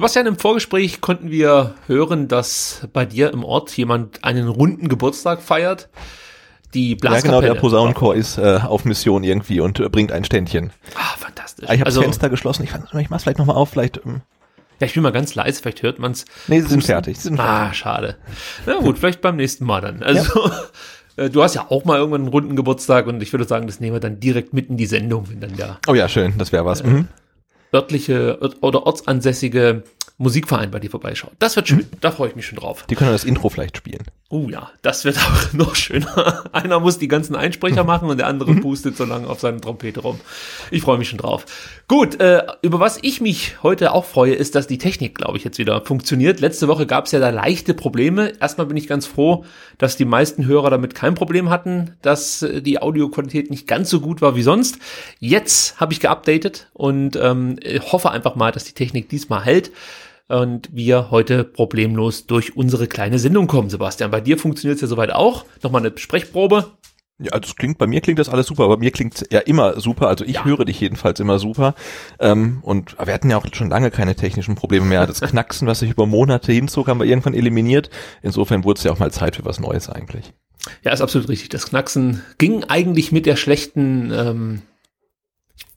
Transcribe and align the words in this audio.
Sebastian, 0.00 0.28
im 0.28 0.38
Vorgespräch 0.38 1.02
konnten 1.02 1.30
wir 1.30 1.74
hören, 1.86 2.26
dass 2.26 2.88
bei 2.94 3.04
dir 3.04 3.34
im 3.34 3.44
Ort 3.44 3.76
jemand 3.76 4.24
einen 4.24 4.48
runden 4.48 4.88
Geburtstag 4.88 5.42
feiert. 5.42 5.90
Die 6.72 6.94
Blaskapelle. 6.94 7.34
Ja, 7.34 7.40
genau, 7.40 7.54
der 7.54 7.60
Posaunenchor 7.60 8.14
ist 8.14 8.38
äh, 8.38 8.60
auf 8.62 8.86
Mission 8.86 9.24
irgendwie 9.24 9.60
und 9.60 9.78
äh, 9.78 9.90
bringt 9.90 10.10
ein 10.10 10.24
Ständchen. 10.24 10.72
Ah, 10.94 11.18
fantastisch. 11.18 11.64
Ich 11.64 11.80
habe 11.80 11.84
also, 11.84 12.00
das 12.00 12.06
Fenster 12.06 12.30
geschlossen. 12.30 12.64
Ich, 12.64 12.70
ich 12.98 13.10
mach's 13.10 13.24
vielleicht 13.24 13.36
nochmal 13.36 13.56
auf, 13.56 13.68
vielleicht. 13.68 14.00
Ähm. 14.06 14.22
Ja, 14.80 14.86
ich 14.86 14.94
bin 14.94 15.02
mal 15.02 15.12
ganz 15.12 15.34
leise, 15.34 15.60
vielleicht 15.60 15.82
hört 15.82 15.98
man's. 15.98 16.24
Nee, 16.48 16.62
sie 16.62 16.68
sind 16.68 16.82
fertig. 16.82 17.18
Sie 17.18 17.24
sind 17.24 17.38
ah, 17.38 17.74
schade. 17.74 18.16
Na 18.64 18.78
gut, 18.78 18.98
vielleicht 18.98 19.20
beim 19.20 19.36
nächsten 19.36 19.66
Mal 19.66 19.82
dann. 19.82 20.02
Also, 20.02 20.48
ja. 20.48 20.62
Äh, 21.16 21.28
du 21.28 21.42
hast 21.42 21.56
ja 21.56 21.66
auch 21.68 21.84
mal 21.84 21.98
irgendwann 21.98 22.20
einen 22.20 22.30
runden 22.30 22.54
Geburtstag 22.54 23.08
und 23.08 23.20
ich 23.20 23.32
würde 23.32 23.44
sagen, 23.44 23.66
das 23.66 23.80
nehmen 23.80 23.96
wir 23.96 24.00
dann 24.00 24.20
direkt 24.20 24.54
mit 24.54 24.70
in 24.70 24.76
die 24.76 24.86
Sendung, 24.86 25.28
wenn 25.28 25.40
dann 25.40 25.56
der. 25.56 25.80
Oh 25.88 25.94
ja, 25.94 26.08
schön, 26.08 26.34
das 26.38 26.52
wäre 26.52 26.64
was. 26.64 26.82
Äh, 26.82 26.86
mhm 26.86 27.08
örtliche 27.72 28.38
oder 28.60 28.86
ortsansässige 28.86 29.82
Musikverein 30.20 30.70
bei 30.70 30.78
dir 30.78 30.90
vorbeischaut. 30.90 31.32
Das 31.38 31.56
wird 31.56 31.68
schön, 31.68 31.78
mhm. 31.78 31.86
da 32.02 32.10
freue 32.10 32.28
ich 32.28 32.36
mich 32.36 32.44
schon 32.44 32.58
drauf. 32.58 32.84
Die 32.90 32.94
können 32.94 33.10
das 33.10 33.24
Intro 33.24 33.48
vielleicht 33.48 33.78
spielen. 33.78 34.02
Oh 34.28 34.48
ja, 34.50 34.70
das 34.82 35.06
wird 35.06 35.16
auch 35.18 35.52
noch 35.54 35.74
schöner. 35.74 36.44
Einer 36.52 36.78
muss 36.78 36.98
die 36.98 37.08
ganzen 37.08 37.34
Einsprecher 37.34 37.84
machen 37.84 38.10
und 38.10 38.18
der 38.18 38.26
andere 38.26 38.52
mhm. 38.52 38.60
pustet 38.60 38.98
so 38.98 39.06
lange 39.06 39.26
auf 39.28 39.40
seine 39.40 39.62
Trompete 39.62 40.00
rum. 40.00 40.20
Ich 40.70 40.82
freue 40.82 40.98
mich 40.98 41.08
schon 41.08 41.18
drauf. 41.18 41.46
Gut, 41.88 42.20
äh, 42.20 42.42
über 42.60 42.78
was 42.80 42.98
ich 43.00 43.22
mich 43.22 43.62
heute 43.62 43.92
auch 43.92 44.04
freue, 44.04 44.34
ist, 44.34 44.54
dass 44.54 44.66
die 44.66 44.76
Technik, 44.76 45.14
glaube 45.14 45.38
ich, 45.38 45.44
jetzt 45.44 45.56
wieder 45.56 45.82
funktioniert. 45.86 46.40
Letzte 46.40 46.68
Woche 46.68 46.86
gab 46.86 47.06
es 47.06 47.12
ja 47.12 47.18
da 47.18 47.30
leichte 47.30 47.72
Probleme. 47.72 48.34
Erstmal 48.40 48.66
bin 48.66 48.76
ich 48.76 48.88
ganz 48.88 49.06
froh, 49.06 49.46
dass 49.78 49.96
die 49.96 50.04
meisten 50.04 50.44
Hörer 50.44 50.68
damit 50.68 50.94
kein 50.94 51.14
Problem 51.14 51.48
hatten, 51.48 51.96
dass 52.02 52.42
äh, 52.42 52.60
die 52.60 52.82
Audioqualität 52.82 53.50
nicht 53.50 53.66
ganz 53.66 53.88
so 53.88 54.00
gut 54.00 54.20
war 54.20 54.36
wie 54.36 54.42
sonst. 54.42 54.78
Jetzt 55.18 55.80
habe 55.80 55.94
ich 55.94 56.00
geupdatet 56.00 56.68
und 56.74 57.16
ähm, 57.16 57.56
hoffe 57.90 58.10
einfach 58.10 58.34
mal, 58.34 58.52
dass 58.52 58.64
die 58.64 58.74
Technik 58.74 59.08
diesmal 59.08 59.42
hält 59.42 59.70
und 60.30 60.68
wir 60.72 61.10
heute 61.10 61.44
problemlos 61.44 62.26
durch 62.26 62.56
unsere 62.56 62.86
kleine 62.86 63.18
Sendung 63.18 63.46
kommen. 63.46 63.68
Sebastian, 63.68 64.10
bei 64.10 64.20
dir 64.20 64.38
funktioniert 64.38 64.76
es 64.76 64.82
ja 64.82 64.88
soweit 64.88 65.10
auch. 65.12 65.44
Nochmal 65.62 65.84
eine 65.84 65.96
Sprechprobe. 65.98 66.66
Ja, 67.18 67.38
das 67.38 67.56
klingt, 67.56 67.76
bei 67.76 67.86
mir 67.86 68.00
klingt 68.00 68.18
das 68.18 68.30
alles 68.30 68.46
super, 68.46 68.64
aber 68.64 68.78
mir 68.78 68.92
klingt 68.92 69.26
ja 69.30 69.40
immer 69.40 69.78
super, 69.78 70.08
also 70.08 70.24
ich 70.24 70.36
ja. 70.36 70.44
höre 70.46 70.64
dich 70.64 70.80
jedenfalls 70.80 71.20
immer 71.20 71.38
super. 71.38 71.74
Ähm, 72.18 72.60
und 72.62 72.96
wir 72.98 73.12
hatten 73.12 73.28
ja 73.28 73.36
auch 73.36 73.44
schon 73.52 73.68
lange 73.68 73.90
keine 73.90 74.14
technischen 74.14 74.54
Probleme 74.54 74.86
mehr. 74.86 75.06
Das 75.06 75.20
Knacksen, 75.20 75.68
was 75.68 75.80
sich 75.80 75.90
über 75.90 76.06
Monate 76.06 76.52
hinzog, 76.52 76.88
haben 76.88 76.98
wir 76.98 77.06
irgendwann 77.06 77.34
eliminiert. 77.34 77.90
Insofern 78.22 78.64
wurde 78.64 78.78
es 78.78 78.84
ja 78.84 78.92
auch 78.92 78.98
mal 78.98 79.10
Zeit 79.10 79.36
für 79.36 79.44
was 79.44 79.60
Neues 79.60 79.90
eigentlich. 79.90 80.32
Ja, 80.82 80.92
ist 80.92 81.02
absolut 81.02 81.28
richtig. 81.28 81.50
Das 81.50 81.66
Knacksen 81.66 82.22
ging 82.38 82.64
eigentlich 82.64 83.12
mit 83.12 83.26
der 83.26 83.36
schlechten 83.36 84.12
ähm, 84.12 84.62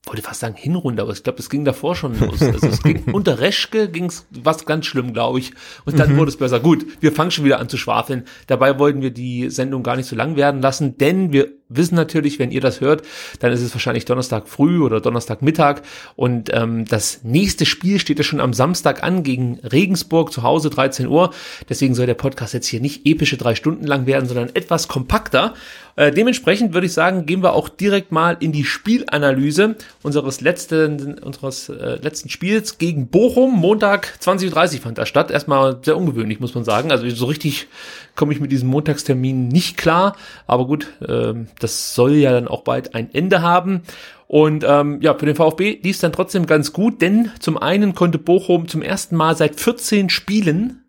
wollte 0.06 0.22
fast 0.22 0.42
sagen 0.42 0.56
Hinrunde, 0.56 1.02
aber 1.02 1.14
ich 1.14 1.24
glaube, 1.24 1.40
es 1.40 1.50
ging 1.50 1.64
davor 1.64 1.96
schon 1.96 2.20
los. 2.20 2.42
Also 2.42 2.68
es 2.68 2.84
ging 2.84 3.04
unter 3.14 3.40
Reschke 3.40 3.90
ging 3.90 4.06
es 4.06 4.26
was 4.32 4.66
ganz 4.66 4.86
schlimm, 4.86 5.14
glaube 5.14 5.40
ich. 5.40 5.54
Und 5.86 5.98
dann 5.98 6.14
mhm. 6.14 6.18
wurde 6.18 6.30
es 6.30 6.38
besser. 6.38 6.60
Gut, 6.60 6.86
wir 7.00 7.14
fangen 7.14 7.32
schon 7.32 7.46
wieder 7.46 7.60
an 7.60 7.70
zu 7.70 7.78
schwafeln. 7.78 8.26
Dabei 8.48 8.80
wollten 8.80 9.02
wir 9.02 9.12
die 9.12 9.50
Sendung 9.50 9.82
gar 9.82 9.96
nicht 9.96 10.08
so 10.08 10.16
lang 10.16 10.36
werden 10.36 10.62
lassen, 10.62 10.98
denn 10.98 11.32
wir 11.32 11.50
wissen 11.76 11.96
natürlich, 11.96 12.40
wenn 12.40 12.52
ihr 12.52 12.62
das 12.62 12.82
hört, 12.82 13.04
dann 13.40 13.52
ist 13.52 13.62
es 13.62 13.74
wahrscheinlich 13.74 14.06
Donnerstag 14.06 14.48
früh 14.48 14.82
oder 14.82 15.02
Donnerstag 15.02 15.42
Mittag 15.42 15.84
und 16.16 16.54
ähm, 16.54 16.86
das 16.86 17.24
nächste 17.24 17.66
Spiel 17.66 18.00
steht 18.00 18.18
ja 18.18 18.24
schon 18.24 18.40
am 18.40 18.54
Samstag 18.54 19.04
an 19.04 19.24
gegen 19.24 19.60
Regensburg 19.60 20.32
zu 20.32 20.44
Hause 20.44 20.70
13 20.70 21.08
Uhr. 21.08 21.34
Deswegen 21.70 21.96
soll 21.96 22.06
der 22.06 22.14
Podcast 22.14 22.54
jetzt 22.54 22.68
hier 22.68 22.80
nicht 22.80 23.06
epische 23.06 23.38
drei 23.38 23.56
Stunden 23.56 23.86
lang 23.86 24.06
werden, 24.06 24.28
sondern 24.28 24.50
etwas 24.54 24.88
kompakter. 24.88 25.54
Äh, 25.96 26.12
dementsprechend 26.12 26.74
würde 26.74 26.88
ich 26.88 26.94
sagen, 26.94 27.26
gehen 27.26 27.44
wir 27.44 27.54
auch 27.54 27.70
direkt 27.70 28.12
mal 28.12 28.36
in 28.40 28.52
die 28.52 28.64
Spielanalyse 28.64 29.76
unseres 30.02 30.42
letzten 30.42 31.20
unseres 31.20 31.70
äh, 31.70 31.96
letzten 32.02 32.30
Spiels 32.30 32.80
gegen 32.80 33.08
Bochum. 33.08 33.54
Montag 33.54 34.18
20:30 34.20 34.82
fand 34.82 34.98
das 34.98 35.08
statt. 35.08 35.30
Erstmal 35.30 35.78
sehr 35.84 35.96
ungewöhnlich, 35.96 36.40
muss 36.40 36.56
man 36.56 36.64
sagen. 36.64 36.92
Also 36.92 37.08
so 37.10 37.26
richtig 37.26 37.68
komme 38.16 38.34
ich 38.34 38.40
mit 38.40 38.52
diesem 38.52 38.70
Montagstermin 38.70 39.48
nicht 39.48 39.78
klar. 39.78 40.16
Aber 40.48 40.66
gut, 40.66 40.88
äh, 41.02 41.34
das 41.60 41.96
soll 41.96 42.16
ja 42.16 42.32
dann 42.32 42.48
auch 42.48 42.64
bald 42.64 42.96
ein 42.96 43.14
Ende 43.14 43.42
haben. 43.42 43.84
Und 44.28 44.64
ähm, 44.68 45.00
ja, 45.02 45.14
für 45.14 45.26
den 45.26 45.36
VfB 45.36 45.80
lief 45.84 45.96
es 45.96 46.02
dann 46.02 46.14
trotzdem 46.14 46.46
ganz 46.46 46.74
gut, 46.74 47.02
denn 47.02 47.32
zum 47.40 47.58
einen 47.58 47.94
konnte 47.94 48.18
Bochum 48.18 48.68
zum 48.68 48.82
ersten 48.82 49.16
Mal 49.16 49.36
seit 49.36 49.60
14 49.60 50.10
Spielen 50.10 50.84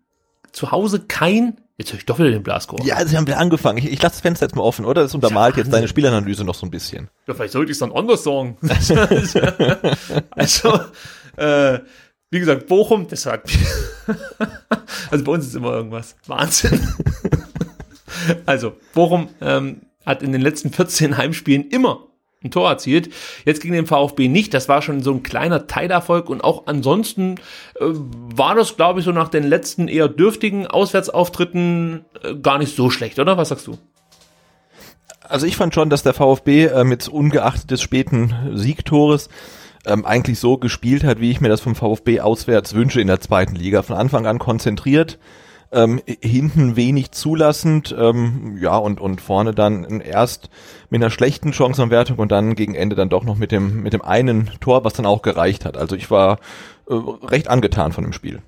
zu 0.51 0.71
Hause 0.71 1.01
kein 1.07 1.57
Jetzt 1.77 1.91
höre 1.91 1.99
ich 1.99 2.05
doch 2.05 2.19
wieder 2.19 2.31
den 2.31 2.41
Blascore. 2.41 2.85
Ja, 2.85 3.05
sie 3.05 3.17
haben 3.17 3.27
wieder 3.27 3.37
angefangen. 3.37 3.77
Ich, 3.79 3.91
ich 3.91 4.01
lasse 4.01 4.15
das 4.15 4.21
Fenster 4.21 4.45
jetzt 4.45 4.55
mal 4.55 4.61
offen, 4.61 4.85
oder? 4.85 5.01
Das 5.01 5.13
untermalt 5.13 5.57
jetzt 5.57 5.73
deine 5.73 5.89
Spielanalyse 5.89 6.45
noch 6.45 6.55
so 6.55 6.65
ein 6.65 6.71
bisschen. 6.71 7.09
Ja, 7.27 7.33
vielleicht 7.33 7.51
sollte 7.51 7.69
ich 7.69 7.75
es 7.75 7.79
dann 7.79 7.91
anders 7.91 8.23
sagen. 8.23 8.57
also, 10.29 10.79
äh, 11.35 11.79
wie 12.31 12.39
gesagt, 12.39 12.67
Bochum, 12.67 13.07
das 13.07 13.23
sagt 13.23 13.51
Also 15.11 15.23
bei 15.23 15.31
uns 15.31 15.45
ist 15.45 15.55
immer 15.55 15.73
irgendwas. 15.73 16.15
Wahnsinn. 16.27 16.79
also, 18.45 18.73
Bochum 18.93 19.29
ähm, 19.41 19.81
hat 20.05 20.21
in 20.21 20.31
den 20.31 20.41
letzten 20.41 20.71
14 20.71 21.17
Heimspielen 21.17 21.69
immer 21.69 22.07
ein 22.43 22.51
Tor 22.51 22.69
erzielt. 22.69 23.09
Jetzt 23.43 23.61
gegen 23.61 23.73
den 23.73 23.87
VfB 23.87 24.27
nicht. 24.27 24.53
Das 24.53 24.69
war 24.69 24.81
schon 24.81 25.01
so 25.01 25.11
ein 25.11 25.23
kleiner 25.23 25.67
Teilerfolg 25.67 26.29
und 26.29 26.43
auch 26.43 26.67
ansonsten 26.67 27.35
äh, 27.79 27.85
war 27.85 28.55
das, 28.55 28.77
glaube 28.77 28.99
ich, 28.99 29.05
so 29.05 29.11
nach 29.11 29.29
den 29.29 29.43
letzten 29.43 29.87
eher 29.87 30.07
dürftigen 30.07 30.67
Auswärtsauftritten 30.67 32.05
äh, 32.23 32.35
gar 32.35 32.57
nicht 32.57 32.75
so 32.75 32.89
schlecht, 32.89 33.19
oder? 33.19 33.37
Was 33.37 33.49
sagst 33.49 33.67
du? 33.67 33.77
Also 35.21 35.47
ich 35.47 35.57
fand 35.57 35.73
schon, 35.73 35.89
dass 35.89 36.03
der 36.03 36.13
VfB 36.13 36.65
äh, 36.65 36.83
mit 36.83 37.07
ungeachtet 37.07 37.71
des 37.71 37.81
späten 37.81 38.33
Siegtores 38.53 39.29
ähm, 39.85 40.05
eigentlich 40.05 40.39
so 40.39 40.57
gespielt 40.57 41.03
hat, 41.03 41.19
wie 41.19 41.31
ich 41.31 41.41
mir 41.41 41.49
das 41.49 41.61
vom 41.61 41.75
VfB 41.75 42.21
auswärts 42.21 42.73
wünsche 42.73 43.01
in 43.01 43.07
der 43.07 43.19
zweiten 43.19 43.55
Liga. 43.55 43.81
Von 43.81 43.95
Anfang 43.95 44.25
an 44.25 44.39
konzentriert, 44.39 45.19
ähm, 45.71 46.01
hinten 46.05 46.75
wenig 46.75 47.11
zulassend, 47.11 47.95
ähm, 47.97 48.57
ja, 48.59 48.77
und, 48.77 48.99
und 48.99 49.21
vorne 49.21 49.53
dann 49.53 50.01
erst 50.01 50.49
mit 50.89 51.01
einer 51.01 51.11
schlechten 51.11 51.53
Chancenwertung 51.53 52.17
und 52.17 52.31
dann 52.31 52.55
gegen 52.55 52.75
Ende 52.75 52.95
dann 52.95 53.09
doch 53.09 53.23
noch 53.23 53.37
mit 53.37 53.51
dem, 53.51 53.83
mit 53.83 53.93
dem 53.93 54.01
einen 54.01 54.51
Tor, 54.59 54.83
was 54.83 54.93
dann 54.93 55.05
auch 55.05 55.21
gereicht 55.21 55.65
hat. 55.65 55.77
Also 55.77 55.95
ich 55.95 56.09
war 56.11 56.39
äh, 56.89 56.93
recht 57.23 57.49
angetan 57.49 57.91
von 57.91 58.03
dem 58.03 58.13
Spiel. 58.13 58.41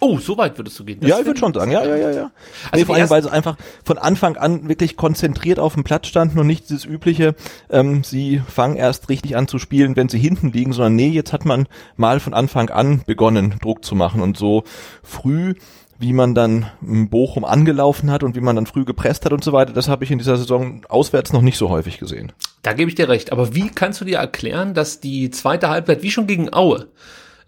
Oh, 0.00 0.18
so 0.18 0.36
weit 0.38 0.58
würdest 0.58 0.78
du 0.78 0.84
gehen. 0.84 1.00
Das 1.00 1.10
ja, 1.10 1.18
ich 1.18 1.26
würde 1.26 1.38
schon 1.38 1.52
sagen, 1.52 1.70
ja, 1.70 1.84
ja, 1.84 1.96
ja, 1.96 2.10
ja. 2.10 2.30
Also 2.70 2.76
nee, 2.76 2.84
vor 2.84 2.94
allem, 2.94 3.10
weil 3.10 3.22
sie 3.22 3.30
einfach 3.30 3.56
von 3.84 3.98
Anfang 3.98 4.36
an 4.36 4.68
wirklich 4.68 4.96
konzentriert 4.96 5.58
auf 5.58 5.74
dem 5.74 5.84
Platz 5.84 6.06
standen 6.06 6.38
und 6.38 6.46
nicht 6.46 6.68
dieses 6.68 6.84
übliche, 6.84 7.34
ähm, 7.70 8.04
sie 8.04 8.40
fangen 8.46 8.76
erst 8.76 9.08
richtig 9.08 9.36
an 9.36 9.48
zu 9.48 9.58
spielen, 9.58 9.96
wenn 9.96 10.08
sie 10.08 10.18
hinten 10.18 10.52
liegen, 10.52 10.72
sondern 10.72 10.96
nee, 10.96 11.08
jetzt 11.08 11.32
hat 11.32 11.44
man 11.44 11.66
mal 11.96 12.20
von 12.20 12.34
Anfang 12.34 12.70
an 12.70 13.02
begonnen, 13.06 13.56
Druck 13.60 13.84
zu 13.84 13.94
machen 13.94 14.22
und 14.22 14.36
so 14.36 14.64
früh 15.02 15.54
wie 15.98 16.12
man 16.12 16.34
dann 16.34 16.66
Bochum 16.80 17.44
angelaufen 17.44 18.10
hat 18.10 18.22
und 18.24 18.34
wie 18.34 18.40
man 18.40 18.56
dann 18.56 18.66
früh 18.66 18.84
gepresst 18.84 19.24
hat 19.24 19.32
und 19.32 19.44
so 19.44 19.52
weiter, 19.52 19.72
das 19.72 19.88
habe 19.88 20.04
ich 20.04 20.10
in 20.10 20.18
dieser 20.18 20.36
Saison 20.36 20.84
auswärts 20.88 21.32
noch 21.32 21.40
nicht 21.40 21.56
so 21.56 21.70
häufig 21.70 21.98
gesehen. 21.98 22.32
Da 22.62 22.72
gebe 22.72 22.88
ich 22.88 22.94
dir 22.94 23.08
recht. 23.08 23.32
Aber 23.32 23.54
wie 23.54 23.68
kannst 23.68 24.00
du 24.00 24.04
dir 24.04 24.18
erklären, 24.18 24.74
dass 24.74 25.00
die 25.00 25.30
zweite 25.30 25.68
Halbzeit, 25.68 26.02
wie 26.02 26.10
schon 26.10 26.26
gegen 26.26 26.52
Aue, 26.52 26.88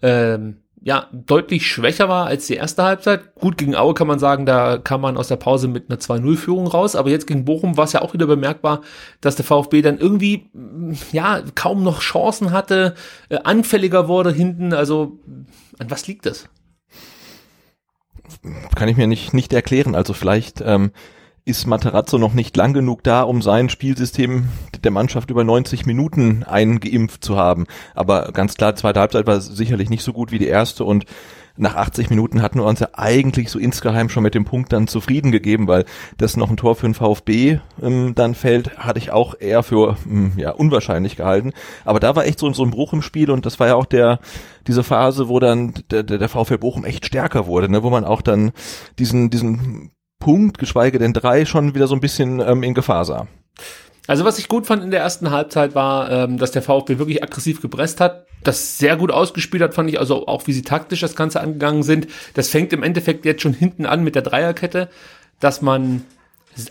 ähm, 0.01 0.57
ja, 0.87 1.07
deutlich 1.11 1.67
schwächer 1.67 2.07
war 2.07 2.27
als 2.27 2.47
die 2.47 2.53
erste 2.53 2.81
Halbzeit. 2.81 3.35
Gut, 3.35 3.57
gegen 3.57 3.75
Aue 3.75 3.93
kann 3.93 4.07
man 4.07 4.19
sagen, 4.19 4.45
da 4.45 4.77
kam 4.77 5.01
man 5.01 5.17
aus 5.17 5.27
der 5.27 5.35
Pause 5.35 5.67
mit 5.67 5.89
einer 5.89 5.99
2-0-Führung 5.99 6.65
raus, 6.65 6.95
aber 6.95 7.09
jetzt 7.09 7.27
gegen 7.27 7.43
Bochum 7.43 7.75
war 7.75 7.83
es 7.83 7.91
ja 7.91 8.01
auch 8.01 8.13
wieder 8.13 8.25
bemerkbar, 8.25 8.79
dass 9.19 9.35
der 9.35 9.43
VfB 9.43 9.81
dann 9.81 9.97
irgendwie, 9.97 10.49
ja, 11.11 11.41
kaum 11.55 11.83
noch 11.83 11.99
Chancen 11.99 12.53
hatte, 12.53 12.95
äh, 13.27 13.37
anfälliger 13.43 14.07
wurde 14.07 14.31
hinten, 14.31 14.71
also 14.71 15.19
an 15.77 15.91
was 15.91 16.07
liegt 16.07 16.25
das? 16.25 16.47
kann 18.73 18.87
ich 18.87 18.95
mir 18.95 19.07
nicht, 19.07 19.33
nicht 19.33 19.51
erklären. 19.51 19.93
Also 19.93 20.13
vielleicht 20.13 20.61
ähm, 20.61 20.91
ist 21.43 21.67
Materazzo 21.67 22.17
noch 22.17 22.33
nicht 22.33 22.55
lang 22.55 22.71
genug 22.71 23.03
da, 23.03 23.23
um 23.23 23.41
sein 23.41 23.67
Spielsystem 23.67 24.47
der 24.87 24.93
Mannschaft 24.93 25.29
über 25.29 25.43
90 25.43 25.85
Minuten 25.85 26.43
eingeimpft 26.43 27.21
zu 27.21 27.35
haben. 27.35 27.65
Aber 27.93 28.31
ganz 28.31 28.55
klar, 28.55 28.75
zweite 28.75 29.01
Halbzeit 29.01 29.27
war 29.27 29.41
sicherlich 29.41 29.89
nicht 29.89 30.01
so 30.01 30.13
gut 30.13 30.31
wie 30.31 30.39
die 30.39 30.47
erste 30.47 30.85
und 30.85 31.05
nach 31.57 31.75
80 31.75 32.09
Minuten 32.09 32.41
hatten 32.41 32.59
wir 32.59 32.65
uns 32.65 32.79
ja 32.79 32.89
eigentlich 32.93 33.49
so 33.49 33.59
insgeheim 33.59 34.09
schon 34.09 34.23
mit 34.23 34.35
dem 34.35 34.45
Punkt 34.45 34.71
dann 34.71 34.87
zufrieden 34.87 35.31
gegeben, 35.31 35.67
weil 35.67 35.85
das 36.17 36.37
noch 36.37 36.49
ein 36.49 36.57
Tor 36.57 36.75
für 36.75 36.87
den 36.87 36.93
VfB 36.93 37.59
ähm, 37.81 38.13
dann 38.15 38.35
fällt, 38.35 38.77
hatte 38.77 38.99
ich 38.99 39.11
auch 39.11 39.35
eher 39.37 39.63
für 39.63 39.97
ähm, 40.07 40.33
ja 40.37 40.51
unwahrscheinlich 40.51 41.15
gehalten. 41.15 41.51
Aber 41.83 41.99
da 41.99 42.15
war 42.15 42.25
echt 42.25 42.39
so, 42.39 42.53
so 42.53 42.63
ein 42.63 42.71
Bruch 42.71 42.93
im 42.93 43.01
Spiel 43.01 43.31
und 43.31 43.45
das 43.45 43.59
war 43.59 43.67
ja 43.67 43.75
auch 43.75 43.85
der 43.85 44.19
diese 44.67 44.83
Phase, 44.83 45.27
wo 45.27 45.39
dann 45.39 45.73
der, 45.91 46.03
der, 46.03 46.17
der 46.17 46.29
VfB 46.29 46.57
Bochum 46.57 46.85
echt 46.85 47.05
stärker 47.05 47.47
wurde, 47.47 47.69
ne, 47.69 47.83
wo 47.83 47.89
man 47.89 48.05
auch 48.05 48.21
dann 48.21 48.51
diesen 48.99 49.29
diesen 49.29 49.91
Punkt, 50.19 50.57
geschweige 50.57 50.99
denn 50.99 51.13
drei, 51.13 51.45
schon 51.45 51.75
wieder 51.75 51.87
so 51.87 51.95
ein 51.95 52.01
bisschen 52.01 52.39
ähm, 52.39 52.63
in 52.63 52.73
Gefahr 52.73 53.05
sah. 53.05 53.27
Also 54.07 54.23
was 54.23 54.39
ich 54.39 54.47
gut 54.47 54.65
fand 54.65 54.83
in 54.83 54.91
der 54.91 55.01
ersten 55.01 55.31
Halbzeit 55.31 55.75
war, 55.75 56.09
ähm, 56.09 56.37
dass 56.37 56.51
der 56.51 56.61
VfB 56.61 56.97
wirklich 56.97 57.21
aggressiv 57.21 57.61
gepresst 57.61 57.99
hat, 57.99 58.25
das 58.43 58.77
sehr 58.77 58.95
gut 58.95 59.11
ausgespielt 59.11 59.61
hat, 59.61 59.73
fand 59.73 59.89
ich, 59.89 59.99
also 59.99 60.27
auch 60.27 60.47
wie 60.47 60.53
sie 60.53 60.61
taktisch 60.61 61.01
das 61.01 61.15
Ganze 61.15 61.41
angegangen 61.41 61.83
sind. 61.83 62.07
Das 62.33 62.49
fängt 62.49 62.71
im 62.71 62.83
Endeffekt 62.83 63.25
jetzt 63.25 63.41
schon 63.41 63.53
hinten 63.53 63.85
an 63.85 64.03
mit 64.03 64.15
der 64.15 64.21
Dreierkette, 64.21 64.89
dass 65.39 65.61
man 65.61 66.03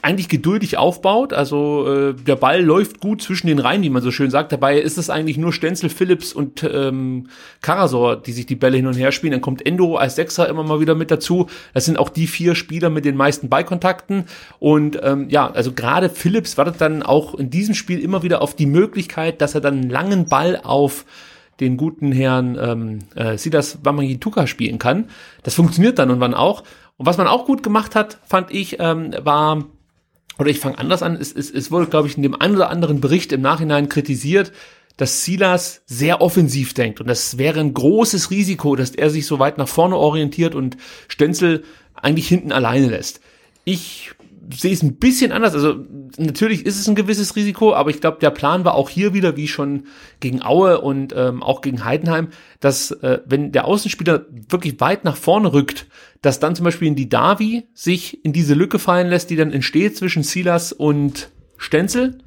eigentlich 0.02 0.28
geduldig 0.28 0.78
aufbaut. 0.78 1.32
Also 1.32 1.86
äh, 1.86 2.14
der 2.14 2.36
Ball 2.36 2.62
läuft 2.62 3.00
gut 3.00 3.22
zwischen 3.22 3.46
den 3.46 3.58
Reihen, 3.58 3.82
wie 3.82 3.90
man 3.90 4.02
so 4.02 4.10
schön 4.10 4.30
sagt. 4.30 4.52
Dabei 4.52 4.78
ist 4.78 4.98
es 4.98 5.10
eigentlich 5.10 5.38
nur 5.38 5.52
Stenzel, 5.52 5.90
Phillips 5.90 6.32
und 6.32 6.62
ähm, 6.64 7.28
Karasor, 7.60 8.16
die 8.16 8.32
sich 8.32 8.46
die 8.46 8.56
Bälle 8.56 8.76
hin 8.76 8.86
und 8.86 8.96
her 8.96 9.12
spielen. 9.12 9.32
Dann 9.32 9.40
kommt 9.40 9.64
Endo 9.64 9.96
als 9.96 10.16
Sechser 10.16 10.48
immer 10.48 10.62
mal 10.62 10.80
wieder 10.80 10.94
mit 10.94 11.10
dazu. 11.10 11.46
Das 11.74 11.84
sind 11.84 11.98
auch 11.98 12.08
die 12.08 12.26
vier 12.26 12.54
Spieler 12.54 12.90
mit 12.90 13.04
den 13.04 13.16
meisten 13.16 13.48
Ballkontakten. 13.48 14.24
Und 14.58 14.98
ähm, 15.02 15.28
ja, 15.28 15.50
also 15.50 15.72
gerade 15.72 16.08
Phillips 16.08 16.58
wartet 16.58 16.80
dann 16.80 17.02
auch 17.02 17.34
in 17.34 17.50
diesem 17.50 17.74
Spiel 17.74 18.00
immer 18.00 18.22
wieder 18.22 18.42
auf 18.42 18.56
die 18.56 18.66
Möglichkeit, 18.66 19.40
dass 19.40 19.54
er 19.54 19.60
dann 19.60 19.74
einen 19.74 19.90
langen 19.90 20.28
Ball 20.28 20.60
auf 20.62 21.04
den 21.60 21.76
guten 21.76 22.12
Herrn 22.12 22.58
ähm, 22.60 22.98
äh, 23.14 23.38
Sidas 23.38 23.78
Wamangituka 23.82 24.46
spielen 24.46 24.78
kann. 24.78 25.06
Das 25.42 25.54
funktioniert 25.54 25.98
dann 25.98 26.10
und 26.10 26.20
wann 26.20 26.34
auch. 26.34 26.62
Und 26.98 27.06
was 27.06 27.18
man 27.18 27.26
auch 27.26 27.44
gut 27.44 27.62
gemacht 27.62 27.94
hat, 27.94 28.18
fand 28.24 28.50
ich, 28.50 28.76
ähm, 28.80 29.14
war 29.22 29.64
oder 30.38 30.50
ich 30.50 30.60
fange 30.60 30.78
anders 30.78 31.02
an, 31.02 31.16
es, 31.16 31.32
es, 31.32 31.50
es 31.50 31.70
wurde, 31.70 31.86
glaube 31.86 32.08
ich, 32.08 32.16
in 32.16 32.22
dem 32.22 32.40
einen 32.40 32.56
oder 32.56 32.70
anderen 32.70 33.00
Bericht 33.00 33.32
im 33.32 33.40
Nachhinein 33.40 33.88
kritisiert, 33.88 34.52
dass 34.96 35.24
Silas 35.24 35.82
sehr 35.86 36.20
offensiv 36.20 36.74
denkt 36.74 37.00
und 37.00 37.06
das 37.06 37.38
wäre 37.38 37.60
ein 37.60 37.74
großes 37.74 38.30
Risiko, 38.30 38.76
dass 38.76 38.90
er 38.90 39.10
sich 39.10 39.26
so 39.26 39.38
weit 39.38 39.58
nach 39.58 39.68
vorne 39.68 39.96
orientiert 39.96 40.54
und 40.54 40.76
Stenzel 41.08 41.64
eigentlich 41.94 42.28
hinten 42.28 42.52
alleine 42.52 42.88
lässt. 42.88 43.20
Ich 43.64 44.12
sehe 44.52 44.72
es 44.72 44.82
ein 44.82 44.96
bisschen 44.96 45.32
anders. 45.32 45.54
Also 45.54 45.84
natürlich 46.18 46.64
ist 46.66 46.78
es 46.78 46.88
ein 46.88 46.94
gewisses 46.94 47.36
Risiko, 47.36 47.74
aber 47.74 47.90
ich 47.90 48.00
glaube, 48.00 48.18
der 48.20 48.30
Plan 48.30 48.64
war 48.64 48.74
auch 48.74 48.88
hier 48.88 49.14
wieder, 49.14 49.36
wie 49.36 49.48
schon 49.48 49.84
gegen 50.20 50.42
Aue 50.42 50.80
und 50.80 51.14
ähm, 51.16 51.42
auch 51.42 51.60
gegen 51.60 51.84
Heidenheim, 51.84 52.28
dass 52.60 52.90
äh, 52.90 53.20
wenn 53.26 53.52
der 53.52 53.66
Außenspieler 53.66 54.26
wirklich 54.48 54.80
weit 54.80 55.04
nach 55.04 55.16
vorne 55.16 55.52
rückt, 55.52 55.86
dass 56.22 56.40
dann 56.40 56.54
zum 56.54 56.64
Beispiel 56.64 56.88
in 56.88 56.96
die 56.96 57.08
Davi 57.08 57.68
sich 57.74 58.24
in 58.24 58.32
diese 58.32 58.54
Lücke 58.54 58.78
fallen 58.78 59.08
lässt, 59.08 59.30
die 59.30 59.36
dann 59.36 59.52
entsteht 59.52 59.96
zwischen 59.96 60.22
Silas 60.22 60.72
und 60.72 61.30
Stenzel 61.56 62.18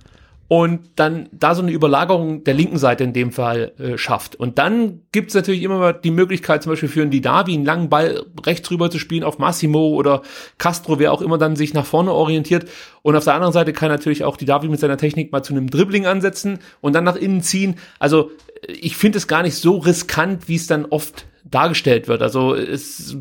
und 0.49 0.89
dann 0.95 1.29
da 1.31 1.53
so 1.53 1.61
eine 1.61 1.71
Überlagerung 1.71 2.43
der 2.43 2.55
linken 2.55 2.79
Seite 2.79 3.03
in 3.03 3.13
dem 3.13 3.31
Fall 3.31 3.71
äh, 3.77 3.99
schafft. 3.99 4.35
Und 4.35 4.57
dann 4.57 5.01
gibt 5.11 5.29
es 5.29 5.35
natürlich 5.35 5.61
immer 5.61 5.93
die 5.93 6.09
Möglichkeit, 6.09 6.63
zum 6.63 6.71
Beispiel 6.71 6.89
für 6.89 7.03
einen 7.03 7.11
Didavi 7.11 7.53
einen 7.53 7.65
langen 7.65 7.87
Ball 7.87 8.25
rechts 8.43 8.69
rüber 8.71 8.89
zu 8.89 8.97
spielen 8.97 9.23
auf 9.23 9.37
Massimo 9.37 9.89
oder 9.89 10.23
Castro, 10.57 10.97
wer 10.97 11.13
auch 11.13 11.21
immer 11.21 11.37
dann 11.37 11.55
sich 11.55 11.75
nach 11.75 11.85
vorne 11.85 12.11
orientiert. 12.11 12.67
Und 13.03 13.15
auf 13.15 13.25
der 13.25 13.35
anderen 13.35 13.53
Seite 13.53 13.73
kann 13.73 13.89
natürlich 13.89 14.23
auch 14.23 14.37
Didavi 14.37 14.69
mit 14.69 14.79
seiner 14.79 14.97
Technik 14.97 15.31
mal 15.31 15.43
zu 15.43 15.53
einem 15.53 15.69
Dribbling 15.69 16.07
ansetzen 16.07 16.57
und 16.81 16.93
dann 16.93 17.03
nach 17.03 17.15
innen 17.15 17.43
ziehen. 17.43 17.75
Also 17.99 18.31
ich 18.67 18.97
finde 18.97 19.19
es 19.19 19.27
gar 19.27 19.43
nicht 19.43 19.55
so 19.55 19.77
riskant, 19.77 20.49
wie 20.49 20.55
es 20.55 20.65
dann 20.65 20.85
oft 20.85 21.27
dargestellt 21.43 22.07
wird. 22.07 22.23
Also 22.23 22.55
es 22.55 23.15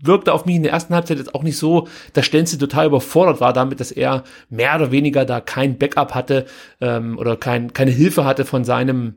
wirkte 0.00 0.32
auf 0.32 0.46
mich 0.46 0.56
in 0.56 0.62
der 0.62 0.72
ersten 0.72 0.94
Halbzeit 0.94 1.18
jetzt 1.18 1.34
auch 1.34 1.42
nicht 1.42 1.58
so, 1.58 1.88
dass 2.12 2.26
Stenzel 2.26 2.58
total 2.58 2.86
überfordert 2.86 3.40
war 3.40 3.52
damit, 3.52 3.80
dass 3.80 3.90
er 3.90 4.24
mehr 4.48 4.76
oder 4.76 4.90
weniger 4.90 5.24
da 5.24 5.40
kein 5.40 5.78
Backup 5.78 6.14
hatte 6.14 6.46
ähm, 6.80 7.18
oder 7.18 7.36
kein, 7.36 7.72
keine 7.72 7.90
Hilfe 7.90 8.24
hatte 8.24 8.44
von 8.44 8.64
seinem 8.64 9.16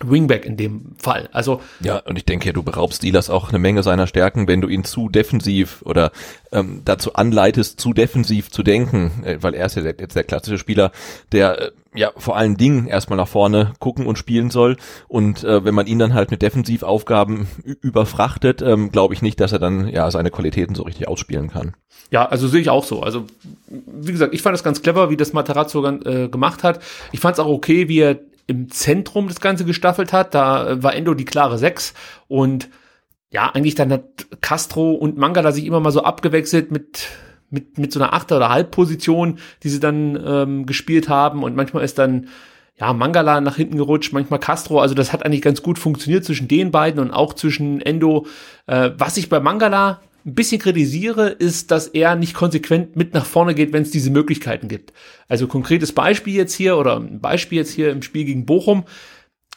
Wingback 0.00 0.46
in 0.46 0.56
dem 0.56 0.94
Fall. 0.98 1.28
Also 1.32 1.60
ja, 1.80 1.98
und 1.98 2.16
ich 2.16 2.24
denke, 2.24 2.52
du 2.52 2.62
beraubst 2.62 3.02
Dilas 3.02 3.30
auch 3.30 3.50
eine 3.50 3.58
Menge 3.58 3.82
seiner 3.82 4.06
Stärken, 4.06 4.48
wenn 4.48 4.60
du 4.60 4.68
ihn 4.68 4.84
zu 4.84 5.08
defensiv 5.08 5.82
oder 5.82 6.12
ähm, 6.50 6.82
dazu 6.84 7.14
anleitest, 7.14 7.80
zu 7.80 7.92
defensiv 7.92 8.50
zu 8.50 8.62
denken, 8.62 9.22
äh, 9.24 9.38
weil 9.40 9.54
er 9.54 9.66
ist 9.66 9.76
ja 9.76 9.82
jetzt 9.82 10.16
der 10.16 10.24
klassische 10.24 10.58
Spieler, 10.58 10.92
der 11.30 11.60
äh, 11.60 11.70
ja 11.94 12.12
vor 12.16 12.36
allen 12.36 12.56
Dingen 12.56 12.86
erstmal 12.86 13.16
nach 13.16 13.28
vorne 13.28 13.72
gucken 13.78 14.06
und 14.06 14.16
spielen 14.16 14.50
soll. 14.50 14.76
Und 15.08 15.44
äh, 15.44 15.64
wenn 15.64 15.74
man 15.74 15.86
ihn 15.86 15.98
dann 15.98 16.14
halt 16.14 16.30
mit 16.30 16.42
Defensivaufgaben 16.42 17.48
überfrachtet, 17.80 18.62
ähm, 18.62 18.90
glaube 18.90 19.14
ich 19.14 19.22
nicht, 19.22 19.40
dass 19.40 19.52
er 19.52 19.58
dann 19.58 19.88
ja 19.88 20.10
seine 20.10 20.30
Qualitäten 20.30 20.74
so 20.74 20.82
richtig 20.82 21.08
ausspielen 21.08 21.50
kann. 21.50 21.74
Ja, 22.10 22.26
also 22.26 22.48
sehe 22.48 22.60
ich 22.60 22.70
auch 22.70 22.84
so. 22.84 23.02
Also 23.02 23.26
wie 23.68 24.12
gesagt, 24.12 24.34
ich 24.34 24.42
fand 24.42 24.54
das 24.54 24.64
ganz 24.64 24.82
clever, 24.82 25.10
wie 25.10 25.16
das 25.16 25.32
Materazzo 25.32 25.86
äh, 25.86 26.28
gemacht 26.28 26.62
hat. 26.62 26.80
Ich 27.12 27.20
fand 27.20 27.34
es 27.34 27.40
auch 27.40 27.48
okay, 27.48 27.88
wie 27.88 28.00
er 28.00 28.18
im 28.46 28.70
Zentrum 28.70 29.28
das 29.28 29.40
Ganze 29.40 29.64
gestaffelt 29.64 30.12
hat. 30.12 30.34
Da 30.34 30.82
war 30.82 30.94
Endo 30.94 31.14
die 31.14 31.24
klare 31.24 31.58
Sechs 31.58 31.94
und 32.28 32.68
ja, 33.30 33.50
eigentlich 33.54 33.74
dann 33.74 33.90
hat 33.90 34.26
Castro 34.42 34.92
und 34.92 35.16
Mangala 35.16 35.52
sich 35.52 35.64
immer 35.64 35.80
mal 35.80 35.90
so 35.90 36.02
abgewechselt 36.02 36.70
mit 36.70 37.08
mit, 37.52 37.78
mit 37.78 37.92
so 37.92 38.00
einer 38.00 38.12
Achter- 38.12 38.38
oder 38.38 38.48
Halbposition, 38.48 39.38
die 39.62 39.68
sie 39.68 39.80
dann 39.80 40.20
ähm, 40.24 40.66
gespielt 40.66 41.08
haben. 41.08 41.42
Und 41.44 41.54
manchmal 41.54 41.84
ist 41.84 41.98
dann 41.98 42.28
ja, 42.80 42.92
Mangala 42.92 43.40
nach 43.40 43.56
hinten 43.56 43.76
gerutscht, 43.76 44.12
manchmal 44.12 44.40
Castro. 44.40 44.80
Also 44.80 44.94
das 44.94 45.12
hat 45.12 45.24
eigentlich 45.24 45.42
ganz 45.42 45.62
gut 45.62 45.78
funktioniert 45.78 46.24
zwischen 46.24 46.48
den 46.48 46.70
beiden 46.70 47.00
und 47.00 47.10
auch 47.10 47.34
zwischen 47.34 47.80
Endo. 47.80 48.26
Äh, 48.66 48.90
was 48.96 49.16
ich 49.16 49.28
bei 49.28 49.38
Mangala 49.38 50.00
ein 50.24 50.34
bisschen 50.34 50.60
kritisiere, 50.60 51.28
ist, 51.28 51.70
dass 51.70 51.88
er 51.88 52.16
nicht 52.16 52.34
konsequent 52.34 52.96
mit 52.96 53.12
nach 53.12 53.26
vorne 53.26 53.54
geht, 53.54 53.72
wenn 53.72 53.82
es 53.82 53.90
diese 53.90 54.10
Möglichkeiten 54.10 54.68
gibt. 54.68 54.92
Also 55.28 55.46
konkretes 55.46 55.92
Beispiel 55.92 56.34
jetzt 56.34 56.54
hier 56.54 56.76
oder 56.78 56.96
ein 56.96 57.20
Beispiel 57.20 57.58
jetzt 57.58 57.72
hier 57.72 57.90
im 57.90 58.02
Spiel 58.02 58.24
gegen 58.24 58.46
Bochum. 58.46 58.84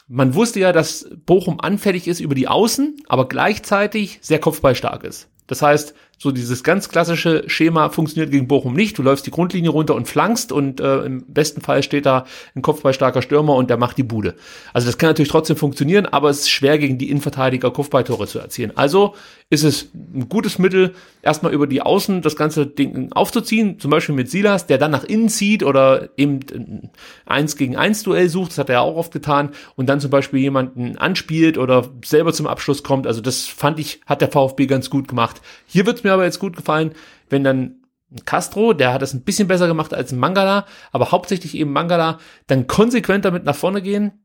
Man 0.08 0.34
wusste 0.34 0.60
ja, 0.60 0.72
dass 0.72 1.08
Bochum 1.24 1.60
anfällig 1.60 2.06
ist 2.06 2.20
über 2.20 2.34
die 2.34 2.48
Außen, 2.48 2.96
aber 3.08 3.28
gleichzeitig 3.28 4.18
sehr 4.22 4.38
kopfballstark 4.38 5.04
ist. 5.04 5.28
Das 5.46 5.62
heißt, 5.62 5.94
so 6.18 6.30
dieses 6.30 6.64
ganz 6.64 6.88
klassische 6.88 7.44
Schema 7.46 7.90
funktioniert 7.90 8.30
gegen 8.30 8.48
Bochum 8.48 8.72
nicht. 8.72 8.96
Du 8.96 9.02
läufst 9.02 9.26
die 9.26 9.30
Grundlinie 9.30 9.70
runter 9.70 9.94
und 9.94 10.08
flankst 10.08 10.50
und 10.50 10.80
äh, 10.80 11.00
im 11.00 11.24
besten 11.26 11.60
Fall 11.60 11.82
steht 11.82 12.06
da 12.06 12.24
ein 12.54 12.62
kopfballstarker 12.62 13.20
Stürmer 13.20 13.54
und 13.54 13.68
der 13.68 13.76
macht 13.76 13.98
die 13.98 14.02
Bude. 14.02 14.34
Also 14.72 14.86
das 14.86 14.96
kann 14.96 15.10
natürlich 15.10 15.30
trotzdem 15.30 15.56
funktionieren, 15.56 16.06
aber 16.06 16.30
es 16.30 16.40
ist 16.40 16.50
schwer 16.50 16.78
gegen 16.78 16.96
die 16.96 17.10
Innenverteidiger 17.10 17.70
Kopfballtore 17.70 18.26
zu 18.26 18.38
erzielen. 18.38 18.72
Also 18.76 19.14
ist 19.50 19.62
es 19.62 19.90
ein 19.94 20.28
gutes 20.28 20.58
Mittel, 20.58 20.94
erstmal 21.22 21.52
über 21.52 21.66
die 21.66 21.82
Außen 21.82 22.22
das 22.22 22.34
ganze 22.34 22.66
Ding 22.66 23.12
aufzuziehen, 23.12 23.78
zum 23.78 23.90
Beispiel 23.90 24.14
mit 24.14 24.30
Silas, 24.30 24.66
der 24.66 24.78
dann 24.78 24.90
nach 24.90 25.04
innen 25.04 25.28
zieht 25.28 25.62
oder 25.62 26.08
eben 26.16 26.40
ein 26.52 26.90
eins 27.26 27.56
gegen 27.56 27.76
eins 27.76 28.02
Duell 28.02 28.28
sucht, 28.28 28.52
das 28.52 28.58
hat 28.58 28.70
er 28.70 28.80
auch 28.80 28.96
oft 28.96 29.12
getan, 29.12 29.50
und 29.76 29.86
dann 29.86 30.00
zum 30.00 30.10
Beispiel 30.10 30.40
jemanden 30.40 30.96
anspielt 30.96 31.58
oder 31.58 31.90
selber 32.04 32.32
zum 32.32 32.46
Abschluss 32.46 32.82
kommt. 32.82 33.06
Also 33.06 33.20
das 33.20 33.46
fand 33.46 33.78
ich, 33.78 34.00
hat 34.06 34.20
der 34.20 34.30
VfB 34.30 34.66
ganz 34.66 34.90
gut 34.90 35.08
gemacht. 35.08 35.40
Hier 35.66 35.86
wird 35.86 36.02
mir 36.06 36.14
aber 36.14 36.24
jetzt 36.24 36.38
gut 36.38 36.56
gefallen, 36.56 36.92
wenn 37.28 37.44
dann 37.44 37.82
Castro, 38.24 38.72
der 38.72 38.92
hat 38.92 39.02
das 39.02 39.14
ein 39.14 39.24
bisschen 39.24 39.48
besser 39.48 39.66
gemacht 39.66 39.92
als 39.92 40.12
Mangala, 40.12 40.66
aber 40.92 41.10
hauptsächlich 41.10 41.54
eben 41.56 41.72
Mangala, 41.72 42.18
dann 42.46 42.66
konsequent 42.66 43.24
damit 43.24 43.44
nach 43.44 43.56
vorne 43.56 43.82
gehen 43.82 44.24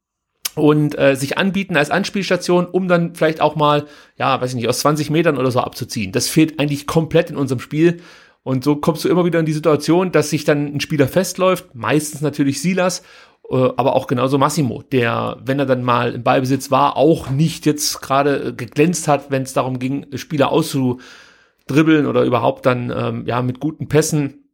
und 0.55 0.97
äh, 0.97 1.15
sich 1.15 1.37
anbieten 1.37 1.77
als 1.77 1.89
Anspielstation, 1.89 2.65
um 2.65 2.87
dann 2.87 3.15
vielleicht 3.15 3.41
auch 3.41 3.55
mal, 3.55 3.85
ja, 4.17 4.39
weiß 4.39 4.51
ich 4.51 4.55
nicht, 4.55 4.67
aus 4.67 4.79
20 4.79 5.09
Metern 5.09 5.37
oder 5.37 5.51
so 5.51 5.59
abzuziehen. 5.59 6.11
Das 6.11 6.27
fehlt 6.27 6.59
eigentlich 6.59 6.87
komplett 6.87 7.29
in 7.29 7.37
unserem 7.37 7.59
Spiel. 7.59 8.01
Und 8.43 8.63
so 8.63 8.75
kommst 8.75 9.03
du 9.05 9.09
immer 9.09 9.25
wieder 9.25 9.39
in 9.39 9.45
die 9.45 9.53
Situation, 9.53 10.11
dass 10.11 10.31
sich 10.31 10.43
dann 10.43 10.75
ein 10.75 10.81
Spieler 10.81 11.07
festläuft, 11.07 11.75
meistens 11.75 12.21
natürlich 12.21 12.61
Silas, 12.61 13.03
äh, 13.49 13.55
aber 13.55 13.95
auch 13.95 14.07
genauso 14.07 14.37
Massimo, 14.37 14.81
der, 14.91 15.37
wenn 15.43 15.59
er 15.59 15.65
dann 15.65 15.83
mal 15.83 16.13
im 16.13 16.23
Ballbesitz 16.23 16.71
war, 16.71 16.97
auch 16.97 17.29
nicht 17.29 17.65
jetzt 17.65 18.01
gerade 18.01 18.53
geglänzt 18.55 19.07
hat, 19.07 19.31
wenn 19.31 19.43
es 19.43 19.53
darum 19.53 19.79
ging, 19.79 20.07
Spieler 20.15 20.51
auszu 20.51 20.99
dribbeln 21.67 22.05
oder 22.05 22.23
überhaupt 22.23 22.65
dann 22.65 22.93
ähm, 22.95 23.25
ja 23.25 23.41
mit 23.41 23.59
guten 23.59 23.87
Pässen 23.87 24.45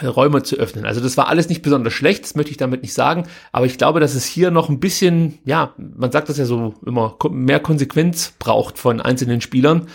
äh, 0.00 0.06
Räume 0.06 0.42
zu 0.42 0.56
öffnen. 0.56 0.84
Also 0.84 1.00
das 1.00 1.16
war 1.16 1.28
alles 1.28 1.48
nicht 1.48 1.62
besonders 1.62 1.92
schlecht, 1.92 2.24
das 2.24 2.34
möchte 2.34 2.50
ich 2.50 2.56
damit 2.56 2.82
nicht 2.82 2.94
sagen, 2.94 3.26
aber 3.52 3.66
ich 3.66 3.78
glaube, 3.78 4.00
dass 4.00 4.14
es 4.14 4.24
hier 4.24 4.50
noch 4.50 4.68
ein 4.68 4.80
bisschen, 4.80 5.38
ja, 5.44 5.74
man 5.76 6.12
sagt 6.12 6.28
das 6.28 6.38
ja 6.38 6.44
so 6.44 6.74
immer, 6.84 7.16
mehr 7.30 7.60
Konsequenz 7.60 8.34
braucht 8.38 8.78
von 8.78 9.00
einzelnen 9.00 9.40
Spielern 9.40 9.88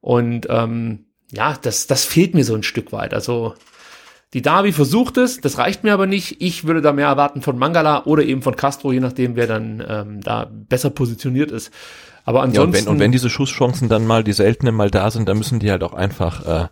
und 0.00 0.46
ähm, 0.50 1.06
ja, 1.32 1.56
das, 1.60 1.86
das 1.86 2.04
fehlt 2.04 2.34
mir 2.34 2.44
so 2.44 2.54
ein 2.54 2.62
Stück 2.62 2.92
weit. 2.92 3.12
Also 3.12 3.54
die 4.34 4.42
Davi 4.42 4.72
versucht 4.72 5.16
es, 5.16 5.40
das 5.40 5.56
reicht 5.56 5.84
mir 5.84 5.94
aber 5.94 6.06
nicht. 6.06 6.40
Ich 6.40 6.64
würde 6.64 6.82
da 6.82 6.92
mehr 6.92 7.06
erwarten 7.06 7.40
von 7.40 7.58
Mangala 7.58 8.04
oder 8.04 8.22
eben 8.22 8.42
von 8.42 8.56
Castro, 8.56 8.92
je 8.92 9.00
nachdem, 9.00 9.36
wer 9.36 9.46
dann 9.46 9.82
ähm, 9.86 10.20
da 10.20 10.50
besser 10.52 10.90
positioniert 10.90 11.50
ist. 11.50 11.72
Aber 12.28 12.42
ansonsten. 12.42 12.60
Ja, 12.60 12.62
und, 12.62 12.74
wenn, 12.74 12.92
und 12.92 13.00
wenn 13.00 13.10
diese 13.10 13.30
Schusschancen 13.30 13.88
dann 13.88 14.06
mal, 14.06 14.22
die 14.22 14.34
seltenen 14.34 14.74
mal 14.74 14.90
da 14.90 15.10
sind, 15.10 15.30
dann 15.30 15.38
müssen 15.38 15.60
die 15.60 15.70
halt 15.70 15.82
auch 15.82 15.94
einfach 15.94 16.66
äh, 16.66 16.68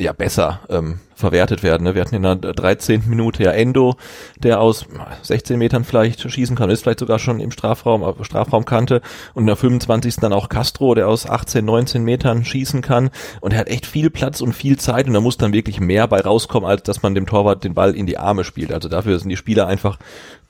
ja 0.00 0.12
besser 0.12 0.62
ähm, 0.68 0.98
verwertet 1.14 1.62
werden. 1.62 1.84
Ne? 1.84 1.94
Wir 1.94 2.02
hatten 2.02 2.16
in 2.16 2.22
der 2.22 2.34
13. 2.34 3.04
Minute 3.06 3.44
ja 3.44 3.52
Endo, 3.52 3.94
der 4.36 4.60
aus 4.60 4.86
16 5.22 5.56
Metern 5.56 5.84
vielleicht 5.84 6.28
schießen 6.28 6.56
kann, 6.56 6.70
ist 6.70 6.82
vielleicht 6.82 6.98
sogar 6.98 7.20
schon 7.20 7.38
im 7.38 7.52
Strafraum, 7.52 8.02
auf 8.02 8.16
Strafraumkante 8.24 9.00
und 9.34 9.44
in 9.44 9.46
der 9.46 9.54
25. 9.54 10.16
dann 10.16 10.32
auch 10.32 10.48
Castro, 10.48 10.96
der 10.96 11.06
aus 11.06 11.24
18, 11.24 11.64
19 11.64 12.02
Metern 12.02 12.44
schießen 12.44 12.82
kann 12.82 13.10
und 13.40 13.52
er 13.52 13.60
hat 13.60 13.68
echt 13.68 13.86
viel 13.86 14.10
Platz 14.10 14.40
und 14.40 14.54
viel 14.54 14.76
Zeit 14.76 15.06
und 15.06 15.14
da 15.14 15.20
muss 15.20 15.36
dann 15.36 15.52
wirklich 15.52 15.78
mehr 15.78 16.08
bei 16.08 16.20
rauskommen, 16.20 16.68
als 16.68 16.82
dass 16.82 17.04
man 17.04 17.14
dem 17.14 17.26
Torwart 17.26 17.62
den 17.62 17.74
Ball 17.74 17.94
in 17.94 18.06
die 18.06 18.18
Arme 18.18 18.42
spielt. 18.42 18.72
Also 18.72 18.88
dafür 18.88 19.20
sind 19.20 19.28
die 19.28 19.36
Spieler 19.36 19.68
einfach 19.68 19.98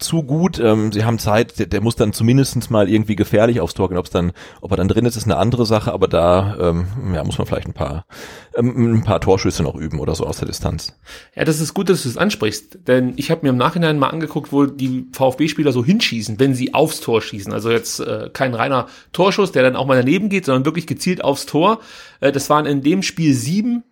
zu 0.00 0.23
gut. 0.23 0.59
Ähm, 0.59 0.92
sie 0.92 1.04
haben 1.04 1.19
Zeit, 1.19 1.59
der, 1.59 1.66
der 1.66 1.80
muss 1.80 1.97
dann 1.97 2.12
zumindestens 2.12 2.71
mal 2.71 2.88
irgendwie 2.88 3.16
gefährlich 3.16 3.61
aufs 3.61 3.75
Tor 3.75 3.88
gehen. 3.88 3.99
Ob's 3.99 4.11
dann, 4.11 4.33
ob 4.61 4.73
er 4.73 4.76
dann 4.76 4.88
drin 4.88 5.04
ist, 5.04 5.16
ist 5.16 5.25
eine 5.25 5.37
andere 5.37 5.66
Sache, 5.66 5.92
aber 5.92 6.09
da 6.09 6.57
ähm, 6.61 6.87
ja, 7.14 7.23
muss 7.25 7.38
man 7.38 7.47
vielleicht 7.47 7.69
ein 7.69 7.73
paar, 7.73 8.07
ähm, 8.54 8.95
ein 8.95 9.04
paar 9.04 9.21
Torschüsse 9.21 9.62
noch 9.62 9.75
üben 9.75 10.00
oder 10.00 10.14
so 10.14 10.26
aus 10.26 10.38
der 10.38 10.49
Distanz. 10.49 10.95
Ja, 11.35 11.45
das 11.45 11.61
ist 11.61 11.75
gut, 11.75 11.88
dass 11.88 12.02
du 12.02 12.09
es 12.09 12.16
ansprichst, 12.16 12.88
denn 12.88 13.14
ich 13.16 13.30
habe 13.30 13.42
mir 13.42 13.50
im 13.50 13.57
Nachhinein 13.57 13.99
mal 13.99 14.09
angeguckt, 14.09 14.52
wo 14.52 14.66
die 14.66 15.07
VfB-Spieler 15.12 15.73
so 15.73 15.85
hinschießen, 15.85 16.40
wenn 16.40 16.54
sie 16.54 16.75
aufs 16.75 17.00
Tor 17.00 17.23
schießen. 17.23 17.52
Also 17.52 17.71
jetzt 17.71 18.00
äh, 18.00 18.30
kein 18.33 18.54
reiner 18.54 18.88
Torschuss, 19.12 19.52
der 19.52 19.62
dann 19.62 19.76
auch 19.76 19.87
mal 19.87 19.97
daneben 19.97 20.28
geht, 20.28 20.47
sondern 20.47 20.64
wirklich 20.64 20.87
gezielt 20.87 21.23
aufs 21.23 21.47
Tor. 21.47 21.80
Äh, 22.21 22.33
das 22.33 22.50
waren 22.50 22.66
in 22.66 22.83
dem 22.83 23.02
Spiel 23.02 23.35
sieben 23.35 23.85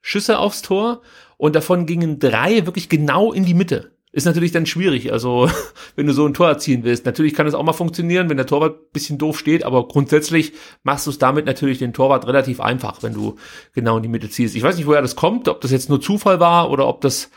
Schüsse 0.00 0.38
aufs 0.38 0.62
Tor 0.62 1.02
und 1.36 1.56
davon 1.56 1.84
gingen 1.84 2.20
drei 2.20 2.64
wirklich 2.64 2.88
genau 2.88 3.32
in 3.32 3.44
die 3.44 3.54
Mitte 3.54 3.95
ist 4.16 4.24
natürlich 4.24 4.50
dann 4.50 4.64
schwierig. 4.64 5.12
Also, 5.12 5.50
wenn 5.96 6.06
du 6.06 6.14
so 6.14 6.26
ein 6.26 6.32
Tor 6.32 6.48
erzielen 6.48 6.84
willst. 6.84 7.04
Natürlich 7.04 7.34
kann 7.34 7.46
es 7.46 7.52
auch 7.52 7.62
mal 7.62 7.74
funktionieren, 7.74 8.30
wenn 8.30 8.38
der 8.38 8.46
Torwart 8.46 8.92
bisschen 8.92 9.18
doof 9.18 9.38
steht, 9.38 9.62
aber 9.62 9.86
grundsätzlich 9.86 10.54
machst 10.82 11.06
du 11.06 11.10
es 11.10 11.18
damit 11.18 11.44
natürlich 11.44 11.78
den 11.78 11.92
Torwart 11.92 12.26
relativ 12.26 12.60
einfach, 12.60 13.02
wenn 13.02 13.12
du 13.12 13.36
genau 13.74 13.98
in 13.98 14.02
die 14.02 14.08
Mitte 14.08 14.30
ziehst. 14.30 14.56
Ich 14.56 14.62
weiß 14.62 14.78
nicht, 14.78 14.86
woher 14.86 15.02
das 15.02 15.16
kommt, 15.16 15.48
ob 15.48 15.60
das 15.60 15.70
jetzt 15.70 15.90
nur 15.90 16.00
Zufall 16.00 16.40
war 16.40 16.70
oder 16.70 16.88
ob 16.88 17.02
das 17.02 17.30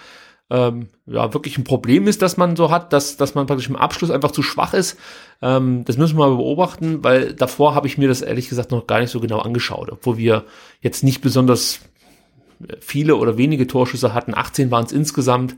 ähm, 0.50 0.88
ja 1.06 1.34
wirklich 1.34 1.58
ein 1.58 1.66
Problem 1.66 2.08
ist, 2.08 2.22
dass 2.22 2.38
man 2.38 2.56
so 2.56 2.72
hat, 2.72 2.94
dass, 2.94 3.18
dass 3.18 3.36
man 3.36 3.46
praktisch 3.46 3.68
im 3.68 3.76
Abschluss 3.76 4.10
einfach 4.10 4.32
zu 4.32 4.42
schwach 4.42 4.74
ist. 4.74 4.98
Ähm, 5.42 5.84
das 5.84 5.98
müssen 5.98 6.18
wir 6.18 6.30
mal 6.30 6.38
beobachten, 6.38 7.04
weil 7.04 7.34
davor 7.34 7.76
habe 7.76 7.88
ich 7.88 7.98
mir 7.98 8.08
das 8.08 8.22
ehrlich 8.22 8.48
gesagt 8.48 8.72
noch 8.72 8.88
gar 8.88 9.02
nicht 9.02 9.12
so 9.12 9.20
genau 9.20 9.40
angeschaut, 9.40 9.92
obwohl 9.92 10.18
wir 10.18 10.46
jetzt 10.80 11.04
nicht 11.04 11.20
besonders 11.20 11.82
viele 12.80 13.18
oder 13.18 13.38
wenige 13.38 13.68
Torschüsse 13.68 14.14
hatten. 14.14 14.34
18 14.34 14.72
waren 14.72 14.86
es 14.86 14.94
insgesamt. 14.94 15.58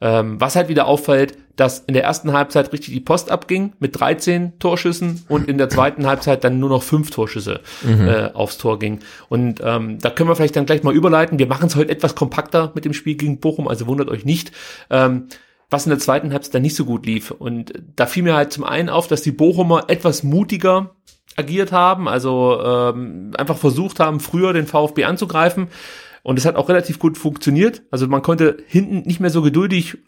Ähm, 0.00 0.40
was 0.40 0.56
halt 0.56 0.68
wieder 0.68 0.86
auffällt, 0.86 1.36
dass 1.56 1.80
in 1.80 1.94
der 1.94 2.02
ersten 2.02 2.32
Halbzeit 2.32 2.72
richtig 2.72 2.92
die 2.92 3.00
Post 3.00 3.30
abging 3.30 3.74
mit 3.78 3.98
13 4.00 4.58
Torschüssen 4.58 5.24
und 5.28 5.48
in 5.48 5.58
der 5.58 5.68
zweiten 5.68 6.06
Halbzeit 6.06 6.42
dann 6.44 6.58
nur 6.58 6.70
noch 6.70 6.82
fünf 6.82 7.10
Torschüsse 7.10 7.60
mhm. 7.82 8.08
äh, 8.08 8.30
aufs 8.32 8.58
Tor 8.58 8.78
ging. 8.78 9.00
Und 9.28 9.60
ähm, 9.62 9.98
da 10.00 10.10
können 10.10 10.28
wir 10.28 10.34
vielleicht 10.34 10.56
dann 10.56 10.66
gleich 10.66 10.82
mal 10.82 10.94
überleiten. 10.94 11.38
Wir 11.38 11.46
machen 11.46 11.66
es 11.66 11.76
heute 11.76 11.92
etwas 11.92 12.14
kompakter 12.14 12.72
mit 12.74 12.84
dem 12.84 12.94
Spiel 12.94 13.14
gegen 13.14 13.38
Bochum, 13.38 13.68
also 13.68 13.86
wundert 13.86 14.08
euch 14.08 14.24
nicht. 14.24 14.50
Ähm, 14.90 15.28
was 15.72 15.86
in 15.86 15.90
der 15.90 15.98
zweiten 15.98 16.32
Halbzeit 16.32 16.54
dann 16.54 16.62
nicht 16.62 16.76
so 16.76 16.84
gut 16.84 17.06
lief. 17.06 17.30
Und 17.30 17.72
da 17.96 18.06
fiel 18.06 18.22
mir 18.22 18.34
halt 18.34 18.52
zum 18.52 18.64
einen 18.64 18.88
auf, 18.88 19.08
dass 19.08 19.22
die 19.22 19.32
Bochumer 19.32 19.84
etwas 19.88 20.22
mutiger 20.22 20.90
agiert 21.36 21.72
haben, 21.72 22.08
also 22.08 22.60
ähm, 22.62 23.32
einfach 23.38 23.56
versucht 23.56 24.00
haben, 24.00 24.20
früher 24.20 24.52
den 24.52 24.66
VfB 24.66 25.04
anzugreifen. 25.04 25.68
Und 26.22 26.38
es 26.38 26.46
hat 26.46 26.56
auch 26.56 26.68
relativ 26.68 26.98
gut 26.98 27.18
funktioniert. 27.18 27.82
Also 27.90 28.06
man 28.06 28.22
konnte 28.22 28.58
hinten 28.66 29.02
nicht 29.06 29.20
mehr 29.20 29.30
so 29.30 29.42
geduldig 29.42 29.98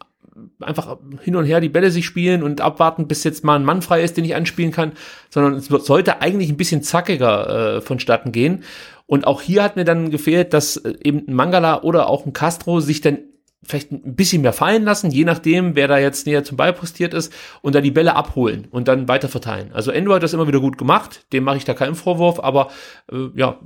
einfach 0.60 0.96
hin 1.20 1.36
und 1.36 1.44
her 1.44 1.60
die 1.60 1.68
Bälle 1.68 1.90
sich 1.90 2.04
spielen 2.06 2.42
und 2.42 2.60
abwarten, 2.60 3.06
bis 3.06 3.24
jetzt 3.24 3.44
mal 3.44 3.56
ein 3.56 3.64
Mann 3.64 3.82
frei 3.82 4.02
ist, 4.02 4.16
den 4.16 4.24
ich 4.24 4.34
anspielen 4.34 4.72
kann, 4.72 4.92
sondern 5.30 5.54
es 5.54 5.66
sollte 5.66 6.20
eigentlich 6.20 6.50
ein 6.50 6.56
bisschen 6.56 6.82
zackiger 6.82 7.76
äh, 7.76 7.80
vonstatten 7.80 8.32
gehen. 8.32 8.64
Und 9.06 9.26
auch 9.26 9.42
hier 9.42 9.62
hat 9.62 9.76
mir 9.76 9.84
dann 9.84 10.10
gefehlt, 10.10 10.52
dass 10.52 10.76
äh, 10.76 10.94
eben 11.02 11.28
ein 11.28 11.34
Mangala 11.34 11.82
oder 11.82 12.08
auch 12.08 12.26
ein 12.26 12.32
Castro 12.32 12.80
sich 12.80 13.00
dann 13.00 13.18
vielleicht 13.62 13.92
ein 13.92 14.14
bisschen 14.14 14.42
mehr 14.42 14.52
fallen 14.52 14.84
lassen, 14.84 15.10
je 15.10 15.24
nachdem, 15.24 15.74
wer 15.74 15.88
da 15.88 15.98
jetzt 15.98 16.26
näher 16.26 16.44
zum 16.44 16.58
Ball 16.58 16.74
postiert 16.74 17.14
ist, 17.14 17.32
und 17.62 17.74
da 17.74 17.80
die 17.80 17.90
Bälle 17.90 18.14
abholen 18.14 18.66
und 18.70 18.88
dann 18.88 19.08
weiter 19.08 19.28
verteilen. 19.28 19.70
Also 19.72 19.90
Endo 19.90 20.12
hat 20.12 20.22
das 20.22 20.34
immer 20.34 20.46
wieder 20.46 20.60
gut 20.60 20.76
gemacht, 20.76 21.26
dem 21.32 21.44
mache 21.44 21.56
ich 21.56 21.64
da 21.64 21.72
keinen 21.72 21.94
Vorwurf, 21.94 22.40
aber 22.40 22.70
äh, 23.10 23.28
ja, 23.34 23.58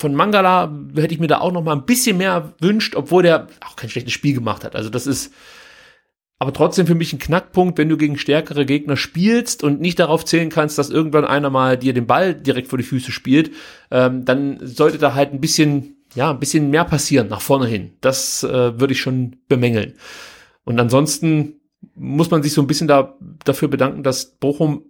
von 0.00 0.14
Mangala 0.14 0.72
hätte 0.96 1.14
ich 1.14 1.20
mir 1.20 1.26
da 1.26 1.38
auch 1.38 1.52
noch 1.52 1.62
mal 1.62 1.74
ein 1.74 1.84
bisschen 1.84 2.16
mehr 2.16 2.54
wünscht, 2.60 2.96
obwohl 2.96 3.22
der 3.22 3.46
auch 3.60 3.76
kein 3.76 3.90
schlechtes 3.90 4.14
Spiel 4.14 4.34
gemacht 4.34 4.64
hat. 4.64 4.74
Also 4.74 4.90
das 4.90 5.06
ist 5.06 5.32
aber 6.38 6.54
trotzdem 6.54 6.86
für 6.86 6.94
mich 6.94 7.12
ein 7.12 7.18
Knackpunkt, 7.18 7.76
wenn 7.76 7.90
du 7.90 7.98
gegen 7.98 8.16
stärkere 8.16 8.64
Gegner 8.64 8.96
spielst 8.96 9.62
und 9.62 9.82
nicht 9.82 9.98
darauf 9.98 10.24
zählen 10.24 10.48
kannst, 10.48 10.78
dass 10.78 10.88
irgendwann 10.88 11.26
einer 11.26 11.50
mal 11.50 11.76
dir 11.76 11.92
den 11.92 12.06
Ball 12.06 12.34
direkt 12.34 12.68
vor 12.68 12.78
die 12.78 12.84
Füße 12.84 13.12
spielt, 13.12 13.52
ähm, 13.90 14.24
dann 14.24 14.58
sollte 14.62 14.96
da 14.96 15.14
halt 15.14 15.34
ein 15.34 15.40
bisschen, 15.42 15.96
ja, 16.14 16.30
ein 16.30 16.40
bisschen 16.40 16.70
mehr 16.70 16.86
passieren 16.86 17.28
nach 17.28 17.42
vorne 17.42 17.66
hin. 17.66 17.92
Das 18.00 18.42
äh, 18.42 18.80
würde 18.80 18.94
ich 18.94 19.00
schon 19.02 19.36
bemängeln. 19.48 19.94
Und 20.64 20.80
ansonsten 20.80 21.60
muss 21.94 22.30
man 22.30 22.42
sich 22.42 22.54
so 22.54 22.62
ein 22.62 22.66
bisschen 22.66 22.88
da, 22.88 23.18
dafür 23.44 23.68
bedanken, 23.68 24.02
dass 24.02 24.24
Bochum 24.24 24.84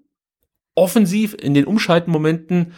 offensiv 0.76 1.34
in 1.34 1.54
den 1.54 1.64
Umschaltmomenten 1.64 2.74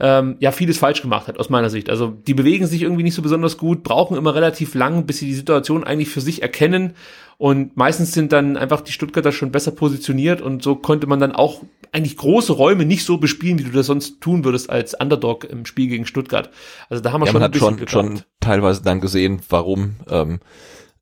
ähm, 0.00 0.36
ja 0.40 0.50
vieles 0.50 0.78
falsch 0.78 1.02
gemacht 1.02 1.28
hat, 1.28 1.38
aus 1.38 1.50
meiner 1.50 1.70
Sicht. 1.70 1.90
Also 1.90 2.08
die 2.08 2.34
bewegen 2.34 2.66
sich 2.66 2.82
irgendwie 2.82 3.02
nicht 3.02 3.14
so 3.14 3.22
besonders 3.22 3.58
gut, 3.58 3.82
brauchen 3.82 4.16
immer 4.16 4.34
relativ 4.34 4.74
lang, 4.74 5.06
bis 5.06 5.18
sie 5.18 5.26
die 5.26 5.34
Situation 5.34 5.84
eigentlich 5.84 6.08
für 6.08 6.20
sich 6.20 6.42
erkennen. 6.42 6.94
Und 7.36 7.76
meistens 7.76 8.12
sind 8.12 8.32
dann 8.32 8.56
einfach 8.56 8.80
die 8.80 8.92
Stuttgarter 8.92 9.32
schon 9.32 9.50
besser 9.50 9.70
positioniert 9.70 10.42
und 10.42 10.62
so 10.62 10.74
konnte 10.74 11.06
man 11.06 11.20
dann 11.20 11.32
auch 11.32 11.62
eigentlich 11.92 12.16
große 12.16 12.52
Räume 12.52 12.84
nicht 12.84 13.04
so 13.04 13.18
bespielen, 13.18 13.58
wie 13.58 13.64
du 13.64 13.70
das 13.70 13.86
sonst 13.86 14.20
tun 14.20 14.44
würdest 14.44 14.70
als 14.70 14.94
Underdog 14.94 15.44
im 15.44 15.64
Spiel 15.64 15.88
gegen 15.88 16.06
Stuttgart. 16.06 16.50
Also 16.88 17.02
da 17.02 17.12
haben 17.12 17.20
wir 17.20 17.26
ja, 17.26 17.32
schon 17.32 17.40
man 17.40 17.50
hat 17.50 17.56
schon, 17.56 17.88
schon 17.88 18.22
teilweise 18.40 18.82
dann 18.82 19.00
gesehen, 19.00 19.40
warum 19.48 19.96
ähm, 20.08 20.40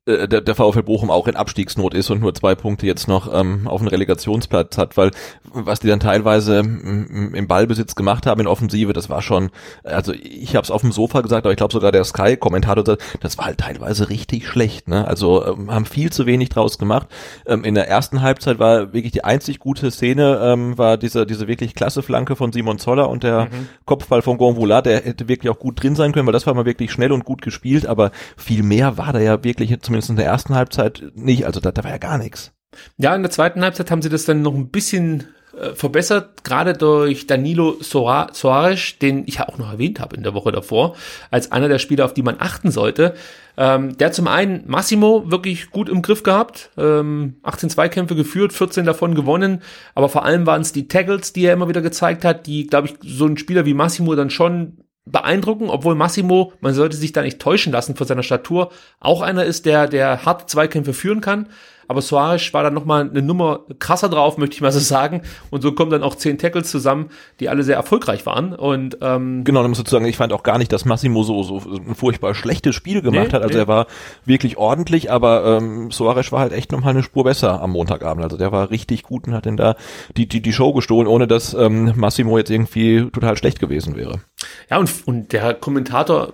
äh, 0.05 0.27
der, 0.27 0.41
der 0.41 0.55
VfL 0.55 0.83
Bochum 0.83 1.11
auch 1.11 1.27
in 1.27 1.35
Abstiegsnot 1.35 1.93
ist 1.93 2.09
und 2.09 2.21
nur 2.21 2.33
zwei 2.33 2.55
Punkte 2.55 2.85
jetzt 2.87 3.07
noch 3.07 3.33
ähm, 3.33 3.67
auf 3.67 3.81
den 3.81 3.87
Relegationsplatz 3.87 4.77
hat, 4.77 4.97
weil 4.97 5.11
was 5.51 5.79
die 5.79 5.87
dann 5.87 5.99
teilweise 5.99 6.59
im 6.59 7.47
Ballbesitz 7.47 7.95
gemacht 7.95 8.25
haben 8.25 8.41
in 8.41 8.47
Offensive, 8.47 8.93
das 8.93 9.09
war 9.09 9.21
schon, 9.21 9.49
also 9.83 10.13
ich 10.13 10.55
habe 10.55 10.63
es 10.63 10.71
auf 10.71 10.81
dem 10.81 10.91
Sofa 10.91 11.21
gesagt, 11.21 11.45
aber 11.45 11.51
ich 11.51 11.57
glaube 11.57 11.73
sogar 11.73 11.91
der 11.91 12.03
Sky-Kommentator, 12.03 12.97
das 13.19 13.37
war 13.37 13.45
halt 13.45 13.57
teilweise 13.57 14.09
richtig 14.09 14.47
schlecht. 14.47 14.87
Ne? 14.87 15.07
Also 15.07 15.45
ähm, 15.45 15.71
haben 15.71 15.85
viel 15.85 16.11
zu 16.11 16.25
wenig 16.25 16.49
draus 16.49 16.77
gemacht. 16.77 17.07
Ähm, 17.45 17.63
in 17.63 17.75
der 17.75 17.87
ersten 17.87 18.21
Halbzeit 18.21 18.59
war 18.59 18.93
wirklich 18.93 19.11
die 19.11 19.23
einzig 19.23 19.59
gute 19.59 19.91
Szene, 19.91 20.39
ähm, 20.41 20.77
war 20.77 20.97
diese, 20.97 21.25
diese 21.25 21.47
wirklich 21.47 21.75
klasse 21.75 22.01
Flanke 22.03 22.35
von 22.35 22.51
Simon 22.51 22.79
Zoller 22.79 23.09
und 23.09 23.23
der 23.23 23.45
mhm. 23.45 23.67
Kopfball 23.85 24.21
von 24.21 24.37
Gonvoula, 24.37 24.81
der 24.81 25.03
hätte 25.03 25.27
wirklich 25.27 25.49
auch 25.49 25.59
gut 25.59 25.81
drin 25.81 25.95
sein 25.95 26.11
können, 26.11 26.27
weil 26.27 26.33
das 26.33 26.47
war 26.47 26.53
mal 26.53 26.65
wirklich 26.65 26.91
schnell 26.91 27.11
und 27.11 27.25
gut 27.25 27.41
gespielt, 27.41 27.85
aber 27.85 28.11
viel 28.37 28.63
mehr 28.63 28.97
war 28.97 29.13
da 29.13 29.19
ja 29.19 29.43
wirklich 29.43 29.69
zumindest 29.89 30.11
in 30.11 30.15
der 30.17 30.25
ersten 30.25 30.53
Halbzeit 30.53 31.03
nicht. 31.15 31.45
Also 31.45 31.59
da, 31.59 31.71
da 31.71 31.83
war 31.83 31.91
ja 31.91 31.97
gar 31.97 32.19
nichts. 32.19 32.53
Ja, 32.97 33.15
in 33.15 33.23
der 33.23 33.31
zweiten 33.31 33.63
Halbzeit 33.63 33.89
haben 33.89 34.03
sie 34.03 34.09
das 34.09 34.25
dann 34.25 34.43
noch 34.43 34.53
ein 34.53 34.69
bisschen 34.69 35.25
äh, 35.59 35.73
verbessert, 35.73 36.43
gerade 36.43 36.73
durch 36.73 37.25
Danilo 37.25 37.77
Soares, 37.81 38.99
den 38.99 39.23
ich 39.25 39.35
ja 39.35 39.49
auch 39.49 39.57
noch 39.57 39.71
erwähnt 39.71 39.99
habe 39.99 40.15
in 40.15 40.21
der 40.21 40.35
Woche 40.35 40.51
davor, 40.51 40.95
als 41.31 41.51
einer 41.51 41.67
der 41.67 41.79
Spieler, 41.79 42.05
auf 42.05 42.13
die 42.13 42.21
man 42.21 42.35
achten 42.37 42.69
sollte. 42.69 43.15
Ähm, 43.57 43.97
der 43.97 44.11
zum 44.11 44.27
einen 44.27 44.63
Massimo 44.67 45.31
wirklich 45.31 45.71
gut 45.71 45.89
im 45.89 46.03
Griff 46.03 46.21
gehabt, 46.21 46.69
ähm, 46.77 47.37
18 47.41 47.71
Zweikämpfe 47.71 48.15
geführt, 48.15 48.53
14 48.53 48.85
davon 48.85 49.15
gewonnen, 49.15 49.63
aber 49.95 50.07
vor 50.07 50.23
allem 50.23 50.45
waren 50.45 50.61
es 50.61 50.71
die 50.71 50.87
Tackles, 50.87 51.33
die 51.33 51.45
er 51.45 51.53
immer 51.53 51.67
wieder 51.67 51.81
gezeigt 51.81 52.23
hat, 52.23 52.45
die, 52.45 52.67
glaube 52.67 52.89
ich, 52.89 52.95
so 53.01 53.25
ein 53.25 53.37
Spieler 53.37 53.65
wie 53.65 53.73
Massimo 53.73 54.15
dann 54.15 54.29
schon 54.29 54.77
beeindrucken, 55.11 55.69
obwohl 55.69 55.95
Massimo, 55.95 56.53
man 56.61 56.73
sollte 56.73 56.97
sich 56.97 57.11
da 57.11 57.21
nicht 57.21 57.39
täuschen 57.39 57.73
lassen 57.73 57.95
von 57.95 58.07
seiner 58.07 58.23
Statur, 58.23 58.71
auch 58.99 59.21
einer 59.21 59.43
ist, 59.45 59.65
der, 59.65 59.87
der 59.87 60.25
hart 60.25 60.49
Zweikämpfe 60.49 60.93
führen 60.93 61.21
kann 61.21 61.47
aber 61.89 62.03
Suarez 62.03 62.53
war 62.53 62.61
dann 62.61 62.75
nochmal 62.75 63.09
eine 63.09 63.23
Nummer 63.23 63.61
krasser 63.79 64.09
drauf, 64.09 64.37
möchte 64.37 64.53
ich 64.53 64.61
mal 64.61 64.71
so 64.71 64.77
sagen. 64.77 65.23
Und 65.49 65.63
so 65.63 65.71
kommen 65.71 65.89
dann 65.89 66.03
auch 66.03 66.13
zehn 66.13 66.37
Tackles 66.37 66.69
zusammen, 66.69 67.09
die 67.39 67.49
alle 67.49 67.63
sehr 67.63 67.75
erfolgreich 67.75 68.27
waren. 68.27 68.53
Und 68.53 68.99
ähm, 69.01 69.43
genau, 69.43 69.63
dann 69.63 69.71
muss 69.71 69.79
ich 69.79 69.89
sagen, 69.89 70.05
ich 70.05 70.15
fand 70.15 70.31
auch 70.31 70.43
gar 70.43 70.59
nicht, 70.59 70.71
dass 70.71 70.85
Massimo 70.85 71.23
so, 71.23 71.41
so 71.41 71.57
ein 71.57 71.95
furchtbar 71.95 72.35
schlechtes 72.35 72.75
Spiel 72.75 73.01
gemacht 73.01 73.29
nee, 73.29 73.33
hat. 73.33 73.41
Also 73.41 73.55
nee. 73.55 73.63
er 73.63 73.67
war 73.67 73.87
wirklich 74.23 74.57
ordentlich, 74.57 75.11
aber 75.11 75.57
ähm, 75.57 75.89
Suarez 75.89 76.31
war 76.31 76.41
halt 76.41 76.53
echt 76.53 76.71
nochmal 76.71 76.91
eine 76.91 77.01
Spur 77.01 77.23
besser 77.23 77.59
am 77.59 77.71
Montagabend. 77.71 78.23
Also 78.23 78.37
der 78.37 78.51
war 78.51 78.69
richtig 78.69 79.01
gut 79.01 79.27
und 79.27 79.33
hat 79.33 79.45
denn 79.45 79.57
da 79.57 79.75
die, 80.15 80.27
die, 80.27 80.43
die 80.43 80.53
Show 80.53 80.73
gestohlen, 80.73 81.07
ohne 81.07 81.25
dass 81.25 81.55
ähm, 81.55 81.93
Massimo 81.95 82.37
jetzt 82.37 82.51
irgendwie 82.51 83.09
total 83.11 83.35
schlecht 83.35 83.59
gewesen 83.59 83.95
wäre. 83.95 84.21
Ja, 84.69 84.77
und, 84.77 84.91
und 85.07 85.33
der 85.33 85.55
Kommentator, 85.55 86.33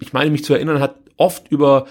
ich 0.00 0.12
meine 0.12 0.30
mich 0.30 0.44
zu 0.44 0.52
erinnern, 0.52 0.80
hat 0.80 0.96
oft 1.16 1.46
über 1.48 1.86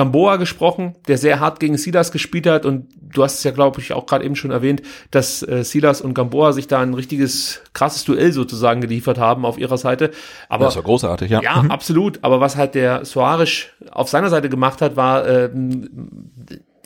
Gamboa 0.00 0.36
gesprochen, 0.36 0.94
der 1.08 1.18
sehr 1.18 1.40
hart 1.40 1.60
gegen 1.60 1.76
Silas 1.76 2.10
gespielt 2.10 2.46
hat 2.46 2.64
und 2.64 2.86
du 3.12 3.22
hast 3.22 3.34
es 3.34 3.44
ja, 3.44 3.50
glaube 3.50 3.82
ich, 3.82 3.92
auch 3.92 4.06
gerade 4.06 4.24
eben 4.24 4.34
schon 4.34 4.50
erwähnt, 4.50 4.80
dass 5.10 5.42
äh, 5.42 5.62
Silas 5.62 6.00
und 6.00 6.14
Gamboa 6.14 6.54
sich 6.54 6.66
da 6.68 6.80
ein 6.80 6.94
richtiges 6.94 7.60
krasses 7.74 8.06
Duell 8.06 8.32
sozusagen 8.32 8.80
geliefert 8.80 9.18
haben 9.18 9.44
auf 9.44 9.58
ihrer 9.58 9.76
Seite. 9.76 10.10
Aber 10.48 10.64
das 10.64 10.76
war 10.76 10.84
großartig, 10.84 11.30
ja. 11.30 11.42
Ja, 11.42 11.62
mhm. 11.62 11.70
absolut. 11.70 12.18
Aber 12.22 12.40
was 12.40 12.56
halt 12.56 12.74
der 12.74 13.04
Soares 13.04 13.66
auf 13.90 14.08
seiner 14.08 14.30
Seite 14.30 14.48
gemacht 14.48 14.80
hat, 14.80 14.96
war 14.96 15.26
äh, 15.26 15.50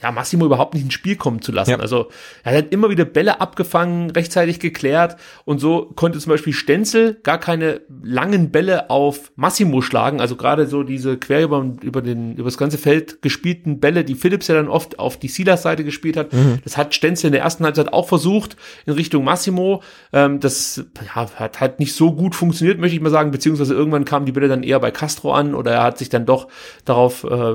ja, 0.04 0.12
Massimo 0.12 0.44
überhaupt 0.44 0.75
nicht 0.75 0.84
ins 0.84 0.92
Spiel 0.92 1.16
kommen 1.16 1.40
zu 1.40 1.50
lassen. 1.50 1.70
Ja. 1.70 1.78
Also 1.78 2.08
er 2.42 2.58
hat 2.58 2.73
immer 2.73 2.90
wieder 2.90 3.06
Bälle 3.06 3.40
abgefangen, 3.40 4.11
rechtzeitig 4.11 4.61
geklärt 4.61 5.16
und 5.46 5.61
so 5.61 5.92
konnte 5.96 6.18
zum 6.18 6.28
Beispiel 6.28 6.52
Stenzel 6.52 7.18
gar 7.23 7.38
keine 7.38 7.80
langen 8.02 8.50
Bälle 8.50 8.90
auf 8.90 9.32
Massimo 9.37 9.80
schlagen. 9.80 10.20
Also 10.20 10.37
gerade 10.37 10.66
so 10.66 10.82
diese 10.82 11.16
quer 11.16 11.42
über, 11.42 11.64
über, 11.80 12.02
den, 12.02 12.34
über 12.34 12.44
das 12.44 12.58
ganze 12.58 12.76
Feld 12.76 13.23
gespielten 13.23 13.80
Bälle, 13.80 14.04
die 14.04 14.14
Philips 14.14 14.46
ja 14.49 14.54
dann 14.54 14.68
oft 14.68 14.99
auf 14.99 15.16
die 15.16 15.28
Silas-Seite 15.28 15.84
gespielt 15.84 16.18
hat. 16.18 16.34
Mhm. 16.34 16.58
Das 16.64 16.76
hat 16.76 16.94
Stenzel 16.94 17.28
in 17.28 17.32
der 17.32 17.40
ersten 17.40 17.64
Halbzeit 17.64 17.90
auch 17.90 18.06
versucht 18.06 18.58
in 18.84 18.92
Richtung 18.92 19.25
Massimo. 19.25 19.82
Ähm, 20.12 20.38
das 20.38 20.84
ja, 21.02 21.30
hat 21.37 21.61
halt 21.62 21.80
nicht 21.80 21.94
so 21.94 22.12
gut 22.12 22.34
funktioniert, 22.34 22.78
möchte 22.78 22.94
ich 22.94 23.00
mal 23.00 23.08
sagen, 23.08 23.30
beziehungsweise 23.30 23.73
irgendwann 23.73 24.04
kamen 24.04 24.26
die 24.26 24.32
Bälle 24.32 24.49
dann 24.49 24.64
eher 24.64 24.80
bei 24.80 24.90
Castro 24.90 25.32
an 25.32 25.54
oder 25.54 25.73
er 25.73 25.82
hat 25.82 25.96
sich 25.96 26.11
dann 26.11 26.26
doch 26.26 26.49
darauf 26.84 27.25
äh, 27.25 27.54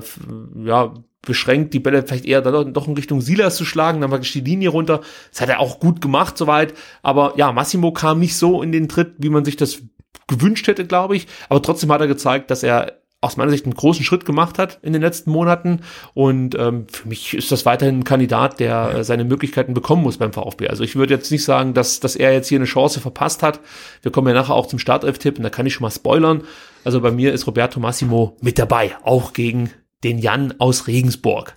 ja, 0.65 0.95
beschränkt, 1.21 1.73
die 1.73 1.79
Bälle 1.79 2.03
vielleicht 2.05 2.25
eher 2.25 2.41
dann 2.41 2.73
doch 2.73 2.87
in 2.87 2.93
Richtung 2.93 3.21
Silas 3.21 3.55
zu 3.55 3.65
schlagen, 3.65 4.01
dann 4.01 4.11
war 4.11 4.19
die 4.19 4.39
Linie 4.39 4.69
runter. 4.69 5.01
Das 5.31 5.41
hat 5.41 5.49
er 5.49 5.59
auch 5.59 5.79
gut 5.79 6.01
gemacht 6.01 6.37
soweit, 6.37 6.73
aber 7.01 7.33
ja, 7.35 7.51
Massimo 7.51 7.91
kam 7.91 8.19
nicht 8.19 8.35
so 8.35 8.61
in 8.61 8.71
den 8.71 8.87
Tritt, 8.87 9.13
wie 9.17 9.29
man 9.29 9.45
sich 9.45 9.57
das 9.57 9.81
gewünscht 10.27 10.67
hätte, 10.67 10.85
glaube 10.85 11.15
ich, 11.15 11.27
aber 11.49 11.61
trotzdem 11.61 11.91
hat 11.91 12.01
er 12.01 12.07
gezeigt, 12.07 12.51
dass 12.51 12.63
er 12.63 12.99
aus 13.21 13.35
meiner 13.35 13.51
Sicht 13.51 13.65
einen 13.65 13.75
großen 13.75 14.05
Schritt 14.05 14.25
gemacht 14.25 14.57
hat 14.57 14.79
in 14.81 14.93
den 14.93 15.01
letzten 15.01 15.31
Monaten 15.31 15.81
und 16.13 16.55
ähm, 16.57 16.87
für 16.89 17.07
mich 17.07 17.33
ist 17.33 17.51
das 17.51 17.65
weiterhin 17.65 17.99
ein 17.99 18.03
Kandidat, 18.05 18.61
der 18.61 18.95
äh, 18.95 19.03
seine 19.03 19.25
Möglichkeiten 19.25 19.73
bekommen 19.73 20.03
muss 20.03 20.17
beim 20.17 20.31
VfB. 20.31 20.69
Also 20.69 20.85
ich 20.85 20.95
würde 20.95 21.15
jetzt 21.15 21.29
nicht 21.29 21.43
sagen, 21.43 21.73
dass, 21.73 21.99
dass 21.99 22.15
er 22.15 22.31
jetzt 22.31 22.47
hier 22.47 22.59
eine 22.59 22.65
Chance 22.65 23.01
verpasst 23.01 23.43
hat. 23.43 23.59
Wir 24.01 24.11
kommen 24.11 24.29
ja 24.29 24.33
nachher 24.33 24.55
auch 24.55 24.67
zum 24.67 24.79
Startelf-Tipp 24.79 25.37
und 25.37 25.43
da 25.43 25.49
kann 25.49 25.65
ich 25.65 25.73
schon 25.73 25.83
mal 25.83 25.91
spoilern. 25.91 26.43
Also 26.85 27.01
bei 27.01 27.11
mir 27.11 27.33
ist 27.33 27.45
Roberto 27.45 27.81
Massimo 27.81 28.37
mit 28.39 28.57
dabei, 28.57 28.95
auch 29.03 29.33
gegen 29.33 29.71
den 30.03 30.17
Jan 30.17 30.55
aus 30.59 30.87
Regensburg. 30.87 31.55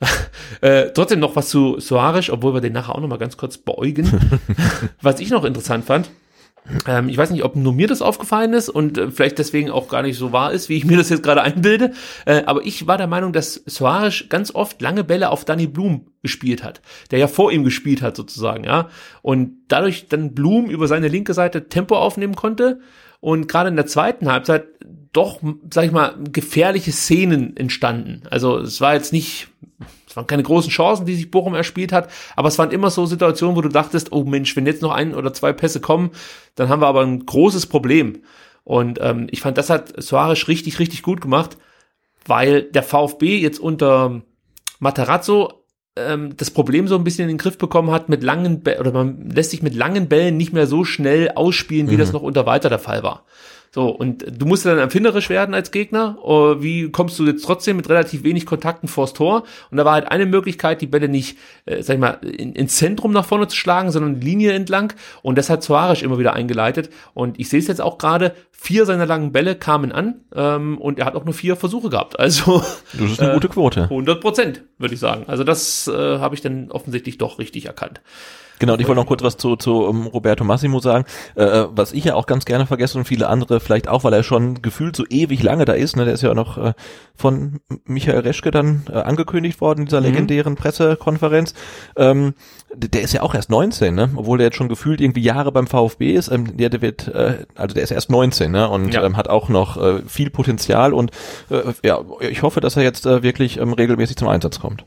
äh, 0.60 0.90
trotzdem 0.92 1.20
noch 1.20 1.36
was 1.36 1.48
zu 1.48 1.80
Soares, 1.80 2.30
obwohl 2.30 2.54
wir 2.54 2.60
den 2.60 2.72
nachher 2.72 2.94
auch 2.94 3.00
noch 3.00 3.08
mal 3.08 3.18
ganz 3.18 3.36
kurz 3.36 3.58
beäugen. 3.58 4.38
was 5.00 5.20
ich 5.20 5.30
noch 5.30 5.44
interessant 5.44 5.84
fand, 5.84 6.10
ähm, 6.86 7.08
ich 7.08 7.16
weiß 7.16 7.30
nicht, 7.30 7.44
ob 7.44 7.56
nur 7.56 7.72
mir 7.72 7.86
das 7.86 8.02
aufgefallen 8.02 8.52
ist 8.52 8.68
und 8.68 8.98
äh, 8.98 9.10
vielleicht 9.10 9.38
deswegen 9.38 9.70
auch 9.70 9.88
gar 9.88 10.02
nicht 10.02 10.18
so 10.18 10.32
wahr 10.32 10.52
ist, 10.52 10.68
wie 10.68 10.76
ich 10.76 10.84
mir 10.84 10.96
das 10.96 11.08
jetzt 11.08 11.22
gerade 11.22 11.42
einbilde, 11.42 11.92
äh, 12.24 12.42
aber 12.44 12.64
ich 12.64 12.86
war 12.86 12.98
der 12.98 13.06
Meinung, 13.06 13.32
dass 13.32 13.54
Soares 13.66 14.24
ganz 14.28 14.54
oft 14.54 14.80
lange 14.82 15.04
Bälle 15.04 15.30
auf 15.30 15.44
Danny 15.44 15.66
Blum 15.66 16.08
gespielt 16.22 16.64
hat, 16.64 16.80
der 17.10 17.18
ja 17.18 17.28
vor 17.28 17.52
ihm 17.52 17.64
gespielt 17.64 18.02
hat 18.02 18.16
sozusagen, 18.16 18.64
ja, 18.64 18.88
und 19.22 19.52
dadurch 19.68 20.08
dann 20.08 20.34
Blum 20.34 20.68
über 20.68 20.88
seine 20.88 21.08
linke 21.08 21.34
Seite 21.34 21.68
Tempo 21.68 21.96
aufnehmen 21.96 22.34
konnte 22.34 22.80
und 23.20 23.48
gerade 23.48 23.68
in 23.68 23.76
der 23.76 23.86
zweiten 23.86 24.30
Halbzeit 24.30 24.66
doch, 25.16 25.40
sag 25.72 25.84
ich 25.84 25.92
mal, 25.92 26.14
gefährliche 26.30 26.92
Szenen 26.92 27.56
entstanden. 27.56 28.22
Also 28.30 28.58
es 28.58 28.80
war 28.80 28.94
jetzt 28.94 29.12
nicht, 29.12 29.48
es 30.06 30.16
waren 30.16 30.26
keine 30.26 30.42
großen 30.42 30.70
Chancen, 30.70 31.06
die 31.06 31.14
sich 31.14 31.30
Bochum 31.30 31.54
erspielt 31.54 31.92
hat, 31.92 32.10
aber 32.36 32.48
es 32.48 32.58
waren 32.58 32.70
immer 32.70 32.90
so 32.90 33.06
Situationen, 33.06 33.56
wo 33.56 33.62
du 33.62 33.68
dachtest, 33.68 34.12
oh 34.12 34.24
Mensch, 34.24 34.54
wenn 34.56 34.66
jetzt 34.66 34.82
noch 34.82 34.92
ein 34.92 35.14
oder 35.14 35.32
zwei 35.32 35.52
Pässe 35.52 35.80
kommen, 35.80 36.10
dann 36.54 36.68
haben 36.68 36.82
wir 36.82 36.86
aber 36.86 37.02
ein 37.02 37.24
großes 37.24 37.66
Problem. 37.66 38.22
Und 38.64 38.98
ähm, 39.00 39.28
ich 39.30 39.40
fand, 39.40 39.56
das 39.58 39.70
hat 39.70 40.02
Soares 40.02 40.48
richtig, 40.48 40.78
richtig 40.78 41.02
gut 41.02 41.20
gemacht, 41.20 41.56
weil 42.26 42.64
der 42.64 42.82
VfB 42.82 43.38
jetzt 43.38 43.60
unter 43.60 44.22
Matarazzo 44.80 45.64
ähm, 45.96 46.36
das 46.36 46.50
Problem 46.50 46.88
so 46.88 46.96
ein 46.96 47.04
bisschen 47.04 47.22
in 47.22 47.28
den 47.28 47.38
Griff 47.38 47.58
bekommen 47.58 47.90
hat 47.90 48.08
mit 48.08 48.22
langen 48.22 48.62
Bällen, 48.62 48.80
oder 48.80 48.92
man 48.92 49.30
lässt 49.30 49.50
sich 49.50 49.62
mit 49.62 49.74
langen 49.74 50.08
Bällen 50.08 50.36
nicht 50.36 50.52
mehr 50.52 50.66
so 50.66 50.84
schnell 50.84 51.30
ausspielen, 51.30 51.88
wie 51.90 51.94
mhm. 51.94 52.00
das 52.00 52.12
noch 52.12 52.22
unter 52.22 52.44
weiter 52.46 52.68
der 52.68 52.78
Fall 52.78 53.02
war. 53.02 53.24
So, 53.76 53.90
und 53.90 54.24
du 54.26 54.46
musst 54.46 54.64
dann 54.64 54.78
empfinderisch 54.78 55.28
werden 55.28 55.54
als 55.54 55.70
Gegner. 55.70 56.16
Oder 56.24 56.62
wie 56.62 56.90
kommst 56.90 57.18
du 57.18 57.26
jetzt 57.26 57.44
trotzdem 57.44 57.76
mit 57.76 57.90
relativ 57.90 58.24
wenig 58.24 58.46
Kontakten 58.46 58.88
vors 58.88 59.12
Tor? 59.12 59.42
Und 59.70 59.76
da 59.76 59.84
war 59.84 59.92
halt 59.92 60.10
eine 60.10 60.24
Möglichkeit, 60.24 60.80
die 60.80 60.86
Bälle 60.86 61.10
nicht, 61.10 61.36
äh, 61.66 61.82
sag 61.82 61.92
ich 61.92 62.00
mal, 62.00 62.18
in, 62.22 62.54
ins 62.54 62.76
Zentrum 62.76 63.12
nach 63.12 63.26
vorne 63.26 63.48
zu 63.48 63.56
schlagen, 63.56 63.90
sondern 63.90 64.18
Linie 64.18 64.54
entlang. 64.54 64.94
Und 65.20 65.36
das 65.36 65.50
hat 65.50 65.62
Suarez 65.62 66.00
immer 66.00 66.18
wieder 66.18 66.32
eingeleitet. 66.32 66.88
Und 67.12 67.38
ich 67.38 67.50
sehe 67.50 67.58
es 67.58 67.66
jetzt 67.66 67.82
auch 67.82 67.98
gerade, 67.98 68.34
vier 68.50 68.86
seiner 68.86 69.04
langen 69.04 69.32
Bälle 69.32 69.56
kamen 69.56 69.92
an 69.92 70.22
ähm, 70.34 70.78
und 70.78 70.98
er 70.98 71.04
hat 71.04 71.14
auch 71.14 71.26
nur 71.26 71.34
vier 71.34 71.54
Versuche 71.54 71.90
gehabt. 71.90 72.18
Also 72.18 72.62
das 72.94 73.10
ist 73.10 73.20
eine 73.20 73.32
äh, 73.32 73.34
gute 73.34 73.50
Quote. 73.50 73.82
100 73.82 74.22
Prozent, 74.22 74.62
würde 74.78 74.94
ich 74.94 75.00
sagen. 75.00 75.24
Also 75.26 75.44
das 75.44 75.86
äh, 75.86 76.18
habe 76.18 76.34
ich 76.34 76.40
dann 76.40 76.70
offensichtlich 76.70 77.18
doch 77.18 77.38
richtig 77.38 77.66
erkannt. 77.66 78.00
Genau, 78.58 78.74
und 78.74 78.80
ich 78.80 78.88
wollte 78.88 79.00
noch 79.00 79.06
kurz 79.06 79.22
was 79.22 79.36
zu, 79.36 79.56
zu 79.56 79.84
um 79.84 80.06
Roberto 80.06 80.44
Massimo 80.44 80.80
sagen, 80.80 81.04
äh, 81.34 81.44
äh, 81.44 81.68
was 81.70 81.92
ich 81.92 82.04
ja 82.04 82.14
auch 82.14 82.26
ganz 82.26 82.44
gerne 82.44 82.66
vergesse 82.66 82.98
und 82.98 83.04
viele 83.04 83.28
andere 83.28 83.60
vielleicht 83.60 83.88
auch, 83.88 84.04
weil 84.04 84.12
er 84.12 84.22
schon 84.22 84.62
gefühlt 84.62 84.96
so 84.96 85.04
ewig 85.08 85.42
lange 85.42 85.64
da 85.64 85.74
ist, 85.74 85.96
ne? 85.96 86.04
der 86.04 86.14
ist 86.14 86.22
ja 86.22 86.34
noch 86.34 86.58
äh, 86.58 86.72
von 87.14 87.60
Michael 87.84 88.20
Reschke 88.20 88.50
dann 88.50 88.84
äh, 88.88 88.94
angekündigt 88.94 89.60
worden 89.60 89.80
in 89.80 89.84
dieser 89.86 90.00
mhm. 90.00 90.06
legendären 90.06 90.54
Pressekonferenz. 90.56 91.54
Ähm, 91.96 92.34
der 92.74 93.02
ist 93.02 93.12
ja 93.12 93.22
auch 93.22 93.34
erst 93.34 93.50
19, 93.50 93.94
ne? 93.94 94.10
obwohl 94.16 94.38
der 94.38 94.48
jetzt 94.48 94.56
schon 94.56 94.68
gefühlt 94.68 95.00
irgendwie 95.00 95.22
Jahre 95.22 95.52
beim 95.52 95.66
VfB 95.66 96.12
ist. 96.12 96.30
Ähm, 96.30 96.56
der, 96.56 96.70
der 96.70 96.82
wird, 96.82 97.08
äh, 97.08 97.46
also 97.54 97.74
der 97.74 97.82
ist 97.82 97.90
erst 97.90 98.10
19 98.10 98.50
ne? 98.50 98.68
und 98.68 98.94
ja. 98.94 99.04
ähm, 99.04 99.16
hat 99.16 99.28
auch 99.28 99.48
noch 99.48 99.76
äh, 99.76 100.02
viel 100.06 100.30
Potenzial 100.30 100.92
und 100.92 101.10
äh, 101.50 101.72
ja, 101.84 102.00
ich 102.20 102.42
hoffe, 102.42 102.60
dass 102.60 102.76
er 102.76 102.82
jetzt 102.82 103.06
äh, 103.06 103.22
wirklich 103.22 103.58
ähm, 103.58 103.72
regelmäßig 103.72 104.16
zum 104.16 104.28
Einsatz 104.28 104.60
kommt 104.60 104.86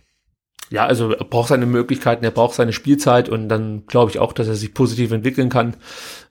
ja, 0.69 0.85
also 0.85 1.11
er 1.11 1.25
braucht 1.25 1.49
seine 1.49 1.65
Möglichkeiten, 1.65 2.23
er 2.23 2.31
braucht 2.31 2.55
seine 2.55 2.73
Spielzeit 2.73 3.29
und 3.29 3.49
dann 3.49 3.85
glaube 3.87 4.11
ich 4.11 4.19
auch, 4.19 4.33
dass 4.33 4.47
er 4.47 4.55
sich 4.55 4.73
positiv 4.73 5.11
entwickeln 5.11 5.49
kann. 5.49 5.75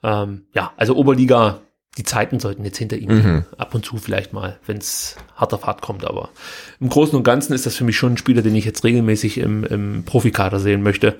Ähm, 0.02 0.42
ja, 0.54 0.72
also 0.76 0.94
Oberliga, 0.94 1.60
die 1.96 2.04
Zeiten 2.04 2.38
sollten 2.38 2.64
jetzt 2.64 2.78
hinter 2.78 2.96
ihm 2.96 3.10
mhm. 3.10 3.44
ab 3.56 3.74
und 3.74 3.84
zu 3.84 3.96
vielleicht 3.96 4.32
mal, 4.32 4.58
wenn 4.66 4.78
es 4.78 5.16
hart 5.34 5.52
auf 5.52 5.66
hart 5.66 5.82
kommt. 5.82 6.04
Aber 6.04 6.30
im 6.78 6.88
Großen 6.88 7.16
und 7.16 7.24
Ganzen 7.24 7.52
ist 7.52 7.66
das 7.66 7.74
für 7.74 7.84
mich 7.84 7.96
schon 7.96 8.12
ein 8.12 8.18
Spieler, 8.18 8.42
den 8.42 8.54
ich 8.54 8.64
jetzt 8.64 8.84
regelmäßig 8.84 9.38
im, 9.38 9.64
im 9.64 10.04
Profikader 10.04 10.60
sehen 10.60 10.82
möchte. 10.82 11.16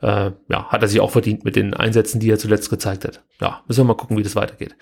Äh, 0.00 0.32
ja, 0.48 0.68
hat 0.68 0.82
er 0.82 0.88
sich 0.88 1.00
auch 1.00 1.10
verdient 1.10 1.44
mit 1.44 1.56
den 1.56 1.74
Einsätzen, 1.74 2.20
die 2.20 2.30
er 2.30 2.38
zuletzt 2.38 2.70
gezeigt 2.70 3.04
hat. 3.04 3.22
Ja, 3.40 3.62
müssen 3.66 3.80
wir 3.80 3.84
mal 3.84 3.94
gucken, 3.94 4.16
wie 4.16 4.22
das 4.22 4.36
weitergeht. 4.36 4.76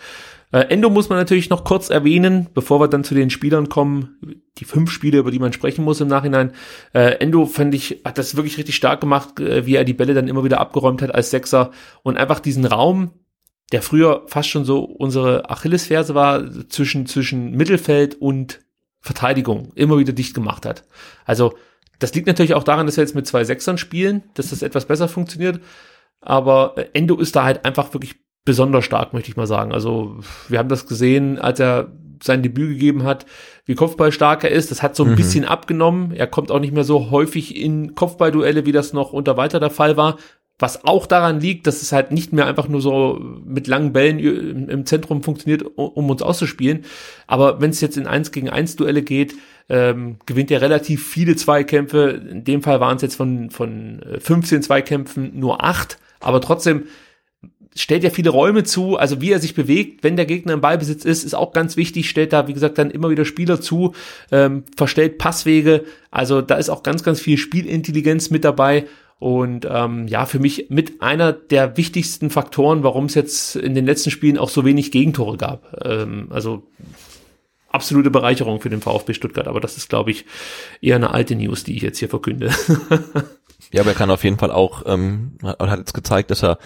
Äh, 0.53 0.67
Endo 0.69 0.91
muss 0.91 1.09
man 1.09 1.19
natürlich 1.19 1.49
noch 1.49 1.65
kurz 1.65 1.91
erwähnen, 1.91 2.49
bevor 2.53 2.81
wir 2.81 2.89
dann 2.89 3.05
zu 3.05 3.15
den 3.15 3.31
Spielern 3.31 3.69
kommen, 3.69 4.43
die 4.59 4.65
fünf 4.65 4.91
Spiele, 4.91 5.19
über 5.19 5.31
die 5.31 5.39
man 5.39 5.53
sprechen 5.53 5.85
muss 5.85 6.01
im 6.01 6.09
Nachhinein. 6.09 6.53
Äh, 6.93 7.17
Endo, 7.21 7.47
fand 7.47 7.75
ich, 7.75 8.03
hat 8.05 8.19
das 8.19 8.37
wirklich 8.37 8.59
richtig 8.59 8.77
stark 8.77 9.01
gemacht, 9.01 9.41
äh, 9.41 9.67
wie 9.67 9.77
er 9.77 9.85
die 9.85 9.95
Bälle 9.95 10.15
dann 10.15 10.29
immer 10.29 10.45
wieder 10.45 10.61
abgeräumt 10.61 11.01
hat 11.03 11.15
als 11.15 11.31
Sechser 11.31 11.71
und 12.03 12.19
einfach 12.19 12.41
diesen 12.41 12.67
Raum, 12.67 13.13
der 13.73 13.81
früher 13.81 14.25
fast 14.27 14.51
schon 14.51 14.67
so 14.67 14.85
unsere 14.85 15.49
Achillesferse 15.49 16.15
war, 16.15 16.51
zwischen, 16.69 17.07
zwischen 17.07 17.53
Mittelfeld 17.53 18.15
und 18.15 18.61
Verteidigung 19.01 19.73
immer 19.75 19.99
wieder 19.99 20.13
dicht 20.13 20.35
gemacht 20.35 20.67
hat. 20.67 20.85
Also, 21.25 21.55
das 22.03 22.15
liegt 22.15 22.27
natürlich 22.27 22.55
auch 22.55 22.65
daran, 22.65 22.87
dass 22.87 22.97
wir 22.97 23.05
jetzt 23.05 23.15
mit 23.15 23.27
zwei 23.27 23.45
Sechsern 23.45 23.79
spielen, 23.79 24.23
dass 24.35 24.51
das 24.51 24.63
etwas 24.63 24.87
besser 24.87 25.09
funktioniert. 25.09 25.61
Aber 26.21 26.75
äh, 26.77 26.87
Endo 26.95 27.17
ist 27.17 27.37
da 27.37 27.45
halt 27.45 27.65
einfach 27.65 27.93
wirklich 27.95 28.17
besonders 28.45 28.85
stark, 28.85 29.13
möchte 29.13 29.31
ich 29.31 29.37
mal 29.37 29.47
sagen. 29.47 29.73
Also 29.73 30.19
wir 30.49 30.59
haben 30.59 30.69
das 30.69 30.87
gesehen, 30.87 31.39
als 31.39 31.61
er 31.61 31.93
sein 32.23 32.43
Debüt 32.43 32.71
gegeben 32.71 33.05
hat, 33.05 33.27
wie 33.65 33.75
Kopfballstark 33.75 34.45
er 34.45 34.51
ist. 34.51 34.71
Das 34.71 34.83
hat 34.83 34.97
so 34.97 35.05
ein 35.05 35.13
mhm. 35.13 35.17
bisschen 35.17 35.45
abgenommen. 35.45 36.13
Er 36.13 36.27
kommt 36.27 36.51
auch 36.51 36.61
nicht 36.61 36.75
mehr 36.75 36.85
so 36.85 37.11
häufig 37.11 37.57
in 37.57 37.95
Kopfballduelle, 37.95 38.67
wie 38.67 38.73
das 38.73 38.93
noch 38.93 39.13
unter 39.13 39.37
weiter 39.37 39.61
der 39.61 39.71
Fall 39.71 39.97
war. 39.97 40.19
Was 40.59 40.85
auch 40.85 41.07
daran 41.07 41.41
liegt, 41.41 41.67
dass 41.67 41.83
es 41.83 41.93
halt 41.93 42.13
nicht 42.13 42.33
mehr 42.33 42.47
einfach 42.47 42.69
nur 42.69 42.81
so 42.81 43.19
mit 43.45 43.67
langen 43.67 43.93
Bällen 43.93 44.19
im 44.69 44.87
Zentrum 44.87 45.23
funktioniert, 45.23 45.65
um 45.77 46.09
uns 46.09 46.23
auszuspielen. 46.23 46.85
Aber 47.27 47.61
wenn 47.61 47.71
es 47.71 47.81
jetzt 47.81 47.97
in 47.97 48.07
1 48.07 48.31
gegen 48.31 48.49
1 48.49 48.77
Duelle 48.77 49.03
geht, 49.03 49.35
ähm, 49.69 50.17
gewinnt 50.27 50.51
er 50.51 50.61
relativ 50.61 51.07
viele 51.07 51.37
Zweikämpfe. 51.37 52.21
In 52.31 52.45
dem 52.45 52.63
Fall 52.63 52.81
waren 52.81 52.97
es 52.97 53.03
jetzt 53.03 53.17
von, 53.17 53.51
von 53.51 54.01
15 54.19 54.63
Zweikämpfen 54.63 55.39
nur 55.39 55.65
acht. 55.65 55.99
Aber 56.21 56.41
trotzdem 56.41 56.85
stellt 57.75 58.05
ja 58.05 58.11
viele 58.11 58.31
Räume 58.31 58.65
zu, 58.65 58.97
also 58.97 59.21
wie 59.21 59.33
er 59.33 59.39
sich 59.39 59.55
bewegt, 59.55 60.05
wenn 60.05 60.17
der 60.17 60.27
Gegner 60.27 60.53
im 60.53 60.61
Ballbesitz 60.61 61.05
ist, 61.05 61.25
ist 61.25 61.35
auch 61.35 61.53
ganz 61.53 61.77
wichtig, 61.77 62.09
stellt 62.09 62.33
da, 62.33 62.47
wie 62.49 62.53
gesagt, 62.53 62.79
dann 62.79 62.91
immer 62.91 63.11
wieder 63.11 63.25
Spieler 63.25 63.61
zu, 63.61 63.95
ähm, 64.31 64.65
verstellt 64.77 65.19
Passwege, 65.19 65.85
also 66.11 66.43
da 66.43 66.57
ist 66.57 66.69
auch 66.69 66.83
ganz, 66.83 67.03
ganz 67.03 67.21
viel 67.21 67.39
Spielintelligenz 67.39 68.31
mit 68.31 68.45
dabei 68.45 68.85
und 69.19 69.67
ähm, 69.71 70.09
ja, 70.09 70.27
für 70.27 70.41
mich 70.41 70.67
mit 70.69 71.01
einer 71.01 71.33
der 71.33 71.77
wichtigsten 71.77 72.29
Faktoren, 72.29 72.83
warum 72.83 73.05
es 73.05 73.15
jetzt 73.15 73.57
in 73.57 73.75
den 73.75 73.87
letzten 73.87 74.11
Spielen 74.11 74.37
auch 74.37 74.49
so 74.49 74.65
wenig 74.65 74.91
Gegentore 74.91 75.37
gab. 75.37 75.81
Ähm, 75.85 76.27
also 76.31 76.65
absolute 77.73 78.11
Bereicherung 78.11 78.61
für 78.61 78.71
den 78.71 78.81
VfB 78.81 79.15
Stuttgart, 79.15 79.49
aber 79.49 79.61
das 79.61 79.77
ist, 79.77 79.89
glaube 79.89 80.11
ich, 80.11 80.25
eher 80.81 80.97
eine 80.97 81.11
alte 81.11 81.35
News, 81.35 81.65
die 81.65 81.77
ich 81.77 81.83
jetzt 81.83 81.99
hier 81.99 82.09
verkünde. 82.09 82.51
Ja, 83.73 83.81
aber 83.81 83.91
er 83.91 83.97
kann 83.97 84.11
auf 84.11 84.23
jeden 84.23 84.39
Fall 84.39 84.51
auch, 84.51 84.83
ähm, 84.87 85.33
hat 85.43 85.79
jetzt 85.79 85.95
gezeigt, 85.95 86.31
dass 86.31 86.43
er 86.43 86.59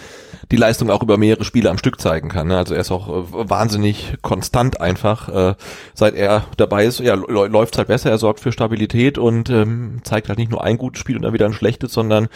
die 0.51 0.57
Leistung 0.57 0.91
auch 0.91 1.03
über 1.03 1.19
mehrere 1.19 1.45
Spiele 1.45 1.71
am 1.71 1.79
Stück 1.79 2.01
zeigen 2.01 2.29
kann. 2.29 2.49
Ne? 2.49 2.57
Also 2.57 2.75
er 2.75 2.81
ist 2.81 2.91
auch 2.91 3.09
äh, 3.09 3.51
wahnsinnig 3.51 4.15
konstant 4.23 4.81
einfach. 4.81 5.29
Äh, 5.29 5.55
seit 5.95 6.15
er 6.15 6.47
dabei 6.57 6.85
ist, 6.85 6.99
ja, 6.99 7.15
läuft 7.15 7.79
halt 7.79 7.89
besser, 7.89 8.11
er 8.11 8.19
sorgt 8.19 8.41
für 8.41 8.51
Stabilität 8.51 9.19
und 9.19 9.51
ähm, 9.51 10.01
zeigt 10.03 10.29
halt 10.29 10.39
nicht 10.39 10.51
nur 10.51 10.65
ein 10.65 10.79
gutes 10.79 11.01
Spiel 11.01 11.17
und 11.17 11.23
dann 11.23 11.33
wieder 11.33 11.47
ein 11.47 11.53
schlechtes, 11.53 11.93
sondern 11.93 12.27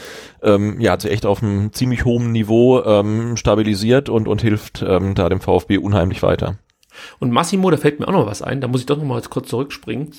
ähm, 0.42 0.80
ja, 0.80 0.92
hat 0.92 1.02
sich 1.02 1.10
echt 1.10 1.26
auf 1.26 1.42
einem 1.42 1.72
ziemlich 1.72 2.04
hohen 2.04 2.30
Niveau 2.30 2.80
ähm, 2.84 3.36
stabilisiert 3.36 4.08
und, 4.08 4.28
und 4.28 4.40
hilft 4.40 4.84
ähm, 4.86 5.16
da 5.16 5.28
dem 5.28 5.40
VfB 5.40 5.78
unheimlich 5.78 6.22
weiter. 6.22 6.58
Und 7.18 7.30
Massimo, 7.30 7.70
da 7.70 7.76
fällt 7.76 8.00
mir 8.00 8.08
auch 8.08 8.12
noch 8.12 8.26
was 8.26 8.42
ein, 8.42 8.60
da 8.60 8.68
muss 8.68 8.80
ich 8.80 8.86
doch 8.86 8.96
noch 8.96 9.04
mal 9.04 9.20
kurz 9.22 9.48
zurückspringen. 9.48 10.12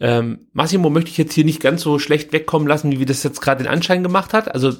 Ähm, 0.00 0.48
Massimo 0.52 0.90
möchte 0.90 1.10
ich 1.10 1.18
jetzt 1.18 1.32
hier 1.32 1.44
nicht 1.44 1.60
ganz 1.60 1.80
so 1.80 2.00
schlecht 2.00 2.32
wegkommen 2.32 2.66
lassen, 2.66 2.90
wie 2.98 3.04
das 3.04 3.22
jetzt 3.22 3.40
gerade 3.40 3.62
den 3.62 3.72
Anschein 3.72 4.02
gemacht 4.02 4.32
hat. 4.32 4.52
Also 4.52 4.72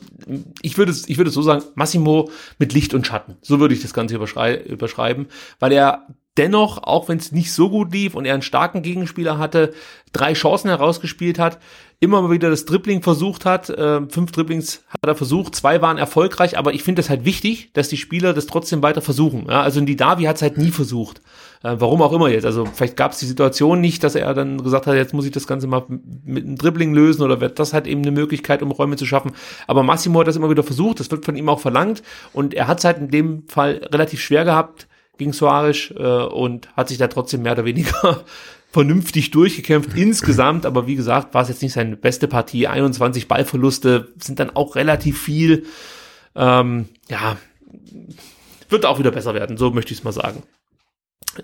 ich 0.63 0.77
würde 0.79 0.93
ich 1.07 1.17
würde 1.17 1.31
so 1.31 1.43
sagen, 1.43 1.63
Massimo 1.77 2.29
mit 2.59 2.73
Licht 2.73 2.93
und 2.93 3.07
Schatten. 3.07 3.37
So 3.41 3.61
würde 3.61 3.73
ich 3.73 3.83
das 3.83 3.95
Ganze 3.95 4.17
überschrei 4.17 4.57
überschreiben, 4.57 5.27
weil 5.61 5.71
er 5.71 6.09
dennoch, 6.37 6.83
auch 6.83 7.09
wenn 7.09 7.19
es 7.19 7.31
nicht 7.31 7.53
so 7.53 7.71
gut 7.71 7.93
lief 7.93 8.15
und 8.15 8.25
er 8.25 8.35
einen 8.35 8.43
starken 8.43 8.83
Gegenspieler 8.83 9.39
hatte, 9.39 9.75
drei 10.13 10.33
Chancen 10.33 10.69
herausgespielt 10.69 11.39
hat, 11.39 11.59
immer 12.03 12.21
mal 12.21 12.33
wieder 12.33 12.51
das 12.51 12.65
Dribbling 12.65 13.01
versucht 13.01 13.45
hat. 13.45 13.71
Äh, 13.71 14.01
fünf 14.09 14.33
Dribblings 14.33 14.83
hat 14.89 15.07
er 15.07 15.15
versucht, 15.15 15.55
zwei 15.55 15.81
waren 15.83 15.99
erfolgreich, 15.99 16.59
aber 16.59 16.75
ich 16.75 16.83
finde 16.83 17.01
es 17.01 17.09
halt 17.09 17.25
wichtig, 17.25 17.71
dass 17.75 17.89
die 17.89 17.97
Spieler 17.97 18.35
das 18.35 18.47
trotzdem 18.47 18.83
weiter 18.83 19.01
versuchen. 19.01 19.47
Ja, 19.49 19.63
also 19.63 19.81
die 19.81 19.95
Davi 19.95 20.25
hat 20.25 20.35
es 20.35 20.43
halt 20.43 20.59
nie 20.59 20.73
versucht. 20.73 21.23
Äh, 21.63 21.77
warum 21.79 22.03
auch 22.03 22.13
immer 22.13 22.29
jetzt. 22.29 22.45
Also 22.45 22.65
vielleicht 22.65 22.97
gab 22.97 23.13
es 23.13 23.19
die 23.19 23.27
Situation 23.27 23.81
nicht, 23.81 24.03
dass 24.03 24.17
er 24.17 24.35
dann 24.35 24.61
gesagt 24.61 24.89
hat, 24.89 24.97
jetzt 24.97 25.15
muss 25.15 25.27
ich 25.27 25.31
das 25.31 25.47
Ganze 25.47 25.69
mal 25.69 25.85
mit 26.25 26.45
einem 26.45 26.57
Dribbling 26.57 26.93
lösen 26.93 27.23
oder 27.23 27.37
das 27.37 27.73
halt 27.73 27.87
eben 27.87 28.03
eine 28.03 28.11
Möglichkeit, 28.11 28.63
um 28.63 28.73
Räume 28.73 28.97
zu 28.97 29.07
schaffen. 29.07 29.31
Aber 29.69 29.85
Massimo 29.85 30.19
hat 30.19 30.27
das 30.27 30.35
immer 30.35 30.51
wieder 30.51 30.65
versucht, 30.65 30.99
das 30.99 31.09
wird 31.13 31.25
von 31.25 31.37
ihm 31.37 31.49
auch 31.49 31.61
verlangt 31.61 32.03
und 32.33 32.53
er 32.53 32.67
hat 32.67 32.81
es 32.81 32.85
halt 32.85 32.99
in 32.99 33.11
dem 33.11 33.45
Fall 33.47 33.81
relativ 33.93 34.21
schwer 34.21 34.45
gehabt 34.45 34.89
gegen 35.19 35.33
Suarez 35.33 35.93
äh, 35.97 36.03
und 36.03 36.69
hat 36.77 36.89
sich 36.89 36.99
da 36.99 37.07
trotzdem 37.07 37.43
mehr 37.43 37.53
oder 37.53 37.65
weniger 37.65 38.25
vernünftig 38.73 39.31
durchgekämpft 39.31 39.91
insgesamt, 39.97 40.67
aber 40.67 40.87
wie 40.87 40.97
gesagt, 40.97 41.35
war 41.35 41.43
es 41.43 41.49
jetzt 41.49 41.63
nicht 41.63 41.73
seine 41.73 41.97
beste 41.97 42.29
Partie. 42.29 42.67
21 42.67 43.29
Ballverluste 43.29 44.13
sind 44.19 44.41
dann 44.41 44.51
auch 44.51 44.77
relativ 44.77 45.21
viel. 45.21 45.67
Ähm, 46.35 46.87
ja, 47.09 47.37
wird 48.69 48.87
auch 48.87 48.99
wieder 48.99 49.11
besser 49.11 49.35
werden, 49.35 49.57
so 49.57 49.71
möchte 49.71 49.93
ich 49.93 49.99
es 49.99 50.05
mal 50.05 50.13
sagen 50.13 50.43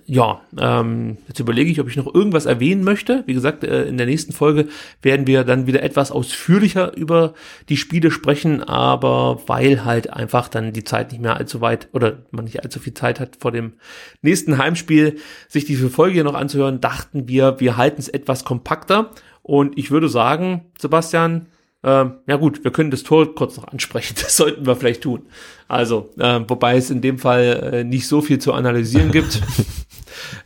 ja, 0.07 0.43
ähm, 0.59 1.19
jetzt 1.29 1.41
überlege 1.41 1.71
ich, 1.71 1.81
ob 1.81 1.89
ich 1.89 1.97
noch 1.97 2.13
irgendwas 2.13 2.47
erwähnen 2.47 2.85
möchte. 2.85 3.23
Wie 3.27 3.35
gesagt, 3.35 3.65
äh, 3.65 3.85
in 3.85 3.97
der 3.97 4.07
nächsten 4.07 4.33
Folge 4.33 4.69
werden 5.03 5.27
wir 5.27 5.45
dann 5.45 5.67
wieder 5.67 5.83
etwas 5.83 6.11
ausführlicher 6.11 6.97
über 6.97 7.35
die 7.69 7.77
Spiele 7.77 8.11
sprechen, 8.11 8.63
aber 8.63 9.43
weil 9.47 9.85
halt 9.85 10.13
einfach 10.13 10.49
dann 10.49 10.73
die 10.73 10.85
Zeit 10.85 11.13
nicht 11.13 11.23
mehr 11.23 11.37
allzu 11.37 11.61
weit 11.61 11.89
oder 11.93 12.19
man 12.31 12.45
nicht 12.45 12.63
allzu 12.63 12.81
viel 12.81 12.95
Zeit 12.95 13.21
hat 13.21 13.37
vor 13.41 13.53
dem 13.53 13.75
nächsten 14.23 14.59
Heimspiel, 14.59 15.17
sich 15.49 15.65
diese 15.65 15.89
Folge 15.89 16.15
hier 16.15 16.25
noch 16.25 16.35
anzuhören, 16.35 16.81
dachten 16.81 17.29
wir, 17.29 17.61
wir 17.61 17.77
halten 17.77 18.01
es 18.01 18.09
etwas 18.09 18.45
kompakter. 18.45 19.11
Und 19.43 19.79
ich 19.79 19.91
würde 19.91 20.09
sagen, 20.09 20.67
Sebastian, 20.79 21.47
ähm, 21.89 22.19
ja 22.27 22.37
gut, 22.37 22.65
wir 22.65 22.71
können 22.71 22.91
das 22.91 23.03
Tor 23.03 23.35
kurz 23.35 23.57
noch 23.57 23.69
ansprechen. 23.69 24.15
Das 24.23 24.37
sollten 24.37 24.67
wir 24.67 24.77
vielleicht 24.77 25.03
tun. 25.03 25.23
Also, 25.69 26.11
äh, 26.19 26.41
wobei 26.47 26.77
es 26.77 26.91
in 26.91 27.01
dem 27.01 27.19
Fall 27.19 27.71
äh, 27.73 27.85
nicht 27.85 28.07
so 28.07 28.21
viel 28.21 28.39
zu 28.39 28.53
analysieren 28.53 29.11
gibt. 29.11 29.41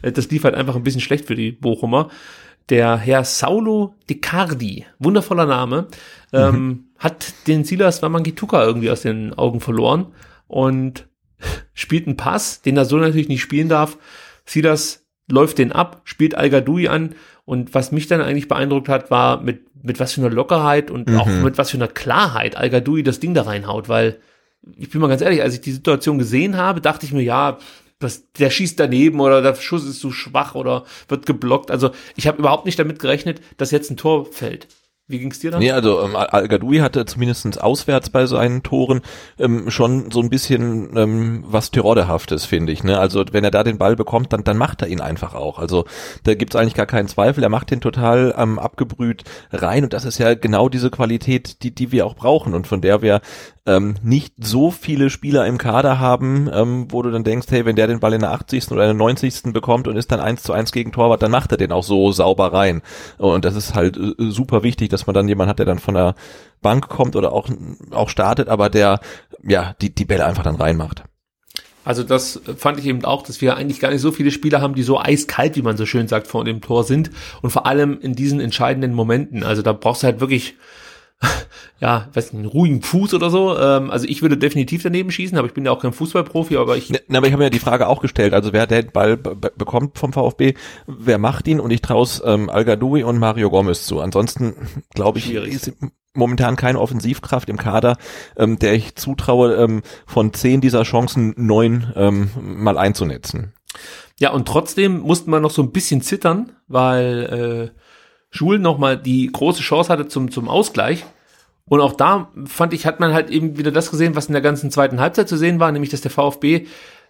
Äh, 0.03 0.13
das 0.13 0.29
lief 0.29 0.45
halt 0.45 0.55
einfach 0.55 0.77
ein 0.77 0.83
bisschen 0.83 1.01
schlecht 1.01 1.25
für 1.25 1.35
die 1.35 1.51
Bochumer. 1.51 2.11
Der 2.69 2.99
Herr 2.99 3.25
Saulo 3.25 3.95
Dicardi, 4.11 4.85
wundervoller 4.99 5.47
Name, 5.47 5.87
ähm, 6.35 6.55
mhm. 6.55 6.85
hat 6.99 7.33
den 7.47 7.65
Silas 7.65 8.03
Wamangituka 8.03 8.63
irgendwie 8.63 8.91
aus 8.91 9.01
den 9.01 9.33
Augen 9.33 9.61
verloren 9.61 10.09
und 10.47 11.09
spielt 11.73 12.07
einen 12.07 12.19
Pass, 12.19 12.61
den 12.61 12.77
er 12.77 12.85
so 12.85 12.99
natürlich 12.99 13.29
nicht 13.29 13.41
spielen 13.41 13.71
darf. 13.71 13.97
Silas 14.45 15.07
läuft 15.31 15.57
den 15.57 15.73
ab, 15.73 16.03
spielt 16.05 16.35
Al 16.35 16.51
Gadoui 16.51 16.89
an 16.89 17.15
und 17.47 17.73
was 17.73 17.93
mich 17.93 18.09
dann 18.09 18.21
eigentlich 18.21 18.49
beeindruckt 18.49 18.89
hat, 18.89 19.11
war 19.11 19.41
mit 19.41 19.63
mit 19.83 20.01
was 20.01 20.13
für 20.13 20.21
einer 20.21 20.31
Lockerheit 20.31 20.91
und 20.91 21.09
mhm. 21.09 21.19
auch 21.19 21.27
mit 21.27 21.59
was 21.59 21.71
für 21.71 21.77
einer 21.77 21.89
Klarheit 21.89 22.57
Al 22.57 22.71
Gadoui 22.71 23.03
das 23.03 23.21
Ding 23.21 23.35
da 23.35 23.43
reinhaut, 23.43 23.89
weil 23.89 24.19
ich 24.77 24.91
bin 24.91 25.01
mal 25.01 25.09
ganz 25.09 25.23
ehrlich, 25.23 25.43
als 25.43 25.55
ich 25.55 25.61
die 25.61 25.73
Situation 25.73 26.19
gesehen 26.19 26.57
habe, 26.57 26.81
dachte 26.81 27.05
ich 27.05 27.13
mir, 27.13 27.23
ja, 27.23 27.59
das, 27.99 28.33
der 28.33 28.51
schießt 28.51 28.79
daneben 28.79 29.21
oder 29.21 29.43
der 29.43 29.55
Schuss 29.55 29.85
ist 29.85 30.01
zu 30.01 30.11
schwach 30.11 30.55
oder 30.55 30.85
wird 31.09 31.27
geblockt. 31.27 31.71
Also 31.71 31.91
ich 32.17 32.27
habe 32.27 32.39
überhaupt 32.39 32.67
nicht 32.67 32.79
damit 32.79 32.99
gerechnet, 32.99 33.41
dass 33.57 33.71
jetzt 33.71 33.91
ein 33.91 33.97
Tor 33.97 34.27
fällt. 34.27 34.69
Wie 35.13 35.19
ging's 35.19 35.41
dir 35.41 35.51
dann? 35.51 35.61
Nee, 35.61 35.73
also 35.73 36.03
ähm, 36.03 36.17
Al-Gadoui 36.17 36.79
hatte 36.79 37.05
zumindestens 37.05 37.59
auswärts 37.59 38.09
bei 38.09 38.25
seinen 38.25 38.63
Toren 38.63 39.03
ähm, 39.39 39.71
schon 39.71 40.11
so 40.11 40.21
ein 40.21 40.31
bisschen 40.31 40.97
ähm, 40.97 41.45
was 41.47 41.71
Terodehaftes, 41.71 42.47
finde 42.47 42.73
ich. 42.73 42.83
Ne? 42.83 42.99
Also 42.99 43.23
wenn 43.31 43.45
er 43.45 43.51
da 43.51 43.63
den 43.63 43.77
Ball 43.77 43.95
bekommt, 43.95 44.33
dann, 44.33 44.43
dann 44.43 44.57
macht 44.57 44.81
er 44.81 44.89
ihn 44.89 45.03
einfach 45.03 45.35
auch. 45.35 45.59
Also 45.59 45.85
da 46.25 46.33
gibt's 46.35 46.57
eigentlich 46.57 46.73
gar 46.73 46.87
keinen 46.87 47.09
Zweifel. 47.09 47.45
Er 47.45 47.51
macht 47.51 47.71
den 47.71 47.83
total 47.83 48.35
ähm, 48.39 48.59
abgebrüht 48.59 49.25
rein 49.53 49.85
und 49.85 49.93
das 49.93 50.07
ist 50.07 50.17
ja 50.17 50.33
genau 50.33 50.71
diese 50.71 50.89
Qualität, 50.89 51.63
die, 51.63 51.75
die 51.75 51.93
wir 51.93 52.07
auch 52.07 52.17
brauchen 52.17 52.55
und 52.55 52.67
von 52.67 52.81
der 52.81 53.03
wir 53.03 53.21
ähm, 53.65 53.95
nicht 54.03 54.35
so 54.39 54.71
viele 54.71 55.09
Spieler 55.09 55.47
im 55.47 55.57
Kader 55.57 56.01
haben, 56.01 56.51
ähm, 56.53 56.87
wo 56.91 57.03
du 57.03 57.11
dann 57.11 57.23
denkst, 57.23 57.47
hey, 57.51 57.65
wenn 57.65 57.77
der 57.77 57.87
den 57.87 58.01
Ball 58.01 58.13
in 58.13 58.21
der 58.21 58.33
80. 58.33 58.71
oder 58.73 58.83
in 58.83 58.89
der 58.89 59.07
90. 59.07 59.53
bekommt 59.53 59.87
und 59.87 59.97
ist 59.97 60.11
dann 60.11 60.21
eins 60.21 60.43
zu 60.43 60.53
eins 60.53 60.73
gegen 60.73 60.91
Torwart, 60.91 61.23
dann 61.23 61.31
macht 61.31 61.53
er 61.53 61.59
den 61.59 61.71
auch 61.71 61.85
so 61.85 62.11
sauber 62.11 62.53
rein. 62.53 62.83
Und 63.19 63.45
das 63.45 63.55
ist 63.55 63.75
halt 63.75 63.97
äh, 63.97 64.15
super 64.19 64.63
wichtig, 64.63 64.89
dass 64.89 65.07
man 65.07 65.15
dann 65.15 65.29
jemand 65.29 65.49
hat, 65.49 65.61
der 65.61 65.67
dann 65.67 65.79
von 65.79 65.95
der 65.95 66.15
Bank 66.61 66.89
kommt 66.89 67.15
oder 67.15 67.33
auch, 67.33 67.49
auch 67.93 68.09
startet, 68.09 68.49
aber 68.49 68.69
der, 68.69 69.01
ja, 69.43 69.75
die, 69.81 69.95
die 69.95 70.05
Bälle 70.05 70.27
einfach 70.27 70.43
dann 70.45 70.57
reinmacht. 70.57 71.05
Also 71.85 72.05
das 72.05 72.41
fand 72.57 72.79
ich 72.79 72.87
eben 72.87 73.05
auch, 73.05 73.23
dass 73.23 73.41
wir 73.41 73.57
eigentlich 73.57 73.81
gar 73.81 73.91
nicht 73.91 74.01
so 74.01 74.13
viele 74.13 74.31
Spieler 74.31 74.61
haben, 74.61 74.75
die 74.75 74.85
so 74.85 75.01
eiskalt, 75.01 75.57
wie 75.57 75.63
man 75.63 75.77
so 75.77 75.85
schön 75.85 76.07
sagt, 76.07 76.29
vor 76.29 76.45
dem 76.45 76.61
Tor 76.61 76.85
sind 76.85 77.11
und 77.43 77.51
vor 77.51 77.67
allem 77.67 77.99
in 78.01 78.15
diesen 78.15 78.39
entscheidenden 78.39 78.95
Momenten. 78.95 79.43
Also 79.43 79.63
da 79.63 79.73
brauchst 79.73 80.03
du 80.03 80.07
halt 80.07 80.21
wirklich 80.21 80.55
ja, 81.81 82.09
weiß 82.13 82.33
nicht, 82.33 82.41
einen 82.41 82.49
ruhigen 82.49 82.83
Fuß 82.83 83.15
oder 83.15 83.31
so. 83.31 83.57
Ähm, 83.59 83.91
also 83.91 84.07
ich 84.07 84.23
würde 84.23 84.37
definitiv 84.37 84.83
daneben 84.83 85.11
schießen, 85.11 85.39
aber 85.39 85.47
ich 85.47 85.55
bin 85.55 85.65
ja 85.65 85.73
auch 85.73 85.81
kein 85.81 85.93
Fußballprofi, 85.93 86.57
aber 86.57 86.77
ich. 86.77 86.91
Ne, 86.91 87.01
aber 87.11 87.27
ich 87.27 87.33
habe 87.33 87.41
mir 87.41 87.47
ja 87.47 87.51
die 87.51 87.59
Frage 87.59 87.89
auch 87.89 88.01
gestellt, 88.01 88.35
also 88.35 88.53
wer 88.53 88.67
den 88.67 88.91
Ball 88.93 89.17
bekommt 89.17 89.99
vom 89.99 90.13
VfB, 90.13 90.55
wer 90.87 91.19
macht 91.19 91.49
ihn? 91.49 91.61
Und 91.61 91.71
ich 91.71 91.83
traue 91.83 92.05
es 92.05 92.23
ähm, 92.25 92.51
Al 92.51 92.65
Gadoui 92.65 93.03
und 93.03 93.19
Mario 93.19 93.51
Gomez 93.51 93.87
zu. 93.87 94.01
Ansonsten 94.01 94.55
glaube 94.95 95.19
ich, 95.19 95.27
Schwierig. 95.27 95.55
ist 95.55 95.73
momentan 96.15 96.57
keine 96.57 96.79
Offensivkraft 96.79 97.49
im 97.49 97.57
Kader, 97.57 97.97
ähm, 98.37 98.59
der 98.59 98.75
ich 98.75 98.97
zutraue, 98.97 99.55
ähm, 99.55 99.83
von 100.07 100.33
zehn 100.33 100.61
dieser 100.61 100.83
Chancen 100.83 101.35
neun 101.37 101.93
ähm, 101.97 102.31
mal 102.41 102.79
einzunetzen. 102.79 103.55
Ja, 104.21 104.31
und 104.33 104.47
trotzdem 104.47 105.01
musste 105.01 105.31
man 105.31 105.43
noch 105.43 105.51
so 105.51 105.63
ein 105.63 105.73
bisschen 105.73 106.03
zittern, 106.03 106.53
weil 106.69 107.73
äh, 107.75 107.82
Schul 108.33 108.59
nochmal 108.59 108.97
die 108.97 109.31
große 109.31 109.63
Chance 109.63 109.93
hatte 109.93 110.09
zum, 110.09 110.31
zum 110.31 110.49
Ausgleich. 110.49 111.05
Und 111.67 111.81
auch 111.81 111.93
da 111.93 112.33
fand 112.47 112.73
ich, 112.73 112.87
hat 112.87 112.99
man 112.99 113.13
halt 113.13 113.31
eben 113.31 113.59
wieder 113.59 113.71
das 113.71 113.91
gesehen, 113.91 114.17
was 114.17 114.27
in 114.27 114.33
der 114.33 114.43
ganzen 114.43 114.71
zweiten 114.71 115.01
Halbzeit 115.01 115.29
zu 115.29 115.37
sehen 115.37 115.61
war, 115.61 115.71
nämlich 115.71 115.91
dass 115.91 116.01
der 116.01 116.11
VfB 116.11 116.67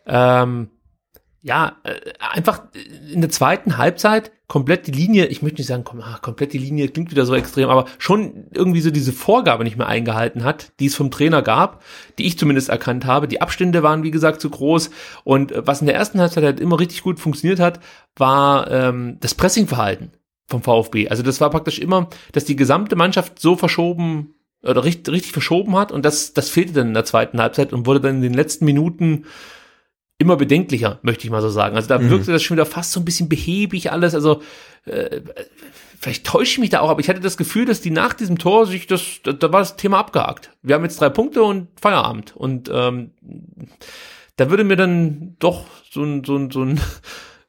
ähm, 0.07 0.69
ja 1.41 1.77
äh, 1.85 1.95
einfach 2.19 2.63
in 3.11 3.21
der 3.21 3.31
zweiten 3.31 3.79
Halbzeit 3.79 4.33
komplett 4.49 4.89
die 4.89 4.93
Linie, 4.93 5.27
ich 5.27 5.43
möchte 5.43 5.61
nicht 5.61 5.69
sagen, 5.69 5.85
komm, 5.85 6.03
ach, 6.05 6.23
komplett 6.23 6.53
die 6.53 6.59
Linie 6.59 6.89
klingt 6.89 7.13
wieder 7.13 7.25
so 7.25 7.35
extrem, 7.35 7.71
aber 7.71 7.87
schon 7.99 8.49
irgendwie 8.53 8.81
so 8.81 8.91
diese 8.91 9.13
Vorgabe 9.13 9.65
nicht 9.65 9.79
mehr 9.79 9.87
eingehalten 9.87 10.45
hat, 10.45 10.73
die 10.81 10.87
es 10.87 10.97
vom 10.97 11.11
Trainer 11.11 11.41
gab, 11.41 11.83
die 12.19 12.27
ich 12.27 12.37
zumindest 12.37 12.69
erkannt 12.69 13.07
habe. 13.07 13.29
Die 13.29 13.41
Abstände 13.41 13.83
waren, 13.83 14.03
wie 14.03 14.11
gesagt, 14.11 14.41
zu 14.41 14.51
groß. 14.51 14.91
Und 15.23 15.53
äh, 15.53 15.67
was 15.67 15.81
in 15.81 15.87
der 15.87 15.97
ersten 15.97 16.21
Halbzeit 16.21 16.45
halt 16.45 16.61
immer 16.61 16.81
richtig 16.81 17.03
gut 17.03 17.21
funktioniert 17.21 17.61
hat, 17.61 17.79
war 18.17 18.69
ähm, 18.71 19.19
das 19.21 19.35
Pressingverhalten 19.35 20.11
vom 20.53 20.63
VfB. 20.63 21.09
Also 21.09 21.23
das 21.25 21.41
war 21.41 21.51
praktisch 21.51 21.79
immer, 21.81 22.09
dass 22.33 22.45
die 22.45 22.55
gesamte 22.57 22.95
Mannschaft 22.95 23.41
so 23.41 23.57
verschoben 23.57 24.35
oder 24.63 24.85
richtig, 24.85 25.13
richtig 25.13 25.33
verschoben 25.33 25.75
hat 25.77 25.91
und 25.91 26.05
das, 26.05 26.35
das 26.35 26.49
fehlte 26.49 26.73
dann 26.75 26.89
in 26.89 26.95
der 26.95 27.05
zweiten 27.05 27.41
Halbzeit 27.41 27.73
und 27.73 27.87
wurde 27.87 28.01
dann 28.01 28.17
in 28.17 28.23
den 28.23 28.35
letzten 28.35 28.65
Minuten 28.65 29.25
immer 30.19 30.37
bedenklicher, 30.37 31.01
möchte 31.03 31.25
ich 31.25 31.31
mal 31.33 31.43
so 31.43 31.49
sagen. 31.49 31.75
Also 31.75 31.89
da 31.89 31.99
Mhm. 31.99 32.11
wirkte 32.11 32.31
das 32.31 32.43
schon 32.45 32.57
wieder 32.57 32.67
fast 32.67 32.93
so 32.93 33.01
ein 33.01 33.05
bisschen 33.05 33.29
behäbig 33.29 33.91
alles. 33.91 34.15
Also 34.15 34.41
äh, 34.85 35.21
vielleicht 35.99 36.25
täusche 36.27 36.53
ich 36.53 36.59
mich 36.61 36.71
da 36.71 36.79
auch, 36.81 36.91
aber 36.91 37.01
ich 37.01 37.09
hatte 37.09 37.19
das 37.21 37.37
Gefühl, 37.37 37.65
dass 37.65 37.81
die 37.81 37.91
nach 37.91 38.15
diesem 38.15 38.39
Tor 38.39 38.67
sich 38.67 38.87
das, 38.87 39.03
da, 39.25 39.33
da 39.33 39.53
war 39.53 39.61
das 39.61 39.77
Thema 39.77 39.99
abgehakt. 39.99 40.53
Wir 40.63 40.77
haben 40.77 40.85
jetzt 40.85 41.01
drei 41.01 41.09
Punkte 41.09 41.43
und 41.43 41.69
Feierabend. 41.81 42.37
Und 42.37 42.71
ähm, 42.73 43.11
da 44.37 44.49
würde 44.49 44.63
mir 44.63 44.77
dann 44.77 45.35
doch 45.41 45.65
so 45.91 46.05
ein, 46.05 46.23
so 46.25 46.37
ein, 46.37 46.51
so 46.53 46.63
ein 46.65 46.81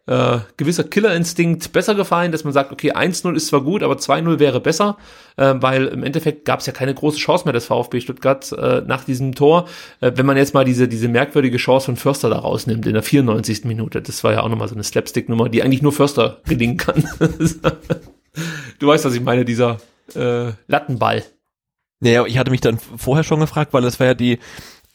äh, 0.06 0.40
gewisser 0.58 0.84
Killerinstinkt 0.84 1.72
besser 1.72 1.96
gefallen, 1.96 2.32
dass 2.32 2.44
man 2.44 2.52
sagt, 2.52 2.72
okay, 2.72 2.92
1-0 2.92 3.36
ist 3.36 3.48
zwar 3.48 3.62
gut, 3.62 3.84
aber 3.84 3.96
2-0 3.96 4.40
wäre 4.40 4.60
besser, 4.60 4.98
äh, 5.38 5.54
weil 5.58 5.86
im 5.88 6.04
Endeffekt 6.04 6.44
gab 6.44 6.60
es 6.60 6.66
ja 6.66 6.74
keine 6.74 6.94
große 6.94 7.18
Chance 7.18 7.46
mehr 7.46 7.54
des 7.54 7.66
VfB 7.66 8.02
Stuttgart 8.02 8.52
äh, 8.52 8.82
nach 8.86 9.06
diesem 9.06 9.34
Tor. 9.34 9.68
Äh, 10.02 10.12
wenn 10.16 10.26
man 10.26 10.36
jetzt 10.36 10.54
mal 10.54 10.66
diese, 10.66 10.90
diese 10.90 11.08
merkwürdige 11.08 11.58
Chance 11.58 11.86
von 11.86 11.96
Förster 11.96 12.30
da 12.30 12.40
rausnimmt 12.40 12.86
in 12.86 12.94
der 12.94 13.04
94. 13.04 13.64
Minute, 13.64 14.02
das 14.02 14.24
war 14.24 14.34
ja 14.34 14.42
auch 14.42 14.50
nochmal 14.50 14.68
so 14.68 14.76
eine 14.76 14.84
Slapstick-Nummer, 14.84 15.48
die 15.48 15.64
eigentlich 15.64 15.82
nur 15.82 15.94
Förster 15.94 16.42
gelingen 16.46 16.78
kann. 16.78 17.08
du 18.80 18.88
weißt, 18.88 19.06
was 19.06 19.16
ich 19.16 19.22
meine, 19.22 19.46
dieser 19.46 19.78
äh, 20.16 20.52
Lattenball. 20.68 21.24
Naja, 22.02 22.26
ich 22.26 22.38
hatte 22.38 22.52
mich 22.52 22.60
dann 22.60 22.78
vorher 22.78 23.24
schon 23.24 23.40
gefragt, 23.40 23.74
weil 23.74 23.82
das 23.82 24.02
war 24.02 24.08
ja 24.08 24.14
die, 24.14 24.40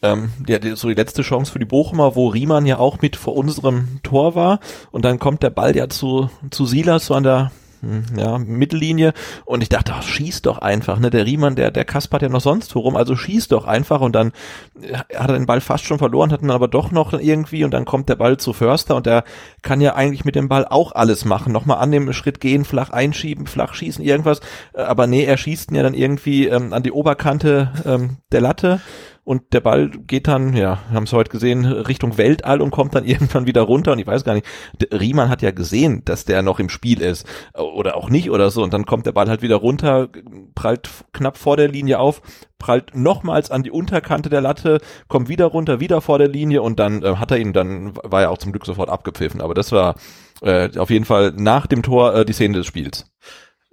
ähm, 0.02 0.30
die, 0.38 0.76
so 0.76 0.88
die 0.88 0.94
letzte 0.94 1.22
Chance 1.22 1.52
für 1.52 1.58
die 1.58 1.64
Bochumer, 1.64 2.14
wo 2.14 2.28
Riemann 2.28 2.66
ja 2.66 2.78
auch 2.78 3.00
mit 3.00 3.16
vor 3.16 3.37
unserem 3.37 4.00
Tor 4.02 4.34
war. 4.34 4.61
Und 4.90 5.04
dann 5.04 5.18
kommt 5.18 5.42
der 5.42 5.50
Ball 5.50 5.76
ja 5.76 5.88
zu, 5.88 6.30
zu 6.50 6.66
Silas 6.66 7.06
so 7.06 7.14
an 7.14 7.24
der 7.24 7.50
hm, 7.80 8.04
ja, 8.16 8.38
Mittellinie. 8.38 9.12
Und 9.44 9.62
ich 9.62 9.68
dachte, 9.68 9.92
ach, 9.94 10.02
schieß 10.02 10.42
doch 10.42 10.58
einfach, 10.58 10.98
ne, 10.98 11.11
der 11.11 11.26
Riemann, 11.26 11.54
der, 11.54 11.70
der 11.70 11.84
kaspert 11.84 12.22
ja 12.22 12.28
noch 12.28 12.40
sonst 12.40 12.74
worum, 12.74 12.96
also 12.96 13.14
schieß 13.16 13.48
doch 13.48 13.66
einfach. 13.66 14.00
Und 14.00 14.14
dann 14.14 14.32
äh, 14.80 14.94
hat 15.16 15.30
er 15.30 15.34
den 15.34 15.46
Ball 15.46 15.61
fast 15.61 15.84
schon 15.84 15.98
verloren, 15.98 16.32
hat 16.32 16.42
ihn 16.42 16.50
aber 16.50 16.68
doch 16.68 16.90
noch 16.90 17.12
irgendwie. 17.12 17.64
Und 17.64 17.72
dann 17.72 17.84
kommt 17.84 18.08
der 18.08 18.16
Ball 18.16 18.37
zu 18.37 18.52
Förster. 18.52 18.96
Und 18.96 19.06
der 19.06 19.24
kann 19.62 19.80
ja 19.80 19.94
eigentlich 19.94 20.24
mit 20.24 20.34
dem 20.34 20.48
Ball 20.48 20.64
auch 20.64 20.92
alles 20.92 21.24
machen, 21.24 21.52
nochmal 21.52 21.78
an 21.78 21.92
dem 21.92 22.12
Schritt 22.12 22.40
gehen, 22.40 22.64
flach 22.64 22.90
einschieben, 22.90 23.46
flach 23.46 23.74
schießen, 23.74 24.04
irgendwas, 24.04 24.40
Äh, 24.74 24.82
aber 24.82 25.06
nee, 25.06 25.24
er 25.24 25.37
schießt 25.37 25.70
ihn 25.70 25.76
ja 25.76 25.82
dann 25.82 25.94
irgendwie 25.94 26.46
ähm, 26.46 26.72
an 26.72 26.82
die 26.82 26.92
Oberkante 26.92 27.72
ähm, 27.84 28.18
der 28.32 28.40
Latte 28.40 28.80
und 29.28 29.52
der 29.52 29.60
Ball 29.60 29.90
geht 29.90 30.26
dann, 30.26 30.56
ja, 30.56 30.78
haben 30.90 31.04
es 31.04 31.12
heute 31.12 31.30
gesehen, 31.30 31.66
Richtung 31.66 32.16
Weltall 32.16 32.62
und 32.62 32.70
kommt 32.70 32.94
dann 32.94 33.04
irgendwann 33.04 33.44
wieder 33.44 33.60
runter. 33.60 33.92
Und 33.92 33.98
ich 33.98 34.06
weiß 34.06 34.24
gar 34.24 34.32
nicht, 34.32 34.46
Riemann 34.90 35.28
hat 35.28 35.42
ja 35.42 35.50
gesehen, 35.50 36.02
dass 36.06 36.24
der 36.24 36.40
noch 36.40 36.58
im 36.58 36.70
Spiel 36.70 37.02
ist 37.02 37.26
oder 37.54 37.98
auch 37.98 38.08
nicht 38.08 38.30
oder 38.30 38.48
so. 38.50 38.62
Und 38.62 38.72
dann 38.72 38.86
kommt 38.86 39.04
der 39.04 39.12
Ball 39.12 39.28
halt 39.28 39.42
wieder 39.42 39.56
runter, 39.56 40.08
prallt 40.54 40.88
knapp 41.12 41.36
vor 41.36 41.58
der 41.58 41.68
Linie 41.68 41.98
auf, 41.98 42.22
prallt 42.58 42.96
nochmals 42.96 43.50
an 43.50 43.62
die 43.62 43.70
Unterkante 43.70 44.30
der 44.30 44.40
Latte, 44.40 44.80
kommt 45.08 45.28
wieder 45.28 45.44
runter, 45.44 45.78
wieder 45.78 46.00
vor 46.00 46.16
der 46.18 46.28
Linie 46.28 46.62
und 46.62 46.78
dann 46.78 47.02
äh, 47.02 47.16
hat 47.16 47.30
er 47.30 47.36
ihn, 47.36 47.52
dann 47.52 47.96
war 48.02 48.22
er 48.22 48.30
auch 48.30 48.38
zum 48.38 48.52
Glück 48.52 48.64
sofort 48.64 48.88
abgepfiffen, 48.88 49.42
aber 49.42 49.52
das 49.52 49.72
war 49.72 49.96
äh, 50.40 50.70
auf 50.78 50.88
jeden 50.88 51.04
Fall 51.04 51.34
nach 51.36 51.66
dem 51.66 51.82
Tor 51.82 52.14
äh, 52.14 52.24
die 52.24 52.32
Szene 52.32 52.56
des 52.56 52.66
Spiels. 52.66 53.04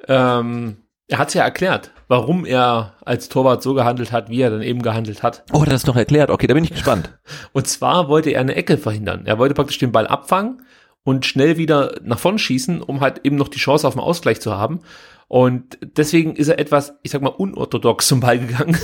Ähm, 0.05 0.85
er 1.07 1.19
hat 1.19 1.33
ja 1.33 1.43
erklärt, 1.43 1.91
warum 2.07 2.45
er 2.45 2.93
als 3.05 3.29
Torwart 3.29 3.61
so 3.61 3.73
gehandelt 3.73 4.11
hat, 4.11 4.29
wie 4.29 4.41
er 4.41 4.49
dann 4.49 4.61
eben 4.61 4.81
gehandelt 4.81 5.21
hat. 5.23 5.43
Oh, 5.53 5.63
das 5.63 5.75
ist 5.75 5.87
noch 5.87 5.95
erklärt, 5.95 6.29
okay, 6.29 6.47
da 6.47 6.53
bin 6.53 6.63
ich 6.63 6.71
gespannt. 6.71 7.11
Und 7.53 7.67
zwar 7.67 8.07
wollte 8.07 8.31
er 8.31 8.41
eine 8.41 8.55
Ecke 8.55 8.77
verhindern. 8.77 9.25
Er 9.25 9.37
wollte 9.37 9.53
praktisch 9.53 9.77
den 9.77 9.91
Ball 9.91 10.07
abfangen 10.07 10.61
und 11.05 11.25
schnell 11.25 11.55
wieder 11.57 11.95
nach 12.03 12.19
vorn 12.19 12.37
schießen, 12.37 12.81
um 12.81 12.99
halt 12.99 13.21
eben 13.23 13.37
noch 13.37 13.47
die 13.47 13.59
Chance 13.59 13.87
auf 13.87 13.93
den 13.93 14.01
Ausgleich 14.01 14.41
zu 14.41 14.57
haben. 14.57 14.81
Und 15.27 15.79
deswegen 15.81 16.35
ist 16.35 16.49
er 16.49 16.59
etwas, 16.59 16.93
ich 17.01 17.09
sag 17.09 17.21
mal, 17.23 17.29
unorthodox 17.29 18.07
zum 18.07 18.19
Ball 18.19 18.37
gegangen. 18.37 18.77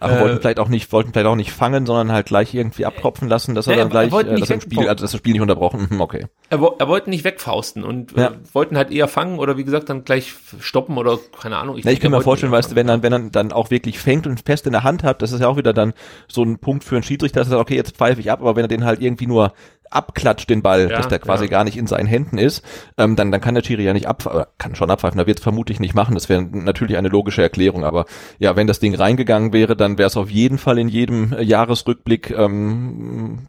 Aber 0.00 0.16
Äh, 0.16 0.20
wollten 0.22 0.40
vielleicht 0.40 0.58
auch 0.58 0.68
nicht, 0.68 0.90
wollten 0.92 1.12
vielleicht 1.12 1.26
auch 1.28 1.36
nicht 1.36 1.52
fangen, 1.52 1.86
sondern 1.86 2.10
halt 2.10 2.26
gleich 2.26 2.52
irgendwie 2.52 2.84
abtropfen 2.84 3.28
lassen, 3.28 3.54
dass 3.54 3.68
er 3.68 3.74
Ja, 3.76 3.78
dann 3.78 3.86
er- 3.86 3.90
er 3.90 3.90
gleich, 3.90 4.10
wollte 4.12 4.30
äh, 4.30 4.32
nicht 4.32 4.42
dass 4.42 4.50
er 4.50 4.54
im 4.56 4.60
Spiel, 4.60 4.78
also 4.88 5.02
dass 5.04 5.12
das 5.12 5.18
Spiel 5.18 5.34
nicht 5.34 5.42
unterbrochen. 5.42 5.88
Hm, 5.90 6.00
Okay. 6.00 6.26
Er, 6.50 6.58
er 6.78 6.88
wollte 6.88 7.10
nicht 7.10 7.22
wegfausten 7.22 7.84
und 7.84 8.10
Ja. 8.16 8.26
äh, 8.28 8.30
wollten 8.52 8.76
halt 8.76 8.90
eher 8.90 9.06
fangen 9.06 9.38
oder 9.38 9.56
wie 9.56 9.62
gesagt 9.64 9.88
dann 9.88 10.02
gleich 10.02 10.34
stoppen 10.58 10.98
oder 10.98 11.16
keine 11.40 11.58
Ahnung. 11.58 11.76
Ich 11.78 11.84
denke, 11.84 12.00
kann 12.00 12.12
er 12.12 12.18
mir 12.18 12.24
vorstellen, 12.24 12.50
weißt 12.52 12.72
du, 12.72 12.74
wenn 12.76 12.88
dann, 12.88 13.04
wenn 13.04 13.12
er 13.12 13.30
dann 13.30 13.52
auch 13.52 13.70
wirklich 13.70 14.00
fängt 14.00 14.26
und 14.26 14.40
fest 14.44 14.66
in 14.66 14.72
der 14.72 14.82
Hand 14.82 15.04
hat, 15.04 15.22
das 15.22 15.30
ist 15.30 15.40
ja 15.40 15.46
auch 15.48 15.56
wieder 15.56 15.72
dann 15.72 15.92
so 16.26 16.42
ein 16.42 16.58
Punkt 16.58 16.82
für 16.82 16.96
einen 16.96 17.04
Schiedsrichter, 17.04 17.38
dass 17.38 17.46
er 17.48 17.50
sagt, 17.52 17.62
okay, 17.62 17.76
jetzt 17.76 17.96
pfeife 17.96 18.20
ich 18.20 18.32
ab, 18.32 18.40
aber 18.40 18.56
wenn 18.56 18.64
er 18.64 18.68
den 18.68 18.84
halt 18.84 19.00
irgendwie 19.00 19.28
nur 19.28 19.52
abklatscht, 19.94 20.50
den 20.50 20.62
Ball, 20.62 20.90
Ja, 20.90 20.96
dass 20.96 21.08
der 21.08 21.18
quasi 21.18 21.44
ja. 21.44 21.50
gar 21.50 21.64
nicht 21.64 21.76
in 21.76 21.86
seinen 21.86 22.06
Händen 22.06 22.38
ist, 22.38 22.64
ähm, 22.98 23.16
dann, 23.16 23.30
dann 23.32 23.40
kann 23.40 23.54
der 23.54 23.62
Schiri 23.62 23.84
ja 23.84 23.92
nicht 23.92 24.06
abpfeifen, 24.06 24.40
oder 24.40 24.48
kann 24.58 24.74
schon 24.74 24.90
abpfeifen, 24.90 25.18
da 25.18 25.26
wird 25.26 25.38
es 25.38 25.42
vermutlich 25.42 25.80
nicht 25.80 25.94
machen, 25.94 26.14
das 26.14 26.28
wäre 26.28 26.42
natürlich 26.42 26.96
eine 26.96 27.08
logische 27.08 27.42
Erklärung, 27.42 27.84
aber 27.84 28.06
ja, 28.38 28.56
wenn 28.56 28.66
das 28.66 28.80
Ding 28.80 28.94
reingegangen 28.94 29.52
wäre, 29.52 29.76
dann 29.76 29.98
wäre 29.98 30.06
es 30.06 30.16
auf 30.16 30.30
jeden 30.30 30.58
Fall 30.58 30.78
in 30.78 30.88
jedem 30.88 31.32
äh, 31.32 31.42
Jahresrückblick 31.42 32.30
ähm, 32.30 33.46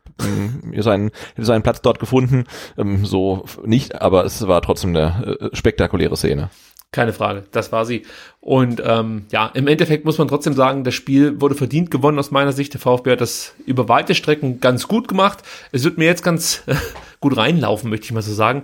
seinen, 0.77 1.11
seinen 1.37 1.63
Platz 1.63 1.81
dort 1.81 1.99
gefunden, 1.99 2.45
ähm, 2.77 3.05
so 3.05 3.45
nicht, 3.63 4.01
aber 4.01 4.25
es 4.25 4.47
war 4.47 4.61
trotzdem 4.61 4.91
eine 4.95 5.37
äh, 5.39 5.55
spektakuläre 5.55 6.15
Szene. 6.15 6.49
Keine 6.95 7.11
Frage, 7.11 7.43
das 7.51 7.73
war 7.73 7.85
sie. 7.85 8.03
Und 8.39 8.81
ähm, 8.85 9.25
ja, 9.29 9.47
im 9.47 9.67
Endeffekt 9.67 10.05
muss 10.05 10.17
man 10.17 10.29
trotzdem 10.29 10.53
sagen, 10.53 10.85
das 10.85 10.93
Spiel 10.93 11.41
wurde 11.41 11.53
verdient 11.53 11.91
gewonnen 11.91 12.17
aus 12.17 12.31
meiner 12.31 12.53
Sicht. 12.53 12.73
Der 12.73 12.79
VfB 12.79 13.11
hat 13.11 13.19
das 13.19 13.53
über 13.65 13.89
weite 13.89 14.15
Strecken 14.15 14.61
ganz 14.61 14.87
gut 14.87 15.09
gemacht. 15.09 15.39
Es 15.73 15.83
wird 15.83 15.97
mir 15.97 16.05
jetzt 16.05 16.23
ganz 16.23 16.63
äh, 16.67 16.75
gut 17.19 17.35
reinlaufen, 17.35 17.89
möchte 17.89 18.05
ich 18.05 18.13
mal 18.13 18.21
so 18.21 18.33
sagen, 18.33 18.63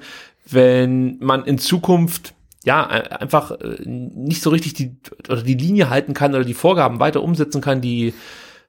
wenn 0.50 1.18
man 1.20 1.44
in 1.44 1.58
Zukunft 1.58 2.34
ja 2.64 2.90
äh, 2.90 3.10
einfach 3.10 3.52
äh, 3.52 3.82
nicht 3.86 4.42
so 4.42 4.50
richtig 4.50 4.76
die 4.76 4.96
oder 5.28 5.44
die 5.44 5.56
Linie 5.56 5.90
halten 5.90 6.14
kann 6.14 6.34
oder 6.34 6.46
die 6.46 6.54
Vorgaben 6.54 7.02
weiter 7.02 7.22
umsetzen 7.22 7.60
kann, 7.60 7.82
die 7.82 8.14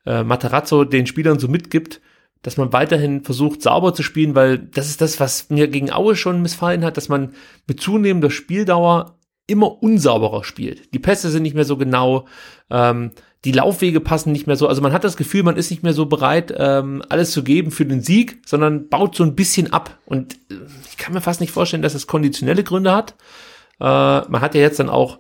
äh, 0.07 0.25
Materazzo 0.25 0.83
den 0.83 1.07
Spielern 1.07 1.39
so 1.39 1.47
mitgibt, 1.47 2.01
dass 2.43 2.57
man 2.57 2.73
weiterhin 2.73 3.23
versucht, 3.23 3.63
sauber 3.63 3.95
zu 3.95 4.03
spielen, 4.03 4.35
weil 4.35 4.59
das 4.59 4.89
ist 4.89 5.01
das, 5.01 5.21
was 5.21 5.51
mir 5.51 5.69
gegen 5.69 5.93
Aue 5.93 6.17
schon 6.17 6.43
missfallen 6.43 6.85
hat, 6.85 6.97
dass 6.97 7.09
man 7.09 7.35
mit 7.69 7.81
zunehmender 7.81 8.33
Spieldauer 8.33 9.19
immer 9.53 9.83
unsauberer 9.83 10.43
spielt. 10.45 10.93
Die 10.95 10.99
Pässe 10.99 11.31
sind 11.31 11.43
nicht 11.43 11.55
mehr 11.55 11.65
so 11.65 11.77
genau, 11.77 12.27
ähm, 12.71 13.13
die 13.45 13.53
Laufwege 13.53 14.01
passen 14.01 14.33
nicht 14.33 14.47
mehr 14.47 14.57
so. 14.57 14.69
Also 14.69 14.83
man 14.83 14.93
hat 14.93 15.05
das 15.05 15.17
Gefühl, 15.17 15.43
man 15.43 15.57
ist 15.57 15.71
nicht 15.71 15.83
mehr 15.83 15.93
so 15.95 16.07
bereit, 16.07 16.55
ähm, 16.57 17.03
alles 17.09 17.33
zu 17.33 17.43
geben 17.43 17.71
für 17.71 17.85
den 17.85 18.01
Sieg, 18.01 18.41
sondern 18.47 18.89
baut 18.89 19.17
so 19.17 19.25
ein 19.25 19.35
bisschen 19.35 19.73
ab. 19.73 19.99
Und 20.07 20.35
äh, 20.51 20.55
ich 20.89 20.97
kann 20.97 21.13
mir 21.13 21.21
fast 21.21 21.41
nicht 21.41 21.53
vorstellen, 21.53 21.83
dass 21.83 21.95
es 21.95 22.07
konditionelle 22.07 22.65
Gründe 22.65 22.93
hat. 22.95 23.15
Äh, 23.81 23.85
man 23.85 24.41
hat 24.41 24.55
ja 24.55 24.61
jetzt 24.61 24.79
dann 24.79 24.89
auch 24.89 25.19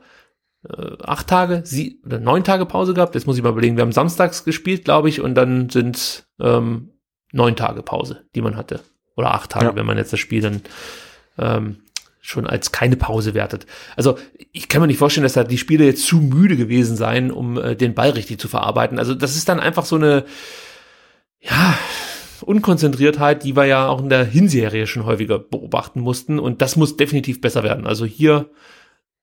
äh, 0.69 0.97
acht 1.03 1.27
Tage, 1.27 1.63
sie 1.65 2.01
oder 2.07 2.21
neun 2.21 2.45
Tage 2.45 2.65
Pause 2.67 2.95
gehabt. 2.95 3.15
Jetzt 3.17 3.27
muss 3.27 3.37
ich 3.37 3.43
mal 3.43 3.51
überlegen. 3.51 3.77
Wir 3.77 3.83
haben 3.83 3.93
samstags 3.93 4.45
gespielt, 4.45 4.85
glaube 4.85 5.09
ich, 5.09 5.21
und 5.21 5.35
dann 5.35 5.69
sind 5.69 6.25
ähm, 6.41 6.91
neun 7.33 7.57
Tage 7.57 7.83
Pause, 7.83 8.25
die 8.37 8.41
man 8.43 8.57
hatte. 8.57 8.81
Oder 9.17 9.35
acht 9.35 9.51
Tage, 9.51 9.67
Ja. 9.67 9.75
wenn 9.75 9.87
man 9.87 9.99
jetzt 9.99 10.13
das 10.13 10.21
Spiel 10.21 10.41
dann 10.43 10.63
ähm, 11.39 11.79
schon 12.23 12.47
als 12.47 12.73
keine 12.73 12.97
Pause 12.97 13.35
wertet. 13.35 13.67
Also 13.97 14.17
ich 14.53 14.69
kann 14.69 14.81
mir 14.81 14.87
nicht 14.87 14.99
vorstellen, 14.99 15.25
dass 15.25 15.35
da 15.35 15.45
die 15.45 15.59
Spieler 15.59 15.85
jetzt 15.85 16.07
zu 16.07 16.17
müde 16.17 16.57
gewesen 16.57 16.97
seien, 16.97 17.31
um 17.31 17.59
äh, 17.59 17.77
den 17.77 17.95
Ball 17.95 18.11
richtig 18.11 18.39
zu 18.39 18.49
verarbeiten. 18.49 18.99
Also 18.99 19.15
das 19.15 19.37
ist 19.37 19.49
dann 19.49 19.61
einfach 19.61 19.85
so 19.85 19.97
eine, 19.97 20.25
ja, 21.41 21.77
Unkonzentriertheit, 22.43 23.45
die 23.45 23.57
wir 23.57 23.67
ja 23.67 23.89
auch 23.89 24.01
in 24.01 24.09
der 24.09 24.25
Hinserie 24.25 24.87
schon 24.87 25.05
häufiger 25.05 25.39
beobachten 25.39 26.01
mussten. 26.01 26.39
Und 26.39 26.63
das 26.63 26.77
muss 26.77 26.97
definitiv 26.97 27.41
besser 27.41 27.63
werden. 27.63 27.87
Also 27.87 28.05
hier 28.05 28.51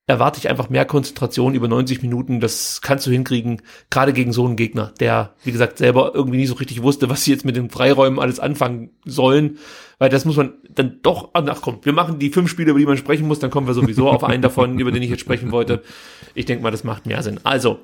erwarte 0.09 0.39
ich 0.39 0.49
einfach 0.49 0.69
mehr 0.69 0.85
Konzentration 0.85 1.53
über 1.53 1.67
90 1.67 2.01
Minuten. 2.01 2.39
Das 2.39 2.81
kannst 2.81 3.05
du 3.05 3.11
hinkriegen, 3.11 3.61
gerade 3.91 4.11
gegen 4.11 4.33
so 4.33 4.43
einen 4.43 4.55
Gegner, 4.55 4.91
der, 4.99 5.35
wie 5.43 5.51
gesagt, 5.51 5.77
selber 5.77 6.13
irgendwie 6.15 6.39
nicht 6.39 6.47
so 6.47 6.55
richtig 6.55 6.81
wusste, 6.81 7.09
was 7.09 7.23
sie 7.23 7.31
jetzt 7.31 7.45
mit 7.45 7.55
den 7.55 7.69
Freiräumen 7.69 8.17
alles 8.17 8.39
anfangen 8.39 8.89
sollen. 9.05 9.59
Weil 9.99 10.09
das 10.09 10.25
muss 10.25 10.35
man 10.35 10.53
dann 10.73 10.97
doch, 11.03 11.29
ach 11.33 11.61
komm, 11.61 11.77
wir 11.83 11.93
machen 11.93 12.17
die 12.17 12.31
fünf 12.31 12.49
Spiele, 12.49 12.71
über 12.71 12.79
die 12.79 12.87
man 12.87 12.97
sprechen 12.97 13.27
muss, 13.27 13.37
dann 13.37 13.51
kommen 13.51 13.67
wir 13.67 13.75
sowieso 13.75 14.09
auf 14.09 14.23
einen 14.23 14.41
davon, 14.41 14.79
über 14.79 14.91
den 14.91 15.03
ich 15.03 15.11
jetzt 15.11 15.19
sprechen 15.19 15.51
wollte. 15.51 15.83
Ich 16.33 16.45
denke 16.45 16.63
mal, 16.63 16.71
das 16.71 16.83
macht 16.83 17.05
mehr 17.05 17.21
Sinn. 17.21 17.39
Also, 17.43 17.77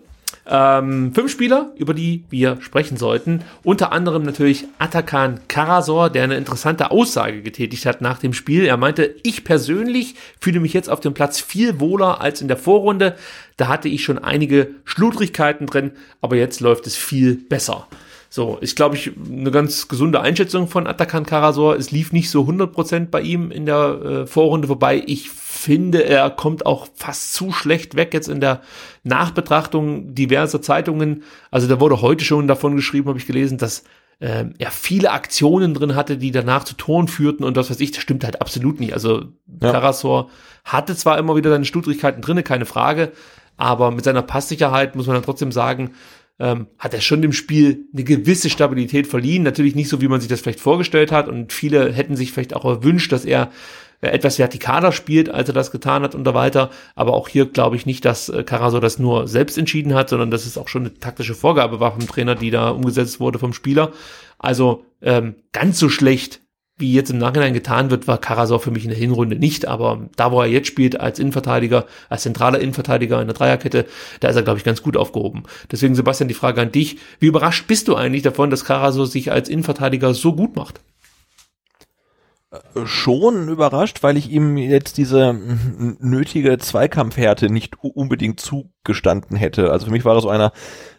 ähm, 0.48 1.14
fünf 1.14 1.32
Spieler, 1.32 1.72
über 1.78 1.94
die 1.94 2.24
wir 2.30 2.58
sprechen 2.62 2.98
sollten. 2.98 3.44
Unter 3.64 3.92
anderem 3.92 4.24
natürlich 4.24 4.66
Atakan 4.80 5.40
Karasor, 5.48 6.10
der 6.10 6.24
eine 6.24 6.38
interessante 6.38 6.92
Aussage 6.92 7.42
getätigt 7.42 7.86
hat 7.86 8.02
nach 8.02 8.20
dem 8.20 8.34
Spiel. 8.34 8.66
Er 8.66 8.78
meinte, 8.78 9.16
ich 9.24 9.44
persönlich 9.44 10.16
fühle 10.40 10.60
mich 10.60 10.74
jetzt 10.74 10.90
auf 10.90 11.00
dem 11.00 11.14
Platz 11.14 11.40
viel 11.40 11.80
wohler 11.80 12.22
als 12.22 12.42
in 12.42 12.48
der 12.48 12.58
Vorrunde. 12.58 13.16
Da 13.58 13.68
hatte 13.68 13.90
ich 13.90 14.04
schon 14.04 14.18
einige 14.18 14.70
Schludrigkeiten 14.84 15.68
drin, 15.68 15.92
aber 16.22 16.36
jetzt 16.36 16.60
läuft 16.60 16.88
es 16.88 16.96
viel 16.96 17.36
besser. 17.36 17.88
So, 18.30 18.58
ist, 18.58 18.76
glaube 18.76 18.96
ich, 18.96 19.12
eine 19.30 19.52
ganz 19.52 19.88
gesunde 19.88 20.22
Einschätzung 20.22 20.68
von 20.68 20.88
Atakan 20.88 21.26
Karasor. 21.26 21.76
Es 21.76 21.92
lief 21.92 22.12
nicht 22.12 22.30
so 22.30 22.44
100% 22.44 23.08
bei 23.08 23.22
ihm 23.22 23.52
in 23.52 23.66
der 23.66 24.02
äh, 24.02 24.28
Vorrunde, 24.28 24.68
wobei 24.68 25.02
ich 25.06 25.30
finde, 25.30 26.04
er 26.04 26.30
kommt 26.30 26.66
auch 26.66 26.88
fast 26.96 27.34
zu 27.34 27.52
schlecht 27.52 27.96
weg 27.96 28.14
jetzt 28.14 28.28
in 28.28 28.42
der 28.42 28.62
Nachbetrachtung 29.04 30.14
diverser 30.14 30.62
Zeitungen. 30.62 31.24
Also 31.50 31.68
da 31.68 31.80
wurde 31.80 32.02
heute 32.02 32.26
schon 32.26 32.48
davon 32.48 32.76
geschrieben, 32.76 33.08
habe 33.08 33.20
ich 33.20 33.26
gelesen, 33.28 33.58
dass 33.58 33.84
ähm, 34.22 34.54
er 34.58 34.72
viele 34.72 35.12
Aktionen 35.12 35.74
drin 35.74 35.96
hatte, 35.96 36.18
die 36.18 36.32
danach 36.32 36.64
zu 36.64 36.76
Toren 36.76 37.08
führten 37.08 37.44
und 37.44 37.58
das, 37.58 37.70
was 37.70 37.80
ich, 37.80 37.92
das 37.92 38.02
stimmt 38.02 38.24
halt 38.24 38.42
absolut 38.42 38.80
nicht. 38.80 38.94
Also 38.94 39.26
Ja. 39.62 39.72
Karasor 39.72 40.30
hatte 40.64 40.96
zwar 40.96 41.18
immer 41.18 41.36
wieder 41.36 41.50
seine 41.50 41.66
Studrigkeiten 41.66 42.22
drinne, 42.22 42.44
keine 42.44 42.66
Frage, 42.66 43.12
aber 43.58 43.92
mit 43.92 44.04
seiner 44.04 44.22
Passsicherheit 44.22 44.96
muss 44.96 45.08
man 45.08 45.16
dann 45.16 45.24
trotzdem 45.24 45.52
sagen, 45.52 45.92
ähm, 46.40 46.68
hat 46.78 46.94
er 46.94 47.02
schon 47.02 47.22
dem 47.22 47.34
Spiel 47.34 47.86
eine 47.94 48.04
gewisse 48.04 48.50
Stabilität 48.50 49.08
verliehen. 49.08 49.44
Natürlich 49.44 49.76
nicht 49.76 49.90
so, 49.90 50.02
wie 50.02 50.08
man 50.08 50.20
sich 50.20 50.30
das 50.30 50.42
vielleicht 50.42 50.60
vorgestellt 50.60 51.12
hat. 51.12 51.28
Und 51.28 51.54
viele 51.54 51.92
hätten 51.94 52.16
sich 52.16 52.32
vielleicht 52.32 52.56
auch 52.56 52.66
erwünscht, 52.66 53.12
dass 53.12 53.26
er 53.26 53.52
äh, 54.02 54.08
etwas 54.08 54.36
vertikaler 54.36 54.92
spielt, 54.92 55.30
als 55.30 55.50
er 55.50 55.54
das 55.54 55.72
getan 55.72 56.04
hat 56.04 56.14
und 56.14 56.26
so 56.26 56.34
weiter. 56.34 56.72
Aber 56.96 57.14
auch 57.14 57.30
hier 57.30 57.46
glaube 57.46 57.76
ich 57.78 57.86
nicht, 57.86 58.04
dass 58.04 58.30
äh, 58.30 58.44
Caraso 58.44 58.80
das 58.80 59.00
nur 59.00 59.28
selbst 59.28 59.58
entschieden 59.58 59.94
hat, 59.94 60.10
sondern 60.10 60.32
dass 60.32 60.46
es 60.46 60.58
auch 60.58 60.68
schon 60.68 60.84
eine 60.84 60.94
taktische 60.94 61.36
Vorgabe 61.36 61.80
war 61.80 61.94
vom 61.94 62.08
Trainer, 62.08 62.36
die 62.36 62.52
da 62.52 62.70
umgesetzt 62.70 63.20
wurde 63.20 63.40
vom 63.40 63.54
Spieler. 63.54 63.94
Also 64.38 64.86
ähm, 65.02 65.36
ganz 65.54 65.80
so 65.80 65.88
schlecht 65.88 66.42
wie 66.78 66.94
jetzt 66.94 67.10
im 67.10 67.18
Nachhinein 67.18 67.54
getan 67.54 67.90
wird, 67.90 68.08
war 68.08 68.18
Karasor 68.18 68.60
für 68.60 68.72
mich 68.72 68.84
in 68.84 68.90
der 68.90 69.00
Hinrunde 69.00 69.38
nicht, 69.38 69.66
aber 69.66 70.10
da, 70.18 70.32
wo 70.32 70.42
er 70.42 70.48
jetzt 70.48 70.68
spielt, 70.68 71.00
als 71.00 71.20
Innenverteidiger, 71.20 71.86
als 72.10 72.24
zentraler 72.24 72.60
Innenverteidiger 72.60 73.22
in 73.22 73.28
der 73.28 73.36
Dreierkette, 73.36 73.86
da 74.20 74.28
ist 74.28 74.36
er, 74.36 74.44
glaube 74.44 74.60
ich, 74.60 74.66
ganz 74.66 74.82
gut 74.82 74.98
aufgehoben. 74.98 75.44
Deswegen, 75.72 75.96
Sebastian, 75.96 76.28
die 76.28 76.34
Frage 76.34 76.62
an 76.62 76.74
dich. 76.74 76.98
Wie 77.20 77.28
überrascht 77.28 77.68
bist 77.68 77.88
du 77.88 77.96
eigentlich 77.96 78.24
davon, 78.24 78.50
dass 78.50 78.66
Karasor 78.66 79.08
sich 79.08 79.32
als 79.32 79.48
Innenverteidiger 79.48 80.14
so 80.14 80.36
gut 80.36 80.58
macht? 80.58 80.82
Schon 82.86 83.50
überrascht, 83.50 84.04
weil 84.04 84.18
ich 84.18 84.30
ihm 84.30 84.58
jetzt 84.58 84.98
diese 84.98 85.34
nötige 86.00 86.58
Zweikampfhärte 86.58 87.50
nicht 87.52 87.76
unbedingt 87.82 88.40
zugestanden 88.40 89.38
hätte. 89.38 89.72
Also 89.72 89.88
für 89.88 89.92
mich 89.92 90.06
war 90.06 90.16
das 90.16 90.24
so 90.24 90.30
einer 90.30 90.52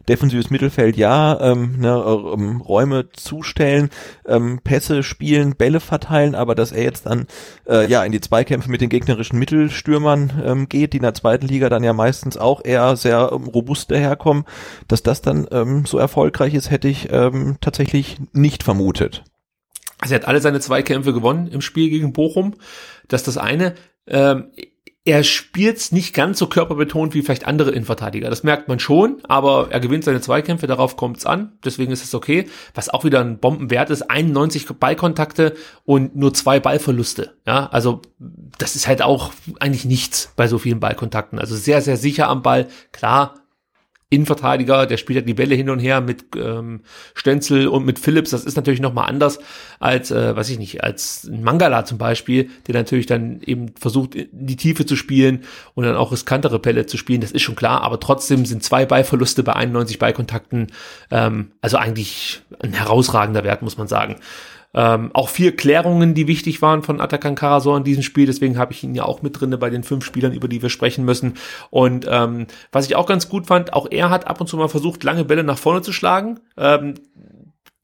defensives 0.09 0.51
Mittelfeld, 0.51 0.97
ja, 0.97 1.39
ähm, 1.41 1.79
ne, 1.79 1.89
ähm, 2.35 2.61
Räume 2.61 3.11
zustellen, 3.11 3.91
ähm, 4.27 4.61
Pässe 4.63 5.03
spielen, 5.03 5.57
Bälle 5.57 5.81
verteilen, 5.81 6.35
aber 6.35 6.55
dass 6.55 6.73
er 6.73 6.85
jetzt 6.85 7.07
dann 7.07 7.27
äh, 7.69 7.89
ja 7.91 8.05
in 8.05 8.13
die 8.13 8.21
Zweikämpfe 8.21 8.71
mit 8.71 8.81
den 8.81 8.89
gegnerischen 8.89 9.39
Mittelstürmern 9.39 10.43
ähm, 10.45 10.69
geht, 10.69 10.93
die 10.93 10.99
in 10.99 11.03
der 11.03 11.15
zweiten 11.15 11.49
Liga 11.49 11.69
dann 11.69 11.85
ja 11.85 11.93
meistens 11.93 12.37
auch 12.37 12.65
eher 12.65 12.97
sehr 12.97 13.31
ähm, 13.33 13.45
robust 13.45 13.91
daherkommen, 13.91 14.45
dass 14.89 15.03
das 15.03 15.23
dann 15.23 15.47
ähm, 15.51 15.85
so 15.87 15.99
erfolgreich 15.99 16.55
ist, 16.55 16.71
hätte 16.71 16.89
ich 16.89 17.09
ähm, 17.11 17.57
tatsächlich 17.61 18.19
nicht 18.33 18.63
vermutet. 18.63 19.25
Also 20.07 20.15
er 20.15 20.21
hat 20.21 20.29
alle 20.29 20.41
seine 20.41 20.61
Zweikämpfe 20.61 21.13
gewonnen 21.13 21.49
im 21.49 21.61
Spiel 21.61 21.91
gegen 21.91 22.13
Bochum. 22.13 22.55
Das 23.09 23.23
ist 23.23 23.27
das 23.27 23.39
eine. 23.39 23.75
Ähm, 24.07 24.53
er 25.05 25.25
spielt 25.25 25.93
nicht 25.93 26.15
ganz 26.15 26.39
so 26.39 26.47
körperbetont 26.47 27.15
wie 27.15 27.23
vielleicht 27.23 27.47
andere 27.47 27.71
Innenverteidiger. 27.71 28.31
Das 28.31 28.45
merkt 28.45 28.69
man 28.69 28.79
schon, 28.79 29.19
aber 29.25 29.69
er 29.71 29.81
gewinnt 29.81 30.05
seine 30.05 30.21
Zweikämpfe, 30.21 30.69
darauf 30.69 30.97
kommt's 30.97 31.27
an. 31.27 31.59
Deswegen 31.65 31.93
ist 31.93 32.05
es 32.05 32.15
okay. 32.15 32.47
Was 32.75 32.89
auch 32.89 33.05
wieder 33.05 33.21
ein 33.21 33.39
Bombenwert 33.39 33.91
ist, 33.91 34.11
91 34.11 34.67
Ballkontakte 34.79 35.55
und 35.85 36.15
nur 36.15 36.35
zwei 36.35 36.61
Ballverluste. 36.61 37.35
Ja, 37.47 37.67
also 37.67 38.03
das 38.59 38.77
ist 38.77 38.87
halt 38.87 39.03
auch 39.03 39.33
eigentlich 39.59 39.85
nichts 39.85 40.33
bei 40.37 40.47
so 40.47 40.59
vielen 40.59 40.81
Ballkontakten. 40.81 41.39
Also 41.39 41.57
sehr, 41.57 41.83
sehr 41.83 41.97
sicher 41.97 42.29
am 42.29 42.43
Ball. 42.43 42.67
Klar, 42.91 43.35
Innenverteidiger, 44.09 44.87
der 44.87 44.99
spielt 44.99 45.17
ja 45.17 45.23
die 45.23 45.35
Bälle 45.35 45.57
hin 45.57 45.69
und 45.69 45.81
her 45.81 46.01
mit 46.01 46.27
ähm, 46.37 46.83
Stenzel 47.15 47.67
und 47.67 47.85
mit 47.85 47.99
Phillips. 47.99 48.31
Das 48.31 48.45
ist 48.45 48.55
natürlich 48.55 48.81
nochmal 48.81 49.09
anders 49.09 49.41
als, 49.81 50.13
äh, 50.13 50.37
weiß 50.37 50.49
ich 50.51 50.61
nicht, 50.61 50.85
als 50.85 51.29
Mangala 51.29 51.85
zum 51.85 51.99
Beispiel, 51.99 52.49
der 52.69 52.77
natürlich 52.77 53.07
dann 53.07 53.41
eben 53.41 53.75
versucht, 53.77 54.15
in 54.15 54.29
die 54.31 54.55
Tiefe 54.55 54.87
zu 54.87 54.95
spielen 54.95 55.43
und 55.75 55.85
dann 55.85 55.97
auch 55.97 56.13
riskantere 56.13 56.61
Bälle 56.61 56.87
zu 56.87 56.97
spielen. 56.99 57.21
Das 57.21 57.33
ist 57.33 57.43
schon 57.43 57.57
klar, 57.57 57.83
aber 57.83 57.99
trotzdem 57.99 58.47
sind 58.47 58.63
zwei 58.63 58.87
Ballverluste 58.87 59.43
bei 59.43 59.55
91 59.55 59.99
Ballkontakten, 59.99 60.69
ähm, 61.11 61.51
also 61.61 61.77
eigentlich 61.77 62.43
ein 62.61 62.75
herausragender 62.75 63.43
Wert, 63.43 63.63
muss 63.63 63.77
man 63.77 63.89
sagen. 63.89 64.21
Ähm, 64.77 65.11
auch 65.15 65.31
vier 65.31 65.57
Klärungen, 65.57 66.13
die 66.13 66.27
wichtig 66.27 66.61
waren 66.61 66.83
von 66.83 67.01
Atakan 67.01 67.35
Karasor 67.35 67.79
in 67.79 67.85
diesem 67.85 68.03
Spiel. 68.03 68.27
Deswegen 68.27 68.59
habe 68.59 68.75
ich 68.75 68.85
ihn 68.85 68.95
ja 68.95 69.05
auch 69.05 69.23
mit 69.23 69.41
drinne 69.41 69.57
bei 69.57 69.71
den 69.71 69.83
fünf 69.83 70.05
Spielern, 70.05 70.35
über 70.35 70.49
die 70.49 70.61
wir 70.61 70.69
sprechen 70.69 71.07
müssen. 71.07 71.35
Und 71.71 72.07
ähm, 72.09 72.47
was 72.73 72.87
ich 72.87 72.95
auch 72.95 73.07
ganz 73.07 73.31
gut 73.31 73.47
fand, 73.47 73.73
auch 73.73 73.89
er 73.91 74.11
hat 74.11 74.27
ab 74.27 74.39
und 74.39 74.49
zu 74.49 74.59
mal 74.59 74.69
versucht, 74.69 75.03
lange 75.03 75.25
Bälle 75.25 75.45
nach 75.45 75.57
vorne 75.57 75.81
zu 75.81 75.93
schlagen. 75.93 76.41
Ähm, 76.59 76.95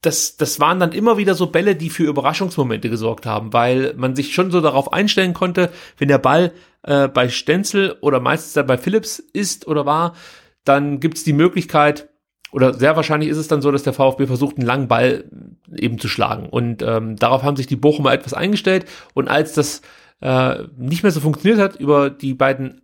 das, 0.01 0.37
das 0.37 0.59
waren 0.59 0.79
dann 0.79 0.91
immer 0.91 1.17
wieder 1.17 1.33
so 1.33 1.47
Bälle, 1.47 1.75
die 1.75 1.89
für 1.89 2.03
Überraschungsmomente 2.03 2.89
gesorgt 2.89 3.25
haben, 3.25 3.53
weil 3.53 3.93
man 3.95 4.15
sich 4.15 4.33
schon 4.33 4.51
so 4.51 4.61
darauf 4.61 4.93
einstellen 4.93 5.33
konnte, 5.33 5.71
wenn 5.97 6.09
der 6.09 6.19
Ball 6.19 6.51
äh, 6.83 7.07
bei 7.07 7.27
Stenzel 7.29 7.97
oder 8.01 8.19
meistens 8.19 8.53
dann 8.53 8.67
bei 8.67 8.77
Philips 8.77 9.17
ist 9.17 9.65
oder 9.65 9.85
war, 9.85 10.13
dann 10.63 10.99
gibt's 10.99 11.23
die 11.23 11.33
Möglichkeit, 11.33 12.09
oder 12.53 12.73
sehr 12.73 12.95
wahrscheinlich 12.95 13.29
ist 13.29 13.37
es 13.37 13.47
dann 13.47 13.61
so, 13.61 13.71
dass 13.71 13.83
der 13.83 13.93
VfB 13.93 14.27
versucht, 14.27 14.57
einen 14.57 14.67
langen 14.67 14.87
Ball 14.87 15.25
eben 15.75 15.97
zu 15.97 16.07
schlagen. 16.07 16.47
Und 16.49 16.83
ähm, 16.83 17.15
darauf 17.15 17.43
haben 17.43 17.57
sich 17.57 17.67
die 17.67 17.75
Bochumer 17.75 18.13
etwas 18.13 18.33
eingestellt. 18.33 18.85
Und 19.15 19.27
als 19.27 19.53
das 19.53 19.81
äh, 20.21 20.63
nicht 20.77 21.03
mehr 21.03 21.11
so 21.11 21.19
funktioniert 21.19 21.59
hat, 21.59 21.75
über 21.77 22.11
die 22.11 22.35
beiden 22.35 22.81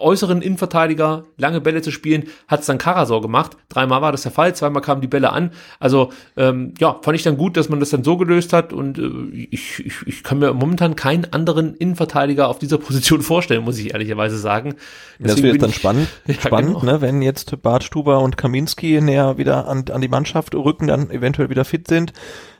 äußeren 0.00 0.42
Innenverteidiger 0.42 1.24
lange 1.36 1.60
Bälle 1.60 1.82
zu 1.82 1.90
spielen, 1.90 2.24
hat 2.48 2.60
es 2.60 2.66
dann 2.66 2.78
Karasor 2.78 3.22
gemacht. 3.22 3.56
Dreimal 3.68 4.02
war 4.02 4.12
das 4.12 4.22
der 4.22 4.32
Fall, 4.32 4.54
zweimal 4.54 4.82
kamen 4.82 5.00
die 5.00 5.08
Bälle 5.08 5.32
an. 5.32 5.50
Also 5.78 6.10
ähm, 6.36 6.74
ja, 6.78 6.98
fand 7.02 7.16
ich 7.16 7.22
dann 7.22 7.36
gut, 7.36 7.56
dass 7.56 7.68
man 7.68 7.80
das 7.80 7.90
dann 7.90 8.04
so 8.04 8.16
gelöst 8.16 8.52
hat 8.52 8.72
und 8.72 8.98
äh, 8.98 9.10
ich, 9.50 9.84
ich, 9.84 9.94
ich 10.06 10.22
kann 10.22 10.38
mir 10.38 10.52
momentan 10.52 10.96
keinen 10.96 11.32
anderen 11.32 11.74
Innenverteidiger 11.74 12.48
auf 12.48 12.58
dieser 12.58 12.78
Position 12.78 13.22
vorstellen, 13.22 13.64
muss 13.64 13.78
ich 13.78 13.92
ehrlicherweise 13.92 14.38
sagen. 14.38 14.74
Deswegen 15.18 15.42
das 15.42 15.42
wird 15.42 15.62
dann 15.62 15.72
spannend, 15.72 16.08
ja, 16.26 16.34
spannend 16.34 16.80
genau. 16.80 16.92
ne, 16.92 17.00
wenn 17.00 17.22
jetzt 17.22 17.62
Bartstuber 17.62 18.20
und 18.20 18.36
Kaminski 18.36 19.00
näher 19.00 19.38
wieder 19.38 19.68
an, 19.68 19.84
an 19.90 20.00
die 20.00 20.08
Mannschaft 20.08 20.54
rücken, 20.54 20.86
dann 20.86 21.10
eventuell 21.10 21.50
wieder 21.50 21.64
fit 21.64 21.88
sind, 21.88 22.12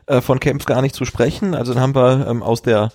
äh, 0.07 0.21
von 0.21 0.41
Kempf 0.41 0.67
gar 0.67 0.83
nicht 0.83 0.95
zu 0.95 1.05
sprechen. 1.05 1.55
Also 1.55 1.73
dann 1.73 1.83
haben 1.83 1.95
wir 1.95 2.27
ähm, 2.29 2.43
aus 2.43 2.63
der 2.63 2.91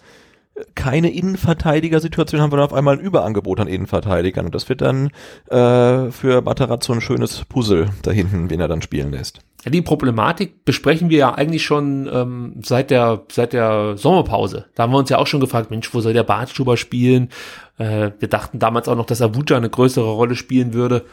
keine 0.76 1.12
Innenverteidiger-Situation 1.12 2.42
haben 2.42 2.52
wir 2.52 2.58
dann 2.58 2.66
auf 2.66 2.74
einmal 2.74 2.98
ein 2.98 3.02
Überangebot 3.04 3.60
an 3.60 3.68
Innenverteidigern. 3.68 4.46
Und 4.46 4.56
das 4.56 4.70
wird 4.70 4.82
dann 4.82 5.10
äh, 5.50 6.12
für 6.12 6.42
Matarazzo 6.42 6.94
ein 6.94 7.02
schönes 7.02 7.44
Puzzle 7.46 7.90
da 8.04 8.12
hinten, 8.12 8.50
wen 8.50 8.60
er 8.60 8.68
dann 8.68 8.82
spielen 8.82 9.12
lässt. 9.12 9.40
Die 9.68 9.82
Problematik 9.82 10.64
besprechen 10.64 11.10
wir 11.10 11.18
ja 11.18 11.34
eigentlich 11.34 11.64
schon 11.64 12.08
ähm, 12.12 12.54
seit 12.64 12.92
der 12.92 13.24
seit 13.32 13.52
der 13.52 13.98
Sommerpause. 13.98 14.66
Da 14.76 14.84
haben 14.84 14.94
wir 14.94 15.00
uns 15.00 15.10
ja 15.10 15.18
auch 15.18 15.28
schon 15.28 15.40
gefragt, 15.40 15.72
Mensch, 15.72 15.92
wo 15.94 16.02
soll 16.02 16.14
der 16.14 16.24
Bartstuber 16.24 16.78
spielen? 16.78 17.30
Äh, 17.78 18.12
wir 18.20 18.28
dachten 18.28 18.60
damals 18.60 18.88
auch 18.88 18.96
noch, 18.96 19.08
dass 19.08 19.22
Abuja 19.22 19.58
eine 19.58 19.70
größere 19.70 20.12
Rolle 20.12 20.36
spielen 20.36 20.74
würde. 20.74 21.04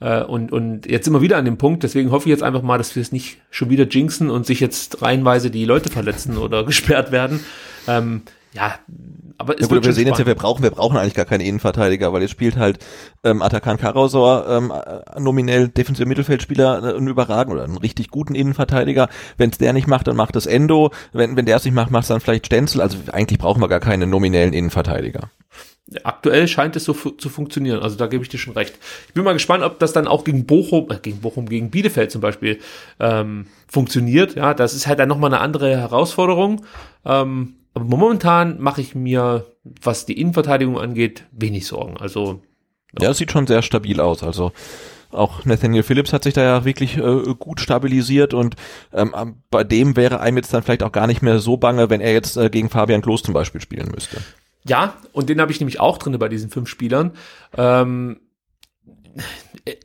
Äh, 0.00 0.22
und, 0.22 0.52
und 0.52 0.86
jetzt 0.86 1.06
sind 1.06 1.14
wir 1.14 1.22
wieder 1.22 1.38
an 1.38 1.46
dem 1.46 1.56
Punkt, 1.56 1.82
deswegen 1.82 2.10
hoffe 2.10 2.28
ich 2.28 2.30
jetzt 2.30 2.42
einfach 2.42 2.62
mal, 2.62 2.78
dass 2.78 2.94
wir 2.94 3.00
es 3.00 3.10
nicht 3.10 3.38
schon 3.50 3.70
wieder 3.70 3.84
jinxen 3.84 4.30
und 4.30 4.44
sich 4.44 4.60
jetzt 4.60 5.00
reihenweise 5.02 5.50
die 5.50 5.64
Leute 5.64 5.88
verletzen 5.88 6.36
oder 6.36 6.64
gesperrt 6.66 7.10
werden. 7.10 7.40
Ähm, 7.88 8.22
ja, 8.54 8.78
aber 9.36 9.54
es 9.54 9.62
ja, 9.62 9.66
gut, 9.66 9.84
wir 9.84 9.92
sehen 9.92 10.04
spannend. 10.04 10.06
jetzt 10.06 10.18
ja, 10.20 10.26
wir 10.26 10.34
brauchen, 10.36 10.62
wir 10.62 10.70
brauchen 10.70 10.96
eigentlich 10.96 11.14
gar 11.14 11.24
keinen 11.24 11.40
Innenverteidiger, 11.40 12.12
weil 12.12 12.22
jetzt 12.22 12.30
spielt 12.30 12.56
halt 12.56 12.78
ähm, 13.24 13.42
Atakan 13.42 13.78
Karasor 13.78 14.48
ähm, 14.48 14.72
nominell 15.18 15.68
defensiver 15.68 16.08
Mittelfeldspieler 16.08 16.82
äh, 16.82 16.96
einen 16.96 17.08
überragenden 17.08 17.58
oder 17.58 17.64
einen 17.64 17.76
richtig 17.76 18.10
guten 18.10 18.34
Innenverteidiger. 18.34 19.08
Wenn 19.36 19.50
es 19.50 19.58
der 19.58 19.72
nicht 19.72 19.88
macht, 19.88 20.06
dann 20.06 20.16
macht 20.16 20.36
es 20.36 20.46
Endo. 20.46 20.92
Wenn, 21.12 21.36
wenn 21.36 21.46
der 21.46 21.56
es 21.56 21.64
nicht 21.64 21.74
macht, 21.74 21.90
macht 21.90 22.02
es 22.02 22.08
dann 22.08 22.20
vielleicht 22.20 22.46
Stenzel. 22.46 22.80
Also 22.80 22.98
eigentlich 23.12 23.38
brauchen 23.38 23.60
wir 23.60 23.68
gar 23.68 23.80
keinen 23.80 24.08
nominellen 24.08 24.52
Innenverteidiger. 24.52 25.30
Aktuell 26.02 26.48
scheint 26.48 26.76
es 26.76 26.84
so 26.84 26.94
zu 26.94 27.28
funktionieren, 27.28 27.80
also 27.80 27.96
da 27.96 28.06
gebe 28.06 28.22
ich 28.22 28.30
dir 28.30 28.38
schon 28.38 28.54
recht. 28.54 28.78
Ich 29.06 29.12
bin 29.12 29.22
mal 29.22 29.34
gespannt, 29.34 29.62
ob 29.62 29.78
das 29.78 29.92
dann 29.92 30.08
auch 30.08 30.24
gegen 30.24 30.46
Bochum, 30.46 30.90
äh, 30.90 30.98
gegen 31.02 31.20
Bochum, 31.20 31.46
gegen 31.46 31.70
Bielefeld 31.70 32.10
zum 32.10 32.22
Beispiel 32.22 32.58
ähm, 33.00 33.48
funktioniert. 33.68 34.34
Ja, 34.34 34.54
das 34.54 34.72
ist 34.72 34.86
halt 34.86 34.98
dann 34.98 35.10
nochmal 35.10 35.32
eine 35.34 35.42
andere 35.42 35.76
Herausforderung. 35.76 36.64
Ähm, 37.04 37.56
aber 37.74 37.84
momentan 37.84 38.60
mache 38.60 38.80
ich 38.80 38.94
mir, 38.94 39.46
was 39.64 40.06
die 40.06 40.20
Innenverteidigung 40.20 40.78
angeht, 40.78 41.24
wenig 41.32 41.66
Sorgen. 41.66 41.96
Also 41.98 42.40
ja, 43.00 43.10
es 43.10 43.18
sieht 43.18 43.32
schon 43.32 43.46
sehr 43.46 43.62
stabil 43.62 44.00
aus. 44.00 44.22
Also 44.22 44.52
auch 45.10 45.44
Nathaniel 45.44 45.82
Phillips 45.82 46.12
hat 46.12 46.24
sich 46.24 46.34
da 46.34 46.42
ja 46.42 46.64
wirklich 46.64 46.96
äh, 46.96 47.34
gut 47.38 47.60
stabilisiert 47.60 48.34
und 48.34 48.56
ähm, 48.92 49.36
bei 49.50 49.64
dem 49.64 49.96
wäre 49.96 50.20
einem 50.20 50.38
jetzt 50.38 50.52
dann 50.52 50.62
vielleicht 50.62 50.82
auch 50.82 50.92
gar 50.92 51.06
nicht 51.06 51.22
mehr 51.22 51.38
so 51.38 51.56
bange, 51.56 51.90
wenn 51.90 52.00
er 52.00 52.12
jetzt 52.12 52.36
äh, 52.36 52.50
gegen 52.50 52.70
Fabian 52.70 53.02
Klos 53.02 53.22
zum 53.22 53.34
Beispiel 53.34 53.60
spielen 53.60 53.90
müsste. 53.92 54.18
Ja, 54.66 54.96
und 55.12 55.28
den 55.28 55.40
habe 55.40 55.52
ich 55.52 55.60
nämlich 55.60 55.78
auch 55.78 55.98
drinne 55.98 56.18
bei 56.18 56.28
diesen 56.28 56.50
fünf 56.50 56.68
Spielern. 56.68 57.12
Ähm, 57.56 58.20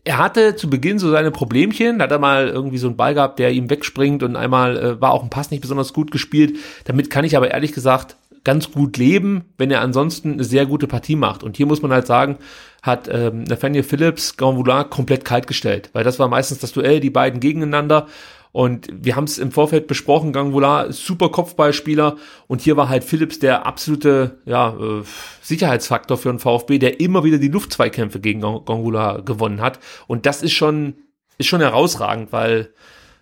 er 0.03 0.17
hatte 0.17 0.55
zu 0.55 0.69
Beginn 0.69 0.99
so 0.99 1.09
seine 1.09 1.31
Problemchen, 1.31 1.99
da 1.99 2.05
hat 2.05 2.11
er 2.11 2.19
mal 2.19 2.47
irgendwie 2.47 2.77
so 2.77 2.87
einen 2.87 2.97
Ball 2.97 3.13
gehabt, 3.13 3.39
der 3.39 3.51
ihm 3.51 3.69
wegspringt 3.69 4.23
und 4.23 4.35
einmal 4.35 4.77
äh, 4.77 5.01
war 5.01 5.11
auch 5.11 5.23
ein 5.23 5.29
Pass 5.29 5.51
nicht 5.51 5.61
besonders 5.61 5.93
gut 5.93 6.11
gespielt. 6.11 6.57
Damit 6.85 7.09
kann 7.09 7.25
ich 7.25 7.37
aber 7.37 7.51
ehrlich 7.51 7.71
gesagt 7.73 8.15
ganz 8.43 8.71
gut 8.71 8.97
leben, 8.97 9.45
wenn 9.57 9.71
er 9.71 9.81
ansonsten 9.81 10.33
eine 10.33 10.43
sehr 10.43 10.65
gute 10.65 10.87
Partie 10.87 11.15
macht. 11.15 11.43
Und 11.43 11.57
hier 11.57 11.65
muss 11.65 11.81
man 11.81 11.91
halt 11.91 12.07
sagen, 12.07 12.37
hat 12.81 13.09
ähm, 13.11 13.43
Nathaniel 13.43 13.83
Phillips 13.83 14.37
Ganvoula 14.37 14.85
komplett 14.85 15.25
kalt 15.25 15.47
gestellt, 15.47 15.89
weil 15.93 16.03
das 16.03 16.19
war 16.19 16.27
meistens 16.27 16.59
das 16.59 16.71
Duell, 16.71 16.99
die 16.99 17.09
beiden 17.09 17.39
gegeneinander 17.39 18.07
und 18.51 18.87
wir 18.91 19.15
haben 19.15 19.25
es 19.25 19.37
im 19.37 19.51
Vorfeld 19.51 19.87
besprochen, 19.87 20.33
Gangula, 20.33 20.91
super 20.91 21.29
Kopfballspieler. 21.29 22.17
Und 22.47 22.61
hier 22.61 22.77
war 22.77 22.89
halt 22.89 23.03
Philips 23.03 23.39
der 23.39 23.65
absolute 23.65 24.39
ja, 24.45 24.69
äh, 24.69 25.03
Sicherheitsfaktor 25.41 26.17
für 26.17 26.29
den 26.29 26.39
VfB, 26.39 26.79
der 26.79 26.99
immer 26.99 27.23
wieder 27.23 27.37
die 27.37 27.49
Luftzweikämpfe 27.49 28.19
gegen 28.19 28.41
Gangula 28.41 29.21
gewonnen 29.21 29.61
hat. 29.61 29.79
Und 30.07 30.25
das 30.25 30.41
ist 30.41 30.53
schon, 30.53 30.95
ist 31.37 31.47
schon 31.47 31.61
herausragend, 31.61 32.31
weil 32.31 32.73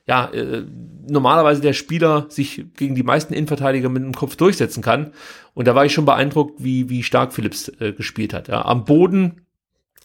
ja, 0.08 0.30
äh, 0.32 0.63
normalerweise 1.10 1.60
der 1.60 1.74
Spieler 1.74 2.28
sich 2.30 2.66
gegen 2.78 2.96
die 2.96 3.04
meisten 3.04 3.34
Innenverteidiger 3.34 3.90
mit 3.90 4.04
dem 4.04 4.13
Kopf 4.13 4.38
durchsetzen 4.38 4.82
kann. 4.82 5.12
Und 5.54 5.68
da 5.68 5.76
war 5.76 5.86
ich 5.86 5.94
schon 5.94 6.06
beeindruckt, 6.06 6.63
wie, 6.63 6.90
wie 6.90 7.04
stark 7.04 7.34
Philips 7.34 7.68
äh, 7.82 7.92
gespielt 7.92 8.34
hat. 8.34 8.48
Ja. 8.48 8.63
Am 8.63 8.86
Boden 8.86 9.42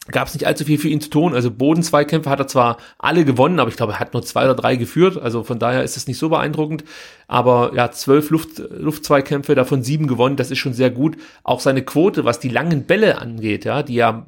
gab 0.09 0.27
es 0.27 0.35
nicht 0.35 0.47
allzu 0.47 0.65
viel 0.65 0.79
für 0.79 0.88
ihn 0.88 1.01
zu 1.01 1.11
tun. 1.11 1.35
Also 1.35 1.51
Bodenzweikämpfe 1.51 2.29
hat 2.29 2.41
er 2.41 2.49
zwar 2.49 2.79
alle 2.99 3.25
gewonnen, 3.25 3.61
aber 3.61 3.71
ich 3.71 3.77
glaube, 3.77 3.93
er 3.93 4.01
hat 4.01 4.15
nur 4.15 4.23
zwei 4.23 4.45
oder 4.45 4.55
drei 4.55 4.77
geführt. 4.77 5.17
Also 5.17 5.45
von 5.45 5.59
daher 5.59 5.85
ist 5.85 5.97
es 5.97 6.09
nicht 6.09 6.19
so 6.19 6.29
beeindruckend. 6.29 6.85
Aber 7.29 7.73
ja, 7.75 7.91
zwölf 7.93 8.31
Luft, 8.31 8.59
Luftzweikämpfe, 8.59 9.55
davon 9.55 9.83
sieben 9.83 10.09
gewonnen, 10.09 10.37
das 10.37 10.51
ist 10.51 10.59
schon 10.59 10.75
sehr 10.75 10.91
gut. 10.91 11.17
Auch 11.45 11.61
seine 11.61 11.83
Quote, 11.83 12.24
was 12.24 12.41
die 12.41 12.49
langen 12.49 12.85
Bälle 12.85 13.18
angeht, 13.18 13.64
ja, 13.64 13.83
die 13.83 13.95
ja 13.95 14.26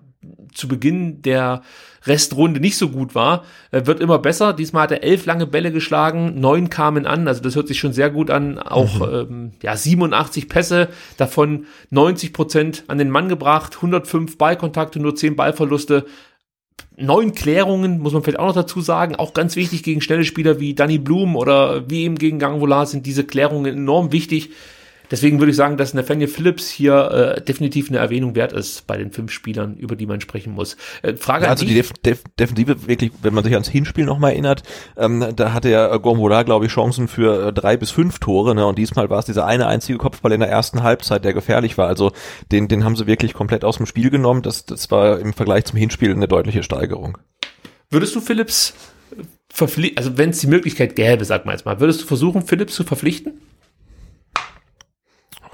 zu 0.53 0.69
Beginn 0.69 1.23
der 1.23 1.63
Restrunde 2.07 2.61
nicht 2.61 2.77
so 2.77 2.89
gut 2.91 3.15
war, 3.15 3.45
äh, 3.71 3.87
wird 3.87 4.01
immer 4.01 4.19
besser. 4.19 4.53
Diesmal 4.53 4.85
hat 4.85 4.93
er 4.93 5.03
elf 5.03 5.27
lange 5.27 5.47
Bälle 5.47 5.73
geschlagen, 5.73 6.39
neun 6.41 6.71
kamen 6.71 7.07
an, 7.07 7.27
also 7.29 7.43
das 7.43 7.57
hört 7.57 7.69
sich 7.69 7.79
schon 7.79 7.93
sehr 7.93 8.11
gut 8.11 8.31
an. 8.31 8.59
Auch 8.59 8.99
mhm. 8.99 9.15
ähm, 9.15 9.53
ja 9.63 9.77
87 9.77 10.49
Pässe, 10.49 10.89
davon 11.17 11.67
90 11.91 12.33
Prozent 12.33 12.85
an 12.89 12.99
den 12.99 13.11
Mann 13.11 13.29
gebracht, 13.29 13.77
105 13.77 14.39
Ballkontakte, 14.39 15.01
nur 15.01 15.15
10 15.15 15.37
Ballverluste. 15.37 16.07
Neun 16.97 17.35
Klärungen, 17.35 17.99
muss 17.99 18.13
man 18.13 18.23
vielleicht 18.23 18.39
auch 18.39 18.49
noch 18.49 18.55
dazu 18.55 18.81
sagen, 18.81 19.17
auch 19.17 19.35
ganz 19.35 19.57
wichtig 19.57 19.83
gegen 19.83 20.01
schnelle 20.01 20.25
Spieler 20.25 20.61
wie 20.61 20.75
Danny 20.75 20.99
Blum 20.99 21.35
oder 21.35 21.89
wie 21.91 22.05
eben 22.05 22.17
gegen 22.17 22.39
Gangvola 22.39 22.87
sind 22.87 23.07
diese 23.07 23.25
Klärungen 23.25 23.75
enorm 23.75 24.13
wichtig. 24.13 24.51
Deswegen 25.15 25.39
würde 25.39 25.51
ich 25.51 25.57
sagen, 25.57 25.77
dass 25.77 25.95
Nathaniel 25.95 26.27
Phillips 26.27 26.69
hier 26.69 27.37
äh, 27.37 27.41
definitiv 27.41 27.89
eine 27.89 27.99
Erwähnung 27.99 28.35
wert 28.35 28.53
ist 28.53 28.85
bei 28.89 28.97
den 28.97 29.13
fünf 29.13 29.31
Spielern, 29.31 29.77
über 29.77 29.95
die 29.95 30.07
man 30.07 30.21
sprechen 30.21 30.53
muss. 30.53 30.77
Äh, 31.03 31.15
Frage 31.15 31.45
ja, 31.45 31.53
also 31.53 31.65
die 31.65 31.75
Def 31.75 31.93
Def 32.05 32.25
Defensive 32.37 32.89
wirklich, 32.89 33.13
wenn 33.23 33.33
man 33.33 33.45
sich 33.45 33.53
ans 33.53 33.69
Hinspiel 33.69 34.07
nochmal 34.07 34.33
erinnert, 34.33 34.65
ähm, 34.97 35.25
da 35.37 35.53
hatte 35.53 35.71
ja 35.71 35.97
Gormola, 35.99 36.43
glaube 36.43 36.67
ich, 36.67 36.73
Chancen 36.73 37.07
für 37.07 37.47
äh, 37.47 37.53
drei 37.53 37.77
bis 37.77 37.93
fünf 37.93 38.19
Tore, 38.19 38.57
ne? 38.57 38.67
Und 38.67 38.77
diesmal 38.77 39.09
war 39.09 39.21
es 39.21 39.27
dieser 39.27 39.47
eine 39.47 39.69
einzige 39.69 39.99
Kopfball 39.99 40.33
in 40.33 40.41
der 40.41 40.49
ersten 40.49 40.83
Halbzeit, 40.83 41.25
der 41.25 41.33
gefährlich 41.33 41.79
war. 41.79 41.87
Also 41.87 42.11
den, 42.51 42.67
den 42.67 42.83
haben 42.83 42.97
sie 42.97 43.07
wirklich 43.07 43.35
komplett 43.35 43.65
aus 43.65 43.77
dem 43.77 43.87
Spiel 43.87 44.11
genommen. 44.11 44.43
Das, 44.43 44.67
das 44.67 44.91
war 44.91 45.21
im 45.21 45.33
Vergleich 45.33 45.65
zum 45.67 45.79
Hinspiel 45.79 46.11
eine 46.11 46.27
deutliche 46.27 46.65
Steigerung. 46.65 47.19
Würdest 47.89 48.17
du 48.17 48.21
Phillips 48.21 48.75
verpflichten, 49.49 49.97
also 49.97 50.19
wenn 50.19 50.31
es 50.31 50.41
die 50.41 50.49
Möglichkeit 50.49 50.97
gäbe, 50.97 51.25
sag 51.25 51.47
mal 51.47 51.53
jetzt 51.53 51.67
mal, 51.67 51.79
würdest 51.79 52.03
du 52.03 52.07
versuchen, 52.07 52.43
Phillips 52.43 52.75
zu 52.75 52.83
verpflichten? 52.83 53.35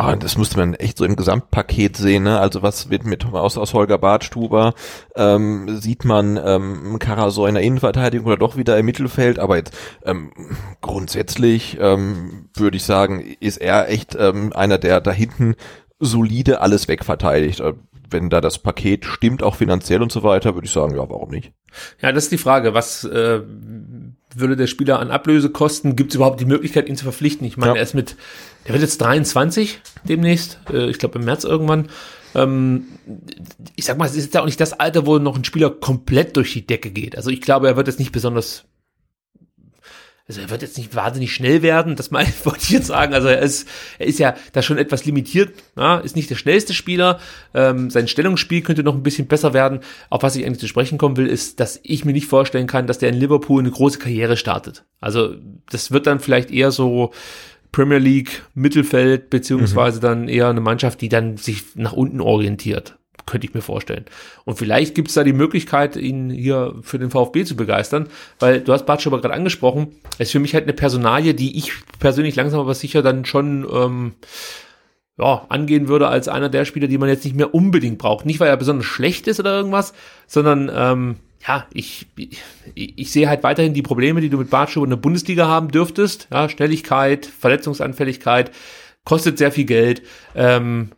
Ah, 0.02 0.16
das 0.16 0.38
musste 0.38 0.56
man 0.56 0.72
echt 0.72 0.96
so 0.96 1.04
im 1.04 1.14
Gesamtpaket 1.14 1.94
sehen. 1.94 2.22
Ne? 2.22 2.40
Also 2.40 2.62
was 2.62 2.88
wird 2.88 3.04
mit 3.04 3.26
aus, 3.26 3.58
aus 3.58 3.74
Holger 3.74 3.98
Bartstuber 3.98 4.72
ähm, 5.14 5.78
sieht 5.78 6.06
man 6.06 6.40
ähm, 6.42 6.98
Karasor 6.98 7.48
in 7.48 7.54
der 7.54 7.62
Innenverteidigung 7.62 8.26
oder 8.26 8.38
doch 8.38 8.56
wieder 8.56 8.78
im 8.78 8.86
Mittelfeld. 8.86 9.38
Aber 9.38 9.58
jetzt 9.58 9.76
ähm, 10.02 10.32
grundsätzlich 10.80 11.76
ähm, 11.78 12.48
würde 12.54 12.78
ich 12.78 12.84
sagen, 12.84 13.20
ist 13.40 13.58
er 13.58 13.90
echt 13.90 14.16
ähm, 14.18 14.54
einer, 14.54 14.78
der 14.78 15.02
da 15.02 15.12
hinten 15.12 15.54
solide 15.98 16.62
alles 16.62 16.88
wegverteidigt. 16.88 17.60
Äh, 17.60 17.74
wenn 18.08 18.30
da 18.30 18.40
das 18.40 18.58
Paket 18.58 19.04
stimmt, 19.04 19.42
auch 19.42 19.56
finanziell 19.56 20.02
und 20.02 20.10
so 20.10 20.22
weiter, 20.22 20.54
würde 20.54 20.66
ich 20.66 20.72
sagen, 20.72 20.94
ja, 20.96 21.08
warum 21.10 21.28
nicht? 21.28 21.52
Ja, 22.00 22.10
das 22.10 22.24
ist 22.24 22.32
die 22.32 22.38
Frage. 22.38 22.72
Was 22.72 23.04
äh, 23.04 23.42
würde 24.34 24.56
der 24.56 24.66
Spieler 24.66 24.98
an 24.98 25.10
Ablöse 25.10 25.50
kosten? 25.50 25.96
Gibt 25.96 26.10
es 26.10 26.16
überhaupt 26.16 26.40
die 26.40 26.44
Möglichkeit, 26.44 26.88
ihn 26.88 26.96
zu 26.96 27.04
verpflichten? 27.04 27.46
Ich 27.46 27.56
meine, 27.56 27.72
ja. 27.72 27.76
er 27.76 27.82
ist 27.82 27.94
mit, 27.94 28.16
der 28.66 28.74
wird 28.74 28.82
jetzt 28.82 29.00
23 29.00 29.80
demnächst, 30.04 30.58
äh, 30.72 30.88
ich 30.88 30.98
glaube 30.98 31.18
im 31.18 31.24
März 31.24 31.44
irgendwann. 31.44 31.88
Ähm, 32.34 32.84
ich 33.74 33.84
sag 33.84 33.98
mal, 33.98 34.06
es 34.06 34.16
ist 34.16 34.34
ja 34.34 34.42
auch 34.42 34.46
nicht 34.46 34.60
das 34.60 34.72
Alter, 34.72 35.06
wo 35.06 35.18
noch 35.18 35.36
ein 35.36 35.44
Spieler 35.44 35.70
komplett 35.70 36.36
durch 36.36 36.52
die 36.52 36.66
Decke 36.66 36.90
geht. 36.90 37.16
Also 37.16 37.30
ich 37.30 37.40
glaube, 37.40 37.66
er 37.66 37.76
wird 37.76 37.88
jetzt 37.88 37.98
nicht 37.98 38.12
besonders 38.12 38.64
also 40.30 40.42
er 40.42 40.50
wird 40.50 40.62
jetzt 40.62 40.78
nicht 40.78 40.94
wahnsinnig 40.94 41.34
schnell 41.34 41.60
werden, 41.60 41.96
das 41.96 42.12
meine, 42.12 42.32
wollte 42.44 42.60
ich 42.62 42.70
jetzt 42.70 42.86
sagen. 42.86 43.14
Also 43.14 43.26
er 43.26 43.40
ist, 43.40 43.66
er 43.98 44.06
ist 44.06 44.20
ja 44.20 44.36
da 44.52 44.62
schon 44.62 44.78
etwas 44.78 45.04
limitiert, 45.04 45.52
ja, 45.76 45.98
ist 45.98 46.14
nicht 46.14 46.30
der 46.30 46.36
schnellste 46.36 46.72
Spieler. 46.72 47.18
Ähm, 47.52 47.90
sein 47.90 48.06
Stellungsspiel 48.06 48.62
könnte 48.62 48.84
noch 48.84 48.94
ein 48.94 49.02
bisschen 49.02 49.26
besser 49.26 49.54
werden. 49.54 49.80
Auf 50.08 50.22
was 50.22 50.36
ich 50.36 50.46
eigentlich 50.46 50.60
zu 50.60 50.68
sprechen 50.68 50.98
kommen 50.98 51.16
will, 51.16 51.26
ist, 51.26 51.58
dass 51.58 51.80
ich 51.82 52.04
mir 52.04 52.12
nicht 52.12 52.28
vorstellen 52.28 52.68
kann, 52.68 52.86
dass 52.86 52.98
der 52.98 53.08
in 53.08 53.16
Liverpool 53.16 53.60
eine 53.60 53.72
große 53.72 53.98
Karriere 53.98 54.36
startet. 54.36 54.84
Also 55.00 55.34
das 55.68 55.90
wird 55.90 56.06
dann 56.06 56.20
vielleicht 56.20 56.52
eher 56.52 56.70
so 56.70 57.10
Premier 57.72 57.98
League, 57.98 58.44
Mittelfeld, 58.54 59.30
beziehungsweise 59.30 59.98
mhm. 59.98 60.02
dann 60.02 60.28
eher 60.28 60.48
eine 60.48 60.60
Mannschaft, 60.60 61.00
die 61.00 61.08
dann 61.08 61.38
sich 61.38 61.74
nach 61.74 61.92
unten 61.92 62.20
orientiert 62.20 62.99
könnte 63.26 63.46
ich 63.46 63.54
mir 63.54 63.62
vorstellen. 63.62 64.04
Und 64.44 64.58
vielleicht 64.58 64.94
gibt 64.94 65.08
es 65.08 65.14
da 65.14 65.24
die 65.24 65.32
Möglichkeit, 65.32 65.96
ihn 65.96 66.30
hier 66.30 66.74
für 66.82 66.98
den 66.98 67.10
VfB 67.10 67.44
zu 67.44 67.56
begeistern, 67.56 68.08
weil 68.38 68.60
du 68.60 68.72
hast 68.72 68.86
Bartsch 68.86 69.06
aber 69.06 69.20
gerade 69.20 69.34
angesprochen, 69.34 69.88
es 70.18 70.28
ist 70.28 70.32
für 70.32 70.40
mich 70.40 70.54
halt 70.54 70.64
eine 70.64 70.72
Personalie, 70.72 71.34
die 71.34 71.56
ich 71.58 71.72
persönlich 71.98 72.36
langsam 72.36 72.60
aber 72.60 72.74
sicher 72.74 73.02
dann 73.02 73.24
schon 73.24 73.66
ähm, 73.72 74.12
ja, 75.18 75.46
angehen 75.48 75.88
würde 75.88 76.08
als 76.08 76.28
einer 76.28 76.48
der 76.48 76.64
Spieler, 76.64 76.88
die 76.88 76.98
man 76.98 77.08
jetzt 77.08 77.24
nicht 77.24 77.36
mehr 77.36 77.54
unbedingt 77.54 77.98
braucht. 77.98 78.26
Nicht, 78.26 78.40
weil 78.40 78.48
er 78.48 78.56
besonders 78.56 78.86
schlecht 78.86 79.26
ist 79.26 79.38
oder 79.38 79.56
irgendwas, 79.56 79.92
sondern 80.26 80.70
ähm, 80.74 81.16
ja, 81.46 81.66
ich, 81.72 82.06
ich, 82.16 82.38
ich 82.74 83.12
sehe 83.12 83.28
halt 83.28 83.42
weiterhin 83.42 83.74
die 83.74 83.82
Probleme, 83.82 84.20
die 84.20 84.28
du 84.28 84.38
mit 84.38 84.50
Bartschuh 84.50 84.84
in 84.84 84.90
der 84.90 84.96
Bundesliga 84.96 85.46
haben 85.46 85.68
dürftest. 85.70 86.28
Ja, 86.30 86.48
Schnelligkeit, 86.48 87.26
Verletzungsanfälligkeit, 87.26 88.50
kostet 89.04 89.38
sehr 89.38 89.52
viel 89.52 89.64
Geld. 89.64 90.02
Ähm, 90.34 90.90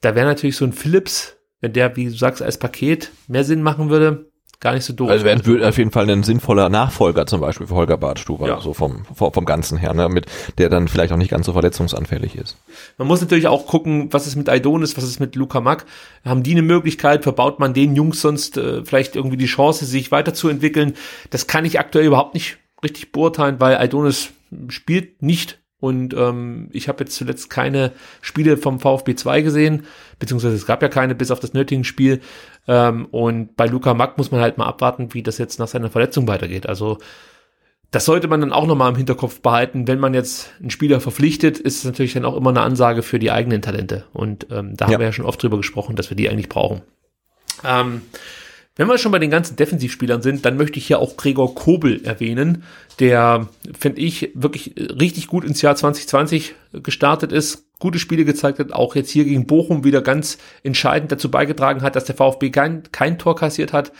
da 0.00 0.14
wäre 0.14 0.26
natürlich 0.26 0.56
so 0.56 0.64
ein 0.64 0.72
Philips 0.72 1.36
wenn 1.64 1.72
der, 1.72 1.96
wie 1.96 2.04
du 2.04 2.10
sagst, 2.10 2.42
als 2.42 2.58
Paket 2.58 3.10
mehr 3.26 3.42
Sinn 3.42 3.62
machen 3.62 3.88
würde, 3.88 4.30
gar 4.60 4.74
nicht 4.74 4.84
so 4.84 4.92
doof. 4.92 5.08
Also 5.08 5.24
wäre 5.24 5.66
auf 5.66 5.78
jeden 5.78 5.92
Fall 5.92 6.10
ein 6.10 6.22
sinnvoller 6.22 6.68
Nachfolger 6.68 7.24
zum 7.24 7.40
Beispiel 7.40 7.66
für 7.66 7.74
Holger 7.74 7.96
Badstuber, 7.96 8.46
ja. 8.46 8.60
so 8.60 8.74
vom, 8.74 9.06
vom 9.14 9.46
Ganzen 9.46 9.78
her, 9.78 9.94
ne, 9.94 10.10
mit, 10.10 10.26
der 10.58 10.68
dann 10.68 10.88
vielleicht 10.88 11.14
auch 11.14 11.16
nicht 11.16 11.30
ganz 11.30 11.46
so 11.46 11.54
verletzungsanfällig 11.54 12.36
ist. 12.36 12.58
Man 12.98 13.08
muss 13.08 13.22
natürlich 13.22 13.48
auch 13.48 13.64
gucken, 13.64 14.12
was 14.12 14.26
ist 14.26 14.36
mit 14.36 14.50
Aidonis, 14.50 14.94
was 14.98 15.04
ist 15.04 15.20
mit 15.20 15.36
Luca 15.36 15.62
Mack. 15.62 15.86
Haben 16.22 16.42
die 16.42 16.52
eine 16.52 16.60
Möglichkeit, 16.60 17.22
verbaut 17.22 17.60
man 17.60 17.72
den 17.72 17.96
Jungs 17.96 18.20
sonst 18.20 18.58
äh, 18.58 18.84
vielleicht 18.84 19.16
irgendwie 19.16 19.38
die 19.38 19.46
Chance, 19.46 19.86
sich 19.86 20.12
weiterzuentwickeln? 20.12 20.92
Das 21.30 21.46
kann 21.46 21.64
ich 21.64 21.80
aktuell 21.80 22.04
überhaupt 22.04 22.34
nicht 22.34 22.58
richtig 22.82 23.10
beurteilen, 23.10 23.58
weil 23.58 23.78
Aidonis 23.78 24.32
spielt 24.68 25.22
nicht 25.22 25.63
und 25.84 26.14
ähm, 26.14 26.70
ich 26.72 26.88
habe 26.88 27.04
jetzt 27.04 27.14
zuletzt 27.14 27.50
keine 27.50 27.92
Spiele 28.22 28.56
vom 28.56 28.80
VfB 28.80 29.16
2 29.16 29.42
gesehen, 29.42 29.84
beziehungsweise 30.18 30.54
es 30.54 30.64
gab 30.64 30.80
ja 30.80 30.88
keine 30.88 31.14
bis 31.14 31.30
auf 31.30 31.40
das 31.40 31.52
nötige 31.52 31.84
Spiel. 31.84 32.22
Ähm, 32.66 33.04
und 33.10 33.54
bei 33.54 33.66
Luca 33.66 33.92
Mack 33.92 34.16
muss 34.16 34.30
man 34.30 34.40
halt 34.40 34.56
mal 34.56 34.64
abwarten, 34.64 35.12
wie 35.12 35.22
das 35.22 35.36
jetzt 35.36 35.58
nach 35.58 35.68
seiner 35.68 35.90
Verletzung 35.90 36.26
weitergeht. 36.26 36.66
Also 36.66 36.96
das 37.90 38.06
sollte 38.06 38.28
man 38.28 38.40
dann 38.40 38.50
auch 38.50 38.66
nochmal 38.66 38.92
im 38.92 38.96
Hinterkopf 38.96 39.42
behalten. 39.42 39.86
Wenn 39.86 40.00
man 40.00 40.14
jetzt 40.14 40.54
einen 40.58 40.70
Spieler 40.70 41.02
verpflichtet, 41.02 41.58
ist 41.58 41.76
es 41.76 41.84
natürlich 41.84 42.14
dann 42.14 42.24
auch 42.24 42.34
immer 42.34 42.48
eine 42.48 42.62
Ansage 42.62 43.02
für 43.02 43.18
die 43.18 43.30
eigenen 43.30 43.60
Talente. 43.60 44.06
Und 44.14 44.46
ähm, 44.50 44.78
da 44.78 44.86
ja. 44.86 44.92
haben 44.92 45.00
wir 45.00 45.06
ja 45.08 45.12
schon 45.12 45.26
oft 45.26 45.42
drüber 45.42 45.58
gesprochen, 45.58 45.96
dass 45.96 46.08
wir 46.08 46.16
die 46.16 46.30
eigentlich 46.30 46.48
brauchen. 46.48 46.80
Ähm, 47.62 48.00
wenn 48.76 48.88
wir 48.88 48.98
schon 48.98 49.12
bei 49.12 49.20
den 49.20 49.30
ganzen 49.30 49.56
Defensivspielern 49.56 50.22
sind, 50.22 50.44
dann 50.44 50.56
möchte 50.56 50.78
ich 50.78 50.86
hier 50.86 50.98
auch 50.98 51.16
Gregor 51.16 51.54
Kobel 51.54 52.04
erwähnen, 52.04 52.64
der, 52.98 53.48
finde 53.78 54.00
ich, 54.00 54.32
wirklich 54.34 54.74
richtig 54.76 55.28
gut 55.28 55.44
ins 55.44 55.62
Jahr 55.62 55.76
2020 55.76 56.54
gestartet 56.82 57.30
ist, 57.30 57.66
gute 57.78 58.00
Spiele 58.00 58.24
gezeigt 58.24 58.58
hat, 58.58 58.72
auch 58.72 58.96
jetzt 58.96 59.10
hier 59.10 59.24
gegen 59.24 59.46
Bochum 59.46 59.84
wieder 59.84 60.02
ganz 60.02 60.38
entscheidend 60.64 61.12
dazu 61.12 61.30
beigetragen 61.30 61.82
hat, 61.82 61.94
dass 61.94 62.04
der 62.04 62.16
VfB 62.16 62.50
kein, 62.50 62.82
kein 62.90 63.18
Tor 63.18 63.36
kassiert 63.36 63.72
hat. 63.72 63.92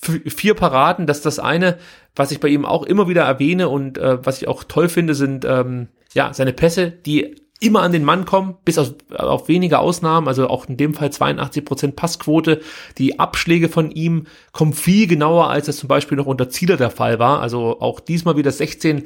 F 0.00 0.20
vier 0.34 0.54
Paraden, 0.54 1.06
das 1.06 1.18
ist 1.18 1.26
das 1.26 1.38
eine, 1.38 1.78
was 2.14 2.30
ich 2.30 2.40
bei 2.40 2.48
ihm 2.48 2.64
auch 2.64 2.84
immer 2.84 3.08
wieder 3.08 3.22
erwähne 3.22 3.68
und 3.68 3.98
äh, 3.98 4.24
was 4.24 4.40
ich 4.40 4.48
auch 4.48 4.64
toll 4.64 4.88
finde, 4.88 5.14
sind 5.14 5.44
ähm, 5.44 5.88
ja 6.14 6.32
seine 6.32 6.52
Pässe, 6.52 6.90
die 6.90 7.41
immer 7.62 7.82
an 7.82 7.92
den 7.92 8.04
Mann 8.04 8.24
kommen, 8.24 8.56
bis 8.64 8.78
auf, 8.78 8.94
auf 9.16 9.48
wenige 9.48 9.78
Ausnahmen, 9.78 10.28
also 10.28 10.48
auch 10.48 10.68
in 10.68 10.76
dem 10.76 10.94
Fall 10.94 11.10
82 11.10 11.64
Prozent 11.64 11.96
Passquote. 11.96 12.60
Die 12.98 13.18
Abschläge 13.18 13.68
von 13.68 13.90
ihm 13.90 14.26
kommen 14.52 14.72
viel 14.72 15.06
genauer, 15.06 15.48
als 15.48 15.68
es 15.68 15.76
zum 15.76 15.88
Beispiel 15.88 16.16
noch 16.16 16.26
unter 16.26 16.50
Zieler 16.50 16.76
der 16.76 16.90
Fall 16.90 17.18
war. 17.18 17.40
Also 17.40 17.80
auch 17.80 18.00
diesmal 18.00 18.36
wieder 18.36 18.50
16 18.50 19.04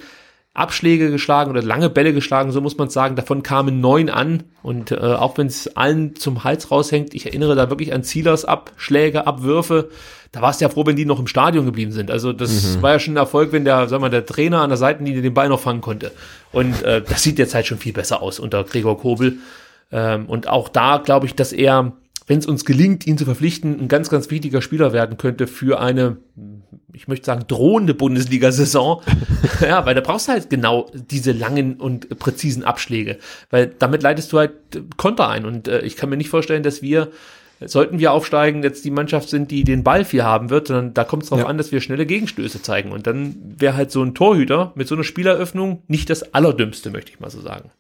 Abschläge 0.57 1.11
geschlagen 1.11 1.51
oder 1.51 1.63
lange 1.63 1.91
Bälle 1.91 2.15
geschlagen, 2.15 2.51
so 2.51 2.61
muss 2.61 2.79
man 2.79 2.89
sagen. 2.89 3.15
Davon 3.15 3.43
kamen 3.43 3.81
neun 3.81 4.09
an 4.09 4.45
und 4.63 4.91
äh, 4.91 4.97
auch 4.97 5.37
wenn 5.37 5.49
es 5.49 5.77
allen 5.77 6.17
zum 6.17 6.45
Hals 6.45 6.71
raushängt, 6.71 7.15
ich 7.15 7.27
erinnere 7.27 7.55
da 7.55 7.69
wirklich 7.69 7.93
an 7.93 8.03
Zielers 8.03 8.45
Abschläge, 8.47 9.27
Abwürfe. 9.27 9.91
Da 10.37 10.43
war 10.43 10.51
es 10.51 10.61
ja 10.61 10.69
froh, 10.69 10.85
wenn 10.85 10.97
die 10.97 11.07
noch 11.07 11.19
im 11.19 11.27
Stadion 11.27 11.65
geblieben 11.65 11.93
sind. 11.93 12.11
Also 12.11 12.35
das 12.35 12.77
mhm. 12.77 12.83
war 12.83 12.93
ja 12.93 12.99
schon 12.99 13.15
ein 13.15 13.17
Erfolg, 13.17 13.53
wenn 13.53 13.65
der, 13.65 13.89
sag 13.89 14.03
mal, 14.03 14.11
der 14.11 14.27
Trainer 14.27 14.61
an 14.61 14.69
der 14.69 14.77
Seitenlinie 14.77 15.23
den 15.23 15.33
Ball 15.33 15.49
noch 15.49 15.61
fangen 15.61 15.81
konnte. 15.81 16.13
Und 16.53 16.83
äh, 16.83 17.01
das 17.01 17.23
sieht 17.23 17.39
jetzt 17.39 17.55
halt 17.55 17.67
schon 17.67 17.79
viel 17.79 17.95
besser 17.95 18.21
aus 18.21 18.39
unter 18.39 18.63
Gregor 18.65 18.99
Kobel. 18.99 19.39
Ähm, 19.91 20.27
und 20.27 20.47
auch 20.47 20.69
da 20.69 20.99
glaube 20.99 21.25
ich, 21.25 21.35
dass 21.37 21.55
er 21.55 21.93
wenn 22.27 22.39
es 22.39 22.45
uns 22.45 22.67
gelingt, 22.67 23.07
ihn 23.07 23.17
zu 23.17 23.25
verpflichten, 23.25 23.81
ein 23.81 23.89
ganz, 23.89 24.11
ganz 24.11 24.31
wichtiger 24.31 24.61
Spieler 24.61 24.93
werden 24.93 25.17
könnte 25.17 25.47
für 25.47 25.81
eine, 25.81 26.17
ich 26.93 27.09
möchte 27.09 27.25
sagen, 27.25 27.45
drohende 27.47 27.95
Bundesliga-Saison. 27.95 29.01
ja, 29.61 29.87
weil 29.87 29.95
da 29.95 30.01
brauchst 30.01 30.29
du 30.29 30.33
halt 30.33 30.51
genau 30.51 30.91
diese 30.93 31.33
langen 31.33 31.77
und 31.77 32.19
präzisen 32.19 32.65
Abschläge, 32.65 33.19
weil 33.51 33.73
damit 33.79 34.03
leitest 34.03 34.33
du 34.33 34.39
halt 34.39 34.53
Konter 34.97 35.29
ein 35.29 35.47
und 35.47 35.69
äh, 35.69 35.81
ich 35.81 35.97
kann 35.97 36.11
mir 36.11 36.17
nicht 36.17 36.29
vorstellen, 36.29 36.65
dass 36.65 36.83
wir 36.83 37.13
sollten 37.61 37.99
wir 37.99 38.13
aufsteigen, 38.13 38.63
jetzt 38.63 38.85
die 38.85 38.91
Mannschaft 38.91 39.29
sind, 39.29 39.51
die 39.51 39.65
den 39.65 39.83
Ball 39.83 40.05
viel 40.05 40.25
haben 40.25 40.51
wird, 40.51 40.69
sondern 40.69 40.95
da 40.95 41.05
kommt 41.05 41.23
es 41.23 41.31
darauf 41.31 41.45
ja. 41.45 41.49
an, 41.49 41.59
dass 41.59 41.73
wir 41.73 41.81
schnelle 41.81 42.07
Gegenstöße 42.07 42.63
zeigen. 42.63 42.93
Und 42.93 43.07
dann 43.07 43.37
wäre 43.59 43.77
halt 43.77 43.91
so 43.91 44.03
ein 44.03 44.15
Torhüter 44.15 44.73
mit 44.75 44.89
so 44.89 44.95
einer 44.95 45.05
Spieleröffnung 45.05 45.83
nicht 45.89 46.11
das 46.11 46.35
Allerdümmste, 46.35 46.91
möchte 46.91 47.13
ich 47.13 47.21
mal 47.21 47.31
so 47.31 47.41
sagen. 47.41 47.71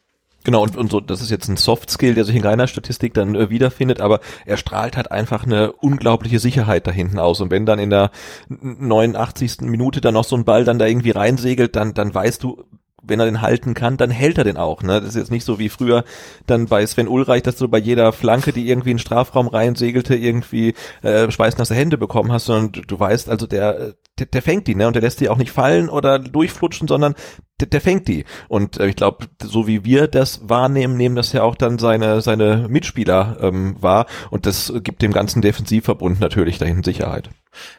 Genau, 0.45 0.63
und, 0.63 0.77
und 0.77 0.93
so, 0.93 1.01
das 1.01 1.23
ist 1.23 1.31
jetzt 1.33 1.49
ein 1.49 1.57
Soft-Skill, 1.57 2.15
der 2.15 2.25
sich 2.25 2.37
in 2.37 2.43
keiner 2.43 2.69
Statistik 2.69 3.15
dann 3.15 3.35
äh, 3.35 3.51
wiederfindet, 3.51 4.01
aber 4.01 4.21
er 4.45 4.57
strahlt 4.57 4.97
halt 4.97 5.11
einfach 5.11 5.45
eine 5.45 5.73
unglaubliche 5.73 6.39
Sicherheit 6.39 6.87
da 6.87 6.93
hinten 6.93 7.19
aus. 7.19 7.41
Und 7.41 7.51
wenn 7.51 7.67
dann 7.67 7.81
in 7.81 7.91
der 7.91 8.13
89. 8.49 9.63
Minute 9.63 10.01
dann 10.01 10.15
noch 10.15 10.23
so 10.23 10.37
ein 10.37 10.45
Ball 10.45 10.65
dann 10.65 10.79
da 10.79 10.87
irgendwie 10.87 11.11
reinsegelt, 11.11 11.75
dann, 11.75 11.95
dann 11.95 12.15
weißt 12.15 12.45
du, 12.45 12.63
wenn 13.03 13.21
er 13.21 13.27
den 13.27 13.43
halten 13.43 13.75
kann, 13.75 13.97
dann 13.97 14.11
hält 14.11 14.39
er 14.39 14.45
den 14.45 14.57
auch. 14.57 14.83
Ne? 14.83 15.01
Das 15.01 15.11
ist 15.11 15.17
jetzt 15.17 15.31
nicht 15.31 15.45
so 15.45 15.59
wie 15.59 15.69
früher 15.69 16.05
dann 16.47 16.67
bei 16.67 16.85
Sven 16.87 17.09
Ulreich, 17.09 17.43
dass 17.43 17.57
du 17.57 17.69
bei 17.69 17.79
jeder 17.79 18.13
Flanke, 18.13 18.53
die 18.53 18.69
irgendwie 18.69 18.91
in 18.91 18.97
den 18.97 19.03
Strafraum 19.03 19.49
reinsegelte, 19.49 20.15
irgendwie 20.17 20.75
äh, 21.03 21.31
schweißnasse 21.31 21.75
Hände 21.75 21.99
bekommen 21.99 22.33
hast, 22.33 22.47
sondern 22.47 22.73
du, 22.73 22.81
du 22.83 22.99
weißt, 22.99 23.29
also 23.29 23.47
der, 23.47 23.95
der, 24.19 24.27
der 24.27 24.43
fängt 24.43 24.67
die, 24.67 24.75
ne? 24.75 24.87
Und 24.87 24.95
der 24.95 25.03
lässt 25.03 25.21
die 25.21 25.29
auch 25.29 25.37
nicht 25.37 25.51
fallen 25.51 25.89
oder 25.89 26.19
durchflutschen, 26.19 26.89
sondern 26.89 27.15
der, 27.61 27.69
der 27.69 27.81
fängt 27.81 28.09
die. 28.09 28.25
Und 28.49 28.79
äh, 28.79 28.87
ich 28.87 28.97
glaube, 28.97 29.27
so 29.43 29.67
wie 29.67 29.85
wir 29.85 30.09
das 30.09 30.49
wahrnehmen, 30.49 30.97
nehmen 30.97 31.17
das 31.17 31.33
ja 31.33 31.43
auch 31.43 31.55
dann 31.55 31.79
seine, 31.79 32.21
seine 32.21 32.67
Mitspieler 32.69 33.39
ähm, 33.41 33.77
wahr. 33.81 34.07
Und 34.31 34.47
das 34.47 34.73
gibt 34.83 35.03
dem 35.03 35.13
ganzen 35.13 35.43
Defensivverbund 35.43 36.21
natürlich 36.21 36.59
dahin 36.59 36.83
Sicherheit. 36.83 37.31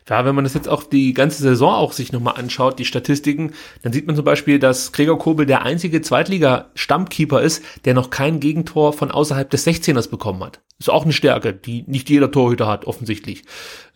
Ja, 0.10 0.26
wenn 0.26 0.36
man 0.36 0.44
das 0.44 0.54
jetzt 0.54 0.70
auch 0.70 0.84
die 0.84 1.14
ganze 1.14 1.42
Saison 1.42 1.74
auch 1.74 1.92
sich 1.92 2.12
nochmal 2.12 2.36
anschaut, 2.38 2.80
die 2.80 2.86
Statistiken, 2.86 3.54
dann 3.84 3.94
sieht 3.94 4.08
man 4.08 4.16
zum 4.16 4.26
Beispiel, 4.26 4.60
dass 4.60 4.92
Gregor 4.92 5.20
Kobel 5.20 5.46
der 5.46 5.64
einzige 5.64 6.02
Zweitliga-Stammkeeper 6.02 7.42
ist, 7.42 7.64
der 7.86 7.94
noch 7.94 8.10
kein 8.10 8.40
Gegentor 8.40 8.94
von 8.94 9.12
außerhalb 9.12 9.50
des 9.50 9.68
16ers 9.68 10.10
bekommen 10.10 10.44
hat. 10.44 10.62
Ist 10.80 10.92
auch 10.92 11.06
eine 11.06 11.14
Stärke, 11.14 11.54
die 11.54 11.84
nicht 11.88 12.08
jeder 12.08 12.30
Torhüter 12.30 12.68
hat, 12.68 12.86
offensichtlich. 12.86 13.44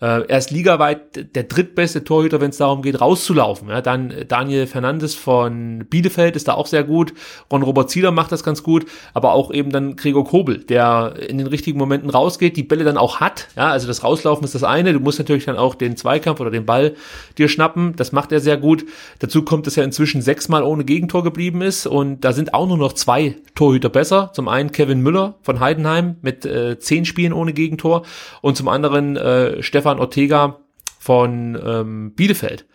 Äh, 0.02 0.26
er 0.28 0.40
ist 0.40 0.50
ligaweit 0.50 1.36
der 1.36 1.44
drittbeste 1.44 2.04
Torhüter, 2.04 2.42
wenn 2.42 2.50
es 2.50 2.58
darum 2.58 2.82
geht, 2.82 3.00
rauszulaufen. 3.00 3.70
Ja, 3.70 3.82
dann 3.82 4.12
Daniel 4.28 4.66
Fernandes 4.66 5.14
von 5.14 5.86
Bielefeld 5.88 6.36
ist 6.36 6.48
da 6.48 6.54
auch 6.56 6.66
sehr 6.66 6.84
gut. 6.84 7.14
Ron 7.52 7.62
Robert 7.62 7.92
Zieler 7.92 8.10
macht 8.10 8.32
das 8.32 8.44
ganz 8.44 8.64
gut, 8.64 8.88
aber 9.14 9.34
auch 9.34 9.52
eben 9.52 9.70
dann 9.70 9.96
Gregor 9.96 10.26
Kobel, 10.26 10.58
der 10.58 11.14
in 11.30 11.38
den 11.38 11.46
richtigen 11.46 11.78
Momenten 11.78 12.10
rausgeht, 12.10 12.58
die 12.58 12.64
Bälle 12.64 12.84
dann 12.84 12.98
auch 12.98 13.20
hat. 13.20 13.50
Ja, 13.56 13.70
also 13.70 13.86
das 13.86 14.04
Rauslaufen 14.04 14.44
ist 14.44 14.56
das 14.56 14.64
eine. 14.64 14.92
Du 14.94 15.00
musst 15.00 15.20
natürlich 15.20 15.46
dann 15.46 15.58
auch 15.58 15.76
den 15.76 15.98
Zweikampf 15.98 16.40
oder 16.40 16.50
den 16.50 16.66
Ball 16.66 16.96
dir 17.38 17.48
schnappen. 17.48 17.96
Das 17.96 18.12
macht 18.12 18.32
er 18.32 18.40
sehr 18.40 18.58
gut. 18.58 18.86
Dazu 19.20 19.44
kommt, 19.44 19.68
dass 19.68 19.78
er 19.78 19.84
inzwischen 19.84 20.24
sechsmal 20.24 20.64
ohne 20.64 20.84
Gegentor 20.84 21.24
geblieben 21.24 21.62
ist 21.62 21.86
und 21.86 22.22
da 22.22 22.34
sind 22.34 22.56
auch 22.56 22.68
nur 22.68 22.80
noch 22.80 22.94
zwei 22.94 23.36
Torhüter 23.54 23.90
besser. 23.90 24.32
Zum 24.34 24.48
einen 24.48 24.72
Kevin 24.72 25.02
Müller 25.02 25.36
von 25.44 25.60
Heidenheim 25.60 26.16
mit 26.24 26.44
äh, 26.44 26.71
zehn 26.80 27.06
Spielen 27.06 27.34
ohne 27.34 27.54
Gegentor 27.54 28.04
und 28.42 28.58
zum 28.58 28.68
anderen 28.68 29.18
äh, 29.18 29.62
Stefan 29.64 30.00
Ortega 30.00 30.60
von 31.00 31.60
ähm, 31.64 32.14
Bielefeld. 32.16 32.66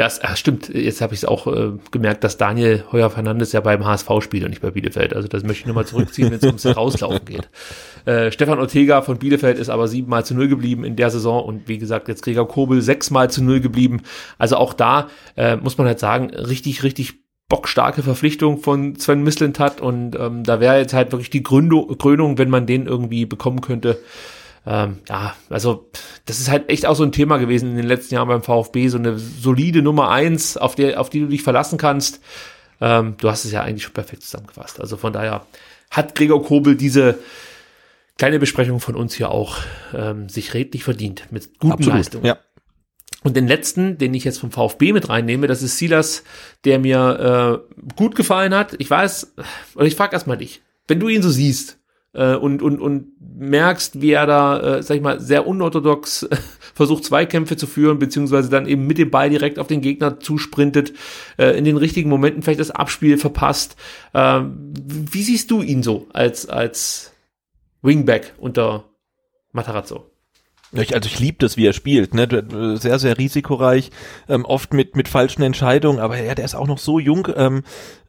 Ja, 0.00 0.06
es, 0.06 0.18
ach, 0.22 0.34
stimmt. 0.34 0.70
Jetzt 0.70 1.02
habe 1.02 1.12
ich 1.12 1.20
es 1.20 1.24
auch 1.26 1.46
äh, 1.46 1.72
gemerkt, 1.90 2.24
dass 2.24 2.38
Daniel 2.38 2.84
Heuer 2.90 3.10
Fernandes 3.10 3.52
ja 3.52 3.60
beim 3.60 3.84
HSV 3.84 4.08
spielt 4.22 4.44
und 4.44 4.48
nicht 4.48 4.62
bei 4.62 4.70
Bielefeld. 4.70 5.14
Also 5.14 5.28
das 5.28 5.42
möchte 5.42 5.60
ich 5.60 5.66
nochmal 5.66 5.84
zurückziehen, 5.86 6.30
wenn 6.30 6.38
es 6.38 6.44
ums 6.44 6.64
Rauslaufen 6.64 7.26
geht. 7.26 7.50
Äh, 8.06 8.32
Stefan 8.32 8.58
Ortega 8.58 9.02
von 9.02 9.18
Bielefeld 9.18 9.58
ist 9.58 9.68
aber 9.68 9.88
siebenmal 9.88 10.24
zu 10.24 10.34
null 10.34 10.48
geblieben 10.48 10.84
in 10.84 10.96
der 10.96 11.10
Saison 11.10 11.44
und 11.44 11.68
wie 11.68 11.76
gesagt, 11.76 12.08
jetzt 12.08 12.22
Gregor 12.22 12.48
Kobel 12.48 12.80
sechsmal 12.80 13.30
zu 13.30 13.44
null 13.44 13.60
geblieben. 13.60 14.00
Also 14.38 14.56
auch 14.56 14.72
da 14.72 15.08
äh, 15.36 15.56
muss 15.56 15.76
man 15.76 15.86
halt 15.86 15.98
sagen, 15.98 16.30
richtig, 16.30 16.82
richtig 16.82 17.18
bockstarke 17.50 18.02
Verpflichtung 18.02 18.62
von 18.62 18.96
Sven 18.96 19.22
Mislintat 19.22 19.82
und 19.82 20.16
ähm, 20.18 20.44
da 20.44 20.60
wäre 20.60 20.78
jetzt 20.78 20.94
halt 20.94 21.12
wirklich 21.12 21.28
die 21.28 21.42
Gründung, 21.42 21.98
Krönung, 21.98 22.38
wenn 22.38 22.48
man 22.48 22.64
den 22.64 22.86
irgendwie 22.86 23.26
bekommen 23.26 23.60
könnte. 23.60 23.98
Ähm, 24.66 24.98
ja, 25.08 25.34
also 25.50 25.90
das 26.26 26.38
ist 26.38 26.48
halt 26.48 26.70
echt 26.70 26.86
auch 26.86 26.94
so 26.94 27.02
ein 27.02 27.12
Thema 27.12 27.38
gewesen 27.38 27.70
in 27.70 27.76
den 27.76 27.86
letzten 27.86 28.14
Jahren 28.14 28.28
beim 28.28 28.42
VfB, 28.42 28.88
so 28.88 28.98
eine 28.98 29.18
solide 29.18 29.82
Nummer 29.82 30.10
eins, 30.10 30.56
auf 30.56 30.74
der, 30.74 31.00
auf 31.00 31.10
die 31.10 31.20
du 31.20 31.26
dich 31.26 31.42
verlassen 31.42 31.76
kannst. 31.76 32.20
Ähm, 32.80 33.16
du 33.18 33.28
hast 33.28 33.44
es 33.44 33.52
ja 33.52 33.62
eigentlich 33.62 33.82
schon 33.82 33.94
perfekt 33.94 34.22
zusammengefasst. 34.22 34.80
Also 34.80 34.96
von 34.96 35.12
daher 35.12 35.44
hat 35.90 36.14
Gregor 36.14 36.42
Kobel 36.44 36.76
diese 36.76 37.18
kleine 38.16 38.38
Besprechung 38.38 38.80
von 38.80 38.94
uns 38.94 39.14
hier 39.14 39.30
auch 39.30 39.56
ähm, 39.92 40.28
sich 40.28 40.54
redlich 40.54 40.84
verdient 40.84 41.24
mit 41.30 41.58
guten 41.58 41.72
Absolut, 41.72 41.96
Leistungen. 41.96 42.24
Ja. 42.26 42.38
Und 43.22 43.36
den 43.36 43.46
letzten, 43.46 43.98
den 43.98 44.14
ich 44.14 44.24
jetzt 44.24 44.38
vom 44.38 44.50
VfB 44.50 44.92
mit 44.92 45.08
reinnehme, 45.08 45.46
das 45.46 45.62
ist 45.62 45.76
Silas, 45.76 46.24
der 46.64 46.78
mir 46.78 47.62
äh, 47.68 47.94
gut 47.96 48.14
gefallen 48.14 48.54
hat. 48.54 48.74
Ich 48.78 48.88
weiß, 48.88 49.34
oder 49.74 49.86
ich 49.86 49.96
frage 49.96 50.14
erstmal 50.14 50.38
dich, 50.38 50.62
wenn 50.88 51.00
du 51.00 51.08
ihn 51.08 51.22
so 51.22 51.28
siehst 51.28 51.78
äh, 52.14 52.34
und, 52.34 52.62
und, 52.62 52.80
und 52.80 53.12
merkst, 53.20 54.00
wie 54.00 54.12
er 54.12 54.26
da, 54.26 54.78
äh, 54.78 54.82
sag 54.82 54.96
ich 54.96 55.02
mal, 55.02 55.20
sehr 55.20 55.46
unorthodox 55.46 56.24
äh, 56.24 56.36
versucht, 56.74 57.04
Zweikämpfe 57.04 57.56
zu 57.56 57.66
führen, 57.66 57.98
beziehungsweise 57.98 58.48
dann 58.48 58.66
eben 58.66 58.86
mit 58.86 58.98
dem 58.98 59.10
Ball 59.10 59.28
direkt 59.30 59.58
auf 59.58 59.66
den 59.66 59.82
Gegner 59.82 60.18
zusprintet, 60.18 60.94
äh, 61.38 61.56
in 61.58 61.64
den 61.64 61.76
richtigen 61.76 62.08
Momenten 62.08 62.42
vielleicht 62.42 62.60
das 62.60 62.70
Abspiel 62.70 63.18
verpasst. 63.18 63.76
Äh, 64.14 64.40
wie 64.44 65.22
siehst 65.22 65.50
du 65.50 65.62
ihn 65.62 65.82
so 65.82 66.08
als, 66.12 66.48
als 66.48 67.12
Wingback 67.82 68.34
unter 68.38 68.84
Matarazzo? 69.52 70.09
Ich, 70.72 70.94
also 70.94 71.08
ich 71.08 71.18
liebe 71.18 71.38
das, 71.40 71.56
wie 71.56 71.66
er 71.66 71.72
spielt, 71.72 72.14
ne? 72.14 72.28
Sehr, 72.78 72.98
sehr 72.98 73.18
risikoreich, 73.18 73.90
ähm, 74.28 74.44
oft 74.44 74.72
mit, 74.72 74.94
mit 74.94 75.08
falschen 75.08 75.42
Entscheidungen, 75.42 75.98
aber 75.98 76.20
ja, 76.22 76.34
der 76.34 76.44
ist 76.44 76.54
auch 76.54 76.68
noch 76.68 76.78
so 76.78 77.00
jung, 77.00 77.26
ähm, 77.36 77.64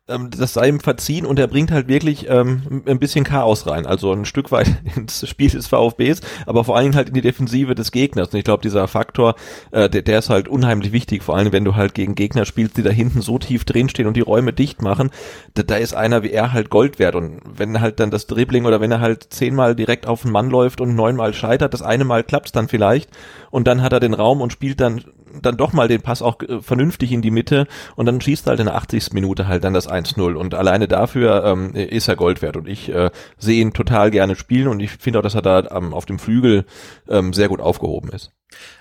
ähm, 0.08 0.30
das 0.32 0.54
sei 0.54 0.68
ihm 0.68 0.80
verziehen 0.80 1.26
und 1.26 1.40
er 1.40 1.48
bringt 1.48 1.72
halt 1.72 1.88
wirklich 1.88 2.28
ähm, 2.30 2.84
ein 2.86 3.00
bisschen 3.00 3.24
Chaos 3.24 3.68
rein. 3.68 3.86
Also 3.86 4.12
ein 4.12 4.26
Stück 4.26 4.52
weit 4.52 4.68
ins 4.96 5.28
Spiel 5.28 5.50
des 5.50 5.68
VfBs, 5.68 6.22
aber 6.46 6.64
vor 6.64 6.76
allen 6.76 6.86
Dingen 6.86 6.96
halt 6.96 7.10
in 7.10 7.14
die 7.14 7.22
Defensive 7.22 7.76
des 7.76 7.92
Gegners. 7.92 8.30
Und 8.30 8.38
ich 8.38 8.44
glaube, 8.44 8.62
dieser 8.62 8.88
Faktor, 8.88 9.36
äh, 9.72 9.90
der, 9.90 10.02
der 10.02 10.20
ist 10.20 10.30
halt 10.30 10.48
unheimlich 10.48 10.92
wichtig, 10.92 11.24
vor 11.24 11.38
allem 11.38 11.52
wenn 11.52 11.66
du 11.66 11.76
halt 11.76 11.94
gegen 11.94 12.16
Gegner 12.16 12.46
spielst, 12.46 12.78
die 12.78 12.84
da 12.84 12.90
hinten 12.90 13.22
so 13.22 13.38
tief 13.38 13.64
drinstehen 13.64 14.08
und 14.08 14.18
die 14.18 14.22
Räume 14.22 14.54
dicht 14.54 14.82
machen. 14.82 15.12
Da, 15.54 15.64
da 15.64 15.76
ist 15.76 15.94
einer 15.94 16.24
wie 16.24 16.32
er 16.32 16.54
halt 16.54 16.70
Gold 16.70 17.00
wert. 17.00 17.16
Und 17.16 17.42
wenn 17.46 17.80
halt 17.80 18.00
dann 18.00 18.12
das 18.12 18.28
Dribbling 18.28 18.66
oder 18.66 18.82
wenn 18.82 18.92
er 18.92 19.02
halt 19.02 19.28
zehnmal 19.32 19.76
direkt 19.76 20.08
auf 20.08 20.24
den 20.24 20.32
Mann 20.32 20.50
läuft 20.50 20.82
und 20.82 20.96
neunmal 20.96 21.34
scheitert, 21.34 21.74
das 21.74 21.82
eine 21.82 22.06
Mal 22.06 22.24
klappt's 22.24 22.52
dann 22.52 22.68
vielleicht 22.68 23.10
und 23.52 23.68
dann 23.68 23.82
hat 23.82 23.94
er 23.94 24.00
den 24.00 24.14
Raum 24.14 24.42
und 24.42 24.52
spielt 24.52 24.80
dann 24.82 25.04
dann 25.42 25.58
doch 25.58 25.74
mal 25.74 25.88
den 25.88 26.02
Pass 26.02 26.22
auch 26.22 26.42
äh, 26.42 26.62
vernünftig 26.62 27.12
in 27.12 27.22
die 27.22 27.32
Mitte 27.32 27.68
und 27.96 28.06
dann 28.06 28.22
schießt 28.22 28.48
er 28.48 28.52
halt 28.52 28.60
in 28.60 28.66
der 28.68 28.76
80. 28.76 29.14
Minute 29.14 29.48
halt 29.48 29.64
dann 29.64 29.74
das 29.74 29.90
1-0 29.90 30.34
und 30.34 30.54
alleine 30.54 30.88
dafür 30.88 31.44
ähm, 31.46 31.74
ist 31.74 32.08
er 32.08 32.16
Gold 32.16 32.42
wert 32.42 32.58
und 32.58 32.68
ich 32.68 32.90
äh, 32.90 33.12
sehe 33.38 33.62
ihn 33.62 33.74
total 33.74 34.12
gerne 34.12 34.36
spielen 34.36 34.68
und 34.68 34.80
ich 34.80 34.92
finde 34.92 35.20
auch, 35.20 35.24
dass 35.24 35.36
er 35.36 35.42
da 35.42 35.68
ähm, 35.72 35.94
auf 35.94 36.06
dem 36.06 36.20
Flügel 36.20 36.66
ähm, 37.10 37.34
sehr 37.34 37.48
gut 37.48 37.62
aufgehoben 37.62 38.10
ist. 38.10 38.32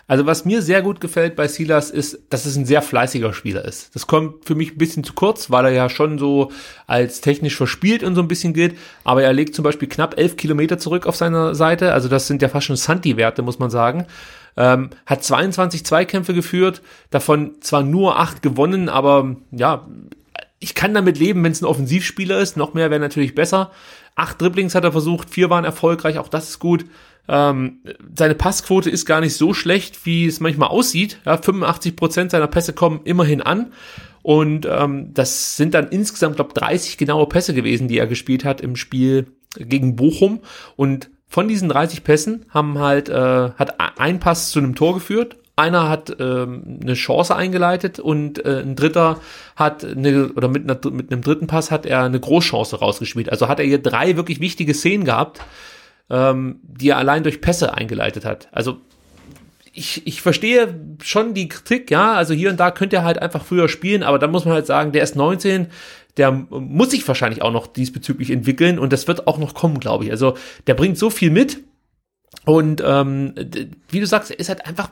Also 0.06 0.26
was 0.26 0.44
mir 0.44 0.60
sehr 0.62 0.82
gut 0.82 1.00
gefällt 1.00 1.36
bei 1.36 1.46
Silas 1.46 1.90
ist, 1.90 2.18
dass 2.30 2.44
es 2.44 2.56
ein 2.56 2.66
sehr 2.66 2.82
fleißiger 2.82 3.32
Spieler 3.32 3.64
ist. 3.64 3.94
Das 3.94 4.08
kommt 4.08 4.44
für 4.44 4.56
mich 4.56 4.72
ein 4.72 4.78
bisschen 4.78 5.04
zu 5.04 5.12
kurz, 5.12 5.50
weil 5.50 5.66
er 5.66 5.70
ja 5.70 5.88
schon 5.88 6.18
so 6.18 6.50
als 6.88 7.20
technisch 7.20 7.56
verspielt 7.56 8.02
und 8.02 8.16
so 8.16 8.20
ein 8.20 8.26
bisschen 8.26 8.52
gilt. 8.52 8.76
Aber 9.04 9.22
er 9.22 9.32
legt 9.32 9.54
zum 9.54 9.62
Beispiel 9.62 9.88
knapp 9.88 10.18
elf 10.18 10.36
Kilometer 10.36 10.78
zurück 10.78 11.06
auf 11.06 11.14
seiner 11.14 11.54
Seite. 11.54 11.92
Also 11.92 12.08
das 12.08 12.26
sind 12.26 12.42
ja 12.42 12.48
fast 12.48 12.66
schon 12.66 12.76
Santi-Werte, 12.76 13.42
muss 13.42 13.60
man 13.60 13.70
sagen. 13.70 14.06
Ähm, 14.56 14.90
hat 15.06 15.24
22 15.24 15.84
Zweikämpfe 15.84 16.34
geführt, 16.34 16.82
davon 17.10 17.60
zwar 17.60 17.82
nur 17.82 18.18
acht 18.18 18.42
gewonnen, 18.42 18.88
aber 18.88 19.36
ja, 19.52 19.86
ich 20.58 20.74
kann 20.74 20.94
damit 20.94 21.18
leben, 21.18 21.42
wenn 21.42 21.52
es 21.52 21.62
ein 21.62 21.66
Offensivspieler 21.66 22.38
ist. 22.38 22.56
Noch 22.56 22.74
mehr 22.74 22.90
wäre 22.90 23.00
natürlich 23.00 23.34
besser. 23.34 23.70
Acht 24.14 24.40
Dribblings 24.40 24.74
hat 24.74 24.84
er 24.84 24.92
versucht, 24.92 25.30
vier 25.30 25.48
waren 25.48 25.64
erfolgreich, 25.64 26.18
auch 26.18 26.28
das 26.28 26.50
ist 26.50 26.58
gut. 26.58 26.84
Ähm, 27.28 27.78
seine 28.14 28.34
Passquote 28.34 28.90
ist 28.90 29.06
gar 29.06 29.20
nicht 29.20 29.34
so 29.34 29.54
schlecht, 29.54 30.04
wie 30.04 30.26
es 30.26 30.40
manchmal 30.40 30.68
aussieht. 30.68 31.20
Ja, 31.24 31.38
85 31.38 31.96
Prozent 31.96 32.30
seiner 32.30 32.46
Pässe 32.46 32.72
kommen 32.74 33.00
immerhin 33.04 33.40
an. 33.40 33.72
Und 34.22 34.66
ähm, 34.70 35.14
das 35.14 35.56
sind 35.56 35.72
dann 35.72 35.88
insgesamt, 35.88 36.36
glaube 36.36 36.52
30 36.52 36.98
genaue 36.98 37.26
Pässe 37.26 37.54
gewesen, 37.54 37.88
die 37.88 37.98
er 37.98 38.06
gespielt 38.06 38.44
hat 38.44 38.60
im 38.60 38.76
Spiel 38.76 39.32
gegen 39.56 39.96
Bochum. 39.96 40.40
Und 40.76 41.10
von 41.30 41.46
diesen 41.46 41.68
30 41.68 42.02
Pässen 42.02 42.44
haben 42.50 42.78
halt, 42.80 43.08
äh, 43.08 43.14
hat 43.52 43.80
ein 43.98 44.18
Pass 44.18 44.50
zu 44.50 44.58
einem 44.58 44.74
Tor 44.74 44.94
geführt, 44.94 45.36
einer 45.54 45.88
hat 45.88 46.16
ähm, 46.18 46.80
eine 46.82 46.94
Chance 46.94 47.36
eingeleitet 47.36 48.00
und 48.00 48.44
äh, 48.44 48.62
ein 48.62 48.74
dritter 48.74 49.20
hat 49.54 49.84
eine, 49.84 50.32
oder 50.32 50.48
mit, 50.48 50.64
einer, 50.64 50.78
mit 50.90 51.12
einem 51.12 51.22
dritten 51.22 51.46
Pass 51.46 51.70
hat 51.70 51.86
er 51.86 52.02
eine 52.02 52.18
Großchance 52.18 52.80
rausgespielt. 52.80 53.30
Also 53.30 53.46
hat 53.46 53.60
er 53.60 53.66
hier 53.66 53.80
drei 53.80 54.16
wirklich 54.16 54.40
wichtige 54.40 54.74
Szenen 54.74 55.04
gehabt, 55.04 55.40
ähm, 56.10 56.58
die 56.62 56.88
er 56.88 56.96
allein 56.96 57.22
durch 57.22 57.40
Pässe 57.40 57.74
eingeleitet 57.74 58.24
hat. 58.24 58.48
Also 58.50 58.78
ich, 59.72 60.06
ich 60.06 60.22
verstehe 60.22 60.74
schon 61.02 61.32
die 61.34 61.48
Kritik, 61.48 61.92
ja, 61.92 62.14
also 62.14 62.34
hier 62.34 62.50
und 62.50 62.58
da 62.58 62.72
könnte 62.72 62.96
er 62.96 63.04
halt 63.04 63.22
einfach 63.22 63.44
früher 63.44 63.68
spielen, 63.68 64.02
aber 64.02 64.18
da 64.18 64.26
muss 64.26 64.44
man 64.44 64.54
halt 64.54 64.66
sagen, 64.66 64.90
der 64.90 65.04
ist 65.04 65.14
19, 65.14 65.68
der 66.16 66.32
muss 66.32 66.90
sich 66.90 67.06
wahrscheinlich 67.06 67.42
auch 67.42 67.52
noch 67.52 67.66
diesbezüglich 67.66 68.30
entwickeln 68.30 68.78
und 68.78 68.92
das 68.92 69.08
wird 69.08 69.26
auch 69.26 69.38
noch 69.38 69.54
kommen, 69.54 69.80
glaube 69.80 70.04
ich. 70.04 70.10
Also 70.10 70.34
der 70.66 70.74
bringt 70.74 70.98
so 70.98 71.10
viel 71.10 71.30
mit 71.30 71.58
und 72.44 72.82
ähm, 72.84 73.34
wie 73.88 74.00
du 74.00 74.06
sagst, 74.06 74.30
er 74.30 74.38
ist 74.38 74.48
halt 74.48 74.66
einfach 74.66 74.90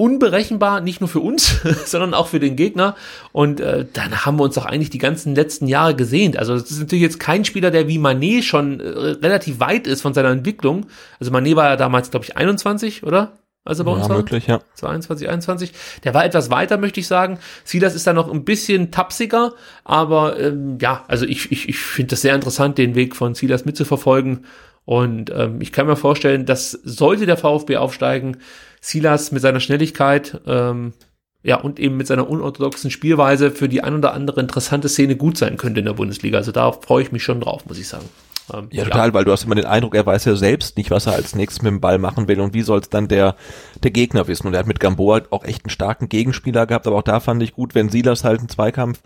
unberechenbar, 0.00 0.80
nicht 0.80 1.00
nur 1.00 1.08
für 1.08 1.20
uns, 1.20 1.60
sondern 1.84 2.14
auch 2.14 2.28
für 2.28 2.40
den 2.40 2.56
Gegner. 2.56 2.96
Und 3.32 3.60
äh, 3.60 3.84
dann 3.92 4.24
haben 4.24 4.38
wir 4.38 4.44
uns 4.44 4.54
doch 4.54 4.64
eigentlich 4.64 4.88
die 4.88 4.98
ganzen 4.98 5.34
letzten 5.34 5.66
Jahre 5.66 5.94
gesehnt. 5.94 6.38
Also 6.38 6.54
das 6.54 6.70
ist 6.70 6.80
natürlich 6.80 7.02
jetzt 7.02 7.20
kein 7.20 7.44
Spieler, 7.44 7.70
der 7.70 7.86
wie 7.86 7.98
Manet 7.98 8.44
schon 8.44 8.80
äh, 8.80 8.88
relativ 8.88 9.60
weit 9.60 9.86
ist 9.86 10.00
von 10.00 10.14
seiner 10.14 10.30
Entwicklung. 10.30 10.86
Also 11.18 11.30
Manet 11.30 11.54
war 11.54 11.68
ja 11.68 11.76
damals, 11.76 12.10
glaube 12.10 12.24
ich, 12.24 12.34
21, 12.34 13.02
oder? 13.02 13.39
Als 13.64 13.78
er 13.78 13.84
bei 13.84 13.92
uns 13.92 14.04
Ja, 14.04 14.08
war. 14.10 14.16
möglich, 14.16 14.46
ja. 14.46 14.60
22, 14.74 15.28
21. 15.28 15.72
Der 16.04 16.14
war 16.14 16.24
etwas 16.24 16.50
weiter, 16.50 16.78
möchte 16.78 17.00
ich 17.00 17.06
sagen. 17.06 17.38
Silas 17.64 17.94
ist 17.94 18.06
da 18.06 18.12
noch 18.12 18.32
ein 18.32 18.44
bisschen 18.44 18.90
tapsiger, 18.90 19.52
aber 19.84 20.38
ähm, 20.40 20.78
ja, 20.80 21.04
also 21.08 21.26
ich, 21.26 21.52
ich, 21.52 21.68
ich 21.68 21.78
finde 21.78 22.10
das 22.10 22.22
sehr 22.22 22.34
interessant, 22.34 22.78
den 22.78 22.94
Weg 22.94 23.16
von 23.16 23.34
Silas 23.34 23.64
mitzuverfolgen. 23.64 24.46
Und 24.86 25.30
ähm, 25.34 25.60
ich 25.60 25.72
kann 25.72 25.86
mir 25.86 25.96
vorstellen, 25.96 26.46
dass 26.46 26.70
sollte 26.72 27.26
der 27.26 27.36
VfB 27.36 27.76
aufsteigen, 27.76 28.38
Silas 28.80 29.30
mit 29.30 29.42
seiner 29.42 29.60
Schnelligkeit 29.60 30.40
ähm, 30.46 30.94
ja, 31.42 31.56
und 31.60 31.78
eben 31.78 31.96
mit 31.96 32.06
seiner 32.06 32.28
unorthodoxen 32.28 32.90
Spielweise 32.90 33.50
für 33.50 33.68
die 33.68 33.82
ein 33.82 33.94
oder 33.94 34.12
andere 34.14 34.40
interessante 34.40 34.88
Szene 34.88 35.16
gut 35.16 35.38
sein 35.38 35.56
könnte 35.56 35.80
in 35.80 35.86
der 35.86 35.92
Bundesliga. 35.94 36.38
Also 36.38 36.52
da 36.52 36.72
freue 36.72 37.02
ich 37.02 37.12
mich 37.12 37.22
schon 37.22 37.40
drauf, 37.40 37.66
muss 37.66 37.78
ich 37.78 37.88
sagen. 37.88 38.08
Ähm, 38.52 38.68
Ja, 38.70 38.84
total, 38.84 39.14
weil 39.14 39.24
du 39.24 39.32
hast 39.32 39.44
immer 39.44 39.54
den 39.54 39.66
Eindruck, 39.66 39.94
er 39.94 40.06
weiß 40.06 40.24
ja 40.24 40.36
selbst 40.36 40.76
nicht, 40.76 40.90
was 40.90 41.06
er 41.06 41.14
als 41.14 41.34
nächstes 41.34 41.62
mit 41.62 41.70
dem 41.70 41.80
Ball 41.80 41.98
machen 41.98 42.28
will 42.28 42.40
und 42.40 42.54
wie 42.54 42.62
soll 42.62 42.80
es 42.80 42.88
dann 42.88 43.08
der, 43.08 43.36
der 43.82 43.90
Gegner 43.90 44.28
wissen. 44.28 44.46
Und 44.46 44.54
er 44.54 44.60
hat 44.60 44.66
mit 44.66 44.80
Gamboa 44.80 45.22
auch 45.30 45.44
echt 45.44 45.64
einen 45.64 45.70
starken 45.70 46.08
Gegenspieler 46.08 46.66
gehabt, 46.66 46.86
aber 46.86 46.96
auch 46.96 47.02
da 47.02 47.20
fand 47.20 47.42
ich 47.42 47.54
gut, 47.54 47.74
wenn 47.74 47.88
Silas 47.88 48.24
halt 48.24 48.40
einen 48.40 48.48
Zweikampf 48.48 49.00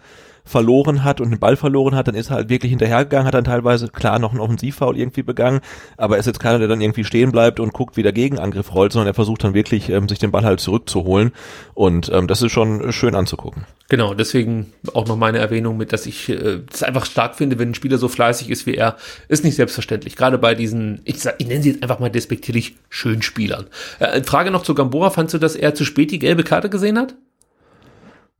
verloren 0.45 1.05
hat 1.05 1.21
und 1.21 1.31
den 1.31 1.39
Ball 1.39 1.57
verloren 1.57 1.95
hat, 1.95 2.09
dann 2.09 2.15
ist 2.15 2.31
er 2.31 2.37
halt 2.37 2.49
wirklich 2.49 2.71
hinterhergegangen, 2.71 3.27
hat 3.27 3.35
dann 3.35 3.45
teilweise 3.45 3.89
klar 3.89 4.19
noch 4.19 4.31
einen 4.31 4.41
Offensivfoul 4.41 4.99
irgendwie 4.99 5.23
begangen, 5.23 5.61
aber 5.97 6.17
er 6.17 6.21
ist 6.21 6.27
jetzt 6.27 6.41
keiner, 6.41 6.59
der 6.59 6.69
dann 6.69 6.81
irgendwie 6.81 7.05
stehen 7.05 7.33
bleibt 7.33 7.61
und 7.61 7.73
guckt, 7.73 7.97
wie 7.97 8.03
der 8.03 8.13
Gegenangriff 8.13 8.75
rollt, 8.75 8.93
sondern 8.93 9.09
er 9.09 9.15
versucht 9.15 9.43
dann 9.45 9.55
wirklich, 9.55 9.89
ähm, 9.89 10.09
sich 10.09 10.19
den 10.19 10.31
Ball 10.31 10.45
halt 10.45 10.61
zurückzuholen 10.61 11.33
und 11.73 12.11
ähm, 12.13 12.27
das 12.27 12.43
ist 12.43 12.53
schon 12.53 12.93
schön 12.93 13.15
anzugucken. 13.15 13.65
Genau, 13.89 14.15
deswegen 14.15 14.73
auch 14.93 15.07
noch 15.07 15.17
meine 15.17 15.39
Erwähnung 15.39 15.77
mit, 15.77 15.93
dass 15.93 16.07
ich 16.07 16.29
äh, 16.29 16.61
es 16.73 16.83
einfach 16.83 17.07
stark 17.07 17.37
finde, 17.37 17.59
wenn 17.59 17.71
ein 17.71 17.75
Spieler 17.75 17.99
so 17.99 18.09
fleißig 18.09 18.51
ist 18.51 18.67
wie 18.67 18.75
er, 18.75 18.97
ist 19.29 19.45
nicht 19.45 19.57
selbstverständlich. 19.57 20.17
Gerade 20.17 20.39
bei 20.39 20.55
diesen, 20.55 21.01
ich, 21.05 21.21
sag, 21.21 21.37
ich 21.39 21.47
nenne 21.47 21.63
sie 21.63 21.71
jetzt 21.71 21.83
einfach 21.83 22.01
mal 22.01 22.11
despektierlich 22.11 22.77
Schönspielern. 22.89 23.67
Äh, 23.99 24.23
Frage 24.23 24.51
noch 24.51 24.63
zu 24.63 24.75
Gambora, 24.75 25.11
fandst 25.11 25.35
du, 25.35 25.39
dass 25.39 25.57
er 25.57 25.75
zu 25.75 25.85
spät 25.85 26.11
die 26.11 26.19
gelbe 26.19 26.45
Karte 26.45 26.71
gesehen 26.71 26.99
hat? 26.99 27.15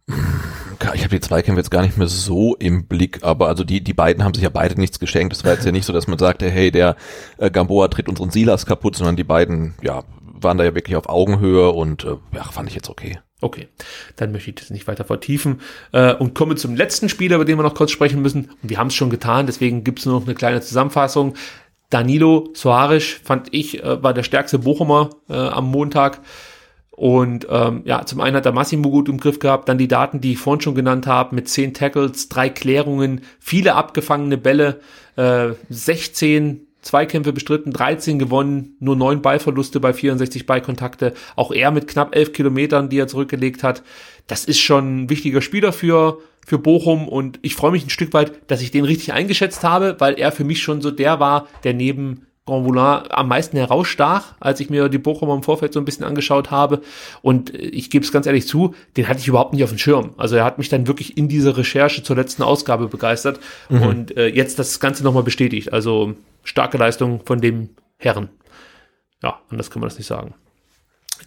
Ich 0.07 1.03
habe 1.03 1.15
die 1.15 1.21
Zweikämpfe 1.21 1.61
jetzt 1.61 1.71
gar 1.71 1.83
nicht 1.83 1.97
mehr 1.97 2.09
so 2.09 2.57
im 2.57 2.87
Blick, 2.87 3.23
aber 3.23 3.49
also 3.49 3.65
die 3.65 3.83
die 3.83 3.95
beiden 3.95 4.23
haben 4.23 4.35
sich 4.35 4.43
ja 4.43 4.51
beide 4.51 4.79
nichts 4.79 5.01
geschenkt. 5.01 5.35
Es 5.35 5.45
war 5.45 5.53
jetzt 5.53 5.65
ja 5.65 5.73
nicht 5.73 5.87
so, 5.87 5.93
dass 5.93 6.07
man 6.07 6.19
sagte, 6.19 6.51
hey, 6.51 6.71
der 6.71 6.97
äh, 7.39 7.51
Gamboa 7.51 7.89
tritt 7.89 8.09
unseren 8.09 8.31
Silas 8.31 8.67
kaputt, 8.67 8.97
sondern 8.97 9.17
die 9.17 9.25
beiden, 9.25 9.75
ja, 9.83 10.05
waren 10.21 10.59
da 10.59 10.65
ja 10.65 10.75
wirklich 10.75 10.97
auf 10.97 11.09
Augenhöhe 11.09 11.71
und 11.71 12.05
äh, 12.05 12.17
ja, 12.35 12.45
fand 12.45 12.69
ich 12.69 12.75
jetzt 12.75 12.91
okay. 12.91 13.19
Okay, 13.41 13.69
dann 14.17 14.33
möchte 14.33 14.51
ich 14.51 14.57
das 14.57 14.71
nicht 14.71 14.87
weiter 14.87 15.05
vertiefen 15.05 15.61
äh, 15.93 16.15
und 16.15 16.35
komme 16.35 16.55
zum 16.57 16.77
letzten 16.77 17.09
Spieler, 17.09 17.37
über 17.37 17.45
den 17.45 17.59
wir 17.59 17.63
noch 17.63 17.75
kurz 17.75 17.91
sprechen 17.91 18.23
müssen. 18.23 18.51
Und 18.63 18.71
wir 18.71 18.79
haben 18.79 18.87
es 18.89 18.95
schon 18.95 19.11
getan, 19.11 19.47
deswegen 19.47 19.85
gibt 19.85 19.99
es 19.99 20.07
nur 20.07 20.19
noch 20.19 20.27
eine 20.27 20.35
kleine 20.35 20.61
Zusammenfassung. 20.61 21.35
Danilo 21.91 22.51
Soares 22.55 23.05
fand 23.05 23.49
ich 23.53 23.83
äh, 23.83 24.03
war 24.03 24.15
der 24.15 24.23
stärkste 24.23 24.59
Bochumer 24.59 25.11
äh, 25.29 25.35
am 25.35 25.71
Montag. 25.71 26.21
Und 26.97 27.49
ähm, 27.51 27.83
ja, 27.85 28.07
zum 28.07 28.21
einen 28.21 28.37
hat 28.37 28.47
er 28.47 28.53
Massimo 28.53 28.89
gut 28.89 29.09
im 29.09 29.19
Griff 29.19 29.41
gehabt, 29.41 29.69
dann 29.69 29.79
die 29.79 29.89
Daten, 29.89 30.21
die 30.21 30.33
ich 30.33 30.39
vorhin 30.39 30.61
schon 30.61 30.77
genannt 30.77 31.09
habe, 31.09 31.35
mit 31.35 31.49
zehn 31.49 31.75
Tackles, 31.75 32.29
drei 32.29 32.49
Klärungen, 32.49 33.23
viele 33.41 33.75
abgefangene 33.75 34.39
Bälle, 34.39 34.81
äh, 35.17 35.51
16 35.71 36.69
Zweikämpfe 36.83 37.33
bestritten, 37.33 37.73
13 37.73 38.19
gewonnen, 38.19 38.77
nur 38.79 38.95
neun 38.95 39.23
Ballverluste 39.23 39.81
bei 39.81 39.93
64 39.93 40.47
Ballkontakte. 40.47 41.15
Auch 41.35 41.51
er 41.51 41.71
mit 41.71 41.89
knapp 41.89 42.15
elf 42.15 42.33
Kilometern, 42.33 42.91
die 42.91 42.99
er 42.99 43.09
zurückgelegt 43.09 43.63
hat. 43.63 43.83
Das 44.27 44.45
ist 44.45 44.61
schon 44.61 45.05
ein 45.05 45.11
wichtiger 45.11 45.41
Spieler 45.41 45.73
für, 45.73 46.19
für 46.47 46.59
Bochum 46.59 47.09
und 47.09 47.39
ich 47.43 47.55
freue 47.55 47.73
mich 47.73 47.85
ein 47.85 47.91
Stück 47.91 48.13
weit, 48.13 48.33
dass 48.51 48.63
ich 48.63 48.71
den 48.71 48.85
richtig 48.85 49.13
eingeschätzt 49.15 49.65
habe, 49.65 49.97
weil 49.99 50.15
er 50.15 50.31
für 50.31 50.45
mich 50.45 50.63
schon 50.63 50.81
so 50.81 50.91
der 50.91 51.19
war, 51.19 51.49
der 51.65 51.75
neben 51.75 52.27
Grand 52.47 52.63
Moulin 52.65 53.01
am 53.09 53.29
meisten 53.29 53.57
herausstach, 53.57 54.35
als 54.39 54.61
ich 54.61 54.69
mir 54.69 54.91
die 54.91 54.99
Bochumer 54.99 55.35
im 55.35 55.43
Vorfeld 55.43 55.73
so 55.73 55.81
ein 55.81 55.87
bisschen 55.87 56.05
angeschaut 56.05 56.51
habe. 56.51 56.83
Und 57.23 57.55
ich 57.55 57.89
gebe 57.89 58.05
es 58.05 58.13
ganz 58.13 58.27
ehrlich 58.27 58.47
zu, 58.47 58.75
den 58.99 59.09
hatte 59.09 59.21
ich 59.21 59.29
überhaupt 59.29 59.55
nicht 59.55 59.65
auf 59.65 59.71
dem 59.71 59.79
Schirm. 59.79 60.11
Also 60.19 60.37
er 60.37 60.45
hat 60.45 60.59
mich 60.59 60.69
dann 60.69 60.87
wirklich 60.87 61.17
in 61.17 61.29
dieser 61.29 61.57
Recherche 61.57 62.03
zur 62.03 62.17
letzten 62.17 62.43
Ausgabe 62.43 62.89
begeistert 62.89 63.41
Mhm. 63.71 63.83
und 63.83 64.17
äh, 64.19 64.27
jetzt 64.27 64.59
das 64.59 64.79
Ganze 64.79 65.05
nochmal 65.05 65.23
bestätigt. 65.23 65.73
Also 65.73 66.15
starke 66.43 66.77
Leistung 66.77 67.21
von 67.25 67.41
dem 67.41 67.71
Herren. 67.97 68.29
Ja, 69.23 69.39
anders 69.49 69.71
kann 69.71 69.81
man 69.81 69.89
das 69.89 69.97
nicht 69.97 70.07
sagen. 70.09 70.35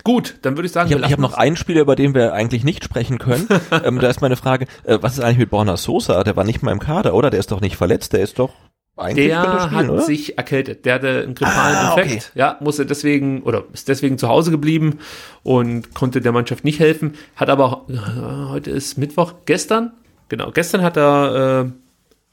Gut, 0.04 0.36
dann 0.44 0.56
würde 0.56 0.68
ich 0.68 0.72
sagen, 0.72 0.90
Ich 0.90 0.96
habe 0.96 1.12
hab 1.12 1.20
noch 1.20 1.34
einen 1.34 1.56
Spieler, 1.56 1.82
über 1.82 1.96
den 1.96 2.14
wir 2.14 2.34
eigentlich 2.34 2.64
nicht 2.64 2.84
sprechen 2.84 3.18
können. 3.18 3.48
ähm, 3.84 4.00
da 4.00 4.08
ist 4.10 4.22
meine 4.22 4.36
Frage, 4.36 4.68
äh, 4.84 5.00
was 5.02 5.14
ist 5.18 5.22
eigentlich 5.24 5.40
mit 5.40 5.50
Borna 5.50 5.78
Sosa? 5.78 6.24
Der 6.24 6.36
war 6.36 6.44
nicht 6.44 6.62
mal 6.62 6.72
im 6.72 6.80
Kader, 6.80 7.16
oder? 7.16 7.32
Der 7.32 7.40
ist 7.40 7.52
doch 7.52 7.62
nicht 7.62 7.76
verletzt, 7.76 8.14
der 8.14 8.20
ist 8.20 8.38
doch 8.38 8.52
eigentlich 8.98 9.28
Der 9.28 9.38
er 9.40 9.60
spielen, 9.62 9.76
hat 9.76 9.90
oder? 9.90 10.02
sich 10.02 10.38
erkältet. 10.38 10.86
Der 10.86 10.96
hatte 10.96 11.24
einen 11.24 11.36
grippalen 11.36 11.76
Ah, 11.76 11.96
Infekt. 11.98 12.32
Ja, 12.36 12.58
musste 12.60 12.86
deswegen 12.86 13.44
oder 13.44 13.64
ist 13.74 13.88
deswegen 13.88 14.18
zu 14.18 14.28
Hause 14.28 14.52
geblieben 14.52 15.00
und 15.44 15.94
konnte 15.94 16.20
der 16.22 16.32
Mannschaft 16.32 16.64
nicht 16.64 16.80
helfen. 16.80 17.14
Hat 17.36 17.50
aber 17.50 17.86
äh, 17.90 18.50
heute 18.50 18.72
ist 18.72 18.98
Mittwoch. 18.98 19.34
Gestern, 19.46 19.92
genau, 20.30 20.52
gestern 20.52 20.82
hat 20.82 20.98
er 20.98 21.66
äh, 21.68 21.72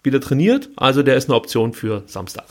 wieder 0.04 0.20
trainiert. 0.20 0.70
Also 0.76 1.02
der 1.02 1.16
ist 1.16 1.28
eine 1.28 1.36
Option 1.36 1.72
für 1.72 2.02
Samstag. 2.06 2.44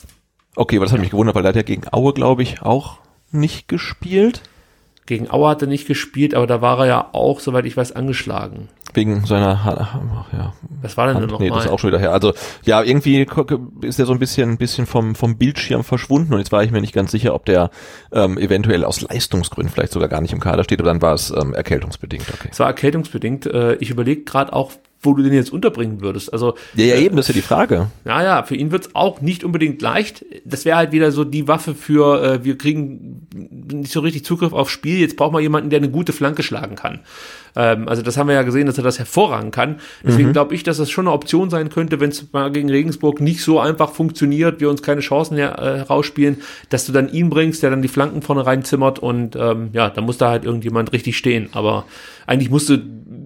Okay, 0.55 0.75
aber 0.77 0.85
das 0.85 0.93
hat 0.93 0.99
mich 0.99 1.09
gewundert, 1.11 1.35
weil 1.35 1.41
der 1.43 1.49
hat 1.49 1.55
ja 1.55 1.63
gegen 1.63 1.83
Aue, 1.91 2.13
glaube 2.13 2.43
ich, 2.43 2.61
auch 2.61 2.99
nicht 3.31 3.67
gespielt. 3.67 4.41
Gegen 5.05 5.29
Auer 5.29 5.49
hat 5.49 5.61
er 5.61 5.67
nicht 5.67 5.87
gespielt, 5.87 6.33
aber 6.33 6.47
da 6.47 6.61
war 6.61 6.79
er 6.79 6.85
ja 6.85 7.09
auch, 7.11 7.39
soweit 7.41 7.65
ich 7.65 7.75
weiß, 7.75 7.91
angeschlagen. 7.91 8.69
Wegen 8.93 9.25
seiner, 9.25 9.65
Ha- 9.65 9.77
ach, 9.79 10.33
ja, 10.33 10.53
Was 10.81 10.95
war 10.97 11.07
denn 11.07 11.17
Hand, 11.17 11.31
noch 11.31 11.39
nee, 11.39 11.49
das 11.49 11.65
ist 11.65 11.71
auch 11.71 11.79
schon 11.79 11.89
wieder 11.89 11.99
her. 11.99 12.13
Also 12.13 12.33
ja, 12.63 12.81
irgendwie 12.83 13.25
ist 13.81 13.99
er 13.99 14.05
so 14.05 14.13
ein 14.13 14.19
bisschen, 14.19 14.51
ein 14.51 14.57
bisschen 14.57 14.85
vom, 14.85 15.15
vom 15.15 15.37
Bildschirm 15.37 15.83
verschwunden 15.83 16.31
und 16.33 16.39
jetzt 16.39 16.51
war 16.51 16.63
ich 16.63 16.71
mir 16.71 16.79
nicht 16.79 16.93
ganz 16.93 17.11
sicher, 17.11 17.33
ob 17.33 17.45
der 17.45 17.69
ähm, 18.11 18.37
eventuell 18.37 18.85
aus 18.85 19.01
Leistungsgründen 19.01 19.73
vielleicht 19.73 19.91
sogar 19.93 20.09
gar 20.09 20.21
nicht 20.21 20.31
im 20.33 20.39
Kader 20.39 20.63
steht, 20.63 20.79
aber 20.79 20.89
dann 20.89 21.01
war 21.01 21.15
es 21.15 21.31
ähm, 21.31 21.53
erkältungsbedingt. 21.53 22.25
Okay. 22.33 22.49
Es 22.51 22.59
war 22.59 22.67
erkältungsbedingt. 22.67 23.45
Äh, 23.47 23.75
ich 23.75 23.89
überlege 23.89 24.23
gerade 24.23 24.53
auch, 24.53 24.71
wo 25.03 25.13
du 25.13 25.23
den 25.23 25.33
jetzt 25.33 25.51
unterbringen 25.51 26.01
würdest. 26.01 26.31
Also 26.31 26.55
Ja, 26.75 26.85
ja, 26.85 26.95
eben, 26.95 27.15
das 27.15 27.29
ist 27.29 27.35
ja 27.35 27.41
die 27.41 27.45
Frage. 27.45 27.91
Naja, 28.05 28.43
für 28.43 28.55
ihn 28.55 28.71
wird's 28.71 28.89
auch 28.93 29.21
nicht 29.21 29.43
unbedingt 29.43 29.81
leicht. 29.81 30.25
Das 30.45 30.65
wäre 30.65 30.77
halt 30.77 30.91
wieder 30.91 31.11
so 31.11 31.23
die 31.23 31.47
Waffe 31.47 31.75
für, 31.75 32.23
äh, 32.23 32.43
wir 32.43 32.57
kriegen 32.57 33.27
nicht 33.33 33.91
so 33.91 33.99
richtig 33.99 34.25
Zugriff 34.25 34.53
aufs 34.53 34.71
Spiel, 34.71 34.99
jetzt 34.99 35.17
braucht 35.17 35.33
man 35.33 35.41
jemanden, 35.41 35.69
der 35.69 35.77
eine 35.77 35.89
gute 35.89 36.13
Flanke 36.13 36.43
schlagen 36.43 36.75
kann. 36.75 37.01
Ähm, 37.55 37.87
also 37.87 38.01
das 38.01 38.17
haben 38.17 38.27
wir 38.27 38.35
ja 38.35 38.43
gesehen, 38.43 38.65
dass 38.65 38.77
er 38.77 38.83
das 38.83 38.99
hervorragend 38.99 39.53
kann. 39.53 39.79
Deswegen 40.03 40.33
glaube 40.33 40.55
ich, 40.55 40.63
dass 40.63 40.77
das 40.77 40.89
schon 40.89 41.07
eine 41.07 41.13
Option 41.13 41.49
sein 41.49 41.69
könnte, 41.69 41.99
wenn 41.99 42.09
es 42.09 42.31
mal 42.31 42.51
gegen 42.51 42.69
Regensburg 42.69 43.21
nicht 43.21 43.41
so 43.41 43.59
einfach 43.59 43.91
funktioniert, 43.91 44.59
wir 44.59 44.69
uns 44.69 44.81
keine 44.81 45.01
Chancen 45.01 45.37
her, 45.37 45.59
äh, 45.59 45.77
herausspielen, 45.77 46.41
dass 46.69 46.85
du 46.85 46.91
dann 46.91 47.11
ihn 47.11 47.29
bringst, 47.29 47.63
der 47.63 47.69
dann 47.69 47.81
die 47.81 47.87
Flanken 47.87 48.21
vorne 48.21 48.45
reinzimmert 48.45 48.99
und 48.99 49.35
ähm, 49.35 49.69
ja, 49.73 49.89
da 49.89 50.01
muss 50.01 50.17
da 50.17 50.29
halt 50.29 50.45
irgendjemand 50.45 50.93
richtig 50.93 51.17
stehen. 51.17 51.49
Aber 51.51 51.85
eigentlich 52.25 52.49
musst 52.49 52.69
du 52.69 52.77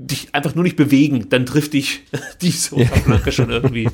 dich 0.07 0.33
einfach 0.33 0.55
nur 0.55 0.63
nicht 0.63 0.75
bewegen, 0.75 1.29
dann 1.29 1.45
trifft 1.45 1.73
dich 1.73 2.03
die 2.41 2.51
Sosa-Flanke 2.51 3.31
schon 3.31 3.49
irgendwie. 3.49 3.89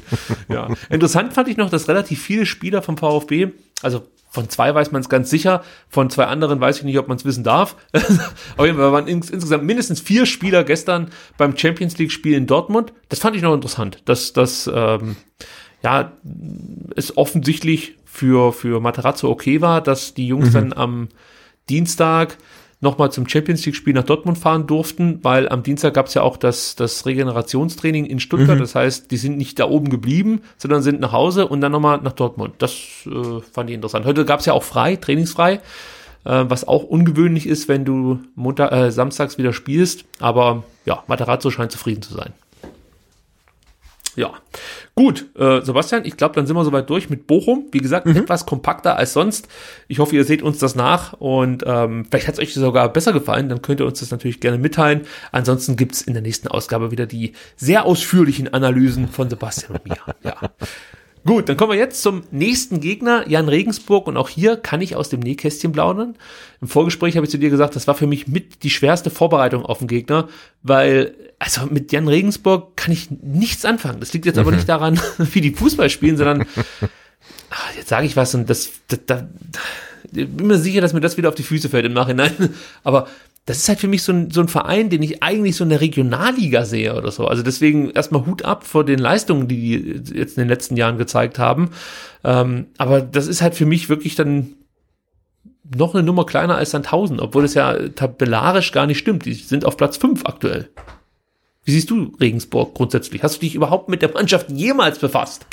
Ja. 0.49 0.70
Interessant 0.89 1.34
fand 1.34 1.47
ich 1.47 1.57
noch, 1.57 1.70
dass 1.70 1.88
relativ 1.88 2.22
viele 2.22 2.45
Spieler 2.45 2.82
vom 2.82 2.97
VfB, 2.97 3.49
also 3.82 4.03
von 4.30 4.49
zwei 4.49 4.74
weiß 4.74 4.91
man 4.91 5.01
es 5.01 5.09
ganz 5.09 5.30
sicher, 5.30 5.64
von 5.89 6.09
zwei 6.09 6.26
anderen 6.26 6.59
weiß 6.59 6.80
ich 6.80 6.84
nicht, 6.84 6.97
ob 6.97 7.07
man 7.07 7.18
es 7.18 7.26
wissen 7.26 7.43
darf. 7.43 7.76
Auf 8.57 8.66
jeden 8.66 8.80
Fall 8.80 8.91
waren 8.91 9.07
ins, 9.07 9.30
insgesamt 9.30 9.64
mindestens 9.64 10.01
vier 10.01 10.26
Spieler 10.26 10.64
gestern 10.64 11.11
beim 11.38 11.55
Champions 11.55 11.99
League-Spiel 11.99 12.34
in 12.34 12.47
Dortmund. 12.47 12.93
Das 13.09 13.20
fand 13.20 13.36
ich 13.36 13.43
noch 13.43 13.53
interessant, 13.53 14.01
dass 14.05 14.34
das 14.34 14.70
ähm, 14.74 15.18
ja 15.84 16.14
es 16.95 17.16
offensichtlich 17.16 17.95
für 18.05 18.53
für 18.53 18.80
Materazzo 18.80 19.30
okay 19.30 19.61
war, 19.61 19.82
dass 19.82 20.16
die 20.16 20.28
Jungs 20.28 20.51
dann 20.51 20.74
am 20.74 21.09
Dienstag 21.70 22.38
nochmal 22.84 23.12
zum 23.12 23.28
Champions 23.28 23.66
League-Spiel 23.66 23.94
nach 23.94 24.04
Dortmund 24.04 24.38
fahren 24.38 24.68
durften, 24.68 25.20
weil 25.24 25.50
am 25.50 25.64
Dienstag 25.64 25.96
gab 25.96 26.06
es 26.06 26.14
ja 26.14 26.22
auch 26.22 26.38
das, 26.38 26.76
das 26.76 27.06
Regenerationstraining 27.06 28.06
in 28.06 28.20
Stuttgart. 28.20 28.60
Das 28.60 28.76
heißt, 28.76 29.10
die 29.10 29.18
sind 29.18 29.38
nicht 29.38 29.58
da 29.58 29.68
oben 29.68 29.90
geblieben, 29.90 30.42
sondern 30.58 30.84
sind 30.84 31.00
nach 31.00 31.12
Hause 31.12 31.48
und 31.48 31.62
dann 31.62 31.72
nochmal 31.72 32.00
nach 32.04 32.12
Dortmund. 32.12 32.54
Das 32.60 32.74
äh, 33.06 33.42
fand 33.52 33.70
ich 33.70 33.74
interessant. 33.76 34.06
Heute 34.06 34.26
gab 34.26 34.42
es 34.42 34.46
ja 34.46 34.54
auch 34.54 34.64
frei, 34.64 34.98
trainingsfrei, 34.98 35.54
äh, 35.54 35.60
was 36.26 36.68
auch 36.68 36.84
ungewöhnlich 36.84 37.48
ist, 37.48 37.68
wenn 37.68 37.86
du 37.86 38.20
Montag, 38.36 38.72
äh, 38.72 38.92
samstags 38.92 39.38
wieder 39.40 39.54
spielst. 39.54 40.06
Aber 40.20 40.64
ja, 40.86 41.04
Materazzo 41.08 41.50
scheint 41.50 41.72
zufrieden 41.72 42.02
zu 42.02 42.14
sein. 42.14 42.34
Ja, 44.16 44.34
gut, 44.95 45.26
äh, 45.36 45.61
Sebastian, 45.61 46.05
ich 46.05 46.18
glaube, 46.18 46.36
dann 46.36 46.45
sind 46.45 46.55
wir 46.55 46.64
soweit 46.64 46.89
durch 46.89 47.09
mit 47.09 47.26
Bochum. 47.26 47.66
Wie 47.72 47.80
gesagt, 47.80 48.05
etwas 48.07 48.45
kompakter 48.45 48.95
als 48.95 49.14
sonst. 49.14 49.47
Ich 49.88 49.99
hoffe, 49.99 50.16
ihr 50.16 50.24
seht 50.24 50.43
uns 50.43 50.59
das 50.59 50.76
nach 50.76 51.14
und 51.14 51.64
ähm, 51.66 52.05
vielleicht 52.09 52.28
hat 52.28 52.36
es 52.36 52.39
euch 52.39 52.53
sogar 52.53 52.91
besser 52.93 53.11
gefallen. 53.11 53.49
Dann 53.49 53.61
könnt 53.61 53.80
ihr 53.80 53.88
uns 53.88 53.99
das 53.99 54.11
natürlich 54.11 54.39
gerne 54.39 54.59
mitteilen. 54.59 55.01
Ansonsten 55.32 55.78
gibt's 55.78 56.01
in 56.01 56.14
der 56.14 56.22
nächsten 56.22 56.47
Ausgabe 56.47 56.91
wieder 56.91 57.07
die 57.07 57.34
sehr 57.55 57.86
ausführlichen 57.86 58.53
Analysen 58.53 59.07
von 59.07 59.30
Sebastian 59.30 59.74
und 59.74 59.86
mir. 59.88 59.97
Ja. 60.24 60.36
Gut, 61.26 61.48
dann 61.48 61.56
kommen 61.56 61.72
wir 61.72 61.80
jetzt 61.80 62.02
zum 62.02 62.24
nächsten 62.32 62.82
Gegner, 62.82 63.28
Jan 63.30 63.48
Regensburg. 63.48 64.08
Und 64.08 64.18
auch 64.18 64.28
hier 64.28 64.58
kann 64.58 64.82
ich 64.82 64.96
aus 64.96 65.08
dem 65.08 65.22
Nähkästchen 65.22 65.72
plaudern. 65.72 66.16
Im 66.62 66.68
Vorgespräch 66.68 67.16
habe 67.16 67.26
ich 67.26 67.32
zu 67.32 67.38
dir 67.38 67.50
gesagt, 67.50 67.76
das 67.78 67.88
war 67.88 67.96
für 67.96 68.08
mich 68.08 68.28
mit 68.28 68.64
die 68.64 68.70
schwerste 68.70 69.10
Vorbereitung 69.10 69.66
auf 69.66 69.80
den 69.80 69.88
Gegner, 69.88 70.28
weil, 70.64 71.16
also 71.40 71.66
mit 71.68 71.94
Jan 71.94 72.10
Regensburg 72.10 72.76
kann 72.76 72.92
ich 72.92 73.10
nichts 73.10 73.64
anfangen. 73.64 74.02
Das 74.02 74.12
liegt 74.12 74.26
jetzt 74.26 74.38
aber 74.38 74.52
nicht 74.52 74.68
daran, 74.68 75.00
wie 75.18 75.42
die 75.42 75.52
Fußball 75.52 75.90
spielen, 75.90 76.18
sondern 76.18 76.46
ach, 77.50 77.74
jetzt 77.78 77.88
sage 77.88 78.06
ich 78.06 78.18
was 78.18 78.36
und 78.36 78.50
das, 78.50 78.72
das, 78.90 79.00
das, 79.06 79.24
ich 80.12 80.28
bin 80.28 80.48
mir 80.48 80.58
sicher, 80.58 80.82
dass 80.82 80.94
mir 80.94 81.02
das 81.02 81.16
wieder 81.16 81.30
auf 81.30 81.36
die 81.36 81.44
Füße 81.44 81.70
fällt 81.70 81.86
im 81.86 81.94
Nachhinein. 81.94 82.54
Aber 82.84 83.08
das 83.46 83.58
ist 83.58 83.68
halt 83.68 83.80
für 83.80 83.88
mich 83.88 84.04
so 84.04 84.14
ein, 84.14 84.32
so 84.32 84.39
ein 84.39 84.48
Verein, 84.48 84.89
den 84.89 85.04
ich 85.04 85.22
eigentlich 85.22 85.58
so 85.58 85.66
in 85.66 85.70
der 85.70 85.82
Regionalliga 85.82 86.64
sehe 86.64 86.96
oder 86.96 87.12
so. 87.12 87.28
Also 87.28 87.44
deswegen 87.44 87.89
erstmal 87.89 88.26
Hut 88.26 88.46
ab 88.46 88.66
vor 88.66 88.86
den 88.86 89.00
Leistungen, 89.00 89.50
die 89.50 90.02
die 90.02 90.18
jetzt 90.18 90.38
in 90.38 90.44
den 90.44 90.50
letzten 90.50 90.78
Jahren 90.78 90.98
gezeigt 90.98 91.39
haben. 91.39 91.72
Ähm, 92.24 92.68
aber 92.78 93.02
das 93.02 93.28
ist 93.28 93.41
halt 93.41 93.56
für 93.56 93.66
mich 93.66 93.89
wirklich 93.89 94.16
dann 94.16 94.54
noch 95.76 95.94
eine 95.94 96.04
Nummer 96.04 96.26
kleiner 96.26 96.56
als 96.56 96.72
Sandhausen, 96.72 97.20
obwohl 97.20 97.44
es 97.44 97.54
ja 97.54 97.89
tabellarisch 97.89 98.72
gar 98.72 98.86
nicht 98.86 99.00
stimmt. 99.00 99.26
Die 99.26 99.34
sind 99.34 99.66
auf 99.66 99.76
Platz 99.76 99.98
5 99.98 100.26
aktuell. 100.26 100.70
Wie 101.66 101.72
siehst 101.72 101.89
du 101.89 102.14
Regensburg 102.20 102.74
grundsätzlich? 102.74 103.24
Hast 103.24 103.38
du 103.38 103.39
dich 103.41 103.56
überhaupt 103.56 103.89
mit 103.89 104.02
der 104.02 104.12
Mannschaft 104.12 104.52
jemals 104.52 105.00
befasst? 105.00 105.46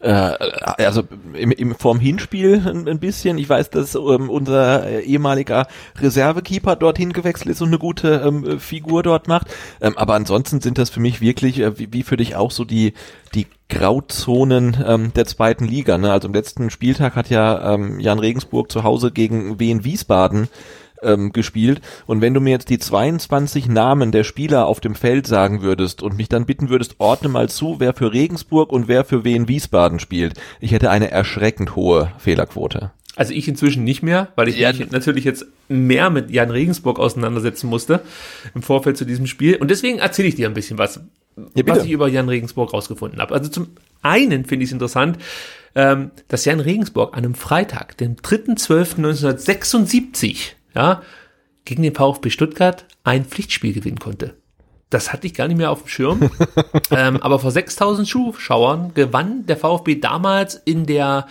Äh, 0.00 0.34
also 0.78 1.02
im, 1.34 1.50
im 1.50 1.74
vorm 1.74 2.00
Hinspiel 2.00 2.62
ein, 2.66 2.88
ein 2.88 2.98
bisschen. 2.98 3.36
Ich 3.36 3.48
weiß, 3.48 3.68
dass 3.70 3.94
ähm, 3.94 4.30
unser 4.30 5.02
ehemaliger 5.02 5.66
Reservekeeper 5.98 6.76
dorthin 6.76 7.12
gewechselt 7.12 7.50
ist 7.50 7.60
und 7.60 7.68
eine 7.68 7.78
gute 7.78 8.22
ähm, 8.26 8.58
Figur 8.58 9.02
dort 9.02 9.28
macht. 9.28 9.48
Ähm, 9.80 9.98
aber 9.98 10.14
ansonsten 10.14 10.60
sind 10.60 10.78
das 10.78 10.88
für 10.88 11.00
mich 11.00 11.20
wirklich, 11.20 11.60
äh, 11.60 11.78
wie, 11.78 11.92
wie 11.92 12.02
für 12.02 12.16
dich 12.16 12.34
auch 12.34 12.50
so 12.50 12.64
die 12.64 12.94
die 13.34 13.46
Grauzonen 13.68 14.76
ähm, 14.84 15.12
der 15.14 15.26
zweiten 15.26 15.64
Liga. 15.64 15.96
Ne? 15.98 16.10
Also 16.10 16.28
im 16.28 16.34
letzten 16.34 16.70
Spieltag 16.70 17.14
hat 17.14 17.30
ja 17.30 17.74
ähm, 17.74 18.00
Jan 18.00 18.18
Regensburg 18.18 18.72
zu 18.72 18.82
Hause 18.82 19.12
gegen 19.12 19.60
Wien 19.60 19.84
Wiesbaden 19.84 20.48
ähm, 21.02 21.32
gespielt. 21.32 21.80
Und 22.06 22.20
wenn 22.20 22.34
du 22.34 22.40
mir 22.40 22.50
jetzt 22.50 22.70
die 22.70 22.78
22 22.78 23.68
Namen 23.68 24.12
der 24.12 24.24
Spieler 24.24 24.66
auf 24.66 24.80
dem 24.80 24.94
Feld 24.94 25.26
sagen 25.26 25.62
würdest 25.62 26.02
und 26.02 26.16
mich 26.16 26.28
dann 26.28 26.46
bitten 26.46 26.68
würdest, 26.68 26.96
ordne 26.98 27.28
mal 27.28 27.48
zu, 27.48 27.76
wer 27.78 27.94
für 27.94 28.12
Regensburg 28.12 28.72
und 28.72 28.88
wer 28.88 29.04
für 29.04 29.24
Wien 29.24 29.48
Wiesbaden 29.48 29.98
spielt, 29.98 30.34
ich 30.60 30.72
hätte 30.72 30.90
eine 30.90 31.10
erschreckend 31.10 31.76
hohe 31.76 32.12
Fehlerquote. 32.18 32.90
Also 33.16 33.34
ich 33.34 33.48
inzwischen 33.48 33.84
nicht 33.84 34.02
mehr, 34.02 34.28
weil 34.36 34.48
ich 34.48 34.56
Ja. 34.56 34.72
mich 34.72 34.90
natürlich 34.90 35.24
jetzt 35.24 35.44
mehr 35.68 36.10
mit 36.10 36.30
Jan 36.30 36.50
Regensburg 36.50 36.98
auseinandersetzen 36.98 37.68
musste 37.68 38.00
im 38.54 38.62
Vorfeld 38.62 38.96
zu 38.96 39.04
diesem 39.04 39.26
Spiel. 39.26 39.56
Und 39.56 39.70
deswegen 39.70 39.98
erzähle 39.98 40.28
ich 40.28 40.36
dir 40.36 40.48
ein 40.48 40.54
bisschen 40.54 40.78
was, 40.78 41.00
Ja, 41.54 41.66
was 41.66 41.84
ich 41.84 41.90
über 41.90 42.08
Jan 42.08 42.28
Regensburg 42.28 42.72
rausgefunden 42.72 43.20
habe. 43.20 43.34
Also 43.34 43.50
zum 43.50 43.68
einen 44.02 44.44
finde 44.44 44.64
ich 44.64 44.70
es 44.70 44.72
interessant, 44.72 45.18
ähm, 45.74 46.10
dass 46.28 46.44
Jan 46.44 46.60
Regensburg 46.60 47.16
an 47.16 47.24
einem 47.24 47.34
Freitag, 47.34 47.96
dem 47.98 48.16
3.12.1976, 48.16 50.52
ja, 50.74 51.02
gegen 51.64 51.82
den 51.82 51.94
VfB 51.94 52.30
Stuttgart 52.30 52.86
ein 53.04 53.24
Pflichtspiel 53.24 53.72
gewinnen 53.72 53.98
konnte. 53.98 54.34
Das 54.90 55.12
hatte 55.12 55.26
ich 55.26 55.34
gar 55.34 55.46
nicht 55.46 55.56
mehr 55.56 55.70
auf 55.70 55.82
dem 55.82 55.88
Schirm. 55.88 56.30
ähm, 56.90 57.22
aber 57.22 57.38
vor 57.38 57.52
6000 57.52 58.06
Zuschauern 58.06 58.92
gewann 58.94 59.46
der 59.46 59.56
VfB 59.56 59.96
damals 59.96 60.56
in 60.56 60.84
der 60.84 61.28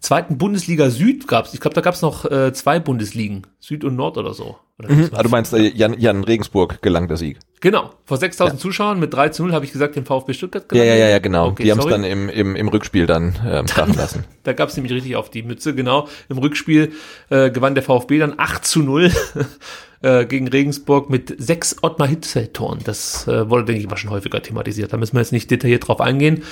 zweiten 0.00 0.38
Bundesliga 0.38 0.90
Süd 0.90 1.26
gab's. 1.26 1.54
Ich 1.54 1.60
glaube, 1.60 1.74
da 1.74 1.80
gab's 1.80 2.02
noch 2.02 2.30
äh, 2.30 2.52
zwei 2.52 2.78
Bundesligen, 2.78 3.46
Süd 3.58 3.84
und 3.84 3.96
Nord 3.96 4.18
oder 4.18 4.34
so. 4.34 4.58
Oder 4.78 4.90
was 4.90 5.12
Ah, 5.14 5.22
du 5.22 5.28
meinst, 5.30 5.52
äh, 5.52 5.68
Jan, 5.68 5.98
Jan 5.98 6.24
Regensburg 6.24 6.82
gelang 6.82 7.08
der 7.08 7.16
Sieg. 7.16 7.38
Genau, 7.62 7.90
vor 8.06 8.16
6000 8.16 8.58
Zuschauern 8.58 8.98
mit 8.98 9.12
3 9.12 9.28
zu 9.28 9.42
0 9.42 9.52
habe 9.52 9.66
ich 9.66 9.72
gesagt, 9.72 9.94
den 9.94 10.06
VfB 10.06 10.32
Stuttgart 10.32 10.64
Ja, 10.64 10.68
gewonnen. 10.68 10.88
ja, 10.88 10.94
ja, 10.94 11.08
ja, 11.10 11.18
genau. 11.18 11.48
Okay, 11.48 11.64
die 11.64 11.70
haben 11.70 11.78
es 11.80 11.86
dann 11.86 12.04
im, 12.04 12.30
im, 12.30 12.56
im 12.56 12.68
Rückspiel 12.68 13.06
dann 13.06 13.36
ähm, 13.46 13.66
krachen 13.66 13.94
lassen. 13.94 14.24
Da 14.44 14.54
gab 14.54 14.70
es 14.70 14.76
nämlich 14.76 14.94
richtig 14.94 15.16
auf 15.16 15.28
die 15.28 15.42
Mütze, 15.42 15.74
genau. 15.74 16.08
Im 16.30 16.38
Rückspiel 16.38 16.92
äh, 17.28 17.50
gewann 17.50 17.74
der 17.74 17.84
VfB 17.84 18.18
dann 18.18 18.34
8 18.38 18.64
zu 18.64 18.80
0 18.80 19.12
äh, 20.02 20.24
gegen 20.24 20.48
Regensburg 20.48 21.10
mit 21.10 21.34
sechs 21.38 21.76
Ottmar 21.82 22.08
Hitzfeld-Toren. 22.08 22.78
Das 22.84 23.28
äh, 23.28 23.50
wurde, 23.50 23.66
denke 23.66 23.82
ich, 23.82 23.88
mal 23.90 23.98
schon 23.98 24.10
häufiger 24.10 24.40
thematisiert. 24.42 24.94
Da 24.94 24.96
müssen 24.96 25.14
wir 25.14 25.20
jetzt 25.20 25.32
nicht 25.32 25.50
detailliert 25.50 25.86
drauf 25.86 26.00
eingehen. 26.00 26.44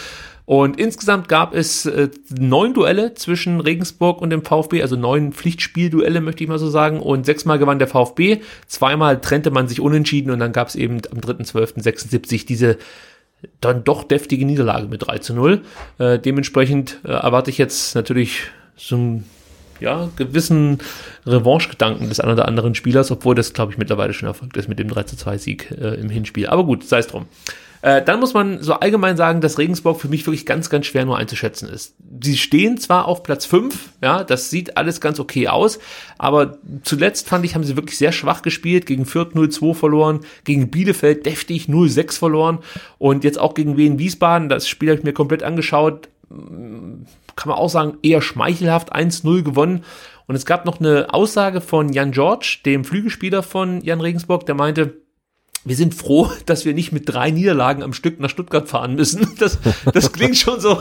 Und 0.48 0.80
insgesamt 0.80 1.28
gab 1.28 1.54
es 1.54 1.84
äh, 1.84 2.08
neun 2.30 2.72
Duelle 2.72 3.12
zwischen 3.12 3.60
Regensburg 3.60 4.22
und 4.22 4.30
dem 4.30 4.42
VfB, 4.42 4.80
also 4.80 4.96
neun 4.96 5.34
Pflichtspielduelle, 5.34 6.22
möchte 6.22 6.42
ich 6.42 6.48
mal 6.48 6.58
so 6.58 6.70
sagen. 6.70 7.00
Und 7.00 7.26
sechsmal 7.26 7.58
gewann 7.58 7.78
der 7.78 7.86
VfB, 7.86 8.38
zweimal 8.66 9.20
trennte 9.20 9.50
man 9.50 9.68
sich 9.68 9.78
unentschieden 9.78 10.30
und 10.30 10.38
dann 10.38 10.54
gab 10.54 10.68
es 10.68 10.74
eben 10.74 11.02
am 11.12 11.18
3.12.76 11.18 12.46
diese 12.46 12.78
dann 13.60 13.84
doch 13.84 14.04
deftige 14.04 14.46
Niederlage 14.46 14.86
mit 14.86 15.06
3 15.06 15.18
zu 15.18 15.34
0. 15.34 15.60
Äh, 15.98 16.18
dementsprechend 16.18 16.98
äh, 17.04 17.08
erwarte 17.08 17.50
ich 17.50 17.58
jetzt 17.58 17.94
natürlich 17.94 18.44
so 18.74 18.96
einen 18.96 19.24
ja, 19.80 20.08
gewissen 20.16 20.78
Revanche-Gedanken 21.26 22.08
des 22.08 22.20
einen 22.20 22.32
oder 22.32 22.48
anderen 22.48 22.74
Spielers, 22.74 23.10
obwohl 23.10 23.34
das, 23.34 23.52
glaube 23.52 23.72
ich, 23.72 23.76
mittlerweile 23.76 24.14
schon 24.14 24.28
erfolgt 24.28 24.56
ist 24.56 24.66
mit 24.66 24.78
dem 24.78 24.88
3 24.88 25.02
zu 25.02 25.16
2 25.16 25.36
Sieg 25.36 25.70
äh, 25.72 26.00
im 26.00 26.08
Hinspiel. 26.08 26.46
Aber 26.46 26.64
gut, 26.64 26.84
sei 26.84 27.00
es 27.00 27.08
drum. 27.08 27.26
Äh, 27.82 28.02
dann 28.02 28.20
muss 28.20 28.34
man 28.34 28.62
so 28.62 28.74
allgemein 28.74 29.16
sagen, 29.16 29.40
dass 29.40 29.58
Regensburg 29.58 30.00
für 30.00 30.08
mich 30.08 30.26
wirklich 30.26 30.46
ganz, 30.46 30.70
ganz 30.70 30.86
schwer 30.86 31.04
nur 31.04 31.16
einzuschätzen 31.16 31.68
ist. 31.68 31.94
Sie 32.22 32.36
stehen 32.36 32.78
zwar 32.78 33.06
auf 33.06 33.22
Platz 33.22 33.46
5, 33.46 33.90
ja, 34.02 34.24
das 34.24 34.50
sieht 34.50 34.76
alles 34.76 35.00
ganz 35.00 35.20
okay 35.20 35.48
aus, 35.48 35.78
aber 36.18 36.58
zuletzt 36.82 37.28
fand 37.28 37.44
ich, 37.44 37.54
haben 37.54 37.64
sie 37.64 37.76
wirklich 37.76 37.98
sehr 37.98 38.12
schwach 38.12 38.42
gespielt, 38.42 38.86
gegen 38.86 39.06
Fürth 39.06 39.34
0-2 39.34 39.74
verloren, 39.74 40.20
gegen 40.44 40.70
Bielefeld 40.70 41.26
deftig 41.26 41.66
0-6 41.66 42.18
verloren 42.18 42.58
und 42.98 43.24
jetzt 43.24 43.38
auch 43.38 43.54
gegen 43.54 43.76
Wien 43.76 43.98
Wiesbaden, 43.98 44.48
das 44.48 44.68
Spiel 44.68 44.90
habe 44.90 44.98
ich 44.98 45.04
mir 45.04 45.12
komplett 45.12 45.42
angeschaut, 45.42 46.08
kann 46.28 47.50
man 47.50 47.56
auch 47.56 47.70
sagen, 47.70 47.98
eher 48.02 48.20
schmeichelhaft 48.20 48.94
1-0 48.94 49.42
gewonnen. 49.42 49.84
Und 50.26 50.34
es 50.34 50.44
gab 50.44 50.66
noch 50.66 50.78
eine 50.78 51.14
Aussage 51.14 51.62
von 51.62 51.90
Jan 51.92 52.12
George, 52.12 52.58
dem 52.66 52.84
Flügelspieler 52.84 53.42
von 53.42 53.80
Jan 53.80 54.02
Regensburg, 54.02 54.44
der 54.44 54.54
meinte, 54.54 54.94
wir 55.68 55.76
sind 55.76 55.94
froh, 55.94 56.30
dass 56.46 56.64
wir 56.64 56.74
nicht 56.74 56.92
mit 56.92 57.08
drei 57.08 57.30
Niederlagen 57.30 57.82
am 57.82 57.92
Stück 57.92 58.20
nach 58.20 58.30
Stuttgart 58.30 58.68
fahren 58.68 58.94
müssen. 58.94 59.26
Das, 59.38 59.58
das 59.92 60.12
klingt 60.12 60.36
schon 60.36 60.58
so, 60.58 60.80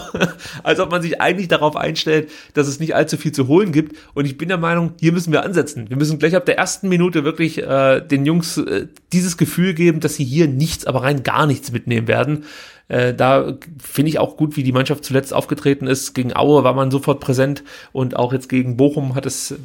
als 0.64 0.80
ob 0.80 0.90
man 0.90 1.02
sich 1.02 1.22
eigentlich 1.22 1.48
darauf 1.48 1.76
einstellt, 1.76 2.32
dass 2.54 2.68
es 2.68 2.80
nicht 2.80 2.96
allzu 2.96 3.16
viel 3.16 3.32
zu 3.32 3.48
holen 3.48 3.72
gibt. 3.72 3.96
Und 4.16 4.26
ich 4.26 4.38
bin 4.38 4.48
der 4.48 4.58
Meinung, 4.58 4.94
hier 5.00 5.12
müssen 5.12 5.32
wir 5.32 5.44
ansetzen. 5.44 5.90
Wir 5.90 5.98
müssen 5.98 6.18
gleich 6.18 6.36
ab 6.36 6.46
der 6.46 6.58
ersten 6.58 6.90
Minute 6.90 7.24
wirklich 7.24 7.60
äh, 7.60 8.02
den 8.02 8.26
Jungs 8.26 8.58
äh, 8.58 8.88
dieses 9.14 9.38
Gefühl 9.38 9.76
geben, 9.76 10.00
dass 10.00 10.16
sie 10.16 10.24
hier 10.24 10.48
nichts, 10.48 10.86
aber 10.86 11.04
rein 11.04 11.22
gar 11.22 11.46
nichts 11.46 11.72
mitnehmen 11.72 12.08
werden. 12.08 12.46
Äh, 12.90 13.14
da 13.14 13.58
finde 13.80 14.10
ich 14.10 14.20
auch 14.20 14.38
gut, 14.38 14.56
wie 14.56 14.64
die 14.64 14.72
Mannschaft 14.72 15.04
zuletzt 15.04 15.34
aufgetreten 15.34 15.88
ist. 15.88 16.14
Gegen 16.14 16.36
Aue 16.36 16.64
war 16.64 16.74
man 16.74 16.90
sofort 16.90 17.20
präsent 17.20 17.64
und 17.92 18.16
auch 18.16 18.32
jetzt 18.32 18.48
gegen 18.48 18.78
Bochum 18.78 19.16
hat 19.16 19.26
es 19.26 19.52
äh, 19.52 19.56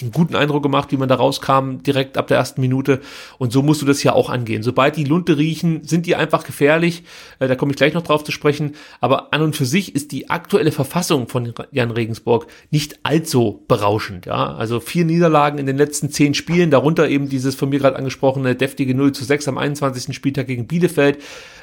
einen 0.00 0.12
guten 0.12 0.34
Eindruck 0.34 0.62
gemacht, 0.62 0.90
wie 0.90 0.96
man 0.96 1.08
da 1.08 1.16
rauskam, 1.16 1.82
direkt 1.86 2.16
ab 2.16 2.26
der 2.26 2.38
ersten 2.38 2.60
Minute. 2.60 3.00
Und 3.38 3.52
so 3.52 3.62
musst 3.62 3.82
du 3.82 3.86
das 3.86 4.02
ja 4.02 4.14
auch 4.14 4.30
angehen. 4.30 4.62
Sobald 4.62 4.96
die 4.96 5.04
Lunte 5.04 5.36
riechen, 5.36 5.84
sind 5.84 6.06
die 6.06 6.16
einfach 6.16 6.44
gefährlich. 6.44 7.02
Äh, 7.38 7.48
da 7.48 7.54
komme 7.54 7.72
ich 7.72 7.76
gleich 7.76 7.92
noch 7.92 8.02
drauf 8.02 8.24
zu 8.24 8.32
sprechen. 8.32 8.74
Aber 9.00 9.34
an 9.34 9.42
und 9.42 9.54
für 9.54 9.66
sich 9.66 9.94
ist 9.94 10.12
die 10.12 10.30
aktuelle 10.30 10.72
Verfassung 10.72 11.28
von 11.28 11.52
Jan 11.70 11.90
Regensburg 11.90 12.46
nicht 12.70 13.00
allzu 13.02 13.62
berauschend. 13.68 14.24
Ja, 14.24 14.54
also 14.54 14.80
vier 14.80 15.04
Niederlagen 15.04 15.58
in 15.58 15.66
den 15.66 15.76
letzten 15.76 16.10
zehn 16.10 16.32
Spielen, 16.32 16.70
darunter 16.70 17.08
eben 17.08 17.28
dieses 17.28 17.54
von 17.54 17.68
mir 17.68 17.78
gerade 17.78 17.96
angesprochene 17.96 18.54
deftige 18.54 18.94
0 18.94 19.12
zu 19.12 19.24
6 19.24 19.48
am 19.48 19.58
21. 19.58 20.14
Spieltag 20.14 20.46
gegen 20.46 20.66
Bielefeld. 20.66 21.18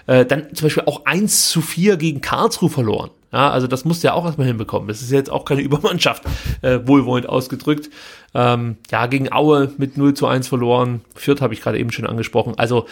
Äh, 0.07 0.25
dann 0.25 0.53
zum 0.53 0.67
Beispiel 0.67 0.74
auch 0.85 1.05
1 1.05 1.49
zu 1.49 1.61
4 1.61 1.97
gegen 1.97 2.21
Karlsruhe 2.21 2.69
verloren. 2.69 3.11
Ja, 3.31 3.49
also 3.49 3.67
das 3.67 3.83
musst 3.83 4.03
du 4.03 4.07
ja 4.07 4.13
auch 4.13 4.25
erstmal 4.25 4.47
hinbekommen. 4.47 4.87
Das 4.87 5.01
ist 5.01 5.11
jetzt 5.11 5.29
auch 5.29 5.45
keine 5.45 5.61
Übermannschaft, 5.63 6.23
äh, 6.61 6.79
wohlwollend 6.85 7.27
ausgedrückt. 7.27 7.89
Ähm, 8.33 8.77
ja, 8.91 9.07
gegen 9.07 9.31
Aue 9.31 9.71
mit 9.77 9.97
0 9.97 10.13
zu 10.13 10.27
1 10.27 10.47
verloren. 10.47 11.01
Fürth 11.15 11.41
habe 11.41 11.53
ich 11.53 11.61
gerade 11.61 11.79
eben 11.79 11.91
schon 11.91 12.05
angesprochen. 12.05 12.53
Also 12.57 12.85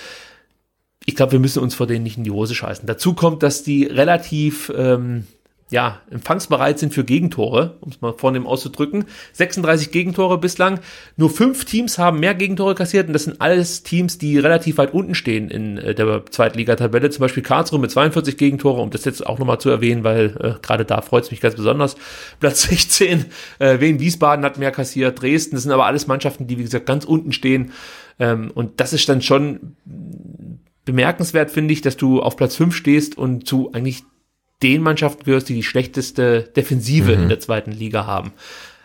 ich 1.06 1.16
glaube, 1.16 1.34
wir 1.34 1.40
müssen 1.40 1.62
uns 1.62 1.76
vor 1.76 1.88
denen 1.88 2.04
nicht 2.04 2.18
in 2.18 2.24
die 2.24 2.32
Hose 2.32 2.56
scheißen. 2.56 2.88
Dazu 2.88 3.14
kommt, 3.14 3.44
dass 3.44 3.64
die 3.64 3.86
relativ 3.86 4.72
ähm, 4.76 5.28
ja, 5.74 6.02
empfangsbereit 6.12 6.78
sind 6.78 6.94
für 6.94 7.04
Gegentore, 7.04 7.78
um 7.82 7.90
es 7.90 8.00
mal 8.00 8.14
vornehm 8.14 8.46
auszudrücken. 8.46 9.06
36 9.32 9.90
Gegentore 9.90 10.38
bislang. 10.38 10.80
Nur 11.18 11.32
fünf 11.32 11.66
Teams 11.66 11.98
haben 11.98 12.20
mehr 12.20 12.36
Gegentore 12.36 12.76
kassiert 12.76 13.08
und 13.08 13.14
das 13.14 13.24
sind 13.24 13.42
alles 13.42 13.82
Teams, 13.82 14.20
die 14.20 14.38
relativ 14.38 14.78
weit 14.78 14.94
unten 14.94 15.16
stehen 15.16 15.50
in 15.50 15.80
äh, 15.80 15.96
der 15.96 16.28
Zweitligatabelle. 16.28 17.10
Zum 17.10 17.22
Beispiel 17.22 17.42
Karlsruhe 17.42 17.80
mit 17.80 17.90
42 17.90 18.38
Gegentore, 18.38 18.82
um 18.82 18.92
das 18.92 19.04
jetzt 19.04 19.26
auch 19.26 19.40
nochmal 19.40 19.58
zu 19.58 19.72
erwähnen, 19.72 20.04
weil 20.04 20.38
äh, 20.40 20.62
gerade 20.62 20.86
da 20.86 21.02
freut 21.02 21.24
es 21.24 21.32
mich 21.32 21.42
ganz 21.42 21.56
besonders. 21.56 21.96
Platz 22.40 22.62
16, 22.70 23.26
äh, 23.58 23.80
Wien 23.80 24.00
Wiesbaden 24.00 24.46
hat 24.46 24.60
mehr 24.60 24.72
kassiert, 24.72 25.24
Dresden, 25.24 25.56
das 25.56 25.64
sind 25.64 25.72
aber 25.72 25.88
alles 25.88 26.06
Mannschaften, 26.06 26.46
die 26.46 26.60
wie 26.60 26.64
gesagt 26.64 26.86
ganz 26.86 27.04
unten 27.04 27.32
stehen. 27.32 27.72
Ähm, 28.20 28.52
und 28.54 28.80
das 28.80 28.94
ist 28.94 29.10
dann 29.10 29.24
schon 29.24 29.76
bemerkenswert, 30.86 31.50
finde 31.50 31.74
ich, 31.74 31.82
dass 31.82 31.98
du 31.98 32.22
auf 32.22 32.38
Platz 32.38 32.58
5 32.58 32.76
stehst 32.76 33.18
und 33.18 33.48
zu 33.48 33.72
eigentlich 33.74 34.04
den 34.64 34.82
Mannschaften 34.82 35.26
gehörst, 35.26 35.50
die 35.50 35.56
die 35.56 35.64
schlechteste 35.64 36.44
Defensive 36.56 37.12
in 37.12 37.30
der 37.30 37.40
zweiten 37.40 37.72
Liga 37.72 38.06
haben. 38.06 38.34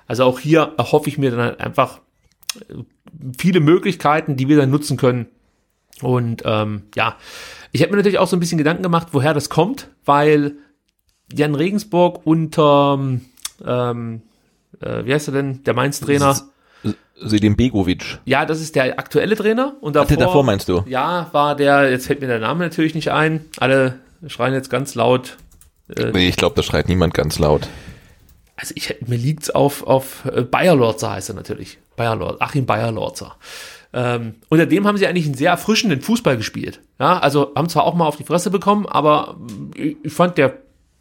Also 0.07 0.25
auch 0.25 0.41
hier 0.41 0.75
erhoffe 0.77 1.09
ich 1.09 1.19
mir 1.19 1.31
dann 1.31 1.41
halt 1.41 1.61
einfach 1.61 2.01
äh, 2.57 2.75
viele 3.39 3.61
Möglichkeiten, 3.61 4.37
die 4.37 4.49
wir 4.49 4.57
dann 4.57 4.71
nutzen 4.71 4.97
können. 4.97 5.27
Und 6.03 6.43
ähm, 6.45 6.83
ja, 6.95 7.17
ich 7.73 7.83
habe 7.83 7.93
mir 7.93 7.99
natürlich 7.99 8.19
auch 8.19 8.29
so 8.29 8.37
ein 8.37 8.41
bisschen 8.41 8.59
Gedanken 8.59 8.83
gemacht, 8.83 9.09
woher 9.13 9.35
das 9.35 9.51
kommt, 9.51 9.89
weil 10.05 10.57
Jan 11.33 11.55
Regensburg 11.55 12.21
unter, 12.25 12.99
ähm, 13.65 14.23
äh, 14.81 15.05
wie 15.05 15.13
heißt 15.13 15.29
er 15.29 15.35
denn, 15.35 15.63
der 15.65 15.75
Mainz-Trainer? 15.75 16.37
Selim 17.21 17.57
Begovic. 17.57 18.21
Ja, 18.25 18.47
das 18.47 18.61
ist 18.61 18.77
der 18.77 18.99
aktuelle 18.99 19.35
Trainer. 19.37 19.77
Und 19.81 19.97
davor, 19.97 20.17
der 20.17 20.27
davor 20.27 20.45
meinst 20.45 20.69
du? 20.69 20.85
Ja, 20.87 21.29
war 21.33 21.57
der, 21.57 21.91
jetzt 21.91 22.07
fällt 22.07 22.21
mir 22.21 22.29
der 22.29 22.39
Name 22.39 22.65
natürlich 22.65 22.95
nicht 22.95 23.11
ein. 23.11 23.45
Alle 23.59 23.99
schreien 24.29 24.55
jetzt 24.55 24.71
ganz 24.71 24.95
laut 24.95 25.37
Äh, 25.97 26.11
nee, 26.13 26.29
ich 26.29 26.37
glaube, 26.37 26.57
da 26.57 26.63
schreit 26.63 26.89
niemand 26.89 27.15
ganz 27.15 27.39
laut. 27.39 27.69
Also 28.57 28.75
ich, 28.77 28.97
mir 29.07 29.17
liegt's 29.17 29.51
auf, 29.51 29.85
auf 29.85 30.25
äh, 30.25 30.43
Bayer 30.43 30.75
Lorzer 30.75 31.13
heißt 31.13 31.29
er 31.29 31.35
natürlich. 31.35 31.79
Bayer 31.97 32.17
Lorzer, 32.17 32.43
Achim 32.43 32.67
Bayer 32.67 32.91
Lorzer. 32.91 33.37
Ähm, 33.93 34.35
unter 34.49 34.67
dem 34.67 34.87
haben 34.87 34.99
sie 34.99 35.07
eigentlich 35.07 35.27
einen 35.27 35.35
sehr 35.35 35.51
erfrischenden 35.51 36.01
Fußball 36.01 36.37
gespielt. 36.37 36.81
Ja, 36.99 37.19
also 37.19 37.53
haben 37.55 37.69
zwar 37.69 37.85
auch 37.85 37.95
mal 37.95 38.07
auf 38.07 38.17
die 38.17 38.25
Fresse 38.25 38.51
bekommen, 38.51 38.87
aber 38.87 39.39
ich 39.77 40.13
fand 40.13 40.37
der 40.39 40.59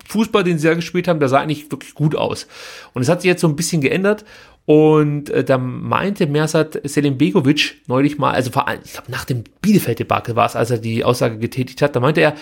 Fußball, 0.08 0.44
den 0.44 0.58
sie 0.58 0.68
da 0.68 0.74
gespielt 0.74 1.08
haben, 1.08 1.20
der 1.20 1.30
sah 1.30 1.40
eigentlich 1.40 1.70
wirklich 1.72 1.94
gut 1.96 2.16
aus. 2.16 2.48
Und 2.94 3.02
es 3.02 3.10
hat 3.10 3.22
sich 3.22 3.28
jetzt 3.28 3.42
so 3.42 3.48
ein 3.48 3.56
bisschen 3.56 3.82
geändert. 3.82 4.24
Und 4.66 5.30
äh, 5.30 5.44
da 5.44 5.58
meinte 5.58 6.28
Mersat 6.28 6.80
Selim 6.84 7.18
Begovic 7.18 7.82
neulich 7.88 8.18
mal, 8.18 8.34
also 8.34 8.52
vor 8.52 8.68
allem, 8.68 8.82
ich 8.84 8.94
glaube 8.94 9.12
nach 9.12 9.26
dem 9.26 9.46
Bielefeld-Debakel 9.62 10.36
war 10.36 10.46
es, 10.46 10.56
als 10.56 10.72
er 10.72 10.78
die 10.78 11.04
Aussage 11.04 11.38
getätigt 11.40 11.82
hat, 11.82 11.96
da 11.96 12.02
meinte 12.02 12.22
er, 12.22 12.36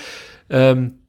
ähm, 0.49 0.99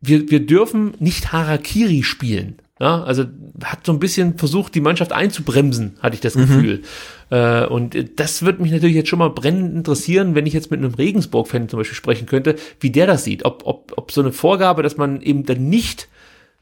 wir, 0.00 0.30
wir 0.30 0.46
dürfen 0.46 0.94
nicht 0.98 1.32
Harakiri 1.32 2.02
spielen. 2.02 2.58
Ja, 2.80 3.02
also 3.02 3.24
hat 3.64 3.84
so 3.84 3.92
ein 3.92 3.98
bisschen 3.98 4.38
versucht, 4.38 4.72
die 4.76 4.80
Mannschaft 4.80 5.12
einzubremsen, 5.12 5.96
hatte 6.00 6.14
ich 6.14 6.20
das 6.20 6.36
mhm. 6.36 6.40
Gefühl. 6.42 6.82
Äh, 7.30 7.66
und 7.66 7.96
das 8.20 8.44
wird 8.44 8.60
mich 8.60 8.70
natürlich 8.70 8.94
jetzt 8.94 9.08
schon 9.08 9.18
mal 9.18 9.30
brennend 9.30 9.74
interessieren, 9.74 10.36
wenn 10.36 10.46
ich 10.46 10.54
jetzt 10.54 10.70
mit 10.70 10.78
einem 10.78 10.94
Regensburg-Fan 10.94 11.68
zum 11.68 11.78
Beispiel 11.80 11.96
sprechen 11.96 12.26
könnte, 12.26 12.54
wie 12.78 12.90
der 12.90 13.08
das 13.08 13.24
sieht. 13.24 13.44
Ob, 13.44 13.62
ob, 13.66 13.94
ob 13.96 14.12
so 14.12 14.20
eine 14.20 14.30
Vorgabe, 14.30 14.84
dass 14.84 14.96
man 14.96 15.20
eben 15.22 15.44
dann 15.44 15.68
nicht, 15.68 16.06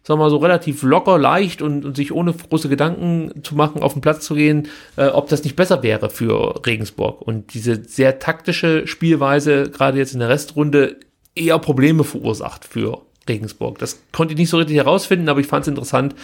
sagen 0.04 0.18
wir 0.18 0.24
mal, 0.24 0.30
so 0.30 0.38
relativ 0.38 0.82
locker, 0.82 1.18
leicht 1.18 1.60
und, 1.60 1.84
und 1.84 1.96
sich 1.96 2.12
ohne 2.12 2.32
große 2.32 2.70
Gedanken 2.70 3.42
zu 3.42 3.54
machen, 3.54 3.82
auf 3.82 3.92
den 3.92 4.00
Platz 4.00 4.24
zu 4.24 4.36
gehen, 4.36 4.68
äh, 4.96 5.08
ob 5.08 5.28
das 5.28 5.44
nicht 5.44 5.54
besser 5.54 5.82
wäre 5.82 6.08
für 6.08 6.64
Regensburg. 6.64 7.20
Und 7.20 7.52
diese 7.52 7.84
sehr 7.84 8.18
taktische 8.20 8.86
Spielweise, 8.86 9.70
gerade 9.70 9.98
jetzt 9.98 10.14
in 10.14 10.20
der 10.20 10.30
Restrunde, 10.30 10.96
eher 11.34 11.58
Probleme 11.58 12.04
verursacht 12.04 12.64
für 12.64 13.02
Regensburg. 13.28 13.78
Das 13.78 14.02
konnte 14.12 14.34
ich 14.34 14.38
nicht 14.38 14.50
so 14.50 14.58
richtig 14.58 14.76
herausfinden, 14.76 15.28
aber 15.28 15.40
ich 15.40 15.46
fand 15.46 15.62
es 15.62 15.68
interessant, 15.68 16.14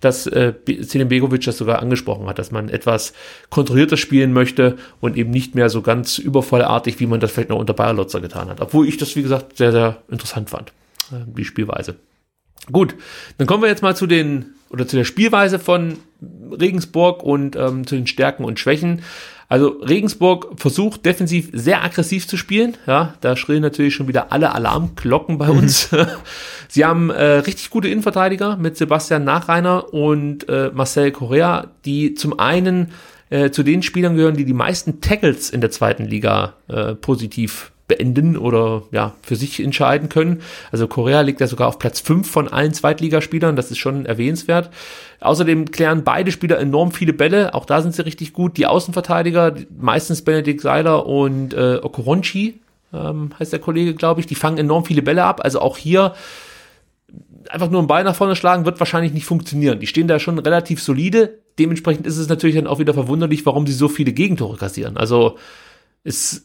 dass 0.00 0.26
äh, 0.26 0.54
Selim 0.80 1.08
Begovic 1.08 1.44
das 1.44 1.58
sogar 1.58 1.80
angesprochen 1.80 2.26
hat, 2.26 2.38
dass 2.38 2.50
man 2.50 2.68
etwas 2.68 3.12
kontrollierter 3.50 3.96
spielen 3.96 4.32
möchte 4.32 4.76
und 5.00 5.16
eben 5.16 5.30
nicht 5.30 5.54
mehr 5.54 5.70
so 5.70 5.82
ganz 5.82 6.18
übervollartig, 6.18 7.00
wie 7.00 7.06
man 7.06 7.20
das 7.20 7.32
vielleicht 7.32 7.50
noch 7.50 7.58
unter 7.58 7.74
Bayer 7.74 7.94
Lotzer 7.94 8.20
getan 8.20 8.48
hat. 8.48 8.60
Obwohl 8.60 8.88
ich 8.88 8.96
das, 8.96 9.16
wie 9.16 9.22
gesagt, 9.22 9.56
sehr, 9.56 9.72
sehr 9.72 9.98
interessant 10.08 10.50
fand, 10.50 10.70
äh, 11.12 11.24
die 11.26 11.44
Spielweise. 11.44 11.96
Gut, 12.70 12.94
dann 13.38 13.46
kommen 13.46 13.62
wir 13.62 13.68
jetzt 13.68 13.82
mal 13.82 13.96
zu 13.96 14.06
den 14.06 14.54
oder 14.70 14.86
zu 14.86 14.96
der 14.96 15.04
Spielweise 15.04 15.58
von 15.58 15.98
Regensburg 16.52 17.22
und 17.22 17.56
ähm, 17.56 17.86
zu 17.86 17.96
den 17.96 18.06
Stärken 18.06 18.44
und 18.44 18.60
Schwächen. 18.60 19.02
Also 19.50 19.80
Regensburg 19.80 20.60
versucht 20.60 21.04
defensiv 21.04 21.50
sehr 21.52 21.82
aggressiv 21.82 22.28
zu 22.28 22.36
spielen. 22.36 22.76
Ja, 22.86 23.14
da 23.20 23.34
schrillen 23.34 23.62
natürlich 23.62 23.96
schon 23.96 24.06
wieder 24.06 24.30
alle 24.30 24.54
Alarmglocken 24.54 25.38
bei 25.38 25.50
uns. 25.50 25.90
Mhm. 25.90 26.06
Sie 26.68 26.84
haben 26.84 27.10
äh, 27.10 27.24
richtig 27.24 27.68
gute 27.68 27.88
Innenverteidiger 27.88 28.56
mit 28.56 28.76
Sebastian 28.76 29.24
Nachreiner 29.24 29.92
und 29.92 30.48
äh, 30.48 30.70
Marcel 30.72 31.10
Correa, 31.10 31.66
die 31.84 32.14
zum 32.14 32.38
einen 32.38 32.92
äh, 33.30 33.50
zu 33.50 33.64
den 33.64 33.82
Spielern 33.82 34.14
gehören, 34.14 34.36
die 34.36 34.44
die 34.44 34.52
meisten 34.52 35.00
Tackles 35.00 35.50
in 35.50 35.60
der 35.60 35.72
zweiten 35.72 36.04
Liga 36.04 36.54
äh, 36.68 36.94
positiv 36.94 37.72
beenden 37.90 38.36
oder 38.36 38.84
ja, 38.92 39.14
für 39.20 39.34
sich 39.34 39.60
entscheiden 39.60 40.08
können. 40.08 40.42
Also 40.70 40.86
Korea 40.86 41.20
liegt 41.22 41.40
ja 41.40 41.48
sogar 41.48 41.66
auf 41.66 41.80
Platz 41.80 42.00
5 42.00 42.30
von 42.30 42.48
allen 42.48 42.72
Zweitligaspielern, 42.72 43.56
das 43.56 43.70
ist 43.70 43.78
schon 43.78 44.06
erwähnenswert. 44.06 44.70
Außerdem 45.20 45.72
klären 45.72 46.04
beide 46.04 46.30
Spieler 46.30 46.58
enorm 46.58 46.92
viele 46.92 47.12
Bälle, 47.12 47.52
auch 47.52 47.66
da 47.66 47.82
sind 47.82 47.94
sie 47.94 48.04
richtig 48.04 48.32
gut. 48.32 48.56
Die 48.56 48.66
Außenverteidiger, 48.66 49.54
meistens 49.76 50.22
Benedikt 50.22 50.60
Seiler 50.60 51.04
und 51.06 51.52
äh, 51.52 51.80
Okoronchi, 51.82 52.60
ähm, 52.94 53.32
heißt 53.38 53.52
der 53.52 53.60
Kollege, 53.60 53.94
glaube 53.94 54.20
ich, 54.20 54.26
die 54.26 54.36
fangen 54.36 54.58
enorm 54.58 54.84
viele 54.84 55.02
Bälle 55.02 55.24
ab. 55.24 55.40
Also 55.42 55.60
auch 55.60 55.76
hier 55.76 56.14
einfach 57.48 57.70
nur 57.70 57.82
ein 57.82 57.88
Ball 57.88 58.04
nach 58.04 58.14
vorne 58.14 58.36
schlagen 58.36 58.64
wird 58.64 58.78
wahrscheinlich 58.78 59.12
nicht 59.12 59.26
funktionieren. 59.26 59.80
Die 59.80 59.88
stehen 59.88 60.06
da 60.06 60.20
schon 60.20 60.38
relativ 60.38 60.80
solide. 60.80 61.40
Dementsprechend 61.58 62.06
ist 62.06 62.18
es 62.18 62.28
natürlich 62.28 62.54
dann 62.54 62.68
auch 62.68 62.78
wieder 62.78 62.94
verwunderlich, 62.94 63.44
warum 63.46 63.66
sie 63.66 63.72
so 63.72 63.88
viele 63.88 64.12
Gegentore 64.12 64.56
kassieren. 64.56 64.96
Also 64.96 65.36
es 66.04 66.44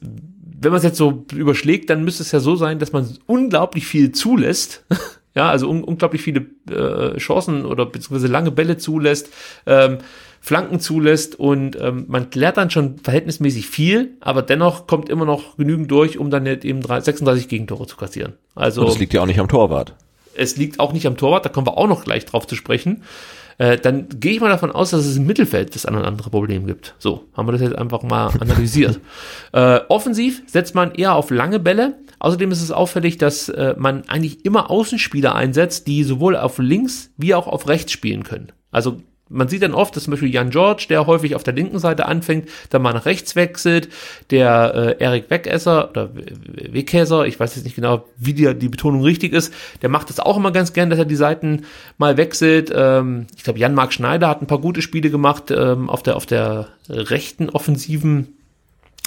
wenn 0.59 0.71
man 0.71 0.77
es 0.77 0.83
jetzt 0.83 0.97
so 0.97 1.25
überschlägt, 1.33 1.89
dann 1.89 2.03
müsste 2.03 2.23
es 2.23 2.31
ja 2.31 2.39
so 2.39 2.55
sein, 2.55 2.79
dass 2.79 2.91
man 2.91 3.17
unglaublich 3.25 3.85
viel 3.85 4.11
zulässt. 4.11 4.83
ja, 5.35 5.49
also 5.49 5.69
un 5.69 5.83
unglaublich 5.83 6.21
viele 6.21 6.45
äh, 6.69 7.17
Chancen 7.17 7.65
oder 7.65 7.85
beziehungsweise 7.85 8.31
lange 8.31 8.51
Bälle 8.51 8.77
zulässt, 8.77 9.29
ähm, 9.65 9.97
Flanken 10.39 10.79
zulässt 10.79 11.39
und 11.39 11.75
ähm, 11.81 12.05
man 12.07 12.29
klärt 12.29 12.57
dann 12.57 12.69
schon 12.69 12.99
verhältnismäßig 12.99 13.67
viel, 13.67 14.11
aber 14.19 14.43
dennoch 14.43 14.85
kommt 14.85 15.09
immer 15.09 15.25
noch 15.25 15.57
genügend 15.57 15.89
durch, 15.89 16.19
um 16.19 16.29
dann 16.29 16.45
eben 16.45 16.83
36 16.83 17.47
Gegentore 17.47 17.87
zu 17.87 17.97
kassieren. 17.97 18.33
Also 18.53 18.81
und 18.81 18.89
es 18.89 18.99
liegt 18.99 19.13
ja 19.13 19.21
auch 19.21 19.25
nicht 19.25 19.39
am 19.39 19.47
Torwart. 19.47 19.95
Es 20.35 20.55
liegt 20.55 20.79
auch 20.79 20.93
nicht 20.93 21.07
am 21.07 21.17
Torwart, 21.17 21.45
da 21.45 21.49
kommen 21.49 21.65
wir 21.65 21.77
auch 21.77 21.87
noch 21.87 22.03
gleich 22.03 22.25
drauf 22.25 22.45
zu 22.45 22.55
sprechen 22.55 23.01
äh, 23.57 23.77
dann 23.77 24.07
gehe 24.09 24.33
ich 24.33 24.41
mal 24.41 24.49
davon 24.49 24.71
aus, 24.71 24.91
dass 24.91 25.05
es 25.05 25.17
im 25.17 25.25
Mittelfeld 25.25 25.75
das 25.75 25.85
ein 25.85 25.95
oder 25.95 26.07
andere 26.07 26.29
Problem 26.29 26.67
gibt. 26.67 26.95
So, 26.99 27.25
haben 27.33 27.47
wir 27.47 27.53
das 27.53 27.61
jetzt 27.61 27.77
einfach 27.77 28.03
mal 28.03 28.27
analysiert. 28.39 28.99
äh, 29.53 29.79
offensiv 29.87 30.43
setzt 30.47 30.75
man 30.75 30.93
eher 30.93 31.15
auf 31.15 31.29
lange 31.29 31.59
Bälle. 31.59 31.95
Außerdem 32.19 32.51
ist 32.51 32.61
es 32.61 32.71
auffällig, 32.71 33.17
dass 33.17 33.49
äh, 33.49 33.75
man 33.77 34.07
eigentlich 34.07 34.45
immer 34.45 34.69
Außenspieler 34.69 35.35
einsetzt, 35.35 35.87
die 35.87 36.03
sowohl 36.03 36.35
auf 36.35 36.57
links 36.57 37.11
wie 37.17 37.33
auch 37.35 37.47
auf 37.47 37.67
rechts 37.67 37.91
spielen 37.91 38.23
können. 38.23 38.51
Also 38.71 39.01
man 39.29 39.47
sieht 39.47 39.63
dann 39.63 39.73
oft, 39.73 39.95
dass 39.95 40.03
zum 40.03 40.11
Beispiel 40.11 40.33
Jan 40.33 40.51
George, 40.51 40.85
der 40.89 41.07
häufig 41.07 41.35
auf 41.35 41.43
der 41.43 41.53
linken 41.53 41.79
Seite 41.79 42.05
anfängt, 42.05 42.49
dann 42.69 42.81
mal 42.81 42.93
nach 42.93 43.05
rechts 43.05 43.35
wechselt, 43.35 43.89
der 44.29 44.97
äh, 44.99 45.03
Erik 45.03 45.29
Wegesser 45.29 45.89
oder 45.89 46.09
Wegkäser, 46.13 47.25
ich 47.25 47.39
weiß 47.39 47.55
jetzt 47.55 47.65
nicht 47.65 47.75
genau, 47.75 48.05
wie 48.17 48.33
die, 48.33 48.53
die 48.53 48.69
Betonung 48.69 49.03
richtig 49.03 49.33
ist, 49.33 49.53
der 49.81 49.89
macht 49.89 50.09
das 50.09 50.19
auch 50.19 50.37
immer 50.37 50.51
ganz 50.51 50.73
gern, 50.73 50.89
dass 50.89 50.99
er 50.99 51.05
die 51.05 51.15
Seiten 51.15 51.63
mal 51.97 52.17
wechselt. 52.17 52.71
Ähm, 52.73 53.27
ich 53.35 53.43
glaube, 53.43 53.59
Jan-Marc 53.59 53.93
Schneider 53.93 54.27
hat 54.29 54.41
ein 54.41 54.47
paar 54.47 54.61
gute 54.61 54.81
Spiele 54.81 55.09
gemacht 55.09 55.51
ähm, 55.51 55.89
auf 55.89 56.03
der 56.03 56.15
auf 56.15 56.25
der 56.25 56.67
rechten 56.87 57.49
offensiven 57.49 58.35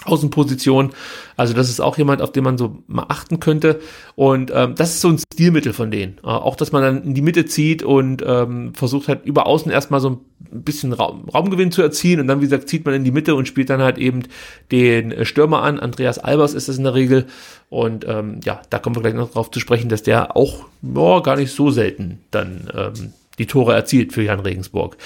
Außenposition. 0.04 0.90
Also 1.36 1.54
das 1.54 1.68
ist 1.68 1.80
auch 1.80 1.98
jemand, 1.98 2.22
auf 2.22 2.32
den 2.32 2.44
man 2.44 2.58
so 2.58 2.82
mal 2.86 3.06
achten 3.08 3.40
könnte. 3.40 3.80
Und 4.14 4.52
ähm, 4.54 4.74
das 4.76 4.90
ist 4.90 5.00
so 5.00 5.08
ein 5.08 5.18
Stilmittel 5.18 5.72
von 5.72 5.90
denen. 5.90 6.18
Äh, 6.22 6.28
auch, 6.28 6.56
dass 6.56 6.72
man 6.72 6.82
dann 6.82 7.02
in 7.02 7.14
die 7.14 7.22
Mitte 7.22 7.46
zieht 7.46 7.82
und 7.82 8.22
ähm, 8.26 8.74
versucht 8.74 9.08
halt 9.08 9.24
über 9.24 9.46
außen 9.46 9.70
erstmal 9.70 10.00
so 10.00 10.10
ein 10.10 10.18
bisschen 10.62 10.92
Raum, 10.92 11.28
Raumgewinn 11.28 11.72
zu 11.72 11.82
erzielen. 11.82 12.20
Und 12.20 12.28
dann, 12.28 12.40
wie 12.40 12.44
gesagt, 12.44 12.68
zieht 12.68 12.84
man 12.84 12.94
in 12.94 13.04
die 13.04 13.10
Mitte 13.10 13.34
und 13.34 13.48
spielt 13.48 13.70
dann 13.70 13.82
halt 13.82 13.98
eben 13.98 14.22
den 14.70 15.12
äh, 15.12 15.24
Stürmer 15.24 15.62
an. 15.62 15.80
Andreas 15.80 16.18
Albers 16.18 16.54
ist 16.54 16.68
es 16.68 16.78
in 16.78 16.84
der 16.84 16.94
Regel. 16.94 17.26
Und 17.68 18.06
ähm, 18.08 18.40
ja, 18.44 18.62
da 18.70 18.78
kommen 18.78 18.96
wir 18.96 19.02
gleich 19.02 19.14
noch 19.14 19.32
drauf 19.32 19.50
zu 19.50 19.60
sprechen, 19.60 19.88
dass 19.88 20.02
der 20.02 20.36
auch 20.36 20.66
ja, 20.82 21.20
gar 21.20 21.36
nicht 21.36 21.52
so 21.52 21.70
selten 21.70 22.20
dann 22.30 22.68
ähm, 22.74 23.12
die 23.38 23.46
Tore 23.46 23.74
erzielt 23.74 24.12
für 24.12 24.22
Jan 24.22 24.40
Regensburg. 24.40 24.96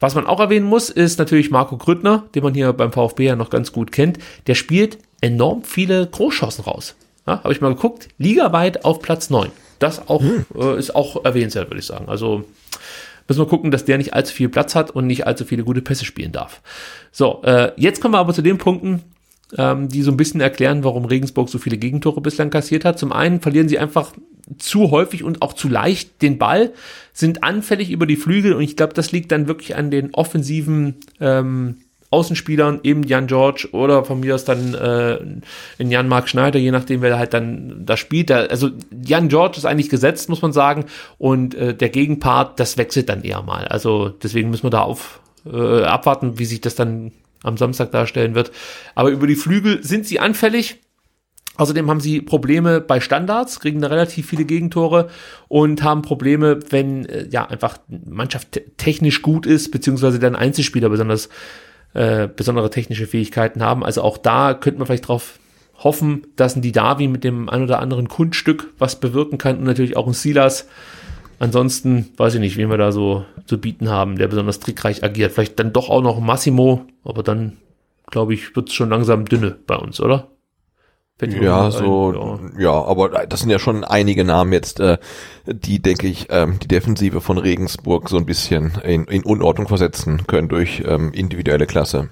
Was 0.00 0.14
man 0.14 0.26
auch 0.26 0.40
erwähnen 0.40 0.66
muss, 0.66 0.88
ist 0.88 1.18
natürlich 1.18 1.50
Marco 1.50 1.76
Grüttner, 1.76 2.24
den 2.34 2.42
man 2.42 2.54
hier 2.54 2.72
beim 2.72 2.90
VfB 2.90 3.26
ja 3.26 3.36
noch 3.36 3.50
ganz 3.50 3.70
gut 3.70 3.92
kennt. 3.92 4.18
Der 4.46 4.54
spielt 4.54 4.98
enorm 5.20 5.62
viele 5.62 6.06
Großchancen 6.06 6.64
raus. 6.64 6.96
Ja, 7.26 7.44
Habe 7.44 7.52
ich 7.52 7.60
mal 7.60 7.74
geguckt, 7.74 8.08
ligaweit 8.18 8.84
auf 8.84 9.02
Platz 9.02 9.28
9. 9.28 9.50
Das 9.78 10.08
auch, 10.08 10.22
hm. 10.22 10.46
äh, 10.56 10.78
ist 10.78 10.94
auch 10.96 11.24
erwähnenswert, 11.24 11.68
würde 11.68 11.80
ich 11.80 11.86
sagen. 11.86 12.08
Also 12.08 12.44
müssen 13.28 13.40
wir 13.40 13.46
gucken, 13.46 13.70
dass 13.70 13.84
der 13.84 13.98
nicht 13.98 14.14
allzu 14.14 14.34
viel 14.34 14.48
Platz 14.48 14.74
hat 14.74 14.90
und 14.90 15.06
nicht 15.06 15.26
allzu 15.26 15.44
viele 15.44 15.64
gute 15.64 15.82
Pässe 15.82 16.06
spielen 16.06 16.32
darf. 16.32 16.62
So, 17.12 17.42
äh, 17.44 17.72
jetzt 17.76 18.00
kommen 18.00 18.14
wir 18.14 18.18
aber 18.18 18.32
zu 18.32 18.42
den 18.42 18.58
Punkten, 18.58 19.02
ähm, 19.56 19.88
die 19.88 20.02
so 20.02 20.10
ein 20.10 20.16
bisschen 20.16 20.40
erklären, 20.40 20.84
warum 20.84 21.04
Regensburg 21.04 21.48
so 21.48 21.58
viele 21.58 21.78
Gegentore 21.78 22.20
bislang 22.20 22.50
kassiert 22.50 22.84
hat. 22.84 22.98
Zum 22.98 23.12
einen 23.12 23.40
verlieren 23.40 23.68
sie 23.68 23.78
einfach 23.78 24.12
zu 24.58 24.90
häufig 24.90 25.22
und 25.22 25.42
auch 25.42 25.52
zu 25.52 25.68
leicht 25.68 26.22
den 26.22 26.38
Ball, 26.38 26.72
sind 27.12 27.44
anfällig 27.44 27.90
über 27.90 28.06
die 28.06 28.16
Flügel 28.16 28.52
und 28.52 28.62
ich 28.62 28.76
glaube, 28.76 28.94
das 28.94 29.12
liegt 29.12 29.30
dann 29.32 29.46
wirklich 29.46 29.76
an 29.76 29.90
den 29.90 30.14
offensiven 30.14 30.96
ähm, 31.20 31.76
Außenspielern, 32.10 32.80
eben 32.82 33.04
Jan 33.04 33.28
George 33.28 33.68
oder 33.70 34.04
von 34.04 34.18
mir 34.18 34.34
aus 34.34 34.44
dann 34.44 34.74
äh, 34.74 35.18
in 35.78 35.90
Jan 35.92 36.08
Mark 36.08 36.28
Schneider, 36.28 36.58
je 36.58 36.72
nachdem, 36.72 37.02
wer 37.02 37.16
halt 37.16 37.34
dann 37.34 37.86
da 37.86 37.96
spielt. 37.96 38.32
Also 38.32 38.70
Jan 39.04 39.28
George 39.28 39.58
ist 39.58 39.64
eigentlich 39.64 39.90
gesetzt, 39.90 40.28
muss 40.28 40.42
man 40.42 40.52
sagen, 40.52 40.86
und 41.18 41.54
äh, 41.54 41.72
der 41.72 41.88
Gegenpart, 41.88 42.58
das 42.58 42.76
wechselt 42.76 43.08
dann 43.08 43.22
eher 43.22 43.42
mal. 43.42 43.68
Also 43.68 44.08
deswegen 44.08 44.50
müssen 44.50 44.64
wir 44.64 44.70
da 44.70 44.82
auf 44.82 45.20
äh, 45.46 45.84
abwarten, 45.84 46.40
wie 46.40 46.46
sich 46.46 46.60
das 46.60 46.74
dann 46.74 47.12
am 47.42 47.56
Samstag 47.56 47.92
darstellen 47.92 48.34
wird. 48.34 48.52
Aber 48.94 49.10
über 49.10 49.26
die 49.26 49.36
Flügel 49.36 49.82
sind 49.82 50.06
sie 50.06 50.20
anfällig 50.20 50.80
Außerdem 51.60 51.90
haben 51.90 52.00
sie 52.00 52.22
Probleme 52.22 52.80
bei 52.80 53.00
Standards, 53.00 53.60
kriegen 53.60 53.82
da 53.82 53.88
relativ 53.88 54.26
viele 54.26 54.46
Gegentore 54.46 55.10
und 55.48 55.82
haben 55.82 56.00
Probleme, 56.00 56.60
wenn 56.70 57.04
äh, 57.04 57.26
ja 57.28 57.44
einfach 57.46 57.76
Mannschaft 57.88 58.62
technisch 58.78 59.20
gut 59.20 59.44
ist, 59.44 59.70
beziehungsweise 59.70 60.18
dann 60.18 60.34
Einzelspieler 60.34 60.88
besonders 60.88 61.28
äh, 61.92 62.28
besondere 62.28 62.70
technische 62.70 63.06
Fähigkeiten 63.06 63.62
haben. 63.62 63.84
Also 63.84 64.00
auch 64.00 64.16
da 64.16 64.54
könnte 64.54 64.78
man 64.78 64.86
vielleicht 64.86 65.08
drauf 65.08 65.38
hoffen, 65.76 66.26
dass 66.36 66.56
ein 66.56 66.62
Didavi 66.62 67.08
mit 67.08 67.24
dem 67.24 67.50
ein 67.50 67.62
oder 67.62 67.80
anderen 67.80 68.08
Kunststück 68.08 68.72
was 68.78 68.98
bewirken 68.98 69.36
kann 69.36 69.58
und 69.58 69.64
natürlich 69.64 69.98
auch 69.98 70.06
ein 70.06 70.14
Silas. 70.14 70.66
Ansonsten 71.40 72.10
weiß 72.18 72.34
ich 72.34 72.40
nicht, 72.40 72.58
wen 72.58 72.68
wir 72.68 72.76
da 72.76 72.92
so 72.92 73.24
zu 73.46 73.58
bieten 73.58 73.88
haben, 73.88 74.16
der 74.16 74.28
besonders 74.28 74.60
trickreich 74.60 75.02
agiert. 75.02 75.32
Vielleicht 75.32 75.58
dann 75.58 75.72
doch 75.72 75.88
auch 75.88 76.02
noch 76.02 76.20
Massimo, 76.20 76.84
aber 77.02 77.22
dann 77.22 77.56
glaube 78.10 78.34
ich, 78.34 78.54
wird 78.54 78.68
es 78.68 78.74
schon 78.74 78.90
langsam 78.90 79.24
dünne 79.24 79.56
bei 79.66 79.76
uns, 79.76 80.00
oder? 80.00 80.28
Ja, 81.22 81.70
so, 81.70 82.40
ja. 82.58 82.60
ja. 82.60 82.84
aber 82.84 83.26
das 83.26 83.40
sind 83.40 83.50
ja 83.50 83.58
schon 83.58 83.84
einige 83.84 84.24
Namen 84.24 84.52
jetzt, 84.52 84.80
äh, 84.80 84.98
die, 85.46 85.80
denke 85.80 86.08
ich, 86.08 86.26
ähm, 86.30 86.58
die 86.62 86.68
Defensive 86.68 87.20
von 87.20 87.38
Regensburg 87.38 88.08
so 88.08 88.16
ein 88.16 88.26
bisschen 88.26 88.72
in, 88.84 89.04
in 89.04 89.22
Unordnung 89.22 89.68
versetzen 89.68 90.26
können 90.26 90.48
durch 90.48 90.82
ähm, 90.86 91.12
individuelle 91.12 91.66
Klasse. 91.66 92.10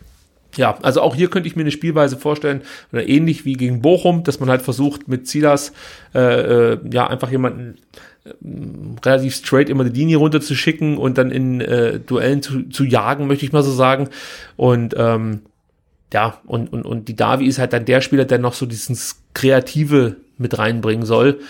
Ja, 0.57 0.79
also 0.83 1.03
auch 1.03 1.14
hier 1.14 1.29
könnte 1.29 1.49
ich 1.49 1.57
mir 1.57 1.62
eine 1.62 1.70
Spielweise 1.70 2.16
vorstellen, 2.16 2.62
oder 2.93 3.07
ähnlich 3.07 3.45
wie 3.45 3.55
gegen 3.55 3.83
Bochum, 3.83 4.24
dass 4.24 4.41
man 4.41 4.49
halt 4.49 4.62
versucht, 4.62 5.09
mit 5.09 5.29
Silas 5.29 5.72
äh, 6.14 6.72
äh, 6.72 6.79
ja 6.91 7.07
einfach 7.07 7.31
jemanden 7.31 7.76
relativ 9.05 9.35
straight 9.35 9.68
immer 9.68 9.85
die 9.85 9.99
Linie 10.01 10.18
runter 10.18 10.41
zu 10.41 10.55
schicken 10.55 10.99
und 10.99 11.18
dann 11.18 11.31
in 11.31 11.61
äh, 11.61 12.01
Duellen 12.01 12.43
zu, 12.43 12.68
zu 12.68 12.85
jagen, 12.85 13.26
möchte 13.26 13.45
ich 13.45 13.53
mal 13.53 13.62
so 13.62 13.72
sagen. 13.72 14.09
Und 14.57 14.95
ähm, 14.97 15.43
ja, 16.12 16.39
und, 16.47 16.72
und, 16.72 16.85
und 16.85 17.09
die 17.09 17.16
Davi 17.16 17.47
ist 17.47 17.59
halt 17.59 17.72
dann 17.72 17.85
der 17.85 18.01
Spieler, 18.01 18.24
der 18.24 18.39
noch 18.39 18.55
so 18.55 18.66
dieses 18.66 19.22
Kreative 19.35 20.16
mit 20.39 20.59
reinbringen 20.59 21.05
soll. 21.05 21.41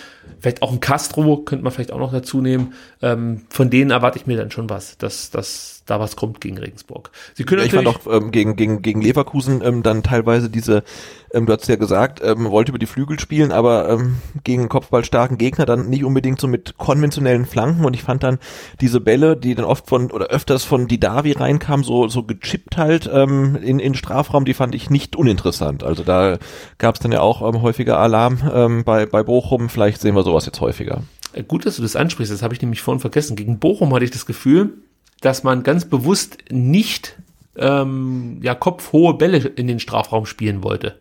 Vielleicht 0.41 0.63
auch 0.63 0.73
ein 0.73 0.81
Castro 0.81 1.39
könnte 1.39 1.65
man 1.65 1.73
vielleicht 1.73 1.93
auch 1.93 1.99
noch 1.99 2.13
dazu 2.13 2.41
nehmen. 2.41 2.75
Ähm, 3.03 3.43
von 3.51 3.71
denen 3.71 3.91
erwarte 3.91 4.19
ich 4.19 4.27
mir 4.27 4.37
dann 4.37 4.51
schon 4.51 4.71
was, 4.71 4.99
dass, 4.99 5.31
dass 5.31 5.79
da 5.89 6.01
was 6.01 6.17
kommt 6.17 6.41
gegen 6.41 6.59
Regensburg. 6.59 7.11
Sie 7.35 7.45
können 7.45 7.65
ich 7.65 7.73
fand 7.73 7.87
auch 7.87 8.01
ähm, 8.11 8.31
gegen, 8.31 8.57
gegen, 8.57 8.83
gegen 8.83 9.01
Leverkusen 9.01 9.63
ähm, 9.65 9.83
dann 9.83 10.03
teilweise 10.03 10.51
diese, 10.51 10.85
ähm, 11.33 11.47
du 11.47 11.53
hast 11.53 11.69
ja 11.69 11.77
gesagt, 11.77 12.21
ähm, 12.23 12.51
wollte 12.51 12.73
über 12.73 12.79
die 12.79 12.87
Flügel 12.87 13.19
spielen, 13.19 13.53
aber 13.53 13.89
ähm, 13.89 14.17
gegen 14.45 14.69
kopfballstarken 14.69 15.39
Gegner 15.39 15.67
dann 15.67 15.89
nicht 15.89 16.05
unbedingt 16.05 16.41
so 16.41 16.47
mit 16.47 16.77
konventionellen 16.77 17.47
Flanken 17.47 17.85
und 17.85 17.95
ich 17.95 18.03
fand 18.03 18.23
dann 18.23 18.39
diese 18.81 19.01
Bälle, 19.01 19.37
die 19.37 19.55
dann 19.55 19.65
oft 19.65 19.89
von 19.89 20.11
oder 20.11 20.27
öfters 20.27 20.65
von 20.65 20.89
Didavi 20.89 21.33
reinkamen, 21.33 21.85
so, 21.85 22.09
so 22.09 22.23
gechippt 22.23 22.77
halt 22.77 23.09
ähm, 23.13 23.57
in, 23.63 23.79
in 23.79 23.95
Strafraum, 23.95 24.45
die 24.45 24.55
fand 24.55 24.75
ich 24.75 24.91
nicht 24.91 25.17
uninteressant. 25.17 25.83
Also 25.83 26.05
da 26.05 26.39
gab 26.79 26.97
es 26.97 27.01
dann 27.01 27.13
ja 27.13 27.21
auch 27.21 27.47
ähm, 27.47 27.63
häufiger 27.63 27.99
Alarm 27.99 28.39
ähm, 28.53 28.85
bei, 28.85 29.07
bei 29.07 29.23
Bochum, 29.23 29.69
vielleicht 29.69 30.01
sehen 30.01 30.15
wir 30.15 30.18
sowas 30.23 30.47
jetzt 30.47 30.61
häufiger. 30.61 31.03
Äh, 31.33 31.43
gut, 31.43 31.67
dass 31.67 31.77
du 31.77 31.83
das 31.83 31.97
ansprichst, 31.97 32.33
das 32.33 32.43
habe 32.43 32.55
ich 32.55 32.63
nämlich 32.63 32.83
vorhin 32.83 33.01
vergessen. 33.01 33.37
Gegen 33.37 33.59
Bochum 33.59 33.95
hatte 33.95 34.05
ich 34.05 34.11
das 34.11 34.27
Gefühl, 34.27 34.75
dass 35.21 35.43
man 35.45 35.63
ganz 35.63 35.85
bewusst 35.85 36.39
nicht 36.51 37.17
ähm, 37.57 38.39
ja, 38.43 38.55
kopfhohe 38.55 39.15
Bälle 39.15 39.39
in 39.39 39.67
den 39.67 39.81
Strafraum 39.81 40.27
spielen 40.27 40.63
wollte. 40.63 40.99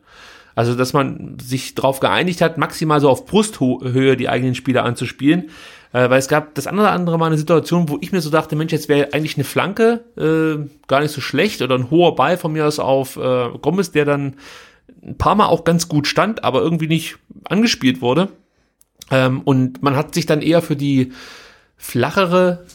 Also, 0.56 0.74
dass 0.74 0.92
man 0.92 1.38
sich 1.40 1.76
darauf 1.76 2.00
geeinigt 2.00 2.42
hat, 2.42 2.58
maximal 2.58 3.00
so 3.00 3.10
auf 3.10 3.28
Brusthöhe 3.28 4.18
die 4.18 4.28
eigenen 4.28 4.56
Spieler 4.56 4.84
anzuspielen. 4.86 5.52
Äh, 5.94 6.10
weil 6.10 6.20
es 6.20 6.28
gab 6.28 6.56
das 6.56 6.68
andere 6.68 6.90
andere 6.90 7.18
Mal 7.18 7.28
eine 7.28 7.38
Situation, 7.38 7.90
wo 7.90 7.98
ich 8.02 8.12
mir 8.12 8.22
so 8.22 8.30
dachte, 8.30 8.56
Mensch, 8.56 8.72
jetzt 8.72 8.90
wäre 8.90 9.14
eigentlich 9.14 9.38
eine 9.38 9.44
Flanke 9.44 10.04
äh, 10.18 10.68
gar 10.88 11.02
nicht 11.02 11.12
so 11.12 11.22
schlecht 11.22 11.62
oder 11.62 11.76
ein 11.76 11.92
hoher 11.92 12.16
Ball 12.16 12.38
von 12.38 12.54
mir 12.54 12.66
aus 12.66 12.80
auf 12.80 13.18
äh, 13.18 13.50
Gomez, 13.62 13.92
der 13.92 14.06
dann 14.06 14.36
ein 15.04 15.18
paar 15.18 15.36
Mal 15.36 15.46
auch 15.46 15.64
ganz 15.64 15.88
gut 15.88 16.08
stand, 16.08 16.44
aber 16.44 16.62
irgendwie 16.62 16.88
nicht 16.88 17.18
angespielt 17.46 18.02
wurde. 18.02 18.30
Ähm, 19.12 19.42
und 19.42 19.82
man 19.82 19.96
hat 19.96 20.14
sich 20.14 20.26
dann 20.26 20.42
eher 20.42 20.62
für 20.62 20.76
die 20.76 21.14
flachere 21.78 22.66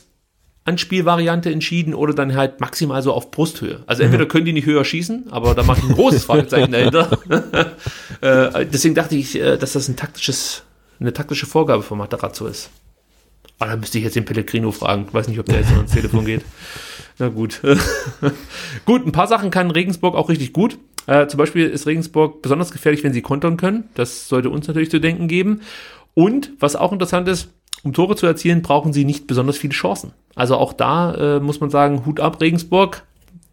Anspielvariante 0.65 1.51
entschieden 1.51 1.93
oder 1.93 2.15
dann 2.15 2.37
halt 2.37 2.61
maximal 2.61 3.03
so 3.03 3.13
auf 3.13 3.33
Brusthöhe. 3.33 3.83
Also 3.87 4.05
entweder 4.05 4.25
mhm. 4.25 4.29
können 4.29 4.45
die 4.45 4.53
nicht 4.53 4.67
höher 4.67 4.85
schießen, 4.85 5.33
aber 5.33 5.55
da 5.55 5.65
mache 5.65 5.81
ich 5.81 5.89
ein 5.89 5.95
großes 5.95 6.25
Fragezeichen 6.25 6.71
dahinter. 6.71 7.19
äh, 8.21 8.67
deswegen 8.67 8.95
dachte 8.95 9.17
ich, 9.17 9.35
äh, 9.35 9.57
dass 9.57 9.73
das 9.73 9.89
ein 9.89 9.97
taktisches, 9.97 10.63
eine 11.01 11.13
taktische 11.13 11.47
Vorgabe 11.47 11.83
von 11.83 11.99
Materazzo 11.99 12.47
ist. 12.47 12.71
Aber 13.59 13.71
ah, 13.71 13.75
da 13.75 13.81
müsste 13.81 13.99
ich 13.99 14.05
jetzt 14.05 14.17
den 14.17 14.25
Pellegrino 14.25 14.73
fragen. 14.73 15.05
Ich 15.07 15.15
weiß 15.15 15.29
nicht, 15.29 15.39
ob 15.39 15.47
der 15.47 15.61
jetzt 15.61 15.71
noch 15.71 15.83
ins 15.83 15.93
Telefon 15.93 16.25
geht. 16.25 16.43
Na 17.19 17.29
gut. 17.29 17.61
gut, 18.85 19.07
ein 19.07 19.13
paar 19.13 19.29
Sachen 19.29 19.51
kann 19.51 19.71
Regensburg 19.71 20.17
auch 20.17 20.29
richtig 20.29 20.53
gut. 20.53 20.79
Äh, 21.07 21.29
zum 21.29 21.39
Beispiel 21.39 21.69
ist 21.69 21.87
Regensburg 21.87 22.43
besonders 22.43 22.73
gefährlich, 22.73 23.05
wenn 23.05 23.13
sie 23.13 23.23
kontern 23.23 23.57
können. 23.57 23.85
Das 23.95 24.29
sollte 24.29 24.51
uns 24.51 24.67
natürlich 24.67 24.91
zu 24.91 25.01
denken 25.01 25.29
geben. 25.29 25.61
Und 26.15 26.53
was 26.59 26.77
auch 26.77 26.93
interessant 26.93 27.29
ist, 27.29 27.49
um 27.83 27.93
Tore 27.93 28.17
zu 28.17 28.27
erzielen, 28.27 28.63
brauchen 28.63 28.93
sie 28.93 29.05
nicht 29.05 29.27
besonders 29.27 29.59
viele 29.59 29.73
Chancen. 29.73 30.13
Also 30.35 30.57
auch 30.57 30.73
da 30.73 31.15
äh, 31.15 31.41
muss 31.41 31.61
man 31.61 31.71
sagen, 31.71 32.07
Hut 32.07 32.21
ab 32.21 32.41
Regensburg. 32.41 33.05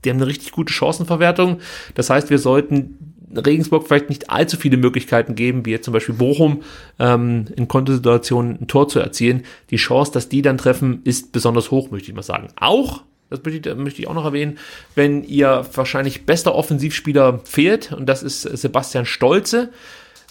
Die 0.03 0.10
haben 0.10 0.18
eine 0.18 0.28
richtig 0.28 0.51
gute 0.51 0.72
Chancenverwertung. 0.72 1.60
Das 1.95 2.10
heißt, 2.10 2.30
wir 2.30 2.39
sollten 2.39 3.10
Regensburg 3.36 3.86
vielleicht 3.86 4.10
nicht 4.10 4.30
allzu 4.30 4.57
viele 4.57 4.78
Möglichkeiten 4.78 5.36
geben, 5.36 5.66
wie 5.66 5.72
jetzt 5.72 5.86
zum 5.86 5.93
Beispiel 5.93 6.16
Bochum 6.16 6.64
ähm, 6.99 7.45
in 7.55 7.68
Kontosituationen 7.68 8.62
ein 8.62 8.68
Tor 8.68 8.88
zu 8.88 8.99
erzielen. 8.99 9.43
Die 9.70 9.78
Chance, 9.78 10.12
dass 10.12 10.30
die 10.30 10.41
dann 10.41 10.57
treffen, 10.57 11.01
ist 11.03 11.32
besonders 11.32 11.72
hoch, 11.72 11.91
möchte 11.91 12.10
ich 12.10 12.16
mal 12.16 12.24
sagen. 12.24 12.47
Auch, 12.60 13.03
das 13.30 13.43
möchte 13.43 13.70
ich, 13.70 13.76
möchte 13.76 14.01
ich 14.01 14.07
auch 14.07 14.14
noch 14.14 14.26
erwähnen, 14.26 14.57
wenn 14.95 15.24
ihr 15.24 15.66
wahrscheinlich 15.74 16.26
bester 16.26 16.55
Offensivspieler 16.55 17.41
fehlt, 17.43 17.91
und 17.91 18.07
das 18.07 18.24
ist 18.24 18.41
Sebastian 18.41 19.05
Stolze, 19.05 19.72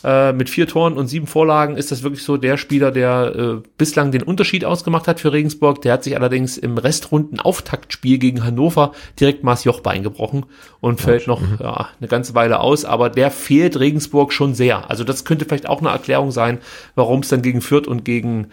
äh, 0.05 0.33
mit 0.33 0.49
vier 0.49 0.69
Toren 0.69 0.97
und 0.97 1.09
sieben 1.09 1.27
Vorlagen 1.27 1.77
ist 1.77 1.91
das 1.91 2.03
wirklich 2.03 2.23
so 2.23 2.37
der 2.37 2.57
Spieler, 2.57 2.91
der 2.93 3.35
äh, 3.35 3.69
bislang 3.77 4.13
den 4.13 4.23
Unterschied 4.23 4.65
ausgemacht 4.65 5.09
hat 5.09 5.19
für 5.19 5.33
Regensburg. 5.33 5.83
Der 5.83 5.95
hat 5.95 6.05
sich 6.05 6.17
allerdings 6.17 6.57
im 6.57 6.79
Restrunden 6.79 7.41
Auftaktspiel 7.41 8.19
gegen 8.19 8.45
Hannover 8.45 8.93
direkt 9.19 9.43
Mars 9.43 9.65
Jochbein 9.65 10.03
gebrochen 10.03 10.47
und 10.81 11.01
fällt 11.01 11.27
noch 11.27 11.41
mhm. 11.41 11.59
ja, 11.61 11.89
eine 11.99 12.09
ganze 12.09 12.35
Weile 12.35 12.61
aus. 12.61 12.85
Aber 12.85 13.11
der 13.11 13.31
fehlt 13.31 13.79
Regensburg 13.79 14.33
schon 14.33 14.55
sehr. 14.55 14.89
Also 14.89 15.03
das 15.03 15.25
könnte 15.25 15.45
vielleicht 15.45 15.69
auch 15.69 15.81
eine 15.81 15.91
Erklärung 15.91 16.31
sein, 16.31 16.59
warum 16.95 17.21
es 17.21 17.29
dann 17.29 17.43
gegen 17.43 17.61
Fürth 17.61 17.89
und 17.89 18.05
gegen 18.05 18.49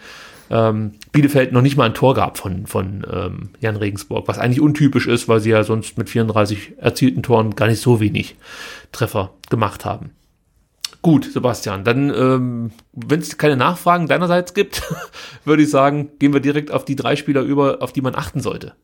ähm, 0.50 0.92
Bielefeld 1.12 1.52
noch 1.52 1.62
nicht 1.62 1.76
mal 1.76 1.84
ein 1.84 1.94
Tor 1.94 2.14
gab 2.14 2.38
von, 2.38 2.66
von 2.66 3.06
ähm, 3.12 3.50
Jan 3.60 3.76
Regensburg, 3.76 4.28
was 4.28 4.38
eigentlich 4.38 4.60
untypisch 4.60 5.06
ist, 5.06 5.28
weil 5.28 5.40
sie 5.40 5.50
ja 5.50 5.64
sonst 5.64 5.98
mit 5.98 6.10
34 6.10 6.74
erzielten 6.78 7.22
Toren 7.22 7.54
gar 7.56 7.66
nicht 7.68 7.80
so 7.80 8.00
wenig 8.00 8.36
Treffer 8.92 9.30
gemacht 9.48 9.84
haben. 9.84 10.10
Gut, 11.06 11.32
Sebastian, 11.32 11.84
dann, 11.84 12.10
ähm, 12.10 12.72
wenn 12.92 13.20
es 13.20 13.38
keine 13.38 13.56
Nachfragen 13.56 14.08
deinerseits 14.08 14.54
gibt, 14.54 14.82
würde 15.44 15.62
ich 15.62 15.70
sagen, 15.70 16.10
gehen 16.18 16.32
wir 16.32 16.40
direkt 16.40 16.72
auf 16.72 16.84
die 16.84 16.96
drei 16.96 17.14
Spieler 17.14 17.42
über, 17.42 17.80
auf 17.80 17.92
die 17.92 18.00
man 18.00 18.16
achten 18.16 18.40
sollte. 18.40 18.74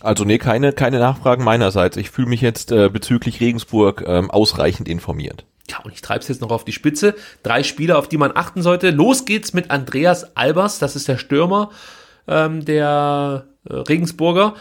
Also 0.00 0.24
nee, 0.24 0.38
keine, 0.38 0.72
keine 0.72 0.98
Nachfragen 0.98 1.44
meinerseits. 1.44 1.98
Ich 1.98 2.10
fühle 2.10 2.30
mich 2.30 2.40
jetzt 2.40 2.72
äh, 2.72 2.88
bezüglich 2.88 3.42
Regensburg 3.42 4.02
ähm, 4.06 4.30
ausreichend 4.30 4.88
informiert. 4.88 5.44
Ja, 5.68 5.80
und 5.80 5.92
ich 5.92 6.00
treibe 6.00 6.20
es 6.20 6.28
jetzt 6.28 6.40
noch 6.40 6.52
auf 6.52 6.64
die 6.64 6.72
Spitze. 6.72 7.16
Drei 7.42 7.64
Spieler, 7.64 7.98
auf 7.98 8.08
die 8.08 8.16
man 8.16 8.32
achten 8.34 8.62
sollte. 8.62 8.90
Los 8.90 9.26
geht's 9.26 9.52
mit 9.52 9.70
Andreas 9.70 10.34
Albers, 10.34 10.78
das 10.78 10.96
ist 10.96 11.06
der 11.06 11.18
Stürmer 11.18 11.68
ähm, 12.28 12.64
der 12.64 13.44
äh, 13.68 13.74
Regensburger, 13.74 14.54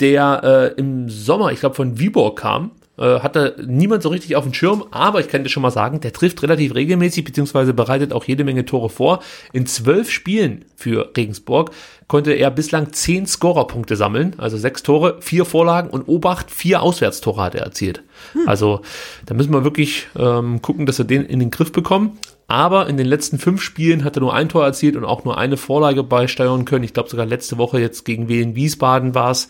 der 0.00 0.74
äh, 0.76 0.80
im 0.80 1.08
Sommer, 1.08 1.52
ich 1.52 1.60
glaube, 1.60 1.76
von 1.76 2.00
Viborg 2.00 2.36
kam 2.36 2.72
äh, 2.98 3.20
hatte 3.20 3.56
niemand 3.66 4.02
so 4.02 4.08
richtig 4.08 4.36
auf 4.36 4.44
dem 4.44 4.54
Schirm, 4.54 4.84
aber 4.90 5.20
ich 5.20 5.28
kann 5.28 5.42
dir 5.42 5.50
schon 5.50 5.62
mal 5.62 5.70
sagen, 5.70 6.00
der 6.00 6.12
trifft 6.12 6.42
relativ 6.42 6.74
regelmäßig, 6.74 7.24
beziehungsweise 7.24 7.74
bereitet 7.74 8.12
auch 8.12 8.24
jede 8.24 8.44
Menge 8.44 8.64
Tore 8.64 8.88
vor. 8.88 9.20
In 9.52 9.66
zwölf 9.66 10.10
Spielen 10.10 10.64
für 10.76 11.12
Regensburg 11.16 11.72
konnte 12.08 12.32
er 12.32 12.50
bislang 12.50 12.92
zehn 12.92 13.26
Scorerpunkte 13.26 13.96
sammeln, 13.96 14.34
also 14.38 14.56
sechs 14.56 14.82
Tore, 14.82 15.18
vier 15.20 15.44
Vorlagen 15.44 15.90
und 15.90 16.08
Obacht, 16.08 16.50
vier 16.50 16.82
Auswärtstore 16.82 17.42
hat 17.42 17.54
er 17.54 17.62
erzielt. 17.62 18.02
Hm. 18.32 18.48
Also 18.48 18.80
da 19.26 19.34
müssen 19.34 19.52
wir 19.52 19.64
wirklich 19.64 20.06
ähm, 20.16 20.62
gucken, 20.62 20.86
dass 20.86 20.98
wir 20.98 21.04
den 21.04 21.24
in 21.24 21.40
den 21.40 21.50
Griff 21.50 21.72
bekommen. 21.72 22.18
Aber 22.48 22.88
in 22.88 22.96
den 22.96 23.08
letzten 23.08 23.40
fünf 23.40 23.60
Spielen 23.60 24.04
hat 24.04 24.16
er 24.16 24.20
nur 24.20 24.32
ein 24.32 24.48
Tor 24.48 24.64
erzielt 24.64 24.94
und 24.94 25.04
auch 25.04 25.24
nur 25.24 25.36
eine 25.36 25.56
Vorlage 25.56 26.04
beisteuern 26.04 26.64
können. 26.64 26.84
Ich 26.84 26.94
glaube 26.94 27.10
sogar 27.10 27.26
letzte 27.26 27.58
Woche 27.58 27.80
jetzt 27.80 28.04
gegen 28.04 28.28
Wien 28.28 28.54
Wiesbaden 28.54 29.16
war 29.16 29.32
es 29.32 29.48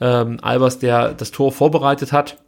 ähm, 0.00 0.38
Albers, 0.42 0.80
der 0.80 1.14
das 1.14 1.30
Tor 1.30 1.52
vorbereitet 1.52 2.10
hat 2.10 2.38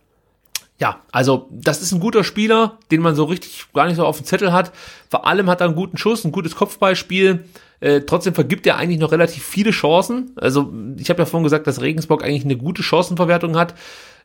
ja, 0.79 1.01
also 1.11 1.49
das 1.51 1.81
ist 1.81 1.93
ein 1.93 2.01
guter 2.01 2.23
Spieler, 2.23 2.79
den 2.91 3.01
man 3.01 3.15
so 3.15 3.25
richtig 3.25 3.67
gar 3.73 3.87
nicht 3.87 3.97
so 3.97 4.05
auf 4.05 4.19
dem 4.19 4.27
Zettel 4.27 4.53
hat. 4.53 4.73
Vor 5.11 5.27
allem 5.27 5.49
hat 5.49 5.61
er 5.61 5.69
einen 5.69 5.77
guten 5.77 5.97
Schuss, 5.97 6.25
ein 6.25 6.33
gutes 6.33 6.55
Kopfballspiel. 6.55 7.45
Äh, 7.81 8.03
trotzdem 8.03 8.35
vergibt 8.35 8.67
er 8.67 8.77
eigentlich 8.77 9.01
noch 9.01 9.13
relativ 9.13 9.43
viele 9.43 9.71
Chancen. 9.71 10.33
Also 10.37 10.73
ich 10.99 11.09
habe 11.09 11.21
ja 11.21 11.27
vorhin 11.27 11.45
gesagt, 11.45 11.67
dass 11.67 11.81
Regensburg 11.81 12.23
eigentlich 12.23 12.45
eine 12.45 12.57
gute 12.57 12.83
Chancenverwertung 12.83 13.57
hat. 13.57 13.75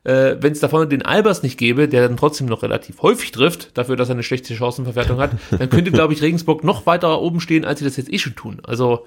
Äh, 0.04 0.38
Wenn 0.40 0.52
es 0.52 0.60
davon 0.60 0.90
den 0.90 1.06
Albers 1.06 1.42
nicht 1.42 1.58
gäbe, 1.58 1.88
der 1.88 2.08
dann 2.08 2.18
trotzdem 2.18 2.48
noch 2.48 2.64
relativ 2.64 3.02
häufig 3.02 3.32
trifft, 3.32 3.78
dafür, 3.78 3.96
dass 3.96 4.10
er 4.10 4.16
eine 4.16 4.24
schlechte 4.24 4.54
Chancenverwertung 4.54 5.20
hat, 5.20 5.32
dann 5.58 5.70
könnte, 5.70 5.92
glaube 5.92 6.14
ich, 6.14 6.22
Regensburg 6.22 6.66
noch 6.66 6.86
weiter 6.86 7.22
oben 7.22 7.40
stehen, 7.40 7.64
als 7.64 7.80
sie 7.80 7.86
das 7.86 7.98
jetzt 7.98 8.12
eh 8.12 8.20
schon 8.20 8.36
tun. 8.36 8.62
Also 8.66 9.06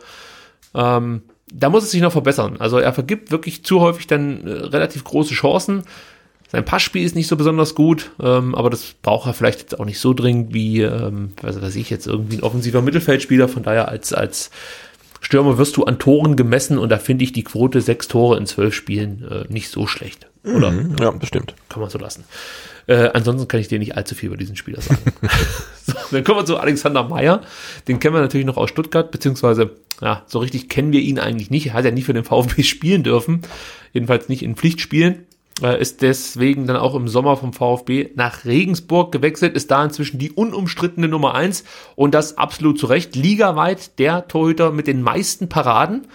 ähm, 0.75 1.23
da 1.53 1.69
muss 1.69 1.85
es 1.85 1.91
sich 1.91 2.01
noch 2.01 2.13
verbessern. 2.13 2.57
Also 2.59 2.79
er 2.79 2.93
vergibt 2.93 3.31
wirklich 3.31 3.65
zu 3.65 3.81
häufig 3.81 4.07
dann 4.07 4.47
äh, 4.47 4.51
relativ 4.51 5.05
große 5.05 5.35
Chancen. 5.35 5.83
Sein 6.51 6.65
Passspiel 6.65 7.05
ist 7.05 7.17
nicht 7.17 7.27
so 7.27 7.37
besonders 7.37 7.75
gut, 7.75 8.13
ähm, 8.21 8.55
aber 8.55 8.71
das 8.71 8.95
braucht 9.03 9.27
er 9.27 9.35
vielleicht 9.35 9.61
jetzt 9.61 9.81
auch 9.81 9.85
nicht 9.85 9.99
so 9.99 10.15
dringend 10.15 10.55
wie, 10.55 10.83
ähm, 10.83 11.33
was 11.43 11.61
weiß 11.61 11.75
ich, 11.77 11.91
jetzt 11.91 12.07
irgendwie 12.07 12.37
ein 12.37 12.43
offensiver 12.43 12.83
Mittelfeldspieler. 12.83 13.49
Von 13.49 13.63
daher 13.63 13.89
als, 13.89 14.13
als 14.13 14.51
Stürmer 15.21 15.59
wirst 15.59 15.77
du 15.77 15.85
an 15.85 15.99
Toren 15.99 16.37
gemessen 16.37 16.79
und 16.79 16.91
da 16.91 16.99
finde 16.99 17.25
ich 17.25 17.33
die 17.33 17.45
Quote 17.45 17.81
sechs 17.81 18.09
Tore 18.09 18.37
in 18.37 18.47
zwölf 18.47 18.75
Spielen 18.75 19.27
äh, 19.29 19.53
nicht 19.53 19.71
so 19.71 19.87
schlecht. 19.87 20.29
Oder? 20.45 20.71
Mhm, 20.71 20.97
ja, 21.01 21.11
bestimmt. 21.11 21.55
Kann 21.71 21.81
man 21.81 21.89
so 21.89 21.99
lassen. 21.99 22.25
Äh, 22.87 23.11
ansonsten 23.15 23.49
kann 23.49 23.61
ich 23.61 23.69
dir 23.69 23.79
nicht 23.79 23.97
allzu 23.97 24.15
viel 24.15 24.27
über 24.27 24.37
diesen 24.37 24.57
Spieler 24.57 24.83
sagen. 24.83 25.01
so, 25.87 25.95
dann 26.11 26.23
kommen 26.23 26.41
wir 26.41 26.45
zu 26.45 26.59
Alexander 26.59 27.03
Meyer. 27.03 27.41
Den 27.89 27.99
kennen 27.99 28.15
wir 28.15 28.21
natürlich 28.21 28.47
noch 28.47 28.59
aus 28.59 28.69
Stuttgart, 28.69 29.11
beziehungsweise, 29.11 29.71
ja, 30.03 30.23
so 30.27 30.41
richtig 30.41 30.69
kennen 30.69 30.93
wir 30.93 31.01
ihn 31.01 31.19
eigentlich 31.19 31.51
nicht. 31.51 31.69
Er 31.69 31.73
hat 31.73 31.87
ja 31.87 31.91
nie 31.91 32.03
für 32.03 32.13
den 32.13 32.25
VfB 32.25 32.63
spielen 32.63 33.03
dürfen. 33.03 33.41
Jedenfalls 33.95 34.29
nicht 34.29 34.43
in 34.43 34.57
Pflichtspielen. 34.57 35.27
Äh, 35.63 35.81
ist 35.81 36.03
deswegen 36.03 36.67
dann 36.67 36.77
auch 36.77 36.95
im 36.95 37.09
Sommer 37.09 37.37
vom 37.37 37.53
VfB 37.53 38.11
nach 38.17 38.45
Regensburg 38.45 39.13
gewechselt, 39.13 39.55
ist 39.55 39.71
da 39.71 39.85
inzwischen 39.85 40.19
die 40.19 40.33
unumstrittene 40.33 41.09
Nummer 41.09 41.35
eins 41.35 41.65
und 41.97 42.15
das 42.15 42.39
absolut 42.39 42.79
zu 42.79 42.87
Recht. 42.87 43.15
Ligaweit 43.15 43.99
der 43.99 44.27
Torhüter 44.27 44.73
mit 44.73 44.87
den 44.87 45.03
meisten 45.03 45.49
Paraden. 45.49 46.07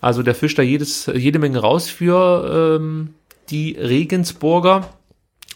Also 0.00 0.22
der 0.22 0.34
fischt 0.34 0.58
da 0.58 0.62
jedes, 0.62 1.06
jede 1.06 1.38
Menge 1.38 1.58
raus 1.58 1.88
für 1.88 2.78
ähm, 2.78 3.14
die 3.50 3.72
Regensburger. 3.72 4.88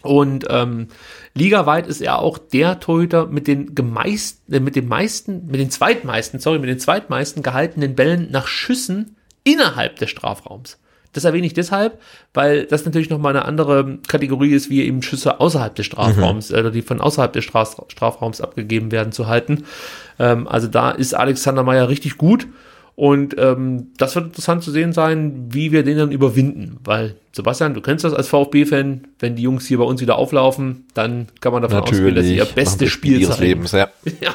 Und 0.01 0.45
ähm, 0.49 0.89
ligaweit 1.33 1.87
ist 1.87 1.99
er 1.99 2.19
auch 2.19 2.37
der 2.37 2.79
Torhüter 2.79 3.25
mit 3.25 3.47
den 3.47 3.73
gemeisten, 3.73 4.53
äh, 4.53 4.59
mit 4.59 4.75
den 4.75 4.87
meisten, 4.87 5.47
mit 5.47 5.59
den 5.59 5.71
zweitmeisten, 5.71 6.39
sorry, 6.39 6.59
mit 6.59 6.69
den 6.69 6.79
zweitmeisten 6.79 7.41
gehaltenen 7.41 7.95
Bällen 7.95 8.29
nach 8.29 8.47
Schüssen 8.47 9.15
innerhalb 9.43 9.95
des 9.97 10.11
Strafraums. 10.11 10.77
Das 11.15 11.23
erwähne 11.23 11.47
ich 11.47 11.53
deshalb, 11.53 11.97
weil 12.33 12.65
das 12.65 12.83
natürlich 12.83 13.09
nochmal 13.09 13.33
eine 13.33 13.45
andere 13.45 13.99
Kategorie 14.05 14.51
ist, 14.51 14.69
wie 14.69 14.83
eben 14.83 15.01
Schüsse 15.01 15.39
außerhalb 15.39 15.73
des 15.73 15.85
Strafraums 15.85 16.49
mhm. 16.49 16.57
oder 16.57 16.71
die 16.71 16.81
von 16.81 16.99
außerhalb 16.99 17.31
des 17.31 17.45
Straf 17.45 17.77
Strafraums 17.87 18.41
abgegeben 18.41 18.91
werden 18.91 19.13
zu 19.13 19.27
halten. 19.27 19.63
Ähm, 20.19 20.45
also 20.45 20.67
da 20.67 20.91
ist 20.91 21.13
Alexander 21.13 21.63
Meyer 21.63 21.87
richtig 21.87 22.17
gut. 22.17 22.47
Und 22.95 23.35
ähm, 23.37 23.91
das 23.97 24.15
wird 24.15 24.25
interessant 24.25 24.63
zu 24.63 24.71
sehen 24.71 24.91
sein, 24.91 25.47
wie 25.51 25.71
wir 25.71 25.83
den 25.83 25.97
dann 25.97 26.11
überwinden. 26.11 26.77
Weil, 26.83 27.15
Sebastian, 27.31 27.73
du 27.73 27.81
kennst 27.81 28.03
das 28.03 28.13
als 28.13 28.27
VfB-Fan, 28.27 29.07
wenn 29.19 29.35
die 29.37 29.43
Jungs 29.43 29.65
hier 29.65 29.77
bei 29.77 29.85
uns 29.85 30.01
wieder 30.01 30.17
auflaufen, 30.17 30.85
dann 30.93 31.27
kann 31.39 31.53
man 31.53 31.61
davon 31.61 31.79
Natürlich. 31.79 32.01
ausgehen, 32.01 32.15
dass 32.15 32.25
sie 32.25 32.35
ihr 32.35 32.45
bestes 32.45 32.89
Spiel 32.89 33.21
ihres. 33.21 33.39
Lebens, 33.39 33.71
ja. 33.71 33.87
ja. 34.21 34.33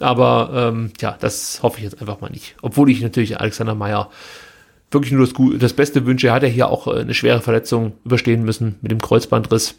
Aber 0.00 0.72
ähm, 0.72 0.90
ja, 1.00 1.16
das 1.20 1.60
hoffe 1.62 1.78
ich 1.78 1.84
jetzt 1.84 2.00
einfach 2.00 2.20
mal 2.20 2.30
nicht. 2.30 2.56
Obwohl 2.60 2.90
ich 2.90 3.02
natürlich 3.02 3.40
Alexander 3.40 3.76
Meyer 3.76 4.10
wirklich 4.90 5.12
nur 5.12 5.26
das, 5.26 5.34
das 5.58 5.72
Beste 5.72 6.06
wünsche. 6.06 6.28
Er 6.28 6.34
hat 6.34 6.42
ja 6.42 6.48
hier 6.48 6.68
auch 6.68 6.86
äh, 6.86 7.00
eine 7.00 7.14
schwere 7.14 7.40
Verletzung 7.40 7.92
überstehen 8.04 8.44
müssen 8.44 8.76
mit 8.80 8.90
dem 8.90 9.00
Kreuzbandriss. 9.00 9.76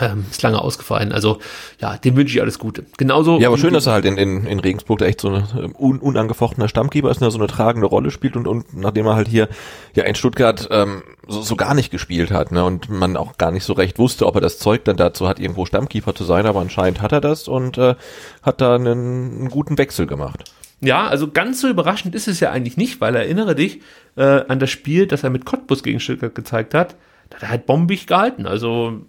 Ähm, 0.00 0.24
ist 0.28 0.42
lange 0.42 0.60
ausgefallen. 0.60 1.12
Also 1.12 1.38
ja, 1.80 1.96
dem 1.96 2.16
wünsche 2.16 2.34
ich 2.34 2.42
alles 2.42 2.58
Gute. 2.58 2.84
Genauso. 2.96 3.38
Ja, 3.38 3.46
aber 3.46 3.58
schön, 3.58 3.72
dass 3.72 3.86
er 3.86 3.92
halt 3.92 4.04
in, 4.06 4.16
in, 4.16 4.44
in 4.44 4.58
Regensburg 4.58 4.98
da 4.98 5.06
echt 5.06 5.20
so 5.20 5.28
ein 5.28 5.44
ähm, 5.56 5.74
un, 5.78 6.00
unangefochtener 6.00 6.66
Stammkeeper 6.66 7.12
ist 7.12 7.22
da 7.22 7.30
so 7.30 7.38
eine 7.38 7.46
tragende 7.46 7.86
Rolle 7.86 8.10
spielt 8.10 8.34
und, 8.36 8.48
und 8.48 8.76
nachdem 8.76 9.06
er 9.06 9.14
halt 9.14 9.28
hier 9.28 9.48
ja 9.94 10.02
in 10.02 10.16
Stuttgart 10.16 10.66
ähm, 10.72 11.04
so, 11.28 11.42
so 11.42 11.54
gar 11.54 11.74
nicht 11.74 11.92
gespielt 11.92 12.32
hat, 12.32 12.50
ne, 12.50 12.64
und 12.64 12.90
man 12.90 13.16
auch 13.16 13.38
gar 13.38 13.52
nicht 13.52 13.62
so 13.62 13.72
recht 13.72 14.00
wusste, 14.00 14.26
ob 14.26 14.34
er 14.34 14.40
das 14.40 14.58
Zeug 14.58 14.84
dann 14.84 14.96
dazu 14.96 15.28
hat, 15.28 15.38
irgendwo 15.38 15.64
Stammkeeper 15.64 16.12
zu 16.12 16.24
sein, 16.24 16.46
aber 16.46 16.60
anscheinend 16.60 17.00
hat 17.00 17.12
er 17.12 17.20
das 17.20 17.46
und 17.46 17.78
äh, 17.78 17.94
hat 18.42 18.60
da 18.60 18.74
einen, 18.74 19.38
einen 19.38 19.48
guten 19.48 19.78
Wechsel 19.78 20.08
gemacht. 20.08 20.42
Ja, 20.80 21.06
also 21.06 21.30
ganz 21.30 21.60
so 21.60 21.68
überraschend 21.68 22.14
ist 22.14 22.28
es 22.28 22.40
ja 22.40 22.50
eigentlich 22.50 22.76
nicht, 22.76 23.00
weil 23.00 23.14
erinnere 23.14 23.54
dich 23.54 23.80
äh, 24.16 24.42
an 24.48 24.58
das 24.58 24.70
Spiel, 24.70 25.06
das 25.06 25.24
er 25.24 25.30
mit 25.30 25.44
Cottbus 25.44 25.82
gegen 25.82 26.00
Stuttgart 26.00 26.34
gezeigt 26.34 26.74
hat. 26.74 26.96
Da 27.30 27.36
hat 27.36 27.42
er 27.42 27.48
halt 27.48 27.66
bombig 27.66 28.06
gehalten. 28.06 28.46
Also 28.46 29.00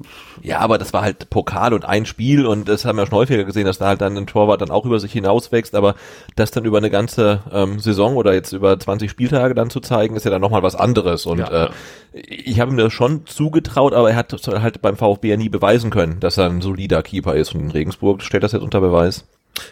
Ja, 0.42 0.60
aber 0.60 0.78
das 0.78 0.94
war 0.94 1.02
halt 1.02 1.30
Pokal 1.30 1.74
und 1.74 1.86
ein 1.86 2.06
Spiel 2.06 2.46
und 2.46 2.70
das 2.70 2.86
haben 2.86 2.98
wir 2.98 3.06
schon 3.06 3.18
häufiger 3.18 3.44
gesehen, 3.44 3.66
dass 3.66 3.78
da 3.78 3.88
halt 3.88 4.02
dann 4.02 4.16
ein 4.18 4.26
Torwart 4.26 4.62
dann 4.62 4.72
auch 4.72 4.86
über 4.86 5.00
sich 5.00 5.12
hinauswächst, 5.12 5.76
aber 5.76 5.96
das 6.36 6.52
dann 6.52 6.66
über 6.66 6.78
eine 6.78 6.90
ganze 6.90 7.42
ähm, 7.52 7.80
Saison 7.80 8.16
oder 8.16 8.34
jetzt 8.34 8.54
über 8.54 8.80
20 8.80 9.12
Spieltage 9.12 9.54
dann 9.54 9.70
zu 9.70 9.82
zeigen, 9.82 10.16
ist 10.16 10.24
ja 10.24 10.32
dann 10.32 10.42
nochmal 10.42 10.64
was 10.64 10.76
anderes 10.76 11.26
und 11.26 11.40
Ja, 11.40 11.66
äh, 11.66 11.70
ich 12.14 12.60
habe 12.62 12.72
ihm 12.72 12.78
das 12.78 12.94
schon 12.94 13.26
zugetraut, 13.26 13.94
aber 13.94 14.12
er 14.12 14.16
hat 14.16 14.34
halt 14.48 14.82
beim 14.82 14.96
VfB 14.96 15.30
ja 15.30 15.38
nie 15.38 15.50
beweisen 15.50 15.90
können, 15.90 16.22
dass 16.22 16.38
er 16.38 16.46
ein 16.46 16.62
solider 16.62 17.04
Keeper 17.04 17.36
ist 17.36 17.54
und 17.54 17.62
in 17.62 17.72
Regensburg 17.72 18.22
stellt 18.22 18.44
das 18.44 18.54
jetzt 18.54 18.64
unter 18.64 18.80
Beweis. 18.80 19.26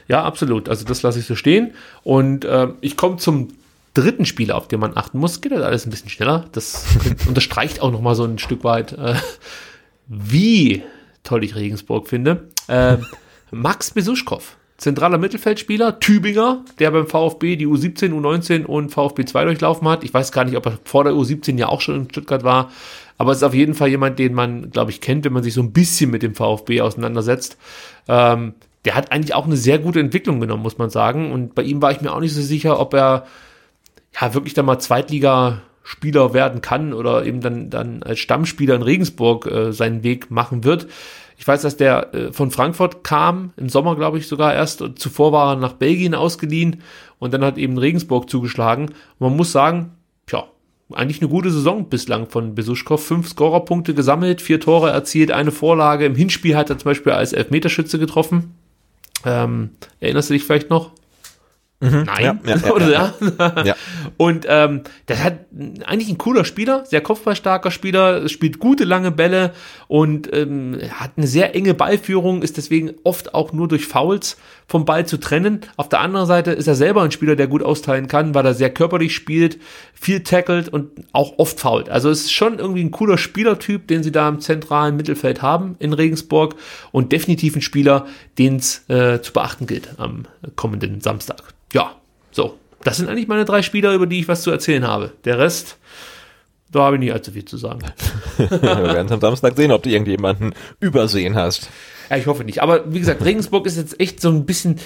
Ja, 0.08 0.24
absolut. 0.24 0.70
Also 0.70 0.86
das 0.86 1.02
lasse 1.02 1.20
ich 1.20 1.26
so 1.26 1.36
stehen. 1.36 1.74
Und 2.04 2.46
ähm, 2.46 2.76
ich 2.82 2.98
komme 2.98 3.18
zum 3.18 3.50
dritten 3.94 4.26
Spieler, 4.26 4.56
auf 4.56 4.68
den 4.68 4.80
man 4.80 4.98
achten 4.98 5.20
muss. 5.20 5.42
Geht 5.42 5.52
halt 5.52 5.64
alles 5.64 5.86
ein 5.86 5.90
bisschen 5.90 6.10
schneller. 6.10 6.46
Das 6.52 6.86
unterstreicht 7.28 7.82
auch 7.82 7.92
nochmal 7.92 8.16
so 8.16 8.24
ein 8.24 8.40
Stück 8.40 8.64
weit, 8.64 8.94
äh, 8.94 9.16
wie 10.08 10.84
toll 11.24 11.44
ich 11.44 11.56
Regensburg 11.56 12.08
finde. 12.08 12.50
Äh, 12.68 12.98
Max 13.52 13.92
Besuschkow. 13.92 14.58
Zentraler 14.78 15.18
Mittelfeldspieler, 15.18 16.00
Tübinger, 16.00 16.66
der 16.80 16.92
beim 16.92 17.08
VfB 17.08 17.56
die 17.56 17.68
U17, 17.68 18.12
U19 18.12 18.66
und 18.66 18.90
VfB 18.90 19.24
2 19.24 19.46
durchlaufen 19.46 19.88
hat. 19.88 20.04
Ich 20.04 20.14
weiß 20.14 20.32
gar 20.32 20.44
nicht, 20.44 20.58
ob 20.58 20.66
er 20.66 20.80
vor 20.84 21.04
der 21.04 21.14
U17 21.14 21.58
ja 21.58 21.70
auch 21.70 21.80
schon 21.80 21.96
in 21.96 22.10
Stuttgart 22.10 22.44
war, 22.44 22.72
aber 23.18 23.32
es 23.32 23.38
ist 23.38 23.44
auf 23.44 23.54
jeden 23.54 23.76
Fall 23.76 23.90
jemand, 23.90 24.20
den 24.20 24.34
man, 24.34 24.72
glaube 24.72 24.92
ich, 24.92 25.00
kennt, 25.00 25.24
wenn 25.24 25.32
man 25.32 25.44
sich 25.44 25.54
so 25.54 25.62
ein 25.62 25.72
bisschen 25.72 26.10
mit 26.10 26.24
dem 26.24 26.36
VfB 26.36 26.82
auseinandersetzt. 26.82 27.58
Ähm, 28.08 28.56
der 28.86 28.96
hat 28.96 29.12
eigentlich 29.12 29.34
auch 29.34 29.46
eine 29.46 29.58
sehr 29.58 29.80
gute 29.80 30.00
Entwicklung 30.00 30.40
genommen, 30.40 30.64
muss 30.64 30.78
man 30.78 30.90
sagen. 30.90 31.32
Und 31.32 31.56
bei 31.56 31.64
ihm 31.64 31.82
war 31.82 31.92
ich 31.92 32.02
mir 32.02 32.12
auch 32.12 32.20
nicht 32.20 32.34
so 32.34 32.42
sicher, 32.42 32.80
ob 32.80 32.94
er 32.94 33.26
ja 34.20 34.34
wirklich 34.34 34.54
dann 34.54 34.66
mal 34.66 34.80
Zweitligaspieler 34.80 36.34
werden 36.34 36.62
kann 36.62 36.94
oder 36.94 37.26
eben 37.26 37.42
dann, 37.42 37.70
dann 37.70 38.04
als 38.04 38.20
Stammspieler 38.20 38.76
in 38.76 38.82
Regensburg 38.82 39.48
äh, 39.48 39.72
seinen 39.72 40.04
Weg 40.04 40.32
machen 40.32 40.64
wird. 40.64 40.88
Ich 41.38 41.48
weiß, 41.48 41.62
dass 41.62 41.78
der 41.78 42.14
äh, 42.14 42.32
von 42.34 42.52
Frankfurt 42.52 43.04
kam, 43.04 43.54
im 43.58 43.70
Sommer 43.70 43.96
glaube 43.96 44.18
ich 44.18 44.28
sogar 44.28 44.54
erst. 44.54 44.82
Und 44.82 45.00
zuvor 45.00 45.32
war 45.32 45.54
er 45.54 45.56
nach 45.56 45.74
Belgien 45.74 46.14
ausgeliehen 46.14 46.82
und 47.20 47.34
dann 47.34 47.44
hat 47.44 47.58
eben 47.58 47.78
Regensburg 47.78 48.30
zugeschlagen. 48.30 48.88
Und 48.88 49.20
man 49.20 49.36
muss 49.36 49.54
sagen, 49.54 49.92
tja, 50.28 50.46
eigentlich 50.92 51.22
eine 51.22 51.30
gute 51.30 51.52
Saison 51.52 51.90
bislang 51.90 52.30
von 52.30 52.54
Besuschkow. 52.54 53.02
Fünf 53.02 53.30
Scorerpunkte 53.30 53.94
gesammelt, 53.94 54.42
vier 54.42 54.60
Tore 54.60 54.92
erzielt, 54.92 55.32
eine 55.32 55.52
Vorlage. 55.52 56.06
Im 56.06 56.16
Hinspiel 56.16 56.56
hat 56.56 56.70
er 56.70 56.78
zum 56.78 56.90
Beispiel 56.90 57.14
als 57.14 57.34
Elfmeterschütze 57.34 57.98
getroffen. 57.98 58.54
Ähm, 59.26 59.72
erinnerst 60.00 60.30
du 60.30 60.34
dich 60.34 60.44
vielleicht 60.44 60.70
noch? 60.70 60.92
Nein. 61.84 62.40
Ja, 62.46 62.56
ja, 62.56 62.72
Oder 62.72 62.92
ja. 62.92 63.14
ja? 63.40 63.64
Ja. 63.64 63.76
Und 64.18 64.46
ähm, 64.48 64.84
das 65.06 65.22
hat 65.22 65.40
eigentlich 65.86 66.10
ein 66.10 66.18
cooler 66.18 66.46
Spieler, 66.46 66.86
sehr 66.86 67.02
kopfballstarker 67.02 67.72
Spieler, 67.72 68.30
spielt 68.30 68.60
gute 68.60 68.86
lange 68.86 69.12
Bälle 69.12 69.54
und 69.88 70.34
ähm, 70.34 70.80
hat 70.92 71.12
eine 71.18 71.28
sehr 71.28 71.56
enge 71.56 71.74
Ballführung, 71.74 72.42
ist 72.42 72.58
deswegen 72.58 72.92
oft 73.04 73.34
auch 73.34 73.52
nur 73.52 73.68
durch 73.68 73.86
Fouls 73.86 74.38
vom 74.68 74.86
Ball 74.86 75.06
zu 75.06 75.20
trennen. 75.20 75.62
Auf 75.78 75.90
der 75.90 76.00
anderen 76.00 76.28
Seite 76.28 76.52
ist 76.52 76.68
er 76.68 76.76
selber 76.76 77.02
ein 77.02 77.12
Spieler, 77.12 77.36
der 77.36 77.48
gut 77.48 77.64
austeilen 77.64 78.08
kann, 78.08 78.34
weil 78.34 78.46
er 78.46 78.54
sehr 78.54 78.70
körperlich 78.70 79.14
spielt, 79.14 79.60
viel 79.94 80.24
tackelt 80.24 80.70
und 80.70 80.92
auch 81.12 81.34
oft 81.38 81.60
fault. 81.60 81.90
Also 81.90 82.10
es 82.10 82.22
ist 82.22 82.34
schon 82.34 82.60
irgendwie 82.60 82.84
ein 82.84 82.92
cooler 82.92 83.18
Spielertyp, 83.18 83.88
den 83.88 84.04
sie 84.04 84.12
da 84.12 84.28
im 84.30 84.40
zentralen 84.40 84.96
Mittelfeld 84.96 85.42
haben 85.42 85.76
in 85.80 85.94
Regensburg 85.94 86.56
und 86.92 87.12
definitiv 87.12 87.56
ein 87.56 87.62
Spieler, 87.62 88.08
den 88.38 88.58
es 88.58 88.88
äh, 88.90 89.22
zu 89.22 89.34
beachten 89.34 89.68
gilt 89.68 89.90
am 89.98 90.26
kommenden 90.56 91.02
Samstag. 91.02 91.54
Ja, 91.74 91.96
so. 92.32 92.58
Das 92.84 92.98
sind 92.98 93.08
eigentlich 93.08 93.28
meine 93.28 93.46
drei 93.46 93.62
Spieler, 93.62 93.94
über 93.94 94.08
die 94.08 94.20
ich 94.20 94.28
was 94.28 94.42
zu 94.42 94.52
erzählen 94.52 94.86
habe. 94.86 95.14
Der 95.24 95.40
Rest, 95.40 95.78
da 96.70 96.82
habe 96.82 96.98
ich 96.98 97.00
nicht 97.00 97.14
allzu 97.14 97.32
viel 97.32 97.46
zu 97.46 97.58
sagen. 97.58 97.82
Wir 98.38 98.62
werden 98.62 99.12
am 99.12 99.22
Samstag 99.22 99.56
sehen, 99.56 99.72
ob 99.72 99.84
du 99.84 99.90
irgendjemanden 99.90 100.54
übersehen 100.80 101.36
hast. 101.36 101.70
Ja, 102.10 102.18
ich 102.18 102.28
hoffe 102.28 102.44
nicht. 102.44 102.62
Aber 102.62 102.92
wie 102.94 103.00
gesagt, 103.00 103.24
Regensburg 103.24 103.66
ist 103.66 103.78
jetzt 103.78 104.00
echt 104.00 104.22
so 104.22 104.30
ein 104.30 104.46
bisschen. 104.46 104.80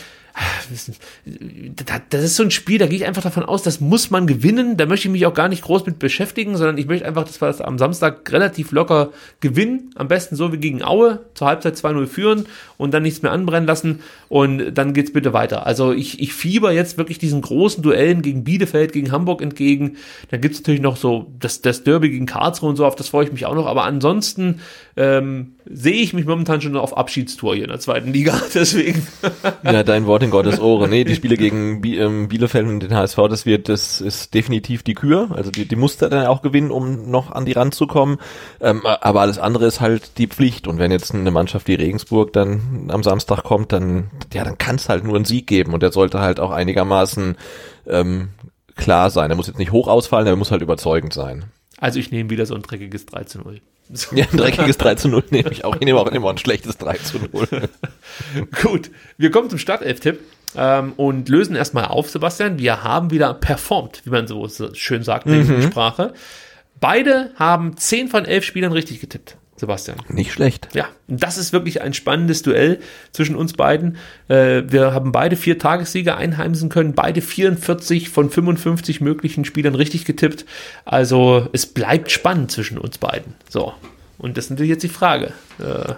Das 2.09 2.23
ist 2.23 2.35
so 2.35 2.43
ein 2.43 2.51
Spiel, 2.51 2.77
da 2.77 2.85
gehe 2.85 2.97
ich 2.97 3.05
einfach 3.05 3.23
davon 3.23 3.43
aus, 3.43 3.63
das 3.63 3.79
muss 3.79 4.11
man 4.11 4.27
gewinnen. 4.27 4.77
Da 4.77 4.85
möchte 4.85 5.07
ich 5.07 5.11
mich 5.11 5.25
auch 5.25 5.33
gar 5.33 5.49
nicht 5.49 5.63
groß 5.63 5.85
mit 5.85 5.97
beschäftigen, 5.97 6.55
sondern 6.57 6.77
ich 6.77 6.85
möchte 6.85 7.05
einfach, 7.05 7.23
dass 7.23 7.41
wir 7.41 7.47
das 7.47 7.61
am 7.61 7.79
Samstag 7.79 8.31
relativ 8.31 8.71
locker 8.71 9.11
gewinnen. 9.39 9.91
Am 9.95 10.07
besten 10.07 10.35
so 10.35 10.53
wie 10.53 10.57
gegen 10.57 10.83
Aue, 10.83 11.21
zur 11.33 11.47
Halbzeit 11.47 11.75
2-0 11.75 12.05
führen 12.05 12.45
und 12.77 12.93
dann 12.93 13.03
nichts 13.03 13.23
mehr 13.23 13.31
anbrennen 13.31 13.65
lassen. 13.65 14.01
Und 14.29 14.73
dann 14.75 14.93
geht's 14.93 15.11
bitte 15.11 15.33
weiter. 15.33 15.65
Also 15.65 15.91
ich, 15.91 16.19
ich 16.19 16.33
fieber 16.33 16.71
jetzt 16.71 16.97
wirklich 16.97 17.17
diesen 17.17 17.41
großen 17.41 17.81
Duellen 17.81 18.21
gegen 18.21 18.43
Bielefeld, 18.43 18.93
gegen 18.93 19.11
Hamburg 19.11 19.41
entgegen. 19.41 19.97
Dann 20.29 20.41
gibt's 20.41 20.59
natürlich 20.59 20.81
noch 20.81 20.97
so 20.97 21.31
das, 21.39 21.61
das 21.61 21.83
Derby 21.83 22.11
gegen 22.11 22.27
Karlsruhe 22.27 22.69
und 22.69 22.75
so, 22.75 22.85
auf 22.85 22.95
das 22.95 23.09
freue 23.09 23.25
ich 23.25 23.31
mich 23.31 23.45
auch 23.45 23.55
noch. 23.55 23.65
Aber 23.65 23.85
ansonsten 23.85 24.59
ähm, 24.97 25.53
sehe 25.65 26.01
ich 26.01 26.13
mich 26.13 26.25
momentan 26.25 26.61
schon 26.61 26.75
auf 26.75 26.95
Abschiedstour 26.95 27.55
hier 27.55 27.63
in 27.63 27.69
der 27.69 27.79
zweiten 27.79 28.13
Liga. 28.13 28.39
Deswegen. 28.53 29.07
Ja, 29.63 29.83
dein 29.83 30.05
Wort 30.05 30.23
in 30.28 30.32
Gottes 30.32 30.59
Ohren. 30.59 30.89
Nee, 30.89 31.03
die 31.03 31.15
Spiele 31.15 31.38
gegen 31.38 31.84
ähm, 31.84 32.28
Bielefeld 32.28 32.67
und 32.67 32.82
den 32.82 32.93
HSV, 32.93 33.17
das 33.30 33.45
wird, 33.45 33.69
das 33.69 34.01
ist 34.01 34.34
definitiv 34.34 34.84
die 34.84 34.93
Kür. 34.93 35.30
Also 35.34 35.51
die, 35.51 35.65
die 35.65 35.75
musst 35.75 36.01
du 36.01 36.09
dann 36.09 36.28
auch 36.28 36.41
gewinnen, 36.41 36.71
um 36.71 37.09
noch 37.09 37.32
an 37.32 37.45
die 37.45 37.53
Rand 37.53 37.73
zu 37.73 37.88
kommen. 37.88 38.17
Ähm, 38.61 38.86
aber 38.86 39.21
alles 39.21 39.39
andere 39.39 39.65
ist 39.65 39.82
halt 39.82 40.17
die 40.17 40.28
Pflicht. 40.28 40.67
Und 40.67 40.80
wenn 40.80 40.91
jetzt 40.91 41.13
eine 41.13 41.32
Mannschaft 41.32 41.67
wie 41.67 41.75
Regensburg 41.75 42.34
dann 42.34 42.89
am 42.89 43.03
Samstag 43.03 43.43
kommt, 43.43 43.71
dann, 43.71 44.11
ja, 44.34 44.43
dann 44.43 44.57
kann 44.57 44.75
es 44.75 44.89
halt 44.89 45.03
nur 45.03 45.15
einen 45.15 45.25
Sieg 45.25 45.47
geben. 45.47 45.73
Und 45.73 45.82
der 45.82 45.91
sollte 45.91 46.19
halt 46.19 46.39
auch 46.39 46.51
einigermaßen 46.51 47.36
ähm, 47.88 48.30
klar 48.75 49.09
sein. 49.09 49.30
Er 49.30 49.36
muss 49.36 49.47
jetzt 49.47 49.59
nicht 49.59 49.71
hoch 49.71 49.88
ausfallen, 49.88 50.28
er 50.28 50.36
muss 50.36 50.51
halt 50.51 50.61
überzeugend 50.61 51.13
sein. 51.13 51.45
Also 51.80 51.99
ich 51.99 52.11
nehme 52.11 52.30
wieder 52.30 52.45
so 52.45 52.55
ein 52.55 52.61
dreckiges 52.61 53.05
3 53.05 53.23
zu 53.25 53.39
0. 53.39 53.61
Ja, 54.11 54.25
ein 54.31 54.38
dreckiges 54.38 54.77
3 54.77 54.95
zu 54.95 55.07
0 55.07 55.23
nehme 55.29 55.51
ich 55.51 55.65
auch. 55.65 55.75
Ich 55.75 55.81
nehme 55.81 55.99
auch 55.99 56.07
immer 56.07 56.29
ein 56.29 56.38
schlechtes 56.38 56.77
3 56.77 56.97
zu 56.97 57.19
0. 57.19 57.47
Gut, 58.61 58.91
wir 59.17 59.31
kommen 59.31 59.49
zum 59.49 59.59
Startelf-Tipp 59.59 60.19
ähm, 60.55 60.93
und 60.97 61.29
lösen 61.29 61.55
erstmal 61.55 61.85
auf, 61.85 62.09
Sebastian. 62.09 62.59
Wir 62.59 62.83
haben 62.83 63.11
wieder 63.11 63.33
performt, 63.33 64.01
wie 64.05 64.09
man 64.09 64.27
so 64.27 64.47
so 64.47 64.73
schön 64.73 65.03
sagt 65.03 65.27
in 65.27 65.47
der 65.47 65.61
Sprache. 65.61 66.13
Beide 66.79 67.31
haben 67.35 67.75
10 67.77 68.07
von 68.09 68.25
11 68.25 68.43
Spielern 68.43 68.71
richtig 68.71 68.99
getippt, 68.99 69.38
Sebastian. 69.58 69.97
Nicht 70.08 70.32
schlecht. 70.32 70.70
Ja, 70.74 70.88
das 71.08 71.38
ist 71.38 71.51
wirklich 71.51 71.82
ein 71.82 71.93
spannendes 71.93 72.43
Duell 72.43 72.80
zwischen 73.12 73.36
uns 73.36 73.53
beiden. 73.53 73.97
Äh, 74.28 74.64
wir 74.68 74.93
haben 74.93 75.12
beide 75.12 75.36
vier 75.36 75.58
Tagessiege 75.58 76.16
einheimsen 76.16 76.70
können, 76.70 76.93
beide 76.93 77.21
44 77.21 78.09
von 78.09 78.29
55 78.29 79.01
möglichen 79.01 79.46
Spielern 79.46 79.74
richtig 79.74 80.05
getippt. 80.05 80.46
Also 80.86 81.47
es 81.54 81.66
bleibt 81.66 82.12
spannend 82.12 82.51
zwischen 82.51 82.78
uns 82.78 83.00
beiden. 83.00 83.34
So, 83.50 83.74
Und 84.20 84.38
das 84.38 84.46
ist 84.46 84.51
natürlich 84.51 84.71
jetzt 84.71 84.84
die 84.84 84.89
Frage. 84.89 85.34
Äh, 85.59 85.93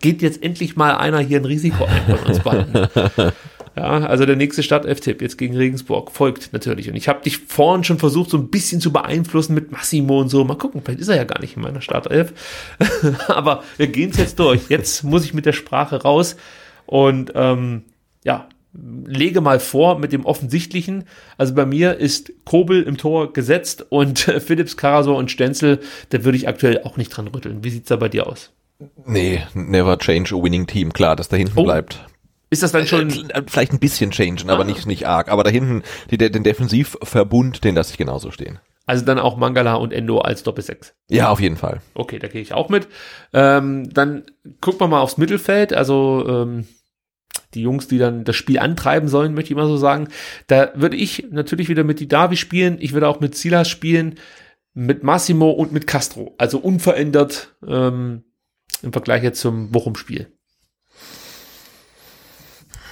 geht 0.00 0.22
jetzt 0.22 0.42
endlich 0.42 0.76
mal 0.76 0.94
einer 0.96 1.18
hier 1.18 1.40
ein 1.40 1.44
Risiko 1.44 1.84
ein 1.84 2.16
von 2.16 2.26
uns 2.26 2.38
beiden? 2.40 2.88
Ja, 3.80 4.00
also 4.06 4.26
der 4.26 4.36
nächste 4.36 4.62
Startelf-Tipp 4.62 5.22
jetzt 5.22 5.38
gegen 5.38 5.56
Regensburg 5.56 6.10
folgt 6.10 6.52
natürlich. 6.52 6.90
Und 6.90 6.96
ich 6.96 7.08
habe 7.08 7.22
dich 7.22 7.38
vorhin 7.38 7.82
schon 7.82 7.98
versucht, 7.98 8.28
so 8.28 8.36
ein 8.36 8.48
bisschen 8.48 8.78
zu 8.78 8.92
beeinflussen 8.92 9.54
mit 9.54 9.72
Massimo 9.72 10.20
und 10.20 10.28
so. 10.28 10.44
Mal 10.44 10.56
gucken, 10.56 10.82
vielleicht 10.84 11.00
ist 11.00 11.08
er 11.08 11.16
ja 11.16 11.24
gar 11.24 11.40
nicht 11.40 11.56
in 11.56 11.62
meiner 11.62 11.80
Startelf. 11.80 12.34
Aber 13.28 13.62
wir 13.78 13.86
gehen 13.86 14.10
es 14.10 14.18
jetzt 14.18 14.38
durch. 14.38 14.68
Jetzt 14.68 15.02
muss 15.02 15.24
ich 15.24 15.32
mit 15.32 15.46
der 15.46 15.54
Sprache 15.54 16.02
raus. 16.02 16.36
Und 16.84 17.32
ähm, 17.34 17.84
ja, 18.22 18.50
lege 18.74 19.40
mal 19.40 19.60
vor 19.60 19.98
mit 19.98 20.12
dem 20.12 20.26
Offensichtlichen. 20.26 21.04
Also 21.38 21.54
bei 21.54 21.64
mir 21.64 21.96
ist 21.96 22.32
Kobel 22.44 22.82
im 22.82 22.98
Tor 22.98 23.32
gesetzt 23.32 23.86
und 23.88 24.28
äh, 24.28 24.40
Philips, 24.40 24.76
Karasor 24.76 25.16
und 25.16 25.30
Stenzel, 25.30 25.80
da 26.10 26.22
würde 26.22 26.36
ich 26.36 26.48
aktuell 26.48 26.82
auch 26.84 26.98
nicht 26.98 27.08
dran 27.08 27.28
rütteln. 27.28 27.64
Wie 27.64 27.70
sieht's 27.70 27.88
da 27.88 27.96
bei 27.96 28.10
dir 28.10 28.26
aus? 28.26 28.50
Nee, 29.06 29.42
never 29.54 29.96
change 29.98 30.34
a 30.34 30.42
winning 30.42 30.66
team. 30.66 30.92
Klar, 30.92 31.16
dass 31.16 31.28
da 31.30 31.36
hinten 31.38 31.58
Oh. 31.58 31.64
bleibt. 31.64 32.04
Ist 32.50 32.62
das 32.62 32.72
dann 32.72 32.86
schon 32.86 33.08
Äh, 33.10 33.38
äh, 33.38 33.42
Vielleicht 33.46 33.72
ein 33.72 33.78
bisschen 33.78 34.10
changen, 34.10 34.50
aber 34.50 34.62
Ah. 34.62 34.66
nicht, 34.66 34.86
nicht 34.86 35.06
arg. 35.06 35.28
Aber 35.30 35.44
da 35.44 35.50
hinten, 35.50 35.82
die, 36.10 36.18
den 36.18 36.42
Defensivverbund, 36.42 37.62
den 37.64 37.74
lasse 37.76 37.92
ich 37.92 37.98
genauso 37.98 38.30
stehen. 38.30 38.58
also 38.86 39.04
dann 39.04 39.20
auch 39.20 39.36
Mangala 39.36 39.74
und 39.74 39.92
Endo 39.92 40.18
als 40.18 40.42
Doppelsechs? 40.42 40.94
Ja, 41.08 41.28
auf 41.30 41.38
jeden 41.40 41.56
Fall. 41.56 41.80
Okay, 41.94 42.18
da 42.18 42.26
gehe 42.26 42.42
ich 42.42 42.52
auch 42.52 42.68
mit. 42.68 42.88
Ähm, 43.32 43.88
dann 43.92 44.24
gucken 44.60 44.80
wir 44.80 44.88
mal 44.88 45.00
aufs 45.00 45.16
Mittelfeld. 45.16 45.72
Also 45.72 46.24
ähm, 46.28 46.66
die 47.54 47.62
Jungs, 47.62 47.86
die 47.86 47.98
dann 47.98 48.24
das 48.24 48.34
Spiel 48.34 48.58
antreiben 48.58 49.08
sollen, 49.08 49.34
möchte 49.34 49.52
ich 49.52 49.56
mal 49.56 49.66
so 49.68 49.76
sagen. 49.76 50.08
Da 50.48 50.72
würde 50.74 50.96
ich 50.96 51.26
natürlich 51.30 51.68
wieder 51.68 51.84
mit 51.84 52.00
die 52.00 52.08
Davi 52.08 52.36
spielen. 52.36 52.78
Ich 52.80 52.92
würde 52.92 53.06
auch 53.06 53.20
mit 53.20 53.36
Silas 53.36 53.68
spielen, 53.68 54.16
mit 54.74 55.04
Massimo 55.04 55.50
und 55.50 55.72
mit 55.72 55.86
Castro. 55.86 56.34
Also 56.38 56.58
unverändert 56.58 57.54
ähm, 57.66 58.24
im 58.82 58.92
Vergleich 58.92 59.22
jetzt 59.22 59.40
zum 59.40 59.70
Bochum-Spiel. 59.70 60.32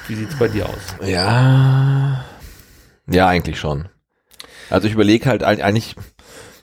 Wie 0.09 0.15
sieht's 0.15 0.37
bei 0.39 0.49
dir 0.49 0.67
aus? 0.69 1.07
Ja. 1.07 2.25
Ja, 3.07 3.29
eigentlich 3.29 3.59
schon. 3.59 3.89
Also 4.71 4.87
ich 4.89 4.95
überlege 4.95 5.27
halt 5.27 5.45
eig- 5.45 5.61
eigentlich, 5.63 5.95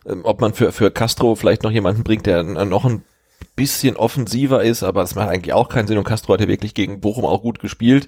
ähm, 0.08 0.22
ob 0.24 0.42
man 0.42 0.54
für, 0.54 0.72
für 0.72 0.92
Castro 0.92 1.36
vielleicht 1.36 1.64
noch 1.64 1.72
jemanden 1.72 2.04
bringt, 2.04 2.26
der 2.26 2.44
noch 2.44 2.86
ein 2.86 3.04
bisschen 3.56 3.96
offensiver 3.96 4.64
ist, 4.64 4.84
aber 4.84 5.02
das 5.02 5.16
macht 5.16 5.30
eigentlich 5.30 5.54
auch 5.54 5.70
keinen 5.70 5.88
Sinn 5.88 5.98
und 5.98 6.04
Castro 6.04 6.34
hat 6.34 6.42
ja 6.42 6.48
wirklich 6.48 6.74
gegen 6.74 7.00
Bochum 7.02 7.26
auch 7.26 7.42
gut 7.42 7.60
gespielt. 7.60 8.08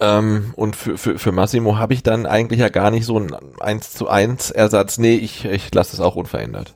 Ähm, 0.00 0.52
und 0.56 0.74
für, 0.74 0.98
für, 0.98 1.18
für 1.18 1.32
Massimo 1.32 1.76
habe 1.78 1.94
ich 1.94 2.02
dann 2.02 2.26
eigentlich 2.26 2.60
ja 2.60 2.68
gar 2.68 2.90
nicht 2.90 3.04
so 3.06 3.16
einen 3.16 3.34
1 3.60 3.92
zu 3.92 4.08
1 4.08 4.50
Ersatz. 4.50 4.98
Nee, 4.98 5.14
ich, 5.14 5.44
ich 5.44 5.72
lasse 5.74 5.94
es 5.94 6.00
auch 6.00 6.16
unverändert. 6.16 6.74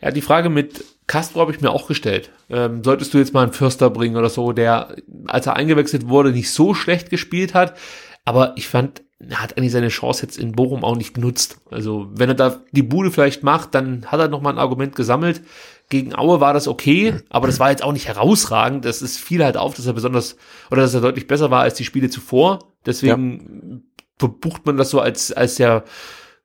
Ja, 0.00 0.10
die 0.10 0.20
Frage 0.22 0.48
mit 0.50 0.84
Castro 1.06 1.40
habe 1.40 1.52
ich 1.52 1.60
mir 1.60 1.70
auch 1.70 1.86
gestellt. 1.86 2.30
Ähm, 2.50 2.82
solltest 2.82 3.14
du 3.14 3.18
jetzt 3.18 3.32
mal 3.32 3.42
einen 3.42 3.52
Fürster 3.52 3.90
bringen 3.90 4.16
oder 4.16 4.28
so, 4.28 4.52
der, 4.52 4.96
als 5.26 5.46
er 5.46 5.54
eingewechselt 5.54 6.08
wurde, 6.08 6.32
nicht 6.32 6.50
so 6.50 6.74
schlecht 6.74 7.10
gespielt 7.10 7.54
hat. 7.54 7.76
Aber 8.24 8.54
ich 8.56 8.66
fand, 8.66 9.02
er 9.20 9.40
hat 9.40 9.56
eigentlich 9.56 9.72
seine 9.72 9.88
Chance 9.88 10.22
jetzt 10.22 10.36
in 10.36 10.52
Bochum 10.52 10.84
auch 10.84 10.96
nicht 10.96 11.14
genutzt. 11.14 11.58
Also, 11.70 12.08
wenn 12.12 12.28
er 12.28 12.34
da 12.34 12.60
die 12.72 12.82
Bude 12.82 13.12
vielleicht 13.12 13.42
macht, 13.44 13.74
dann 13.74 14.06
hat 14.06 14.20
er 14.20 14.28
nochmal 14.28 14.52
ein 14.52 14.58
Argument 14.58 14.96
gesammelt. 14.96 15.42
Gegen 15.88 16.16
Aue 16.16 16.40
war 16.40 16.52
das 16.52 16.66
okay, 16.66 17.14
aber 17.30 17.46
das 17.46 17.60
war 17.60 17.70
jetzt 17.70 17.84
auch 17.84 17.92
nicht 17.92 18.08
herausragend. 18.08 18.84
Das 18.84 19.02
ist 19.02 19.18
viel 19.18 19.44
halt 19.44 19.56
auf, 19.56 19.74
dass 19.74 19.86
er 19.86 19.92
besonders, 19.92 20.36
oder 20.72 20.82
dass 20.82 20.94
er 20.94 21.00
deutlich 21.00 21.28
besser 21.28 21.52
war 21.52 21.62
als 21.62 21.74
die 21.74 21.84
Spiele 21.84 22.10
zuvor. 22.10 22.58
Deswegen 22.84 23.84
verbucht 24.18 24.66
man 24.66 24.76
das 24.76 24.90
so 24.90 25.00
als, 25.00 25.32
als 25.32 25.54
der 25.54 25.84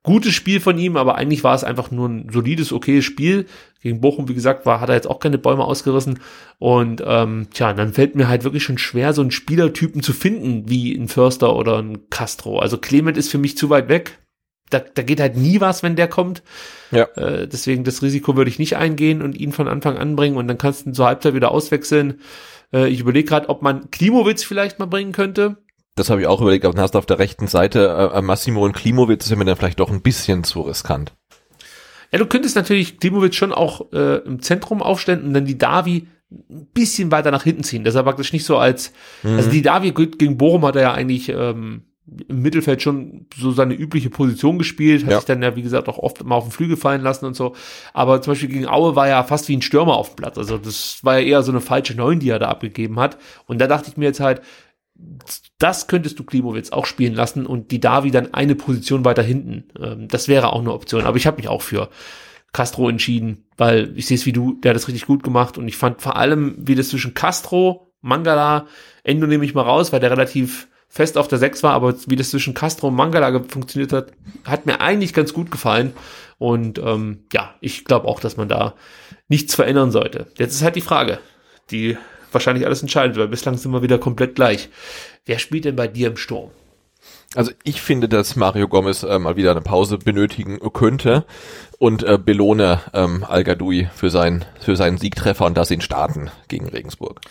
gutes 0.03 0.33
Spiel 0.33 0.59
von 0.59 0.77
ihm, 0.77 0.97
aber 0.97 1.15
eigentlich 1.15 1.43
war 1.43 1.53
es 1.53 1.63
einfach 1.63 1.91
nur 1.91 2.09
ein 2.09 2.29
solides, 2.31 2.71
okayes 2.71 3.05
Spiel. 3.05 3.45
Gegen 3.81 4.01
Bochum, 4.01 4.27
wie 4.29 4.33
gesagt, 4.33 4.65
war, 4.65 4.79
hat 4.79 4.89
er 4.89 4.95
jetzt 4.95 5.09
auch 5.09 5.19
keine 5.19 5.37
Bäume 5.37 5.63
ausgerissen. 5.63 6.19
Und 6.59 7.03
ähm, 7.05 7.47
tja, 7.53 7.73
dann 7.73 7.93
fällt 7.93 8.15
mir 8.15 8.27
halt 8.27 8.43
wirklich 8.43 8.63
schon 8.63 8.77
schwer, 8.77 9.13
so 9.13 9.21
einen 9.21 9.31
Spielertypen 9.31 10.01
zu 10.01 10.13
finden, 10.13 10.69
wie 10.69 10.93
ein 10.93 11.07
Förster 11.07 11.55
oder 11.55 11.79
ein 11.79 12.09
Castro. 12.09 12.59
Also 12.59 12.77
Clement 12.77 13.17
ist 13.17 13.29
für 13.29 13.37
mich 13.37 13.57
zu 13.57 13.69
weit 13.69 13.89
weg. 13.89 14.19
Da, 14.69 14.79
da 14.79 15.03
geht 15.03 15.19
halt 15.19 15.35
nie 15.35 15.59
was, 15.59 15.83
wenn 15.83 15.95
der 15.95 16.07
kommt. 16.07 16.43
Ja. 16.91 17.03
Äh, 17.15 17.47
deswegen 17.47 17.83
das 17.83 18.01
Risiko 18.01 18.35
würde 18.35 18.49
ich 18.49 18.59
nicht 18.59 18.77
eingehen 18.77 19.21
und 19.21 19.37
ihn 19.37 19.51
von 19.51 19.67
Anfang 19.67 19.97
an 19.97 20.15
bringen 20.15 20.37
und 20.37 20.47
dann 20.47 20.57
kannst 20.57 20.85
du 20.85 20.89
ihn 20.89 20.93
zur 20.93 21.07
Halbzeit 21.07 21.33
wieder 21.33 21.51
auswechseln. 21.51 22.21
Äh, 22.73 22.87
ich 22.87 23.01
überlege 23.01 23.27
gerade, 23.27 23.49
ob 23.49 23.61
man 23.61 23.91
Klimowitz 23.91 24.43
vielleicht 24.43 24.79
mal 24.79 24.85
bringen 24.85 25.11
könnte. 25.11 25.57
Das 25.95 26.09
habe 26.09 26.21
ich 26.21 26.27
auch 26.27 26.41
überlegt, 26.41 26.63
aber 26.65 26.73
dann 26.73 26.83
hast 26.83 26.93
du 26.95 26.99
auf 26.99 27.05
der 27.05 27.19
rechten 27.19 27.47
Seite 27.47 28.11
äh, 28.13 28.21
Massimo 28.21 28.63
und 28.63 28.73
Klimowitz, 28.73 29.25
ist 29.25 29.31
ja 29.31 29.35
mir 29.37 29.45
dann 29.45 29.57
vielleicht 29.57 29.79
doch 29.79 29.91
ein 29.91 30.01
bisschen 30.01 30.43
zu 30.43 30.61
riskant. 30.61 31.13
Ja, 32.11 32.19
du 32.19 32.25
könntest 32.25 32.55
natürlich 32.55 32.99
Klimowitz 32.99 33.35
schon 33.35 33.51
auch 33.53 33.91
äh, 33.93 34.17
im 34.25 34.41
Zentrum 34.41 34.81
aufstellen 34.81 35.23
und 35.23 35.33
dann 35.33 35.45
die 35.45 35.57
Davi 35.57 36.07
ein 36.49 36.67
bisschen 36.73 37.11
weiter 37.11 37.29
nach 37.31 37.43
hinten 37.43 37.63
ziehen. 37.63 37.83
Das 37.83 37.93
ist 37.95 38.03
praktisch 38.03 38.31
nicht 38.31 38.45
so 38.45 38.57
als, 38.57 38.93
also 39.21 39.49
die 39.49 39.61
Davi 39.61 39.91
ge- 39.91 40.11
gegen 40.17 40.37
Bochum 40.37 40.65
hat 40.65 40.77
er 40.77 40.81
ja 40.81 40.93
eigentlich 40.93 41.27
ähm, 41.27 41.83
im 42.27 42.41
Mittelfeld 42.41 42.81
schon 42.81 43.27
so 43.37 43.51
seine 43.51 43.73
übliche 43.73 44.09
Position 44.09 44.57
gespielt, 44.57 45.03
hat 45.03 45.11
Ja. 45.11 45.17
sich 45.17 45.25
dann 45.25 45.41
ja, 45.43 45.55
wie 45.57 45.61
gesagt, 45.61 45.89
auch 45.89 45.97
oft 45.97 46.23
mal 46.23 46.35
auf 46.35 46.45
den 46.45 46.51
Flügel 46.51 46.77
fallen 46.77 47.01
lassen 47.01 47.25
und 47.25 47.35
so. 47.35 47.53
Aber 47.93 48.21
zum 48.21 48.31
Beispiel 48.31 48.49
gegen 48.49 48.67
Aue 48.67 48.95
war 48.95 49.07
er 49.07 49.11
ja 49.17 49.23
fast 49.23 49.49
wie 49.49 49.57
ein 49.57 49.61
Stürmer 49.61 49.95
auf 49.95 50.11
dem 50.11 50.15
Platz. 50.17 50.37
Also 50.37 50.57
das 50.57 50.99
war 51.03 51.19
ja 51.19 51.25
eher 51.25 51.43
so 51.43 51.51
eine 51.51 51.61
falsche 51.61 51.95
Neun, 51.95 52.19
die 52.19 52.29
er 52.29 52.39
da 52.39 52.47
abgegeben 52.47 52.97
hat. 52.99 53.17
Und 53.45 53.59
da 53.59 53.67
dachte 53.67 53.89
ich 53.89 53.97
mir 53.97 54.05
jetzt 54.05 54.21
halt, 54.21 54.41
das 55.57 55.87
könntest 55.87 56.17
du 56.19 56.23
Klimowitz 56.23 56.71
auch 56.71 56.85
spielen 56.85 57.13
lassen 57.13 57.45
und 57.45 57.71
die 57.71 57.79
Davi 57.79 58.11
dann 58.11 58.33
eine 58.33 58.55
Position 58.55 59.05
weiter 59.05 59.23
hinten. 59.23 59.65
Ähm, 59.79 60.07
das 60.07 60.27
wäre 60.27 60.53
auch 60.53 60.59
eine 60.59 60.73
Option. 60.73 61.03
Aber 61.03 61.17
ich 61.17 61.27
habe 61.27 61.37
mich 61.37 61.47
auch 61.47 61.61
für 61.61 61.89
Castro 62.53 62.89
entschieden, 62.89 63.45
weil 63.57 63.93
ich 63.95 64.07
sehe 64.07 64.15
es 64.15 64.25
wie 64.25 64.33
du, 64.33 64.59
der 64.61 64.71
hat 64.71 64.75
das 64.75 64.87
richtig 64.87 65.05
gut 65.05 65.23
gemacht 65.23 65.57
und 65.57 65.67
ich 65.67 65.77
fand 65.77 66.01
vor 66.01 66.17
allem, 66.17 66.55
wie 66.57 66.75
das 66.75 66.89
zwischen 66.89 67.13
Castro, 67.13 67.93
Mangala, 68.01 68.65
Endo 69.03 69.27
nehme 69.27 69.45
ich 69.45 69.53
mal 69.53 69.61
raus, 69.61 69.93
weil 69.93 69.99
der 69.99 70.11
relativ 70.11 70.67
fest 70.89 71.17
auf 71.17 71.29
der 71.29 71.37
6 71.37 71.63
war, 71.63 71.73
aber 71.73 71.95
wie 72.07 72.17
das 72.17 72.31
zwischen 72.31 72.53
Castro 72.53 72.89
und 72.89 72.95
Mangala 72.95 73.41
funktioniert 73.47 73.93
hat, 73.93 74.11
hat 74.43 74.65
mir 74.65 74.81
eigentlich 74.81 75.13
ganz 75.13 75.31
gut 75.31 75.49
gefallen. 75.49 75.93
Und 76.37 76.79
ähm, 76.79 77.25
ja, 77.31 77.53
ich 77.61 77.85
glaube 77.85 78.07
auch, 78.07 78.19
dass 78.19 78.35
man 78.35 78.49
da 78.49 78.73
nichts 79.29 79.55
verändern 79.55 79.91
sollte. 79.91 80.27
Jetzt 80.37 80.55
ist 80.55 80.63
halt 80.63 80.75
die 80.75 80.81
Frage, 80.81 81.19
die 81.69 81.97
wahrscheinlich 82.31 82.65
alles 82.65 82.81
entscheidet, 82.81 83.17
weil 83.17 83.27
bislang 83.27 83.57
sind 83.57 83.71
wir 83.71 83.81
wieder 83.81 83.97
komplett 83.97 84.35
gleich. 84.35 84.69
Wer 85.25 85.39
spielt 85.39 85.65
denn 85.65 85.75
bei 85.75 85.87
dir 85.87 86.07
im 86.07 86.17
Sturm? 86.17 86.51
Also 87.33 87.51
ich 87.63 87.81
finde, 87.81 88.09
dass 88.09 88.35
Mario 88.35 88.67
Gomez 88.67 89.03
äh, 89.03 89.17
mal 89.17 89.37
wieder 89.37 89.51
eine 89.51 89.61
Pause 89.61 89.97
benötigen 89.97 90.59
könnte 90.73 91.25
und 91.79 92.03
äh, 92.03 92.17
belohne 92.17 92.81
ähm, 92.93 93.23
Al 93.23 93.43
Gadoui 93.43 93.89
für, 93.95 94.09
sein, 94.09 94.43
für 94.59 94.75
seinen 94.75 94.97
Siegtreffer 94.97 95.45
und 95.45 95.57
das 95.57 95.71
ihn 95.71 95.81
starten 95.81 96.29
gegen 96.49 96.67
Regensburg. 96.67 97.21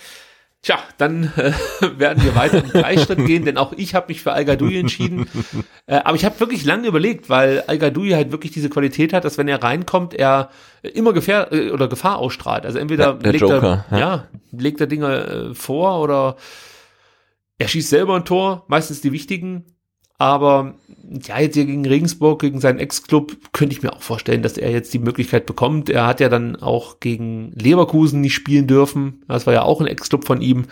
Tja, 0.63 0.79
dann 0.99 1.33
äh, 1.37 1.53
werden 1.99 2.23
wir 2.23 2.35
weiter 2.35 2.63
im 2.63 2.71
Gleichschritt 2.71 3.25
gehen, 3.25 3.47
denn 3.47 3.57
auch 3.57 3.73
ich 3.73 3.95
habe 3.95 4.09
mich 4.09 4.21
für 4.23 4.33
Al 4.33 4.45
Gadoui 4.45 4.79
entschieden. 4.79 5.27
Äh, 5.87 6.03
aber 6.05 6.15
ich 6.15 6.25
habe 6.25 6.39
wirklich 6.39 6.65
lange 6.65 6.87
überlegt, 6.87 7.29
weil 7.29 7.65
Al 7.67 7.77
Gadoui 7.77 8.11
halt 8.11 8.31
wirklich 8.31 8.53
diese 8.53 8.71
Qualität 8.71 9.13
hat, 9.13 9.25
dass 9.25 9.39
wenn 9.39 9.49
er 9.49 9.61
reinkommt, 9.61 10.15
er 10.15 10.51
immer 10.83 11.13
Gefähr 11.13 11.53
äh, 11.53 11.71
oder 11.71 11.89
Gefahr 11.89 12.19
ausstrahlt. 12.19 12.65
Also 12.65 12.79
entweder 12.79 13.07
Ja, 13.07 13.13
der 13.15 13.33
legt 13.33 13.43
Joker, 13.43 13.87
er, 13.91 13.99
ja. 13.99 13.99
ja. 13.99 14.29
legt 14.53 14.81
er 14.81 14.87
Dinge 14.87 15.51
äh, 15.51 15.55
vor 15.55 16.01
oder 16.01 16.37
er 17.59 17.67
schießt 17.67 17.91
selber 17.91 18.15
ein 18.15 18.25
Tor, 18.25 18.67
meistens 18.69 19.01
die 19.01 19.11
wichtigen. 19.11 19.65
Aber 20.21 20.75
ja, 21.27 21.41
jetzt 21.41 21.55
hier 21.55 21.65
gegen 21.65 21.87
Regensburg, 21.87 22.41
gegen 22.41 22.61
seinen 22.61 22.79
Ex-Club, 22.79 23.33
könnte 23.55 23.75
ich 23.75 23.83
mir 23.83 23.95
auch 23.95 24.03
vorstellen, 24.03 24.43
dass 24.43 24.59
er 24.59 24.71
jetzt 24.71 24.93
die 24.93 24.99
Möglichkeit 24.99 25.47
bekommt. 25.47 25.89
Er 25.89 26.07
hat 26.07 26.21
ja 26.21 26.29
dann 26.29 26.57
auch 26.57 27.01
gegen 27.01 27.53
Leverkusen 27.53 28.21
nicht 28.21 28.35
spielen 28.35 28.67
dürfen. 28.67 29.25
Das 29.29 29.47
war 29.47 29.55
ja 29.55 29.63
auch 29.63 29.81
ein 29.81 29.87
Ex-Club 29.87 30.27
von 30.27 30.43
ihm. 30.43 30.67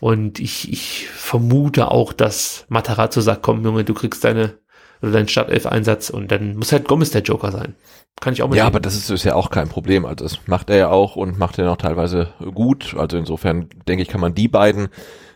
Und 0.00 0.38
ich, 0.38 0.70
ich 0.70 1.08
vermute 1.08 1.90
auch, 1.90 2.12
dass 2.12 2.66
Matarazzo 2.68 3.22
sagt, 3.22 3.42
komm 3.42 3.64
Junge, 3.64 3.84
du 3.84 3.94
kriegst 3.94 4.22
deine 4.22 4.52
oder 5.00 5.12
deinen 5.12 5.28
Startelf-Einsatz 5.28 6.10
und 6.10 6.30
dann 6.30 6.56
muss 6.56 6.72
halt 6.72 6.86
Gomez 6.86 7.10
der 7.10 7.22
Joker 7.22 7.50
sein. 7.50 7.74
Kann 8.20 8.34
ich 8.34 8.42
auch 8.42 8.50
mit 8.50 8.58
Ja, 8.58 8.66
aber 8.66 8.80
das 8.80 8.96
ist, 8.96 9.08
ist 9.08 9.24
ja 9.24 9.34
auch 9.34 9.48
kein 9.48 9.70
Problem. 9.70 10.04
Also 10.04 10.24
das 10.26 10.40
macht 10.46 10.68
er 10.68 10.76
ja 10.76 10.90
auch 10.90 11.16
und 11.16 11.38
macht 11.38 11.58
er 11.58 11.64
noch 11.64 11.78
teilweise 11.78 12.34
gut. 12.52 12.94
Also 12.98 13.16
insofern 13.16 13.70
denke 13.88 14.02
ich, 14.02 14.08
kann 14.08 14.20
man 14.20 14.34
die 14.34 14.48
beiden 14.48 14.90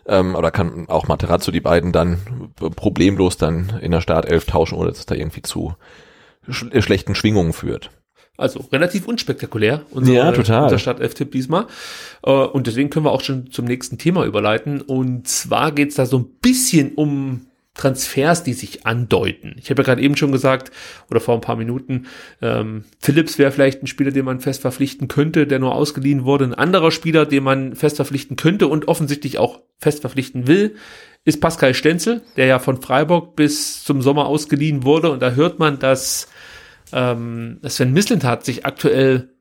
ähm, 0.06 0.34
oder 0.34 0.50
kann 0.50 0.88
auch 0.88 1.08
Materazzo 1.08 1.50
die 1.50 1.60
beiden 1.60 1.92
dann 1.92 2.18
problemlos 2.76 3.36
dann 3.36 3.78
in 3.80 3.90
der 3.90 4.00
Startelf 4.00 4.44
tauschen, 4.46 4.76
ohne 4.78 4.90
dass 4.90 5.00
es 5.00 5.06
da 5.06 5.14
irgendwie 5.14 5.42
zu 5.42 5.74
sch 6.48 6.66
schlechten 6.80 7.14
Schwingungen 7.14 7.52
führt. 7.52 7.90
Also 8.36 8.64
relativ 8.72 9.06
unspektakulär, 9.06 9.82
unser, 9.90 10.12
Ja, 10.12 10.32
total. 10.32 10.64
unser 10.64 10.78
Startelf-Tipp 10.78 11.30
diesmal. 11.30 11.66
Äh, 12.24 12.30
Und 12.32 12.66
deswegen 12.66 12.90
können 12.90 13.06
wir 13.06 13.12
auch 13.12 13.20
schon 13.20 13.50
zum 13.52 13.64
nächsten 13.64 13.96
Thema 13.96 14.24
überleiten. 14.24 14.80
Und 14.80 15.28
zwar 15.28 15.70
geht's 15.70 15.94
da 15.94 16.04
so 16.04 16.18
ein 16.18 16.26
bisschen 16.42 16.94
um 16.96 17.46
Transfers, 17.74 18.44
die 18.44 18.52
sich 18.52 18.86
andeuten. 18.86 19.56
Ich 19.58 19.68
habe 19.68 19.82
ja 19.82 19.86
gerade 19.86 20.02
eben 20.02 20.16
schon 20.16 20.30
gesagt, 20.30 20.70
oder 21.10 21.20
vor 21.20 21.34
ein 21.34 21.40
paar 21.40 21.56
Minuten, 21.56 22.06
ähm, 22.40 22.84
Phillips 23.00 23.36
wäre 23.38 23.50
vielleicht 23.50 23.82
ein 23.82 23.88
Spieler, 23.88 24.12
den 24.12 24.24
man 24.24 24.40
fest 24.40 24.62
verpflichten 24.62 25.08
könnte, 25.08 25.46
der 25.46 25.58
nur 25.58 25.74
ausgeliehen 25.74 26.24
wurde. 26.24 26.44
Ein 26.44 26.54
anderer 26.54 26.92
Spieler, 26.92 27.26
den 27.26 27.42
man 27.42 27.74
fest 27.74 27.96
verpflichten 27.96 28.36
könnte 28.36 28.68
und 28.68 28.86
offensichtlich 28.86 29.38
auch 29.38 29.60
fest 29.78 30.02
verpflichten 30.02 30.46
will, 30.46 30.76
ist 31.24 31.40
Pascal 31.40 31.74
Stenzel, 31.74 32.22
der 32.36 32.46
ja 32.46 32.58
von 32.60 32.80
Freiburg 32.80 33.34
bis 33.34 33.82
zum 33.82 34.02
Sommer 34.02 34.26
ausgeliehen 34.26 34.84
wurde. 34.84 35.10
Und 35.10 35.20
da 35.20 35.32
hört 35.32 35.58
man, 35.58 35.78
dass 35.80 36.28
ähm, 36.92 37.58
Sven 37.66 37.92
Mislintat 37.92 38.44
sich 38.44 38.64
aktuell 38.64 39.33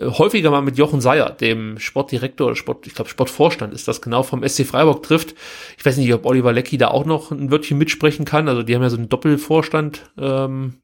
häufiger 0.00 0.50
mal 0.50 0.62
mit 0.62 0.78
Jochen 0.78 1.00
Seyer, 1.00 1.30
dem 1.30 1.78
Sportdirektor 1.78 2.46
oder 2.46 2.56
Sport, 2.56 2.86
ich 2.86 2.94
glaube 2.94 3.10
Sportvorstand 3.10 3.74
ist 3.74 3.88
das 3.88 4.00
genau, 4.00 4.22
vom 4.22 4.46
SC 4.46 4.64
Freiburg 4.64 5.02
trifft. 5.02 5.34
Ich 5.76 5.84
weiß 5.84 5.98
nicht, 5.98 6.12
ob 6.14 6.24
Oliver 6.24 6.52
Leckie 6.52 6.78
da 6.78 6.88
auch 6.88 7.04
noch 7.04 7.30
ein 7.30 7.50
Wörtchen 7.50 7.78
mitsprechen 7.78 8.24
kann. 8.24 8.48
Also 8.48 8.62
die 8.62 8.74
haben 8.74 8.82
ja 8.82 8.90
so 8.90 8.96
einen 8.96 9.10
Doppelvorstand 9.10 10.10
ähm, 10.18 10.74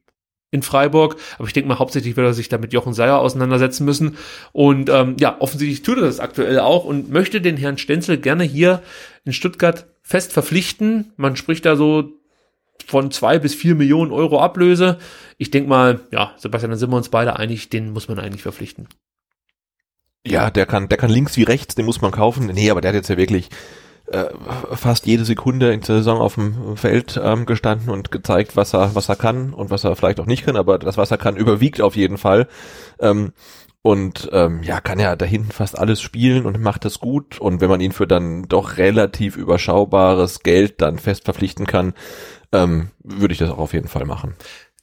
in 0.51 0.61
Freiburg, 0.61 1.17
aber 1.37 1.47
ich 1.47 1.53
denke 1.53 1.69
mal, 1.69 1.79
hauptsächlich 1.79 2.17
wird 2.17 2.25
er 2.25 2.33
sich 2.33 2.49
da 2.49 2.57
mit 2.57 2.73
Jochen 2.73 2.93
Seyer 2.93 3.19
auseinandersetzen 3.19 3.85
müssen. 3.85 4.17
Und 4.51 4.89
ähm, 4.89 5.15
ja, 5.19 5.37
offensichtlich 5.39 5.81
tut 5.81 5.97
er 5.97 6.03
das 6.03 6.19
aktuell 6.19 6.59
auch 6.59 6.85
und 6.85 7.11
möchte 7.11 7.41
den 7.41 7.57
Herrn 7.57 7.77
Stenzel 7.77 8.17
gerne 8.17 8.43
hier 8.43 8.81
in 9.25 9.33
Stuttgart 9.33 9.87
fest 10.01 10.33
verpflichten. 10.33 11.13
Man 11.17 11.35
spricht 11.35 11.65
da 11.65 11.75
so 11.75 12.18
von 12.85 13.11
zwei 13.11 13.39
bis 13.39 13.55
vier 13.55 13.75
Millionen 13.75 14.11
Euro 14.11 14.39
Ablöse. 14.39 14.97
Ich 15.37 15.51
denke 15.51 15.69
mal, 15.69 15.99
ja, 16.11 16.33
Sebastian, 16.37 16.71
dann 16.71 16.79
sind 16.79 16.91
wir 16.91 16.97
uns 16.97 17.09
beide 17.09 17.37
einig, 17.37 17.69
den 17.69 17.91
muss 17.91 18.07
man 18.07 18.19
eigentlich 18.19 18.43
verpflichten. 18.43 18.87
Ja, 20.25 20.49
der 20.49 20.65
kann, 20.65 20.89
der 20.89 20.97
kann 20.97 21.09
links 21.09 21.37
wie 21.37 21.43
rechts, 21.43 21.75
den 21.75 21.85
muss 21.85 22.01
man 22.01 22.11
kaufen. 22.11 22.47
Nee, 22.47 22.69
aber 22.69 22.81
der 22.81 22.89
hat 22.89 22.95
jetzt 22.95 23.09
ja 23.09 23.17
wirklich 23.17 23.49
äh, 24.11 24.25
fast 24.73 25.05
jede 25.05 25.23
Sekunde 25.23 25.71
in 25.71 25.81
der 25.81 25.97
Saison 25.97 26.19
auf 26.19 26.35
dem 26.35 26.75
Feld 26.77 27.19
ähm, 27.23 27.45
gestanden 27.45 27.89
und 27.89 28.11
gezeigt, 28.11 28.55
was 28.55 28.73
er, 28.73 28.95
was 28.95 29.07
er 29.07 29.15
kann 29.15 29.53
und 29.53 29.69
was 29.69 29.83
er 29.83 29.95
vielleicht 29.95 30.19
auch 30.19 30.25
nicht 30.25 30.45
kann, 30.45 30.55
aber 30.55 30.79
das, 30.79 30.97
was 30.97 31.11
er 31.11 31.17
kann, 31.17 31.37
überwiegt 31.37 31.79
auf 31.81 31.95
jeden 31.95 32.17
Fall. 32.17 32.47
Ähm, 32.99 33.33
und 33.81 34.29
ähm, 34.33 34.61
ja, 34.61 34.81
kann 34.81 34.99
ja 34.99 35.15
da 35.15 35.25
hinten 35.25 35.51
fast 35.51 35.77
alles 35.77 36.01
spielen 36.01 36.45
und 36.45 36.59
macht 36.59 36.83
das 36.83 36.99
gut. 36.99 37.39
Und 37.39 37.61
wenn 37.61 37.69
man 37.69 37.79
ihn 37.79 37.93
für 37.93 38.07
dann 38.07 38.43
doch 38.43 38.77
relativ 38.77 39.37
überschaubares 39.37 40.41
Geld 40.41 40.81
dann 40.81 40.99
fest 40.99 41.25
verpflichten 41.25 41.65
kann, 41.65 41.93
ähm, 42.51 42.89
würde 43.03 43.31
ich 43.31 43.37
das 43.37 43.49
auch 43.49 43.57
auf 43.57 43.73
jeden 43.73 43.87
Fall 43.87 44.05
machen. 44.05 44.35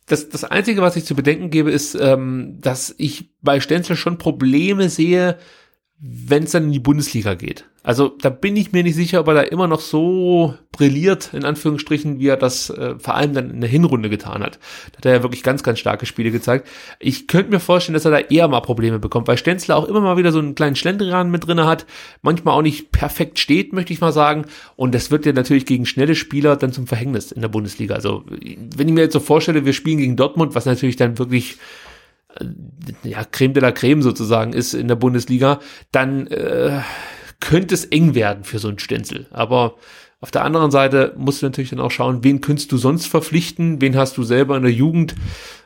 Das, 0.07 0.29
das 0.29 0.45
Einzige, 0.45 0.83
was 0.83 0.97
ich 0.97 1.05
zu 1.05 1.15
bedenken 1.15 1.51
gebe, 1.51 1.71
ist, 1.71 1.95
ähm, 1.95 2.59
dass 2.61 2.95
ich 2.97 3.35
bei 3.43 3.61
Stenzel 3.61 3.97
schon 3.97 4.19
Probleme 4.19 4.89
sehe, 4.89 5.37
wenn 5.99 6.45
es 6.45 6.53
dann 6.53 6.65
in 6.65 6.73
die 6.73 6.81
Bundesliga 6.81 7.35
geht. 7.35 7.65
Also 7.87 8.09
da 8.21 8.31
bin 8.31 8.57
ich 8.57 8.73
mir 8.73 8.83
nicht 8.83 8.97
sicher, 8.97 9.21
ob 9.21 9.29
er 9.29 9.35
da 9.35 9.41
immer 9.43 9.69
noch 9.69 9.79
so 9.79 10.55
brilliert, 10.73 11.31
in 11.33 11.45
Anführungsstrichen, 11.45 12.19
wie 12.19 12.27
er 12.27 12.37
das 12.37 12.69
äh, 12.69 12.99
vor 12.99 13.15
allem 13.15 13.33
dann 13.33 13.49
in 13.49 13.61
der 13.61 13.71
Hinrunde 13.71 14.11
getan 14.11 14.43
hat. 14.43 14.59
Da 14.91 14.97
hat 14.99 15.07
er 15.07 15.13
ja 15.15 15.23
wirklich 15.23 15.45
ganz, 15.45 15.63
ganz 15.63 15.79
starke 15.79 16.05
Spiele 16.05 16.33
gezeigt. 16.33 16.67
Ich 16.99 17.29
könnte 17.29 17.53
mir 17.53 17.61
vorstellen, 17.61 17.95
dass 17.95 18.05
er 18.05 18.11
da 18.11 18.19
eher 18.19 18.49
mal 18.49 18.59
Probleme 18.59 18.99
bekommt, 18.99 19.29
weil 19.29 19.39
Stenzler 19.39 19.77
auch 19.77 19.85
immer 19.85 20.01
mal 20.01 20.17
wieder 20.17 20.33
so 20.33 20.41
einen 20.41 20.57
kleinen 20.57 20.75
Schlendrian 20.75 21.31
mit 21.31 21.47
drinne 21.47 21.65
hat, 21.67 21.87
manchmal 22.23 22.57
auch 22.57 22.63
nicht 22.63 22.91
perfekt 22.91 23.39
steht, 23.39 23.73
möchte 23.73 23.93
ich 23.93 24.01
mal 24.01 24.13
sagen. 24.13 24.47
Und 24.75 24.93
das 24.93 25.13
wird 25.13 25.25
ja 25.25 25.33
natürlich 25.33 25.65
gegen 25.65 25.87
schnelle 25.87 26.17
Spieler 26.17 26.57
dann 26.57 26.73
zum 26.73 26.89
Verhängnis 26.89 27.31
in 27.31 27.41
der 27.41 27.49
Bundesliga. 27.49 27.95
Also 27.95 28.25
wenn 28.27 28.89
ich 28.89 28.95
mir 28.95 29.03
jetzt 29.03 29.13
so 29.13 29.21
vorstelle, 29.21 29.65
wir 29.65 29.73
spielen 29.73 29.99
gegen 29.99 30.17
Dortmund, 30.17 30.57
was 30.57 30.67
natürlich 30.67 30.97
dann 30.97 31.21
wirklich 31.21 31.59
äh, 32.41 32.47
ja, 33.09 33.23
Creme 33.23 33.55
de 33.55 33.63
la 33.63 33.71
Creme 33.71 34.03
sozusagen 34.03 34.55
ist 34.55 34.75
in 34.75 34.89
der 34.89 34.97
Bundesliga, 34.97 35.61
dann 35.93 36.27
äh, 36.27 36.81
könnte 37.41 37.75
es 37.75 37.85
eng 37.85 38.15
werden 38.15 38.45
für 38.45 38.59
so 38.59 38.69
einen 38.69 38.79
Stenzel. 38.79 39.27
Aber 39.31 39.77
auf 40.21 40.31
der 40.31 40.45
anderen 40.45 40.71
Seite 40.71 41.15
musst 41.17 41.43
du 41.43 41.47
natürlich 41.47 41.71
dann 41.71 41.81
auch 41.81 41.91
schauen, 41.91 42.25
wen 42.25 42.41
könntest 42.41 42.73
du 42.73 42.79
sonst 42.79 43.07
verpflichten, 43.07 43.81
wen 43.81 43.97
hast 43.97 44.17
du 44.17 44.23
selber 44.23 44.57
in 44.57 44.63
der 44.63 44.73
Jugend. 44.73 45.15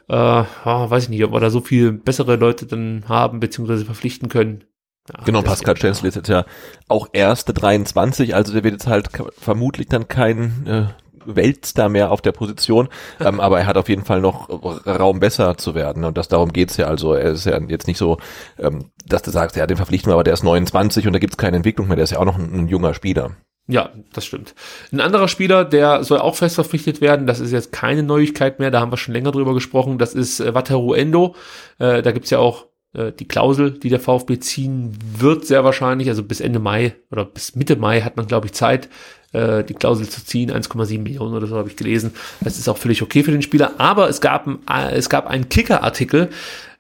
Äh, 0.09 0.15
oh, 0.15 0.91
weiß 0.91 1.05
ich 1.05 1.09
nicht, 1.09 1.25
ob 1.25 1.33
wir 1.33 1.41
da 1.41 1.51
so 1.51 1.61
viel 1.61 1.93
bessere 1.93 2.37
Leute 2.37 2.67
dann 2.67 3.05
haben, 3.09 3.41
beziehungsweise 3.41 3.85
verpflichten 3.85 4.29
können. 4.29 4.65
Ja, 5.09 5.25
genau, 5.25 5.43
Pascal 5.43 5.77
Stenzel 5.77 6.07
ist 6.09 6.17
jetzt 6.17 6.29
ja 6.29 6.45
auch 6.89 7.09
erste 7.13 7.55
23, 7.55 8.35
also 8.35 8.53
der 8.53 8.65
wird 8.65 8.75
jetzt 8.75 8.87
halt 8.87 9.09
vermutlich 9.39 9.89
dann 9.89 10.09
kein 10.09 10.67
äh, 10.67 10.87
Weltstar 11.25 11.89
mehr 11.89 12.11
auf 12.11 12.21
der 12.23 12.33
Position, 12.33 12.89
ähm, 13.21 13.41
aber 13.41 13.61
er 13.61 13.67
hat 13.67 13.77
auf 13.77 13.89
jeden 13.89 14.05
Fall 14.05 14.21
noch 14.21 14.49
Raum 14.87 15.21
besser 15.21 15.57
zu 15.57 15.75
werden 15.75 16.05
und 16.05 16.17
das 16.17 16.29
darum 16.29 16.53
geht's 16.53 16.77
ja. 16.77 16.87
Also 16.87 17.15
er 17.15 17.33
ist 17.33 17.47
ja 17.47 17.59
jetzt 17.61 17.87
nicht 17.87 17.99
so, 17.99 18.19
ähm, 18.59 18.91
dass 19.07 19.23
du 19.23 19.31
sagst, 19.31 19.57
ja, 19.57 19.67
den 19.67 19.77
verpflichten 19.77 20.11
wir, 20.11 20.15
aber 20.15 20.25
der 20.25 20.35
ist 20.35 20.45
29 20.45 21.07
und 21.07 21.13
da 21.13 21.19
gibt's 21.19 21.37
keine 21.37 21.57
Entwicklung 21.57 21.89
mehr, 21.89 21.97
der 21.97 22.05
ist 22.05 22.13
ja 22.13 22.19
auch 22.19 22.25
noch 22.25 22.39
ein, 22.39 22.53
ein 22.53 22.69
junger 22.69 22.95
Spieler. 22.95 23.33
Ja, 23.71 23.91
das 24.13 24.25
stimmt. 24.25 24.57
Ein 24.91 25.01
anderer 25.01 25.29
Spieler, 25.29 25.65
der 25.65 26.03
soll 26.03 26.19
auch 26.19 26.35
fest 26.35 26.57
verpflichtet 26.57 27.01
werden, 27.01 27.29
das 27.29 27.39
ist 27.39 27.53
jetzt 27.53 27.71
keine 27.71 28.03
Neuigkeit 28.03 28.59
mehr, 28.59 28.73
da 28.73 28.81
haben 28.81 28.91
wir 28.91 28.97
schon 28.97 29.15
länger 29.15 29.31
drüber 29.31 29.55
gesprochen, 29.55 29.97
das 29.97 30.13
ist 30.13 30.41
äh, 30.41 30.55
Wataru 30.55 30.95
Endo. 30.95 31.37
Äh, 31.79 32.03
da 32.03 32.11
gibt's 32.11 32.31
ja 32.31 32.41
auch 32.41 32.67
äh, 32.93 33.13
die 33.13 33.29
Klausel, 33.29 33.73
die 33.73 33.89
der 33.89 34.01
VfB 34.01 34.39
ziehen 34.39 34.99
wird, 35.19 35.47
sehr 35.47 35.65
wahrscheinlich, 35.65 36.09
also 36.09 36.23
bis 36.23 36.41
Ende 36.41 36.59
Mai 36.59 36.95
oder 37.11 37.25
bis 37.25 37.55
Mitte 37.55 37.77
Mai 37.77 38.01
hat 38.01 38.17
man, 38.17 38.27
glaube 38.27 38.47
ich, 38.47 38.53
Zeit, 38.53 38.89
äh, 39.33 39.63
die 39.63 39.75
Klausel 39.75 40.09
zu 40.09 40.25
ziehen, 40.25 40.51
1,7 40.51 41.01
Millionen 41.01 41.35
oder 41.35 41.47
so 41.47 41.57
habe 41.57 41.69
ich 41.69 41.77
gelesen. 41.77 42.13
Das 42.41 42.59
ist 42.59 42.69
auch 42.69 42.79
völlig 42.79 43.03
okay 43.03 43.23
für 43.23 43.31
den 43.31 43.43
Spieler. 43.43 43.75
Aber 43.79 44.09
es 44.09 44.21
gab, 44.21 44.49
äh, 44.49 44.93
es 44.93 45.09
gab 45.09 45.27
einen 45.27 45.49
Kicker-Artikel, 45.49 46.31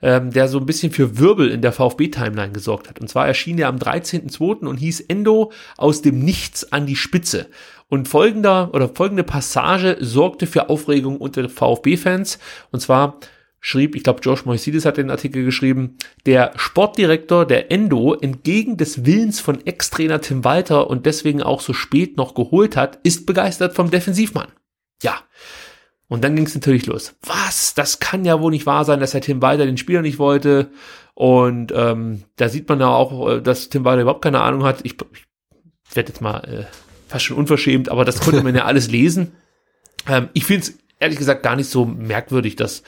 ähm, 0.02 0.32
der 0.32 0.48
so 0.48 0.58
ein 0.58 0.66
bisschen 0.66 0.92
für 0.92 1.18
Wirbel 1.18 1.50
in 1.50 1.62
der 1.62 1.72
VfB-Timeline 1.72 2.52
gesorgt 2.52 2.88
hat. 2.88 3.00
Und 3.00 3.08
zwar 3.08 3.28
erschien 3.28 3.56
der 3.56 3.68
am 3.68 3.76
13.02. 3.76 4.66
und 4.66 4.78
hieß 4.78 5.00
Endo 5.02 5.52
aus 5.76 6.02
dem 6.02 6.18
Nichts 6.18 6.72
an 6.72 6.86
die 6.86 6.96
Spitze. 6.96 7.46
Und 7.88 8.08
folgender 8.08 8.70
oder 8.72 8.88
folgende 8.88 9.24
Passage 9.24 9.96
sorgte 10.00 10.46
für 10.46 10.70
Aufregung 10.70 11.18
unter 11.18 11.48
VfB-Fans. 11.48 12.38
Und 12.70 12.80
zwar 12.80 13.18
schrieb, 13.60 13.94
ich 13.94 14.02
glaube, 14.02 14.20
Josh 14.22 14.46
Moisidis 14.46 14.86
hat 14.86 14.96
den 14.96 15.10
Artikel 15.10 15.44
geschrieben, 15.44 15.96
der 16.26 16.52
Sportdirektor 16.56 17.46
der 17.46 17.70
Endo 17.70 18.14
entgegen 18.14 18.76
des 18.76 19.04
Willens 19.04 19.40
von 19.40 19.64
Ex-Trainer 19.66 20.20
Tim 20.20 20.44
Walter 20.44 20.88
und 20.88 21.06
deswegen 21.06 21.42
auch 21.42 21.60
so 21.60 21.72
spät 21.72 22.16
noch 22.16 22.34
geholt 22.34 22.76
hat, 22.76 22.98
ist 23.02 23.26
begeistert 23.26 23.74
vom 23.74 23.90
Defensivmann. 23.90 24.48
Ja. 25.02 25.22
Und 26.08 26.24
dann 26.24 26.34
ging 26.34 26.46
es 26.46 26.54
natürlich 26.54 26.86
los. 26.86 27.14
Was? 27.22 27.74
Das 27.74 28.00
kann 28.00 28.24
ja 28.24 28.40
wohl 28.40 28.50
nicht 28.50 28.66
wahr 28.66 28.84
sein, 28.84 28.98
dass 28.98 29.12
der 29.12 29.20
Tim 29.20 29.42
Walter 29.42 29.64
den 29.64 29.76
Spieler 29.76 30.02
nicht 30.02 30.18
wollte. 30.18 30.70
Und 31.14 31.72
ähm, 31.72 32.24
da 32.36 32.48
sieht 32.48 32.68
man 32.68 32.80
ja 32.80 32.88
auch, 32.88 33.28
äh, 33.28 33.40
dass 33.40 33.68
Tim 33.68 33.84
Walter 33.84 34.02
überhaupt 34.02 34.24
keine 34.24 34.40
Ahnung 34.40 34.64
hat. 34.64 34.80
Ich, 34.82 34.94
ich 34.94 35.94
werde 35.94 36.08
jetzt 36.08 36.20
mal 36.20 36.38
äh, 36.40 36.64
fast 37.06 37.26
schon 37.26 37.36
unverschämt, 37.36 37.90
aber 37.90 38.04
das 38.04 38.20
konnte 38.20 38.42
man 38.42 38.56
ja 38.56 38.64
alles 38.64 38.90
lesen. 38.90 39.32
Ähm, 40.08 40.30
ich 40.32 40.46
finde 40.46 40.62
es 40.62 40.78
ehrlich 40.98 41.18
gesagt 41.18 41.42
gar 41.42 41.56
nicht 41.56 41.70
so 41.70 41.84
merkwürdig, 41.84 42.56
dass 42.56 42.82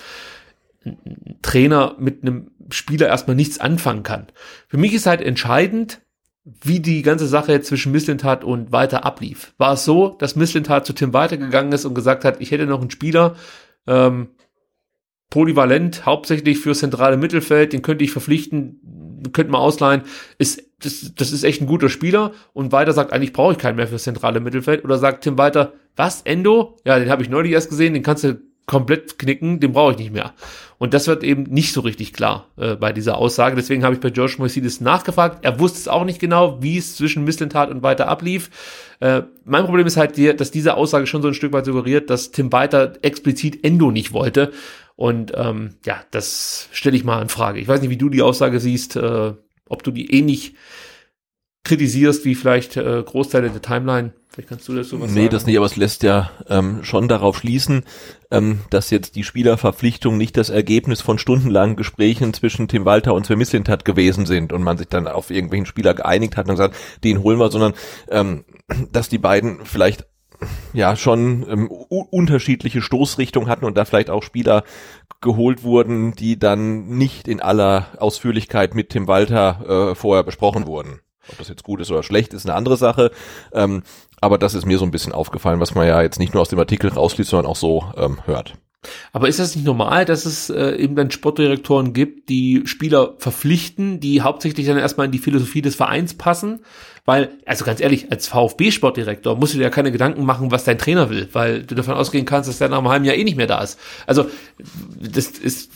ein 0.84 1.38
Trainer 1.42 1.96
mit 1.98 2.22
einem 2.22 2.50
Spieler 2.70 3.08
erstmal 3.08 3.36
nichts 3.36 3.58
anfangen 3.58 4.02
kann. 4.02 4.26
Für 4.68 4.76
mich 4.78 4.94
ist 4.94 5.06
halt 5.06 5.20
entscheidend, 5.20 6.00
wie 6.44 6.80
die 6.80 7.02
ganze 7.02 7.26
Sache 7.26 7.60
zwischen 7.60 7.92
Misslintat 7.92 8.42
und 8.42 8.72
Walter 8.72 9.04
ablief. 9.04 9.54
War 9.58 9.74
es 9.74 9.84
so, 9.84 10.08
dass 10.08 10.36
Misslintat 10.36 10.86
zu 10.86 10.92
Tim 10.92 11.12
Walter 11.12 11.36
gegangen 11.36 11.72
ist 11.72 11.84
und 11.84 11.94
gesagt 11.94 12.24
hat, 12.24 12.40
ich 12.40 12.50
hätte 12.50 12.66
noch 12.66 12.80
einen 12.80 12.90
Spieler, 12.90 13.36
ähm, 13.86 14.28
polyvalent, 15.30 16.04
hauptsächlich 16.04 16.58
für 16.58 16.74
zentrale 16.74 17.16
Mittelfeld, 17.16 17.72
den 17.72 17.80
könnte 17.80 18.04
ich 18.04 18.12
verpflichten, 18.12 19.22
könnte 19.32 19.50
man 19.52 19.62
ausleihen, 19.62 20.02
ist, 20.36 20.62
das, 20.80 21.12
das 21.14 21.32
ist 21.32 21.44
echt 21.44 21.62
ein 21.62 21.66
guter 21.66 21.88
Spieler 21.88 22.32
und 22.52 22.72
Walter 22.72 22.92
sagt, 22.92 23.12
eigentlich 23.12 23.32
brauche 23.32 23.52
ich 23.52 23.58
keinen 23.58 23.76
mehr 23.76 23.88
für 23.88 23.96
zentrale 23.96 24.40
Mittelfeld 24.40 24.84
oder 24.84 24.98
sagt 24.98 25.24
Tim 25.24 25.38
Walter, 25.38 25.72
was, 25.96 26.22
Endo? 26.22 26.76
Ja, 26.84 26.98
den 26.98 27.08
habe 27.08 27.22
ich 27.22 27.30
neulich 27.30 27.52
erst 27.52 27.70
gesehen, 27.70 27.94
den 27.94 28.02
kannst 28.02 28.24
du 28.24 28.42
komplett 28.66 29.18
knicken, 29.18 29.60
den 29.60 29.72
brauche 29.72 29.92
ich 29.92 29.98
nicht 29.98 30.12
mehr. 30.12 30.34
Und 30.78 30.94
das 30.94 31.06
wird 31.06 31.22
eben 31.22 31.44
nicht 31.44 31.72
so 31.72 31.80
richtig 31.80 32.12
klar 32.12 32.48
äh, 32.56 32.74
bei 32.74 32.92
dieser 32.92 33.18
Aussage. 33.18 33.54
Deswegen 33.54 33.84
habe 33.84 33.94
ich 33.94 34.00
bei 34.00 34.10
George 34.10 34.36
Moisidis 34.38 34.80
nachgefragt. 34.80 35.44
Er 35.44 35.60
wusste 35.60 35.78
es 35.78 35.88
auch 35.88 36.04
nicht 36.04 36.18
genau, 36.18 36.62
wie 36.62 36.76
es 36.76 36.96
zwischen 36.96 37.24
Misslintat 37.24 37.70
und 37.70 37.82
weiter 37.82 38.08
ablief. 38.08 38.50
Äh, 39.00 39.22
mein 39.44 39.64
Problem 39.64 39.86
ist 39.86 39.96
halt, 39.96 40.18
dass 40.40 40.50
diese 40.50 40.74
Aussage 40.74 41.06
schon 41.06 41.22
so 41.22 41.28
ein 41.28 41.34
Stück 41.34 41.52
weit 41.52 41.66
suggeriert, 41.66 42.10
dass 42.10 42.32
Tim 42.32 42.52
Weiter 42.52 42.94
explizit 43.02 43.64
Endo 43.64 43.90
nicht 43.90 44.12
wollte. 44.12 44.52
Und 44.96 45.32
ähm, 45.36 45.76
ja, 45.84 46.00
das 46.10 46.68
stelle 46.72 46.96
ich 46.96 47.04
mal 47.04 47.22
in 47.22 47.28
Frage. 47.28 47.60
Ich 47.60 47.68
weiß 47.68 47.80
nicht, 47.80 47.90
wie 47.90 47.96
du 47.96 48.08
die 48.08 48.22
Aussage 48.22 48.60
siehst, 48.60 48.96
äh, 48.96 49.32
ob 49.68 49.82
du 49.82 49.90
die 49.90 50.12
ähnlich 50.12 50.54
kritisierst 51.64 52.24
wie 52.24 52.34
vielleicht 52.34 52.76
äh, 52.76 53.02
Großteile 53.02 53.50
der 53.50 53.62
Timeline. 53.62 54.12
Vielleicht 54.32 54.48
kannst 54.48 54.66
du 54.66 54.74
das 54.74 54.88
so 54.88 54.98
was 54.98 55.10
nee, 55.10 55.22
sagen. 55.22 55.30
das 55.30 55.44
nicht, 55.46 55.58
aber 55.58 55.66
es 55.66 55.76
lässt 55.76 56.02
ja 56.02 56.30
ähm, 56.48 56.84
schon 56.84 57.06
darauf 57.06 57.36
schließen, 57.36 57.84
ähm, 58.30 58.60
dass 58.70 58.88
jetzt 58.88 59.14
die 59.14 59.24
Spielerverpflichtung 59.24 60.16
nicht 60.16 60.38
das 60.38 60.48
Ergebnis 60.48 61.02
von 61.02 61.18
stundenlangen 61.18 61.76
Gesprächen 61.76 62.32
zwischen 62.32 62.66
Tim 62.66 62.86
Walter 62.86 63.12
und 63.12 63.26
Sven 63.26 63.36
Mislintat 63.36 63.84
gewesen 63.84 64.24
sind 64.24 64.54
und 64.54 64.62
man 64.62 64.78
sich 64.78 64.88
dann 64.88 65.06
auf 65.06 65.30
irgendwelchen 65.30 65.66
Spieler 65.66 65.92
geeinigt 65.92 66.38
hat 66.38 66.46
und 66.46 66.54
gesagt, 66.54 66.76
den 67.04 67.22
holen 67.22 67.38
wir, 67.38 67.50
sondern 67.50 67.74
ähm, 68.08 68.44
dass 68.90 69.10
die 69.10 69.18
beiden 69.18 69.66
vielleicht 69.66 70.06
ja 70.72 70.96
schon 70.96 71.46
ähm, 71.48 71.68
unterschiedliche 71.68 72.80
Stoßrichtungen 72.80 73.50
hatten 73.50 73.66
und 73.66 73.76
da 73.76 73.84
vielleicht 73.84 74.08
auch 74.08 74.22
Spieler 74.22 74.64
geholt 75.20 75.62
wurden, 75.62 76.14
die 76.14 76.38
dann 76.38 76.88
nicht 76.88 77.28
in 77.28 77.40
aller 77.40 77.88
Ausführlichkeit 77.98 78.74
mit 78.74 78.88
Tim 78.88 79.08
Walter 79.08 79.90
äh, 79.90 79.94
vorher 79.94 80.24
besprochen 80.24 80.66
wurden. 80.66 81.00
Ob 81.28 81.38
das 81.38 81.48
jetzt 81.48 81.62
gut 81.62 81.80
ist 81.80 81.90
oder 81.90 82.02
schlecht, 82.02 82.34
ist 82.34 82.46
eine 82.46 82.54
andere 82.54 82.76
Sache. 82.76 83.10
Ähm, 83.52 83.82
aber 84.20 84.38
das 84.38 84.54
ist 84.54 84.66
mir 84.66 84.78
so 84.78 84.84
ein 84.84 84.90
bisschen 84.90 85.12
aufgefallen, 85.12 85.60
was 85.60 85.74
man 85.74 85.86
ja 85.86 86.02
jetzt 86.02 86.18
nicht 86.18 86.34
nur 86.34 86.42
aus 86.42 86.48
dem 86.48 86.58
Artikel 86.58 86.90
rausliest, 86.90 87.30
sondern 87.30 87.50
auch 87.50 87.56
so 87.56 87.84
ähm, 87.96 88.18
hört. 88.24 88.54
Aber 89.12 89.28
ist 89.28 89.38
das 89.38 89.54
nicht 89.54 89.64
normal, 89.64 90.04
dass 90.04 90.26
es 90.26 90.50
äh, 90.50 90.74
eben 90.76 90.96
dann 90.96 91.10
Sportdirektoren 91.10 91.92
gibt, 91.92 92.28
die 92.28 92.62
Spieler 92.64 93.14
verpflichten, 93.18 94.00
die 94.00 94.22
hauptsächlich 94.22 94.66
dann 94.66 94.78
erstmal 94.78 95.06
in 95.06 95.12
die 95.12 95.18
Philosophie 95.18 95.62
des 95.62 95.76
Vereins 95.76 96.14
passen? 96.14 96.60
Weil, 97.04 97.30
also 97.46 97.64
ganz 97.64 97.80
ehrlich, 97.80 98.10
als 98.12 98.28
VfB-Sportdirektor 98.28 99.36
musst 99.36 99.54
du 99.54 99.58
dir 99.58 99.64
ja 99.64 99.70
keine 99.70 99.90
Gedanken 99.92 100.24
machen, 100.24 100.50
was 100.52 100.64
dein 100.64 100.78
Trainer 100.78 101.10
will, 101.10 101.28
weil 101.32 101.64
du 101.64 101.74
davon 101.74 101.94
ausgehen 101.94 102.24
kannst, 102.24 102.48
dass 102.48 102.58
der 102.58 102.68
nach 102.68 102.78
einem 102.78 102.88
halben 102.88 103.04
Jahr 103.04 103.16
eh 103.16 103.24
nicht 103.24 103.36
mehr 103.36 103.48
da 103.48 103.60
ist. 103.60 103.78
Also, 104.06 104.26
das 105.00 105.26
ist, 105.26 105.70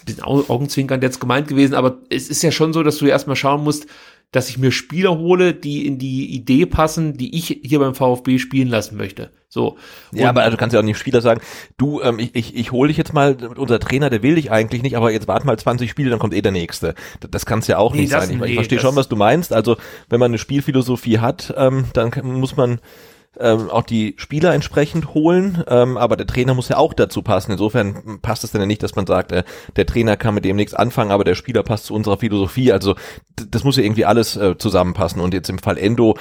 ein 0.00 0.04
bisschen 0.06 0.22
Augenzwinkern 0.22 1.02
jetzt 1.02 1.20
gemeint 1.20 1.46
gewesen, 1.46 1.74
aber 1.74 1.98
es 2.10 2.28
ist 2.28 2.42
ja 2.42 2.50
schon 2.50 2.72
so, 2.72 2.82
dass 2.82 2.98
du 2.98 3.06
erstmal 3.06 3.36
schauen 3.36 3.62
musst, 3.62 3.86
dass 4.32 4.48
ich 4.48 4.58
mir 4.58 4.70
Spieler 4.70 5.18
hole, 5.18 5.54
die 5.54 5.86
in 5.86 5.98
die 5.98 6.34
Idee 6.34 6.66
passen, 6.66 7.16
die 7.16 7.36
ich 7.36 7.60
hier 7.64 7.80
beim 7.80 7.94
VfB 7.94 8.38
spielen 8.38 8.68
lassen 8.68 8.96
möchte. 8.96 9.30
So. 9.48 9.76
ja, 10.12 10.28
aber 10.28 10.48
du 10.48 10.56
kannst 10.56 10.74
ja 10.74 10.78
auch 10.78 10.84
nicht 10.84 10.96
Spieler 10.96 11.20
sagen, 11.20 11.40
du, 11.76 12.00
ähm, 12.02 12.20
ich, 12.20 12.36
ich, 12.36 12.54
ich 12.54 12.70
hole 12.70 12.86
dich 12.86 12.96
jetzt 12.96 13.12
mal, 13.12 13.36
unser 13.56 13.80
Trainer, 13.80 14.08
der 14.08 14.22
will 14.22 14.36
dich 14.36 14.52
eigentlich 14.52 14.82
nicht, 14.82 14.96
aber 14.96 15.10
jetzt 15.10 15.26
warte 15.26 15.44
mal 15.44 15.58
20 15.58 15.90
Spiele, 15.90 16.10
dann 16.10 16.20
kommt 16.20 16.34
eh 16.34 16.42
der 16.42 16.52
nächste. 16.52 16.94
Das, 17.18 17.30
das 17.32 17.46
kann 17.46 17.58
es 17.58 17.66
ja 17.66 17.78
auch 17.78 17.92
nee, 17.92 18.02
nicht 18.02 18.10
sein. 18.12 18.30
Ich, 18.30 18.38
nee, 18.38 18.46
ich 18.46 18.54
verstehe 18.54 18.78
schon, 18.78 18.94
was 18.94 19.08
du 19.08 19.16
meinst. 19.16 19.52
Also 19.52 19.76
wenn 20.08 20.20
man 20.20 20.30
eine 20.30 20.38
Spielphilosophie 20.38 21.18
hat, 21.18 21.52
ähm, 21.56 21.86
dann 21.92 22.12
muss 22.22 22.56
man 22.56 22.78
ähm, 23.38 23.70
auch 23.70 23.84
die 23.84 24.14
Spieler 24.18 24.52
entsprechend 24.54 25.14
holen, 25.14 25.62
ähm, 25.68 25.96
aber 25.96 26.16
der 26.16 26.26
Trainer 26.26 26.54
muss 26.54 26.68
ja 26.68 26.78
auch 26.78 26.92
dazu 26.94 27.22
passen. 27.22 27.52
Insofern 27.52 28.18
passt 28.22 28.42
es 28.42 28.50
dann 28.50 28.60
ja 28.60 28.66
nicht, 28.66 28.82
dass 28.82 28.96
man 28.96 29.06
sagt, 29.06 29.30
äh, 29.30 29.44
der 29.76 29.86
Trainer 29.86 30.16
kann 30.16 30.34
mit 30.34 30.44
dem 30.44 30.56
nichts 30.56 30.74
anfangen, 30.74 31.12
aber 31.12 31.22
der 31.22 31.36
Spieler 31.36 31.62
passt 31.62 31.86
zu 31.86 31.94
unserer 31.94 32.18
Philosophie. 32.18 32.72
Also 32.72 32.96
das 33.48 33.62
muss 33.62 33.76
ja 33.76 33.84
irgendwie 33.84 34.04
alles 34.04 34.36
äh, 34.36 34.58
zusammenpassen. 34.58 35.20
Und 35.20 35.32
jetzt 35.32 35.48
im 35.48 35.58
Fall 35.58 35.78
Endo, 35.78 36.18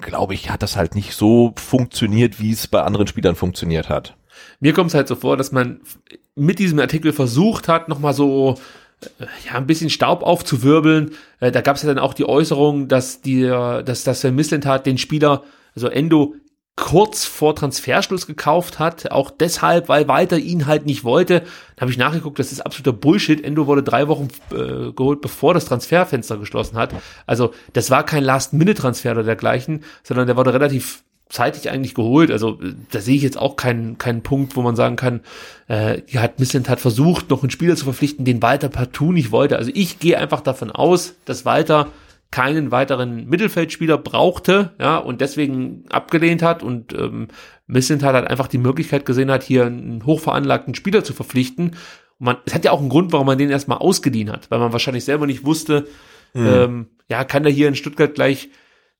glaube 0.00 0.34
ich, 0.34 0.50
hat 0.50 0.62
das 0.62 0.76
halt 0.76 0.94
nicht 0.94 1.14
so 1.14 1.52
funktioniert, 1.56 2.40
wie 2.40 2.52
es 2.52 2.68
bei 2.68 2.82
anderen 2.82 3.08
Spielern 3.08 3.34
funktioniert 3.34 3.88
hat. 3.88 4.16
Mir 4.60 4.72
kommt 4.72 4.88
es 4.88 4.94
halt 4.94 5.08
so 5.08 5.16
vor, 5.16 5.36
dass 5.36 5.50
man 5.50 5.80
mit 6.36 6.60
diesem 6.60 6.78
Artikel 6.78 7.12
versucht 7.12 7.66
hat, 7.66 7.88
nochmal 7.88 8.14
so 8.14 8.54
äh, 9.18 9.26
ja, 9.46 9.54
ein 9.54 9.66
bisschen 9.66 9.90
Staub 9.90 10.22
aufzuwirbeln. 10.22 11.10
Äh, 11.40 11.50
da 11.50 11.62
gab 11.62 11.76
es 11.76 11.82
ja 11.82 11.88
dann 11.88 11.98
auch 11.98 12.14
die 12.14 12.28
Äußerung, 12.28 12.86
dass 12.86 13.20
die, 13.20 13.42
dass 13.42 14.04
das 14.04 14.22
Misslentat 14.22 14.86
den 14.86 14.98
Spieler, 14.98 15.42
also 15.74 15.88
Endo, 15.88 16.34
kurz 16.76 17.24
vor 17.24 17.54
Transferschluss 17.54 18.26
gekauft 18.26 18.80
hat, 18.80 19.10
auch 19.12 19.30
deshalb, 19.30 19.88
weil 19.88 20.08
weiter 20.08 20.38
ihn 20.38 20.66
halt 20.66 20.86
nicht 20.86 21.04
wollte. 21.04 21.42
Da 21.76 21.82
habe 21.82 21.92
ich 21.92 21.98
nachgeguckt, 21.98 22.38
das 22.38 22.50
ist 22.50 22.60
absoluter 22.60 22.92
Bullshit. 22.92 23.44
Endo 23.44 23.66
wurde 23.66 23.84
drei 23.84 24.08
Wochen 24.08 24.28
äh, 24.50 24.92
geholt, 24.92 25.20
bevor 25.20 25.54
das 25.54 25.66
Transferfenster 25.66 26.36
geschlossen 26.36 26.76
hat. 26.76 26.92
Also 27.26 27.52
das 27.74 27.90
war 27.90 28.04
kein 28.04 28.24
Last-Minute-Transfer 28.24 29.12
oder 29.12 29.22
dergleichen, 29.22 29.84
sondern 30.02 30.26
der 30.26 30.36
wurde 30.36 30.52
relativ 30.52 31.04
zeitig 31.28 31.70
eigentlich 31.70 31.94
geholt. 31.94 32.30
Also 32.30 32.58
da 32.90 33.00
sehe 33.00 33.16
ich 33.16 33.22
jetzt 33.22 33.38
auch 33.38 33.56
keinen 33.56 33.98
keinen 33.98 34.22
Punkt, 34.22 34.56
wo 34.56 34.62
man 34.62 34.76
sagen 34.76 34.96
kann, 34.96 35.20
äh, 35.68 36.02
hier 36.06 36.22
hat 36.22 36.40
Missland 36.40 36.68
hat 36.68 36.80
versucht, 36.80 37.30
noch 37.30 37.42
einen 37.42 37.50
Spieler 37.50 37.76
zu 37.76 37.84
verpflichten, 37.84 38.24
den 38.24 38.42
Walter 38.42 38.68
partout 38.68 39.12
nicht 39.12 39.30
wollte. 39.30 39.56
Also 39.56 39.70
ich 39.74 40.00
gehe 40.00 40.18
einfach 40.18 40.40
davon 40.40 40.70
aus, 40.70 41.14
dass 41.24 41.44
Walter 41.44 41.88
keinen 42.34 42.72
weiteren 42.72 43.28
Mittelfeldspieler 43.28 43.96
brauchte, 43.96 44.74
ja, 44.80 44.96
und 44.98 45.20
deswegen 45.20 45.84
abgelehnt 45.88 46.42
hat 46.42 46.64
und 46.64 46.92
ähm, 46.92 47.28
Missenthal 47.68 48.12
halt 48.14 48.26
einfach 48.26 48.48
die 48.48 48.58
Möglichkeit 48.58 49.06
gesehen 49.06 49.30
hat, 49.30 49.44
hier 49.44 49.66
einen 49.66 50.04
hochveranlagten 50.04 50.74
Spieler 50.74 51.04
zu 51.04 51.12
verpflichten. 51.12 51.76
Und 52.18 52.26
man, 52.26 52.38
es 52.44 52.52
hat 52.52 52.64
ja 52.64 52.72
auch 52.72 52.80
einen 52.80 52.88
Grund, 52.88 53.12
warum 53.12 53.28
man 53.28 53.38
den 53.38 53.50
erstmal 53.50 53.78
ausgeliehen 53.78 54.32
hat, 54.32 54.50
weil 54.50 54.58
man 54.58 54.72
wahrscheinlich 54.72 55.04
selber 55.04 55.28
nicht 55.28 55.44
wusste, 55.44 55.86
mhm. 56.32 56.46
ähm, 56.46 56.86
ja, 57.08 57.22
kann 57.22 57.44
der 57.44 57.52
hier 57.52 57.68
in 57.68 57.76
Stuttgart 57.76 58.12
gleich 58.12 58.48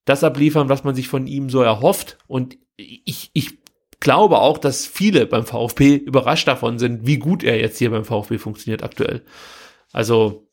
das 0.05 0.23
abliefern, 0.23 0.69
was 0.69 0.85
man 0.85 0.95
sich 0.95 1.09
von 1.09 1.27
ihm 1.27 1.51
so 1.51 1.61
erhofft. 1.61 2.19
Und 2.29 2.57
ich, 2.77 3.33
ich 3.33 3.59
glaube 3.99 4.39
auch, 4.39 4.59
dass 4.59 4.87
viele 4.87 5.27
beim 5.27 5.45
VfB 5.45 5.97
überrascht 5.97 6.47
davon 6.47 6.79
sind, 6.79 7.05
wie 7.05 7.19
gut 7.19 7.43
er 7.43 7.59
jetzt 7.59 7.79
hier 7.79 7.91
beim 7.91 8.05
VfB 8.05 8.39
funktioniert 8.39 8.85
aktuell. 8.85 9.23
Also 9.93 10.47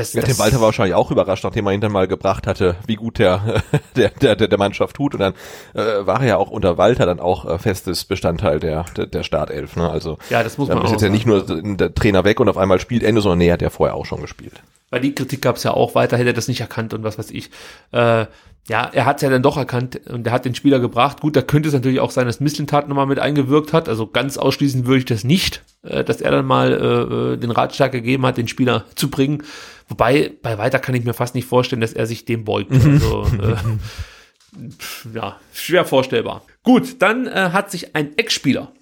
das, 0.00 0.12
ja, 0.14 0.22
das, 0.22 0.30
Tim 0.30 0.38
Walter 0.38 0.56
war 0.56 0.66
wahrscheinlich 0.66 0.94
auch 0.94 1.10
überrascht, 1.10 1.44
nachdem 1.44 1.66
er 1.66 1.72
ihn 1.72 1.80
dann 1.80 1.92
mal 1.92 2.08
gebracht 2.08 2.46
hatte, 2.46 2.76
wie 2.86 2.96
gut 2.96 3.18
der 3.18 3.62
der 3.96 4.10
der, 4.10 4.36
der 4.36 4.58
Mannschaft 4.58 4.96
tut. 4.96 5.14
Und 5.14 5.20
dann 5.20 5.34
äh, 5.74 6.06
war 6.06 6.20
er 6.20 6.26
ja 6.26 6.36
auch 6.36 6.50
unter 6.50 6.78
Walter 6.78 7.06
dann 7.06 7.20
auch 7.20 7.44
äh, 7.44 7.58
festes 7.58 8.04
Bestandteil 8.04 8.60
der 8.60 8.84
der, 8.96 9.06
der 9.06 9.22
Startelf. 9.22 9.76
Ne? 9.76 9.88
Also 9.88 10.18
ja, 10.30 10.42
das 10.42 10.58
muss 10.58 10.68
man 10.68 10.78
ist 10.78 10.84
auch 10.84 10.90
jetzt 10.90 11.00
sagen. 11.00 11.12
ja 11.12 11.16
nicht 11.16 11.26
nur 11.26 11.76
der 11.76 11.94
Trainer 11.94 12.24
weg 12.24 12.40
und 12.40 12.48
auf 12.48 12.56
einmal 12.56 12.80
spielt 12.80 13.02
Ende, 13.02 13.20
sondern 13.20 13.38
nee, 13.38 13.52
hat 13.52 13.62
er 13.62 13.70
vorher 13.70 13.94
auch 13.94 14.06
schon 14.06 14.20
gespielt. 14.20 14.62
Weil 14.90 15.00
die 15.00 15.14
Kritik 15.14 15.42
gab 15.42 15.56
es 15.56 15.62
ja 15.62 15.72
auch 15.72 15.94
weiter, 15.94 16.16
hätte 16.16 16.30
er 16.30 16.34
das 16.34 16.48
nicht 16.48 16.60
erkannt 16.60 16.94
und 16.94 17.04
was 17.04 17.16
weiß 17.16 17.30
ich. 17.30 17.50
Äh, 17.92 18.26
ja, 18.68 18.88
er 18.92 19.04
hat 19.04 19.16
es 19.16 19.22
ja 19.22 19.30
dann 19.30 19.42
doch 19.42 19.56
erkannt 19.56 20.00
und 20.08 20.26
er 20.26 20.32
hat 20.32 20.44
den 20.44 20.54
Spieler 20.54 20.80
gebracht. 20.80 21.20
Gut, 21.20 21.34
da 21.34 21.42
könnte 21.42 21.68
es 21.68 21.74
natürlich 21.74 22.00
auch 22.00 22.10
sein, 22.10 22.26
dass 22.26 22.40
Misslintat 22.40 22.88
nochmal 22.88 23.06
mit 23.06 23.18
eingewirkt 23.18 23.72
hat. 23.72 23.88
Also 23.88 24.06
ganz 24.06 24.36
ausschließen 24.36 24.86
würde 24.86 24.98
ich 24.98 25.04
das 25.06 25.24
nicht, 25.24 25.62
äh, 25.82 26.04
dass 26.04 26.20
er 26.20 26.30
dann 26.30 26.46
mal 26.46 26.72
äh, 26.72 27.34
äh 27.34 27.36
den 27.36 27.50
Ratschlag 27.50 27.92
gegeben 27.92 28.26
hat, 28.26 28.36
den 28.36 28.48
Spieler 28.48 28.84
zu 28.96 29.10
bringen. 29.10 29.44
Wobei, 29.90 30.32
bei 30.40 30.56
weiter 30.56 30.78
kann 30.78 30.94
ich 30.94 31.04
mir 31.04 31.14
fast 31.14 31.34
nicht 31.34 31.48
vorstellen, 31.48 31.80
dass 31.80 31.92
er 31.92 32.06
sich 32.06 32.24
dem 32.24 32.44
beugt. 32.44 32.70
Also, 32.72 33.24
äh, 33.42 33.56
ja, 35.12 35.38
schwer 35.52 35.84
vorstellbar. 35.84 36.44
Gut, 36.62 37.02
dann 37.02 37.26
äh, 37.26 37.50
hat 37.52 37.70
sich 37.70 37.96
ein 37.96 38.16
Ex-Spieler 38.16 38.72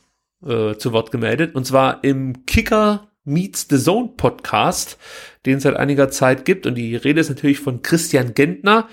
äh, 0.47 0.77
zu 0.77 0.93
Wort 0.93 1.11
gemeldet 1.11 1.55
und 1.55 1.67
zwar 1.67 2.05
im 2.05 2.45
Kicker 2.45 3.09
Meets 3.25 3.67
the 3.71 3.79
Zone 3.79 4.11
Podcast, 4.17 4.99
den 5.47 5.59
es 5.59 5.63
seit 5.63 5.77
einiger 5.77 6.11
Zeit 6.11 6.45
gibt. 6.45 6.67
Und 6.67 6.75
die 6.77 6.97
Rede 6.97 7.21
ist 7.21 7.29
natürlich 7.29 7.59
von 7.59 7.83
Christian 7.83 8.35
Gentner. 8.35 8.89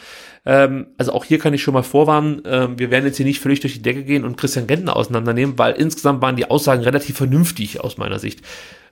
Ähm, 0.46 0.88
also 0.98 1.14
auch 1.14 1.26
hier 1.26 1.40
kann 1.40 1.54
ich 1.54 1.64
schon 1.64 1.74
mal 1.74 1.84
vorwarnen, 1.84 2.42
ähm, 2.46 2.78
wir 2.78 2.92
werden 2.92 3.06
jetzt 3.06 3.18
hier 3.18 3.26
nicht 3.26 3.42
völlig 3.42 3.62
durch 3.62 3.74
die 3.74 3.82
Decke 3.82 4.04
gehen 4.04 4.24
und 4.24 4.38
Christian 4.38 4.68
Gentner 4.68 4.96
auseinandernehmen, 4.96 5.58
weil 5.58 5.74
insgesamt 5.74 6.22
waren 6.22 6.36
die 6.36 6.50
Aussagen 6.50 6.84
relativ 6.84 7.18
vernünftig 7.18 7.82
aus 7.82 7.98
meiner 7.98 8.20
Sicht. 8.20 8.42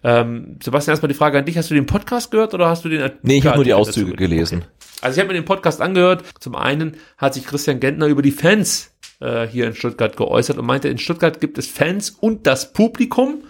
Ähm, 0.04 0.58
Sebastian, 0.62 0.94
erstmal 0.94 1.08
die 1.08 1.18
Frage 1.18 1.38
an 1.38 1.46
dich. 1.46 1.58
Hast 1.58 1.70
du 1.70 1.76
den 1.76 1.86
Podcast 1.86 2.32
gehört 2.32 2.54
oder 2.54 2.68
hast 2.68 2.84
du 2.84 2.90
den 2.90 3.12
Nee, 3.22 3.38
ich 3.38 3.46
habe 3.46 3.58
nur 3.58 3.66
die 3.66 3.74
Auszüge 3.74 4.14
gelesen. 4.14 4.60
Okay. 4.60 4.68
Also 5.02 5.16
ich 5.16 5.20
habe 5.20 5.34
mir 5.34 5.40
den 5.40 5.46
Podcast 5.46 5.82
angehört. 5.82 6.24
Zum 6.40 6.56
einen 6.56 6.98
hat 7.18 7.34
sich 7.34 7.46
Christian 7.46 7.80
Gentner 7.80 8.08
über 8.08 8.22
die 8.22 8.32
Fans 8.32 8.92
äh, 9.20 9.48
hier 9.48 9.68
in 9.68 9.76
Stuttgart 9.76 10.16
geäußert 10.18 10.58
und 10.58 10.66
meinte, 10.66 10.90
in 10.90 10.98
Stuttgart 10.98 11.40
gibt 11.40 11.58
es 11.58 11.68
Fans 11.68 12.10
und 12.10 12.48
das 12.48 12.74
Publikum. 12.74 13.44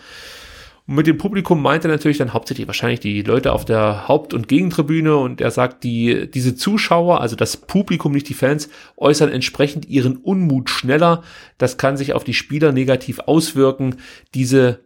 Und 0.85 0.95
mit 0.95 1.07
dem 1.07 1.17
Publikum 1.17 1.61
meint 1.61 1.85
er 1.85 1.91
natürlich 1.91 2.17
dann 2.17 2.33
hauptsächlich 2.33 2.67
wahrscheinlich 2.67 2.99
die 2.99 3.21
Leute 3.21 3.53
auf 3.53 3.65
der 3.65 4.07
Haupt- 4.07 4.33
und 4.33 4.47
Gegentribüne 4.47 5.15
und 5.15 5.41
er 5.41 5.51
sagt, 5.51 5.83
die, 5.83 6.29
diese 6.29 6.55
Zuschauer, 6.55 7.21
also 7.21 7.35
das 7.35 7.55
Publikum, 7.55 8.11
nicht 8.11 8.27
die 8.29 8.33
Fans, 8.33 8.69
äußern 8.97 9.31
entsprechend 9.31 9.87
ihren 9.87 10.17
Unmut 10.17 10.69
schneller. 10.69 11.23
Das 11.57 11.77
kann 11.77 11.97
sich 11.97 12.13
auf 12.13 12.23
die 12.23 12.33
Spieler 12.33 12.71
negativ 12.71 13.19
auswirken. 13.19 13.95
Diese 14.33 14.81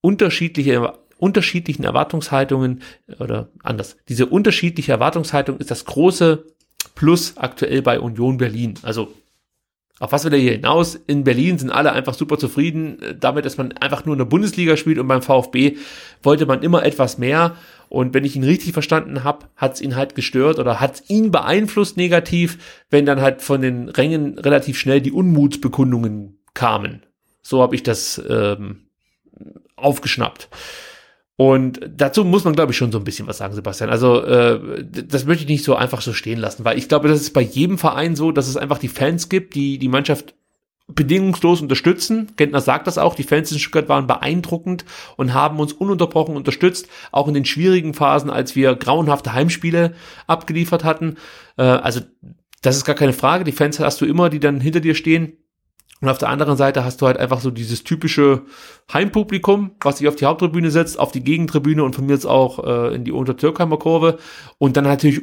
unterschiedliche 0.00 0.94
unterschiedlichen 1.18 1.84
Erwartungshaltungen 1.84 2.82
oder 3.18 3.48
anders. 3.62 3.96
Diese 4.08 4.26
unterschiedliche 4.26 4.92
Erwartungshaltung 4.92 5.58
ist 5.58 5.70
das 5.70 5.84
große 5.84 6.44
Plus 6.94 7.36
aktuell 7.36 7.82
bei 7.82 8.00
Union 8.00 8.38
Berlin. 8.38 8.74
Also 8.82 9.12
auf 10.00 10.12
was 10.12 10.24
will 10.24 10.32
er 10.32 10.38
hier 10.38 10.52
hinaus? 10.52 10.94
In 10.94 11.24
Berlin 11.24 11.58
sind 11.58 11.70
alle 11.70 11.92
einfach 11.92 12.14
super 12.14 12.38
zufrieden 12.38 13.02
äh, 13.02 13.16
damit, 13.18 13.44
dass 13.44 13.56
man 13.56 13.72
einfach 13.72 14.04
nur 14.04 14.14
in 14.14 14.18
der 14.18 14.26
Bundesliga 14.26 14.76
spielt 14.76 14.98
und 14.98 15.08
beim 15.08 15.22
VfB 15.22 15.76
wollte 16.22 16.46
man 16.46 16.62
immer 16.62 16.84
etwas 16.84 17.18
mehr. 17.18 17.56
Und 17.88 18.14
wenn 18.14 18.24
ich 18.24 18.36
ihn 18.36 18.44
richtig 18.44 18.74
verstanden 18.74 19.24
habe, 19.24 19.46
hat 19.56 19.74
es 19.74 19.80
ihn 19.80 19.96
halt 19.96 20.14
gestört 20.14 20.58
oder 20.58 20.78
hat 20.78 20.96
es 20.96 21.10
ihn 21.10 21.30
beeinflusst 21.30 21.96
negativ, 21.96 22.84
wenn 22.90 23.06
dann 23.06 23.20
halt 23.20 23.42
von 23.42 23.60
den 23.60 23.88
Rängen 23.88 24.38
relativ 24.38 24.78
schnell 24.78 25.00
die 25.00 25.12
Unmutsbekundungen 25.12 26.38
kamen. 26.52 27.02
So 27.42 27.62
habe 27.62 27.74
ich 27.74 27.82
das 27.82 28.22
ähm, 28.28 28.87
aufgeschnappt. 29.76 30.48
Und 31.36 31.80
dazu 31.88 32.24
muss 32.24 32.42
man, 32.42 32.54
glaube 32.54 32.72
ich, 32.72 32.78
schon 32.78 32.90
so 32.90 32.98
ein 32.98 33.04
bisschen 33.04 33.28
was 33.28 33.38
sagen, 33.38 33.54
Sebastian. 33.54 33.90
Also 33.90 34.22
äh, 34.24 34.84
das 34.84 35.24
möchte 35.24 35.44
ich 35.44 35.48
nicht 35.48 35.64
so 35.64 35.76
einfach 35.76 36.00
so 36.00 36.12
stehen 36.12 36.40
lassen, 36.40 36.64
weil 36.64 36.76
ich 36.76 36.88
glaube, 36.88 37.06
das 37.06 37.20
ist 37.20 37.32
bei 37.32 37.42
jedem 37.42 37.78
Verein 37.78 38.16
so, 38.16 38.32
dass 38.32 38.48
es 38.48 38.56
einfach 38.56 38.78
die 38.78 38.88
Fans 38.88 39.28
gibt, 39.28 39.54
die 39.54 39.78
die 39.78 39.88
Mannschaft 39.88 40.34
bedingungslos 40.88 41.60
unterstützen. 41.60 42.32
Gentner 42.36 42.60
sagt 42.60 42.86
das 42.86 42.98
auch, 42.98 43.14
die 43.14 43.22
Fans 43.22 43.52
in 43.52 43.58
Stuttgart 43.58 43.88
waren 43.88 44.06
beeindruckend 44.06 44.84
und 45.16 45.34
haben 45.34 45.60
uns 45.60 45.72
ununterbrochen 45.72 46.34
unterstützt, 46.34 46.88
auch 47.12 47.28
in 47.28 47.34
den 47.34 47.44
schwierigen 47.44 47.94
Phasen, 47.94 48.30
als 48.30 48.56
wir 48.56 48.74
grauenhafte 48.74 49.32
Heimspiele 49.32 49.94
abgeliefert 50.26 50.82
hatten. 50.82 51.18
Äh, 51.56 51.62
also 51.62 52.00
das 52.62 52.76
ist 52.76 52.84
gar 52.84 52.96
keine 52.96 53.12
Frage, 53.12 53.44
die 53.44 53.52
Fans 53.52 53.78
hast 53.78 54.00
du 54.00 54.06
immer, 54.06 54.30
die 54.30 54.40
dann 54.40 54.60
hinter 54.60 54.80
dir 54.80 54.96
stehen. 54.96 55.34
Und 56.00 56.08
auf 56.08 56.18
der 56.18 56.28
anderen 56.28 56.56
Seite 56.56 56.84
hast 56.84 57.00
du 57.00 57.06
halt 57.06 57.16
einfach 57.16 57.40
so 57.40 57.50
dieses 57.50 57.82
typische 57.82 58.42
Heimpublikum, 58.92 59.72
was 59.80 59.98
sich 59.98 60.06
auf 60.06 60.14
die 60.14 60.26
Haupttribüne 60.26 60.70
setzt, 60.70 60.98
auf 60.98 61.10
die 61.10 61.24
Gegentribüne 61.24 61.82
und 61.82 61.96
von 61.96 62.06
mir 62.06 62.12
jetzt 62.12 62.26
auch 62.26 62.64
äh, 62.64 62.94
in 62.94 63.04
die 63.04 63.12
Untertürkheimer 63.12 63.78
Kurve 63.78 64.18
und 64.58 64.76
dann 64.76 64.84
natürlich, 64.84 65.22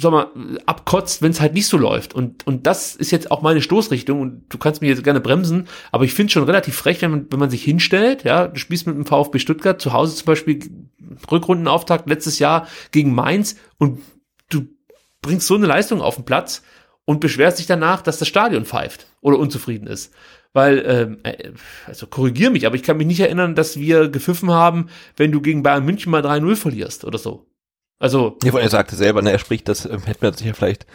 sag 0.00 0.10
mal, 0.10 0.26
abkotzt, 0.66 1.22
wenn 1.22 1.30
es 1.30 1.40
halt 1.40 1.54
nicht 1.54 1.68
so 1.68 1.76
läuft. 1.76 2.14
Und, 2.14 2.46
und 2.46 2.66
das 2.66 2.96
ist 2.96 3.12
jetzt 3.12 3.30
auch 3.30 3.42
meine 3.42 3.62
Stoßrichtung 3.62 4.20
und 4.20 4.42
du 4.48 4.58
kannst 4.58 4.80
mich 4.80 4.90
jetzt 4.90 5.04
gerne 5.04 5.20
bremsen, 5.20 5.68
aber 5.92 6.04
ich 6.04 6.12
finde 6.12 6.32
schon 6.32 6.44
relativ 6.44 6.76
frech, 6.76 7.00
wenn 7.02 7.10
man, 7.10 7.26
wenn 7.30 7.38
man 7.38 7.50
sich 7.50 7.62
hinstellt, 7.62 8.24
ja, 8.24 8.48
du 8.48 8.58
spielst 8.58 8.86
mit 8.86 8.96
dem 8.96 9.06
VfB 9.06 9.38
Stuttgart 9.38 9.80
zu 9.80 9.92
Hause 9.92 10.16
zum 10.16 10.26
Beispiel 10.26 10.60
Rückrundenauftakt 11.30 12.08
letztes 12.08 12.38
Jahr 12.40 12.66
gegen 12.90 13.14
Mainz 13.14 13.56
und 13.78 14.00
du 14.48 14.66
bringst 15.22 15.46
so 15.46 15.54
eine 15.54 15.66
Leistung 15.66 16.00
auf 16.00 16.16
den 16.16 16.24
Platz 16.24 16.62
und 17.10 17.18
beschwert 17.18 17.56
sich 17.56 17.66
danach, 17.66 18.02
dass 18.02 18.18
das 18.18 18.28
Stadion 18.28 18.64
pfeift 18.64 19.08
oder 19.20 19.36
unzufrieden 19.36 19.88
ist. 19.88 20.14
weil, 20.52 20.84
ähm, 20.86 21.18
äh, 21.24 21.50
also 21.86 22.06
korrigier 22.06 22.50
mich, 22.50 22.66
aber 22.66 22.76
ich 22.76 22.84
kann 22.84 22.96
mich 22.96 23.06
nicht 23.06 23.18
erinnern, 23.18 23.56
dass 23.56 23.78
wir 23.78 24.08
gepfiffen 24.08 24.50
haben, 24.50 24.88
wenn 25.16 25.32
du 25.32 25.40
gegen 25.40 25.64
Bayern 25.64 25.84
München 25.84 26.12
mal 26.12 26.24
3-0 26.24 26.54
verlierst 26.54 27.04
oder 27.04 27.18
so. 27.18 27.46
Also. 27.98 28.36
Ja, 28.44 28.56
er 28.56 28.68
sagte 28.68 28.94
selber, 28.94 29.22
ne, 29.22 29.32
er 29.32 29.40
spricht, 29.40 29.68
das 29.68 29.86
ähm, 29.86 30.02
hätte 30.04 30.24
man 30.24 30.34
sich 30.34 30.46
ja 30.46 30.52
vielleicht 30.52 30.86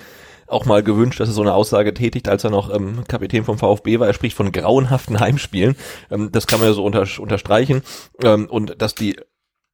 auch 0.48 0.64
mal 0.66 0.84
gewünscht, 0.84 1.20
dass 1.20 1.30
er 1.30 1.34
so 1.34 1.42
eine 1.42 1.54
Aussage 1.54 1.94
tätigt, 1.94 2.30
als 2.30 2.46
er 2.46 2.50
noch 2.50 2.74
ähm, 2.74 3.04
Kapitän 3.10 3.44
vom 3.44 3.58
VfB 3.58 4.00
war. 4.00 4.08
Er 4.08 4.14
spricht 4.14 4.38
von 4.38 4.54
grauenhaften 4.54 5.20
Heimspielen. 5.20 5.76
Ähm, 6.12 6.32
das 6.32 6.48
kann 6.48 6.60
man 6.60 6.70
ja 6.70 6.74
so 6.74 6.86
unter, 6.86 7.06
unterstreichen. 7.20 7.82
Ähm, 8.24 8.48
und 8.50 8.82
dass 8.82 8.96
die 8.96 9.18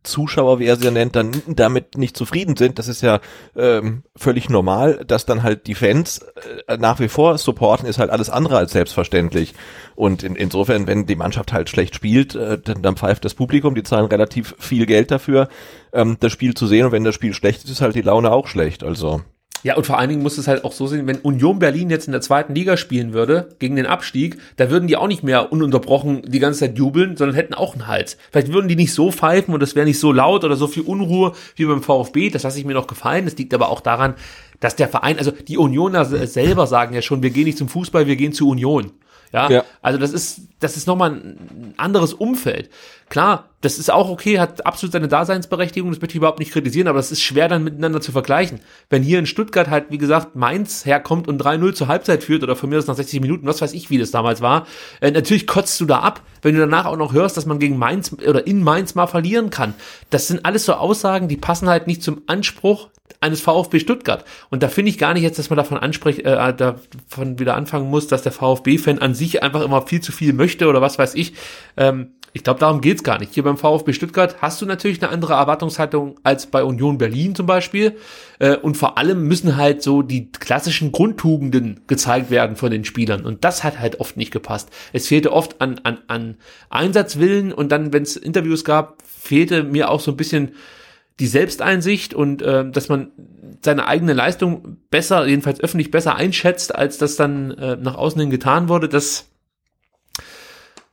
Zuschauer, 0.04 0.60
wie 0.60 0.66
er 0.66 0.76
sie 0.76 0.92
nennt, 0.92 1.16
dann 1.16 1.32
damit 1.48 1.98
nicht 1.98 2.18
zufrieden 2.18 2.56
sind. 2.56 2.80
Das 2.80 2.88
ist 2.88 3.02
ja 3.02 3.20
ähm, 3.56 4.04
völlig 4.16 4.50
normal, 4.50 5.04
dass 5.06 5.26
dann 5.26 5.44
halt 5.44 5.68
die 5.68 5.76
Fans 5.76 6.26
äh, 6.68 6.78
nach 6.78 7.00
wie 7.00 7.08
vor 7.08 7.38
supporten, 7.38 7.88
ist 7.88 8.00
halt 8.00 8.10
alles 8.10 8.30
andere 8.30 8.58
als 8.58 8.72
selbstverständlich. 8.72 9.54
Und 9.96 10.24
in, 10.24 10.36
insofern, 10.36 10.88
wenn 10.88 11.06
die 11.06 11.16
Mannschaft 11.16 11.54
halt 11.54 11.70
schlecht 11.70 11.96
spielt, 11.96 12.36
äh, 12.36 12.60
dann, 12.60 12.82
dann 12.82 12.98
pfeift 12.98 13.26
das 13.26 13.36
Publikum, 13.36 13.76
die 13.76 13.84
zahlen 13.84 14.06
relativ 14.06 14.56
viel 14.60 14.86
Geld 14.86 15.12
dafür, 15.12 15.50
ähm, 15.94 16.18
das 16.20 16.32
Spiel 16.32 16.54
zu 16.54 16.68
sehen. 16.68 16.86
Und 16.86 16.92
wenn 16.92 17.04
das 17.04 17.16
Spiel 17.16 17.34
schlecht 17.34 17.64
ist, 17.64 17.70
ist 17.70 17.82
halt 17.82 17.96
die 17.96 18.02
Laune 18.02 18.32
auch 18.32 18.48
schlecht. 18.48 18.84
Also 18.84 19.22
ja, 19.64 19.76
und 19.76 19.86
vor 19.86 20.00
allen 20.00 20.10
Dingen 20.10 20.24
muss 20.24 20.38
es 20.38 20.48
halt 20.48 20.64
auch 20.66 20.72
so 20.72 20.88
sehen, 20.88 21.08
wenn 21.08 21.18
Union 21.18 21.60
Berlin 21.60 21.90
jetzt 21.90 22.08
in 22.08 22.12
der 22.12 22.22
zweiten 22.22 22.56
Liga 22.56 22.78
spielen 22.78 23.14
würde, 23.14 23.50
gegen 23.60 23.76
den 23.76 23.86
Abstieg, 23.86 24.38
da 24.58 24.70
würden 24.70 24.88
die 24.88 24.98
auch 24.98 25.08
nicht 25.08 25.24
mehr 25.24 25.52
ununterbrochen 25.52 26.24
die 26.24 26.40
ganze 26.40 26.62
Zeit 26.62 26.78
jubeln, 26.78 27.18
sondern 27.18 27.36
hätten 27.36 27.54
auch 27.54 27.74
einen 27.74 27.88
Hals. 27.88 28.18
Vielleicht 28.32 28.52
würden 28.54 28.68
die 28.68 28.76
nicht 28.76 28.94
so 28.94 29.12
pfeifen 29.12 29.54
und 29.54 29.62
es 29.62 29.76
wäre 29.76 29.86
nicht 29.86 30.00
so 30.00 30.12
laut 30.12 30.44
oder 30.44 30.56
so 30.56 30.68
viel 30.68 30.84
Unruhe 30.84 31.34
wie 31.56 31.66
beim 31.66 31.84
VfB, 31.84 32.30
das 32.30 32.44
lasse 32.44 32.60
ich 32.60 32.66
mir 32.66 32.74
noch 32.74 32.88
gefallen. 32.88 33.26
Das 33.26 33.38
liegt 33.38 33.54
aber 33.54 33.70
auch 33.70 33.82
daran, 33.82 34.16
dass 34.60 34.76
der 34.76 34.88
Verein, 34.88 35.18
also 35.18 35.32
die 35.32 35.58
Unioner 35.58 36.06
selber 36.06 36.68
sagen 36.68 36.94
ja 36.94 37.02
schon, 37.02 37.24
wir 37.24 37.32
gehen 37.32 37.46
nicht 37.46 37.58
zum 37.58 37.70
Fußball, 37.70 38.08
wir 38.08 38.16
gehen 38.16 38.34
zur 38.34 38.50
Union. 38.50 38.92
Ja, 39.34 39.50
ja. 39.50 39.64
also 39.82 39.98
das 39.98 40.12
ist, 40.12 40.42
das 40.60 40.76
ist 40.76 40.88
nochmal 40.88 41.12
ein 41.12 41.74
anderes 41.78 42.14
Umfeld. 42.14 42.70
Klar, 43.12 43.50
das 43.60 43.78
ist 43.78 43.92
auch 43.92 44.10
okay, 44.10 44.40
hat 44.40 44.66
absolut 44.66 44.94
seine 44.94 45.10
Daseinsberechtigung, 45.10 45.92
das 45.92 46.00
möchte 46.00 46.14
ich 46.14 46.20
überhaupt 46.20 46.40
nicht 46.40 46.54
kritisieren, 46.54 46.88
aber 46.88 46.96
das 46.96 47.12
ist 47.12 47.22
schwer 47.22 47.50
dann 47.50 47.62
miteinander 47.62 48.00
zu 48.00 48.14
vergleichen. 48.14 48.62
Wenn 48.90 49.04
hier 49.04 49.20
in 49.20 49.26
Stuttgart 49.26 49.70
halt, 49.70 49.88
wie 49.90 49.98
gesagt, 49.98 50.38
Mainz 50.38 50.86
herkommt 50.86 51.28
und 51.28 51.44
3-0 51.44 51.74
zur 51.74 51.90
Halbzeit 51.90 52.24
führt 52.24 52.42
oder 52.42 52.56
von 52.56 52.70
mir 52.70 52.78
aus 52.78 52.88
nach 52.88 52.96
60 52.96 53.20
Minuten, 53.20 53.46
was 53.48 53.62
weiß 53.62 53.74
ich, 53.74 53.90
wie 53.90 53.98
das 53.98 54.12
damals 54.12 54.40
war, 54.40 54.66
äh, 55.02 55.12
natürlich 55.12 55.46
kotzt 55.46 55.78
du 55.82 55.86
da 55.86 56.00
ab, 56.00 56.22
wenn 56.42 56.56
du 56.56 56.62
danach 56.62 56.86
auch 56.86 56.96
noch 56.96 57.12
hörst, 57.12 57.36
dass 57.36 57.46
man 57.46 57.60
gegen 57.60 57.78
Mainz 57.78 58.14
oder 58.14 58.48
in 58.48 58.64
Mainz 58.64 58.96
mal 58.96 59.08
verlieren 59.08 59.50
kann. 59.50 59.74
Das 60.10 60.30
sind 60.30 60.46
alles 60.46 60.64
so 60.64 60.76
Aussagen, 60.76 61.28
die 61.28 61.36
passen 61.36 61.68
halt 61.68 61.88
nicht 61.88 62.04
zum 62.04 62.22
Anspruch 62.28 62.88
eines 63.20 63.42
VfB 63.42 63.80
Stuttgart. 63.80 64.24
Und 64.50 64.64
da 64.64 64.70
finde 64.70 64.90
ich 64.90 64.98
gar 64.98 65.14
nicht 65.14 65.24
jetzt, 65.24 65.38
dass 65.38 65.50
man 65.50 65.58
davon 65.58 65.78
anspricht, 65.78 66.22
äh, 66.22 66.56
davon 66.56 67.40
wieder 67.40 67.58
anfangen 67.58 67.90
muss, 67.90 68.08
dass 68.08 68.22
der 68.22 68.32
VfB-Fan 68.32 69.00
an 69.00 69.16
sich 69.16 69.44
einfach 69.44 69.64
immer 69.64 69.86
viel 69.86 70.00
zu 70.00 70.14
viel 70.14 70.32
möchte 70.32 70.68
oder 70.68 70.82
was 70.82 70.98
weiß 70.98 71.16
ich. 71.16 71.34
Ähm, 71.76 72.14
ich 72.34 72.44
glaube, 72.44 72.60
darum 72.62 72.80
geht's 72.80 73.04
gar 73.04 73.20
nicht. 73.20 73.34
Hier 73.34 73.44
beim 73.44 73.58
VfB 73.58 73.92
Stuttgart 73.92 74.42
hast 74.42 74.62
du 74.62 74.66
natürlich 74.66 75.02
eine 75.02 75.12
andere 75.12 75.34
Erwartungshaltung 75.34 76.16
als 76.24 76.46
bei 76.46 76.64
Union 76.64 76.98
Berlin 76.98 77.36
zum 77.36 77.46
Beispiel. 77.46 77.98
Äh, 78.40 78.56
und 78.56 78.78
vor 78.78 78.98
allem 78.98 79.28
müssen 79.28 79.58
halt 79.58 79.84
so 79.84 80.02
die 80.02 80.32
klassischen 80.32 80.94
Grundtugenden 80.94 81.82
gezeigt 81.88 82.30
werden 82.32 82.56
von 82.56 82.72
den 82.72 82.86
Spielern. 82.86 83.26
Und 83.26 83.44
das 83.44 83.64
hat 83.64 83.80
halt 83.80 84.00
oft 84.00 84.16
nicht 84.16 84.32
gepasst. 84.32 84.70
Es 84.94 85.08
fehlte 85.08 85.34
oft 85.34 85.60
an, 85.60 85.82
an, 85.84 85.98
an 86.08 86.38
Einsatzwillen 86.70 87.52
und 87.52 87.72
dann, 87.72 87.92
wenn 87.92 88.04
es 88.04 88.16
Interviews 88.16 88.64
gab, 88.64 89.02
fehlte 89.06 89.64
mir 89.64 89.90
auch 89.90 90.00
so 90.00 90.12
ein 90.12 90.18
bisschen 90.18 90.54
die 91.20 91.28
Selbsteinsicht 91.28 92.14
und 92.14 92.42
äh, 92.42 92.70
dass 92.72 92.88
man 92.88 93.12
seine 93.62 93.88
eigene 93.88 94.14
Leistung 94.14 94.78
besser, 94.90 95.28
jedenfalls 95.28 95.60
öffentlich 95.60 95.92
besser 95.92 96.16
einschätzt, 96.16 96.74
als 96.74 96.98
das 96.98 97.18
dann 97.18 97.52
äh, 97.52 97.76
nach 97.76 97.96
außen 97.96 98.20
hin 98.20 98.30
getan 98.30 98.70
wurde, 98.70 98.88
das 98.88 99.31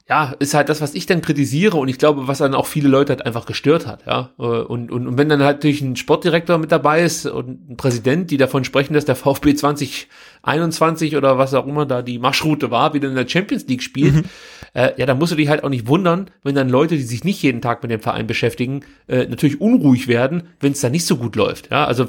ja, 0.09 0.35
ist 0.39 0.55
halt 0.55 0.71
das, 0.71 0.81
was 0.81 0.95
ich 0.95 1.05
dann 1.05 1.21
kritisiere 1.21 1.77
und 1.77 1.89
ich 1.89 1.99
glaube, 1.99 2.29
was 2.29 2.39
dann 2.39 2.55
auch 2.55 2.65
viele 2.65 2.89
Leute 2.89 3.13
halt 3.13 3.27
einfach 3.27 3.45
gestört 3.45 3.87
hat, 3.87 4.07
ja. 4.07 4.31
Und, 4.39 4.91
und, 4.91 5.07
und 5.07 5.19
wenn 5.19 5.29
dann 5.29 5.43
halt 5.43 5.59
natürlich 5.59 5.83
ein 5.83 5.97
Sportdirektor 5.97 6.57
mit 6.57 6.73
dabei 6.73 7.03
ist 7.03 7.27
und 7.27 7.71
ein 7.71 7.77
Präsident, 7.77 8.31
die 8.31 8.39
davon 8.39 8.65
sprechen, 8.65 8.95
dass 8.95 9.05
der 9.05 9.17
VfB 9.17 9.55
2021 9.55 11.15
oder 11.15 11.37
was 11.37 11.53
auch 11.53 11.67
immer 11.67 11.85
da 11.85 12.01
die 12.01 12.19
Marschroute 12.19 12.71
war, 12.71 12.95
wieder 12.95 13.09
in 13.11 13.17
der 13.17 13.29
Champions 13.29 13.67
League 13.67 13.83
spielt, 13.83 14.15
mhm. 14.15 14.25
äh, 14.73 14.93
ja, 14.97 15.05
dann 15.05 15.19
musst 15.19 15.33
du 15.33 15.37
dich 15.37 15.51
halt 15.51 15.63
auch 15.63 15.69
nicht 15.69 15.89
wundern, 15.89 16.31
wenn 16.43 16.55
dann 16.55 16.71
Leute, 16.71 16.97
die 16.97 17.03
sich 17.03 17.25
nicht 17.25 17.43
jeden 17.43 17.61
Tag 17.61 17.83
mit 17.83 17.91
dem 17.91 18.01
Verein 18.01 18.27
beschäftigen, 18.27 18.81
äh, 19.09 19.27
natürlich 19.27 19.61
unruhig 19.61 20.09
werden, 20.09 20.45
wenn 20.61 20.73
es 20.73 20.81
da 20.81 20.89
nicht 20.89 21.05
so 21.05 21.19
gut 21.19 21.37
läuft, 21.37 21.71
ja. 21.71 21.85
Also 21.85 22.09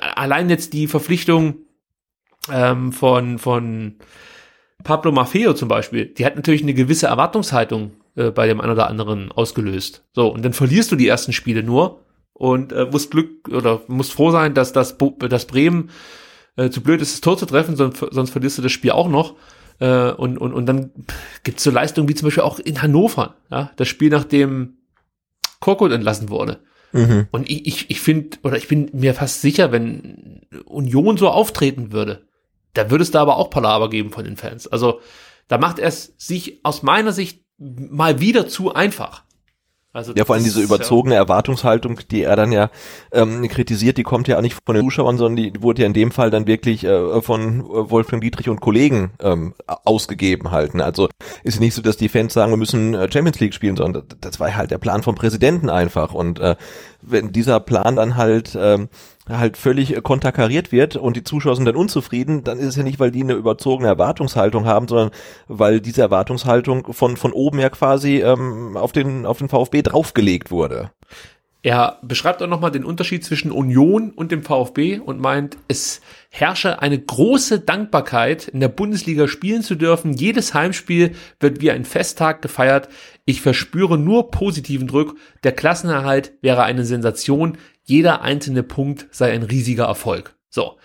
allein 0.00 0.48
jetzt 0.48 0.72
die 0.72 0.86
Verpflichtung 0.86 1.56
ähm, 2.50 2.90
von, 2.92 3.38
von 3.38 3.96
Pablo 4.86 5.10
Maffeo 5.10 5.52
zum 5.52 5.68
Beispiel, 5.68 6.06
die 6.06 6.24
hat 6.24 6.36
natürlich 6.36 6.62
eine 6.62 6.72
gewisse 6.72 7.08
Erwartungshaltung 7.08 7.90
äh, 8.14 8.30
bei 8.30 8.46
dem 8.46 8.60
einen 8.60 8.70
oder 8.70 8.86
anderen 8.88 9.32
ausgelöst. 9.32 10.04
So, 10.12 10.28
und 10.32 10.44
dann 10.44 10.52
verlierst 10.52 10.92
du 10.92 10.96
die 10.96 11.08
ersten 11.08 11.32
Spiele 11.32 11.64
nur 11.64 12.04
und 12.32 12.72
äh, 12.72 12.86
musst 12.88 13.10
Glück 13.10 13.48
oder 13.48 13.82
musst 13.88 14.12
froh 14.12 14.30
sein, 14.30 14.54
dass 14.54 14.72
das, 14.72 14.96
dass 15.18 15.46
Bremen 15.46 15.90
äh, 16.56 16.70
zu 16.70 16.82
blöd 16.82 17.02
ist, 17.02 17.14
das 17.14 17.20
Tor 17.20 17.36
zu 17.36 17.46
treffen, 17.46 17.74
sonst, 17.74 17.98
sonst 18.12 18.30
verlierst 18.30 18.58
du 18.58 18.62
das 18.62 18.70
Spiel 18.70 18.92
auch 18.92 19.08
noch. 19.08 19.34
Äh, 19.80 20.12
und, 20.12 20.38
und, 20.38 20.54
und 20.54 20.66
dann 20.66 20.92
gibt's 21.42 21.64
so 21.64 21.72
Leistungen 21.72 22.08
wie 22.08 22.14
zum 22.14 22.28
Beispiel 22.28 22.44
auch 22.44 22.60
in 22.60 22.80
Hannover, 22.80 23.34
ja, 23.50 23.72
das 23.74 23.88
Spiel, 23.88 24.10
nachdem 24.10 24.76
Korkut 25.58 25.90
entlassen 25.90 26.30
wurde. 26.30 26.60
Mhm. 26.92 27.26
Und 27.32 27.50
ich, 27.50 27.66
ich, 27.66 27.90
ich 27.90 28.00
finde, 28.00 28.38
oder 28.44 28.56
ich 28.56 28.68
bin 28.68 28.88
mir 28.92 29.14
fast 29.14 29.40
sicher, 29.40 29.72
wenn 29.72 30.42
Union 30.64 31.16
so 31.16 31.28
auftreten 31.28 31.90
würde, 31.90 32.22
da 32.76 32.90
würde 32.90 33.02
es 33.02 33.10
da 33.10 33.22
aber 33.22 33.36
auch 33.36 33.50
Palaver 33.50 33.90
geben 33.90 34.10
von 34.10 34.24
den 34.24 34.36
Fans. 34.36 34.66
Also 34.66 35.00
da 35.48 35.58
macht 35.58 35.78
er 35.78 35.88
es 35.88 36.14
sich 36.18 36.60
aus 36.62 36.82
meiner 36.82 37.12
Sicht 37.12 37.42
mal 37.58 38.20
wieder 38.20 38.48
zu 38.48 38.74
einfach. 38.74 39.22
Also 39.96 40.12
ja, 40.12 40.26
vor 40.26 40.34
allem 40.34 40.44
diese 40.44 40.60
überzogene 40.60 41.14
ja 41.14 41.22
Erwartungshaltung, 41.22 41.98
die 42.10 42.22
er 42.22 42.36
dann 42.36 42.52
ja 42.52 42.70
ähm, 43.12 43.48
kritisiert, 43.48 43.96
die 43.96 44.02
kommt 44.02 44.28
ja 44.28 44.36
auch 44.36 44.42
nicht 44.42 44.58
von 44.66 44.74
den 44.74 44.84
Zuschauern, 44.84 45.16
sondern 45.16 45.36
die 45.42 45.62
wurde 45.62 45.80
ja 45.80 45.86
in 45.86 45.94
dem 45.94 46.10
Fall 46.10 46.28
dann 46.28 46.46
wirklich 46.46 46.84
äh, 46.84 47.22
von 47.22 47.60
äh, 47.60 47.90
Wolfgang 47.90 48.22
Dietrich 48.22 48.50
und 48.50 48.60
Kollegen 48.60 49.12
ähm, 49.20 49.54
ausgegeben 49.66 50.50
halten. 50.50 50.82
Also 50.82 51.08
ist 51.44 51.60
nicht 51.60 51.72
so, 51.72 51.80
dass 51.80 51.96
die 51.96 52.10
Fans 52.10 52.34
sagen, 52.34 52.52
wir 52.52 52.58
müssen 52.58 52.92
äh, 52.92 53.10
Champions 53.10 53.40
League 53.40 53.54
spielen, 53.54 53.76
sondern 53.76 54.04
das 54.20 54.38
war 54.38 54.54
halt 54.54 54.70
der 54.70 54.76
Plan 54.76 55.02
vom 55.02 55.14
Präsidenten 55.14 55.70
einfach. 55.70 56.12
Und 56.12 56.40
äh, 56.40 56.56
wenn 57.00 57.32
dieser 57.32 57.58
Plan 57.58 57.96
dann 57.96 58.16
halt 58.16 58.54
ähm, 58.60 58.90
halt 59.28 59.56
völlig 59.56 60.02
konterkariert 60.02 60.72
wird 60.72 60.96
und 60.96 61.16
die 61.16 61.24
Zuschauer 61.24 61.56
sind 61.56 61.64
dann 61.64 61.76
unzufrieden, 61.76 62.44
dann 62.44 62.58
ist 62.58 62.66
es 62.66 62.76
ja 62.76 62.82
nicht, 62.82 63.00
weil 63.00 63.10
die 63.10 63.22
eine 63.22 63.34
überzogene 63.34 63.88
Erwartungshaltung 63.88 64.66
haben, 64.66 64.88
sondern 64.88 65.10
weil 65.48 65.80
diese 65.80 66.02
Erwartungshaltung 66.02 66.92
von, 66.92 67.16
von 67.16 67.32
oben 67.32 67.58
ja 67.58 67.68
quasi 67.68 68.20
ähm, 68.20 68.76
auf, 68.76 68.92
den, 68.92 69.26
auf 69.26 69.38
den 69.38 69.48
VfB 69.48 69.82
draufgelegt 69.82 70.50
wurde. 70.50 70.90
Er 71.66 71.98
beschreibt 72.02 72.40
auch 72.44 72.46
nochmal 72.46 72.70
den 72.70 72.84
Unterschied 72.84 73.24
zwischen 73.24 73.50
Union 73.50 74.12
und 74.12 74.30
dem 74.30 74.44
VfB 74.44 75.00
und 75.00 75.20
meint, 75.20 75.56
es 75.66 76.00
herrsche 76.30 76.80
eine 76.80 76.96
große 76.96 77.58
Dankbarkeit, 77.58 78.46
in 78.46 78.60
der 78.60 78.68
Bundesliga 78.68 79.26
spielen 79.26 79.62
zu 79.62 79.74
dürfen. 79.74 80.12
Jedes 80.12 80.54
Heimspiel 80.54 81.16
wird 81.40 81.60
wie 81.60 81.72
ein 81.72 81.84
Festtag 81.84 82.40
gefeiert. 82.40 82.88
Ich 83.26 83.42
verspüre 83.42 83.98
nur 83.98 84.30
positiven 84.30 84.86
Druck. 84.86 85.16
Der 85.42 85.52
Klassenerhalt 85.52 86.32
wäre 86.40 86.62
eine 86.62 86.84
Sensation 86.84 87.58
jeder 87.82 88.22
einzelne 88.22 88.62
Punkt 88.62 89.08
sei 89.10 89.32
ein 89.32 89.42
riesiger 89.42 89.84
Erfolg. 89.84 90.36
So. 90.48 90.78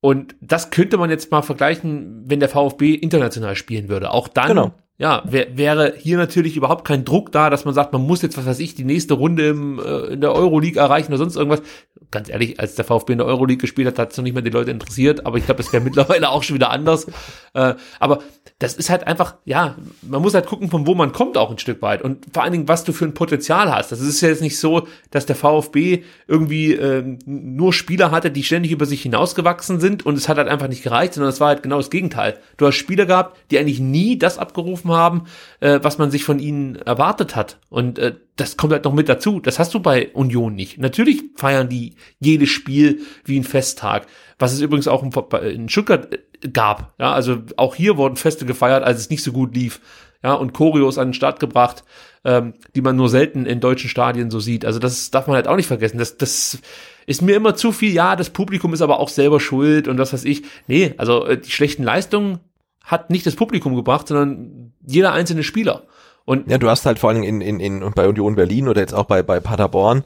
Und 0.00 0.36
das 0.40 0.70
könnte 0.70 0.96
man 0.96 1.10
jetzt 1.10 1.30
mal 1.30 1.42
vergleichen, 1.42 2.22
wenn 2.26 2.40
der 2.40 2.48
VfB 2.48 2.94
international 2.94 3.56
spielen 3.56 3.88
würde. 3.88 4.10
Auch 4.10 4.28
dann, 4.28 4.48
genau. 4.48 4.74
Ja, 4.98 5.22
wär, 5.24 5.56
wäre 5.56 5.94
hier 5.96 6.16
natürlich 6.16 6.56
überhaupt 6.56 6.84
kein 6.84 7.04
Druck 7.04 7.30
da, 7.30 7.50
dass 7.50 7.64
man 7.64 7.72
sagt, 7.72 7.92
man 7.92 8.02
muss 8.02 8.20
jetzt, 8.20 8.36
was 8.36 8.46
weiß 8.46 8.58
ich, 8.58 8.74
die 8.74 8.84
nächste 8.84 9.14
Runde 9.14 9.48
im, 9.48 9.78
äh, 9.78 10.12
in 10.12 10.20
der 10.20 10.32
Euroleague 10.32 10.80
erreichen 10.80 11.12
oder 11.12 11.18
sonst 11.18 11.36
irgendwas 11.36 11.62
ganz 12.10 12.28
ehrlich, 12.28 12.58
als 12.58 12.74
der 12.74 12.84
VfB 12.84 13.12
in 13.12 13.18
der 13.18 13.26
Euroleague 13.26 13.60
gespielt 13.60 13.88
hat, 13.88 13.98
hat 13.98 14.12
es 14.12 14.16
noch 14.16 14.24
nicht 14.24 14.32
mehr 14.32 14.42
die 14.42 14.50
Leute 14.50 14.70
interessiert, 14.70 15.26
aber 15.26 15.38
ich 15.38 15.44
glaube, 15.44 15.60
es 15.60 15.72
wäre 15.72 15.84
mittlerweile 15.84 16.30
auch 16.30 16.42
schon 16.42 16.54
wieder 16.54 16.70
anders. 16.70 17.06
Äh, 17.54 17.74
aber 18.00 18.20
das 18.58 18.74
ist 18.74 18.90
halt 18.90 19.06
einfach, 19.06 19.36
ja, 19.44 19.76
man 20.02 20.22
muss 20.22 20.34
halt 20.34 20.46
gucken, 20.46 20.70
von 20.70 20.86
wo 20.86 20.94
man 20.94 21.12
kommt 21.12 21.36
auch 21.36 21.50
ein 21.50 21.58
Stück 21.58 21.80
weit 21.82 22.02
und 22.02 22.26
vor 22.32 22.42
allen 22.42 22.52
Dingen, 22.52 22.68
was 22.68 22.84
du 22.84 22.92
für 22.92 23.04
ein 23.04 23.14
Potenzial 23.14 23.72
hast. 23.72 23.92
Das 23.92 24.00
ist 24.00 24.20
ja 24.20 24.28
jetzt 24.28 24.42
nicht 24.42 24.58
so, 24.58 24.88
dass 25.10 25.26
der 25.26 25.36
VfB 25.36 26.02
irgendwie 26.26 26.72
äh, 26.72 27.04
nur 27.24 27.72
Spieler 27.72 28.10
hatte, 28.10 28.30
die 28.30 28.42
ständig 28.42 28.72
über 28.72 28.86
sich 28.86 29.02
hinausgewachsen 29.02 29.78
sind 29.78 30.04
und 30.06 30.16
es 30.16 30.28
hat 30.28 30.38
halt 30.38 30.48
einfach 30.48 30.68
nicht 30.68 30.82
gereicht, 30.82 31.14
sondern 31.14 31.30
es 31.30 31.40
war 31.40 31.48
halt 31.48 31.62
genau 31.62 31.76
das 31.76 31.90
Gegenteil. 31.90 32.38
Du 32.56 32.66
hast 32.66 32.74
Spieler 32.74 33.06
gehabt, 33.06 33.36
die 33.50 33.58
eigentlich 33.58 33.80
nie 33.80 34.18
das 34.18 34.38
abgerufen 34.38 34.87
haben, 34.94 35.24
äh, 35.60 35.80
was 35.82 35.98
man 35.98 36.10
sich 36.10 36.24
von 36.24 36.38
ihnen 36.38 36.76
erwartet 36.76 37.36
hat 37.36 37.58
und 37.70 37.98
äh, 37.98 38.14
das 38.38 38.56
kommt 38.56 38.72
halt 38.72 38.84
noch 38.84 38.92
mit 38.92 39.08
dazu. 39.08 39.40
Das 39.40 39.58
hast 39.58 39.74
du 39.74 39.80
bei 39.80 40.10
Union 40.12 40.54
nicht. 40.54 40.78
Natürlich 40.78 41.22
feiern 41.36 41.68
die 41.68 41.94
jedes 42.20 42.48
Spiel 42.50 43.00
wie 43.24 43.38
ein 43.38 43.44
Festtag, 43.44 44.06
was 44.38 44.52
es 44.52 44.60
übrigens 44.60 44.88
auch 44.88 45.02
in 45.42 45.68
Stuttgart 45.68 46.14
äh, 46.14 46.48
gab. 46.48 46.94
Ja, 46.98 47.12
also 47.12 47.38
auch 47.56 47.74
hier 47.74 47.96
wurden 47.96 48.16
Feste 48.16 48.46
gefeiert, 48.46 48.84
als 48.84 49.00
es 49.00 49.10
nicht 49.10 49.22
so 49.22 49.32
gut 49.32 49.54
lief. 49.54 49.80
Ja, 50.22 50.34
und 50.34 50.52
Choreos 50.52 50.98
an 50.98 51.08
den 51.08 51.14
Start 51.14 51.38
gebracht, 51.38 51.84
ähm, 52.24 52.54
die 52.74 52.80
man 52.80 52.96
nur 52.96 53.08
selten 53.08 53.46
in 53.46 53.60
deutschen 53.60 53.88
Stadien 53.88 54.30
so 54.30 54.40
sieht. 54.40 54.64
Also 54.64 54.80
das 54.80 55.12
darf 55.12 55.28
man 55.28 55.36
halt 55.36 55.46
auch 55.46 55.54
nicht 55.54 55.68
vergessen. 55.68 55.98
Das, 55.98 56.16
das 56.16 56.58
ist 57.06 57.22
mir 57.22 57.36
immer 57.36 57.54
zu 57.54 57.70
viel. 57.70 57.92
Ja, 57.92 58.16
das 58.16 58.30
Publikum 58.30 58.74
ist 58.74 58.82
aber 58.82 58.98
auch 58.98 59.08
selber 59.08 59.38
schuld 59.38 59.86
und 59.86 59.96
das 59.96 60.12
was 60.12 60.24
ich. 60.24 60.42
Nee, 60.66 60.94
also 60.96 61.24
äh, 61.24 61.38
die 61.38 61.50
schlechten 61.50 61.84
Leistungen 61.84 62.40
hat 62.88 63.10
nicht 63.10 63.26
das 63.26 63.36
Publikum 63.36 63.76
gebracht, 63.76 64.08
sondern 64.08 64.72
jeder 64.84 65.12
einzelne 65.12 65.44
Spieler. 65.44 65.84
Und 66.24 66.50
ja, 66.50 66.58
du 66.58 66.68
hast 66.68 66.84
halt 66.84 66.98
vor 66.98 67.10
allem 67.10 67.22
in, 67.22 67.40
in, 67.40 67.60
in 67.60 67.92
bei 67.94 68.08
Union 68.08 68.34
Berlin 68.34 68.68
oder 68.68 68.80
jetzt 68.80 68.94
auch 68.94 69.04
bei, 69.04 69.22
bei 69.22 69.40
Paderborn 69.40 70.04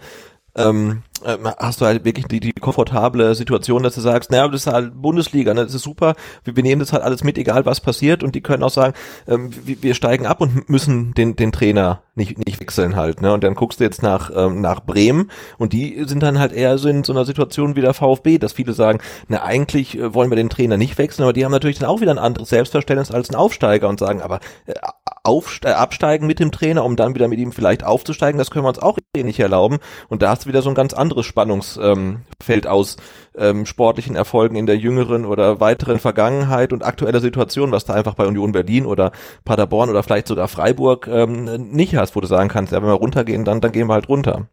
ähm, 0.57 1.03
ähm, 1.25 1.49
hast 1.59 1.81
du 1.81 1.87
halt 1.87 2.05
wirklich 2.05 2.27
die, 2.27 2.41
die 2.41 2.53
komfortable 2.53 3.35
Situation, 3.35 3.83
dass 3.83 3.95
du 3.95 4.01
sagst, 4.01 4.31
naja, 4.31 4.49
das 4.49 4.63
ist 4.63 4.73
halt 4.73 5.01
Bundesliga, 5.01 5.55
ne, 5.55 5.65
das 5.65 5.75
ist 5.75 5.83
super, 5.83 6.15
wir, 6.45 6.57
wir 6.57 6.63
nehmen 6.63 6.81
das 6.81 6.93
halt 6.93 7.03
alles 7.03 7.25
mit, 7.25 7.39
egal 7.39 7.65
was 7.65 7.81
passiert 7.81 8.23
und 8.23 8.35
die 8.35 8.41
können 8.41 8.63
auch 8.63 8.71
sagen, 8.71 8.95
ähm, 9.27 9.51
wir, 9.65 9.83
wir 9.83 9.95
steigen 9.95 10.27
ab 10.27 10.41
und 10.41 10.69
müssen 10.69 11.15
den, 11.15 11.37
den 11.37 11.53
Trainer 11.53 12.03
nicht, 12.15 12.45
nicht 12.45 12.61
wechseln 12.61 12.97
halt, 12.97 13.23
ne, 13.23 13.33
und 13.33 13.45
dann 13.45 13.55
guckst 13.55 13.81
du 13.81 13.85
jetzt 13.85 14.03
nach, 14.03 14.31
ähm, 14.35 14.61
nach 14.61 14.81
Bremen 14.81 15.31
und 15.59 15.73
die 15.73 16.03
sind 16.07 16.23
dann 16.23 16.39
halt 16.39 16.53
eher 16.53 16.77
so 16.79 16.89
in 16.89 17.05
so 17.05 17.13
einer 17.13 17.25
Situation 17.25 17.77
wie 17.77 17.81
der 17.81 17.95
VfB, 17.95 18.39
dass 18.39 18.53
viele 18.53 18.73
sagen, 18.73 18.99
na, 19.29 19.43
eigentlich 19.43 19.99
äh, 19.99 20.15
wollen 20.15 20.31
wir 20.31 20.37
den 20.37 20.51
Trainer 20.51 20.77
nicht 20.77 20.99
wechseln, 20.99 21.23
aber 21.23 21.33
die 21.33 21.45
haben 21.45 21.53
natürlich 21.53 21.79
dann 21.79 21.89
auch 21.89 22.01
wieder 22.01 22.13
ein 22.13 22.19
anderes 22.19 22.51
Selbstverständnis 22.51 23.11
als 23.11 23.31
ein 23.31 23.37
Aufsteiger 23.37 23.89
und 23.89 24.01
sagen, 24.01 24.21
aber 24.23 24.41
äh, 24.67 24.75
aufste 25.23 25.69
äh, 25.69 25.73
absteigen 25.73 26.27
mit 26.27 26.41
dem 26.41 26.53
Trainer, 26.53 26.85
um 26.85 26.97
dann 26.97 27.15
wieder 27.15 27.29
mit 27.29 27.39
ihm 27.39 27.53
vielleicht 27.53 27.85
aufzusteigen, 27.85 28.39
das 28.39 28.51
können 28.51 28.65
wir 28.65 28.71
uns 28.71 28.79
auch 28.79 28.99
eh 29.17 29.23
nicht 29.23 29.41
erlauben 29.41 29.79
und 30.09 30.23
da 30.23 30.31
hast 30.31 30.45
du 30.45 30.49
wieder 30.49 30.63
so 30.63 30.69
ein 30.69 30.75
ganz 30.75 30.95
anderes 30.95 31.27
Spannungsfeld 31.27 32.65
ähm, 32.65 32.67
aus 32.67 32.97
ähm, 33.37 33.67
sportlichen 33.67 34.17
Erfolgen 34.17 34.57
in 34.57 34.67
der 34.67 34.77
jüngeren 34.77 35.25
oder 35.25 35.61
weiteren 35.61 35.99
Vergangenheit 35.99 36.73
und 36.73 36.85
aktueller 36.85 37.21
Situation, 37.21 37.73
was 37.73 37.85
da 37.85 37.95
einfach 37.95 38.15
bei 38.15 38.27
Union 38.27 38.53
Berlin 38.53 38.87
oder 38.87 39.13
Paderborn 39.45 39.91
oder 39.91 40.03
vielleicht 40.03 40.27
sogar 40.27 40.49
Freiburg 40.49 41.07
ähm, 41.09 41.45
nicht 41.71 41.97
hast, 41.97 42.17
wo 42.17 42.21
du 42.21 42.27
sagen 42.27 42.49
kannst, 42.49 42.73
ja, 42.73 42.83
wenn 42.83 42.89
wir 42.89 42.95
runtergehen, 42.95 43.45
dann, 43.45 43.61
dann 43.61 43.73
gehen 43.73 43.89
wir 43.89 43.95
halt 43.95 44.09
runter. 44.09 44.49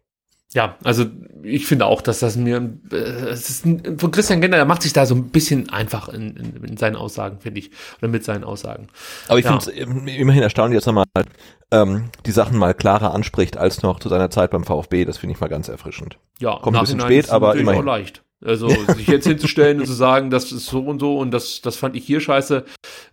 Ja, 0.51 0.77
also 0.83 1.05
ich 1.43 1.67
finde 1.67 1.85
auch, 1.85 2.01
dass 2.01 2.19
das 2.19 2.35
mir 2.35 2.73
äh, 2.91 2.95
es 2.95 3.49
ist 3.49 3.65
ein, 3.65 3.99
von 3.99 4.09
Christian 4.09 4.41
Gender, 4.41 4.57
der 4.57 4.65
macht 4.65 4.81
sich 4.81 4.93
da 4.93 5.05
so 5.05 5.13
ein 5.13 5.29
bisschen 5.29 5.69
einfach 5.69 6.09
in, 6.09 6.35
in, 6.35 6.63
in 6.63 6.77
seinen 6.77 6.95
Aussagen, 6.95 7.39
finde 7.39 7.59
ich, 7.59 7.69
oder 7.99 8.07
mit 8.07 8.23
seinen 8.23 8.43
Aussagen. 8.43 8.87
Aber 9.27 9.37
ich 9.37 9.45
ja. 9.45 9.59
finde 9.59 9.79
es 9.79 10.15
immerhin 10.17 10.41
erstaunlich, 10.41 10.77
dass 10.79 10.87
er 10.87 10.93
mal 10.93 11.05
ähm, 11.71 12.09
die 12.25 12.31
Sachen 12.31 12.57
mal 12.57 12.73
klarer 12.73 13.13
anspricht 13.13 13.57
als 13.57 13.83
noch 13.83 13.99
zu 13.99 14.09
seiner 14.09 14.31
Zeit 14.31 14.49
beim 14.49 14.63
VfB. 14.63 15.05
Das 15.05 15.19
finde 15.19 15.35
ich 15.35 15.39
mal 15.39 15.49
ganz 15.49 15.67
erfrischend. 15.67 16.17
Ja, 16.39 16.57
kommt 16.59 16.75
ein 16.75 16.81
bisschen 16.81 16.99
spät, 16.99 17.29
aber 17.29 17.55
immerhin. 17.55 17.81
Auch 17.81 17.85
leicht. 17.85 18.23
Also 18.43 18.69
sich 18.69 19.07
jetzt 19.07 19.27
hinzustellen 19.27 19.81
und 19.81 19.85
zu 19.85 19.93
sagen, 19.93 20.29
das 20.29 20.51
ist 20.51 20.67
so 20.67 20.79
und 20.79 20.99
so 20.99 21.17
und 21.17 21.31
das, 21.31 21.61
das 21.61 21.75
fand 21.75 21.95
ich 21.95 22.05
hier 22.05 22.21
scheiße. 22.21 22.63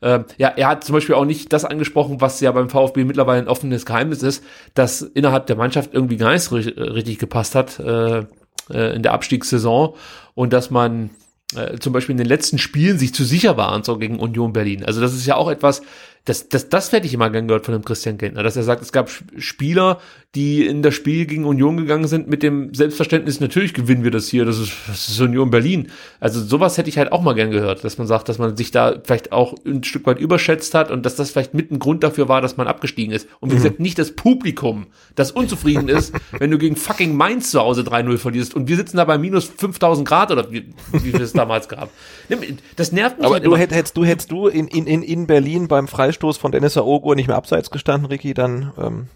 Ähm, 0.02 0.24
ja, 0.38 0.48
er 0.48 0.68
hat 0.68 0.84
zum 0.84 0.94
Beispiel 0.94 1.16
auch 1.16 1.24
nicht 1.24 1.52
das 1.52 1.64
angesprochen, 1.64 2.20
was 2.20 2.40
ja 2.40 2.52
beim 2.52 2.70
VfB 2.70 3.04
mittlerweile 3.04 3.42
ein 3.42 3.48
offenes 3.48 3.86
Geheimnis 3.86 4.22
ist, 4.22 4.44
dass 4.74 5.02
innerhalb 5.02 5.46
der 5.46 5.56
Mannschaft 5.56 5.94
irgendwie 5.94 6.16
gar 6.16 6.32
nicht 6.32 6.52
richtig 6.52 7.18
gepasst 7.18 7.56
hat 7.56 7.80
äh, 7.80 8.24
äh, 8.70 8.94
in 8.94 9.02
der 9.02 9.12
Abstiegssaison 9.12 9.94
und 10.34 10.52
dass 10.52 10.70
man 10.70 11.10
äh, 11.54 11.78
zum 11.78 11.92
Beispiel 11.92 12.12
in 12.12 12.18
den 12.18 12.26
letzten 12.26 12.58
Spielen 12.58 12.98
sich 12.98 13.14
zu 13.14 13.24
sicher 13.24 13.56
war 13.56 13.74
und 13.74 13.84
so 13.84 13.98
gegen 13.98 14.18
Union 14.18 14.52
Berlin. 14.52 14.84
Also 14.84 15.00
das 15.00 15.14
ist 15.14 15.26
ja 15.26 15.36
auch 15.36 15.50
etwas, 15.50 15.82
das, 16.26 16.48
das, 16.48 16.68
das 16.68 16.90
hätte 16.90 17.06
ich 17.06 17.14
immer 17.14 17.30
gern 17.30 17.46
gehört 17.46 17.64
von 17.64 17.72
dem 17.72 17.84
Christian 17.84 18.18
Gentner, 18.18 18.42
dass 18.42 18.56
er 18.56 18.64
sagt, 18.64 18.82
es 18.82 18.90
gab 18.90 19.08
Spieler, 19.38 20.00
die 20.34 20.66
in 20.66 20.82
das 20.82 20.92
Spiel 20.92 21.24
gegen 21.24 21.44
Union 21.44 21.76
gegangen 21.76 22.08
sind 22.08 22.28
mit 22.28 22.42
dem 22.42 22.74
Selbstverständnis, 22.74 23.38
natürlich 23.38 23.72
gewinnen 23.72 24.02
wir 24.02 24.10
das 24.10 24.26
hier, 24.26 24.44
das 24.44 24.58
ist, 24.58 24.72
das 24.88 25.08
ist 25.08 25.20
Union 25.20 25.50
Berlin. 25.50 25.88
Also 26.18 26.42
sowas 26.42 26.78
hätte 26.78 26.88
ich 26.88 26.98
halt 26.98 27.12
auch 27.12 27.22
mal 27.22 27.34
gern 27.34 27.52
gehört, 27.52 27.84
dass 27.84 27.96
man 27.96 28.08
sagt, 28.08 28.28
dass 28.28 28.38
man 28.38 28.56
sich 28.56 28.72
da 28.72 28.96
vielleicht 29.04 29.30
auch 29.30 29.54
ein 29.64 29.84
Stück 29.84 30.04
weit 30.06 30.18
überschätzt 30.18 30.74
hat 30.74 30.90
und 30.90 31.06
dass 31.06 31.14
das 31.14 31.30
vielleicht 31.30 31.54
mit 31.54 31.70
ein 31.70 31.78
Grund 31.78 32.02
dafür 32.02 32.28
war, 32.28 32.40
dass 32.40 32.56
man 32.56 32.66
abgestiegen 32.66 33.14
ist. 33.14 33.28
Und 33.38 33.50
wie 33.50 33.54
mhm. 33.54 33.62
gesagt, 33.62 33.80
nicht 33.80 33.98
das 33.98 34.10
Publikum, 34.10 34.88
das 35.14 35.30
unzufrieden 35.30 35.88
ist, 35.88 36.12
wenn 36.32 36.50
du 36.50 36.58
gegen 36.58 36.74
fucking 36.74 37.14
Mainz 37.16 37.52
zu 37.52 37.60
Hause 37.60 37.82
3-0 37.82 38.18
verlierst 38.18 38.52
und 38.52 38.66
wir 38.66 38.76
sitzen 38.76 38.96
da 38.96 39.04
bei 39.04 39.16
minus 39.16 39.44
5000 39.44 40.06
Grad 40.06 40.32
oder 40.32 40.50
wie, 40.50 40.66
wie 40.90 41.12
es 41.12 41.32
damals 41.32 41.68
gab. 41.68 41.90
Das 42.76 42.90
nervt 42.90 43.18
mich. 43.18 43.26
Aber 43.26 43.36
halt 43.36 43.46
du 43.46 43.56
hättest, 43.56 43.96
du 43.96 44.04
hättest 44.04 44.30
du 44.32 44.48
in, 44.48 44.66
in, 44.66 45.02
in 45.02 45.26
Berlin 45.26 45.68
beim 45.68 45.86
Freistoß 45.86 46.15
Freistoß 46.16 46.38
von 46.38 46.50
Dennis 46.50 46.78
Aogo 46.78 47.14
nicht 47.14 47.26
mehr 47.26 47.36
abseits 47.36 47.70
gestanden, 47.70 48.06
Ricky, 48.08 48.32
dann 48.32 48.72
ähm, 48.78 49.08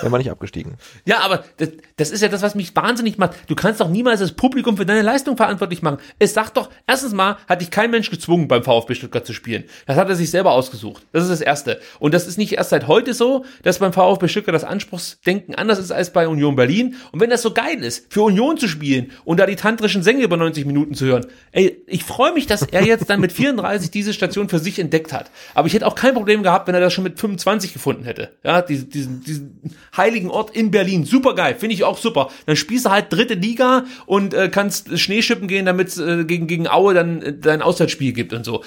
wären 0.00 0.12
wir 0.12 0.18
nicht 0.18 0.30
abgestiegen. 0.30 0.74
Ja, 1.04 1.20
aber 1.20 1.44
das, 1.58 1.70
das 1.96 2.10
ist 2.10 2.22
ja 2.22 2.28
das, 2.28 2.42
was 2.42 2.54
mich 2.54 2.74
wahnsinnig 2.74 3.18
macht. 3.18 3.36
Du 3.48 3.54
kannst 3.54 3.80
doch 3.80 3.88
niemals 3.88 4.20
das 4.20 4.32
Publikum 4.32 4.76
für 4.76 4.86
deine 4.86 5.02
Leistung 5.02 5.36
verantwortlich 5.36 5.82
machen. 5.82 5.98
Es 6.18 6.34
sagt 6.34 6.56
doch, 6.56 6.70
erstens 6.86 7.12
mal 7.12 7.36
hat 7.48 7.60
dich 7.60 7.70
kein 7.70 7.90
Mensch 7.90 8.10
gezwungen, 8.10 8.48
beim 8.48 8.62
VfB 8.62 8.94
Stuttgart 8.94 9.26
zu 9.26 9.32
spielen. 9.32 9.64
Das 9.86 9.96
hat 9.96 10.08
er 10.08 10.16
sich 10.16 10.30
selber 10.30 10.52
ausgesucht. 10.52 11.04
Das 11.12 11.22
ist 11.24 11.30
das 11.30 11.40
Erste. 11.40 11.80
Und 11.98 12.14
das 12.14 12.26
ist 12.26 12.38
nicht 12.38 12.52
erst 12.52 12.70
seit 12.70 12.86
heute 12.86 13.14
so, 13.14 13.44
dass 13.62 13.78
beim 13.78 13.92
VfB 13.92 14.28
Stuttgart 14.28 14.54
das 14.54 14.64
Anspruchsdenken 14.64 15.54
anders 15.54 15.78
ist 15.78 15.92
als 15.92 16.12
bei 16.12 16.28
Union 16.28 16.56
Berlin. 16.56 16.96
Und 17.12 17.20
wenn 17.20 17.30
das 17.30 17.42
so 17.42 17.52
geil 17.52 17.82
ist, 17.82 18.12
für 18.12 18.22
Union 18.22 18.56
zu 18.56 18.68
spielen 18.68 19.12
und 19.24 19.38
da 19.38 19.46
die 19.46 19.56
tantrischen 19.56 20.02
Sänge 20.02 20.22
über 20.22 20.36
90 20.36 20.66
Minuten 20.66 20.94
zu 20.94 21.06
hören, 21.06 21.26
ey, 21.52 21.82
ich 21.86 22.04
freue 22.04 22.32
mich, 22.32 22.46
dass 22.46 22.62
er 22.62 22.84
jetzt 22.84 23.10
dann 23.10 23.20
mit 23.20 23.32
34 23.32 23.90
diese 23.90 24.12
Station 24.12 24.48
für 24.48 24.58
sich 24.58 24.78
entdeckt 24.78 25.12
hat. 25.12 25.30
Aber 25.54 25.66
ich 25.66 25.74
hätte 25.74 25.86
auch 25.86 25.94
kein 25.94 26.14
Problem 26.14 26.42
gehabt, 26.42 26.68
wenn 26.68 26.74
er 26.74 26.80
das 26.80 26.92
schon 26.92 27.04
mit 27.04 27.18
25 27.18 27.72
gefunden 27.72 28.04
hätte. 28.04 28.36
Ja, 28.44 28.62
diesen, 28.62 28.90
diesen, 28.90 29.20
diesen 29.22 29.60
heiligen 29.96 30.30
Ort 30.30 30.54
in 30.54 30.70
Berlin. 30.70 31.04
Super 31.04 31.34
geil, 31.34 31.56
finde 31.58 31.74
ich 31.74 31.84
auch 31.84 31.98
super. 31.98 32.30
Dann 32.46 32.56
spielst 32.56 32.86
du 32.86 32.90
halt 32.90 33.12
dritte 33.12 33.34
Liga 33.34 33.84
und 34.06 34.34
äh, 34.34 34.48
kannst 34.48 34.98
Schneeschippen 34.98 35.48
gehen, 35.48 35.66
damit 35.66 35.88
es 35.88 35.98
äh, 35.98 36.24
gegen, 36.24 36.46
gegen 36.46 36.68
Aue 36.68 36.94
dann 36.94 37.22
äh, 37.22 37.32
dein 37.32 37.62
Auswärtsspiel 37.62 38.12
gibt 38.12 38.32
und 38.32 38.44
so. 38.44 38.62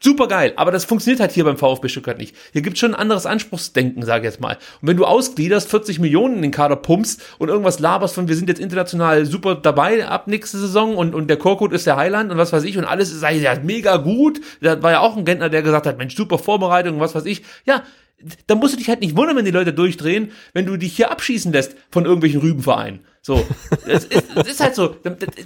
Super 0.00 0.28
geil, 0.28 0.52
aber 0.56 0.70
das 0.70 0.84
funktioniert 0.84 1.20
halt 1.20 1.32
hier 1.32 1.44
beim 1.44 1.58
VfB 1.58 1.88
Stuttgart 1.88 2.18
nicht. 2.18 2.34
Hier 2.52 2.62
gibt's 2.62 2.80
schon 2.80 2.94
ein 2.94 3.00
anderes 3.00 3.26
Anspruchsdenken, 3.26 4.02
sage 4.04 4.26
ich 4.26 4.32
jetzt 4.32 4.40
mal. 4.40 4.56
Und 4.80 4.88
wenn 4.88 4.96
du 4.96 5.04
ausgliederst, 5.04 5.68
40 5.68 5.98
Millionen 5.98 6.36
in 6.36 6.42
den 6.42 6.50
Kader 6.50 6.76
pumpst 6.76 7.22
und 7.38 7.48
irgendwas 7.48 7.78
laberst 7.80 8.14
von, 8.14 8.28
wir 8.28 8.36
sind 8.36 8.48
jetzt 8.48 8.60
international 8.60 9.26
super 9.26 9.54
dabei 9.54 10.06
ab 10.06 10.26
nächste 10.26 10.58
Saison 10.58 10.96
und, 10.96 11.14
und 11.14 11.28
der 11.28 11.36
Korkut 11.36 11.72
ist 11.72 11.86
der 11.86 11.96
Heiland 11.96 12.30
und 12.30 12.38
was 12.38 12.52
weiß 12.52 12.64
ich 12.64 12.78
und 12.78 12.84
alles 12.84 13.12
ist 13.12 13.22
ja 13.22 13.54
mega 13.62 13.96
gut. 13.98 14.40
Da 14.60 14.82
war 14.82 14.92
ja 14.92 15.00
auch 15.00 15.16
ein 15.16 15.24
Gentner, 15.24 15.48
der 15.48 15.62
gesagt 15.62 15.86
hat, 15.86 15.98
Mensch, 15.98 16.16
super 16.16 16.38
Vorbereitung 16.38 16.94
und 16.94 17.00
was 17.00 17.14
weiß 17.14 17.26
ich. 17.26 17.42
Ja, 17.64 17.82
da 18.46 18.54
musst 18.54 18.74
du 18.74 18.78
dich 18.78 18.88
halt 18.88 19.00
nicht 19.00 19.16
wundern, 19.16 19.36
wenn 19.36 19.44
die 19.44 19.50
Leute 19.50 19.72
durchdrehen, 19.72 20.32
wenn 20.52 20.66
du 20.66 20.76
dich 20.76 20.94
hier 20.94 21.10
abschießen 21.10 21.52
lässt 21.52 21.76
von 21.90 22.04
irgendwelchen 22.04 22.40
Rübenvereinen. 22.40 23.00
So, 23.22 23.46
es 23.86 24.04
ist, 24.04 24.28
es 24.34 24.48
ist 24.48 24.60
halt 24.60 24.74
so. 24.74 24.96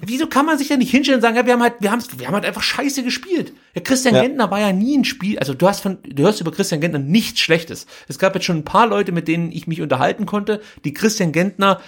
Wieso 0.07 0.29
kann 0.29 0.47
man 0.47 0.59
sich 0.59 0.69
ja 0.69 0.77
nicht 0.77 0.91
hinstellen 0.91 1.19
und 1.19 1.23
sagen, 1.23 1.37
ja, 1.37 1.45
wir 1.45 1.55
haben 1.55 1.63
halt, 1.63 1.75
wir 1.81 1.91
haben, 1.91 2.03
wir 2.17 2.27
haben 2.27 2.35
halt 2.35 2.45
einfach 2.45 2.63
Scheiße 2.63 3.03
gespielt. 3.03 3.53
Ja, 3.75 3.81
Christian 3.81 4.15
ja. 4.15 4.23
Gentner 4.23 4.51
war 4.51 4.61
ja 4.61 4.73
nie 4.73 4.97
ein 4.97 5.05
Spiel. 5.05 5.39
Also 5.39 5.55
du 5.55 5.67
hast 5.67 5.81
von, 5.81 5.99
du 6.05 6.23
hörst 6.23 6.41
über 6.41 6.53
Christian 6.53 6.81
Gentner 6.81 7.01
nichts 7.01 7.41
Schlechtes. 7.41 7.87
Es 8.07 8.19
gab 8.19 8.35
jetzt 8.35 8.45
schon 8.45 8.59
ein 8.59 8.65
paar 8.65 8.87
Leute, 8.87 9.11
mit 9.11 9.27
denen 9.27 9.51
ich 9.51 9.67
mich 9.67 9.81
unterhalten 9.81 10.25
konnte, 10.25 10.61
die 10.85 10.95
Christian 10.95 11.33
Gentner 11.33 11.81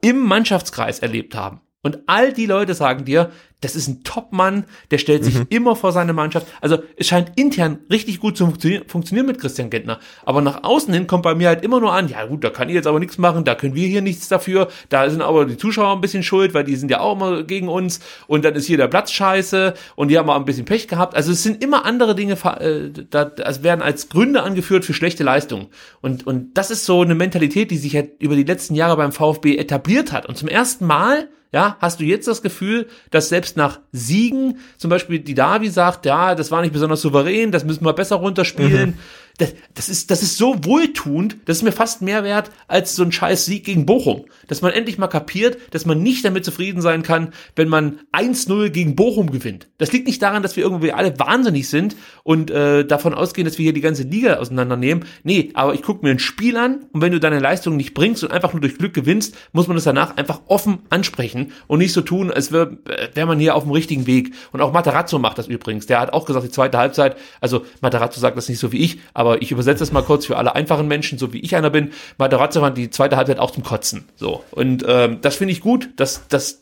im 0.00 0.18
Mannschaftskreis 0.18 0.98
erlebt 0.98 1.34
haben. 1.34 1.60
Und 1.82 2.00
all 2.06 2.32
die 2.32 2.46
Leute 2.46 2.74
sagen 2.74 3.06
dir, 3.06 3.30
das 3.60 3.76
ist 3.76 3.88
ein 3.88 4.04
Top-Mann, 4.04 4.64
der 4.90 4.98
stellt 4.98 5.24
sich 5.24 5.34
mhm. 5.34 5.46
immer 5.50 5.76
vor 5.76 5.92
seine 5.92 6.12
Mannschaft. 6.12 6.46
Also 6.60 6.78
es 6.96 7.06
scheint 7.06 7.32
intern 7.36 7.78
richtig 7.90 8.20
gut 8.20 8.36
zu 8.36 8.46
funktio 8.46 8.82
funktionieren 8.86 9.26
mit 9.26 9.38
Christian 9.38 9.70
Gentner. 9.70 9.98
Aber 10.24 10.40
nach 10.40 10.64
außen 10.64 10.92
hin 10.92 11.06
kommt 11.06 11.22
bei 11.22 11.34
mir 11.34 11.48
halt 11.48 11.62
immer 11.62 11.80
nur 11.80 11.92
an, 11.92 12.08
ja 12.08 12.24
gut, 12.24 12.42
da 12.42 12.50
kann 12.50 12.68
ich 12.68 12.74
jetzt 12.74 12.86
aber 12.86 13.00
nichts 13.00 13.18
machen, 13.18 13.44
da 13.44 13.54
können 13.54 13.74
wir 13.74 13.86
hier 13.86 14.02
nichts 14.02 14.28
dafür. 14.28 14.68
Da 14.88 15.08
sind 15.08 15.20
aber 15.22 15.44
die 15.44 15.56
Zuschauer 15.56 15.94
ein 15.94 16.00
bisschen 16.00 16.22
schuld, 16.22 16.54
weil 16.54 16.64
die 16.64 16.76
sind 16.76 16.90
ja 16.90 17.00
auch 17.00 17.16
immer 17.16 17.42
gegen 17.42 17.68
uns. 17.68 18.00
Und 18.26 18.44
dann 18.44 18.54
ist 18.54 18.66
hier 18.66 18.78
der 18.78 18.88
Platz 18.88 19.12
scheiße 19.12 19.74
und 19.94 20.08
die 20.08 20.18
haben 20.18 20.28
auch 20.30 20.36
ein 20.36 20.44
bisschen 20.44 20.64
Pech 20.64 20.88
gehabt. 20.88 21.14
Also 21.14 21.32
es 21.32 21.42
sind 21.42 21.62
immer 21.62 21.84
andere 21.84 22.14
Dinge, 22.14 22.32
äh, 22.32 22.90
da, 23.10 23.30
es 23.44 23.62
werden 23.62 23.82
als 23.82 24.08
Gründe 24.08 24.42
angeführt 24.42 24.84
für 24.86 24.94
schlechte 24.94 25.24
Leistungen. 25.24 25.68
Und, 26.00 26.26
und 26.26 26.54
das 26.54 26.70
ist 26.70 26.86
so 26.86 27.02
eine 27.02 27.14
Mentalität, 27.14 27.70
die 27.70 27.78
sich 27.78 27.94
halt 27.94 28.20
über 28.20 28.36
die 28.36 28.44
letzten 28.44 28.74
Jahre 28.74 28.96
beim 28.96 29.12
VfB 29.12 29.56
etabliert 29.56 30.12
hat. 30.12 30.26
Und 30.26 30.38
zum 30.38 30.48
ersten 30.48 30.86
Mal 30.86 31.28
ja, 31.52 31.76
hast 31.80 32.00
du 32.00 32.04
jetzt 32.04 32.28
das 32.28 32.42
Gefühl, 32.42 32.86
dass 33.10 33.28
selbst 33.28 33.56
nach 33.56 33.80
Siegen, 33.92 34.58
zum 34.78 34.90
Beispiel 34.90 35.18
die 35.18 35.34
Davi 35.34 35.68
sagt, 35.68 36.06
ja, 36.06 36.34
das 36.34 36.50
war 36.50 36.60
nicht 36.62 36.72
besonders 36.72 37.00
souverän, 37.00 37.50
das 37.50 37.64
müssen 37.64 37.84
wir 37.84 37.92
besser 37.92 38.16
runterspielen. 38.16 38.90
Mhm 38.90 38.98
das, 39.40 39.54
das, 39.74 39.88
ist, 39.88 40.10
das 40.10 40.22
ist 40.22 40.36
so 40.36 40.64
wohltuend, 40.64 41.36
das 41.46 41.58
ist 41.58 41.62
mir 41.62 41.72
fast 41.72 42.02
mehr 42.02 42.24
wert 42.24 42.50
als 42.68 42.94
so 42.94 43.02
ein 43.02 43.12
scheiß 43.12 43.46
Sieg 43.46 43.64
gegen 43.64 43.86
Bochum. 43.86 44.26
Dass 44.48 44.60
man 44.60 44.72
endlich 44.72 44.98
mal 44.98 45.06
kapiert, 45.06 45.58
dass 45.70 45.86
man 45.86 46.02
nicht 46.02 46.24
damit 46.24 46.44
zufrieden 46.44 46.82
sein 46.82 47.02
kann, 47.02 47.32
wenn 47.56 47.68
man 47.68 48.00
1-0 48.12 48.70
gegen 48.70 48.96
Bochum 48.96 49.30
gewinnt. 49.30 49.68
Das 49.78 49.92
liegt 49.92 50.06
nicht 50.06 50.20
daran, 50.20 50.42
dass 50.42 50.56
wir 50.56 50.64
irgendwie 50.64 50.92
alle 50.92 51.18
wahnsinnig 51.18 51.68
sind 51.68 51.96
und 52.22 52.50
äh, 52.50 52.84
davon 52.84 53.14
ausgehen, 53.14 53.46
dass 53.46 53.56
wir 53.56 53.64
hier 53.64 53.72
die 53.72 53.80
ganze 53.80 54.02
Liga 54.02 54.36
auseinandernehmen. 54.36 55.04
Nee, 55.24 55.50
aber 55.54 55.74
ich 55.74 55.82
gucke 55.82 56.04
mir 56.04 56.10
ein 56.10 56.18
Spiel 56.18 56.56
an 56.56 56.86
und 56.92 57.00
wenn 57.00 57.12
du 57.12 57.20
deine 57.20 57.38
Leistung 57.38 57.76
nicht 57.76 57.94
bringst 57.94 58.22
und 58.22 58.32
einfach 58.32 58.52
nur 58.52 58.60
durch 58.60 58.76
Glück 58.76 58.92
gewinnst, 58.92 59.36
muss 59.52 59.68
man 59.68 59.76
das 59.76 59.84
danach 59.84 60.16
einfach 60.16 60.42
offen 60.46 60.80
ansprechen 60.90 61.52
und 61.66 61.78
nicht 61.78 61.92
so 61.92 62.02
tun, 62.02 62.30
als 62.30 62.52
wäre 62.52 62.78
wär 63.14 63.26
man 63.26 63.38
hier 63.38 63.54
auf 63.54 63.62
dem 63.62 63.72
richtigen 63.72 64.06
Weg. 64.06 64.34
Und 64.52 64.60
auch 64.60 64.72
Materazzo 64.72 65.18
macht 65.18 65.38
das 65.38 65.46
übrigens. 65.46 65.86
Der 65.86 66.00
hat 66.00 66.12
auch 66.12 66.26
gesagt, 66.26 66.44
die 66.44 66.50
zweite 66.50 66.76
Halbzeit, 66.76 67.16
also 67.40 67.64
Materazzo 67.80 68.20
sagt 68.20 68.36
das 68.36 68.48
nicht 68.48 68.58
so 68.58 68.72
wie 68.72 68.78
ich, 68.78 69.00
aber 69.14 69.29
aber 69.30 69.42
ich 69.42 69.52
übersetze 69.52 69.84
es 69.84 69.92
mal 69.92 70.02
kurz 70.02 70.26
für 70.26 70.36
alle 70.36 70.56
einfachen 70.56 70.88
Menschen, 70.88 71.18
so 71.18 71.32
wie 71.32 71.38
ich 71.38 71.54
einer 71.54 71.70
bin. 71.70 71.92
Materazzo 72.18 72.60
fand 72.60 72.76
die 72.76 72.90
zweite 72.90 73.16
Halbzeit 73.16 73.38
auch 73.38 73.52
zum 73.52 73.62
Kotzen. 73.62 74.08
So. 74.16 74.42
Und 74.50 74.84
ähm, 74.88 75.18
das 75.22 75.36
finde 75.36 75.52
ich 75.52 75.60
gut, 75.60 75.90
dass, 75.96 76.26
dass 76.28 76.58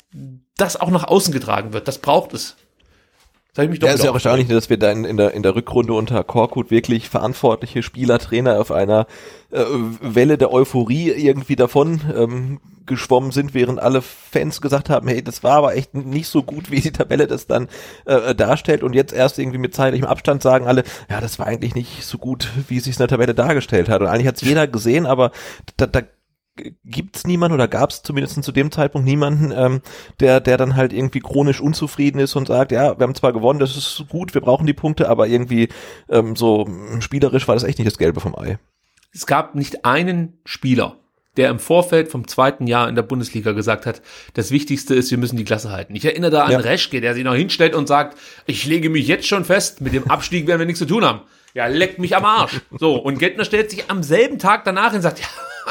das 0.57 0.79
auch 0.79 0.91
nach 0.91 1.05
außen 1.05 1.33
getragen 1.33 1.73
wird. 1.73 1.89
Das 1.89 1.99
braucht 1.99 2.35
es. 2.35 2.57
Da 3.59 3.65
ich 3.65 3.71
mich 3.71 3.81
doch 3.81 3.89
Ja, 3.89 3.95
ist 3.95 4.05
ja 4.05 4.11
auch 4.11 4.15
erstaunlich, 4.15 4.47
dass 4.47 4.71
wir 4.71 4.77
dann 4.77 5.05
in 5.05 5.17
der, 5.17 5.35
in 5.35 5.43
der 5.43 5.57
Rückrunde 5.57 5.93
unter 5.93 6.23
Korkut 6.23 6.71
wirklich 6.71 7.09
verantwortliche 7.09 7.83
Spieler, 7.83 8.21
Trainer 8.21 8.61
auf 8.61 8.71
einer 8.71 9.09
äh, 9.51 9.65
Welle 10.01 10.39
der 10.39 10.53
Euphorie 10.53 11.11
irgendwie 11.11 11.57
davon 11.57 12.01
ähm, 12.15 12.61
geschwommen 12.87 13.33
sind, 13.33 13.55
während 13.55 13.81
alle 13.81 14.01
Fans 14.01 14.61
gesagt 14.61 14.91
haben, 14.91 15.09
hey, 15.09 15.25
das 15.25 15.43
war 15.43 15.57
aber 15.57 15.75
echt 15.75 15.93
nicht 15.93 16.29
so 16.29 16.45
gut, 16.45 16.71
wie 16.71 16.81
die 16.81 16.93
Tabelle 16.93 17.27
das 17.27 17.49
dann 17.49 17.67
äh, 18.05 18.33
darstellt 18.33 18.85
und 18.85 18.95
jetzt 18.95 19.13
erst 19.13 19.41
irgendwie 19.41 19.59
mit 19.59 19.75
zeitlichem 19.75 20.07
Abstand 20.07 20.41
sagen 20.41 20.69
alle, 20.69 20.85
ja, 21.11 21.21
das 21.21 21.41
war 21.41 21.49
eigentlich 21.49 21.75
nicht 21.75 22.05
so 22.05 22.17
gut, 22.17 22.49
wie 22.69 22.77
es 22.77 22.85
sich 22.85 22.95
in 22.95 22.99
der 22.99 23.09
Tabelle 23.09 23.35
dargestellt 23.35 23.89
hat. 23.89 24.01
Und 24.03 24.07
eigentlich 24.07 24.29
hat 24.29 24.37
es 24.37 24.43
jeder 24.43 24.69
gesehen, 24.69 25.05
aber 25.05 25.33
da, 25.77 25.89
da 25.89 26.03
gibt's 26.85 27.27
niemanden 27.27 27.55
oder 27.55 27.69
gab 27.69 27.91
es 27.91 28.03
zumindest 28.03 28.43
zu 28.43 28.53
dem 28.53 28.71
Zeitpunkt 28.71 29.07
niemanden, 29.07 29.53
ähm, 29.55 29.81
der, 30.21 30.41
der 30.41 30.57
dann 30.57 30.77
halt 30.77 30.93
irgendwie 30.93 31.21
chronisch 31.21 31.61
unzufrieden 31.61 32.19
ist 32.19 32.37
und 32.37 32.49
sagt, 32.49 32.73
ja, 32.73 32.99
wir 32.99 33.05
haben 33.05 33.15
zwar 33.15 33.33
gewonnen, 33.33 33.59
das 33.59 33.77
ist 33.77 34.05
gut, 34.09 34.35
wir 34.35 34.41
brauchen 34.41 34.67
die 34.67 34.73
Punkte, 34.73 35.09
aber 35.09 35.27
irgendwie 35.27 35.69
ähm, 36.09 36.37
so 36.37 36.69
spielerisch 37.01 37.49
war 37.49 37.55
das 37.55 37.65
echt 37.65 37.79
nicht 37.79 37.91
das 37.91 37.99
Gelbe 37.99 38.21
vom 38.21 38.37
Ei. 38.37 38.59
Es 39.13 39.27
gab 39.27 39.55
nicht 39.55 39.85
einen 39.85 40.39
Spieler, 40.45 40.97
der 41.37 41.51
im 41.51 41.59
Vorfeld 41.59 42.09
vom 42.09 42.27
zweiten 42.27 42.67
Jahr 42.67 42.89
in 42.89 42.95
der 42.95 43.03
Bundesliga 43.03 43.53
gesagt 43.53 43.87
hat, 43.87 44.03
das 44.35 44.51
Wichtigste 44.51 44.95
ist, 44.95 45.11
wir 45.11 45.19
müssen 45.19 45.37
die 45.37 45.45
Klasse 45.45 45.71
halten. 45.71 45.95
Ich 45.95 46.05
erinnere 46.05 46.31
da 46.31 46.45
an 46.45 46.53
Ja. 46.53 46.59
Reschke, 46.59 47.01
der 47.01 47.15
sich 47.15 47.25
noch 47.25 47.35
hinstellt 47.35 47.75
und 47.75 47.87
sagt, 47.87 48.19
ich 48.47 48.67
lege 48.67 48.91
mich 48.91 49.07
jetzt 49.07 49.27
schon 49.27 49.45
fest, 49.45 49.81
mit 49.81 49.93
dem 49.93 50.11
Abstieg 50.11 50.47
werden 50.47 50.59
wir 50.59 50.67
nichts 50.67 50.81
zu 50.81 50.87
tun 50.87 51.05
haben. 51.05 51.21
Ja, 51.55 51.67
leckt 51.67 51.99
mich 51.99 52.15
am 52.15 52.25
Arsch. 52.25 52.61
So, 52.79 52.97
und 52.97 53.19
Gentner 53.19 53.45
stellt 53.45 53.71
sich 53.71 53.91
am 53.91 54.03
selben 54.03 54.39
Tag 54.39 54.65
danach 54.65 54.89
hin 54.89 54.97
und 54.97 55.03
sagt, 55.03 55.21
ja, 55.21 55.27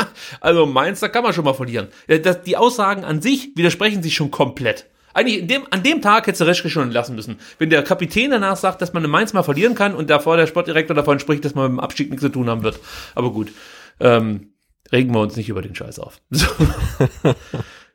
also 0.42 0.66
Mainz, 0.66 1.00
da 1.00 1.08
kann 1.08 1.24
man 1.24 1.34
schon 1.34 1.46
mal 1.46 1.54
verlieren. 1.54 1.88
Ja, 2.08 2.18
Das, 2.18 2.42
die 2.44 2.58
Aussagen 2.58 3.04
an 3.04 3.22
sich 3.22 3.52
widersprechen 3.56 4.04
sich 4.04 4.16
schon 4.16 4.32
komplett. 4.32 4.86
Eigentlich 5.14 5.48
dem, 5.48 5.64
an 5.72 5.82
dem 5.82 6.02
Tag 6.04 6.28
hätte 6.28 6.46
Reschke 6.46 6.70
schon 6.70 6.84
entlassen 6.84 7.16
müssen. 7.16 7.40
Wenn 7.58 7.72
der 7.72 7.82
Kapitän 7.84 8.30
danach 8.30 8.56
sagt, 8.56 8.82
dass 8.84 8.94
man 8.94 9.04
in 9.04 9.10
Mainz 9.10 9.34
mal 9.34 9.42
verlieren 9.42 9.74
kann 9.74 9.96
und 9.96 10.10
davor 10.12 10.38
der 10.38 10.46
Sportdirektor 10.46 10.96
davon 10.96 11.20
spricht, 11.20 11.44
dass 11.44 11.56
man 11.56 11.72
mit 11.72 11.78
dem 11.78 11.80
Abstieg 11.80 12.10
nichts 12.12 12.22
zu 12.22 12.30
tun 12.30 12.50
haben 12.50 12.62
wird. 12.62 12.80
Aber 13.16 13.32
gut, 13.32 13.52
ähm, 14.00 14.52
regen 14.92 15.12
wir 15.14 15.20
uns 15.22 15.36
nicht 15.36 15.50
über 15.50 15.62
den 15.64 15.74
Scheiß 15.76 16.00
auf. 16.00 16.22
So. 16.32 16.46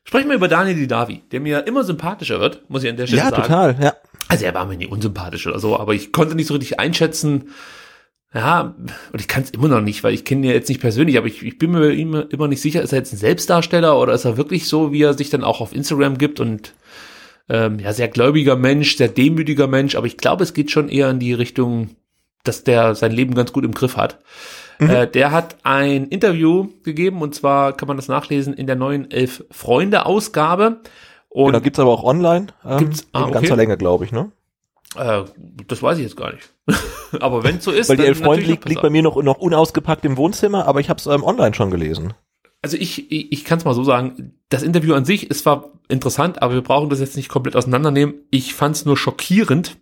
Sprechen 0.05 0.29
wir 0.29 0.35
über 0.35 0.49
Daniel 0.49 0.75
Didavi, 0.75 1.23
der 1.31 1.39
mir 1.39 1.65
immer 1.67 1.85
sympathischer 1.85 2.41
wird, 2.41 2.69
muss 2.69 2.83
ich 2.83 2.91
an 2.91 2.97
der 2.97 3.07
Stelle 3.07 3.23
Ja, 3.23 3.31
sagen. 3.31 3.43
total, 3.43 3.77
ja. 3.81 3.95
Also 4.29 4.45
er 4.45 4.55
war 4.55 4.67
mir 4.67 4.77
nie 4.77 4.87
unsympathisch 4.89 5.47
oder 5.47 5.61
so, 5.61 5.79
aber 5.79 5.95
ich 5.95 6.11
konnte 6.13 6.35
nicht 6.35 6.49
so 6.49 6.55
richtig 6.55 6.81
einschätzen. 6.81 7.51
Ja, 8.35 8.75
und 9.13 9.21
ich 9.21 9.29
kann 9.29 9.43
es 9.43 9.51
immer 9.51 9.69
noch 9.69 9.83
nicht, 9.83 10.03
weil 10.05 10.15
ich 10.15 10.25
kenne 10.25 10.41
ihn 10.41 10.45
ja 10.51 10.53
jetzt 10.53 10.69
nicht 10.71 10.81
persönlich, 10.81 11.19
aber 11.19 11.27
ich, 11.27 11.43
ich 11.43 11.59
bin 11.59 11.71
mir 11.73 11.91
immer, 11.91 12.31
immer 12.33 12.49
nicht 12.49 12.63
sicher, 12.63 12.81
ist 12.81 12.93
er 12.93 12.99
jetzt 12.99 13.13
ein 13.13 13.19
Selbstdarsteller 13.19 13.99
oder 13.99 14.15
ist 14.15 14.25
er 14.25 14.39
wirklich 14.39 14.69
so, 14.69 14.91
wie 14.93 15.03
er 15.03 15.13
sich 15.15 15.29
dann 15.29 15.45
auch 15.45 15.61
auf 15.61 15.75
Instagram 15.75 16.17
gibt 16.17 16.41
und 16.41 16.73
ähm, 17.51 17.79
ja, 17.79 17.93
sehr 17.93 18.09
gläubiger 18.09 18.57
Mensch, 18.57 18.97
sehr 18.97 19.09
demütiger 19.09 19.67
Mensch, 19.67 19.97
aber 19.97 20.07
ich 20.07 20.17
glaube, 20.17 20.45
es 20.45 20.55
geht 20.55 20.71
schon 20.71 20.89
eher 20.89 21.11
in 21.11 21.19
die 21.19 21.35
Richtung, 21.35 21.91
dass 22.45 22.65
der 22.65 22.95
sein 22.95 23.13
Leben 23.13 23.35
ganz 23.35 23.53
gut 23.53 23.65
im 23.65 23.73
Griff 23.75 23.97
hat. 23.99 24.19
Äh, 24.79 25.07
der 25.07 25.31
hat 25.31 25.57
ein 25.63 26.07
Interview 26.09 26.69
gegeben 26.83 27.21
und 27.21 27.35
zwar 27.35 27.77
kann 27.77 27.87
man 27.87 27.99
das 27.99 28.09
nachlesen 28.09 28.55
in 28.55 28.67
der 28.67 28.75
neuen 28.77 29.11
Elf 29.11 29.45
Freunde 29.51 30.07
Ausgabe. 30.07 30.81
Und 31.29 31.53
Genau, 31.53 31.61
gibt's 31.61 31.79
aber 31.79 31.91
auch 31.91 32.03
online. 32.03 32.47
Ähm, 32.65 32.79
Gibt's- 32.79 33.07
ah, 33.13 33.19
in 33.21 33.25
okay. 33.27 33.33
ganzer 33.35 33.57
Länge, 33.57 33.77
glaube 33.77 34.05
ich, 34.07 34.13
ne? 34.13 34.33
Äh, 34.97 35.25
das 35.67 35.83
weiß 35.83 35.99
ich 35.99 36.05
jetzt 36.05 36.17
gar 36.17 36.33
nicht. 36.33 36.53
aber 37.21 37.45
wenn 37.45 37.61
so 37.61 37.71
ist, 37.71 37.89
Weil 37.89 37.97
die 37.97 38.03
dann 38.03 38.09
Elf 38.09 38.19
Freunde 38.19 38.47
liegt, 38.47 38.69
liegt 38.69 38.83
bei 38.83 38.91
mir 38.91 39.03
noch, 39.03 39.21
noch 39.23 39.39
unausgepackt 39.39 40.05
im 40.05 40.17
Wohnzimmer, 40.17 40.67
aber 40.67 40.81
ich 40.81 40.91
habe 40.91 40.99
es 40.99 41.07
ähm, 41.07 41.25
online 41.25 41.55
schon 41.55 41.71
gelesen. 41.71 42.15
Also 42.63 42.77
ich, 42.77 43.11
ich, 43.11 43.33
ich 43.33 43.45
kann 43.45 43.59
es 43.59 43.65
mal 43.65 43.75
so 43.75 43.83
sagen, 43.83 44.35
das 44.49 44.63
Interview 44.63 44.95
an 44.95 45.05
sich 45.05 45.31
ist 45.31 45.43
zwar 45.43 45.73
interessant, 45.89 46.43
aber 46.43 46.55
wir 46.55 46.63
brauchen 46.63 46.91
das 46.91 47.01
jetzt 47.01 47.17
nicht 47.17 47.29
komplett 47.29 47.57
auseinandernehmen. 47.57 48.15
Ich 48.31 48.55
fand 48.55 48.77
es 48.77 48.85
nur 48.85 48.97
schockierend, 48.97 49.79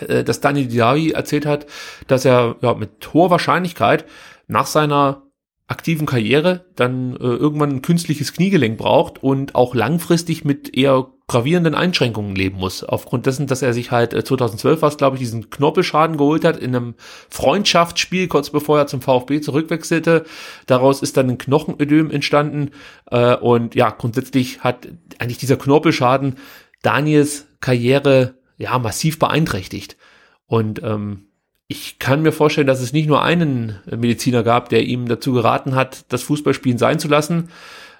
äh, 0.00 0.22
dass 0.22 0.40
Daniel 0.40 0.68
Diaby 0.68 1.10
erzählt 1.10 1.46
hat, 1.46 1.66
dass 2.06 2.24
er 2.24 2.56
ja, 2.60 2.74
mit 2.74 3.12
hoher 3.12 3.30
Wahrscheinlichkeit 3.30 4.04
nach 4.46 4.66
seiner 4.66 5.22
aktiven 5.66 6.06
Karriere 6.06 6.66
dann 6.76 7.14
äh, 7.16 7.18
irgendwann 7.18 7.70
ein 7.70 7.82
künstliches 7.82 8.32
Kniegelenk 8.32 8.78
braucht 8.78 9.22
und 9.22 9.54
auch 9.54 9.74
langfristig 9.74 10.44
mit 10.44 10.76
eher 10.76 11.08
gravierenden 11.28 11.74
Einschränkungen 11.74 12.34
leben 12.34 12.56
muss. 12.56 12.82
Aufgrund 12.82 13.26
dessen, 13.26 13.46
dass 13.46 13.60
er 13.60 13.74
sich 13.74 13.90
halt 13.90 14.14
äh, 14.14 14.24
2012 14.24 14.82
war 14.82 14.90
glaube 14.90 15.16
ich, 15.16 15.20
diesen 15.20 15.50
Knorpelschaden 15.50 16.16
geholt 16.16 16.44
hat 16.44 16.56
in 16.56 16.74
einem 16.74 16.94
Freundschaftsspiel, 17.28 18.28
kurz 18.28 18.50
bevor 18.50 18.78
er 18.78 18.86
zum 18.86 19.02
VfB 19.02 19.42
zurückwechselte. 19.42 20.24
Daraus 20.66 21.02
ist 21.02 21.18
dann 21.18 21.28
ein 21.28 21.38
Knochenödem 21.38 22.10
entstanden. 22.10 22.70
Äh, 23.10 23.36
und 23.36 23.74
ja, 23.74 23.90
grundsätzlich 23.90 24.64
hat 24.64 24.88
eigentlich 25.18 25.38
dieser 25.38 25.58
Knorpelschaden 25.58 26.36
Daniels 26.82 27.46
Karriere 27.60 28.34
ja 28.56 28.78
massiv 28.78 29.18
beeinträchtigt. 29.18 29.98
Und 30.46 30.82
ähm, 30.82 31.26
ich 31.66 31.98
kann 31.98 32.22
mir 32.22 32.32
vorstellen, 32.32 32.66
dass 32.66 32.80
es 32.80 32.94
nicht 32.94 33.06
nur 33.06 33.22
einen 33.22 33.78
Mediziner 33.84 34.42
gab, 34.42 34.70
der 34.70 34.84
ihm 34.84 35.06
dazu 35.06 35.34
geraten 35.34 35.74
hat, 35.74 36.10
das 36.10 36.22
Fußballspielen 36.22 36.78
sein 36.78 36.98
zu 36.98 37.08
lassen. 37.08 37.50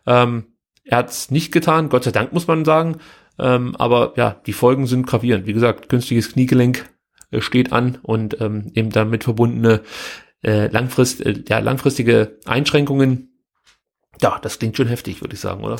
Ähm, 0.07 0.47
er 0.89 0.99
hat 0.99 1.11
es 1.11 1.31
nicht 1.31 1.53
getan, 1.53 1.91
Gott 1.91 2.05
sei 2.05 2.11
Dank 2.13 2.33
muss 2.33 2.47
man 2.47 2.65
sagen. 2.65 2.97
Ähm, 3.39 3.77
aber 3.77 4.15
ja, 4.17 4.41
die 4.47 4.53
Folgen 4.53 4.87
sind 4.87 5.07
gravierend. 5.07 5.47
Wie 5.47 5.53
gesagt, 5.53 5.89
künstliches 5.89 6.33
Kniegelenk 6.33 6.89
äh, 7.31 7.41
steht 7.41 7.73
an 7.73 7.99
und 8.03 8.41
ähm, 8.41 8.71
eben 8.75 8.91
damit 8.91 9.25
verbundene 9.25 9.83
äh, 10.43 10.69
langfrist, 10.69 11.25
äh, 11.25 11.43
ja, 11.49 11.59
langfristige 11.59 12.39
Einschränkungen. 12.47 13.43
Ja, 14.21 14.39
das 14.41 14.59
klingt 14.59 14.77
schon 14.77 14.89
heftig, 14.89 15.21
würde 15.21 15.35
ich 15.35 15.41
sagen, 15.41 15.63
oder? 15.65 15.79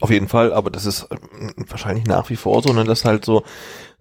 Auf 0.00 0.10
jeden 0.10 0.28
Fall, 0.28 0.52
aber 0.52 0.70
das 0.70 0.86
ist 0.86 1.08
ähm, 1.10 1.52
wahrscheinlich 1.68 2.06
nach 2.06 2.30
wie 2.30 2.36
vor 2.36 2.62
so, 2.62 2.72
ne, 2.72 2.84
dass 2.84 3.04
halt 3.04 3.24
so 3.24 3.44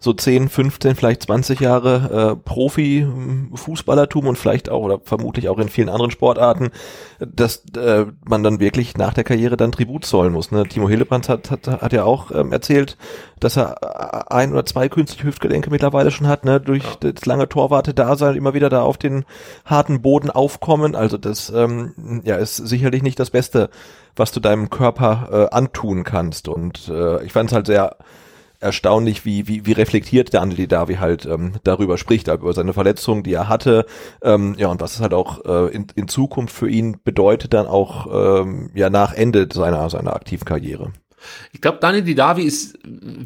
so 0.02 0.14
10, 0.14 0.48
15, 0.48 0.96
vielleicht 0.96 1.24
20 1.24 1.60
Jahre 1.60 2.32
äh, 2.32 2.50
Profi-Fußballertum 2.50 4.28
und 4.28 4.38
vielleicht 4.38 4.70
auch 4.70 4.82
oder 4.82 5.02
vermutlich 5.04 5.50
auch 5.50 5.60
in 5.60 5.68
vielen 5.68 5.90
anderen 5.90 6.10
Sportarten, 6.10 6.70
dass 7.20 7.66
äh, 7.76 8.06
man 8.26 8.42
dann 8.42 8.62
wirklich 8.62 8.98
nach 8.98 9.14
der 9.14 9.26
Karriere 9.26 9.58
dann 9.58 9.74
Tribut 9.74 10.06
zollen 10.06 10.32
muss. 10.32 10.52
Ne? 10.52 10.66
Timo 10.66 10.88
Hillebrand 10.88 11.28
hat, 11.28 11.52
hat, 11.52 11.68
hat 11.68 11.92
ja 11.92 12.06
auch 12.06 12.32
ähm, 12.32 12.54
erzählt, 12.54 12.98
dass 13.42 13.58
er 13.58 13.76
äh, 14.30 14.34
ein 14.34 14.54
oder 14.54 14.66
zwei 14.66 14.88
künstliche 14.88 15.28
Hüftgelenke 15.28 15.70
mittlerweile 15.70 16.12
schon 16.12 16.28
hat, 16.28 16.46
ne? 16.46 16.62
durch 16.62 16.86
das 17.02 17.26
lange 17.26 17.50
Torwarte-Dasein 17.50 18.38
immer 18.38 18.54
wieder 18.54 18.70
da 18.70 18.84
auf 18.84 18.98
den 18.98 19.26
harten 19.66 20.02
Boden 20.02 20.30
aufkommen. 20.30 20.96
Also 20.96 21.18
das 21.18 21.50
ähm, 21.50 22.22
ja, 22.24 22.38
ist 22.38 22.56
sicherlich 22.56 23.04
nicht 23.04 23.20
das 23.20 23.32
Beste, 23.32 23.70
was 24.16 24.32
du 24.32 24.40
deinem 24.40 24.70
Körper 24.70 25.50
äh, 25.52 25.56
antun 25.56 26.06
kannst. 26.06 26.48
Und 26.48 26.88
äh, 26.88 27.22
ich 27.26 27.34
fand 27.34 27.50
es 27.50 27.54
halt 27.54 27.68
sehr 27.68 27.98
erstaunlich, 28.60 29.26
wie, 29.26 29.48
wie, 29.48 29.66
wie 29.66 29.72
reflektiert 29.72 30.34
der 30.34 30.42
Andeli 30.42 30.68
Davi 30.68 30.96
halt 30.96 31.26
ähm, 31.26 31.54
darüber 31.64 31.98
spricht, 31.98 32.28
über 32.28 32.54
seine 32.54 32.74
Verletzung, 32.74 33.24
die 33.24 33.34
er 33.34 33.48
hatte, 33.50 33.86
ähm, 34.22 34.56
ja, 34.58 34.68
und 34.68 34.82
was 34.82 34.96
es 34.96 35.02
halt 35.02 35.14
auch 35.14 35.46
äh, 35.46 35.74
in, 35.74 35.88
in 35.96 36.08
Zukunft 36.08 36.56
für 36.56 36.70
ihn 36.70 36.98
bedeutet, 37.04 37.54
dann 37.54 37.68
auch 37.68 38.42
ähm, 38.42 38.72
ja 38.74 38.90
nach 38.90 39.14
Ende 39.14 39.48
seiner, 39.52 39.90
seiner 39.90 40.16
aktiven 40.16 40.46
Karriere. 40.46 40.92
Ich 41.54 41.62
glaube, 41.62 41.78
Daniel 41.82 42.04
Didavi 42.04 42.44
ist, 42.44 42.78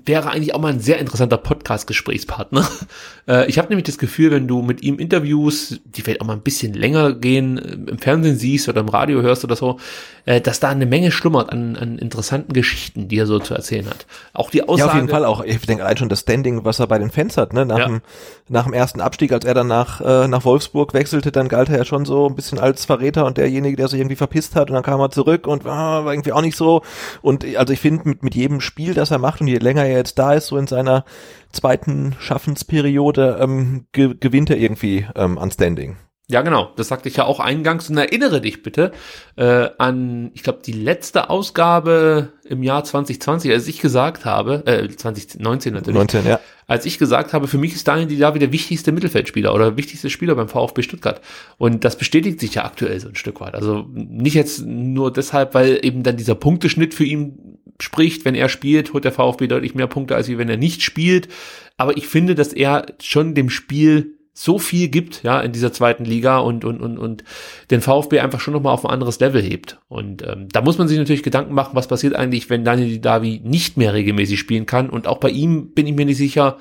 wäre 0.06 0.30
eigentlich 0.32 0.54
auch 0.56 0.60
mal 0.60 0.72
ein 0.74 0.80
sehr 0.80 1.00
interessanter 1.00 1.38
Podcast-Gesprächspartner. 1.38 2.68
Äh, 3.26 3.48
ich 3.50 3.58
habe 3.58 3.70
nämlich 3.70 3.86
das 3.86 3.98
Gefühl, 3.98 4.32
wenn 4.32 4.50
du 4.50 4.62
mit 4.62 4.84
ihm 4.84 5.00
Interviews, 5.00 5.80
die 5.86 6.02
vielleicht 6.02 6.20
auch 6.20 6.26
mal 6.26 6.34
ein 6.34 6.42
bisschen 6.42 6.74
länger 6.74 7.14
gehen, 7.14 7.58
äh, 7.58 7.92
im 7.92 7.98
Fernsehen 7.98 8.36
siehst 8.36 8.68
oder 8.68 8.82
im 8.82 8.90
Radio 8.90 9.22
hörst 9.22 9.46
oder 9.46 9.56
so, 9.56 9.80
äh, 10.26 10.42
dass 10.42 10.60
da 10.60 10.68
eine 10.68 10.86
Menge 10.86 11.10
schlummert 11.10 11.50
an, 11.50 11.78
an 11.78 12.00
interessanten 12.00 12.52
Geschichten, 12.52 13.08
die 13.08 13.18
er 13.18 13.26
so 13.26 13.40
zu 13.40 13.54
erzählen 13.54 13.86
hat. 13.90 14.08
Auch 14.34 14.50
die 14.50 14.64
Aussage. 14.64 14.80
Ja, 14.80 14.88
auf 14.88 14.96
jeden 14.96 15.08
Fall 15.08 15.24
auch. 15.24 15.42
Ich 15.46 15.58
denke 15.66 15.86
allein 15.86 15.96
schon 15.96 16.10
das 16.10 16.20
Standing, 16.20 16.66
was 16.66 16.82
er 16.82 16.88
bei 16.88 17.00
den 17.00 17.12
Fans 17.12 17.38
hat, 17.38 17.54
ne? 17.54 17.66
Nach, 17.66 17.80
Ja. 17.80 17.86
dem, 17.86 18.02
nach 18.50 18.66
dem 18.66 18.74
ersten 18.74 19.02
Abstieg, 19.02 19.32
als 19.32 19.46
er 19.46 19.54
dann 19.54 19.68
nach, 19.68 20.02
äh, 20.02 20.28
nach 20.28 20.44
Wolfsburg 20.46 20.94
wechselte, 20.94 21.32
dann 21.32 21.48
galt 21.48 21.70
er 21.70 21.78
ja 21.78 21.86
schon 21.86 22.06
so 22.06 22.28
ein 22.28 22.36
bisschen 22.36 22.60
als 22.60 22.86
Verräter 22.86 23.26
und 23.26 23.38
derjenige, 23.38 23.78
der 23.78 23.88
sich 23.88 24.00
irgendwie 24.00 24.16
verpisst 24.16 24.56
hat 24.56 24.70
und 24.70 24.76
dann 24.76 24.84
kam 24.84 25.00
er 25.00 25.12
zurück 25.12 25.48
und 25.48 25.66
ah, 25.66 26.06
war 26.06 26.14
irgendwie 26.14 26.34
auch 26.34 26.42
nicht 26.42 26.58
so. 26.58 26.82
Und 27.22 27.46
also 27.56 27.74
ich 27.74 27.80
finde, 27.80 28.10
mit, 28.10 28.24
mit 28.24 28.36
jedem 28.36 28.62
Spiel, 28.62 28.94
das 28.94 29.12
er 29.12 29.20
macht 29.20 29.42
und 29.42 29.48
je 29.48 29.58
länger 29.58 29.86
er 29.86 29.98
jetzt 29.98 30.20
da 30.20 30.34
ist, 30.34 30.48
so 30.48 30.58
in 30.58 30.68
seiner 30.68 31.06
zweiten 31.52 32.16
Schaffensperiode, 32.20 33.38
ähm, 33.40 33.86
ge 33.92 34.16
gewinnt 34.20 34.50
er 34.50 34.58
irgendwie 34.58 35.08
ähm, 35.16 35.38
an 35.38 35.52
Standing. 35.52 35.98
Ja, 36.30 36.42
genau. 36.42 36.72
Das 36.78 36.88
sagte 36.88 37.10
ich 37.10 37.18
ja 37.18 37.26
auch 37.26 37.42
eingangs. 37.42 37.90
Und 37.90 37.98
erinnere 37.98 38.40
dich 38.40 38.64
bitte 38.64 38.94
äh, 39.36 39.70
an, 39.78 40.32
ich 40.34 40.44
glaube, 40.44 40.60
die 40.66 40.72
letzte 40.72 41.30
Ausgabe 41.30 42.30
im 42.46 42.64
Jahr 42.64 42.86
2020, 42.86 43.52
als 43.52 43.68
ich 43.68 43.82
gesagt 43.82 44.24
habe, 44.24 44.64
äh, 44.66 44.88
2019 44.88 45.74
natürlich, 45.74 45.98
19, 45.98 46.26
ja. 46.26 46.40
als 46.66 46.86
ich 46.86 46.98
gesagt 46.98 47.34
habe, 47.34 47.50
für 47.50 47.58
mich 47.58 47.76
ist 47.76 47.88
Daniel 47.90 48.08
Didavi 48.08 48.40
der 48.40 48.54
wichtigste 48.54 48.94
Mittelfeldspieler 48.94 49.54
oder 49.54 49.76
wichtigste 49.76 50.10
Spieler 50.10 50.36
beim 50.36 50.48
VfB 50.48 50.82
Stuttgart. 50.84 51.20
Und 51.58 51.84
das 51.84 51.98
bestätigt 51.98 52.40
sich 52.40 52.56
ja 52.56 52.64
aktuell 52.64 52.98
so 53.02 53.10
ein 53.10 53.16
Stück 53.16 53.42
weit. 53.42 53.54
Also 53.54 53.86
nicht 53.94 54.36
jetzt 54.36 54.66
nur 54.66 55.12
deshalb, 55.12 55.54
weil 55.54 55.80
eben 55.84 56.04
dann 56.04 56.16
dieser 56.16 56.36
Punkteschnitt 56.36 56.94
für 56.94 57.04
ihn 57.04 57.60
spricht. 57.82 58.24
Wenn 58.24 58.36
er 58.36 58.48
spielt, 58.48 58.94
holt 58.94 59.04
der 59.04 59.12
VfB 59.12 59.48
deutlich 59.48 59.76
mehr 59.76 59.88
Punkte, 59.88 60.16
als 60.16 60.30
wenn 60.30 60.50
er 60.50 60.58
nicht 60.58 60.84
spielt. 60.84 61.28
Aber 61.76 61.98
ich 61.98 62.08
finde, 62.08 62.34
dass 62.34 62.54
er 62.54 62.86
schon 63.02 63.36
dem 63.36 63.50
Spiel 63.50 64.20
so 64.34 64.58
viel 64.58 64.88
gibt, 64.88 65.22
ja, 65.24 65.40
in 65.42 65.52
dieser 65.52 65.72
zweiten 65.72 66.06
Liga 66.06 66.40
und, 66.40 66.66
und, 66.66 66.82
und, 66.82 66.98
und 66.98 67.24
den 67.70 67.82
VfB 67.82 68.20
einfach 68.20 68.40
schon 68.40 68.54
nochmal 68.54 68.74
auf 68.74 68.84
ein 68.84 68.92
anderes 68.92 69.20
Level 69.20 69.42
hebt. 69.42 69.80
Und 69.88 70.28
ähm, 70.28 70.50
da 70.50 70.62
muss 70.62 70.80
man 70.80 70.88
sich 70.88 70.98
natürlich 70.98 71.22
Gedanken 71.22 71.54
machen, 71.54 71.76
was 71.76 71.88
passiert 71.88 72.16
eigentlich, 72.16 72.50
wenn 72.50 72.66
Daniel 72.66 72.90
Didavi 72.90 73.42
nicht 73.44 73.78
mehr 73.78 73.94
regelmäßig 73.94 74.40
spielen 74.40 74.66
kann. 74.66 74.90
Und 74.90 75.06
auch 75.06 75.20
bei 75.20 75.30
ihm 75.30 75.74
bin 75.74 75.86
ich 75.86 75.94
mir 75.94 76.06
nicht 76.06 76.18
sicher, 76.18 76.58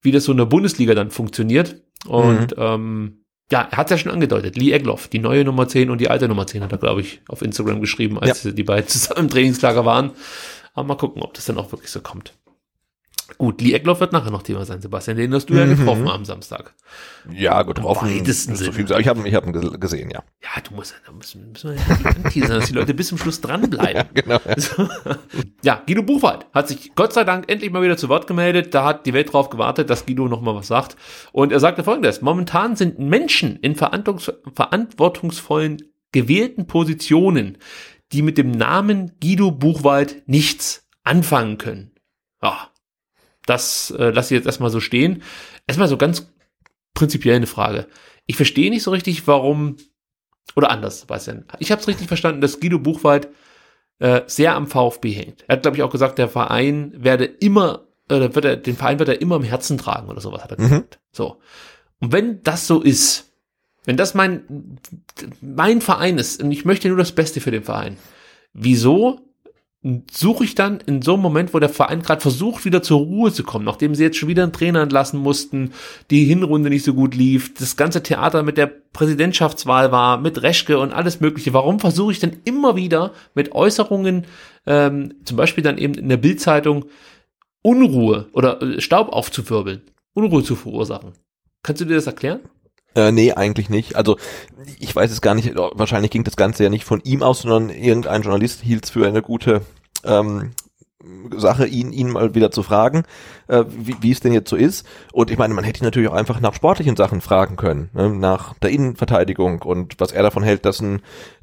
wie 0.00 0.12
das 0.12 0.24
so 0.24 0.32
in 0.32 0.38
der 0.38 0.46
Bundesliga 0.46 0.94
dann 0.94 1.10
funktioniert. 1.10 1.82
Und 2.06 2.56
mhm. 2.56 2.62
ähm, 2.62 3.24
ja, 3.52 3.68
er 3.70 3.76
hat 3.76 3.90
ja 3.90 3.98
schon 3.98 4.12
angedeutet, 4.12 4.56
Lee 4.56 4.72
Egloff, 4.72 5.08
die 5.08 5.18
neue 5.18 5.44
Nummer 5.44 5.68
10 5.68 5.90
und 5.90 6.00
die 6.00 6.08
alte 6.08 6.26
Nummer 6.26 6.46
10 6.46 6.62
hat 6.62 6.72
er, 6.72 6.78
glaube 6.78 7.02
ich, 7.02 7.20
auf 7.28 7.42
Instagram 7.42 7.80
geschrieben, 7.80 8.18
als 8.18 8.44
ja. 8.44 8.52
die 8.52 8.62
beiden 8.62 8.88
zusammen 8.88 9.20
im 9.20 9.28
Trainingslager 9.28 9.84
waren. 9.84 10.12
Aber 10.72 10.86
mal 10.86 10.94
gucken, 10.94 11.22
ob 11.22 11.34
das 11.34 11.44
dann 11.46 11.58
auch 11.58 11.72
wirklich 11.72 11.90
so 11.90 12.00
kommt. 12.00 12.32
Gut, 13.38 13.60
Lee 13.60 13.72
Eckloff 13.72 14.00
wird 14.00 14.12
nachher 14.12 14.30
noch 14.30 14.42
Thema 14.42 14.64
sein, 14.64 14.80
Sebastian. 14.80 15.16
Den 15.16 15.34
hast 15.34 15.46
du 15.46 15.54
ja 15.54 15.66
mhm. 15.66 15.76
getroffen 15.76 16.08
am 16.08 16.24
Samstag. 16.24 16.74
Ja, 17.32 17.62
getroffen. 17.62 18.08
Weitesten 18.08 18.56
so 18.56 18.72
viel, 18.72 18.90
ich 18.90 19.08
habe 19.08 19.28
ich 19.28 19.34
hab 19.34 19.46
ihn 19.46 19.52
gesehen, 19.52 20.10
ja. 20.10 20.22
Ja, 20.42 20.62
du 20.66 20.74
musst, 20.74 20.94
da 21.06 21.12
müssen, 21.12 21.52
müssen 21.52 21.70
wir 21.70 21.76
ja 21.76 22.10
anteasern, 22.10 22.60
dass 22.60 22.68
die 22.68 22.74
Leute 22.74 22.94
bis 22.94 23.08
zum 23.08 23.18
Schluss 23.18 23.40
dranbleiben. 23.40 24.04
ja, 24.14 24.22
genau. 24.22 24.40
So. 24.56 24.88
ja, 25.62 25.82
Guido 25.86 26.02
Buchwald 26.02 26.46
hat 26.52 26.68
sich 26.68 26.94
Gott 26.94 27.12
sei 27.12 27.24
Dank 27.24 27.50
endlich 27.50 27.70
mal 27.70 27.82
wieder 27.82 27.96
zu 27.96 28.08
Wort 28.08 28.26
gemeldet. 28.26 28.74
Da 28.74 28.84
hat 28.84 29.06
die 29.06 29.14
Welt 29.14 29.32
drauf 29.32 29.50
gewartet, 29.50 29.90
dass 29.90 30.06
Guido 30.06 30.28
noch 30.28 30.40
mal 30.40 30.54
was 30.54 30.66
sagt. 30.66 30.96
Und 31.32 31.52
er 31.52 31.60
sagte 31.60 31.84
folgendes. 31.84 32.22
Momentan 32.22 32.76
sind 32.76 32.98
Menschen 32.98 33.56
in 33.56 33.74
verantwortungsvollen 33.74 35.82
gewählten 36.12 36.66
Positionen, 36.66 37.58
die 38.12 38.22
mit 38.22 38.38
dem 38.38 38.50
Namen 38.50 39.12
Guido 39.20 39.50
Buchwald 39.50 40.22
nichts 40.26 40.88
anfangen 41.04 41.58
können. 41.58 41.92
Ja, 42.42 42.69
das 43.50 43.90
äh, 43.90 44.10
lasse 44.10 44.32
ich 44.32 44.38
jetzt 44.38 44.46
erstmal 44.46 44.70
so 44.70 44.80
stehen. 44.80 45.22
Erstmal 45.66 45.88
so 45.88 45.96
ganz 45.96 46.32
prinzipiell 46.94 47.36
eine 47.36 47.46
Frage. 47.46 47.86
Ich 48.26 48.36
verstehe 48.36 48.70
nicht 48.70 48.82
so 48.82 48.90
richtig, 48.90 49.26
warum, 49.26 49.76
oder 50.54 50.70
anders, 50.70 51.08
weiß 51.08 51.26
ja. 51.26 51.34
Ich 51.58 51.72
habe 51.72 51.80
es 51.80 51.88
richtig 51.88 52.08
verstanden, 52.08 52.40
dass 52.40 52.60
Guido 52.60 52.78
Buchwald 52.78 53.28
äh, 53.98 54.22
sehr 54.26 54.54
am 54.54 54.66
VfB 54.66 55.10
hängt. 55.10 55.44
Er 55.48 55.56
hat, 55.56 55.62
glaube 55.62 55.76
ich, 55.76 55.82
auch 55.82 55.90
gesagt, 55.90 56.18
der 56.18 56.28
Verein 56.28 56.92
werde 56.96 57.24
immer, 57.24 57.88
oder 58.08 58.34
wird 58.34 58.44
er, 58.44 58.56
den 58.56 58.76
Verein 58.76 58.98
wird 58.98 59.08
er 59.08 59.20
immer 59.20 59.36
im 59.36 59.42
Herzen 59.42 59.78
tragen 59.78 60.08
oder 60.08 60.20
sowas, 60.20 60.42
hat 60.42 60.52
er 60.52 60.56
gesagt. 60.56 60.96
Mhm. 60.96 61.06
So. 61.12 61.40
Und 61.98 62.12
wenn 62.12 62.42
das 62.42 62.66
so 62.66 62.80
ist, 62.80 63.32
wenn 63.84 63.96
das 63.96 64.14
mein, 64.14 64.78
mein 65.40 65.80
Verein 65.80 66.18
ist 66.18 66.42
und 66.42 66.52
ich 66.52 66.64
möchte 66.64 66.88
nur 66.88 66.98
das 66.98 67.12
Beste 67.12 67.40
für 67.40 67.50
den 67.50 67.64
Verein, 67.64 67.96
wieso 68.52 69.20
suche 70.10 70.44
ich 70.44 70.54
dann 70.54 70.80
in 70.80 71.00
so 71.00 71.14
einem 71.14 71.22
Moment, 71.22 71.54
wo 71.54 71.58
der 71.58 71.70
Verein 71.70 72.02
gerade 72.02 72.20
versucht, 72.20 72.66
wieder 72.66 72.82
zur 72.82 72.98
Ruhe 72.98 73.32
zu 73.32 73.44
kommen, 73.44 73.64
nachdem 73.64 73.94
sie 73.94 74.02
jetzt 74.02 74.18
schon 74.18 74.28
wieder 74.28 74.42
einen 74.42 74.52
Trainer 74.52 74.82
entlassen 74.82 75.18
mussten, 75.18 75.72
die 76.10 76.24
Hinrunde 76.24 76.68
nicht 76.68 76.84
so 76.84 76.92
gut 76.92 77.14
lief, 77.14 77.54
das 77.54 77.76
ganze 77.76 78.02
Theater 78.02 78.42
mit 78.42 78.58
der 78.58 78.66
Präsidentschaftswahl 78.66 79.90
war, 79.90 80.18
mit 80.18 80.42
Reschke 80.42 80.78
und 80.78 80.92
alles 80.92 81.20
Mögliche. 81.20 81.54
Warum 81.54 81.80
versuche 81.80 82.12
ich 82.12 82.18
denn 82.18 82.40
immer 82.44 82.76
wieder 82.76 83.12
mit 83.34 83.52
Äußerungen, 83.52 84.26
ähm, 84.66 85.14
zum 85.24 85.38
Beispiel 85.38 85.64
dann 85.64 85.78
eben 85.78 85.94
in 85.94 86.10
der 86.10 86.18
Bildzeitung, 86.18 86.84
Unruhe 87.62 88.28
oder 88.32 88.60
äh, 88.60 88.80
Staub 88.82 89.08
aufzuwirbeln, 89.10 89.80
Unruhe 90.12 90.42
zu 90.42 90.56
verursachen? 90.56 91.12
Kannst 91.62 91.80
du 91.80 91.86
dir 91.86 91.94
das 91.94 92.06
erklären? 92.06 92.40
Äh, 92.94 93.12
nee, 93.12 93.32
eigentlich 93.32 93.70
nicht. 93.70 93.96
Also 93.96 94.16
ich 94.78 94.94
weiß 94.94 95.10
es 95.10 95.20
gar 95.20 95.34
nicht. 95.34 95.54
Wahrscheinlich 95.54 96.10
ging 96.10 96.24
das 96.24 96.36
Ganze 96.36 96.64
ja 96.64 96.70
nicht 96.70 96.84
von 96.84 97.00
ihm 97.04 97.22
aus, 97.22 97.42
sondern 97.42 97.70
irgendein 97.70 98.22
Journalist 98.22 98.62
hielt 98.62 98.84
es 98.84 98.90
für 98.90 99.06
eine 99.06 99.22
gute 99.22 99.62
ähm, 100.04 100.52
Sache, 101.36 101.66
ihn, 101.66 101.92
ihn 101.92 102.10
mal 102.10 102.34
wieder 102.34 102.50
zu 102.50 102.62
fragen, 102.62 103.04
äh, 103.50 103.64
wie, 103.68 103.96
wie 104.00 104.12
es 104.12 104.20
denn 104.20 104.32
jetzt 104.32 104.50
so 104.50 104.56
ist. 104.56 104.86
Und 105.12 105.30
ich 105.30 105.38
meine, 105.38 105.54
man 105.54 105.64
hätte 105.64 105.80
ihn 105.80 105.84
natürlich 105.84 106.08
auch 106.08 106.14
einfach 106.14 106.40
nach 106.40 106.54
sportlichen 106.54 106.96
Sachen 106.96 107.20
fragen 107.20 107.56
können, 107.56 107.90
ne? 107.92 108.10
nach 108.10 108.54
der 108.54 108.70
Innenverteidigung 108.70 109.62
und 109.62 109.94
was 109.98 110.12
er 110.12 110.22
davon 110.22 110.42
hält, 110.42 110.64
dass 110.64 110.80
ein 110.80 111.02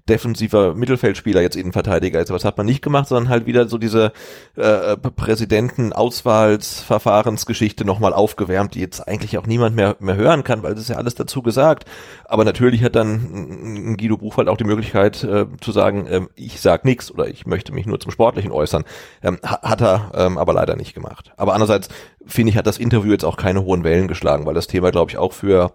defensiver 0.10 0.74
Mittelfeldspieler 0.74 1.42
jetzt 1.42 1.56
Innenverteidiger 1.56 2.20
ist. 2.20 2.30
Aber 2.30 2.38
das 2.38 2.46
hat 2.46 2.58
man 2.58 2.66
nicht 2.66 2.82
gemacht, 2.82 3.10
sondern 3.10 3.30
halt 3.30 3.46
wieder 3.46 3.68
so 3.68 3.78
diese 3.78 4.12
äh, 4.56 4.98
Präsidenten-Auswahlsverfahrensgeschichte 4.98 7.86
nochmal 7.86 8.14
aufgewärmt, 8.14 8.74
die 8.76 8.80
jetzt 8.80 9.08
eigentlich 9.08 9.38
auch 9.38 9.46
niemand 9.46 9.76
mehr, 9.76 9.96
mehr 10.00 10.16
hören 10.16 10.44
kann, 10.44 10.64
weil 10.64 10.74
das 10.74 10.82
ist 10.84 10.90
ja 10.90 10.98
alles 10.98 11.16
dazu 11.16 11.42
gesagt. 11.42 11.86
Aber 12.26 12.46
natürlich 12.46 12.84
hat 12.84 12.96
dann 12.96 13.98
Guido 13.98 14.18
Buchwald 14.18 14.50
auch 14.50 14.58
die 14.58 14.64
Möglichkeit 14.64 15.24
äh, 15.24 15.46
zu 15.62 15.72
sagen, 15.72 16.08
äh, 16.08 16.22
ich 16.36 16.60
sag 16.62 16.86
nichts 16.86 17.12
oder 17.12 17.28
ich 17.28 17.46
möchte 17.46 17.74
mich 17.74 17.86
nur 17.86 18.00
zum 18.00 18.12
Sportlichen 18.12 18.52
äußern. 18.52 18.86
Ähm, 19.22 19.38
hat 19.44 19.82
er 19.82 20.12
ähm, 20.14 20.38
aber 20.38 20.54
leider 20.54 20.78
nicht 20.78 20.94
gemacht. 20.94 21.34
Aber 21.38 21.54
andererseits 21.54 21.90
finde 22.26 22.52
ich, 22.52 22.58
hat 22.58 22.68
das 22.68 22.78
Interview 22.78 23.12
jetzt 23.12 23.26
auch 23.26 23.38
keine 23.38 23.64
hohen 23.64 23.84
Wellen 23.84 24.08
geschlagen, 24.08 24.46
weil 24.46 24.54
das 24.54 24.68
Thema, 24.68 24.92
glaube 24.92 25.12
ich, 25.12 25.18
auch 25.18 25.34
für 25.34 25.74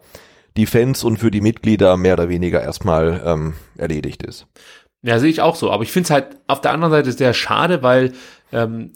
die 0.56 0.66
Fans 0.66 1.02
und 1.04 1.18
für 1.18 1.30
die 1.30 1.40
Mitglieder 1.40 1.96
mehr 1.96 2.14
oder 2.14 2.28
weniger 2.28 2.62
erstmal 2.62 3.22
ähm, 3.24 3.54
erledigt 3.76 4.22
ist. 4.22 4.46
Ja, 5.02 5.18
sehe 5.18 5.30
ich 5.30 5.40
auch 5.40 5.56
so. 5.56 5.70
Aber 5.70 5.82
ich 5.82 5.92
finde 5.92 6.06
es 6.06 6.10
halt 6.10 6.36
auf 6.46 6.60
der 6.60 6.72
anderen 6.72 6.92
Seite 6.92 7.12
sehr 7.12 7.34
schade, 7.34 7.82
weil 7.82 8.12
ähm, 8.52 8.92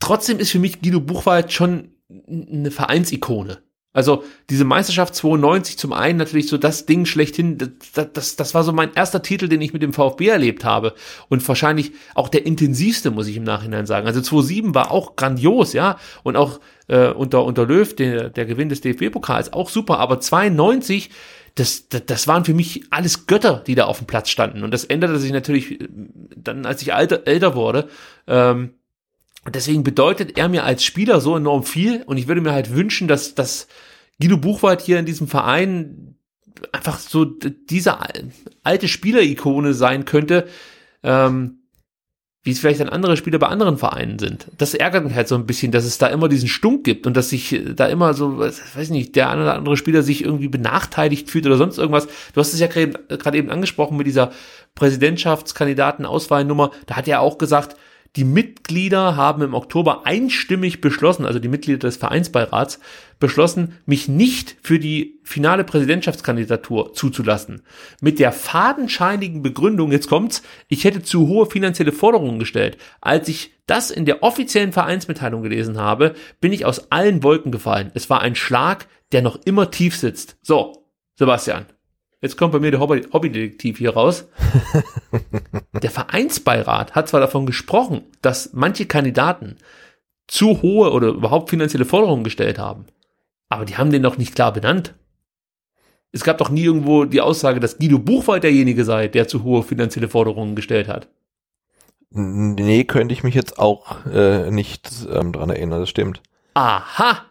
trotzdem 0.00 0.38
ist 0.38 0.50
für 0.50 0.58
mich 0.58 0.80
Guido 0.80 1.00
Buchwald 1.00 1.52
schon 1.52 1.92
eine 2.28 2.70
Vereinsikone. 2.70 3.62
Also 3.96 4.24
diese 4.50 4.66
Meisterschaft 4.66 5.14
92 5.14 5.78
zum 5.78 5.94
einen 5.94 6.18
natürlich 6.18 6.48
so 6.48 6.58
das 6.58 6.84
Ding 6.84 7.06
schlechthin, 7.06 7.56
das, 7.94 8.12
das, 8.12 8.36
das 8.36 8.54
war 8.54 8.62
so 8.62 8.72
mein 8.72 8.92
erster 8.92 9.22
Titel, 9.22 9.48
den 9.48 9.62
ich 9.62 9.72
mit 9.72 9.80
dem 9.80 9.94
VfB 9.94 10.28
erlebt 10.28 10.66
habe 10.66 10.92
und 11.28 11.46
wahrscheinlich 11.48 11.92
auch 12.14 12.28
der 12.28 12.44
intensivste, 12.44 13.10
muss 13.10 13.26
ich 13.26 13.38
im 13.38 13.44
Nachhinein 13.44 13.86
sagen. 13.86 14.06
Also 14.06 14.20
2007 14.20 14.74
war 14.74 14.90
auch 14.90 15.16
grandios, 15.16 15.72
ja, 15.72 15.96
und 16.24 16.36
auch 16.36 16.60
äh, 16.88 17.08
unter, 17.08 17.44
unter 17.44 17.64
Löw, 17.64 17.96
der, 17.96 18.28
der 18.28 18.44
Gewinn 18.44 18.68
des 18.68 18.82
DFB-Pokals, 18.82 19.54
auch 19.54 19.70
super, 19.70 19.98
aber 19.98 20.20
92 20.20 21.08
das, 21.54 21.88
das, 21.88 22.04
das 22.04 22.28
waren 22.28 22.44
für 22.44 22.52
mich 22.52 22.84
alles 22.90 23.26
Götter, 23.26 23.64
die 23.66 23.74
da 23.74 23.86
auf 23.86 23.96
dem 23.96 24.06
Platz 24.06 24.28
standen. 24.28 24.62
Und 24.62 24.72
das 24.72 24.84
änderte 24.84 25.18
sich 25.18 25.32
natürlich 25.32 25.80
äh, 25.80 25.88
dann, 26.36 26.66
als 26.66 26.82
ich 26.82 26.92
alter, 26.92 27.26
älter 27.26 27.54
wurde. 27.54 27.88
Ähm, 28.26 28.74
deswegen 29.48 29.82
bedeutet 29.82 30.36
er 30.36 30.50
mir 30.50 30.64
als 30.64 30.84
Spieler 30.84 31.22
so 31.22 31.34
enorm 31.34 31.64
viel. 31.64 32.02
Und 32.02 32.18
ich 32.18 32.28
würde 32.28 32.42
mir 32.42 32.52
halt 32.52 32.74
wünschen, 32.74 33.08
dass, 33.08 33.34
dass 33.34 33.68
Guido 34.20 34.38
Buchwald 34.38 34.80
hier 34.80 34.98
in 34.98 35.06
diesem 35.06 35.28
Verein 35.28 36.16
einfach 36.72 36.98
so 36.98 37.24
diese 37.24 37.98
alte 38.62 38.88
Spielerikone 38.88 39.74
sein 39.74 40.04
könnte, 40.04 40.48
ähm, 41.02 41.58
wie 42.42 42.52
es 42.52 42.60
vielleicht 42.60 42.80
dann 42.80 42.88
andere 42.88 43.16
Spieler 43.16 43.38
bei 43.40 43.48
anderen 43.48 43.76
Vereinen 43.76 44.18
sind. 44.20 44.46
Das 44.56 44.72
ärgert 44.72 45.04
mich 45.04 45.14
halt 45.14 45.26
so 45.26 45.34
ein 45.34 45.46
bisschen, 45.46 45.72
dass 45.72 45.84
es 45.84 45.98
da 45.98 46.06
immer 46.06 46.28
diesen 46.28 46.48
Stunk 46.48 46.84
gibt 46.84 47.06
und 47.06 47.16
dass 47.16 47.30
sich 47.30 47.60
da 47.74 47.86
immer 47.86 48.14
so, 48.14 48.38
weiß 48.38 48.90
nicht, 48.90 49.16
der 49.16 49.30
eine 49.30 49.42
oder 49.42 49.54
andere 49.54 49.76
Spieler 49.76 50.02
sich 50.02 50.24
irgendwie 50.24 50.46
benachteiligt 50.48 51.28
fühlt 51.28 51.44
oder 51.44 51.56
sonst 51.56 51.76
irgendwas. 51.76 52.06
Du 52.32 52.40
hast 52.40 52.54
es 52.54 52.60
ja 52.60 52.68
gerade 52.68 53.36
eben 53.36 53.50
angesprochen 53.50 53.96
mit 53.96 54.06
dieser 54.06 54.30
Präsidentschaftskandidaten-Auswahlnummer. 54.76 56.70
Da 56.86 56.96
hat 56.96 57.08
er 57.08 57.20
auch 57.20 57.36
gesagt, 57.36 57.76
die 58.16 58.24
Mitglieder 58.24 59.16
haben 59.16 59.42
im 59.42 59.54
Oktober 59.54 60.06
einstimmig 60.06 60.80
beschlossen, 60.80 61.26
also 61.26 61.38
die 61.38 61.48
Mitglieder 61.48 61.78
des 61.78 61.98
Vereinsbeirats, 61.98 62.80
beschlossen, 63.18 63.78
mich 63.86 64.08
nicht 64.08 64.56
für 64.62 64.78
die 64.78 65.20
finale 65.22 65.64
Präsidentschaftskandidatur 65.64 66.94
zuzulassen. 66.94 67.62
Mit 68.00 68.18
der 68.18 68.32
fadenscheinigen 68.32 69.42
Begründung, 69.42 69.92
jetzt 69.92 70.08
kommt's, 70.08 70.42
ich 70.68 70.84
hätte 70.84 71.02
zu 71.02 71.28
hohe 71.28 71.46
finanzielle 71.46 71.92
Forderungen 71.92 72.38
gestellt. 72.38 72.78
Als 73.00 73.28
ich 73.28 73.52
das 73.66 73.90
in 73.90 74.06
der 74.06 74.22
offiziellen 74.22 74.72
Vereinsmitteilung 74.72 75.42
gelesen 75.42 75.78
habe, 75.78 76.14
bin 76.40 76.52
ich 76.52 76.64
aus 76.64 76.90
allen 76.90 77.22
Wolken 77.22 77.52
gefallen. 77.52 77.90
Es 77.94 78.08
war 78.10 78.22
ein 78.22 78.34
Schlag, 78.34 78.86
der 79.12 79.22
noch 79.22 79.38
immer 79.44 79.70
tief 79.70 79.96
sitzt. 79.96 80.36
So, 80.42 80.86
Sebastian, 81.18 81.66
Jetzt 82.26 82.36
kommt 82.36 82.50
bei 82.50 82.58
mir 82.58 82.72
der 82.72 82.80
Hobby 82.80 83.02
Hobbydetektiv 83.12 83.78
hier 83.78 83.94
raus. 83.94 84.26
der 85.80 85.92
Vereinsbeirat 85.92 86.96
hat 86.96 87.08
zwar 87.08 87.20
davon 87.20 87.46
gesprochen, 87.46 88.02
dass 88.20 88.50
manche 88.52 88.86
Kandidaten 88.86 89.58
zu 90.26 90.60
hohe 90.60 90.90
oder 90.90 91.10
überhaupt 91.10 91.50
finanzielle 91.50 91.84
Forderungen 91.84 92.24
gestellt 92.24 92.58
haben, 92.58 92.86
aber 93.48 93.64
die 93.64 93.76
haben 93.76 93.92
den 93.92 94.02
doch 94.02 94.18
nicht 94.18 94.34
klar 94.34 94.52
benannt. 94.52 94.94
Es 96.10 96.24
gab 96.24 96.38
doch 96.38 96.50
nie 96.50 96.64
irgendwo 96.64 97.04
die 97.04 97.20
Aussage, 97.20 97.60
dass 97.60 97.78
Guido 97.78 98.00
Buchwald 98.00 98.42
derjenige 98.42 98.84
sei, 98.84 99.06
der 99.06 99.28
zu 99.28 99.44
hohe 99.44 99.62
finanzielle 99.62 100.08
Forderungen 100.08 100.56
gestellt 100.56 100.88
hat. 100.88 101.06
Nee, 102.10 102.82
könnte 102.82 103.12
ich 103.14 103.22
mich 103.22 103.36
jetzt 103.36 103.60
auch 103.60 104.04
äh, 104.06 104.50
nicht 104.50 104.90
ähm, 105.12 105.30
dran 105.30 105.50
erinnern, 105.50 105.78
das 105.78 105.90
stimmt. 105.90 106.22
Aha, 106.54 107.24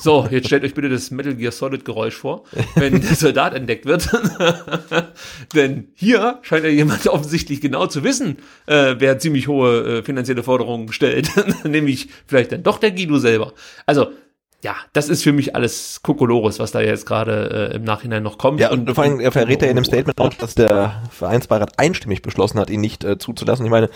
so, 0.00 0.26
jetzt 0.30 0.46
stellt 0.46 0.64
euch 0.64 0.74
bitte 0.74 0.88
das 0.88 1.10
Metal 1.10 1.34
Gear 1.34 1.52
Solid 1.52 1.84
Geräusch 1.84 2.16
vor, 2.16 2.44
wenn 2.74 3.00
der 3.00 3.14
Soldat 3.14 3.54
entdeckt 3.54 3.86
wird. 3.86 4.08
Denn 5.54 5.88
hier 5.94 6.38
scheint 6.42 6.64
ja 6.64 6.70
jemand 6.70 7.06
offensichtlich 7.06 7.60
genau 7.60 7.86
zu 7.86 8.04
wissen, 8.04 8.38
äh, 8.66 8.96
wer 8.98 9.18
ziemlich 9.18 9.48
hohe 9.48 9.98
äh, 9.98 10.02
finanzielle 10.02 10.42
Forderungen 10.42 10.92
stellt. 10.92 11.30
Nämlich 11.64 12.08
vielleicht 12.26 12.52
dann 12.52 12.62
doch 12.62 12.78
der 12.78 12.92
Guido 12.92 13.18
selber. 13.18 13.52
Also, 13.86 14.08
ja, 14.62 14.76
das 14.92 15.08
ist 15.08 15.22
für 15.22 15.32
mich 15.32 15.56
alles 15.56 16.02
Kokolores, 16.02 16.58
was 16.58 16.70
da 16.70 16.80
jetzt 16.80 17.06
gerade 17.06 17.70
äh, 17.72 17.76
im 17.76 17.84
Nachhinein 17.84 18.22
noch 18.22 18.36
kommt. 18.36 18.60
Ja, 18.60 18.70
und, 18.70 18.90
vor 18.94 19.04
allem 19.04 19.18
er 19.18 19.32
verrät 19.32 19.62
er 19.62 19.70
in 19.70 19.76
dem 19.76 19.86
Statement 19.86 20.20
auch, 20.20 20.34
dass 20.34 20.54
der 20.54 21.02
Vereinsbeirat 21.10 21.78
einstimmig 21.78 22.20
beschlossen 22.20 22.60
hat, 22.60 22.68
ihn 22.68 22.82
nicht 22.82 23.02
äh, 23.02 23.16
zuzulassen. 23.16 23.64
Ich 23.64 23.70
meine, 23.70 23.88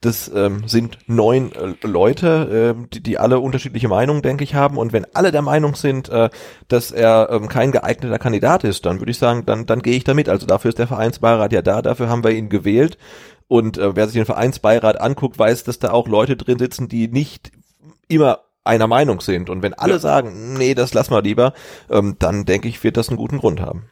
das 0.00 0.28
ähm, 0.34 0.66
sind 0.66 0.98
neun 1.06 1.52
äh, 1.52 1.86
Leute, 1.86 2.74
äh, 2.76 2.88
die, 2.92 3.00
die 3.00 3.18
alle 3.18 3.38
unterschiedliche 3.38 3.86
Meinungen, 3.86 4.22
denke 4.22 4.42
ich, 4.42 4.54
haben. 4.54 4.76
Und 4.76 4.92
wenn 4.92 5.06
alle 5.14 5.30
der 5.30 5.42
Meinung 5.42 5.76
sind, 5.76 6.08
äh, 6.08 6.30
dass 6.66 6.90
er 6.90 7.28
ähm, 7.30 7.48
kein 7.48 7.70
geeigneter 7.70 8.18
Kandidat 8.18 8.64
ist, 8.64 8.86
dann 8.86 9.00
würde 9.00 9.12
ich 9.12 9.18
sagen, 9.18 9.46
dann, 9.46 9.66
dann 9.66 9.82
gehe 9.82 9.96
ich 9.96 10.04
damit. 10.04 10.28
Also 10.28 10.46
dafür 10.46 10.70
ist 10.70 10.80
der 10.80 10.88
Vereinsbeirat 10.88 11.52
ja 11.52 11.62
da, 11.62 11.80
dafür 11.80 12.08
haben 12.08 12.24
wir 12.24 12.32
ihn 12.32 12.48
gewählt. 12.48 12.98
Und 13.46 13.78
äh, 13.78 13.94
wer 13.94 14.06
sich 14.06 14.14
den 14.14 14.26
Vereinsbeirat 14.26 15.00
anguckt, 15.00 15.38
weiß, 15.38 15.62
dass 15.62 15.78
da 15.78 15.92
auch 15.92 16.08
Leute 16.08 16.36
drin 16.36 16.58
sitzen, 16.58 16.88
die 16.88 17.06
nicht 17.06 17.52
immer 18.08 18.40
einer 18.68 18.86
Meinung 18.86 19.20
sind. 19.20 19.50
Und 19.50 19.62
wenn 19.62 19.74
alle 19.74 19.94
Ja. 19.94 19.98
sagen, 19.98 20.54
nee, 20.56 20.74
das 20.74 20.94
lassen 20.94 21.12
wir 21.12 21.22
lieber, 21.22 21.52
ähm, 21.90 22.16
dann 22.18 22.44
denke 22.44 22.68
ich, 22.68 22.84
wird 22.84 22.96
das 22.96 23.08
einen 23.08 23.16
guten 23.16 23.38
Grund 23.38 23.60
haben. 23.60 23.84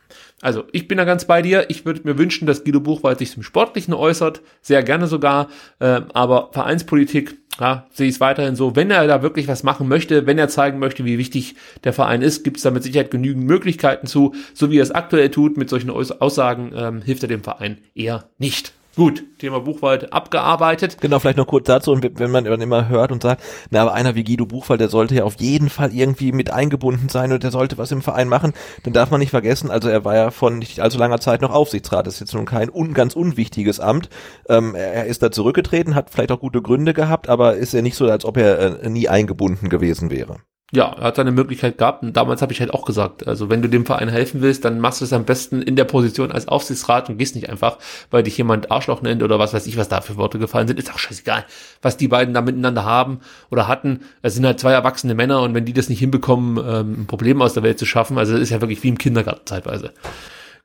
Also, 0.43 0.65
ich 0.71 0.87
bin 0.87 0.99
da 0.99 1.05
ganz 1.05 1.25
bei 1.25 1.41
dir. 1.41 1.71
Ich 1.71 1.87
würde 1.87 2.03
mir 2.05 2.19
wünschen, 2.19 2.47
dass 2.47 2.63
Guido 2.63 2.81
Buchwald 2.81 3.19
sich 3.19 3.33
zum 3.33 3.43
Sportlichen 3.43 3.95
äußert. 3.95 4.43
Sehr 4.61 4.83
gerne 4.83 5.07
sogar. 5.07 5.49
Ähm, 5.81 6.07
aber 6.13 6.51
Vereinspolitik, 6.53 7.37
ja, 7.59 7.87
sehe 7.91 8.07
ich 8.07 8.17
es 8.17 8.21
weiterhin 8.21 8.55
so. 8.55 8.77
Wenn 8.77 8.91
er 8.91 9.07
da 9.07 9.23
wirklich 9.23 9.49
was 9.49 9.63
machen 9.63 9.89
möchte, 9.89 10.27
wenn 10.27 10.39
er 10.39 10.49
zeigen 10.49 10.79
möchte, 10.79 11.07
wie 11.07 11.17
wichtig 11.17 11.57
der 11.85 11.95
Verein 11.95 12.21
ist, 12.21 12.45
gibt 12.45 12.59
es 12.59 12.63
da 12.65 12.71
mit 12.71 12.83
Sicherheit 12.83 13.11
genügend 13.11 13.47
Möglichkeiten 13.47 14.07
zu. 14.07 14.35
So 14.53 14.71
wie 14.71 14.79
er 14.79 14.83
es 14.83 14.91
aktuell 14.91 15.31
tut, 15.31 15.57
mit 15.57 15.71
solchen 15.71 15.89
Aus 15.89 16.11
Aussagen, 16.13 16.73
ähm, 16.77 17.01
hilft 17.01 17.23
er 17.23 17.29
dem 17.31 17.43
Verein 17.43 17.79
eher 17.95 18.29
nicht. 18.37 18.75
Gut, 18.97 19.25
Thema 19.39 19.61
Buchwald 19.61 20.15
abgearbeitet. 20.15 20.97
Genau, 21.03 21.19
vielleicht 21.19 21.37
noch 21.37 21.47
kurz 21.47 21.67
dazu, 21.67 21.93
und 21.93 22.19
wenn 22.19 22.31
man 22.31 22.47
immer 22.47 22.89
hört 22.89 23.13
und 23.13 23.23
sagt, 23.23 23.43
na, 23.69 23.83
aber 23.83 23.93
einer 23.93 24.15
wie 24.15 24.25
Guido 24.25 24.47
Buchwald, 24.47 24.81
der 24.81 24.89
sollte 24.89 25.15
ja 25.15 25.25
auf 25.25 25.35
jeden 25.39 25.69
Fall 25.69 25.93
irgendwie 25.93 26.33
mit 26.33 26.51
eingebunden 26.51 27.11
sein 27.11 27.31
und 27.31 27.43
der 27.43 27.51
sollte 27.51 27.77
was 27.77 27.93
im 27.93 28.01
Verein 28.01 28.29
machen, 28.29 28.55
dann 28.85 28.95
darf 28.95 29.11
man 29.11 29.21
nicht 29.21 29.29
vergessen, 29.31 29.71
also 29.71 29.91
er 29.91 30.07
war 30.07 30.15
ja 30.15 30.31
von 30.31 30.59
nicht 30.59 30.81
allzu 30.81 30.97
langer 30.97 31.21
Zeit 31.21 31.43
noch 31.43 31.53
Aufsichtsrat, 31.53 32.07
das 32.07 32.15
ist 32.15 32.21
jetzt 32.21 32.35
nun 32.35 32.47
kein 32.47 32.71
un, 32.71 32.95
ganz 32.95 33.15
unwichtiges 33.15 33.81
Amt. 33.81 34.09
Ähm, 34.49 34.75
er, 34.75 34.95
er 34.95 35.05
ist 35.05 35.23
da 35.23 35.31
zurückgetreten, 35.31 35.95
hat 35.95 36.09
vielleicht 36.09 36.33
auch 36.33 36.41
gute 36.41 36.63
Gründe 36.63 36.95
gehabt, 36.95 37.29
aber 37.29 37.57
ist 37.57 37.75
ja 37.75 37.83
nicht 37.83 37.97
so, 37.97 38.11
als 38.11 38.25
ob 38.25 38.39
er 38.39 38.83
äh, 38.83 38.89
nie 38.89 39.11
eingebunden 39.11 39.69
gewesen 39.69 40.11
wäre. 40.11 40.39
Ja, 40.73 40.93
er 40.99 41.05
hat 41.05 41.17
seine 41.17 41.31
Möglichkeit 41.31 41.79
gehabt 41.79 42.03
und 42.03 42.17
damals 42.17 42.43
habe 42.43 42.53
ich 42.53 42.59
halt 42.59 42.75
auch 42.75 42.85
gesagt, 42.85 43.29
also 43.29 43.49
wenn 43.49 43.63
du 43.63 43.69
dem 43.69 43.87
Verein 43.87 44.09
helfen 44.09 44.43
willst, 44.43 44.65
dann 44.65 44.81
machst 44.81 45.01
du 45.01 45.05
es 45.05 45.13
am 45.13 45.25
besten 45.25 45.63
in 45.63 45.77
der 45.77 45.85
Position 45.85 46.33
als 46.33 46.49
Aufsichtsrat 46.49 47.09
und 47.09 47.19
gehst 47.19 47.37
nicht 47.37 47.49
einfach, 47.49 47.79
weil 48.11 48.25
dich 48.25 48.37
jemand 48.37 48.73
Arschloch 48.73 49.01
nennt 49.01 49.23
oder 49.23 49.39
was 49.39 49.55
weiß 49.55 49.69
ich, 49.69 49.77
was 49.77 49.89
da 49.89 50.01
für 50.01 50.17
Worte 50.17 50.41
gefallen 50.41 50.67
sind, 50.67 50.81
ist 50.81 50.93
auch 50.93 50.99
scheißegal, 50.99 51.45
was 51.83 51.97
die 51.97 52.09
beiden 52.09 52.35
da 52.35 52.43
miteinander 52.43 52.85
haben 52.85 53.21
oder 53.49 53.69
hatten. 53.69 54.01
Es 54.23 54.35
sind 54.35 54.45
halt 54.45 54.59
zwei 54.59 54.73
erwachsene 54.73 55.15
Männer 55.15 55.43
und 55.43 55.55
wenn 55.55 55.67
die 55.67 55.73
das 55.73 55.89
nicht 55.89 56.01
hinbekommen, 56.01 56.59
ähm, 56.59 57.03
ein 57.03 57.07
Problem 57.07 57.41
aus 57.43 57.55
der 57.55 57.63
Welt 57.63 57.79
zu 57.79 57.87
schaffen, 57.87 58.19
also 58.19 58.37
ist 58.37 58.51
ja 58.51 58.61
wirklich 58.61 58.83
wie 58.83 58.89
im 58.89 58.99
Kindergarten 58.99 59.47
zeitweise. 59.47 59.93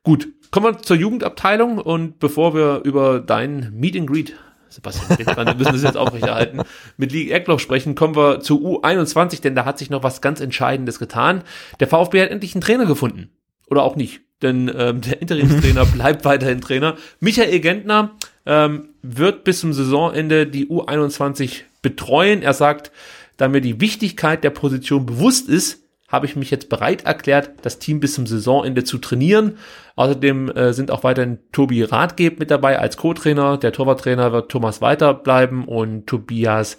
Gut, 0.02 0.26
kommen 0.50 0.66
wir 0.66 0.82
zur 0.82 0.96
Jugendabteilung 0.96 1.78
und 1.78 2.18
bevor 2.18 2.56
wir 2.56 2.80
über 2.82 3.20
dein 3.20 3.72
Meet 3.72 3.96
and 3.96 4.10
Greet 4.10 4.34
Sebastian, 4.72 5.18
dran, 5.18 5.46
wir 5.46 5.54
müssen 5.54 5.72
das 5.72 5.82
jetzt 5.82 5.96
aufrechterhalten, 5.96 6.62
mit 6.96 7.12
League 7.12 7.30
Eckloff 7.30 7.60
sprechen, 7.60 7.94
kommen 7.94 8.16
wir 8.16 8.40
zu 8.40 8.80
U21, 8.80 9.42
denn 9.42 9.54
da 9.54 9.64
hat 9.64 9.78
sich 9.78 9.90
noch 9.90 10.02
was 10.02 10.20
ganz 10.20 10.40
Entscheidendes 10.40 10.98
getan. 10.98 11.42
Der 11.80 11.88
VfB 11.88 12.22
hat 12.22 12.30
endlich 12.30 12.54
einen 12.54 12.62
Trainer 12.62 12.86
gefunden. 12.86 13.30
Oder 13.68 13.82
auch 13.82 13.96
nicht. 13.96 14.20
Denn 14.42 14.70
ähm, 14.76 15.00
der 15.00 15.20
Interimstrainer 15.22 15.84
bleibt 15.94 16.24
weiterhin 16.24 16.60
Trainer. 16.60 16.96
Michael 17.20 17.60
Gentner 17.60 18.12
ähm, 18.44 18.88
wird 19.02 19.44
bis 19.44 19.60
zum 19.60 19.72
Saisonende 19.72 20.46
die 20.46 20.68
U21 20.68 21.62
betreuen. 21.80 22.42
Er 22.42 22.54
sagt, 22.54 22.90
da 23.36 23.48
mir 23.48 23.60
die 23.60 23.80
Wichtigkeit 23.80 24.44
der 24.44 24.50
Position 24.50 25.06
bewusst 25.06 25.48
ist, 25.48 25.81
habe 26.12 26.26
ich 26.26 26.36
mich 26.36 26.50
jetzt 26.50 26.68
bereit 26.68 27.04
erklärt, 27.06 27.50
das 27.62 27.78
Team 27.78 27.98
bis 27.98 28.14
zum 28.14 28.26
Saisonende 28.26 28.84
zu 28.84 28.98
trainieren. 28.98 29.56
Außerdem 29.96 30.50
äh, 30.50 30.72
sind 30.74 30.90
auch 30.90 31.04
weiterhin 31.04 31.38
Tobi 31.52 31.82
Radgeb 31.82 32.38
mit 32.38 32.50
dabei 32.50 32.78
als 32.78 32.98
Co-Trainer. 32.98 33.56
Der 33.56 33.72
Torwarttrainer 33.72 34.30
wird 34.30 34.50
Thomas 34.50 34.82
Weiter 34.82 35.14
bleiben 35.14 35.64
und 35.64 36.06
Tobias 36.06 36.76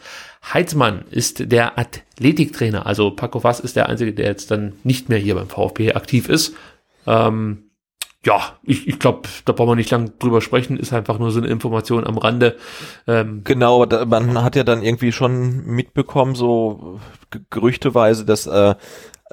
Heitzmann 0.54 1.06
ist 1.10 1.52
der 1.52 1.80
Athletiktrainer. 1.80 2.86
Also 2.86 3.12
Paco 3.12 3.40
Fass 3.40 3.60
ist 3.60 3.76
der 3.76 3.90
Einzige, 3.90 4.14
der 4.14 4.28
jetzt 4.28 4.52
dann 4.52 4.74
nicht 4.84 5.10
mehr 5.10 5.20
hier 5.20 5.36
beim 5.36 5.50
VfB 5.50 5.94
aktiv 5.94 6.30
ist. 6.30 6.54
Ähm, 7.08 7.72
ja, 8.26 8.58
ich, 8.64 8.88
ich 8.88 9.00
glaube, 9.00 9.28
da 9.44 9.52
brauchen 9.52 9.72
wir 9.72 9.76
nicht 9.76 9.92
lang 9.92 10.18
drüber 10.18 10.40
sprechen, 10.40 10.78
ist 10.78 10.94
einfach 10.94 11.20
nur 11.20 11.32
so 11.32 11.40
eine 11.40 11.50
Information 11.50 12.08
am 12.08 12.18
Rande. 12.18 12.56
Ähm, 13.06 13.42
Genau, 13.44 13.86
man 13.86 14.44
hat 14.44 14.56
ja 14.56 14.64
dann 14.64 14.82
irgendwie 14.82 15.12
schon 15.12 15.66
mitbekommen, 15.66 16.34
so 16.34 17.02
gerüchteweise, 17.50 18.24
dass 18.24 18.48
äh, 18.48 18.76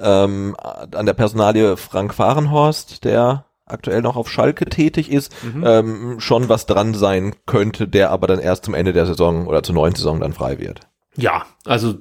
ähm, 0.01 0.55
an 0.59 1.05
der 1.05 1.13
Personalie 1.13 1.77
Frank 1.77 2.13
Fahrenhorst, 2.13 3.03
der 3.03 3.45
aktuell 3.65 4.01
noch 4.01 4.17
auf 4.17 4.29
Schalke 4.29 4.65
tätig 4.65 5.11
ist, 5.11 5.33
ähm, 5.63 6.19
schon 6.19 6.49
was 6.49 6.65
dran 6.65 6.93
sein 6.93 7.33
könnte, 7.45 7.87
der 7.87 8.11
aber 8.11 8.27
dann 8.27 8.39
erst 8.39 8.65
zum 8.65 8.73
Ende 8.73 8.93
der 8.93 9.05
Saison 9.05 9.47
oder 9.47 9.63
zur 9.63 9.75
neuen 9.75 9.95
Saison 9.95 10.19
dann 10.19 10.33
frei 10.33 10.59
wird. 10.59 10.81
Ja, 11.15 11.45
also 11.65 11.95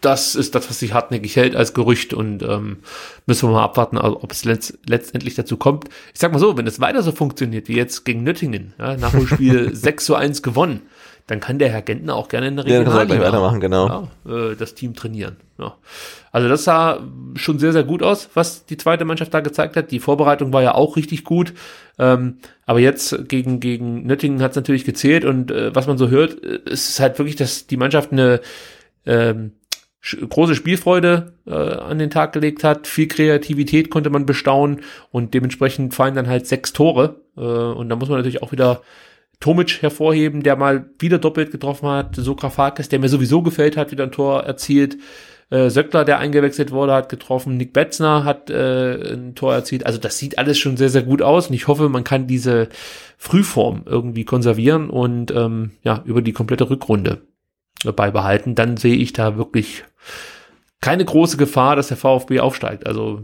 das 0.00 0.34
ist 0.34 0.54
das, 0.54 0.68
was 0.70 0.78
sich 0.78 0.92
hartnäckig 0.92 1.36
hält 1.36 1.56
als 1.56 1.74
Gerücht 1.74 2.14
und 2.14 2.42
ähm, 2.42 2.78
müssen 3.26 3.48
wir 3.48 3.52
mal 3.52 3.64
abwarten, 3.64 3.98
also 3.98 4.22
ob 4.22 4.32
es 4.32 4.44
letzt, 4.44 4.78
letztendlich 4.86 5.34
dazu 5.34 5.56
kommt. 5.56 5.88
Ich 6.14 6.20
sag 6.20 6.32
mal 6.32 6.38
so, 6.38 6.56
wenn 6.56 6.66
es 6.66 6.80
weiter 6.80 7.02
so 7.02 7.12
funktioniert 7.12 7.68
wie 7.68 7.76
jetzt 7.76 8.04
gegen 8.04 8.22
Nöttingen, 8.22 8.74
ja, 8.78 8.96
Nachholspiel 8.96 9.74
6 9.74 10.04
zu 10.06 10.14
1 10.14 10.42
gewonnen, 10.42 10.82
dann 11.26 11.40
kann 11.40 11.58
der 11.58 11.70
Herr 11.70 11.82
Gentner 11.82 12.14
auch 12.14 12.28
gerne 12.28 12.48
in 12.48 12.56
der 12.56 12.66
Ja, 12.66 12.78
dann 12.78 12.86
er 12.86 12.86
Regionalliga 12.86 13.16
gleich 13.16 13.26
weitermachen, 13.26 13.60
genau. 13.60 14.08
ja, 14.24 14.50
äh, 14.50 14.56
das 14.56 14.74
Team 14.74 14.94
trainieren. 14.94 15.36
Ja. 15.58 15.76
Also 16.30 16.48
das 16.48 16.64
sah 16.64 17.00
schon 17.34 17.58
sehr, 17.58 17.72
sehr 17.72 17.82
gut 17.82 18.02
aus, 18.02 18.30
was 18.34 18.66
die 18.66 18.76
zweite 18.76 19.04
Mannschaft 19.04 19.34
da 19.34 19.40
gezeigt 19.40 19.76
hat. 19.76 19.90
Die 19.90 19.98
Vorbereitung 19.98 20.52
war 20.52 20.62
ja 20.62 20.74
auch 20.74 20.96
richtig 20.96 21.24
gut. 21.24 21.52
Ähm, 21.98 22.38
aber 22.64 22.78
jetzt 22.78 23.28
gegen, 23.28 23.58
gegen 23.58 24.06
Nöttingen 24.06 24.40
hat 24.40 24.52
es 24.52 24.56
natürlich 24.56 24.84
gezählt 24.84 25.24
und 25.24 25.50
äh, 25.50 25.74
was 25.74 25.88
man 25.88 25.98
so 25.98 26.10
hört, 26.10 26.44
äh, 26.44 26.60
ist 26.66 27.00
halt 27.00 27.18
wirklich, 27.18 27.36
dass 27.36 27.66
die 27.66 27.76
Mannschaft 27.76 28.12
eine 28.12 28.40
ähm, 29.04 29.52
große 30.00 30.54
Spielfreude 30.54 31.32
äh, 31.46 31.52
an 31.52 31.98
den 31.98 32.10
Tag 32.10 32.32
gelegt 32.34 32.62
hat. 32.62 32.86
Viel 32.86 33.08
Kreativität 33.08 33.90
konnte 33.90 34.10
man 34.10 34.26
bestaunen 34.26 34.82
und 35.10 35.34
dementsprechend 35.34 35.94
fallen 35.94 36.14
dann 36.14 36.28
halt 36.28 36.46
sechs 36.46 36.72
Tore. 36.72 37.16
Äh, 37.36 37.40
und 37.40 37.88
da 37.88 37.96
muss 37.96 38.08
man 38.08 38.18
natürlich 38.18 38.42
auch 38.42 38.52
wieder 38.52 38.82
Tomic 39.40 39.82
hervorheben, 39.82 40.42
der 40.42 40.56
mal 40.56 40.90
wieder 40.98 41.18
doppelt 41.18 41.50
getroffen 41.50 41.88
hat. 41.88 42.16
Sokrafakis, 42.16 42.88
der 42.88 42.98
mir 42.98 43.08
sowieso 43.08 43.42
gefällt 43.42 43.76
hat, 43.76 43.90
wieder 43.90 44.04
ein 44.04 44.12
Tor 44.12 44.44
erzielt. 44.44 44.96
Äh, 45.50 45.70
Söckler, 45.70 46.04
der 46.04 46.18
eingewechselt 46.18 46.72
wurde, 46.72 46.94
hat 46.94 47.08
getroffen. 47.08 47.56
Nick 47.56 47.72
Betzner 47.72 48.24
hat 48.24 48.50
äh, 48.50 49.14
ein 49.14 49.34
Tor 49.34 49.54
erzielt. 49.54 49.86
Also 49.86 49.98
das 49.98 50.18
sieht 50.18 50.38
alles 50.38 50.58
schon 50.58 50.76
sehr, 50.76 50.88
sehr 50.88 51.02
gut 51.02 51.22
aus. 51.22 51.48
Und 51.48 51.54
ich 51.54 51.68
hoffe, 51.68 51.88
man 51.88 52.04
kann 52.04 52.26
diese 52.26 52.68
Frühform 53.18 53.82
irgendwie 53.86 54.24
konservieren 54.24 54.90
und 54.90 55.30
ähm, 55.30 55.72
ja 55.82 56.02
über 56.04 56.22
die 56.22 56.32
komplette 56.32 56.68
Rückrunde 56.68 57.22
beibehalten. 57.94 58.54
Dann 58.54 58.76
sehe 58.76 58.96
ich 58.96 59.12
da 59.12 59.36
wirklich 59.36 59.84
keine 60.80 61.04
große 61.04 61.36
Gefahr, 61.36 61.76
dass 61.76 61.88
der 61.88 61.96
VfB 61.96 62.40
aufsteigt. 62.40 62.86
Also 62.86 63.22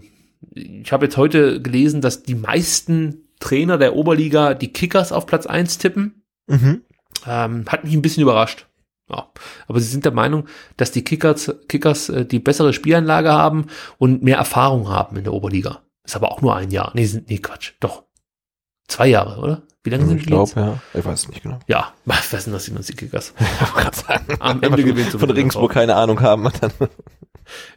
ich 0.54 0.92
habe 0.92 1.06
jetzt 1.06 1.16
heute 1.16 1.60
gelesen, 1.60 2.00
dass 2.00 2.22
die 2.22 2.34
meisten 2.34 3.21
Trainer 3.42 3.76
der 3.76 3.94
Oberliga 3.96 4.54
die 4.54 4.72
Kickers 4.72 5.12
auf 5.12 5.26
Platz 5.26 5.46
1 5.46 5.78
tippen. 5.78 6.24
Mhm. 6.46 6.82
Ähm, 7.26 7.64
hat 7.68 7.84
mich 7.84 7.92
ein 7.94 8.02
bisschen 8.02 8.22
überrascht. 8.22 8.66
Ja. 9.10 9.30
Aber 9.68 9.80
sie 9.80 9.88
sind 9.88 10.04
der 10.04 10.12
Meinung, 10.12 10.46
dass 10.76 10.92
die 10.92 11.04
Kickers, 11.04 11.52
Kickers 11.68 12.08
äh, 12.08 12.24
die 12.24 12.38
bessere 12.38 12.72
Spielanlage 12.72 13.32
haben 13.32 13.66
und 13.98 14.22
mehr 14.22 14.38
Erfahrung 14.38 14.88
haben 14.88 15.16
in 15.16 15.24
der 15.24 15.32
Oberliga. 15.34 15.82
Ist 16.04 16.16
aber 16.16 16.32
auch 16.32 16.40
nur 16.40 16.56
ein 16.56 16.70
Jahr. 16.70 16.92
Nee, 16.94 17.04
sind, 17.04 17.28
nee 17.28 17.38
Quatsch. 17.38 17.72
Doch. 17.80 18.04
Zwei 18.88 19.08
Jahre, 19.08 19.38
oder? 19.40 19.62
Wie 19.84 19.90
lange 19.90 20.06
sind 20.06 20.18
Ich 20.18 20.26
die 20.26 20.32
jetzt? 20.32 20.54
glaube, 20.54 20.80
ja. 20.94 20.98
Ich 21.00 21.04
weiß 21.04 21.20
es 21.24 21.28
nicht 21.28 21.42
genau. 21.42 21.58
Ja, 21.66 21.92
was 22.04 22.30
sind 22.30 22.52
das, 22.52 22.64
die 22.86 22.94
Kickers? 22.94 23.34
Am 24.38 24.60
Wenn 24.60 24.70
Ende 24.72 24.78
wir 24.78 24.84
gewinnt 24.84 25.10
von 25.10 25.30
Regensburg 25.30 25.70
noch. 25.70 25.74
keine 25.74 25.96
Ahnung 25.96 26.20
haben, 26.20 26.48
dann 26.60 26.72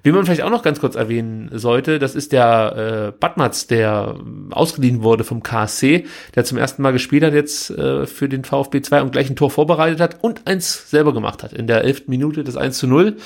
Wie 0.03 0.11
man 0.11 0.25
vielleicht 0.25 0.43
auch 0.43 0.49
noch 0.49 0.63
ganz 0.63 0.79
kurz 0.79 0.95
erwähnen 0.95 1.49
sollte, 1.53 1.99
das 1.99 2.15
ist 2.15 2.31
der 2.31 3.11
äh, 3.13 3.19
Badmatz, 3.19 3.67
der 3.67 4.15
ausgeliehen 4.51 5.03
wurde 5.03 5.23
vom 5.23 5.43
KSC, 5.43 6.05
der 6.35 6.45
zum 6.45 6.57
ersten 6.57 6.81
Mal 6.81 6.91
gespielt 6.91 7.23
hat 7.23 7.33
jetzt 7.33 7.69
äh, 7.71 8.05
für 8.05 8.29
den 8.29 8.43
VfB 8.43 8.81
2 8.81 9.01
und 9.01 9.11
gleich 9.11 9.29
ein 9.29 9.35
Tor 9.35 9.51
vorbereitet 9.51 9.99
hat 9.99 10.23
und 10.23 10.47
eins 10.47 10.89
selber 10.89 11.13
gemacht 11.13 11.43
hat 11.43 11.53
in 11.53 11.67
der 11.67 11.83
elften 11.83 12.11
Minute 12.11 12.43
das 12.43 12.57
1 12.57 12.77
zu 12.77 12.87
0. 12.87 13.17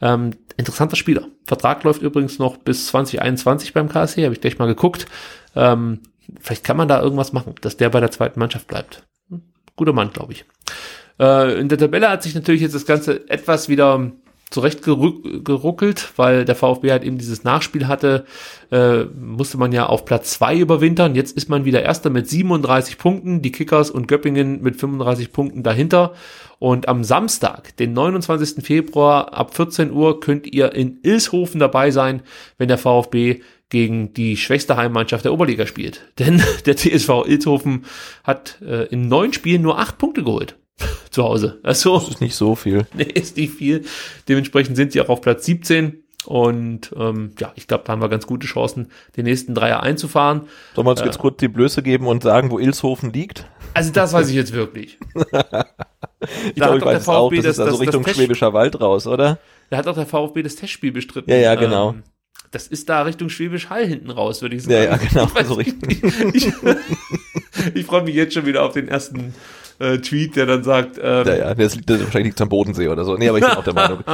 Ähm, 0.00 0.30
interessanter 0.56 0.96
Spieler. 0.96 1.28
Vertrag 1.44 1.82
läuft 1.84 2.02
übrigens 2.02 2.38
noch 2.38 2.56
bis 2.56 2.86
2021 2.88 3.72
beim 3.72 3.88
KSC, 3.88 4.24
habe 4.24 4.34
ich 4.34 4.40
gleich 4.40 4.58
mal 4.58 4.66
geguckt. 4.66 5.06
Ähm, 5.54 6.00
vielleicht 6.40 6.64
kann 6.64 6.76
man 6.76 6.88
da 6.88 7.00
irgendwas 7.00 7.32
machen, 7.32 7.54
dass 7.60 7.76
der 7.76 7.90
bei 7.90 8.00
der 8.00 8.10
zweiten 8.10 8.38
Mannschaft 8.40 8.66
bleibt. 8.66 9.04
Hm, 9.28 9.42
Guter 9.76 9.92
Mann, 9.92 10.12
glaube 10.12 10.32
ich. 10.32 10.44
Äh, 11.18 11.58
in 11.58 11.68
der 11.68 11.78
Tabelle 11.78 12.10
hat 12.10 12.22
sich 12.22 12.34
natürlich 12.34 12.62
jetzt 12.62 12.74
das 12.74 12.86
Ganze 12.86 13.28
etwas 13.28 13.68
wieder 13.68 14.12
zurechtgeruckelt, 14.50 16.12
weil 16.16 16.44
der 16.44 16.54
VfB 16.54 16.90
halt 16.90 17.04
eben 17.04 17.18
dieses 17.18 17.44
Nachspiel 17.44 17.88
hatte, 17.88 18.24
äh, 18.70 19.04
musste 19.04 19.58
man 19.58 19.72
ja 19.72 19.86
auf 19.86 20.04
Platz 20.04 20.30
zwei 20.30 20.56
überwintern. 20.56 21.14
Jetzt 21.14 21.36
ist 21.36 21.48
man 21.48 21.64
wieder 21.64 21.82
Erster 21.82 22.10
mit 22.10 22.28
37 22.28 22.98
Punkten, 22.98 23.42
die 23.42 23.52
Kickers 23.52 23.90
und 23.90 24.06
Göppingen 24.06 24.62
mit 24.62 24.76
35 24.76 25.32
Punkten 25.32 25.62
dahinter. 25.62 26.14
Und 26.58 26.88
am 26.88 27.04
Samstag, 27.04 27.76
den 27.76 27.92
29. 27.92 28.64
Februar 28.64 29.34
ab 29.34 29.54
14 29.54 29.90
Uhr, 29.90 30.20
könnt 30.20 30.46
ihr 30.46 30.72
in 30.72 30.98
Ilshofen 31.02 31.58
dabei 31.58 31.90
sein, 31.90 32.22
wenn 32.56 32.68
der 32.68 32.78
VfB 32.78 33.40
gegen 33.70 34.14
die 34.14 34.36
schwächste 34.36 34.76
Heimmannschaft 34.76 35.24
der 35.24 35.32
Oberliga 35.32 35.66
spielt. 35.66 36.02
Denn 36.18 36.42
der 36.64 36.76
TSV 36.76 37.26
Ilshofen 37.26 37.84
hat 38.22 38.62
äh, 38.62 38.86
in 38.86 39.08
neun 39.08 39.32
Spielen 39.32 39.62
nur 39.62 39.78
acht 39.78 39.98
Punkte 39.98 40.22
geholt. 40.22 40.56
Zu 41.14 41.22
Hause. 41.22 41.60
Also, 41.62 41.98
das 41.98 42.08
ist 42.08 42.20
nicht 42.20 42.34
so 42.34 42.56
viel. 42.56 42.86
nee, 42.94 43.04
ist 43.04 43.36
nicht 43.36 43.54
viel. 43.54 43.84
Dementsprechend 44.28 44.76
sind 44.76 44.90
sie 44.90 45.00
auch 45.00 45.08
auf 45.08 45.20
Platz 45.20 45.44
17. 45.46 46.00
Und 46.26 46.90
ähm, 46.96 47.32
ja, 47.38 47.52
ich 47.54 47.68
glaube, 47.68 47.84
da 47.86 47.92
haben 47.92 48.00
wir 48.00 48.08
ganz 48.08 48.26
gute 48.26 48.46
Chancen, 48.46 48.88
den 49.16 49.24
nächsten 49.26 49.54
Dreier 49.54 49.82
einzufahren. 49.82 50.48
Sollen 50.74 50.86
wir 50.86 50.90
uns 50.92 51.02
jetzt 51.02 51.18
kurz 51.18 51.36
die 51.36 51.48
Blöße 51.48 51.82
geben 51.82 52.06
und 52.08 52.22
sagen, 52.22 52.50
wo 52.50 52.58
Ilshofen 52.58 53.12
liegt? 53.12 53.46
Also 53.74 53.92
das 53.92 54.12
weiß 54.12 54.28
ich 54.28 54.34
jetzt 54.34 54.52
wirklich. 54.52 54.98
Ich 56.46 56.54
glaube, 56.54 56.72
hat 56.72 56.78
ich 56.78 56.84
weiß 56.86 57.02
es 57.02 57.08
auch. 57.08 57.28
VfB 57.30 57.36
Das, 57.36 57.44
das- 57.44 57.52
ist 57.56 57.60
also 57.60 57.70
das- 57.70 57.78
das 57.78 57.80
Richtung 57.86 58.02
Pech- 58.04 58.14
Schwäbischer 58.14 58.52
Wald 58.54 58.80
raus, 58.80 59.06
oder? 59.06 59.38
Da 59.70 59.76
hat 59.76 59.86
auch 59.86 59.94
der 59.94 60.06
VfB 60.06 60.42
das 60.42 60.56
Testspiel 60.56 60.90
bestritten. 60.90 61.30
Ja, 61.30 61.36
ja, 61.36 61.54
genau. 61.54 61.90
Ähm, 61.90 62.02
das 62.50 62.66
ist 62.66 62.88
da 62.88 63.02
Richtung 63.02 63.28
Schwäbisch 63.28 63.68
Hall 63.68 63.86
hinten 63.86 64.10
raus, 64.10 64.40
würde 64.40 64.56
ich 64.56 64.62
sagen. 64.62 64.74
Ja, 64.74 64.84
ja, 64.84 64.96
genau, 64.96 65.24
Ich, 65.26 65.34
weiß 65.34 65.48
so 65.48 65.54
richtig. 65.54 66.02
ich, 66.34 66.52
ich 67.74 67.84
freue 67.86 68.02
mich 68.04 68.14
jetzt 68.14 68.32
schon 68.32 68.46
wieder 68.46 68.62
auf 68.64 68.72
den 68.72 68.88
ersten 68.88 69.34
äh, 69.78 69.98
Tweet, 69.98 70.36
der 70.36 70.46
dann 70.46 70.64
sagt, 70.64 70.98
ähm, 71.02 71.26
Ja, 71.26 71.34
ja, 71.36 71.54
das 71.54 71.74
liegt 71.74 71.88
das 71.90 72.00
wahrscheinlich 72.00 72.26
liegt's 72.30 72.40
am 72.40 72.48
Bodensee 72.48 72.88
oder 72.88 73.04
so. 73.04 73.16
Nee, 73.16 73.28
aber 73.28 73.38
ich 73.38 73.44
bin 73.44 73.54
auch 73.54 73.64
der 73.64 73.74
Meinung. 73.74 74.04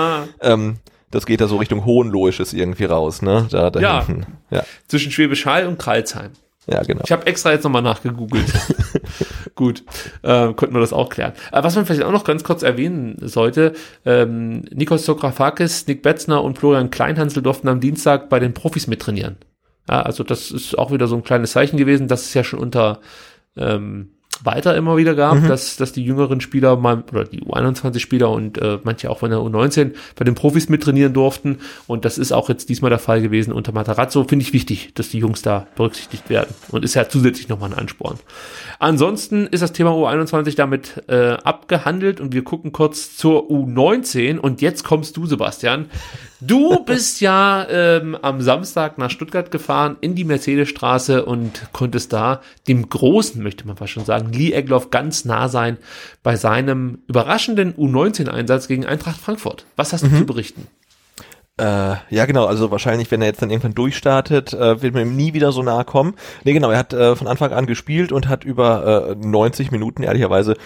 Ähm, 0.41 0.77
das 1.11 1.27
geht 1.27 1.41
da 1.41 1.49
so 1.49 1.57
Richtung 1.57 1.85
Hohenloisches 1.85 2.53
irgendwie 2.53 2.85
raus, 2.85 3.21
ne? 3.23 3.47
Da, 3.51 3.71
da 3.71 3.81
Ja. 3.81 4.07
hinten. 4.07 4.27
Ja, 4.51 4.65
zwischen 4.89 5.11
Schwäbisch 5.13 5.45
Hall 5.47 5.67
und 5.67 5.79
Kralsheim. 5.79 6.31
ja, 6.67 6.83
genau. 6.83 7.03
Ich 7.05 7.11
habe 7.13 7.27
extra 7.27 7.51
jetzt 7.53 7.65
nochmal 7.65 7.83
nachgegoogelt. 7.83 8.47
Gut, 9.57 9.83
äh, 10.23 10.53
konnten 10.55 10.75
wir 10.75 10.81
das 10.81 10.93
auch 10.93 11.09
klären. 11.11 11.33
Äh, 11.53 11.63
was 11.63 11.75
man 11.77 11.85
vielleicht 11.85 12.05
auch 12.05 12.13
noch 12.13 12.25
ganz 12.25 12.45
kurz 12.45 12.63
erwähnen 12.63 13.17
sollte, 13.21 13.75
ähm, 14.07 14.63
Nikos 14.73 15.05
Sokrafakis, 15.05 15.87
Nick 15.87 16.03
Betzner 16.03 16.43
und 16.43 16.59
Florian 16.59 16.91
Kleinhansel 16.91 17.43
durften 17.43 17.69
am 17.69 17.81
Dienstag 17.81 18.29
bei 18.29 18.39
den 18.39 18.55
Profis 18.55 18.87
mittrainieren. 18.87 19.37
Ja, 19.89 20.03
also 20.03 20.23
das 20.23 20.51
ist 20.51 20.79
auch 20.79 20.93
wieder 20.93 21.09
so 21.09 21.17
ein 21.17 21.25
kleines 21.25 21.53
Zeichen 21.53 21.77
gewesen, 21.77 22.07
das 22.09 22.23
es 22.27 22.35
ja 22.35 22.45
schon 22.45 22.61
unter 22.61 23.01
ähm, 23.57 24.11
weiter 24.43 24.77
immer 24.77 24.97
wieder 24.97 25.15
gab, 25.15 25.47
dass, 25.47 25.77
dass 25.77 25.93
die 25.93 26.05
jüngeren 26.05 26.41
Spieler 26.41 26.77
mal, 26.77 27.05
oder 27.13 27.25
die 27.25 27.43
U21-Spieler 27.43 28.31
und 28.31 28.59
äh, 28.59 28.79
manche 28.85 29.11
auch 29.11 29.19
von 29.19 29.31
der 29.31 29.41
U19 29.41 29.93
bei 30.17 30.25
den 30.25 30.35
Profis 30.35 30.69
mittrainieren 30.69 31.13
durften. 31.13 31.59
Und 31.87 32.05
das 32.05 32.19
ist 32.19 32.33
auch 32.33 32.49
jetzt 32.49 32.69
diesmal 32.69 32.91
der 32.91 32.99
Fall 32.99 33.21
gewesen 33.21 33.53
unter 33.53 33.73
Matarazzo. 33.73 34.25
Finde 34.25 34.45
ich 34.45 34.53
wichtig, 34.53 34.95
dass 34.95 35.11
die 35.11 35.19
Jungs 35.19 35.43
da 35.43 35.67
berücksichtigt 35.77 36.31
werden. 36.31 36.55
Und 36.71 36.85
ist 36.85 36.95
ja 36.95 37.09
zusätzlich 37.09 37.49
nochmal 37.49 37.73
ein 37.73 37.79
Ansporn. 37.79 38.19
Ansonsten 38.79 39.47
ist 39.47 39.63
das 39.63 39.73
Thema 39.73 39.91
U21 39.91 40.57
damit 40.57 41.03
äh, 41.09 41.33
abgehandelt 41.33 42.21
und 42.21 42.33
wir 42.33 42.45
gucken 42.45 42.73
kurz 42.73 43.17
zur 43.17 43.51
U19. 43.51 44.39
Und 44.39 44.63
jetzt 44.63 44.85
kommst 44.85 45.17
du, 45.17 45.27
Sebastian. 45.27 45.87
Du 46.41 46.85
bist 46.85 47.21
ja 47.21 47.67
ähm, 47.69 48.17
am 48.23 48.41
Samstag 48.41 48.97
nach 48.97 49.11
Stuttgart 49.11 49.51
gefahren 49.51 49.99
in 50.01 50.15
die 50.15 50.25
Mercedesstraße 50.25 51.25
und 51.25 51.69
konntest 51.73 52.13
da 52.15 52.41
dem 52.67 52.89
großen, 52.89 53.43
möchte 53.43 53.67
man 53.67 53.77
fast 53.77 53.93
schon 53.93 54.07
sagen, 54.07 54.33
Lee 54.33 54.53
Egloff 54.53 54.91
ganz 54.91 55.27
nah 55.27 55.49
sein 55.49 55.77
bei 56.23 56.37
seinem 56.37 57.01
überraschenden 57.09 57.75
U19-Einsatz 57.75 58.69
gegen 58.69 58.87
Eintracht 58.87 59.21
Frankfurt. 59.21 59.67
Was 59.77 59.93
hast 59.93 60.05
du 60.05 60.09
zu 60.09 60.25
berichten? 60.25 60.67
Äh, 61.59 61.97
ja, 62.09 62.25
genau. 62.25 62.47
Also 62.47 62.71
wahrscheinlich, 62.71 63.11
wenn 63.11 63.21
er 63.21 63.29
jetzt 63.29 63.43
dann 63.43 63.51
irgendwann 63.51 63.75
durchstartet, 63.75 64.55
äh, 64.55 64.81
wird 64.81 64.95
man 64.95 65.03
ihm 65.03 65.17
nie 65.17 65.35
wieder 65.35 65.53
so 65.53 65.63
nahe 65.63 65.85
kommen. 65.85 66.15
Nee, 66.45 66.55
genau. 66.55 66.71
Er 66.71 66.79
hat 66.79 66.95
äh, 66.95 67.15
von 67.17 67.27
Anfang 67.27 67.53
an 67.53 67.67
gespielt 67.67 68.13
und 68.13 68.29
hat 68.29 68.45
über 68.45 69.11
äh, 69.11 69.15
90 69.15 69.71
Minuten 69.71 70.03
ehrlicherweise 70.03 70.57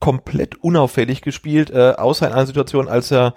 komplett 0.00 0.56
unauffällig 0.62 1.22
gespielt, 1.22 1.70
äh, 1.70 1.94
außer 1.96 2.26
in 2.26 2.32
einer 2.32 2.46
Situation, 2.46 2.88
als 2.88 3.10
er 3.10 3.34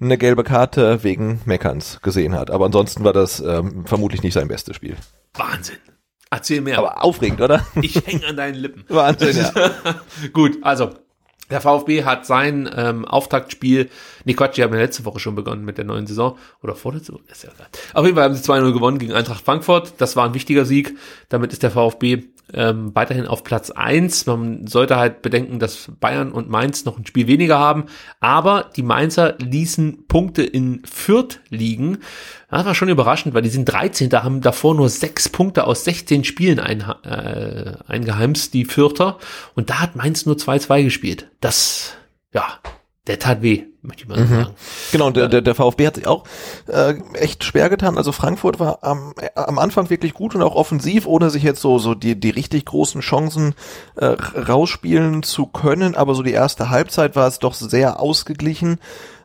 eine 0.00 0.18
gelbe 0.18 0.44
Karte 0.44 1.02
wegen 1.04 1.40
Meckerns 1.44 2.00
gesehen 2.02 2.34
hat. 2.34 2.50
Aber 2.50 2.66
ansonsten 2.66 3.04
war 3.04 3.12
das 3.12 3.40
ähm, 3.40 3.86
vermutlich 3.86 4.22
nicht 4.22 4.34
sein 4.34 4.48
bestes 4.48 4.76
Spiel. 4.76 4.96
Wahnsinn. 5.34 5.78
Erzähl 6.30 6.60
mehr. 6.60 6.78
Aber 6.78 7.04
aufregend, 7.04 7.40
oder? 7.40 7.64
ich 7.80 7.94
hänge 8.06 8.26
an 8.26 8.36
deinen 8.36 8.56
Lippen. 8.56 8.84
Wahnsinn, 8.88 9.36
ja. 9.36 9.52
Gut, 10.32 10.58
also 10.62 10.90
der 11.50 11.60
VfB 11.60 12.04
hat 12.04 12.26
sein 12.26 12.68
ähm, 12.74 13.04
Auftaktspiel, 13.04 13.90
nee 14.24 14.32
Quatsch, 14.32 14.56
die 14.56 14.62
haben 14.62 14.72
ja 14.72 14.80
letzte 14.80 15.04
Woche 15.04 15.20
schon 15.20 15.34
begonnen 15.34 15.64
mit 15.64 15.76
der 15.76 15.84
neuen 15.84 16.06
Saison, 16.06 16.38
oder 16.62 16.74
vorletzte 16.74 17.12
Woche, 17.12 17.24
ist 17.30 17.44
ja 17.44 17.50
egal. 17.54 17.68
Auf 17.92 18.04
jeden 18.04 18.16
Fall 18.16 18.24
haben 18.24 18.34
sie 18.34 18.42
2-0 18.42 18.72
gewonnen 18.72 18.98
gegen 18.98 19.12
Eintracht 19.12 19.44
Frankfurt, 19.44 19.94
das 19.98 20.16
war 20.16 20.24
ein 20.24 20.34
wichtiger 20.34 20.64
Sieg, 20.64 20.96
damit 21.28 21.52
ist 21.52 21.62
der 21.62 21.70
VfB 21.70 22.24
ähm, 22.52 22.94
weiterhin 22.94 23.26
auf 23.26 23.44
Platz 23.44 23.70
eins. 23.70 24.26
Man 24.26 24.66
sollte 24.66 24.96
halt 24.96 25.22
bedenken, 25.22 25.58
dass 25.58 25.90
Bayern 26.00 26.32
und 26.32 26.48
Mainz 26.48 26.84
noch 26.84 26.98
ein 26.98 27.06
Spiel 27.06 27.26
weniger 27.26 27.58
haben, 27.58 27.86
aber 28.20 28.70
die 28.76 28.82
Mainzer 28.82 29.36
ließen 29.38 30.06
Punkte 30.06 30.42
in 30.42 30.82
Fürth 30.84 31.40
liegen. 31.48 31.98
Das 32.50 32.64
war 32.64 32.74
schon 32.74 32.88
überraschend, 32.88 33.34
weil 33.34 33.42
die 33.42 33.48
sind 33.48 33.64
13. 33.64 34.12
haben 34.12 34.40
davor 34.40 34.74
nur 34.74 34.88
sechs 34.88 35.28
Punkte 35.28 35.66
aus 35.66 35.84
16 35.84 36.24
Spielen 36.24 36.60
ein, 36.60 36.84
äh, 37.02 37.76
eingeheimst, 37.86 38.54
die 38.54 38.64
Fürther. 38.64 39.18
Und 39.54 39.70
da 39.70 39.80
hat 39.80 39.96
Mainz 39.96 40.26
nur 40.26 40.36
2-2 40.36 40.84
gespielt. 40.84 41.28
Das, 41.40 41.94
ja, 42.32 42.58
der 43.06 43.18
tat 43.18 43.42
weh, 43.42 43.64
möchte 43.82 44.04
ich 44.04 44.08
mal 44.08 44.18
so 44.18 44.34
sagen. 44.34 44.54
Genau, 44.90 45.08
und 45.08 45.16
der, 45.16 45.28
der, 45.28 45.42
der 45.42 45.54
VfB 45.54 45.86
hat 45.86 45.96
sich 45.96 46.06
auch 46.06 46.24
äh, 46.68 46.94
echt 47.12 47.44
schwer 47.44 47.68
getan. 47.68 47.98
Also 47.98 48.12
Frankfurt 48.12 48.58
war 48.58 48.78
am, 48.82 49.12
äh, 49.20 49.28
am 49.34 49.58
Anfang 49.58 49.90
wirklich 49.90 50.14
gut 50.14 50.34
und 50.34 50.42
auch 50.42 50.54
offensiv, 50.54 51.06
ohne 51.06 51.28
sich 51.28 51.42
jetzt 51.42 51.60
so, 51.60 51.78
so 51.78 51.94
die, 51.94 52.18
die 52.18 52.30
richtig 52.30 52.64
großen 52.64 53.02
Chancen 53.02 53.54
äh, 53.96 54.06
rausspielen 54.06 55.22
zu 55.22 55.44
können. 55.46 55.96
Aber 55.96 56.14
so 56.14 56.22
die 56.22 56.32
erste 56.32 56.70
Halbzeit 56.70 57.14
war 57.14 57.28
es 57.28 57.38
doch 57.38 57.52
sehr 57.52 58.00
ausgeglichen. 58.00 58.78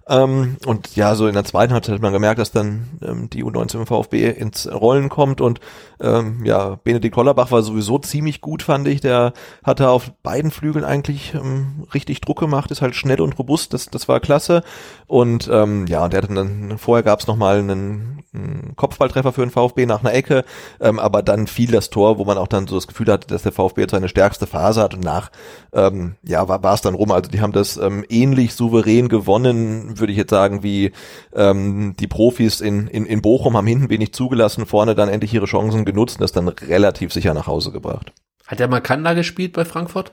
Ähm, 0.09 0.57
und 0.65 0.95
ja, 0.95 1.13
so 1.13 1.27
in 1.27 1.35
der 1.35 1.43
zweiten 1.45 1.71
Halbzeit 1.71 1.95
hat 1.95 2.01
man 2.01 2.13
gemerkt, 2.13 2.39
dass 2.39 2.51
dann 2.51 2.87
ähm, 3.01 3.29
die 3.29 3.43
U19 3.43 3.75
im 3.75 3.85
VfB 3.85 4.29
ins 4.29 4.69
Rollen 4.71 5.07
kommt 5.09 5.39
und 5.39 5.59
ähm, 6.01 6.43
ja, 6.45 6.79
Benedikt 6.83 7.15
Hollerbach 7.15 7.51
war 7.51 7.61
sowieso 7.61 7.99
ziemlich 7.99 8.41
gut, 8.41 8.63
fand 8.63 8.87
ich. 8.87 9.01
Der 9.01 9.33
hatte 9.63 9.89
auf 9.89 10.11
beiden 10.23 10.49
Flügeln 10.49 10.85
eigentlich 10.85 11.33
ähm, 11.35 11.85
richtig 11.93 12.21
Druck 12.21 12.39
gemacht, 12.39 12.71
ist 12.71 12.81
halt 12.81 12.95
schnell 12.95 13.21
und 13.21 13.37
robust, 13.37 13.73
das, 13.73 13.87
das 13.87 14.07
war 14.07 14.19
klasse. 14.19 14.63
Und 15.07 15.49
ähm, 15.51 15.85
ja, 15.87 16.07
der 16.07 16.21
hat 16.21 16.29
dann, 16.29 16.77
vorher 16.77 17.03
gab 17.03 17.19
es 17.19 17.27
nochmal 17.27 17.59
einen, 17.59 18.23
einen 18.33 18.73
Kopfballtreffer 18.77 19.33
für 19.33 19.41
den 19.41 19.51
VfB 19.51 19.85
nach 19.85 19.99
einer 19.99 20.13
Ecke, 20.13 20.45
ähm, 20.79 20.99
aber 20.99 21.21
dann 21.21 21.47
fiel 21.47 21.71
das 21.71 21.89
Tor, 21.89 22.17
wo 22.17 22.25
man 22.25 22.37
auch 22.37 22.47
dann 22.47 22.65
so 22.65 22.75
das 22.75 22.87
Gefühl 22.87 23.11
hatte, 23.11 23.27
dass 23.27 23.43
der 23.43 23.51
VfB 23.51 23.81
jetzt 23.81 23.91
seine 23.91 24.09
stärkste 24.09 24.47
Phase 24.47 24.81
hat 24.81 24.93
und 24.93 25.03
nach, 25.03 25.29
ähm, 25.73 26.15
ja, 26.23 26.47
war 26.47 26.63
war 26.63 26.73
es 26.73 26.81
dann 26.81 26.95
rum. 26.95 27.11
Also 27.11 27.29
die 27.29 27.41
haben 27.41 27.53
das 27.53 27.77
ähm, 27.77 28.05
ähnlich 28.09 28.53
souverän 28.53 29.09
gewonnen, 29.09 29.98
würde 29.99 30.11
ich 30.11 30.17
jetzt 30.17 30.29
sagen, 30.29 30.63
wie 30.63 30.91
ähm, 31.33 31.95
die 31.99 32.07
Profis 32.07 32.61
in, 32.61 32.87
in, 32.87 33.05
in 33.05 33.21
Bochum 33.21 33.57
haben 33.57 33.67
hinten 33.67 33.89
wenig 33.89 34.13
zugelassen, 34.13 34.65
vorne 34.65 34.95
dann 34.95 35.09
endlich 35.09 35.33
ihre 35.33 35.45
Chancen 35.45 35.85
genutzt 35.85 36.17
und 36.17 36.21
das 36.21 36.31
dann 36.31 36.47
relativ 36.47 37.13
sicher 37.13 37.33
nach 37.33 37.47
Hause 37.47 37.71
gebracht. 37.71 38.11
Hat 38.47 38.59
der 38.59 38.67
Makanda 38.67 39.13
gespielt 39.13 39.53
bei 39.53 39.65
Frankfurt? 39.65 40.11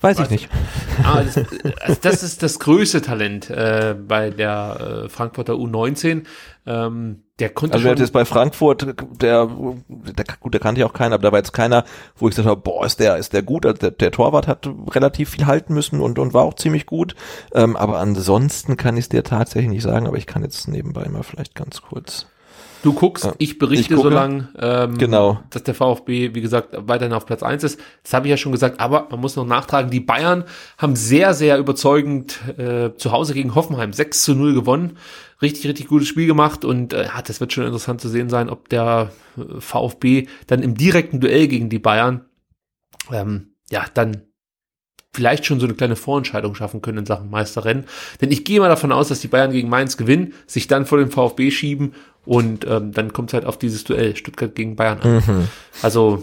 Weiß 0.00 0.18
ich 0.18 0.30
nicht. 0.30 0.48
Ah, 1.04 1.22
das, 1.22 1.36
also 1.80 1.98
das 2.00 2.22
ist 2.22 2.42
das 2.42 2.58
größte 2.58 3.02
Talent 3.02 3.50
äh, 3.50 3.94
bei 3.94 4.30
der 4.30 5.04
äh, 5.04 5.08
Frankfurter 5.08 5.54
U19. 5.54 6.24
Ähm, 6.66 7.22
der 7.38 7.50
konnte 7.50 7.74
Also 7.74 7.88
schon, 7.88 7.98
jetzt 7.98 8.12
bei 8.12 8.24
Frankfurt, 8.24 8.94
der, 9.20 9.46
der, 9.48 10.24
gut, 10.40 10.54
der 10.54 10.60
kannte 10.60 10.80
ich 10.80 10.84
auch 10.84 10.92
keiner, 10.92 11.14
aber 11.14 11.22
da 11.22 11.32
war 11.32 11.38
jetzt 11.38 11.52
keiner, 11.52 11.84
wo 12.16 12.28
ich 12.28 12.32
gesagt 12.32 12.48
habe, 12.48 12.60
boah, 12.60 12.86
ist 12.86 13.00
der, 13.00 13.16
ist 13.16 13.32
der 13.32 13.42
gut. 13.42 13.66
Also 13.66 13.78
der, 13.78 13.90
der 13.90 14.10
Torwart 14.10 14.46
hat 14.46 14.68
relativ 14.90 15.30
viel 15.30 15.46
halten 15.46 15.74
müssen 15.74 16.00
und, 16.00 16.18
und 16.18 16.32
war 16.32 16.44
auch 16.44 16.54
ziemlich 16.54 16.86
gut. 16.86 17.14
Ähm, 17.52 17.76
aber 17.76 17.98
ansonsten 17.98 18.76
kann 18.76 18.96
ich 18.96 19.04
es 19.04 19.08
dir 19.10 19.24
tatsächlich 19.24 19.70
nicht 19.70 19.82
sagen, 19.82 20.06
aber 20.06 20.16
ich 20.16 20.26
kann 20.26 20.42
jetzt 20.42 20.66
nebenbei 20.68 21.08
mal 21.08 21.22
vielleicht 21.22 21.54
ganz 21.54 21.82
kurz. 21.82 22.26
Du 22.82 22.92
guckst, 22.92 23.24
Ja. 23.24 23.34
ich 23.38 23.58
berichte 23.58 23.94
Ich 23.94 24.00
so 24.00 24.08
lang, 24.08 24.48
ähm, 24.58 24.98
Genau. 24.98 25.40
dass 25.50 25.62
der 25.62 25.74
VfB, 25.74 26.34
wie 26.34 26.40
gesagt, 26.40 26.70
weiterhin 26.76 27.12
auf 27.12 27.26
Platz 27.26 27.42
eins 27.42 27.64
ist. 27.64 27.80
Das 28.02 28.14
habe 28.14 28.26
ich 28.26 28.30
ja 28.30 28.36
schon 28.36 28.52
gesagt, 28.52 28.80
aber 28.80 29.08
man 29.10 29.20
muss 29.20 29.36
noch 29.36 29.46
nachtragen, 29.46 29.90
die 29.90 30.00
Bayern 30.00 30.44
haben 30.78 30.96
sehr, 30.96 31.34
sehr 31.34 31.58
überzeugend 31.58 32.38
äh, 32.58 32.90
zu 32.96 33.12
Hause 33.12 33.34
gegen 33.34 33.54
Hoffenheim 33.54 33.92
6 33.92 34.22
zu 34.22 34.34
0 34.34 34.54
gewonnen. 34.54 34.96
Richtig, 35.42 35.66
richtig 35.66 35.88
gutes 35.88 36.08
Spiel 36.08 36.26
gemacht 36.26 36.64
und 36.64 36.92
äh, 36.92 37.04
ja, 37.04 37.22
das 37.22 37.40
wird 37.40 37.52
schon 37.52 37.64
interessant 37.64 38.00
zu 38.00 38.08
sehen 38.08 38.28
sein, 38.28 38.50
ob 38.50 38.68
der 38.68 39.10
äh, 39.36 39.60
VfB 39.60 40.26
dann 40.46 40.62
im 40.62 40.74
direkten 40.74 41.20
Duell 41.20 41.48
gegen 41.48 41.68
die 41.70 41.78
Bayern 41.78 42.24
ähm, 43.10 43.54
ja 43.70 43.84
dann 43.94 44.22
vielleicht 45.12 45.44
schon 45.44 45.60
so 45.60 45.66
eine 45.66 45.74
kleine 45.74 45.96
Vorentscheidung 45.96 46.54
schaffen 46.54 46.82
können 46.82 46.98
in 46.98 47.06
Sachen 47.06 47.30
Meisterrennen. 47.30 47.84
Denn 48.20 48.30
ich 48.30 48.44
gehe 48.44 48.60
mal 48.60 48.68
davon 48.68 48.92
aus, 48.92 49.08
dass 49.08 49.20
die 49.20 49.28
Bayern 49.28 49.50
gegen 49.52 49.68
Mainz 49.68 49.96
gewinnen, 49.96 50.34
sich 50.46 50.68
dann 50.68 50.86
vor 50.86 50.98
den 50.98 51.10
VfB 51.10 51.50
schieben 51.50 51.94
und 52.24 52.66
ähm, 52.66 52.92
dann 52.92 53.12
kommt 53.12 53.30
es 53.30 53.34
halt 53.34 53.44
auf 53.44 53.58
dieses 53.58 53.84
Duell 53.84 54.14
Stuttgart 54.16 54.54
gegen 54.54 54.76
Bayern 54.76 55.00
an. 55.00 55.48
Also 55.82 56.20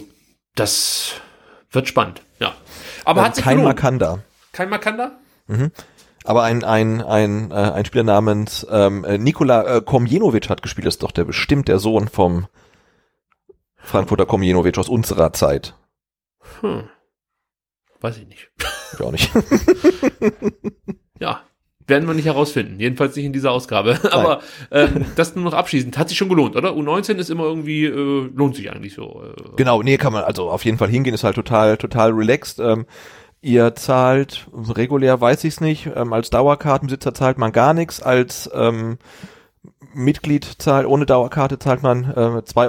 das 0.56 1.16
wird 1.72 1.88
spannend, 1.88 2.22
ja. 2.40 2.54
Aber 3.04 3.24
hat 3.24 3.36
sich 3.36 3.44
kein 3.44 3.58
gelohnt. 3.58 3.76
Makanda. 3.76 4.20
Kein 4.54 4.70
Makanda? 4.70 5.12
Aber 6.24 6.44
ein, 6.44 6.64
ein, 6.64 7.02
ein, 7.02 7.52
äh, 7.52 7.54
ein 7.54 7.86
Spieler 7.86 8.04
namens 8.04 8.66
ähm, 8.70 9.06
äh, 9.06 9.18
Nikola 9.18 9.78
äh, 9.78 9.82
Komjenovic 9.82 10.50
hat 10.50 10.62
gespielt, 10.62 10.86
das 10.86 10.96
ist 10.96 11.04
doch 11.04 11.12
der 11.12 11.26
bestimmt 11.26 11.68
der 11.68 11.80
Sohn 11.80 12.08
vom 12.08 12.48
Frankfurter 13.78 14.26
Komjenovic 14.26 14.78
aus 14.78 14.90
unserer 14.90 15.32
Zeit. 15.32 15.76
Hm. 16.60 16.90
Weiß 18.02 18.18
ich 18.18 18.28
nicht. 18.28 18.52
Ich 18.94 19.02
auch 19.02 19.12
nicht. 19.12 19.32
Ja, 21.20 21.42
werden 21.88 22.08
wir 22.08 22.14
nicht 22.14 22.26
herausfinden. 22.26 22.80
Jedenfalls 22.80 23.16
nicht 23.16 23.26
in 23.26 23.34
dieser 23.34 23.52
Ausgabe. 23.52 24.00
Aber 24.12 24.42
ähm, 24.72 25.06
das 25.16 25.36
nur 25.36 25.46
noch 25.46 25.54
abschließend. 25.54 25.98
Hat 25.98 26.10
sich 26.10 26.18
schon 26.18 26.30
gelohnt, 26.30 26.56
oder? 26.56 26.74
U19 26.74 27.16
ist 27.16 27.30
immer 27.30 27.46
irgendwie, 27.46 27.86
äh, 27.86 28.30
lohnt 28.36 28.56
sich 28.56 28.72
eigentlich 28.72 28.94
so. 28.94 29.24
Äh, 29.24 29.56
Genau, 29.56 29.82
nee, 29.82 29.98
kann 29.98 30.14
man 30.14 30.24
also 30.24 30.50
auf 30.50 30.66
jeden 30.66 30.78
Fall 30.78 30.90
hingehen, 30.90 31.14
ist 31.16 31.24
halt 31.24 31.36
total, 31.36 31.78
total 31.78 32.12
relaxed. 32.12 32.60
Ähm, 32.60 32.86
ihr 33.42 33.74
zahlt, 33.76 34.48
regulär 34.54 35.20
weiß 35.20 35.44
ich's 35.46 35.62
nicht, 35.62 35.90
ähm, 35.96 36.14
als 36.14 36.30
Dauerkartenbesitzer 36.30 37.14
zahlt 37.14 37.38
man 37.38 37.52
gar 37.52 37.74
nichts, 37.74 38.02
als 38.02 38.50
ähm, 38.54 38.98
Mitglied 39.94 40.46
zahlt, 40.60 40.86
ohne 40.86 41.06
Dauerkarte 41.06 41.58
zahlt 41.58 41.82
man 41.82 42.04
äh, 42.04 42.42
2,50 42.42 42.68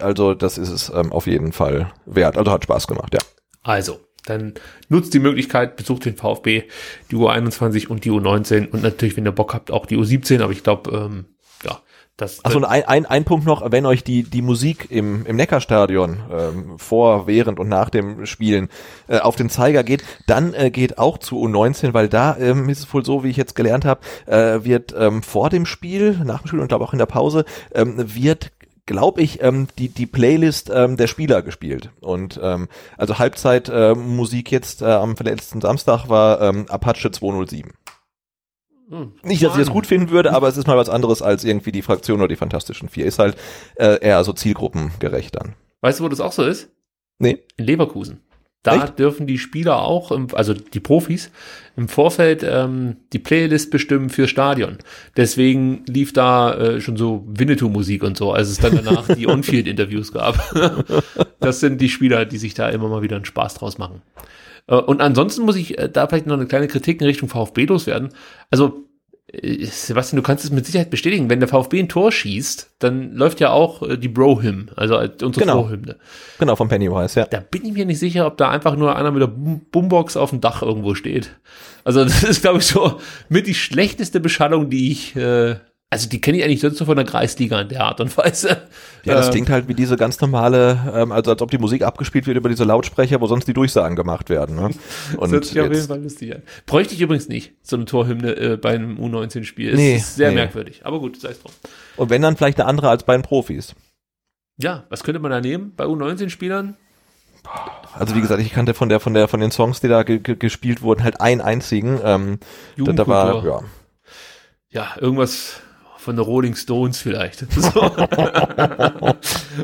Euro, 0.00 0.06
also 0.06 0.34
das 0.34 0.56
ist 0.56 0.70
es 0.70 0.90
ähm, 0.94 1.12
auf 1.12 1.26
jeden 1.26 1.52
Fall 1.52 1.92
wert. 2.06 2.38
Also 2.38 2.50
hat 2.50 2.64
Spaß 2.64 2.86
gemacht, 2.86 3.12
ja. 3.12 3.20
Also, 3.62 4.00
dann 4.26 4.54
nutzt 4.88 5.14
die 5.14 5.18
Möglichkeit, 5.18 5.76
besucht 5.76 6.04
den 6.04 6.16
VfB, 6.16 6.64
die 7.10 7.16
U21 7.16 7.88
und 7.88 8.04
die 8.04 8.10
U19 8.10 8.70
und 8.70 8.82
natürlich, 8.82 9.16
wenn 9.16 9.26
ihr 9.26 9.32
Bock 9.32 9.54
habt, 9.54 9.70
auch 9.70 9.86
die 9.86 9.96
U17, 9.96 10.42
aber 10.42 10.52
ich 10.52 10.62
glaube, 10.62 10.90
ähm, 10.90 11.24
ja, 11.64 11.80
das, 12.20 12.44
Achso, 12.44 12.62
ein, 12.62 12.84
ein, 12.84 13.06
ein 13.06 13.24
Punkt 13.24 13.46
noch, 13.46 13.70
wenn 13.72 13.86
euch 13.86 14.04
die, 14.04 14.24
die 14.24 14.42
Musik 14.42 14.88
im, 14.90 15.24
im 15.24 15.36
Neckarstadion 15.36 16.18
ähm, 16.30 16.78
vor, 16.78 17.26
während 17.26 17.58
und 17.58 17.68
nach 17.68 17.88
dem 17.88 18.26
Spielen 18.26 18.68
äh, 19.08 19.18
auf 19.20 19.36
den 19.36 19.48
Zeiger 19.48 19.84
geht, 19.84 20.04
dann 20.26 20.52
äh, 20.52 20.70
geht 20.70 20.98
auch 20.98 21.16
zu 21.16 21.36
U19, 21.36 21.94
weil 21.94 22.08
da 22.08 22.36
ähm, 22.36 22.68
ist 22.68 22.80
es 22.80 22.92
wohl 22.92 23.04
so, 23.04 23.24
wie 23.24 23.30
ich 23.30 23.38
jetzt 23.38 23.54
gelernt 23.54 23.86
habe, 23.86 24.00
äh, 24.26 24.64
wird 24.64 24.94
ähm, 24.98 25.22
vor 25.22 25.48
dem 25.48 25.64
Spiel, 25.64 26.20
nach 26.24 26.42
dem 26.42 26.48
Spiel 26.48 26.60
und 26.60 26.68
glaube 26.68 26.84
auch 26.84 26.92
in 26.92 26.98
der 26.98 27.06
Pause, 27.06 27.46
ähm, 27.74 27.94
wird 28.14 28.52
glaube 28.86 29.22
ich, 29.22 29.42
ähm, 29.42 29.68
die, 29.78 29.88
die 29.88 30.06
Playlist 30.06 30.70
ähm, 30.72 30.96
der 30.96 31.06
Spieler 31.06 31.42
gespielt. 31.42 31.90
Und 32.00 32.40
ähm, 32.42 32.68
also 32.96 33.18
Halbzeit 33.18 33.68
äh, 33.68 33.94
Musik 33.94 34.50
jetzt 34.50 34.82
äh, 34.82 34.86
am 34.86 35.14
letzten 35.20 35.60
Samstag 35.60 36.08
war 36.08 36.40
ähm, 36.40 36.66
Apache 36.68 37.10
207. 37.10 37.72
Hm. 38.90 39.12
Nicht, 39.22 39.42
dass 39.42 39.52
ich 39.52 39.60
das 39.60 39.70
gut 39.70 39.86
finden 39.86 40.10
würde, 40.10 40.32
aber 40.32 40.48
es 40.48 40.56
ist 40.56 40.66
mal 40.66 40.76
was 40.76 40.88
anderes 40.88 41.22
als 41.22 41.44
irgendwie 41.44 41.72
die 41.72 41.82
Fraktion 41.82 42.18
oder 42.18 42.28
die 42.28 42.36
Fantastischen 42.36 42.88
Vier. 42.88 43.06
Ist 43.06 43.20
halt 43.20 43.36
äh, 43.76 44.00
eher 44.00 44.22
so 44.24 44.32
zielgruppengerecht 44.32 45.36
dann. 45.36 45.54
Weißt 45.80 46.00
du, 46.00 46.04
wo 46.04 46.08
das 46.08 46.20
auch 46.20 46.32
so 46.32 46.44
ist? 46.44 46.70
Nee. 47.18 47.38
In 47.56 47.66
Leverkusen. 47.66 48.20
Da 48.62 48.84
Echt? 48.84 48.98
dürfen 48.98 49.26
die 49.26 49.38
Spieler 49.38 49.82
auch, 49.82 50.12
also 50.34 50.52
die 50.52 50.80
Profis, 50.80 51.30
im 51.80 51.88
Vorfeld 51.88 52.44
ähm, 52.46 52.96
die 53.14 53.18
Playlist 53.18 53.70
bestimmen 53.70 54.10
für 54.10 54.28
Stadion. 54.28 54.76
Deswegen 55.16 55.82
lief 55.86 56.12
da 56.12 56.54
äh, 56.54 56.80
schon 56.82 56.98
so 56.98 57.24
Winnetou-Musik 57.26 58.02
und 58.02 58.18
so, 58.18 58.32
als 58.32 58.50
es 58.50 58.58
dann 58.58 58.76
danach 58.76 59.08
die 59.08 59.26
On-Field-Interviews 59.28 60.12
gab. 60.12 60.38
das 61.40 61.60
sind 61.60 61.80
die 61.80 61.88
Spieler, 61.88 62.26
die 62.26 62.36
sich 62.36 62.52
da 62.52 62.68
immer 62.68 62.88
mal 62.88 63.00
wieder 63.00 63.16
einen 63.16 63.24
Spaß 63.24 63.54
draus 63.54 63.78
machen. 63.78 64.02
Äh, 64.66 64.74
und 64.74 65.00
ansonsten 65.00 65.46
muss 65.46 65.56
ich 65.56 65.78
äh, 65.78 65.88
da 65.88 66.06
vielleicht 66.06 66.26
noch 66.26 66.36
eine 66.36 66.46
kleine 66.46 66.68
Kritik 66.68 67.00
in 67.00 67.06
Richtung 67.06 67.30
VfB 67.30 67.64
loswerden. 67.64 68.10
Also 68.50 68.84
Sebastian, 69.32 70.16
du 70.16 70.22
kannst 70.22 70.44
es 70.44 70.50
mit 70.50 70.66
Sicherheit 70.66 70.90
bestätigen, 70.90 71.30
wenn 71.30 71.40
der 71.40 71.48
VfB 71.48 71.78
ein 71.78 71.88
Tor 71.88 72.10
schießt, 72.10 72.70
dann 72.80 73.14
läuft 73.14 73.38
ja 73.40 73.50
auch 73.50 73.82
äh, 73.82 73.96
die 73.96 74.08
Bro-Hymn, 74.08 74.70
also 74.74 74.98
unsere 74.98 75.44
genau. 75.44 75.62
Pro-Hymne. 75.62 75.96
Genau, 76.38 76.56
von 76.56 76.68
Pennywise, 76.68 77.20
ja. 77.20 77.26
Da 77.26 77.40
bin 77.40 77.64
ich 77.64 77.72
mir 77.72 77.86
nicht 77.86 78.00
sicher, 78.00 78.26
ob 78.26 78.36
da 78.38 78.50
einfach 78.50 78.76
nur 78.76 78.96
einer 78.96 79.12
mit 79.12 79.22
der 79.22 79.28
Boombox 79.28 80.16
auf 80.16 80.30
dem 80.30 80.40
Dach 80.40 80.62
irgendwo 80.62 80.94
steht. 80.94 81.36
Also 81.84 82.02
das 82.04 82.24
ist, 82.24 82.42
glaube 82.42 82.58
ich, 82.58 82.66
so 82.66 83.00
mit 83.28 83.46
die 83.46 83.54
schlechteste 83.54 84.20
Beschallung, 84.20 84.68
die 84.68 84.90
ich 84.90 85.14
äh, 85.14 85.56
also 85.92 86.08
die 86.08 86.20
kenne 86.20 86.38
ich 86.38 86.44
eigentlich 86.44 86.60
sonst 86.60 86.78
nur 86.78 86.86
von 86.86 86.96
der 86.96 87.04
Kreisliga 87.04 87.60
in 87.60 87.68
der 87.68 87.84
Art 87.84 88.00
und 88.00 88.16
Weise. 88.16 88.68
Ja, 89.04 89.14
das 89.14 89.26
ähm, 89.26 89.32
klingt 89.32 89.50
halt 89.50 89.66
wie 89.66 89.74
diese 89.74 89.96
ganz 89.96 90.20
normale, 90.20 90.92
ähm, 90.94 91.10
also 91.10 91.32
als 91.32 91.42
ob 91.42 91.50
die 91.50 91.58
Musik 91.58 91.82
abgespielt 91.82 92.26
wird 92.28 92.36
über 92.36 92.48
diese 92.48 92.64
Lautsprecher, 92.64 93.20
wo 93.20 93.26
sonst 93.26 93.48
die 93.48 93.54
Durchsagen 93.54 93.96
gemacht 93.96 94.30
werden. 94.30 94.56
Ne? 94.56 94.70
Und 95.16 95.32
das 95.32 95.52
hört 95.54 95.68
auf 95.68 95.74
jeden 95.74 95.88
Fall 95.88 96.02
lustig 96.02 96.34
an. 96.34 96.42
Bräuchte 96.66 96.94
ich 96.94 97.00
übrigens 97.00 97.28
nicht, 97.28 97.54
so 97.62 97.76
eine 97.76 97.86
Torhymne 97.86 98.36
äh, 98.36 98.56
bei 98.56 98.70
einem 98.70 98.98
U19-Spiel. 98.98 99.74
Nee, 99.74 99.96
ist 99.96 100.14
sehr 100.14 100.28
nee. 100.28 100.36
merkwürdig, 100.36 100.82
aber 100.84 101.00
gut, 101.00 101.20
sei 101.20 101.30
es 101.30 101.42
drum. 101.42 101.52
Und 101.96 102.08
wenn 102.08 102.22
dann 102.22 102.36
vielleicht 102.36 102.60
eine 102.60 102.68
andere 102.68 102.88
als 102.88 103.02
bei 103.02 103.16
den 103.16 103.22
Profis. 103.22 103.74
Ja, 104.58 104.84
was 104.90 105.02
könnte 105.02 105.18
man 105.18 105.32
da 105.32 105.40
nehmen 105.40 105.72
bei 105.76 105.84
U19-Spielern? 105.84 106.76
Also 107.94 108.14
wie 108.14 108.20
gesagt, 108.20 108.40
ich 108.42 108.52
kannte 108.52 108.74
von 108.74 108.90
der 108.90 109.00
von 109.00 109.14
der 109.14 109.26
von 109.26 109.40
den 109.40 109.50
Songs, 109.50 109.80
die 109.80 109.88
da 109.88 110.02
ge 110.02 110.20
gespielt 110.20 110.82
wurden, 110.82 111.02
halt 111.02 111.20
einen 111.20 111.40
einzigen. 111.40 111.98
Ähm, 112.04 112.38
da, 112.76 112.92
da 112.92 113.06
war 113.08 113.44
ja 113.44 113.60
ja 114.70 114.88
irgendwas 115.00 115.62
von 116.00 116.16
den 116.16 116.24
Rolling 116.24 116.54
Stones 116.54 116.98
vielleicht. 116.98 117.46
So. 117.60 117.92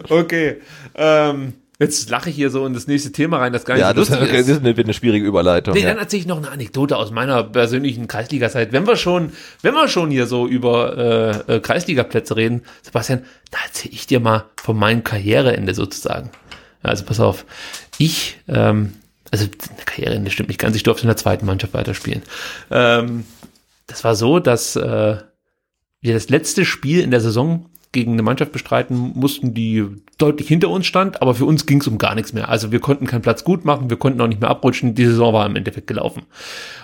okay. 0.15 0.61
Ähm, 0.95 1.55
jetzt 1.79 2.11
lache 2.11 2.29
ich 2.31 2.37
hier 2.37 2.51
so 2.51 2.67
in 2.67 2.75
das 2.75 2.87
nächste 2.87 3.11
Thema 3.11 3.39
rein, 3.39 3.53
das 3.53 3.65
gar 3.65 3.75
nicht 3.75 3.83
ja, 3.83 3.93
das, 3.93 4.11
okay, 4.11 4.37
ist. 4.41 4.49
das 4.49 4.63
wird 4.63 4.79
eine 4.79 4.93
schwierige 4.93 5.27
Überleitung. 5.27 5.75
Nee, 5.75 5.81
ja. 5.81 5.89
dann 5.89 5.99
erzähle 5.99 6.21
ich 6.21 6.27
noch 6.27 6.37
eine 6.37 6.51
Anekdote 6.51 6.97
aus 6.97 7.11
meiner 7.11 7.43
persönlichen 7.43 8.07
Kreisliga-Zeit. 8.07 8.73
Wenn 8.73 8.87
wir 8.87 8.97
schon, 8.97 9.33
wenn 9.63 9.75
wir 9.75 9.89
schon 9.89 10.11
hier 10.11 10.27
so 10.27 10.47
über 10.47 11.45
äh, 11.49 11.57
äh 11.57 11.61
Kreisliga-Plätze 11.61 12.37
reden, 12.37 12.63
Sebastian, 12.83 13.25
da 13.51 13.59
erzähle 13.67 13.95
ich 13.95 14.07
dir 14.07 14.21
mal 14.21 14.45
von 14.57 14.77
meinem 14.77 15.03
Karriereende 15.05 15.75
sozusagen. 15.75 16.31
Also 16.83 17.05
pass 17.05 17.19
auf, 17.19 17.47
ich, 17.99 18.39
ähm, 18.49 18.93
also 19.31 19.47
Karriereende 19.87 20.31
stimmt 20.31 20.51
nicht 20.51 20.61
ganz, 20.61 20.77
ich 20.77 20.83
durfte 20.83 21.05
in 21.05 21.09
der 21.09 21.17
zweiten 21.17 21.47
Mannschaft 21.47 21.75
weiterspielen. 21.75 22.23
Ähm, 22.71 23.25
das 23.87 24.05
war 24.05 24.15
so, 24.15 24.39
dass 24.39 24.77
äh, 24.77 25.17
wir 26.01 26.15
das 26.15 26.29
letzte 26.29 26.65
Spiel 26.65 27.01
in 27.01 27.11
der 27.11 27.21
Saison 27.21 27.67
gegen 27.93 28.13
eine 28.13 28.23
Mannschaft 28.23 28.53
bestreiten 28.53 29.13
mussten, 29.15 29.55
die 29.55 29.87
deutlich 30.19 30.49
hinter 30.49 30.69
uns 30.69 30.87
stand, 30.87 31.23
aber 31.23 31.35
für 31.35 31.47
uns 31.47 31.65
ging 31.65 31.81
es 31.81 31.87
um 31.87 31.97
gar 31.97 32.15
nichts 32.15 32.35
mehr. 32.35 32.51
Also 32.51 32.71
wir 32.71 32.79
konnten 32.79 33.07
keinen 33.07 33.23
Platz 33.23 33.43
gut 33.43 33.65
machen, 33.65 33.89
wir 33.89 33.97
konnten 33.97 34.21
auch 34.21 34.27
nicht 34.27 34.41
mehr 34.41 34.51
abrutschen, 34.51 34.95
die 34.95 35.07
Saison 35.07 35.33
war 35.33 35.47
im 35.47 35.57
Endeffekt 35.57 35.87
gelaufen. 35.87 36.25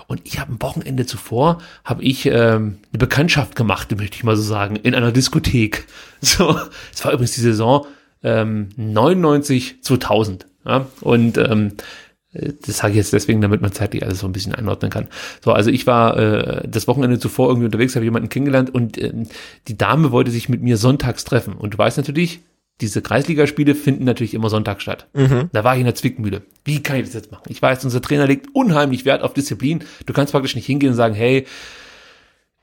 Und 0.07 0.23
ich 0.25 0.39
habe 0.41 0.53
am 0.53 0.63
Wochenende 0.63 1.05
zuvor, 1.05 1.59
habe 1.85 2.03
ich 2.03 2.25
ähm, 2.27 2.79
eine 2.93 2.99
Bekanntschaft 2.99 3.57
gemacht, 3.57 3.95
möchte 3.97 4.17
ich 4.17 4.25
mal 4.25 4.37
so 4.37 4.43
sagen, 4.43 4.77
in 4.77 4.95
einer 4.95 5.13
Diskothek. 5.13 5.87
So, 6.25 6.57
es 6.93 7.05
war 7.05 7.13
übrigens 7.13 7.33
die 7.33 7.41
Saison 7.41 7.85
ähm, 8.23 8.69
99 8.77 9.83
2000. 9.83 10.47
Ja? 10.65 10.87
Und 11.01 11.37
ähm, 11.37 11.73
das 12.33 12.79
sage 12.79 12.93
ich 12.93 12.97
jetzt 12.97 13.13
deswegen, 13.13 13.41
damit 13.41 13.61
man 13.61 13.73
zeitlich 13.73 14.03
alles 14.05 14.21
so 14.21 14.27
ein 14.27 14.33
bisschen 14.33 14.55
einordnen 14.55 14.91
kann. 14.91 15.09
So, 15.45 15.53
also 15.53 15.71
ich 15.71 15.87
war 15.87 16.17
äh, 16.17 16.69
das 16.69 16.89
Wochenende 16.89 17.19
zuvor 17.19 17.49
irgendwie 17.49 17.67
unterwegs, 17.67 17.95
habe 17.95 18.05
jemanden 18.05 18.31
kennengelernt 18.31 18.75
und 18.75 18.97
ähm, 18.99 19.29
die 19.69 19.77
Dame 19.77 20.13
wollte 20.13 20.31
sich 20.31 20.49
mit 20.49 20.63
mir 20.63 20.79
sonntags 20.79 21.25
treffen. 21.25 21.55
Und 21.55 21.75
du 21.75 21.79
weißt 21.79 21.99
natürlich, 21.99 22.41
diese 22.81 23.03
Kreisligaspiele 23.03 23.75
finden 23.75 24.05
natürlich 24.05 24.35
immer 24.35 24.49
Sonntag 24.49 24.81
statt. 24.81 25.09
Mhm. 25.13 25.51
Da 25.53 25.63
war 25.63 25.75
ich 25.75 25.81
in 25.81 25.87
der 25.87 25.95
Zwickmühle. 25.95 26.43
Wie 26.65 26.83
kann 26.83 26.97
ich 26.97 27.05
das 27.05 27.15
jetzt 27.15 27.31
machen? 27.31 27.45
Ich 27.49 27.61
weiß, 27.61 27.85
unser 27.85 28.01
Trainer 28.01 28.27
legt 28.27 28.49
unheimlich 28.55 29.05
Wert 29.05 29.23
auf 29.23 29.35
Disziplin. 29.35 29.85
Du 30.07 30.13
kannst 30.13 30.33
praktisch 30.33 30.57
nicht 30.57 30.67
hingehen 30.67 30.91
und 30.91 30.97
sagen, 30.97 31.15
hey, 31.15 31.47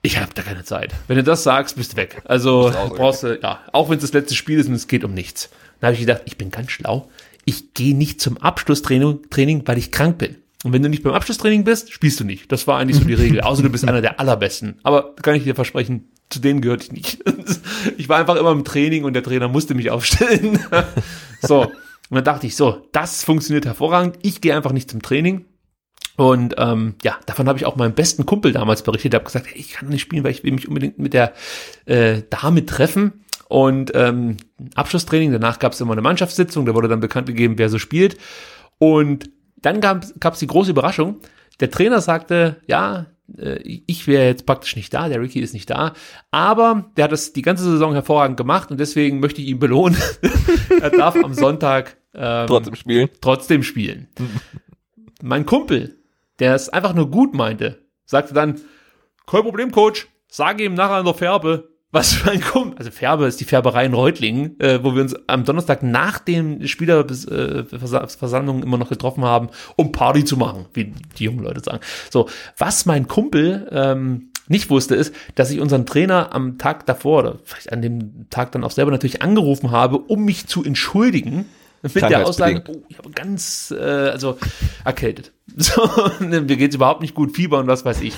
ich 0.02 0.20
habe 0.20 0.32
da 0.34 0.42
keine 0.42 0.64
Zeit. 0.64 0.94
Wenn 1.08 1.18
du 1.18 1.24
das 1.24 1.44
sagst, 1.44 1.76
bist 1.76 1.94
du 1.94 1.98
weg. 1.98 2.22
Also 2.26 2.72
brauchst 2.96 3.24
du, 3.24 3.40
ja, 3.40 3.60
auch 3.72 3.90
wenn 3.90 3.98
es 3.98 4.02
das 4.02 4.14
letzte 4.14 4.34
Spiel 4.34 4.60
ist 4.60 4.68
und 4.68 4.74
es 4.74 4.88
geht 4.88 5.04
um 5.04 5.14
nichts. 5.14 5.50
Dann 5.80 5.90
habe 5.90 5.94
ich 5.94 6.02
gedacht, 6.02 6.24
ich 6.26 6.38
bin 6.38 6.52
ganz 6.52 6.72
schlau 6.72 7.10
ich 7.50 7.74
gehe 7.74 7.96
nicht 7.96 8.22
zum 8.22 8.38
Abschlusstraining, 8.38 9.30
Training, 9.30 9.64
weil 9.66 9.78
ich 9.78 9.92
krank 9.92 10.18
bin. 10.20 10.38
Und 10.64 10.74
wenn 10.74 10.84
du 10.84 10.90
nicht 10.90 11.04
beim 11.04 11.14
Abschlusstraining 11.14 11.64
bist, 11.64 11.92
spielst 11.92 12.20
du 12.20 12.24
nicht. 12.24 12.52
Das 12.52 12.68
war 12.68 12.78
eigentlich 12.78 12.98
so 12.98 13.06
die 13.06 13.14
Regel. 13.16 13.42
Außer 13.42 13.64
du 13.64 13.70
bist 13.70 13.88
einer 13.88 14.02
der 14.02 14.20
allerbesten. 14.20 14.80
Aber 14.84 15.16
kann 15.16 15.36
ich 15.36 15.44
dir 15.44 15.56
versprechen, 15.56 16.10
zu 16.30 16.40
denen 16.40 16.62
gehörte 16.62 16.86
ich 16.86 16.92
nicht. 16.92 17.24
Ich 17.98 18.10
war 18.10 18.18
einfach 18.18 18.36
immer 18.36 18.52
im 18.52 18.66
Training 18.66 19.06
und 19.06 19.14
der 19.14 19.24
Trainer 19.24 19.48
musste 19.48 19.74
mich 19.74 19.90
aufstellen. 19.90 20.60
So. 21.42 21.62
Und 21.64 22.16
dann 22.16 22.26
dachte 22.26 22.48
ich, 22.48 22.58
so, 22.58 22.86
das 22.92 23.24
funktioniert 23.24 23.66
hervorragend. 23.66 24.18
Ich 24.22 24.42
gehe 24.42 24.54
einfach 24.54 24.74
nicht 24.74 24.90
zum 24.92 25.02
Training. 25.02 25.46
Und 26.18 26.56
ähm, 26.58 26.96
ja, 27.02 27.18
davon 27.26 27.48
habe 27.48 27.58
ich 27.58 27.66
auch 27.66 27.78
meinem 27.78 27.94
besten 27.94 28.26
Kumpel 28.26 28.52
damals 28.52 28.84
berichtet. 28.84 29.14
Der 29.14 29.22
hat 29.22 29.26
gesagt, 29.26 29.48
hey, 29.48 29.58
ich 29.58 29.72
kann 29.72 29.88
nicht 29.88 30.02
spielen, 30.02 30.26
weil 30.26 30.32
ich 30.32 30.44
will 30.44 30.52
mich 30.52 30.68
unbedingt 30.68 31.00
mit 31.00 31.14
der 31.14 31.34
äh, 31.86 32.24
Dame 32.30 32.66
treffen. 32.66 33.24
Und 33.50 33.92
ähm, 33.96 34.38
Abschlusstraining, 34.76 35.32
danach 35.32 35.58
gab 35.58 35.74
es 35.74 35.82
immer 35.82 35.94
eine 35.94 36.04
Mannschaftssitzung, 36.04 36.68
da 36.68 36.76
wurde 36.76 36.88
dann 36.88 37.00
bekannt 37.00 37.26
gegeben, 37.26 37.58
wer 37.58 37.70
so 37.70 37.80
spielt. 37.80 38.16
Und 38.78 39.32
dann 39.58 39.82
gab 39.82 40.04
es 40.04 40.40
die 40.40 40.48
große 40.48 40.70
Überraschung. 40.70 41.18
Der 41.60 41.72
Trainer 41.72 42.00
sagte, 42.00 42.58
ja, 42.68 43.08
äh, 43.38 43.60
ich 43.88 44.06
wäre 44.06 44.28
jetzt 44.28 44.46
praktisch 44.46 44.76
nicht 44.76 44.94
da, 44.94 45.10
der 45.10 45.20
Ricky 45.20 45.40
ist 45.40 45.56
nicht 45.56 45.68
da, 45.68 45.94
aber 46.30 46.92
der 46.96 47.06
hat 47.06 47.12
das 47.12 47.34
die 47.34 47.42
ganze 47.42 47.64
Saison 47.64 47.94
hervorragend 47.94 48.38
gemacht 48.38 48.70
und 48.70 48.80
deswegen 48.80 49.20
möchte 49.20 49.42
ich 49.42 49.48
ihn 49.48 49.58
belohnen. 49.58 50.00
er 50.82 50.92
darf 50.92 51.16
am 51.16 51.34
Sonntag 51.34 51.98
ähm, 52.14 52.46
trotzdem 52.46 52.76
spielen. 52.76 53.10
Trotzdem 53.20 53.64
spielen. 53.64 54.10
mein 55.24 55.48
Kumpel, 55.48 55.98
der 56.38 56.54
es 56.54 56.70
einfach 56.70 56.94
nur 56.94 57.10
gut 57.10 57.34
meinte, 57.34 57.84
sagte 58.06 58.36
dann, 58.36 58.62
kein 59.26 59.42
Problem, 59.42 59.72
Coach, 59.72 60.08
sage 60.28 60.64
ihm 60.66 60.76
nachher 60.76 60.98
an 60.98 61.06
der 61.06 61.16
Färbe, 61.16 61.70
was 61.92 62.14
für 62.14 62.30
ein 62.32 62.42
Kumpel, 62.42 62.78
also 62.78 62.92
Färbe 62.92 63.26
ist 63.26 63.40
die 63.40 63.46
Färberei 63.46 63.86
in 63.86 63.94
Reutlingen, 63.94 64.60
äh, 64.60 64.84
wo 64.84 64.94
wir 64.94 65.02
uns 65.02 65.16
am 65.28 65.44
Donnerstag 65.44 65.82
nach 65.82 66.20
dem 66.20 66.68
Spielerversammlung 66.68 68.60
äh, 68.60 68.64
immer 68.64 68.78
noch 68.78 68.90
getroffen 68.90 69.26
haben, 69.26 69.50
um 69.76 69.92
Party 69.92 70.24
zu 70.24 70.38
machen, 70.38 70.68
wie 70.74 70.94
die 71.18 71.24
jungen 71.24 71.44
Leute 71.44 71.62
sagen. 71.62 71.80
So, 72.12 72.30
was 72.58 72.86
mein 72.86 73.08
Kumpel 73.08 73.68
ähm, 73.72 74.30
nicht 74.48 74.70
wusste, 74.70 74.96
ist, 74.96 75.16
dass 75.36 75.50
ich 75.50 75.60
unseren 75.60 75.88
Trainer 75.88 76.34
am 76.34 76.60
Tag 76.60 76.86
davor 76.86 77.20
oder 77.20 77.40
vielleicht 77.44 77.72
an 77.72 77.82
dem 77.82 78.30
Tag 78.30 78.52
dann 78.52 78.64
auch 78.64 78.72
selber 78.72 78.92
natürlich 78.92 79.24
angerufen 79.24 79.72
habe, 79.72 79.98
um 79.98 80.26
mich 80.26 80.46
zu 80.48 80.64
entschuldigen 80.64 81.46
mit 81.82 81.96
der 81.96 82.28
Aussage, 82.28 82.64
oh, 82.68 82.84
ich 82.88 82.98
habe 82.98 83.10
ganz, 83.12 83.74
äh, 83.78 83.84
also 83.84 84.38
erkältet. 84.86 85.32
So, 85.58 85.82
mir 86.20 86.44
geht's 86.44 86.76
überhaupt 86.76 87.02
nicht 87.02 87.16
gut, 87.16 87.36
Fieber 87.36 87.58
und 87.58 87.68
was 87.68 87.84
weiß 87.84 88.02
ich. 88.02 88.14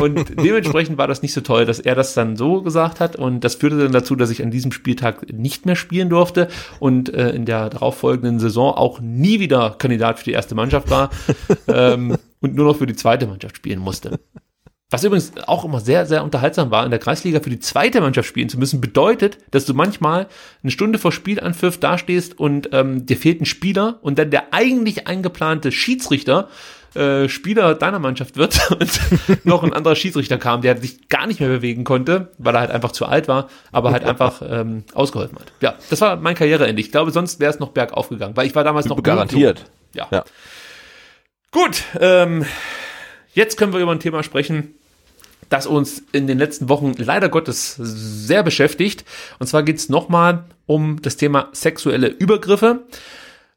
Und 0.00 0.40
dementsprechend 0.40 0.96
war 0.96 1.08
das 1.08 1.22
nicht 1.22 1.32
so 1.32 1.40
toll, 1.40 1.66
dass 1.66 1.80
er 1.80 1.96
das 1.96 2.14
dann 2.14 2.36
so 2.36 2.62
gesagt 2.62 3.00
hat. 3.00 3.16
Und 3.16 3.42
das 3.42 3.56
führte 3.56 3.78
dann 3.78 3.92
dazu, 3.92 4.14
dass 4.14 4.30
ich 4.30 4.42
an 4.42 4.52
diesem 4.52 4.70
Spieltag 4.70 5.32
nicht 5.32 5.66
mehr 5.66 5.76
spielen 5.76 6.08
durfte 6.08 6.48
und 6.78 7.12
äh, 7.12 7.30
in 7.30 7.46
der 7.46 7.68
darauffolgenden 7.70 8.38
Saison 8.38 8.74
auch 8.74 9.00
nie 9.00 9.40
wieder 9.40 9.74
Kandidat 9.78 10.20
für 10.20 10.26
die 10.26 10.32
erste 10.32 10.54
Mannschaft 10.54 10.88
war 10.88 11.10
ähm, 11.66 12.16
und 12.40 12.54
nur 12.54 12.66
noch 12.66 12.76
für 12.76 12.86
die 12.86 12.96
zweite 12.96 13.26
Mannschaft 13.26 13.56
spielen 13.56 13.80
musste. 13.80 14.20
Was 14.90 15.04
übrigens 15.04 15.32
auch 15.46 15.66
immer 15.66 15.80
sehr, 15.80 16.06
sehr 16.06 16.24
unterhaltsam 16.24 16.70
war, 16.70 16.82
in 16.84 16.90
der 16.90 16.98
Kreisliga 16.98 17.40
für 17.40 17.50
die 17.50 17.60
zweite 17.60 18.00
Mannschaft 18.00 18.26
spielen 18.26 18.48
zu 18.48 18.58
müssen, 18.58 18.80
bedeutet, 18.80 19.36
dass 19.50 19.66
du 19.66 19.74
manchmal 19.74 20.28
eine 20.62 20.70
Stunde 20.70 20.98
vor 20.98 21.12
Spielanpfiff 21.12 21.78
dastehst 21.78 22.38
und 22.38 22.70
ähm, 22.72 23.04
dir 23.04 23.18
fehlt 23.18 23.42
ein 23.42 23.44
Spieler 23.46 23.98
und 24.00 24.18
dann 24.18 24.30
der 24.30 24.54
eigentlich 24.54 25.06
eingeplante 25.06 25.72
Schiedsrichter 25.72 26.48
äh, 26.94 27.28
Spieler 27.28 27.74
deiner 27.74 27.98
Mannschaft 27.98 28.38
wird 28.38 28.70
und 28.80 29.44
noch 29.44 29.62
ein 29.62 29.74
anderer 29.74 29.94
Schiedsrichter 29.94 30.38
kam, 30.38 30.62
der 30.62 30.78
sich 30.78 31.10
gar 31.10 31.26
nicht 31.26 31.38
mehr 31.38 31.50
bewegen 31.50 31.84
konnte, 31.84 32.32
weil 32.38 32.54
er 32.54 32.60
halt 32.60 32.70
einfach 32.70 32.92
zu 32.92 33.04
alt 33.04 33.28
war, 33.28 33.50
aber 33.72 33.92
halt 33.92 34.04
einfach 34.04 34.40
ähm, 34.48 34.84
ausgeholfen 34.94 35.38
hat. 35.38 35.52
Ja, 35.60 35.74
das 35.90 36.00
war 36.00 36.16
mein 36.16 36.34
Karriereende. 36.34 36.80
Ich 36.80 36.90
glaube, 36.90 37.10
sonst 37.10 37.40
wäre 37.40 37.52
es 37.52 37.58
noch 37.58 37.72
bergauf 37.72 38.08
gegangen, 38.08 38.38
weil 38.38 38.46
ich 38.46 38.54
war 38.54 38.64
damals 38.64 38.86
noch 38.86 39.02
garantiert. 39.02 39.70
Ja. 39.92 40.08
ja. 40.10 40.24
Gut, 41.50 41.82
ähm, 42.00 42.46
jetzt 43.34 43.58
können 43.58 43.74
wir 43.74 43.80
über 43.80 43.92
ein 43.92 44.00
Thema 44.00 44.22
sprechen, 44.22 44.77
das 45.48 45.66
uns 45.66 46.02
in 46.12 46.26
den 46.26 46.38
letzten 46.38 46.68
Wochen 46.68 46.92
leider 46.96 47.28
Gottes 47.28 47.76
sehr 47.76 48.42
beschäftigt. 48.42 49.04
Und 49.38 49.46
zwar 49.46 49.62
geht 49.62 49.76
es 49.76 49.88
nochmal 49.88 50.44
um 50.66 51.00
das 51.02 51.16
Thema 51.16 51.48
sexuelle 51.52 52.08
Übergriffe. 52.08 52.84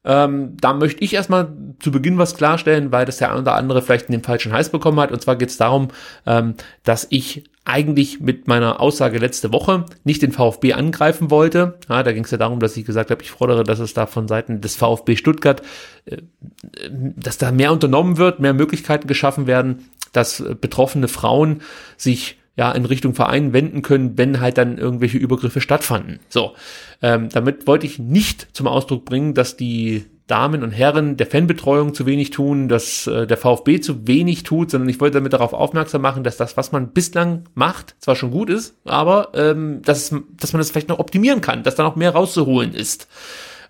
Ähm, 0.04 0.58
da 0.60 0.74
möchte 0.74 1.04
ich 1.04 1.14
erstmal 1.14 1.54
zu 1.80 1.92
Beginn 1.92 2.18
was 2.18 2.36
klarstellen, 2.36 2.92
weil 2.92 3.06
das 3.06 3.18
der 3.18 3.32
ein 3.32 3.42
oder 3.42 3.54
andere 3.54 3.84
vielleicht 3.84 4.08
in 4.08 4.14
den 4.14 4.24
falschen 4.24 4.52
Hals 4.52 4.70
bekommen 4.70 5.00
hat. 5.00 5.12
Und 5.12 5.22
zwar 5.22 5.36
geht 5.36 5.50
es 5.50 5.58
darum, 5.58 5.90
ähm, 6.26 6.56
dass 6.84 7.06
ich 7.12 7.44
eigentlich 7.66 8.20
mit 8.20 8.48
meiner 8.48 8.80
Aussage 8.80 9.20
letzte 9.20 9.54
Woche 9.54 9.86
nicht 10.04 10.24
den 10.24 10.32
VfB 10.32 10.74
angreifen 10.74 11.30
wollte. 11.30 11.78
Ja, 11.88 12.02
da 12.02 12.12
ging 12.12 12.24
es 12.24 12.32
ja 12.32 12.40
darum, 12.40 12.60
dass 12.60 12.76
ich 12.76 12.86
gesagt 12.86 13.12
habe, 13.12 13.22
ich 13.22 13.30
fordere, 13.30 13.64
dass 13.64 13.78
es 13.78 13.94
da 13.94 14.08
von 14.08 14.28
Seiten 14.28 14.62
des 14.62 14.76
VfB 14.76 15.16
Stuttgart, 15.16 15.62
äh, 16.06 16.18
dass 16.90 17.38
da 17.38 17.52
mehr 17.52 17.72
unternommen 17.72 18.18
wird, 18.18 18.40
mehr 18.40 18.54
Möglichkeiten 18.54 19.08
geschaffen 19.08 19.46
werden, 19.46 19.86
dass 20.12 20.44
betroffene 20.60 21.08
Frauen 21.08 21.62
sich 21.98 22.38
ja 22.58 22.72
in 22.72 22.86
Richtung 22.86 23.14
Verein 23.14 23.54
wenden 23.54 23.82
können, 23.82 24.18
wenn 24.18 24.40
halt 24.40 24.58
dann 24.58 24.78
irgendwelche 24.78 25.18
Übergriffe 25.18 25.62
stattfanden. 25.62 26.20
So, 26.30 26.54
ähm, 27.02 27.30
damit 27.30 27.66
wollte 27.66 27.86
ich 27.86 27.98
nicht 27.98 28.48
zum 28.54 28.68
Ausdruck 28.68 29.06
bringen, 29.06 29.34
dass 29.34 29.56
die 29.58 30.06
Damen 30.28 30.64
und 30.64 30.72
Herren 30.72 31.18
der 31.18 31.28
Fanbetreuung 31.28 31.94
zu 31.94 32.06
wenig 32.06 32.30
tun, 32.30 32.70
dass 32.70 33.06
äh, 33.06 33.28
der 33.28 33.36
VfB 33.36 33.82
zu 33.82 34.08
wenig 34.08 34.44
tut, 34.44 34.72
sondern 34.72 34.88
ich 34.88 35.02
wollte 35.02 35.18
damit 35.18 35.34
darauf 35.34 35.52
aufmerksam 35.54 36.02
machen, 36.02 36.24
dass 36.24 36.38
das, 36.38 36.56
was 36.56 36.72
man 36.72 36.94
bislang 36.94 37.44
macht, 37.54 37.96
zwar 38.00 38.16
schon 38.16 38.32
gut 38.32 38.50
ist, 38.50 38.76
aber 38.86 39.32
ähm, 39.34 39.82
dass, 39.84 40.16
dass 40.38 40.54
man 40.54 40.60
das 40.60 40.72
vielleicht 40.72 40.88
noch 40.88 41.00
optimieren 41.00 41.42
kann, 41.42 41.64
dass 41.64 41.76
da 41.76 41.84
noch 41.84 41.98
mehr 41.98 42.12
rauszuholen 42.12 42.74
ist. 42.74 43.10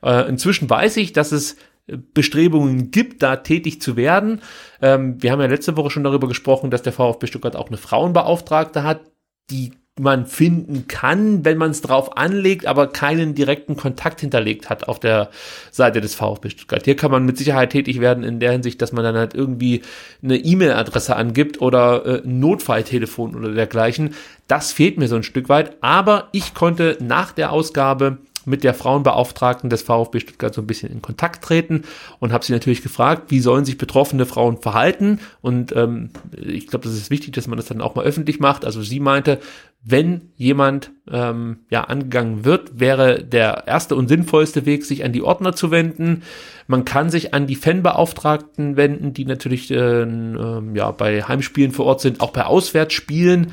Äh, 0.03 0.29
inzwischen 0.29 0.69
weiß 0.69 0.97
ich, 0.97 1.13
dass 1.13 1.31
es 1.31 1.55
Bestrebungen 1.87 2.91
gibt, 2.91 3.23
da 3.23 3.37
tätig 3.37 3.81
zu 3.81 3.95
werden. 3.95 4.41
Ähm, 4.81 5.21
wir 5.21 5.31
haben 5.31 5.41
ja 5.41 5.47
letzte 5.47 5.77
Woche 5.77 5.89
schon 5.89 6.03
darüber 6.03 6.27
gesprochen, 6.27 6.71
dass 6.71 6.83
der 6.83 6.93
VfB 6.93 7.27
Stuttgart 7.27 7.55
auch 7.55 7.67
eine 7.67 7.77
Frauenbeauftragte 7.77 8.83
hat, 8.83 9.01
die 9.49 9.73
man 9.99 10.25
finden 10.25 10.87
kann, 10.87 11.43
wenn 11.43 11.57
man 11.57 11.71
es 11.71 11.81
drauf 11.81 12.17
anlegt, 12.17 12.65
aber 12.65 12.87
keinen 12.87 13.35
direkten 13.35 13.75
Kontakt 13.75 14.21
hinterlegt 14.21 14.69
hat 14.69 14.87
auf 14.87 14.99
der 14.99 15.29
Seite 15.69 15.99
des 15.99 16.15
VfB 16.15 16.49
Stuttgart. 16.49 16.85
Hier 16.85 16.95
kann 16.95 17.11
man 17.11 17.25
mit 17.25 17.37
Sicherheit 17.37 17.71
tätig 17.71 17.99
werden 17.99 18.23
in 18.23 18.39
der 18.39 18.53
Hinsicht, 18.53 18.81
dass 18.81 18.93
man 18.93 19.03
dann 19.03 19.15
halt 19.15 19.33
irgendwie 19.33 19.81
eine 20.23 20.37
E-Mail-Adresse 20.37 21.15
angibt 21.15 21.61
oder 21.61 22.05
äh, 22.05 22.21
ein 22.23 22.39
Notfalltelefon 22.39 23.35
oder 23.35 23.53
dergleichen. 23.53 24.15
Das 24.47 24.71
fehlt 24.71 24.97
mir 24.97 25.09
so 25.09 25.17
ein 25.17 25.23
Stück 25.23 25.49
weit, 25.49 25.75
aber 25.81 26.29
ich 26.31 26.53
konnte 26.53 26.97
nach 27.01 27.33
der 27.33 27.51
Ausgabe 27.51 28.19
mit 28.45 28.63
der 28.63 28.73
Frauenbeauftragten 28.73 29.69
des 29.69 29.81
VfB 29.81 30.19
Stuttgart 30.19 30.53
so 30.53 30.61
ein 30.61 30.67
bisschen 30.67 30.91
in 30.91 31.01
Kontakt 31.01 31.43
treten 31.43 31.83
und 32.19 32.31
habe 32.31 32.43
sie 32.43 32.53
natürlich 32.53 32.81
gefragt, 32.81 33.25
wie 33.29 33.39
sollen 33.39 33.65
sich 33.65 33.77
betroffene 33.77 34.25
Frauen 34.25 34.57
verhalten. 34.57 35.19
Und 35.41 35.75
ähm, 35.75 36.09
ich 36.35 36.67
glaube, 36.67 36.85
das 36.85 36.93
ist 36.93 37.09
wichtig, 37.09 37.33
dass 37.33 37.47
man 37.47 37.57
das 37.57 37.67
dann 37.67 37.81
auch 37.81 37.95
mal 37.95 38.05
öffentlich 38.05 38.39
macht. 38.39 38.65
Also 38.65 38.81
sie 38.81 38.99
meinte, 38.99 39.39
wenn 39.83 40.29
jemand 40.35 40.91
ähm, 41.09 41.59
ja 41.69 41.85
angegangen 41.85 42.45
wird, 42.45 42.79
wäre 42.79 43.23
der 43.23 43.63
erste 43.65 43.95
und 43.95 44.07
sinnvollste 44.07 44.65
Weg, 44.65 44.85
sich 44.85 45.03
an 45.03 45.11
die 45.11 45.23
Ordner 45.23 45.53
zu 45.53 45.71
wenden. 45.71 46.21
Man 46.67 46.85
kann 46.85 47.09
sich 47.09 47.33
an 47.33 47.47
die 47.47 47.55
Fanbeauftragten 47.55 48.77
wenden, 48.77 49.13
die 49.13 49.25
natürlich 49.25 49.71
äh, 49.71 50.03
äh, 50.03 50.61
ja 50.73 50.91
bei 50.91 51.23
Heimspielen 51.23 51.71
vor 51.71 51.85
Ort 51.85 52.01
sind, 52.01 52.21
auch 52.21 52.31
bei 52.31 52.45
Auswärtsspielen. 52.45 53.51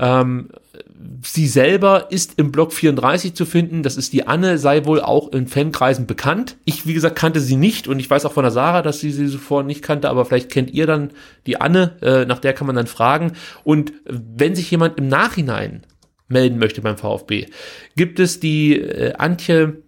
Ähm, 0.00 0.48
sie 1.24 1.46
selber 1.46 2.06
ist 2.10 2.38
im 2.38 2.50
Block 2.50 2.72
34 2.72 3.34
zu 3.34 3.46
finden. 3.46 3.82
Das 3.82 3.96
ist 3.96 4.12
die 4.12 4.26
Anne, 4.26 4.58
sei 4.58 4.84
wohl 4.84 5.00
auch 5.00 5.32
in 5.32 5.46
Fankreisen 5.46 6.06
bekannt. 6.06 6.56
Ich, 6.64 6.86
wie 6.86 6.94
gesagt, 6.94 7.16
kannte 7.16 7.40
sie 7.40 7.56
nicht 7.56 7.88
und 7.88 7.98
ich 7.98 8.10
weiß 8.10 8.24
auch 8.24 8.32
von 8.32 8.42
der 8.42 8.50
Sarah, 8.50 8.82
dass 8.82 9.00
sie 9.00 9.12
sie 9.12 9.28
zuvor 9.28 9.62
nicht 9.62 9.82
kannte, 9.82 10.10
aber 10.10 10.24
vielleicht 10.24 10.50
kennt 10.50 10.70
ihr 10.70 10.86
dann 10.86 11.10
die 11.46 11.60
Anne, 11.60 11.96
äh, 12.02 12.24
nach 12.24 12.38
der 12.38 12.52
kann 12.52 12.66
man 12.66 12.76
dann 12.76 12.86
fragen. 12.86 13.32
Und 13.64 13.92
wenn 14.04 14.54
sich 14.54 14.70
jemand 14.70 14.98
im 14.98 15.08
Nachhinein 15.08 15.82
melden 16.28 16.58
möchte 16.58 16.82
beim 16.82 16.96
VfB, 16.96 17.46
gibt 17.96 18.18
es 18.18 18.40
die 18.40 18.78
äh, 18.78 19.14
Antje 19.14 19.82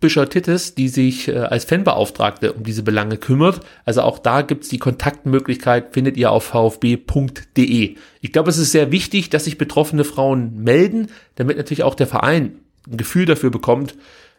Büscher 0.00 0.28
Tittes, 0.28 0.74
die 0.74 0.88
sich 0.88 1.28
äh, 1.28 1.38
als 1.38 1.64
Fanbeauftragte 1.64 2.52
um 2.52 2.64
diese 2.64 2.82
Belange 2.82 3.16
kümmert. 3.16 3.60
Also 3.84 4.02
auch 4.02 4.18
da 4.18 4.42
gibt's 4.42 4.68
die 4.68 4.78
Kontaktmöglichkeit, 4.78 5.94
findet 5.94 6.16
ihr 6.16 6.30
auf 6.32 6.44
vfb.de. 6.44 7.96
Ich 8.20 8.32
glaube, 8.32 8.50
es 8.50 8.58
ist 8.58 8.72
sehr 8.72 8.90
wichtig, 8.90 9.30
dass 9.30 9.44
sich 9.44 9.58
betroffene 9.58 10.04
Frauen 10.04 10.62
melden, 10.62 11.08
damit 11.36 11.56
natürlich 11.56 11.84
auch 11.84 11.94
der 11.94 12.06
Verein 12.06 12.58
ein 12.90 12.96
Gefühl 12.96 13.26
dafür 13.26 13.50
bekommt, 13.50 13.94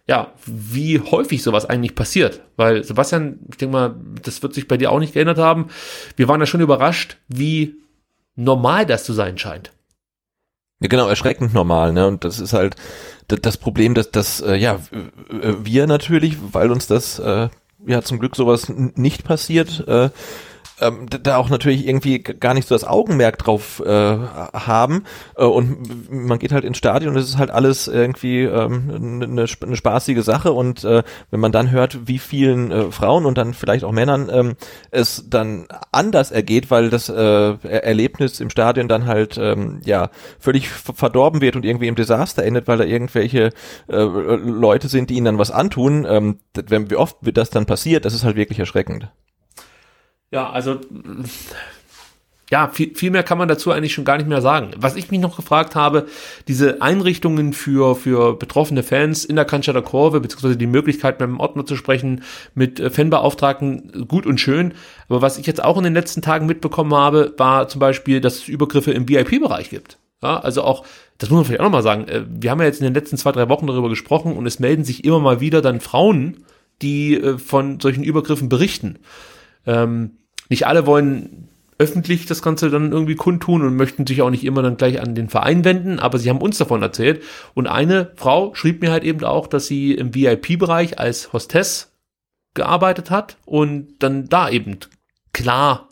ja, 0.07 0.33
wie 0.45 0.99
häufig 0.99 1.43
sowas 1.43 1.65
eigentlich 1.65 1.95
passiert. 1.95 2.41
Weil, 2.55 2.83
Sebastian, 2.83 3.39
ich 3.49 3.57
denke 3.57 3.73
mal, 3.73 3.95
das 4.23 4.41
wird 4.41 4.53
sich 4.53 4.67
bei 4.67 4.77
dir 4.77 4.91
auch 4.91 4.99
nicht 4.99 5.13
geändert 5.13 5.37
haben. 5.37 5.67
Wir 6.15 6.27
waren 6.29 6.39
ja 6.39 6.45
schon 6.45 6.61
überrascht, 6.61 7.17
wie 7.27 7.75
normal 8.35 8.85
das 8.85 9.03
zu 9.03 9.11
sein 9.11 9.37
scheint. 9.37 9.71
Ja, 10.79 10.87
genau, 10.87 11.09
erschreckend 11.09 11.53
normal, 11.53 11.91
ne? 11.91 12.07
Und 12.07 12.23
das 12.23 12.39
ist 12.39 12.53
halt, 12.53 12.75
das 13.27 13.57
Problem, 13.57 13.93
dass, 13.93 14.11
dass 14.11 14.41
äh, 14.41 14.55
ja, 14.55 14.79
wir 15.29 15.87
natürlich, 15.87 16.37
weil 16.53 16.71
uns 16.71 16.87
das 16.87 17.19
äh, 17.19 17.49
ja 17.85 18.01
zum 18.01 18.19
Glück 18.19 18.35
sowas 18.35 18.69
nicht 18.69 19.23
passiert, 19.23 19.85
äh, 19.87 20.09
ähm, 20.79 21.07
da 21.09 21.37
auch 21.37 21.49
natürlich 21.49 21.87
irgendwie 21.87 22.19
gar 22.19 22.53
nicht 22.53 22.67
so 22.67 22.75
das 22.75 22.83
Augenmerk 22.83 23.37
drauf 23.37 23.81
äh, 23.85 23.89
haben. 23.89 25.03
Äh, 25.35 25.45
und 25.45 26.11
man 26.11 26.39
geht 26.39 26.51
halt 26.51 26.63
ins 26.63 26.77
Stadion 26.77 27.13
und 27.13 27.19
es 27.19 27.29
ist 27.29 27.37
halt 27.37 27.51
alles 27.51 27.87
irgendwie 27.87 28.43
ähm, 28.43 29.21
eine, 29.21 29.45
eine 29.61 29.75
spaßige 29.75 30.23
Sache. 30.23 30.51
Und 30.51 30.83
äh, 30.83 31.03
wenn 31.31 31.39
man 31.39 31.51
dann 31.51 31.71
hört, 31.71 32.07
wie 32.07 32.19
vielen 32.19 32.71
äh, 32.71 32.91
Frauen 32.91 33.25
und 33.25 33.37
dann 33.37 33.53
vielleicht 33.53 33.83
auch 33.83 33.91
Männern 33.91 34.29
ähm, 34.31 34.55
es 34.91 35.25
dann 35.29 35.67
anders 35.91 36.31
ergeht, 36.31 36.69
weil 36.69 36.89
das 36.89 37.09
äh, 37.09 37.13
Erlebnis 37.63 38.39
im 38.39 38.49
Stadion 38.49 38.87
dann 38.87 39.05
halt 39.05 39.37
ähm, 39.37 39.81
ja 39.83 40.09
völlig 40.39 40.69
verdorben 40.69 41.41
wird 41.41 41.55
und 41.55 41.65
irgendwie 41.65 41.87
im 41.87 41.95
Desaster 41.95 42.43
endet, 42.43 42.67
weil 42.67 42.77
da 42.77 42.83
irgendwelche 42.83 43.51
äh, 43.87 43.95
Leute 43.95 44.87
sind, 44.87 45.09
die 45.09 45.15
ihnen 45.15 45.25
dann 45.25 45.37
was 45.39 45.51
antun, 45.51 46.05
ähm, 46.07 46.39
wenn 46.53 46.89
wie 46.89 46.95
oft 46.95 47.17
wird 47.21 47.37
das 47.37 47.49
dann 47.49 47.65
passiert, 47.65 48.05
das 48.05 48.13
ist 48.13 48.23
halt 48.23 48.35
wirklich 48.35 48.59
erschreckend. 48.59 49.09
Ja, 50.31 50.49
also 50.49 50.79
ja, 52.49 52.69
viel, 52.69 52.95
viel 52.95 53.11
mehr 53.11 53.23
kann 53.23 53.37
man 53.37 53.49
dazu 53.49 53.71
eigentlich 53.71 53.93
schon 53.93 54.05
gar 54.05 54.17
nicht 54.17 54.29
mehr 54.29 54.41
sagen. 54.41 54.71
Was 54.77 54.95
ich 54.95 55.11
mich 55.11 55.19
noch 55.19 55.35
gefragt 55.35 55.75
habe, 55.75 56.07
diese 56.47 56.81
Einrichtungen 56.81 57.51
für, 57.51 57.95
für 57.95 58.37
betroffene 58.37 58.83
Fans 58.83 59.25
in 59.25 59.35
der 59.35 59.43
Cannstatter 59.43 59.81
Kurve, 59.81 60.21
beziehungsweise 60.21 60.55
die 60.55 60.67
Möglichkeit, 60.67 61.19
mit 61.19 61.27
dem 61.27 61.41
Ordner 61.41 61.65
zu 61.65 61.75
sprechen, 61.75 62.23
mit 62.55 62.79
äh, 62.79 62.89
Fanbeauftragten, 62.89 64.07
gut 64.07 64.25
und 64.25 64.39
schön. 64.39 64.73
Aber 65.09 65.21
was 65.21 65.37
ich 65.37 65.45
jetzt 65.45 65.61
auch 65.61 65.77
in 65.77 65.83
den 65.83 65.93
letzten 65.93 66.21
Tagen 66.21 66.45
mitbekommen 66.45 66.93
habe, 66.93 67.33
war 67.37 67.67
zum 67.67 67.79
Beispiel, 67.79 68.21
dass 68.21 68.35
es 68.35 68.47
Übergriffe 68.47 68.91
im 68.91 69.09
VIP-Bereich 69.09 69.69
gibt. 69.69 69.97
Ja, 70.23 70.39
also 70.39 70.63
auch, 70.63 70.85
das 71.17 71.29
muss 71.29 71.37
man 71.37 71.45
vielleicht 71.45 71.59
auch 71.59 71.65
nochmal 71.65 71.83
sagen, 71.83 72.07
äh, 72.07 72.23
wir 72.29 72.49
haben 72.49 72.59
ja 72.61 72.65
jetzt 72.65 72.79
in 72.79 72.85
den 72.85 72.93
letzten 72.93 73.17
zwei, 73.17 73.33
drei 73.33 73.49
Wochen 73.49 73.67
darüber 73.67 73.89
gesprochen 73.89 74.37
und 74.37 74.45
es 74.45 74.59
melden 74.59 74.85
sich 74.85 75.03
immer 75.03 75.19
mal 75.19 75.41
wieder 75.41 75.61
dann 75.61 75.81
Frauen, 75.81 76.45
die 76.81 77.15
äh, 77.15 77.37
von 77.37 77.81
solchen 77.81 78.03
Übergriffen 78.03 78.47
berichten. 78.47 78.99
Ähm, 79.67 80.11
nicht 80.49 80.65
alle 80.65 80.87
wollen 80.87 81.49
öffentlich 81.79 82.25
das 82.25 82.41
Ganze 82.41 82.69
dann 82.69 82.91
irgendwie 82.91 83.15
kundtun 83.15 83.61
und 83.61 83.75
möchten 83.75 84.07
sich 84.07 84.21
auch 84.21 84.31
nicht 84.31 84.43
immer 84.43 84.63
dann 84.63 84.77
gleich 84.77 84.99
an 84.99 85.13
den 85.13 85.29
Verein 85.29 85.63
wenden, 85.63 85.99
aber 85.99 86.17
sie 86.17 86.29
haben 86.29 86.41
uns 86.41 86.57
davon 86.57 86.81
erzählt. 86.81 87.21
Und 87.53 87.67
eine 87.67 88.11
Frau 88.15 88.55
schrieb 88.55 88.81
mir 88.81 88.91
halt 88.91 89.03
eben 89.03 89.23
auch, 89.23 89.47
dass 89.47 89.67
sie 89.67 89.93
im 89.93 90.15
VIP-Bereich 90.15 90.97
als 90.97 91.33
Hostess 91.33 91.91
gearbeitet 92.55 93.11
hat 93.11 93.37
und 93.45 93.89
dann 93.99 94.27
da 94.27 94.49
eben 94.49 94.77
klar 95.33 95.89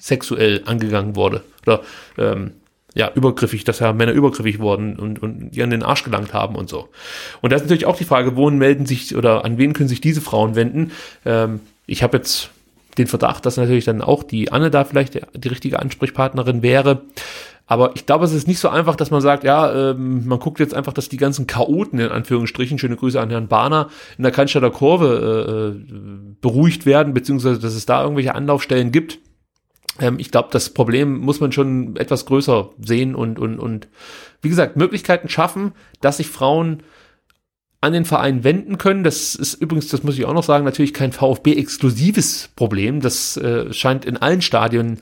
sexuell 0.00 0.62
angegangen 0.64 1.14
wurde. 1.14 1.44
Oder 1.64 1.82
ähm, 2.16 2.52
ja, 2.94 3.12
übergriffig, 3.14 3.62
dass 3.62 3.78
ja 3.78 3.92
Männer 3.92 4.12
übergriffig 4.12 4.58
wurden 4.58 4.96
und, 4.96 5.22
und 5.22 5.50
die 5.50 5.62
an 5.62 5.70
den 5.70 5.84
Arsch 5.84 6.02
gelangt 6.02 6.32
haben 6.32 6.56
und 6.56 6.68
so. 6.68 6.88
Und 7.40 7.50
da 7.50 7.56
ist 7.56 7.62
natürlich 7.62 7.86
auch 7.86 7.96
die 7.96 8.04
Frage, 8.04 8.34
wohin 8.34 8.58
melden 8.58 8.86
sich 8.86 9.14
oder 9.14 9.44
an 9.44 9.56
wen 9.56 9.72
können 9.72 9.88
sich 9.88 10.00
diese 10.00 10.20
Frauen 10.20 10.56
wenden? 10.56 10.90
Ähm, 11.24 11.60
ich 11.86 12.02
habe 12.02 12.16
jetzt 12.16 12.50
den 12.98 13.06
Verdacht, 13.06 13.46
dass 13.46 13.56
natürlich 13.56 13.84
dann 13.84 14.02
auch 14.02 14.22
die 14.22 14.52
Anne 14.52 14.70
da 14.70 14.84
vielleicht 14.84 15.14
die, 15.14 15.22
die 15.34 15.48
richtige 15.48 15.78
Ansprechpartnerin 15.78 16.62
wäre. 16.62 17.02
Aber 17.66 17.92
ich 17.94 18.06
glaube, 18.06 18.24
es 18.24 18.32
ist 18.32 18.48
nicht 18.48 18.60
so 18.60 18.70
einfach, 18.70 18.96
dass 18.96 19.10
man 19.10 19.20
sagt, 19.20 19.44
ja, 19.44 19.90
ähm, 19.90 20.26
man 20.26 20.38
guckt 20.38 20.58
jetzt 20.58 20.72
einfach, 20.72 20.94
dass 20.94 21.10
die 21.10 21.18
ganzen 21.18 21.46
Chaoten, 21.46 21.98
in 21.98 22.08
Anführungsstrichen, 22.08 22.78
schöne 22.78 22.96
Grüße 22.96 23.20
an 23.20 23.28
Herrn 23.28 23.48
Bahner, 23.48 23.90
in 24.16 24.22
der 24.22 24.32
Cannstatter 24.32 24.70
Kurve 24.70 25.04
äh, 25.46 25.52
äh, 25.52 26.32
beruhigt 26.40 26.86
werden, 26.86 27.12
beziehungsweise 27.12 27.60
dass 27.60 27.74
es 27.74 27.84
da 27.84 28.02
irgendwelche 28.02 28.34
Anlaufstellen 28.34 28.90
gibt. 28.90 29.18
Ähm, 30.00 30.18
ich 30.18 30.30
glaube, 30.30 30.48
das 30.50 30.70
Problem 30.70 31.18
muss 31.18 31.40
man 31.40 31.52
schon 31.52 31.96
etwas 31.96 32.24
größer 32.24 32.70
sehen 32.80 33.14
und, 33.14 33.38
und, 33.38 33.58
und 33.58 33.88
wie 34.40 34.48
gesagt, 34.48 34.76
Möglichkeiten 34.76 35.28
schaffen, 35.28 35.72
dass 36.00 36.16
sich 36.16 36.28
Frauen 36.28 36.82
an 37.80 37.92
den 37.92 38.04
Verein 38.04 38.44
wenden 38.44 38.78
können. 38.78 39.04
Das 39.04 39.34
ist 39.34 39.54
übrigens, 39.54 39.88
das 39.88 40.02
muss 40.02 40.18
ich 40.18 40.24
auch 40.24 40.34
noch 40.34 40.42
sagen, 40.42 40.64
natürlich 40.64 40.94
kein 40.94 41.12
VfB-exklusives 41.12 42.50
Problem. 42.56 43.00
Das 43.00 43.36
äh, 43.36 43.72
scheint 43.72 44.04
in 44.04 44.16
allen 44.16 44.42
Stadien 44.42 44.98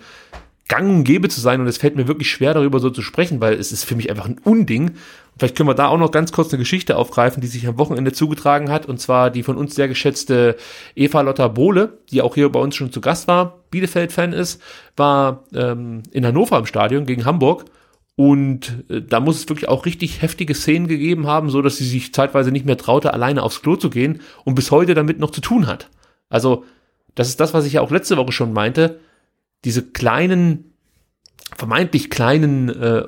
gang 0.69 0.91
und 0.91 1.05
gäbe 1.05 1.29
zu 1.29 1.41
sein 1.41 1.61
und 1.61 1.69
es 1.69 1.79
fällt 1.79 1.97
mir 1.97 2.09
wirklich 2.09 2.31
schwer 2.31 2.53
darüber 2.53 2.81
so 2.81 2.91
zu 2.91 3.01
sprechen, 3.01 3.41
weil 3.41 3.55
es 3.55 3.73
ist 3.73 3.85
für 3.85 3.95
mich 3.95 4.11
einfach 4.11 4.27
ein 4.27 4.41
Unding. 4.43 4.93
Vielleicht 5.39 5.57
können 5.57 5.69
wir 5.69 5.75
da 5.75 5.89
auch 5.89 5.99
noch 5.99 6.11
ganz 6.11 6.33
kurz 6.33 6.53
eine 6.53 6.59
Geschichte 6.59 6.97
aufgreifen, 6.97 7.41
die 7.41 7.47
sich 7.47 7.67
am 7.69 7.79
Wochenende 7.79 8.13
zugetragen 8.13 8.71
hat 8.71 8.87
und 8.87 8.99
zwar 8.99 9.31
die 9.31 9.43
von 9.43 9.57
uns 9.57 9.75
sehr 9.75 9.87
geschätzte 9.87 10.57
Eva 10.97 11.21
Lotta 11.21 11.49
Bohle, 11.49 11.99
die 12.11 12.21
auch 12.21 12.35
hier 12.35 12.51
bei 12.51 12.59
uns 12.59 12.75
schon 12.75 12.91
zu 12.91 13.01
Gast 13.01 13.29
war, 13.29 13.61
Bielefeld-Fan 13.71 14.33
ist, 14.33 14.61
war 14.97 15.45
ähm, 15.55 16.03
in 16.11 16.27
Hannover 16.27 16.59
im 16.59 16.67
Stadion 16.67 17.07
gegen 17.07 17.25
Hamburg 17.25 17.67
und 18.17 18.85
äh, 18.89 19.03
da 19.03 19.21
muss 19.21 19.37
es 19.37 19.49
wirklich 19.49 19.69
auch 19.69 19.87
richtig 19.87 20.23
heftige 20.23 20.55
Szenen 20.55 20.89
gegeben 20.89 21.27
haben, 21.27 21.51
so 21.51 21.63
dass 21.63 21.77
sie 21.77 21.87
sich 21.87 22.13
zeitweise 22.15 22.51
nicht 22.51 22.67
mehr 22.67 22.79
traute, 22.79 23.13
alleine 23.13 23.43
aufs 23.43 23.63
Klo 23.63 23.77
zu 23.77 23.91
gehen 23.91 24.23
und 24.45 24.55
bis 24.55 24.71
heute 24.71 24.95
damit 24.95 25.19
noch 25.19 25.31
zu 25.31 25.43
tun 25.43 25.67
hat. 25.67 25.91
Also, 26.31 26.65
das 27.15 27.29
ist 27.29 27.41
das, 27.41 27.55
was 27.55 27.67
ich 27.67 27.75
ja 27.75 27.83
auch 27.83 27.91
letzte 27.91 28.17
Woche 28.17 28.33
schon 28.33 28.53
meinte. 28.53 29.01
Diese 29.65 29.83
kleinen, 29.83 30.73
vermeintlich 31.57 32.11
kleinen, 32.11 32.69
äh, 32.71 33.05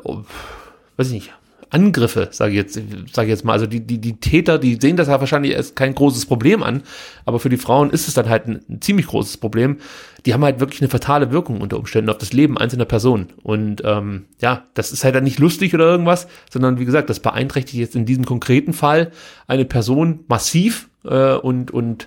weiß 0.96 1.08
ich 1.08 1.12
nicht, 1.12 1.32
Angriffe, 1.70 2.28
sage 2.30 2.52
ich 2.52 2.56
jetzt, 2.56 2.74
sage 3.12 3.26
ich 3.26 3.30
jetzt 3.30 3.44
mal. 3.44 3.52
Also 3.52 3.66
die, 3.66 3.80
die, 3.80 3.98
die 3.98 4.20
Täter, 4.20 4.58
die 4.58 4.78
sehen 4.80 4.96
das 4.96 5.08
ja 5.08 5.20
wahrscheinlich 5.20 5.56
als 5.56 5.74
kein 5.74 5.94
großes 5.94 6.26
Problem 6.26 6.62
an, 6.62 6.82
aber 7.24 7.38
für 7.38 7.48
die 7.48 7.56
Frauen 7.56 7.90
ist 7.90 8.08
es 8.08 8.14
dann 8.14 8.28
halt 8.28 8.46
ein, 8.46 8.60
ein, 8.68 8.80
ziemlich 8.80 9.06
großes 9.06 9.36
Problem. 9.36 9.78
Die 10.26 10.34
haben 10.34 10.44
halt 10.44 10.60
wirklich 10.60 10.80
eine 10.80 10.90
fatale 10.90 11.30
Wirkung 11.30 11.60
unter 11.60 11.78
Umständen 11.78 12.10
auf 12.10 12.18
das 12.18 12.32
Leben 12.32 12.58
einzelner 12.58 12.84
Personen. 12.84 13.28
Und 13.42 13.82
ähm, 13.84 14.26
ja, 14.40 14.64
das 14.74 14.92
ist 14.92 15.04
halt 15.04 15.14
dann 15.14 15.24
nicht 15.24 15.38
lustig 15.38 15.74
oder 15.74 15.84
irgendwas, 15.84 16.26
sondern 16.50 16.78
wie 16.78 16.84
gesagt, 16.84 17.10
das 17.10 17.20
beeinträchtigt 17.20 17.78
jetzt 17.78 17.96
in 17.96 18.06
diesem 18.06 18.24
konkreten 18.24 18.72
Fall 18.72 19.12
eine 19.46 19.64
Person 19.64 20.20
massiv 20.28 20.88
äh, 21.04 21.34
und 21.34 21.70
und 21.70 22.06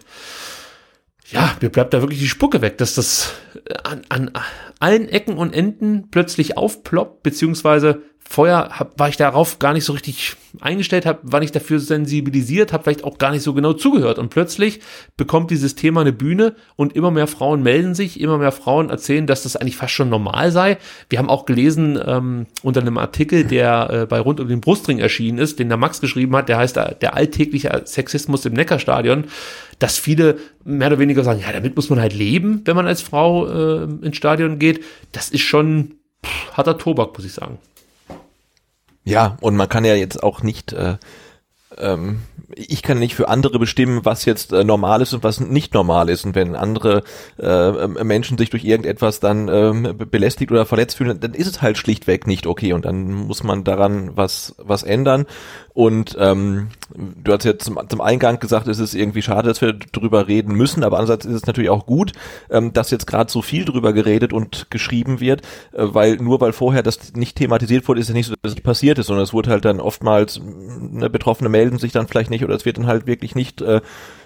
ja, 1.32 1.56
mir 1.62 1.70
bleibt 1.70 1.94
da 1.94 2.02
wirklich 2.02 2.20
die 2.20 2.28
Spucke 2.28 2.62
weg, 2.62 2.78
dass 2.78 2.96
das 2.96 3.34
an, 3.84 4.02
an 4.10 4.32
allen 4.82 5.08
Ecken 5.10 5.38
und 5.38 5.54
Enden 5.54 6.10
plötzlich 6.12 6.58
aufploppt, 6.58 7.24
beziehungsweise 7.24 8.02
vorher 8.32 8.80
hab, 8.80 8.98
war 8.98 9.10
ich 9.10 9.18
darauf 9.18 9.60
gar 9.60 9.74
nicht 9.74 9.84
so 9.84 9.94
richtig 9.94 10.36
eingestellt, 10.62 11.06
hab, 11.06 11.20
war 11.24 11.42
nicht 11.42 11.56
dafür 11.56 11.80
sensibilisiert, 11.80 12.72
habe 12.72 12.84
vielleicht 12.84 13.04
auch 13.04 13.18
gar 13.18 13.32
nicht 13.32 13.44
so 13.44 13.54
genau 13.54 13.74
zugehört. 13.74 14.20
Und 14.20 14.30
plötzlich 14.30 14.80
bekommt 15.18 15.52
dieses 15.52 15.76
Thema 15.76 16.02
eine 16.02 16.14
Bühne 16.14 16.56
und 16.76 16.96
immer 16.96 17.12
mehr 17.12 17.28
Frauen 17.28 17.62
melden 17.62 17.94
sich, 17.94 18.20
immer 18.20 18.38
mehr 18.38 18.52
Frauen 18.52 18.90
erzählen, 18.90 19.28
dass 19.28 19.44
das 19.44 19.56
eigentlich 19.56 19.76
fast 19.76 19.94
schon 19.94 20.10
normal 20.10 20.52
sei. 20.52 20.78
Wir 21.10 21.20
haben 21.20 21.30
auch 21.30 21.46
gelesen 21.46 22.00
ähm, 22.06 22.48
unter 22.64 22.82
einem 22.82 22.98
Artikel, 22.98 23.44
der 23.44 23.90
äh, 23.90 24.06
bei 24.06 24.20
Rund 24.20 24.40
um 24.40 24.48
den 24.48 24.62
Brustring 24.62 25.00
erschienen 25.00 25.38
ist, 25.38 25.60
den 25.60 25.68
der 25.68 25.78
Max 25.78 26.00
geschrieben 26.00 26.36
hat, 26.36 26.48
der 26.48 26.58
heißt 26.58 26.78
äh, 26.78 26.96
der 27.02 27.16
alltägliche 27.16 27.82
Sexismus 27.86 28.46
im 28.46 28.54
Neckarstadion, 28.54 29.26
dass 29.82 29.98
viele 29.98 30.38
mehr 30.64 30.90
oder 30.90 31.00
weniger 31.00 31.24
sagen, 31.24 31.40
ja, 31.42 31.52
damit 31.52 31.76
muss 31.76 31.90
man 31.90 32.00
halt 32.00 32.14
leben, 32.14 32.62
wenn 32.66 32.76
man 32.76 32.86
als 32.86 33.02
Frau 33.02 33.48
äh, 33.48 33.84
ins 34.04 34.16
Stadion 34.16 34.60
geht. 34.60 34.84
Das 35.12 35.30
ist 35.30 35.42
schon 35.42 35.96
pff, 36.24 36.56
harter 36.56 36.78
Tobak, 36.78 37.18
muss 37.18 37.26
ich 37.26 37.34
sagen. 37.34 37.58
Ja, 39.04 39.38
und 39.42 39.56
man 39.56 39.68
kann 39.68 39.84
ja 39.84 39.96
jetzt 39.96 40.22
auch 40.22 40.44
nicht 40.44 40.74
äh, 40.74 40.98
ähm, 41.78 42.20
ich 42.56 42.82
kann 42.82 43.00
nicht 43.00 43.16
für 43.16 43.30
andere 43.30 43.60
bestimmen, 43.60 44.02
was 44.04 44.26
jetzt 44.26 44.52
äh, 44.52 44.64
normal 44.64 45.02
ist 45.02 45.14
und 45.14 45.24
was 45.24 45.40
nicht 45.40 45.74
normal 45.74 46.10
ist. 46.10 46.26
Und 46.26 46.36
wenn 46.36 46.56
andere 46.56 47.04
äh, 47.38 47.88
Menschen 47.88 48.38
sich 48.38 48.50
durch 48.50 48.64
irgendetwas 48.64 49.20
dann 49.20 49.48
ähm, 49.48 49.96
belästigt 50.10 50.52
oder 50.52 50.66
verletzt 50.66 50.98
fühlen, 50.98 51.20
dann 51.20 51.34
ist 51.34 51.48
es 51.48 51.62
halt 51.62 51.78
schlichtweg 51.78 52.28
nicht 52.28 52.48
okay. 52.48 52.74
Und 52.74 52.86
dann 52.86 53.12
muss 53.12 53.44
man 53.44 53.64
daran 53.64 54.12
was 54.16 54.56
was 54.58 54.84
ändern. 54.84 55.26
Und 55.74 56.18
ähm, 56.20 56.68
du 56.94 57.32
hast 57.32 57.46
jetzt 57.46 57.64
zum, 57.64 57.80
zum 57.88 58.02
Eingang 58.02 58.40
gesagt, 58.40 58.68
es 58.68 58.80
ist 58.80 58.94
irgendwie 58.94 59.22
schade, 59.22 59.48
dass 59.48 59.62
wir 59.62 59.74
drüber 59.74 60.28
reden 60.28 60.54
müssen, 60.54 60.84
aber 60.84 60.98
andererseits 60.98 61.26
ist 61.26 61.34
es 61.36 61.48
natürlich 61.48 61.70
auch 61.70 61.86
gut, 61.86 62.12
ähm, 62.50 62.74
dass 62.74 62.92
jetzt 62.92 63.08
gerade 63.08 63.32
so 63.32 63.42
viel 63.42 63.64
drüber 63.64 63.94
geredet 63.94 64.34
und 64.34 64.70
geschrieben 64.70 65.22
wird, 65.22 65.42
äh, 65.72 65.86
weil 65.86 66.18
nur 66.18 66.42
weil 66.42 66.52
vorher 66.52 66.84
das 66.84 67.14
nicht 67.14 67.38
thematisiert 67.38 67.88
wurde, 67.88 68.02
ist 68.02 68.10
ja 68.10 68.14
nicht 68.14 68.28
so, 68.28 68.34
dass 68.42 68.54
es 68.54 68.62
passiert 68.62 69.00
ist, 69.00 69.08
sondern 69.08 69.24
es 69.24 69.34
wurde 69.34 69.50
halt 69.50 69.64
dann 69.64 69.80
oftmals, 69.80 70.42
ne, 70.44 71.10
Betroffene 71.10 71.50
melden 71.62 71.78
sich 71.78 71.92
dann 71.92 72.08
vielleicht 72.08 72.32
nicht 72.32 72.44
oder 72.44 72.56
es 72.56 72.66
wird 72.66 72.78
dann 72.78 72.88
halt 72.88 73.06
wirklich 73.06 73.36
nicht 73.36 73.62
äh, 73.62 73.82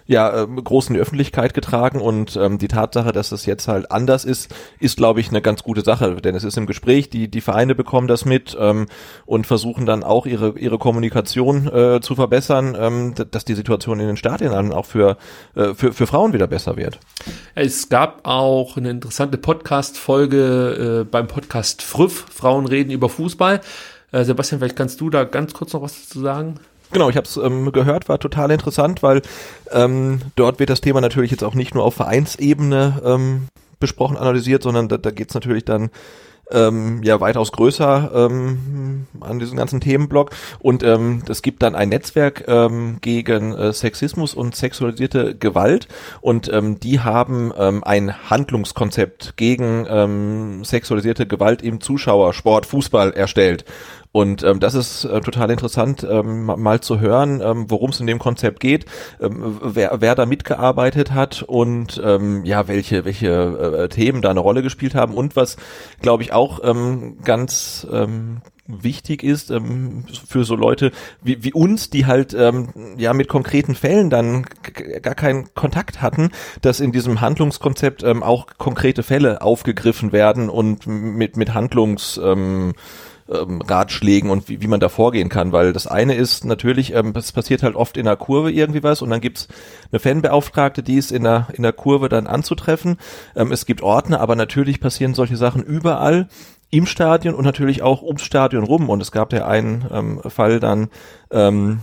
ja 0.07 0.43
äh, 0.43 0.47
groß 0.47 0.87
in 0.87 0.93
die 0.93 1.01
Öffentlichkeit 1.01 1.53
getragen 1.53 1.99
und 1.99 2.37
ähm, 2.37 2.59
die 2.59 2.69
Tatsache, 2.69 3.11
dass 3.11 3.29
das 3.29 3.45
jetzt 3.45 3.67
halt 3.67 3.91
anders 3.91 4.23
ist, 4.23 4.53
ist 4.79 4.95
glaube 4.95 5.19
ich 5.19 5.29
eine 5.29 5.41
ganz 5.41 5.63
gute 5.63 5.81
Sache, 5.81 6.15
denn 6.15 6.33
es 6.33 6.45
ist 6.45 6.57
im 6.57 6.65
Gespräch, 6.65 7.09
die 7.09 7.27
die 7.27 7.41
Vereine 7.41 7.75
bekommen 7.75 8.07
das 8.07 8.23
mit 8.23 8.55
ähm, 8.57 8.85
und 9.25 9.47
versuchen 9.47 9.85
dann 9.85 10.03
auch 10.03 10.25
ihre 10.25 10.57
ihre 10.57 10.77
Kommunikation 10.77 11.67
äh, 11.67 11.99
zu 12.01 12.15
verbessern, 12.15 12.77
ähm, 12.79 13.13
dass 13.31 13.43
die 13.43 13.55
Situation 13.55 13.99
in 13.99 14.07
den 14.07 14.17
Stadien 14.17 14.51
dann 14.51 14.71
auch 14.71 14.85
für 14.85 15.17
äh, 15.55 15.73
für 15.73 15.91
für 15.91 16.07
Frauen 16.07 16.31
wieder 16.31 16.47
besser 16.47 16.77
wird. 16.77 16.99
Es 17.53 17.89
gab 17.89 18.21
auch 18.23 18.77
eine 18.77 18.91
interessante 18.91 19.37
Podcast 19.37 19.97
Folge 19.97 21.01
äh, 21.01 21.03
beim 21.03 21.27
Podcast 21.27 21.81
Früff 21.81 22.27
Frauen 22.31 22.65
reden 22.65 22.91
über 22.91 23.09
Fußball. 23.09 23.59
Äh, 24.11 24.23
Sebastian, 24.23 24.59
vielleicht 24.59 24.77
kannst 24.77 25.01
du 25.01 25.09
da 25.09 25.25
ganz 25.25 25.53
kurz 25.53 25.73
noch 25.73 25.81
was 25.81 26.05
dazu 26.05 26.21
sagen? 26.21 26.59
Genau, 26.91 27.09
ich 27.09 27.17
habe 27.17 27.27
es 27.27 27.37
ähm, 27.37 27.71
gehört, 27.71 28.07
war 28.09 28.19
total 28.19 28.51
interessant, 28.51 29.03
weil 29.03 29.21
ähm, 29.71 30.21
dort 30.35 30.59
wird 30.59 30.69
das 30.69 30.81
Thema 30.81 31.01
natürlich 31.01 31.31
jetzt 31.31 31.43
auch 31.43 31.55
nicht 31.55 31.75
nur 31.75 31.83
auf 31.83 31.95
Vereinsebene 31.95 33.01
ähm, 33.03 33.47
besprochen, 33.79 34.17
analysiert, 34.17 34.63
sondern 34.63 34.87
da, 34.87 34.97
da 34.97 35.11
geht 35.11 35.29
es 35.29 35.35
natürlich 35.35 35.65
dann 35.65 35.89
ähm, 36.51 37.01
ja 37.03 37.19
weitaus 37.19 37.51
größer 37.51 38.11
ähm, 38.13 39.07
an 39.19 39.39
diesem 39.39 39.57
ganzen 39.57 39.81
Themenblock. 39.81 40.31
Und 40.59 40.83
ähm, 40.83 41.23
es 41.27 41.41
gibt 41.41 41.63
dann 41.63 41.75
ein 41.75 41.89
Netzwerk 41.89 42.45
ähm, 42.47 42.97
gegen 43.01 43.53
äh, 43.53 43.73
Sexismus 43.73 44.33
und 44.33 44.55
sexualisierte 44.55 45.35
Gewalt. 45.35 45.87
Und 46.21 46.51
ähm, 46.51 46.79
die 46.79 46.99
haben 46.99 47.51
ähm, 47.57 47.83
ein 47.83 48.29
Handlungskonzept 48.29 49.37
gegen 49.37 49.85
ähm, 49.89 50.63
sexualisierte 50.63 51.25
Gewalt 51.25 51.61
im 51.61 51.81
Zuschauersport 51.81 52.65
Fußball 52.65 53.11
erstellt 53.11 53.65
und 54.15 54.43
ähm, 54.43 54.61
das 54.61 54.75
ist 54.75 55.03
äh, 55.03 55.19
total 55.19 55.51
interessant, 55.51 56.07
ähm, 56.09 56.45
mal 56.45 56.79
zu 56.79 57.01
hören, 57.01 57.41
ähm, 57.43 57.65
worum 57.67 57.89
es 57.89 57.99
in 57.99 58.07
dem 58.07 58.17
Konzept 58.17 58.61
geht, 58.61 58.85
ähm, 59.19 59.59
wer, 59.61 59.97
wer 59.99 60.15
da 60.15 60.25
mitgearbeitet 60.25 61.11
hat 61.11 61.43
und 61.43 62.01
ähm, 62.01 62.45
ja, 62.45 62.69
welche, 62.69 63.03
welche 63.03 63.27
äh, 63.27 63.89
Themen 63.89 64.21
da 64.21 64.29
eine 64.29 64.39
Rolle 64.39 64.63
gespielt 64.63 64.95
haben. 64.95 65.15
Und 65.15 65.35
was, 65.35 65.57
glaube 65.99 66.23
ich, 66.23 66.31
auch 66.31 66.61
ähm, 66.63 67.17
ganz 67.25 67.85
ähm, 67.91 68.37
wichtig 68.67 69.21
ist 69.21 69.51
ähm, 69.51 70.05
für 70.25 70.45
so 70.45 70.55
Leute 70.55 70.93
wie, 71.21 71.43
wie 71.43 71.51
uns, 71.51 71.89
die 71.89 72.05
halt 72.05 72.33
ähm, 72.33 72.69
ja 72.97 73.11
mit 73.11 73.27
konkreten 73.27 73.75
Fällen 73.75 74.09
dann 74.09 74.45
gar 75.01 75.15
keinen 75.15 75.53
Kontakt 75.55 76.01
hatten, 76.01 76.31
dass 76.61 76.79
in 76.79 76.93
diesem 76.93 77.19
Handlungskonzept 77.19 78.01
ähm, 78.03 78.23
auch 78.23 78.47
konkrete 78.57 79.03
Fälle 79.03 79.41
aufgegriffen 79.41 80.13
werden 80.13 80.49
und 80.49 80.87
mit 80.87 81.35
mit 81.35 81.53
Handlungs 81.53 82.17
ähm, 82.23 82.75
ähm, 83.29 83.61
Ratschlägen 83.61 84.29
und 84.29 84.49
wie, 84.49 84.61
wie 84.61 84.67
man 84.67 84.79
da 84.79 84.89
vorgehen 84.89 85.29
kann, 85.29 85.51
weil 85.51 85.73
das 85.73 85.87
eine 85.87 86.15
ist 86.15 86.45
natürlich, 86.45 86.93
ähm, 86.93 87.13
es 87.15 87.31
passiert 87.31 87.63
halt 87.63 87.75
oft 87.75 87.97
in 87.97 88.05
der 88.05 88.17
Kurve 88.17 88.51
irgendwie 88.51 88.83
was 88.83 89.01
und 89.01 89.09
dann 89.09 89.21
gibt's 89.21 89.47
eine 89.91 89.99
Fanbeauftragte, 89.99 90.83
die 90.83 90.95
ist 90.95 91.11
in 91.11 91.23
der, 91.23 91.47
in 91.53 91.63
der 91.63 91.73
Kurve 91.73 92.09
dann 92.09 92.27
anzutreffen. 92.27 92.97
Ähm, 93.35 93.51
es 93.51 93.65
gibt 93.65 93.81
Ordner, 93.81 94.19
aber 94.19 94.35
natürlich 94.35 94.79
passieren 94.79 95.13
solche 95.13 95.37
Sachen 95.37 95.63
überall 95.63 96.27
im 96.69 96.85
Stadion 96.85 97.35
und 97.35 97.45
natürlich 97.45 97.81
auch 97.81 98.01
ums 98.03 98.23
Stadion 98.23 98.63
rum. 98.63 98.89
Und 98.89 99.01
es 99.01 99.11
gab 99.11 99.33
ja 99.33 99.47
einen 99.47 99.85
ähm, 99.91 100.21
Fall 100.27 100.59
dann, 100.59 100.89
ähm, 101.31 101.79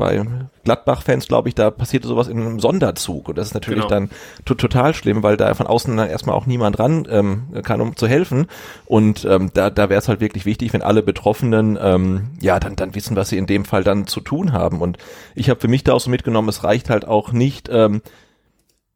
bei 0.00 0.24
Gladbach-Fans, 0.64 1.28
glaube 1.28 1.48
ich, 1.48 1.54
da 1.54 1.70
passierte 1.70 2.08
sowas 2.08 2.26
in 2.26 2.40
einem 2.40 2.58
Sonderzug. 2.58 3.28
Und 3.28 3.38
das 3.38 3.48
ist 3.48 3.54
natürlich 3.54 3.86
genau. 3.86 3.88
dann 3.88 4.10
total 4.44 4.94
schlimm, 4.94 5.22
weil 5.22 5.36
da 5.36 5.54
von 5.54 5.68
außen 5.68 5.96
dann 5.96 6.08
erstmal 6.08 6.34
auch 6.34 6.46
niemand 6.46 6.80
ran 6.80 7.06
ähm, 7.08 7.62
kann, 7.62 7.80
um 7.80 7.94
zu 7.94 8.08
helfen. 8.08 8.46
Und 8.86 9.24
ähm, 9.24 9.50
da, 9.54 9.70
da 9.70 9.88
wäre 9.88 10.00
es 10.00 10.08
halt 10.08 10.20
wirklich 10.20 10.46
wichtig, 10.46 10.72
wenn 10.72 10.82
alle 10.82 11.04
Betroffenen 11.04 11.78
ähm, 11.80 12.30
ja 12.40 12.58
dann, 12.58 12.74
dann 12.74 12.96
wissen, 12.96 13.14
was 13.14 13.28
sie 13.28 13.38
in 13.38 13.46
dem 13.46 13.64
Fall 13.64 13.84
dann 13.84 14.08
zu 14.08 14.20
tun 14.20 14.52
haben. 14.52 14.80
Und 14.80 14.98
ich 15.36 15.48
habe 15.48 15.60
für 15.60 15.68
mich 15.68 15.84
da 15.84 15.92
auch 15.92 16.00
so 16.00 16.10
mitgenommen, 16.10 16.48
es 16.48 16.64
reicht 16.64 16.90
halt 16.90 17.06
auch 17.06 17.30
nicht, 17.30 17.68
ähm, 17.70 18.02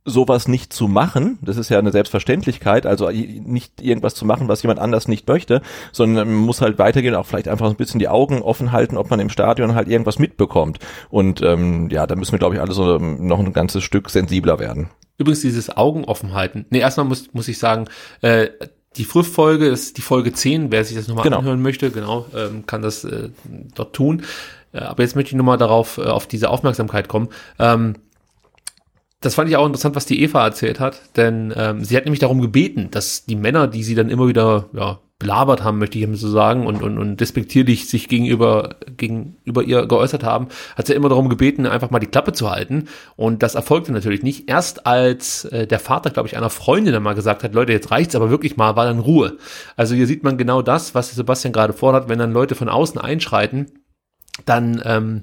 sowas 0.05 0.48
nicht 0.48 0.72
zu 0.72 0.86
machen, 0.86 1.39
das 1.40 1.56
ist 1.56 1.70
ja 1.70 1.78
eine 1.78 1.90
Selbstverständlichkeit, 1.90 2.85
also 2.85 3.09
nicht 3.10 3.81
irgendwas 3.81 4.14
zu 4.14 4.26
machen, 4.26 4.48
was 4.48 4.62
jemand 4.62 4.78
anders 4.78 5.09
nicht 5.09 5.26
möchte, 5.26 5.62
sondern 5.93 6.28
man 6.28 6.36
muss 6.36 6.60
halt 6.60 6.78
weitergehen, 6.78 7.14
auch 7.14 7.24
vielleicht 7.24 7.48
einfach 7.48 7.70
ein 7.70 7.76
bisschen 7.76 8.01
die 8.01 8.09
Augen 8.09 8.43
offen 8.43 8.72
halten, 8.72 8.98
ob 8.98 9.10
man 9.10 9.20
im 9.20 9.31
Stadion 9.31 9.74
halt 9.74 9.89
irgendwas 9.89 10.18
mitbekommt. 10.18 10.78
Und 11.09 11.40
ähm, 11.40 11.89
ja, 11.90 12.06
da 12.06 12.16
müssen 12.16 12.32
wir, 12.32 12.39
glaube 12.39 12.56
ich, 12.56 12.60
alle 12.60 12.72
so 12.72 12.98
noch 12.98 13.39
ein 13.39 13.52
ganzes 13.55 13.82
Stück 13.82 14.10
sensibler 14.10 14.59
werden. 14.59 14.90
Übrigens 15.16 15.40
dieses 15.40 15.74
Augen 15.74 16.05
offen 16.05 16.35
halten. 16.35 16.66
Nee, 16.70 16.81
erstmal 16.81 17.06
muss, 17.06 17.32
muss 17.32 17.48
ich 17.48 17.59
sagen, 17.59 17.86
äh, 18.20 18.48
die 18.97 19.05
Frühfolge 19.05 19.66
ist 19.66 19.97
die 19.97 20.02
Folge 20.02 20.32
10, 20.32 20.70
wer 20.70 20.85
sich 20.85 20.97
das 20.97 21.09
nochmal 21.09 21.24
genau. 21.24 21.39
anhören 21.39 21.62
möchte, 21.62 21.90
genau, 21.90 22.26
ähm, 22.35 22.66
kann 22.66 22.82
das 22.82 23.05
äh, 23.05 23.31
dort 23.74 23.94
tun. 23.94 24.22
Äh, 24.72 24.81
aber 24.81 25.02
jetzt 25.02 25.16
möchte 25.16 25.31
ich 25.31 25.36
nochmal 25.36 25.59
darauf, 25.59 25.98
äh, 25.98 26.02
auf 26.02 26.26
diese 26.26 26.51
Aufmerksamkeit 26.51 27.09
kommen. 27.09 27.28
Ähm, 27.59 27.94
das 29.24 29.34
fand 29.34 29.48
ich 29.48 29.56
auch 29.56 29.66
interessant, 29.66 29.96
was 29.96 30.06
die 30.06 30.22
Eva 30.22 30.44
erzählt 30.44 30.80
hat, 30.80 31.01
denn 31.16 31.52
ähm, 31.56 31.84
sie 31.84 31.96
hat 31.96 32.05
nämlich 32.05 32.20
darum 32.20 32.40
gebeten, 32.40 32.88
dass 32.90 33.24
die 33.24 33.36
Männer, 33.36 33.66
die 33.66 33.82
sie 33.82 33.94
dann 33.94 34.10
immer 34.10 34.28
wieder 34.28 34.68
ja, 34.72 35.01
belabert 35.18 35.62
haben, 35.62 35.78
möchte 35.78 35.96
ich 35.96 36.05
eben 36.05 36.16
so 36.16 36.28
sagen, 36.28 36.66
und, 36.66 36.82
und, 36.82 36.98
und 36.98 37.20
despektierlich 37.20 37.88
sich 37.88 38.09
gegenüber, 38.09 38.76
gegenüber 38.96 39.62
ihr 39.62 39.86
geäußert 39.86 40.24
haben, 40.24 40.48
hat 40.76 40.86
sie 40.86 40.92
immer 40.92 41.09
darum 41.09 41.28
gebeten, 41.28 41.66
einfach 41.66 41.90
mal 41.90 42.01
die 42.01 42.09
Klappe 42.09 42.32
zu 42.32 42.51
halten. 42.51 42.88
Und 43.16 43.42
das 43.42 43.55
erfolgte 43.55 43.92
natürlich 43.92 44.22
nicht. 44.22 44.51
Erst 44.51 44.86
als 44.86 45.46
äh, 45.46 45.66
der 45.66 45.78
Vater, 45.78 46.10
glaube 46.10 46.28
ich, 46.28 46.36
einer 46.36 46.51
Freundin 46.51 46.92
dann 46.92 47.02
mal 47.02 47.14
gesagt 47.14 47.44
hat, 47.44 47.55
Leute, 47.55 47.72
jetzt 47.72 47.90
reicht's 47.90 48.14
aber 48.14 48.28
wirklich 48.28 48.56
mal, 48.56 48.76
war 48.76 48.84
dann 48.84 48.98
Ruhe. 48.98 49.38
Also 49.76 49.94
hier 49.94 50.06
sieht 50.06 50.24
man 50.24 50.36
genau 50.36 50.60
das, 50.60 50.94
was 50.94 51.14
Sebastian 51.14 51.52
gerade 51.52 51.72
fordert, 51.72 52.09
wenn 52.09 52.18
dann 52.18 52.32
Leute 52.32 52.55
von 52.55 52.68
außen 52.68 53.01
einschreiten, 53.01 53.70
dann 54.44 54.82
ähm, 54.84 55.22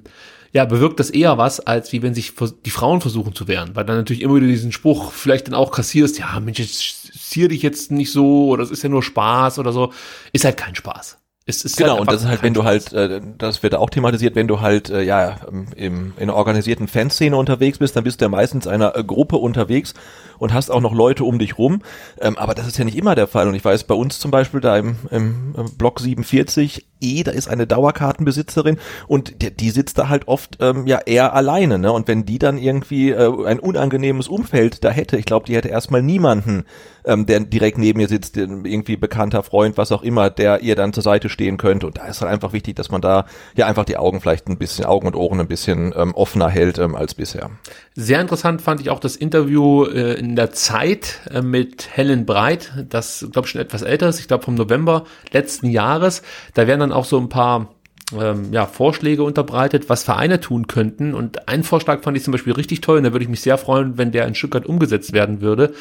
ja, 0.53 0.65
bewirkt 0.65 0.99
das 0.99 1.09
eher 1.09 1.37
was, 1.37 1.59
als 1.59 1.91
wie 1.93 2.01
wenn 2.01 2.13
sich 2.13 2.33
die 2.65 2.71
Frauen 2.71 3.01
versuchen 3.01 3.33
zu 3.33 3.47
wehren, 3.47 3.71
weil 3.73 3.85
dann 3.85 3.97
natürlich 3.97 4.21
immer 4.21 4.35
wieder 4.35 4.47
diesen 4.47 4.71
Spruch 4.71 5.11
vielleicht 5.11 5.47
dann 5.47 5.53
auch 5.53 5.71
kassierst, 5.71 6.19
ja, 6.19 6.39
Mensch, 6.39 6.59
jetzt 6.59 7.29
zier 7.29 7.47
dich 7.47 7.61
jetzt 7.61 7.91
nicht 7.91 8.11
so, 8.11 8.49
oder 8.49 8.63
es 8.63 8.71
ist 8.71 8.83
ja 8.83 8.89
nur 8.89 9.03
Spaß 9.03 9.59
oder 9.59 9.71
so, 9.71 9.93
ist 10.33 10.43
halt 10.43 10.57
kein 10.57 10.75
Spaß. 10.75 11.17
Es 11.45 11.65
ist 11.65 11.75
genau, 11.75 11.93
halt 11.93 12.01
und 12.01 12.11
das 12.11 12.21
ist 12.21 12.27
halt, 12.27 12.43
wenn 12.43 12.53
du 12.53 12.63
halt, 12.63 12.93
äh, 12.93 13.19
das 13.37 13.63
wird 13.63 13.73
auch 13.73 13.89
thematisiert, 13.89 14.35
wenn 14.35 14.47
du 14.47 14.61
halt, 14.61 14.89
äh, 14.89 15.01
ja, 15.01 15.37
im, 15.47 15.67
in 15.75 16.13
einer 16.17 16.35
organisierten 16.35 16.87
Fanszene 16.87 17.35
unterwegs 17.35 17.79
bist, 17.79 17.95
dann 17.95 18.03
bist 18.03 18.21
du 18.21 18.25
ja 18.25 18.29
meistens 18.29 18.67
einer 18.67 18.95
äh, 18.95 19.03
Gruppe 19.03 19.37
unterwegs 19.37 19.95
und 20.37 20.53
hast 20.53 20.69
auch 20.69 20.81
noch 20.81 20.93
Leute 20.93 21.23
um 21.23 21.39
dich 21.39 21.57
rum. 21.57 21.81
Ähm, 22.19 22.37
aber 22.37 22.53
das 22.53 22.67
ist 22.67 22.77
ja 22.77 22.85
nicht 22.85 22.95
immer 22.97 23.15
der 23.15 23.27
Fall. 23.27 23.47
Und 23.47 23.55
ich 23.55 23.65
weiß, 23.65 23.85
bei 23.85 23.95
uns 23.95 24.19
zum 24.19 24.29
Beispiel 24.29 24.59
da 24.59 24.77
im, 24.77 24.97
im 25.09 25.53
Block 25.77 25.99
47 25.99 26.85
E, 27.01 27.23
da 27.23 27.31
ist 27.31 27.47
eine 27.47 27.67
Dauerkartenbesitzerin 27.67 28.77
und 29.07 29.41
die, 29.41 29.51
die 29.51 29.71
sitzt 29.71 29.97
da 29.97 30.09
halt 30.09 30.27
oft 30.27 30.57
ähm, 30.61 30.87
ja 30.87 30.99
eher 30.99 31.33
alleine. 31.33 31.79
Ne? 31.79 31.91
Und 31.91 32.07
wenn 32.07 32.25
die 32.25 32.39
dann 32.39 32.57
irgendwie 32.57 33.11
äh, 33.11 33.45
ein 33.45 33.59
unangenehmes 33.59 34.27
Umfeld 34.27 34.83
da 34.83 34.89
hätte, 34.89 35.17
ich 35.17 35.25
glaube, 35.25 35.45
die 35.45 35.55
hätte 35.55 35.69
erstmal 35.69 36.01
niemanden, 36.01 36.65
ähm, 37.05 37.25
der 37.25 37.39
direkt 37.41 37.77
neben 37.77 37.99
ihr 37.99 38.07
sitzt, 38.07 38.37
irgendwie 38.37 38.97
bekannter 38.97 39.43
Freund, 39.43 39.77
was 39.77 39.91
auch 39.91 40.03
immer, 40.03 40.29
der 40.29 40.61
ihr 40.61 40.75
dann 40.75 40.93
zur 40.93 41.03
Seite 41.03 41.29
stehen 41.29 41.57
könnte. 41.57 41.87
Und 41.87 41.97
da 41.97 42.05
ist 42.05 42.21
halt 42.21 42.31
einfach 42.31 42.53
wichtig, 42.53 42.75
dass 42.75 42.91
man 42.91 43.01
da 43.01 43.25
ja 43.55 43.65
einfach 43.65 43.85
die 43.85 43.97
Augen 43.97 44.21
vielleicht 44.21 44.47
ein 44.47 44.57
bisschen, 44.57 44.85
Augen 44.85 45.07
und 45.07 45.15
Ohren 45.15 45.39
ein 45.39 45.47
bisschen 45.47 45.93
ähm, 45.95 46.13
offener 46.13 46.49
hält 46.49 46.77
ähm, 46.77 46.95
als 46.95 47.15
bisher. 47.15 47.49
Sehr 47.95 48.21
interessant 48.21 48.61
fand 48.61 48.81
ich 48.81 48.89
auch 48.89 48.99
das 48.99 49.15
Interview 49.15 49.85
äh, 49.85 50.13
in 50.13 50.35
der 50.35 50.51
Zeit 50.51 51.19
äh, 51.29 51.41
mit 51.41 51.89
Helen 51.91 52.25
Breit, 52.25 52.71
das 52.89 53.27
glaube 53.31 53.47
ich 53.47 53.51
schon 53.51 53.61
etwas 53.61 53.81
älter 53.81 54.07
ist, 54.07 54.19
ich 54.19 54.27
glaube 54.27 54.43
vom 54.43 54.55
November 54.55 55.05
letzten 55.31 55.69
Jahres. 55.69 56.21
Da 56.53 56.67
werden 56.67 56.79
dann 56.79 56.90
auch 56.91 57.05
so 57.05 57.17
ein 57.17 57.29
paar 57.29 57.69
ähm, 58.17 58.51
ja, 58.51 58.65
Vorschläge 58.65 59.23
unterbreitet, 59.23 59.89
was 59.89 60.03
Vereine 60.03 60.39
tun 60.39 60.67
könnten. 60.67 61.13
Und 61.13 61.47
einen 61.47 61.63
Vorschlag 61.63 62.01
fand 62.01 62.17
ich 62.17 62.23
zum 62.23 62.31
Beispiel 62.31 62.53
richtig 62.53 62.81
toll 62.81 62.97
und 62.97 63.03
da 63.03 63.11
würde 63.11 63.23
ich 63.23 63.29
mich 63.29 63.41
sehr 63.41 63.57
freuen, 63.57 63.97
wenn 63.97 64.11
der 64.11 64.27
in 64.27 64.35
Stuttgart 64.35 64.65
umgesetzt 64.65 65.13
werden 65.13 65.41
würde. 65.41 65.73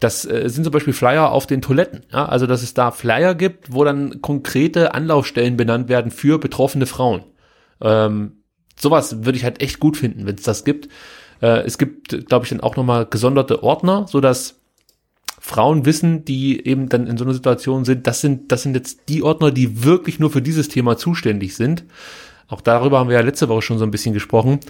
Das 0.00 0.24
äh, 0.24 0.48
sind 0.48 0.64
zum 0.64 0.72
Beispiel 0.72 0.92
Flyer 0.92 1.30
auf 1.30 1.46
den 1.46 1.62
Toiletten. 1.62 2.04
Ja? 2.12 2.26
Also, 2.26 2.46
dass 2.46 2.62
es 2.62 2.74
da 2.74 2.90
Flyer 2.90 3.34
gibt, 3.34 3.72
wo 3.72 3.84
dann 3.84 4.20
konkrete 4.22 4.94
Anlaufstellen 4.94 5.56
benannt 5.56 5.88
werden 5.88 6.10
für 6.10 6.38
betroffene 6.38 6.86
Frauen. 6.86 7.24
Ähm, 7.80 8.42
sowas 8.78 9.24
würde 9.24 9.38
ich 9.38 9.44
halt 9.44 9.62
echt 9.62 9.80
gut 9.80 9.96
finden, 9.96 10.26
wenn 10.26 10.36
es 10.36 10.42
das 10.42 10.64
gibt. 10.64 10.88
Äh, 11.40 11.62
es 11.64 11.78
gibt, 11.78 12.26
glaube 12.28 12.44
ich, 12.44 12.50
dann 12.50 12.60
auch 12.60 12.76
nochmal 12.76 13.06
gesonderte 13.06 13.62
Ordner, 13.62 14.06
so 14.08 14.20
dass 14.20 14.61
Frauen 15.44 15.84
wissen, 15.84 16.24
die 16.24 16.64
eben 16.64 16.88
dann 16.88 17.08
in 17.08 17.18
so 17.18 17.24
einer 17.24 17.34
Situation 17.34 17.84
sind, 17.84 18.06
das 18.06 18.20
sind, 18.20 18.52
das 18.52 18.62
sind 18.62 18.76
jetzt 18.76 19.08
die 19.08 19.24
Ordner, 19.24 19.50
die 19.50 19.82
wirklich 19.82 20.20
nur 20.20 20.30
für 20.30 20.40
dieses 20.40 20.68
Thema 20.68 20.96
zuständig 20.96 21.56
sind. 21.56 21.84
Auch 22.46 22.60
darüber 22.60 23.00
haben 23.00 23.08
wir 23.08 23.16
ja 23.16 23.22
letzte 23.22 23.48
Woche 23.48 23.62
schon 23.62 23.76
so 23.76 23.84
ein 23.84 23.90
bisschen 23.90 24.14
gesprochen. 24.14 24.60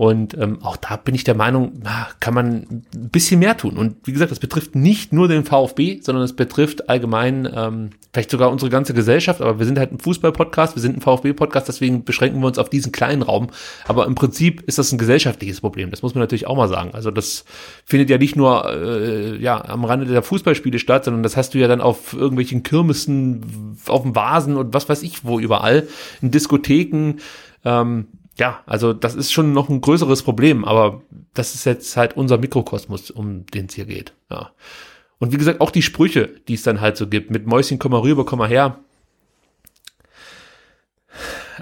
Und 0.00 0.32
ähm, 0.38 0.62
auch 0.62 0.78
da 0.78 0.96
bin 0.96 1.14
ich 1.14 1.24
der 1.24 1.34
Meinung, 1.34 1.72
na, 1.82 2.08
kann 2.20 2.32
man 2.32 2.84
ein 2.94 3.10
bisschen 3.10 3.38
mehr 3.38 3.58
tun. 3.58 3.76
Und 3.76 3.96
wie 4.06 4.12
gesagt, 4.12 4.30
das 4.30 4.38
betrifft 4.38 4.74
nicht 4.74 5.12
nur 5.12 5.28
den 5.28 5.44
VfB, 5.44 6.00
sondern 6.00 6.24
es 6.24 6.34
betrifft 6.34 6.88
allgemein 6.88 7.46
ähm, 7.54 7.90
vielleicht 8.10 8.30
sogar 8.30 8.50
unsere 8.50 8.70
ganze 8.70 8.94
Gesellschaft. 8.94 9.42
Aber 9.42 9.58
wir 9.58 9.66
sind 9.66 9.78
halt 9.78 9.92
ein 9.92 9.98
Fußball-Podcast, 9.98 10.74
wir 10.74 10.80
sind 10.80 10.96
ein 10.96 11.02
VfB-Podcast, 11.02 11.68
deswegen 11.68 12.04
beschränken 12.04 12.40
wir 12.40 12.46
uns 12.46 12.56
auf 12.56 12.70
diesen 12.70 12.92
kleinen 12.92 13.20
Raum. 13.20 13.48
Aber 13.88 14.06
im 14.06 14.14
Prinzip 14.14 14.62
ist 14.62 14.78
das 14.78 14.90
ein 14.90 14.96
gesellschaftliches 14.96 15.60
Problem. 15.60 15.90
Das 15.90 16.00
muss 16.00 16.14
man 16.14 16.20
natürlich 16.20 16.46
auch 16.46 16.56
mal 16.56 16.68
sagen. 16.68 16.92
Also 16.94 17.10
das 17.10 17.44
findet 17.84 18.08
ja 18.08 18.16
nicht 18.16 18.36
nur 18.36 18.72
äh, 18.72 19.36
ja 19.36 19.62
am 19.62 19.84
Rande 19.84 20.06
der 20.06 20.22
Fußballspiele 20.22 20.78
statt, 20.78 21.04
sondern 21.04 21.22
das 21.22 21.36
hast 21.36 21.52
du 21.52 21.58
ja 21.58 21.68
dann 21.68 21.82
auf 21.82 22.14
irgendwelchen 22.14 22.62
Kirmessen, 22.62 23.76
auf 23.86 24.00
dem 24.00 24.16
Vasen 24.16 24.56
und 24.56 24.72
was 24.72 24.88
weiß 24.88 25.02
ich 25.02 25.26
wo 25.26 25.38
überall, 25.38 25.86
in 26.22 26.30
Diskotheken. 26.30 27.16
Ähm, 27.66 28.06
ja, 28.38 28.62
also 28.66 28.92
das 28.92 29.14
ist 29.14 29.32
schon 29.32 29.52
noch 29.52 29.68
ein 29.68 29.80
größeres 29.80 30.22
Problem, 30.22 30.64
aber 30.64 31.02
das 31.34 31.54
ist 31.54 31.66
jetzt 31.66 31.96
halt 31.96 32.16
unser 32.16 32.38
Mikrokosmos, 32.38 33.10
um 33.10 33.46
den 33.46 33.66
es 33.66 33.74
hier 33.74 33.84
geht. 33.86 34.14
Ja. 34.30 34.52
Und 35.18 35.32
wie 35.32 35.36
gesagt, 35.36 35.60
auch 35.60 35.70
die 35.70 35.82
Sprüche, 35.82 36.28
die 36.48 36.54
es 36.54 36.62
dann 36.62 36.80
halt 36.80 36.96
so 36.96 37.06
gibt, 37.06 37.30
mit 37.30 37.46
Mäuschen, 37.46 37.78
komm 37.78 37.92
mal 37.92 38.00
rüber, 38.00 38.24
komm 38.24 38.38
mal 38.38 38.48
her. 38.48 38.78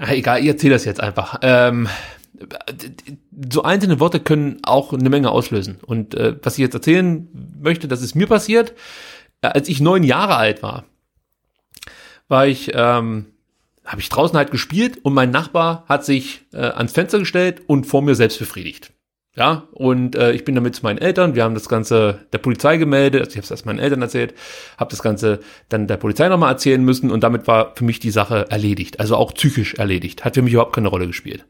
Egal, 0.07 0.39
ich 0.41 0.47
erzähle 0.47 0.75
das 0.75 0.85
jetzt 0.85 1.01
einfach. 1.01 1.39
Ähm, 1.41 1.89
so 3.51 3.63
einzelne 3.63 3.99
Worte 3.99 4.21
können 4.21 4.59
auch 4.63 4.93
eine 4.93 5.09
Menge 5.09 5.31
auslösen. 5.31 5.79
Und 5.85 6.15
äh, 6.15 6.37
was 6.41 6.53
ich 6.53 6.59
jetzt 6.59 6.73
erzählen 6.73 7.27
möchte, 7.61 7.89
das 7.89 8.01
ist 8.01 8.15
mir 8.15 8.27
passiert, 8.27 8.73
als 9.41 9.67
ich 9.67 9.81
neun 9.81 10.03
Jahre 10.03 10.37
alt 10.37 10.63
war, 10.63 10.85
war 12.29 12.47
ich 12.47 12.71
ähm, 12.73 13.25
habe 13.89 14.01
ich 14.01 14.09
draußen 14.09 14.37
halt 14.37 14.51
gespielt 14.51 14.99
und 15.03 15.13
mein 15.13 15.31
Nachbar 15.31 15.83
hat 15.89 16.05
sich 16.05 16.45
äh, 16.53 16.57
ans 16.57 16.93
Fenster 16.93 17.17
gestellt 17.17 17.63
und 17.65 17.85
vor 17.85 18.03
mir 18.03 18.13
selbst 18.13 18.37
befriedigt. 18.37 18.93
Ja, 19.35 19.67
und 19.71 20.15
äh, 20.15 20.31
ich 20.33 20.45
bin 20.45 20.53
damit 20.53 20.75
zu 20.75 20.83
meinen 20.83 20.99
Eltern, 20.99 21.33
wir 21.33 21.43
haben 21.43 21.55
das 21.55 21.69
Ganze 21.69 22.25
der 22.31 22.37
Polizei 22.37 22.77
gemeldet, 22.77 23.21
also 23.21 23.31
ich 23.31 23.37
habe 23.37 23.45
es 23.45 23.51
erst 23.51 23.65
meinen 23.65 23.79
Eltern 23.79 24.01
erzählt, 24.01 24.35
habe 24.77 24.91
das 24.91 25.01
Ganze 25.01 25.39
dann 25.69 25.87
der 25.87 25.97
Polizei 25.97 26.29
nochmal 26.29 26.51
erzählen 26.51 26.83
müssen 26.83 27.09
und 27.09 27.23
damit 27.23 27.47
war 27.47 27.73
für 27.75 27.83
mich 27.83 27.99
die 27.99 28.11
Sache 28.11 28.45
erledigt, 28.49 28.99
also 28.99 29.15
auch 29.15 29.33
psychisch 29.33 29.75
erledigt, 29.75 30.23
hat 30.23 30.35
für 30.35 30.41
mich 30.43 30.53
überhaupt 30.53 30.75
keine 30.75 30.89
Rolle 30.89 31.07
gespielt. 31.07 31.45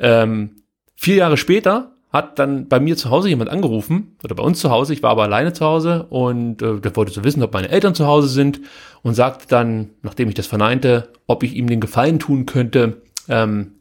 Ähm, 0.00 0.62
vier 0.96 1.16
Jahre 1.16 1.36
später 1.36 1.92
hat 2.12 2.38
dann 2.38 2.68
bei 2.68 2.78
mir 2.78 2.96
zu 2.96 3.10
Hause 3.10 3.30
jemand 3.30 3.50
angerufen, 3.50 4.16
oder 4.22 4.34
bei 4.34 4.42
uns 4.42 4.60
zu 4.60 4.70
Hause, 4.70 4.92
ich 4.92 5.02
war 5.02 5.10
aber 5.10 5.22
alleine 5.22 5.52
zu 5.54 5.64
Hause 5.64 6.04
und 6.10 6.60
äh, 6.60 6.78
der 6.78 6.94
wollte 6.94 7.12
so 7.12 7.24
wissen, 7.24 7.42
ob 7.42 7.54
meine 7.54 7.70
Eltern 7.70 7.94
zu 7.94 8.06
Hause 8.06 8.28
sind 8.28 8.60
und 9.02 9.14
sagte 9.14 9.46
dann, 9.48 9.90
nachdem 10.02 10.28
ich 10.28 10.34
das 10.34 10.46
verneinte, 10.46 11.08
ob 11.26 11.42
ich 11.42 11.54
ihm 11.54 11.68
den 11.68 11.80
Gefallen 11.80 12.18
tun 12.18 12.44
könnte, 12.44 13.02
ähm, 13.28 13.76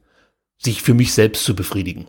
sich 0.57 0.81
für 0.81 0.93
mich 0.93 1.13
selbst 1.13 1.43
zu 1.43 1.55
befriedigen. 1.55 2.07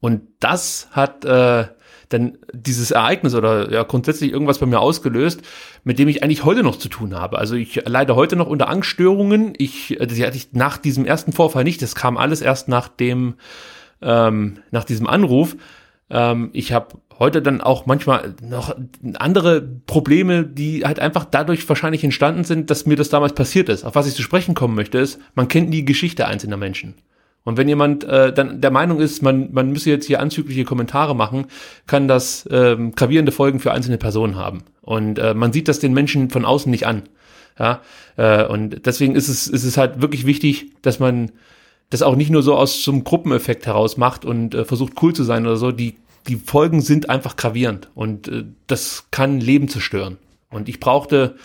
Und 0.00 0.22
das 0.40 0.88
hat 0.90 1.24
äh, 1.24 1.66
dann 2.08 2.38
dieses 2.52 2.90
Ereignis 2.90 3.34
oder 3.34 3.72
ja 3.72 3.84
grundsätzlich 3.84 4.32
irgendwas 4.32 4.58
bei 4.58 4.66
mir 4.66 4.80
ausgelöst, 4.80 5.40
mit 5.84 5.98
dem 5.98 6.08
ich 6.08 6.22
eigentlich 6.22 6.44
heute 6.44 6.62
noch 6.62 6.76
zu 6.76 6.88
tun 6.88 7.14
habe. 7.14 7.38
Also 7.38 7.54
ich 7.54 7.82
leide 7.86 8.16
heute 8.16 8.36
noch 8.36 8.46
unter 8.46 8.68
Angststörungen. 8.68 9.54
Ich, 9.56 10.00
äh, 10.00 10.06
die 10.06 10.24
hatte 10.26 10.36
ich 10.36 10.52
nach 10.52 10.78
diesem 10.78 11.06
ersten 11.06 11.32
Vorfall 11.32 11.64
nicht. 11.64 11.80
Das 11.80 11.94
kam 11.94 12.16
alles 12.16 12.40
erst 12.40 12.68
nach 12.68 12.88
dem 12.88 13.34
ähm, 14.02 14.58
nach 14.70 14.84
diesem 14.84 15.06
Anruf. 15.06 15.56
Ähm, 16.10 16.50
ich 16.52 16.72
habe 16.72 16.98
heute 17.18 17.42
dann 17.42 17.60
auch 17.60 17.86
manchmal 17.86 18.34
noch 18.42 18.76
andere 19.14 19.62
Probleme, 19.62 20.44
die 20.44 20.84
halt 20.84 20.98
einfach 20.98 21.24
dadurch 21.24 21.68
wahrscheinlich 21.68 22.04
entstanden 22.04 22.44
sind, 22.44 22.70
dass 22.70 22.86
mir 22.86 22.96
das 22.96 23.08
damals 23.08 23.34
passiert 23.34 23.68
ist. 23.68 23.84
Auf 23.84 23.94
was 23.94 24.06
ich 24.06 24.14
zu 24.14 24.22
sprechen 24.22 24.54
kommen 24.54 24.74
möchte, 24.74 24.98
ist, 24.98 25.20
man 25.34 25.48
kennt 25.48 25.72
die 25.72 25.84
Geschichte 25.84 26.26
einzelner 26.26 26.56
Menschen. 26.56 26.94
Und 27.44 27.58
wenn 27.58 27.68
jemand 27.68 28.04
äh, 28.04 28.32
dann 28.32 28.60
der 28.62 28.70
Meinung 28.70 29.00
ist, 29.00 29.22
man, 29.22 29.52
man 29.52 29.70
müsse 29.70 29.90
jetzt 29.90 30.06
hier 30.06 30.20
anzügliche 30.20 30.64
Kommentare 30.64 31.14
machen, 31.14 31.46
kann 31.86 32.08
das 32.08 32.48
ähm, 32.50 32.94
gravierende 32.94 33.32
Folgen 33.32 33.60
für 33.60 33.72
einzelne 33.72 33.98
Personen 33.98 34.36
haben. 34.36 34.64
Und 34.80 35.18
äh, 35.18 35.34
man 35.34 35.52
sieht 35.52 35.68
das 35.68 35.78
den 35.78 35.92
Menschen 35.92 36.30
von 36.30 36.44
außen 36.46 36.70
nicht 36.70 36.86
an. 36.86 37.02
Ja, 37.58 37.82
äh, 38.16 38.44
und 38.44 38.86
deswegen 38.86 39.14
ist 39.14 39.28
es, 39.28 39.46
ist 39.46 39.64
es 39.64 39.76
halt 39.76 40.00
wirklich 40.00 40.26
wichtig, 40.26 40.72
dass 40.82 40.98
man 40.98 41.30
das 41.90 42.02
auch 42.02 42.16
nicht 42.16 42.30
nur 42.30 42.42
so 42.42 42.56
aus 42.56 42.88
einem 42.88 43.04
Gruppeneffekt 43.04 43.66
heraus 43.66 43.96
macht 43.96 44.24
und 44.24 44.54
äh, 44.54 44.64
versucht 44.64 44.94
cool 45.02 45.14
zu 45.14 45.24
sein 45.24 45.46
oder 45.46 45.56
so. 45.56 45.72
Die, 45.72 45.96
die 46.26 46.36
Folgen 46.36 46.80
sind 46.80 47.10
einfach 47.10 47.36
gravierend 47.36 47.90
und 47.94 48.28
äh, 48.28 48.44
das 48.66 49.08
kann 49.10 49.40
Leben 49.40 49.68
zerstören. 49.68 50.18
Und 50.50 50.68
ich 50.68 50.80
brauchte 50.80 51.36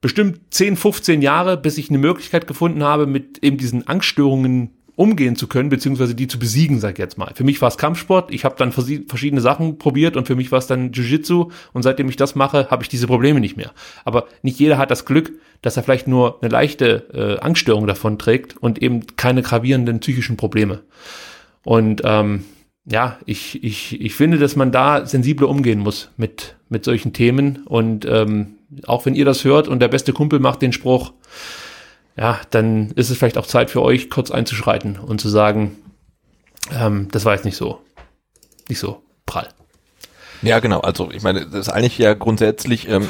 bestimmt 0.00 0.40
10, 0.50 0.76
15 0.76 1.22
Jahre, 1.22 1.56
bis 1.56 1.78
ich 1.78 1.90
eine 1.90 1.98
Möglichkeit 1.98 2.46
gefunden 2.46 2.82
habe, 2.82 3.06
mit 3.06 3.38
eben 3.44 3.58
diesen 3.58 3.86
Angststörungen 3.86 4.70
umgehen 4.96 5.36
zu 5.36 5.46
können, 5.46 5.68
beziehungsweise 5.68 6.14
die 6.14 6.28
zu 6.28 6.38
besiegen, 6.38 6.78
sag 6.78 6.92
ich 6.92 6.98
jetzt 6.98 7.18
mal. 7.18 7.32
Für 7.34 7.44
mich 7.44 7.60
war 7.60 7.68
es 7.68 7.78
Kampfsport, 7.78 8.32
ich 8.32 8.44
habe 8.44 8.56
dann 8.58 8.72
verschiedene 8.72 9.40
Sachen 9.40 9.78
probiert 9.78 10.16
und 10.16 10.26
für 10.26 10.36
mich 10.36 10.52
war 10.52 10.58
es 10.58 10.66
dann 10.66 10.92
Jiu-Jitsu 10.92 11.50
und 11.72 11.82
seitdem 11.82 12.08
ich 12.08 12.16
das 12.16 12.34
mache, 12.34 12.68
habe 12.70 12.82
ich 12.82 12.88
diese 12.88 13.06
Probleme 13.06 13.40
nicht 13.40 13.56
mehr. 13.56 13.72
Aber 14.04 14.26
nicht 14.42 14.58
jeder 14.58 14.78
hat 14.78 14.90
das 14.90 15.04
Glück, 15.04 15.32
dass 15.62 15.76
er 15.76 15.82
vielleicht 15.82 16.08
nur 16.08 16.42
eine 16.42 16.50
leichte 16.50 17.06
äh, 17.12 17.44
Angststörung 17.44 17.86
davon 17.86 18.18
trägt 18.18 18.56
und 18.56 18.82
eben 18.82 19.06
keine 19.16 19.42
gravierenden 19.42 20.00
psychischen 20.00 20.36
Probleme. 20.36 20.82
Und 21.64 22.02
ähm, 22.04 22.44
ja, 22.86 23.18
ich, 23.26 23.62
ich, 23.62 24.00
ich 24.00 24.14
finde, 24.14 24.38
dass 24.38 24.56
man 24.56 24.72
da 24.72 25.06
sensibler 25.06 25.48
umgehen 25.48 25.78
muss 25.78 26.10
mit, 26.16 26.56
mit 26.68 26.84
solchen 26.84 27.12
Themen. 27.12 27.62
Und 27.66 28.04
ähm, 28.06 28.54
auch 28.86 29.06
wenn 29.06 29.14
ihr 29.14 29.24
das 29.24 29.44
hört 29.44 29.68
und 29.68 29.80
der 29.80 29.88
beste 29.88 30.12
Kumpel 30.12 30.40
macht 30.40 30.62
den 30.62 30.72
Spruch, 30.72 31.12
ja, 32.16 32.40
dann 32.50 32.90
ist 32.92 33.10
es 33.10 33.18
vielleicht 33.18 33.38
auch 33.38 33.46
Zeit 33.46 33.70
für 33.70 33.82
euch, 33.82 34.10
kurz 34.10 34.30
einzuschreiten 34.30 34.98
und 34.98 35.20
zu 35.20 35.28
sagen, 35.28 35.76
ähm, 36.72 37.08
das 37.10 37.24
war 37.24 37.34
jetzt 37.34 37.44
nicht 37.44 37.56
so, 37.56 37.80
nicht 38.68 38.78
so 38.78 39.02
prall. 39.26 39.48
Ja, 40.42 40.58
genau. 40.60 40.80
Also 40.80 41.10
ich 41.10 41.22
meine, 41.22 41.44
das 41.46 41.66
ist 41.66 41.68
eigentlich 41.68 41.98
ja 41.98 42.14
grundsätzlich 42.14 42.88
ähm, 42.88 43.08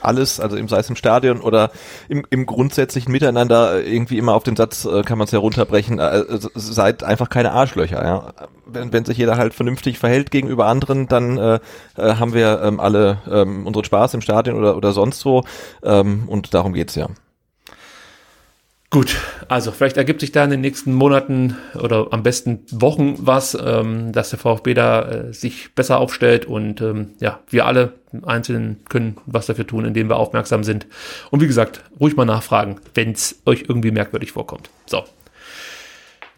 alles, 0.00 0.40
also 0.40 0.56
im, 0.56 0.68
sei 0.68 0.78
es 0.78 0.90
im 0.90 0.96
Stadion 0.96 1.40
oder 1.40 1.70
im, 2.08 2.26
im 2.30 2.44
grundsätzlichen 2.44 3.12
Miteinander 3.12 3.76
äh, 3.76 3.94
irgendwie 3.94 4.18
immer 4.18 4.34
auf 4.34 4.42
den 4.42 4.56
Satz 4.56 4.84
äh, 4.84 5.02
kann 5.02 5.16
man 5.18 5.26
es 5.26 5.32
herunterbrechen, 5.32 6.00
äh, 6.00 6.24
seid 6.54 7.04
einfach 7.04 7.28
keine 7.28 7.52
Arschlöcher. 7.52 8.02
Ja? 8.04 8.32
Wenn, 8.66 8.92
wenn 8.92 9.04
sich 9.04 9.16
jeder 9.16 9.36
halt 9.36 9.54
vernünftig 9.54 9.98
verhält 9.98 10.32
gegenüber 10.32 10.66
anderen, 10.66 11.06
dann 11.06 11.38
äh, 11.38 11.60
äh, 11.96 12.14
haben 12.16 12.34
wir 12.34 12.60
ähm, 12.62 12.80
alle 12.80 13.18
ähm, 13.30 13.66
unseren 13.66 13.84
Spaß 13.84 14.14
im 14.14 14.20
Stadion 14.20 14.56
oder, 14.56 14.76
oder 14.76 14.92
sonst 14.92 15.24
wo 15.24 15.44
ähm, 15.84 16.24
und 16.26 16.52
darum 16.52 16.72
geht's 16.72 16.96
ja. 16.96 17.06
Gut, 18.92 19.16
also 19.48 19.72
vielleicht 19.72 19.96
ergibt 19.96 20.20
sich 20.20 20.32
da 20.32 20.44
in 20.44 20.50
den 20.50 20.60
nächsten 20.60 20.92
Monaten 20.92 21.56
oder 21.80 22.08
am 22.10 22.22
besten 22.22 22.60
Wochen 22.70 23.14
was, 23.20 23.56
ähm, 23.58 24.12
dass 24.12 24.28
der 24.28 24.38
VfB 24.38 24.74
da 24.74 25.08
äh, 25.08 25.32
sich 25.32 25.74
besser 25.74 25.98
aufstellt 25.98 26.44
und 26.44 26.82
ähm, 26.82 27.12
ja, 27.18 27.40
wir 27.48 27.64
alle 27.64 27.94
Einzelnen 28.22 28.84
können 28.90 29.16
was 29.24 29.46
dafür 29.46 29.66
tun, 29.66 29.86
indem 29.86 30.10
wir 30.10 30.16
aufmerksam 30.16 30.62
sind. 30.62 30.86
Und 31.30 31.40
wie 31.40 31.46
gesagt, 31.46 31.80
ruhig 31.98 32.16
mal 32.16 32.26
nachfragen, 32.26 32.82
wenn 32.92 33.12
es 33.12 33.40
euch 33.46 33.64
irgendwie 33.66 33.92
merkwürdig 33.92 34.32
vorkommt. 34.32 34.68
So. 34.84 35.04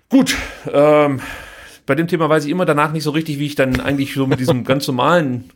Gut, 0.08 0.36
ähm, 0.72 1.20
bei 1.86 1.96
dem 1.96 2.06
Thema 2.06 2.28
weiß 2.28 2.44
ich 2.44 2.52
immer 2.52 2.66
danach 2.66 2.92
nicht 2.92 3.02
so 3.02 3.10
richtig, 3.10 3.40
wie 3.40 3.46
ich 3.46 3.56
dann 3.56 3.80
eigentlich 3.80 4.14
so 4.14 4.28
mit 4.28 4.38
diesem 4.38 4.62
ganz 4.64 4.86
normalen 4.86 5.50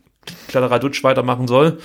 Kladderadatsch 0.49 1.01
weitermachen 1.05 1.47
soll. 1.47 1.79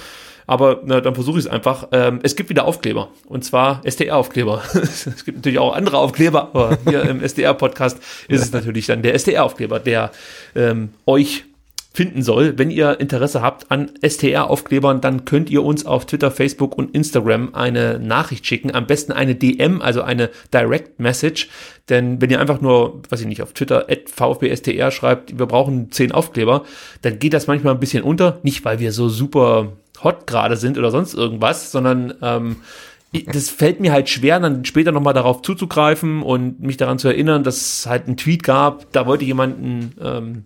Aber 0.47 0.83
na, 0.85 1.01
dann 1.01 1.15
versuche 1.15 1.39
ich 1.39 1.47
es 1.47 1.51
einfach. 1.51 1.89
Ähm, 1.93 2.21
es 2.23 2.37
gibt 2.37 2.51
wieder 2.51 2.65
Aufkleber. 2.65 3.09
Und 3.27 3.45
zwar 3.45 3.81
SDR-Aufkleber. 3.85 4.63
es 4.75 5.25
gibt 5.25 5.39
natürlich 5.39 5.59
auch 5.59 5.75
andere 5.75 5.99
Aufkleber, 5.99 6.51
aber 6.55 6.79
hier 6.87 7.03
im 7.03 7.21
SDR-Podcast 7.23 7.99
ist 8.29 8.43
es 8.43 8.53
natürlich 8.53 8.87
dann 8.87 9.03
der 9.03 9.15
SDR-Aufkleber, 9.15 9.81
der 9.81 10.11
ähm, 10.55 10.91
euch 11.07 11.45
finden 11.95 12.23
soll. 12.23 12.59
Wenn 12.59 12.73
ihr 12.73 12.99
Interesse 12.99 13.41
habt 13.41 13.71
an 13.71 13.93
STR-Aufklebern, 14.05 15.01
dann 15.01 15.25
könnt 15.25 15.49
ihr 15.49 15.63
uns 15.63 15.87
auf 15.87 16.07
Twitter, 16.07 16.33
Facebook 16.33 16.77
und 16.77 16.93
Instagram 16.93 17.55
eine 17.55 18.01
Nachricht 18.01 18.45
schicken. 18.47 18.75
Am 18.75 18.87
besten 18.87 19.13
eine 19.13 19.37
DM, 19.37 19.81
also 19.81 20.03
eine 20.03 20.31
Direct 20.53 20.99
Message. 20.99 21.49
Denn 21.89 22.21
wenn 22.21 22.31
ihr 22.31 22.41
einfach 22.41 22.61
nur, 22.61 23.01
weiß 23.09 23.21
ich 23.21 23.29
nicht, 23.29 23.43
auf 23.43 23.53
Twitter 23.53 23.87
at 23.89 24.11
VfBSTR 24.11 24.91
schreibt, 24.91 25.39
wir 25.39 25.47
brauchen 25.47 25.93
zehn 25.93 26.11
Aufkleber, 26.11 26.65
dann 27.03 27.21
geht 27.21 27.33
das 27.33 27.47
manchmal 27.47 27.75
ein 27.75 27.81
bisschen 27.81 28.03
unter. 28.03 28.41
Nicht, 28.43 28.65
weil 28.65 28.81
wir 28.81 28.91
so 28.91 29.09
super 29.09 29.75
hot 30.05 30.27
gerade 30.27 30.57
sind 30.57 30.79
oder 30.79 30.91
sonst 30.91 31.15
irgendwas, 31.15 31.73
sondern 31.73 32.15
ähm, 32.23 32.57
das 33.27 33.49
fällt 33.49 33.81
mir 33.81 33.93
halt 33.93 34.09
schwer, 34.09 34.41
dann 34.41 34.65
später 34.65 34.93
nochmal 34.93 35.15
darauf 35.15 35.43
zuzugreifen 35.43 36.23
und 36.23 36.61
mich 36.61 36.77
daran 36.77 36.99
zu 36.99 37.09
erinnern, 37.09 37.45
dass 37.45 37.57
es 37.57 37.87
halt 37.87 38.07
einen 38.07 38.17
Tweet 38.17 38.43
gab, 38.43 38.91
da 38.93 39.07
wollte 39.07 39.25
jemanden 39.25 39.95
ähm, 40.01 40.43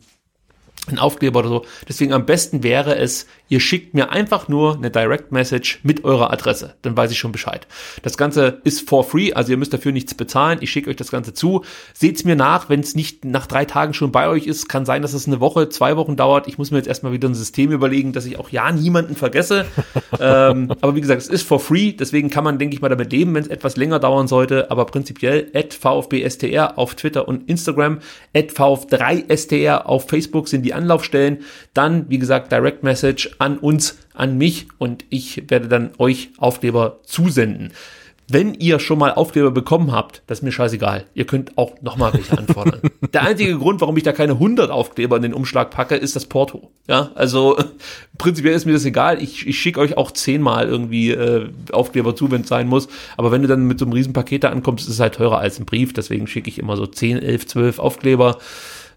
ein 0.86 0.98
Aufkleber 0.98 1.40
oder 1.40 1.48
so. 1.48 1.64
Deswegen 1.88 2.12
am 2.12 2.26
besten 2.26 2.62
wäre 2.62 2.96
es, 2.96 3.26
ihr 3.48 3.60
schickt 3.60 3.94
mir 3.94 4.10
einfach 4.10 4.48
nur 4.48 4.76
eine 4.76 4.90
Direct 4.90 5.32
Message 5.32 5.80
mit 5.82 6.04
eurer 6.04 6.32
Adresse. 6.32 6.74
Dann 6.82 6.96
weiß 6.96 7.10
ich 7.10 7.18
schon 7.18 7.32
Bescheid. 7.32 7.66
Das 8.02 8.16
Ganze 8.16 8.60
ist 8.64 8.88
for 8.88 9.04
free, 9.04 9.32
also 9.32 9.50
ihr 9.50 9.56
müsst 9.56 9.72
dafür 9.72 9.92
nichts 9.92 10.14
bezahlen. 10.14 10.58
Ich 10.60 10.70
schicke 10.70 10.90
euch 10.90 10.96
das 10.96 11.10
Ganze 11.10 11.34
zu. 11.34 11.64
Seht's 11.94 12.24
mir 12.24 12.36
nach, 12.36 12.68
wenn 12.68 12.80
es 12.80 12.94
nicht 12.94 13.24
nach 13.24 13.46
drei 13.46 13.64
Tagen 13.64 13.94
schon 13.94 14.12
bei 14.12 14.28
euch 14.28 14.46
ist. 14.46 14.68
Kann 14.68 14.84
sein, 14.84 15.02
dass 15.02 15.14
es 15.14 15.26
eine 15.26 15.40
Woche, 15.40 15.68
zwei 15.68 15.96
Wochen 15.96 16.16
dauert. 16.16 16.48
Ich 16.48 16.58
muss 16.58 16.70
mir 16.70 16.78
jetzt 16.78 16.86
erstmal 16.86 17.12
wieder 17.12 17.28
ein 17.28 17.34
System 17.34 17.72
überlegen, 17.72 18.12
dass 18.12 18.26
ich 18.26 18.38
auch 18.38 18.50
ja 18.50 18.70
niemanden 18.70 19.16
vergesse. 19.16 19.66
ähm, 20.20 20.72
aber 20.80 20.94
wie 20.94 21.00
gesagt, 21.00 21.20
es 21.20 21.28
ist 21.28 21.46
for 21.46 21.60
free. 21.60 21.92
Deswegen 21.92 22.30
kann 22.30 22.44
man, 22.44 22.58
denke 22.58 22.74
ich 22.74 22.82
mal, 22.82 22.88
damit 22.88 23.12
leben, 23.12 23.34
wenn 23.34 23.42
es 23.42 23.48
etwas 23.48 23.76
länger 23.76 23.98
dauern 23.98 24.28
sollte. 24.28 24.70
Aber 24.70 24.84
prinzipiell 24.86 25.50
at 25.54 25.74
VfBSTR 25.74 26.78
auf 26.78 26.94
Twitter 26.94 27.28
und 27.28 27.48
Instagram, 27.48 28.00
at 28.34 28.50
VF3STR 28.50 29.82
auf 29.82 30.08
Facebook 30.08 30.48
sind 30.48 30.62
die 30.62 30.74
Anlaufstellen. 30.74 31.38
Dann, 31.74 32.06
wie 32.08 32.18
gesagt, 32.18 32.52
Direct 32.52 32.82
Message 32.82 33.30
an 33.38 33.58
uns, 33.58 33.98
an 34.14 34.38
mich 34.38 34.68
und 34.78 35.04
ich 35.10 35.50
werde 35.50 35.68
dann 35.68 35.90
euch 35.98 36.30
Aufkleber 36.38 37.00
zusenden. 37.04 37.72
Wenn 38.30 38.52
ihr 38.52 38.78
schon 38.78 38.98
mal 38.98 39.14
Aufkleber 39.14 39.50
bekommen 39.50 39.90
habt, 39.90 40.22
das 40.26 40.40
ist 40.40 40.42
mir 40.42 40.52
scheißegal. 40.52 41.06
Ihr 41.14 41.24
könnt 41.24 41.56
auch 41.56 41.80
nochmal 41.80 42.12
welche 42.12 42.36
anfordern. 42.36 42.82
Der 43.14 43.22
einzige 43.22 43.56
Grund, 43.56 43.80
warum 43.80 43.96
ich 43.96 44.02
da 44.02 44.12
keine 44.12 44.34
100 44.34 44.70
Aufkleber 44.70 45.16
in 45.16 45.22
den 45.22 45.32
Umschlag 45.32 45.70
packe, 45.70 45.96
ist 45.96 46.14
das 46.14 46.26
Porto. 46.26 46.70
Ja, 46.86 47.10
also 47.14 47.56
prinzipiell 48.18 48.54
ist 48.54 48.66
mir 48.66 48.74
das 48.74 48.84
egal. 48.84 49.22
Ich, 49.22 49.46
ich 49.46 49.58
schicke 49.58 49.80
euch 49.80 49.96
auch 49.96 50.10
zehnmal 50.10 50.68
irgendwie 50.68 51.12
äh, 51.12 51.48
Aufkleber 51.72 52.14
zu, 52.14 52.30
wenn 52.30 52.42
es 52.42 52.48
sein 52.48 52.68
muss. 52.68 52.88
Aber 53.16 53.32
wenn 53.32 53.40
du 53.40 53.48
dann 53.48 53.66
mit 53.66 53.78
so 53.78 53.86
einem 53.86 53.94
riesen 53.94 54.12
Paket 54.12 54.44
da 54.44 54.50
ankommst, 54.50 54.86
ist 54.86 54.92
es 54.92 55.00
halt 55.00 55.14
teurer 55.14 55.38
als 55.38 55.58
ein 55.58 55.64
Brief. 55.64 55.94
Deswegen 55.94 56.26
schicke 56.26 56.50
ich 56.50 56.58
immer 56.58 56.76
so 56.76 56.86
10, 56.86 57.22
11, 57.22 57.46
12 57.46 57.78
Aufkleber. 57.78 58.36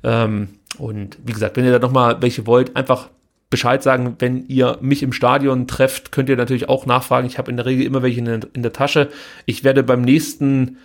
Ähm, 0.04 0.50
und 0.78 1.18
wie 1.24 1.32
gesagt, 1.32 1.56
wenn 1.56 1.64
ihr 1.64 1.72
da 1.72 1.80
nochmal 1.80 2.22
welche 2.22 2.46
wollt, 2.48 2.76
einfach 2.76 3.08
Bescheid 3.52 3.84
sagen, 3.84 4.16
wenn 4.18 4.48
ihr 4.48 4.80
mich 4.82 5.04
im 5.04 5.14
Stadion 5.14 5.68
trefft, 5.68 6.12
könnt 6.12 6.30
ihr 6.30 6.38
natürlich 6.38 6.70
auch 6.70 6.88
nachfragen. 6.88 7.28
Ich 7.28 7.38
habe 7.38 7.52
in 7.52 7.58
der 7.58 7.68
Regel 7.68 7.86
immer 7.86 8.02
welche 8.02 8.20
in 8.20 8.26
der, 8.26 8.40
in 8.54 8.64
der 8.64 8.74
Tasche. 8.74 9.10
Ich 9.46 9.64
werde 9.64 9.84
beim 9.84 10.02
nächsten 10.02 10.78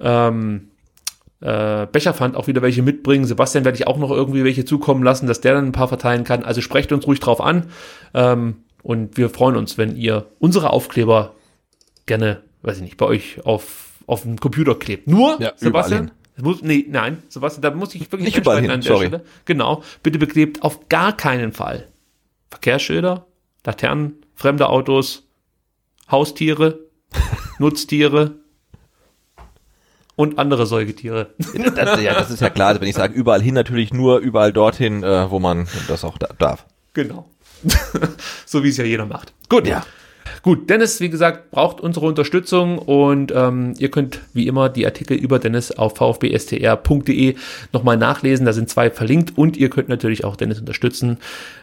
ähm, 0.00 0.68
äh, 1.40 1.86
Becherpfand 1.90 2.36
auch 2.36 2.46
wieder 2.46 2.62
welche 2.62 2.82
mitbringen. 2.82 3.24
Sebastian 3.24 3.64
werde 3.64 3.76
ich 3.76 3.86
auch 3.86 3.98
noch 3.98 4.10
irgendwie 4.10 4.44
welche 4.44 4.64
zukommen 4.64 5.02
lassen, 5.02 5.26
dass 5.26 5.40
der 5.40 5.54
dann 5.54 5.66
ein 5.66 5.72
paar 5.72 5.88
verteilen 5.88 6.24
kann. 6.24 6.44
Also 6.44 6.60
sprecht 6.60 6.92
uns 6.92 7.06
ruhig 7.06 7.20
drauf 7.20 7.40
an. 7.40 7.66
Ähm, 8.14 8.58
und 8.84 9.16
wir 9.16 9.28
freuen 9.28 9.56
uns, 9.56 9.76
wenn 9.76 9.96
ihr 9.96 10.26
unsere 10.38 10.70
Aufkleber 10.70 11.34
gerne, 12.06 12.42
weiß 12.62 12.76
ich 12.76 12.82
nicht, 12.82 12.96
bei 12.96 13.06
euch 13.06 13.44
auf, 13.44 13.90
auf 14.06 14.22
dem 14.22 14.38
Computer 14.38 14.76
klebt. 14.76 15.08
Nur, 15.08 15.40
Ja, 15.40 15.52
Sebastian, 15.56 16.12
muss, 16.36 16.62
nee, 16.62 16.86
nein, 16.88 17.22
Sebastian, 17.28 17.62
da 17.62 17.70
muss 17.72 17.94
ich 17.94 18.12
wirklich 18.12 18.26
Nicht 18.26 18.38
überall 18.38 18.62
hin, 18.62 18.82
sorry. 18.82 19.10
Genau, 19.46 19.82
bitte 20.02 20.18
beklebt 20.18 20.62
auf 20.62 20.88
gar 20.88 21.16
keinen 21.16 21.52
Fall. 21.52 21.88
Verkehrsschilder, 22.54 23.26
Laternen, 23.64 24.24
fremde 24.34 24.68
Autos, 24.68 25.26
Haustiere, 26.08 26.78
Nutztiere 27.58 28.36
und 30.14 30.38
andere 30.38 30.66
Säugetiere. 30.66 31.34
Das, 31.74 32.00
ja, 32.00 32.14
das 32.14 32.30
ist 32.30 32.40
ja 32.40 32.50
klar. 32.50 32.68
Also 32.68 32.80
wenn 32.80 32.88
ich 32.88 32.94
sage 32.94 33.12
überall 33.12 33.42
hin, 33.42 33.54
natürlich 33.54 33.92
nur 33.92 34.18
überall 34.18 34.52
dorthin, 34.52 35.02
äh, 35.02 35.30
wo 35.30 35.40
man 35.40 35.66
das 35.88 36.04
auch 36.04 36.16
da 36.16 36.28
darf. 36.38 36.64
Genau. 36.92 37.28
so 38.46 38.62
wie 38.62 38.68
es 38.68 38.76
ja 38.76 38.84
jeder 38.84 39.06
macht. 39.06 39.32
Gut. 39.48 39.66
Ja. 39.66 39.84
Gut, 40.44 40.68
Dennis, 40.68 41.00
wie 41.00 41.08
gesagt, 41.08 41.50
braucht 41.52 41.80
unsere 41.80 42.04
Unterstützung 42.04 42.76
und 42.76 43.32
ähm, 43.34 43.72
ihr 43.78 43.90
könnt 43.90 44.20
wie 44.34 44.46
immer 44.46 44.68
die 44.68 44.84
Artikel 44.84 45.16
über 45.16 45.38
Dennis 45.38 45.72
auf 45.72 45.96
vfbstr.de 45.96 47.36
nochmal 47.72 47.96
nachlesen. 47.96 48.44
Da 48.44 48.52
sind 48.52 48.68
zwei 48.68 48.90
verlinkt 48.90 49.38
und 49.38 49.56
ihr 49.56 49.70
könnt 49.70 49.88
natürlich 49.88 50.22
auch 50.22 50.36
Dennis 50.36 50.60
unterstützen. 50.60 51.16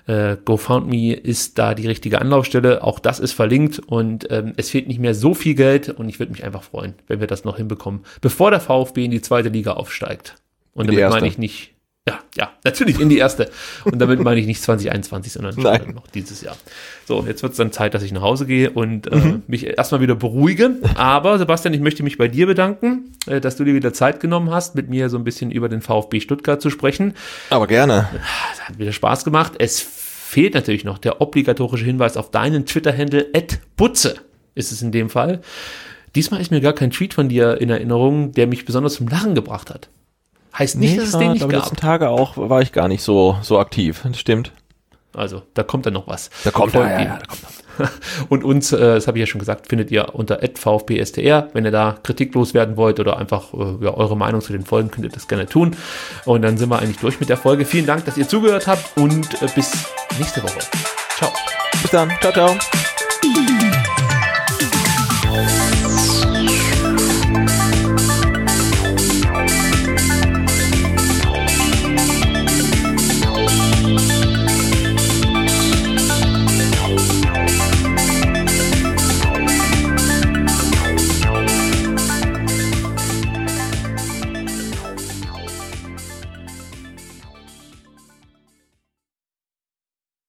Äh, 0.08 0.36
GoFundMe 0.44 1.14
ist 1.14 1.60
da 1.60 1.76
die 1.76 1.86
richtige 1.86 2.20
Anlaufstelle. 2.22 2.84
Auch 2.84 2.98
das 2.98 3.20
ist 3.20 3.34
verlinkt 3.34 3.78
und 3.78 4.26
ähm, 4.32 4.53
es 4.58 4.72
fehlt 4.72 4.88
nicht 4.88 4.99
mehr 4.99 5.14
so 5.14 5.36
viel 5.36 5.53
Geld 5.53 5.90
und 5.90 6.10
ich 6.10 6.18
würde 6.18 6.32
mich 6.32 6.44
einfach 6.44 6.64
freuen, 6.64 6.95
wenn 7.06 7.20
wir 7.20 7.28
das 7.28 7.44
noch 7.44 7.58
hinbekommen, 7.58 8.02
bevor 8.20 8.49
der 8.49 8.62
VfB 8.62 9.06
in 9.06 9.12
die 9.12 9.22
zweite 9.22 9.49
Liga 9.49 9.74
aufsteigt. 9.74 10.38
Und 10.74 10.88
damit 10.88 11.08
meine 11.08 11.28
ich 11.28 11.38
nicht, 11.38 11.76
ja, 12.07 12.19
ja, 12.36 12.52
natürlich 12.64 12.99
in 12.99 13.10
die 13.10 13.19
erste. 13.19 13.52
Und 13.86 13.99
damit 13.99 14.23
meine 14.23 14.40
ich 14.40 14.48
nicht 14.48 14.61
2021, 14.61 15.34
sondern 15.34 15.56
Nein. 15.57 15.94
noch 15.94 16.07
dieses 16.07 16.41
Jahr. 16.41 16.57
So, 17.06 17.23
jetzt 17.28 17.44
wird 17.44 17.52
es 17.52 17.57
dann 17.57 17.72
Zeit, 17.72 17.94
dass 17.94 18.02
ich 18.02 18.11
nach 18.11 18.22
Hause 18.22 18.48
gehe 18.48 18.72
und 18.72 19.07
äh, 19.07 19.40
mich 19.48 19.68
erstmal 19.68 20.02
wieder 20.02 20.15
beruhige. 20.15 20.78
Aber 20.95 21.38
Sebastian, 21.38 21.73
ich 21.73 21.82
möchte 21.82 22.02
mich 22.02 22.18
bei 22.18 22.28
dir 22.28 22.48
bedanken, 22.48 23.14
äh, 23.28 23.40
dass 23.40 23.56
du 23.56 23.64
dir 23.64 23.76
wieder 23.76 23.94
Zeit 23.94 24.19
genommen 24.19 24.49
hast, 24.49 24.76
mit 24.76 24.90
mir 24.90 25.10
so 25.10 25.18
ein 25.18 25.23
bisschen 25.23 25.52
über 25.52 25.69
den 25.69 25.82
VfB 25.82 26.22
Stuttgart 26.22 26.60
zu 26.61 26.72
sprechen. 26.72 27.14
Aber 27.52 27.68
gerne. 27.68 28.10
Es 28.53 28.68
hat 28.68 28.80
wieder 28.80 28.94
Spaß 28.94 29.23
gemacht. 29.23 29.53
Es 29.60 29.80
fehlt 29.80 30.56
natürlich 30.56 30.86
noch 30.86 30.98
der 30.98 31.22
obligatorische 31.22 31.86
Hinweis 31.86 32.18
auf 32.18 32.32
deinen 32.32 32.65
Twitter-Handle 32.65 33.28
Butze 33.78 34.15
ist 34.56 34.72
es 34.72 34.82
in 34.82 34.91
dem 34.91 35.10
Fall. 35.10 35.41
Diesmal 36.15 36.41
ist 36.41 36.52
mir 36.52 36.61
gar 36.61 36.73
kein 36.73 36.91
Tweet 36.91 37.14
von 37.14 37.30
dir 37.30 37.61
in 37.61 37.69
Erinnerung, 37.69 38.32
der 38.34 38.48
mich 38.48 38.65
besonders 38.65 38.95
zum 38.95 39.07
Lachen 39.07 39.36
gebracht 39.36 39.69
hat. 39.69 39.90
Heißt 40.57 40.76
nicht, 40.78 40.98
dass 40.98 41.10
es 41.10 41.18
den 41.18 41.32
nicht 41.34 41.41
gab. 41.41 41.52
letzten 41.52 41.76
Tage 41.78 42.10
auch 42.10 42.38
war 42.38 42.61
ich 42.61 42.72
gar 42.72 42.88
nicht 42.88 43.03
so 43.03 43.38
so 43.41 43.60
aktiv. 43.60 44.02
Das 44.03 44.19
stimmt. 44.19 44.52
Also, 45.14 45.41
da 45.56 45.64
kommt 45.64 45.86
dann 45.86 45.94
noch 45.94 46.07
was. 46.07 46.30
Da 46.45 46.52
kommt- 46.52 46.73
ja, 46.73 46.82
ja, 46.90 47.02
ja, 47.02 47.19
da 47.19 47.26
kommt 47.26 47.41
Und 48.30 48.43
uns, 48.43 48.72
äh, 48.74 48.77
das 48.80 49.08
habe 49.08 49.17
ich 49.17 49.22
ja 49.22 49.25
schon 49.25 49.40
gesagt, 49.40 49.67
findet 49.67 49.92
ihr 49.92 50.14
unter 50.14 50.40
VfBSTR. 50.56 51.50
Wenn 51.53 51.66
ihr 51.66 51.72
da 51.72 51.98
kritiklos 52.03 52.53
werden 52.53 52.77
wollt 52.77 53.00
oder 53.00 53.17
einfach 53.17 53.53
äh, 53.53 53.84
ja, 53.85 53.93
eure 53.93 54.16
Meinung 54.16 54.42
zu 54.42 54.51
den 54.53 54.64
Folgen, 54.66 54.92
könnt 54.92 55.06
ihr 55.06 55.11
das 55.11 55.27
gerne 55.27 55.48
tun. 55.48 55.75
Und 56.25 56.42
dann 56.43 56.58
sind 56.58 56.69
wir 56.69 56.80
eigentlich 56.80 56.98
durch 57.00 57.19
mit 57.19 57.30
der 57.30 57.38
Folge. 57.38 57.66
Vielen 57.66 57.85
Dank, 57.85 58.06
dass 58.06 58.17
ihr 58.17 58.27
zugehört 58.27 58.67
habt 58.67 58.98
und 58.98 59.42
äh, 59.42 59.48
bis 59.56 59.72
nächste 60.19 60.43
Woche. 60.43 60.59
Ciao. 61.17 61.32
Bis 61.82 61.92
dann. 61.92 62.11
Ciao 62.22 62.32
ciao. 62.34 62.56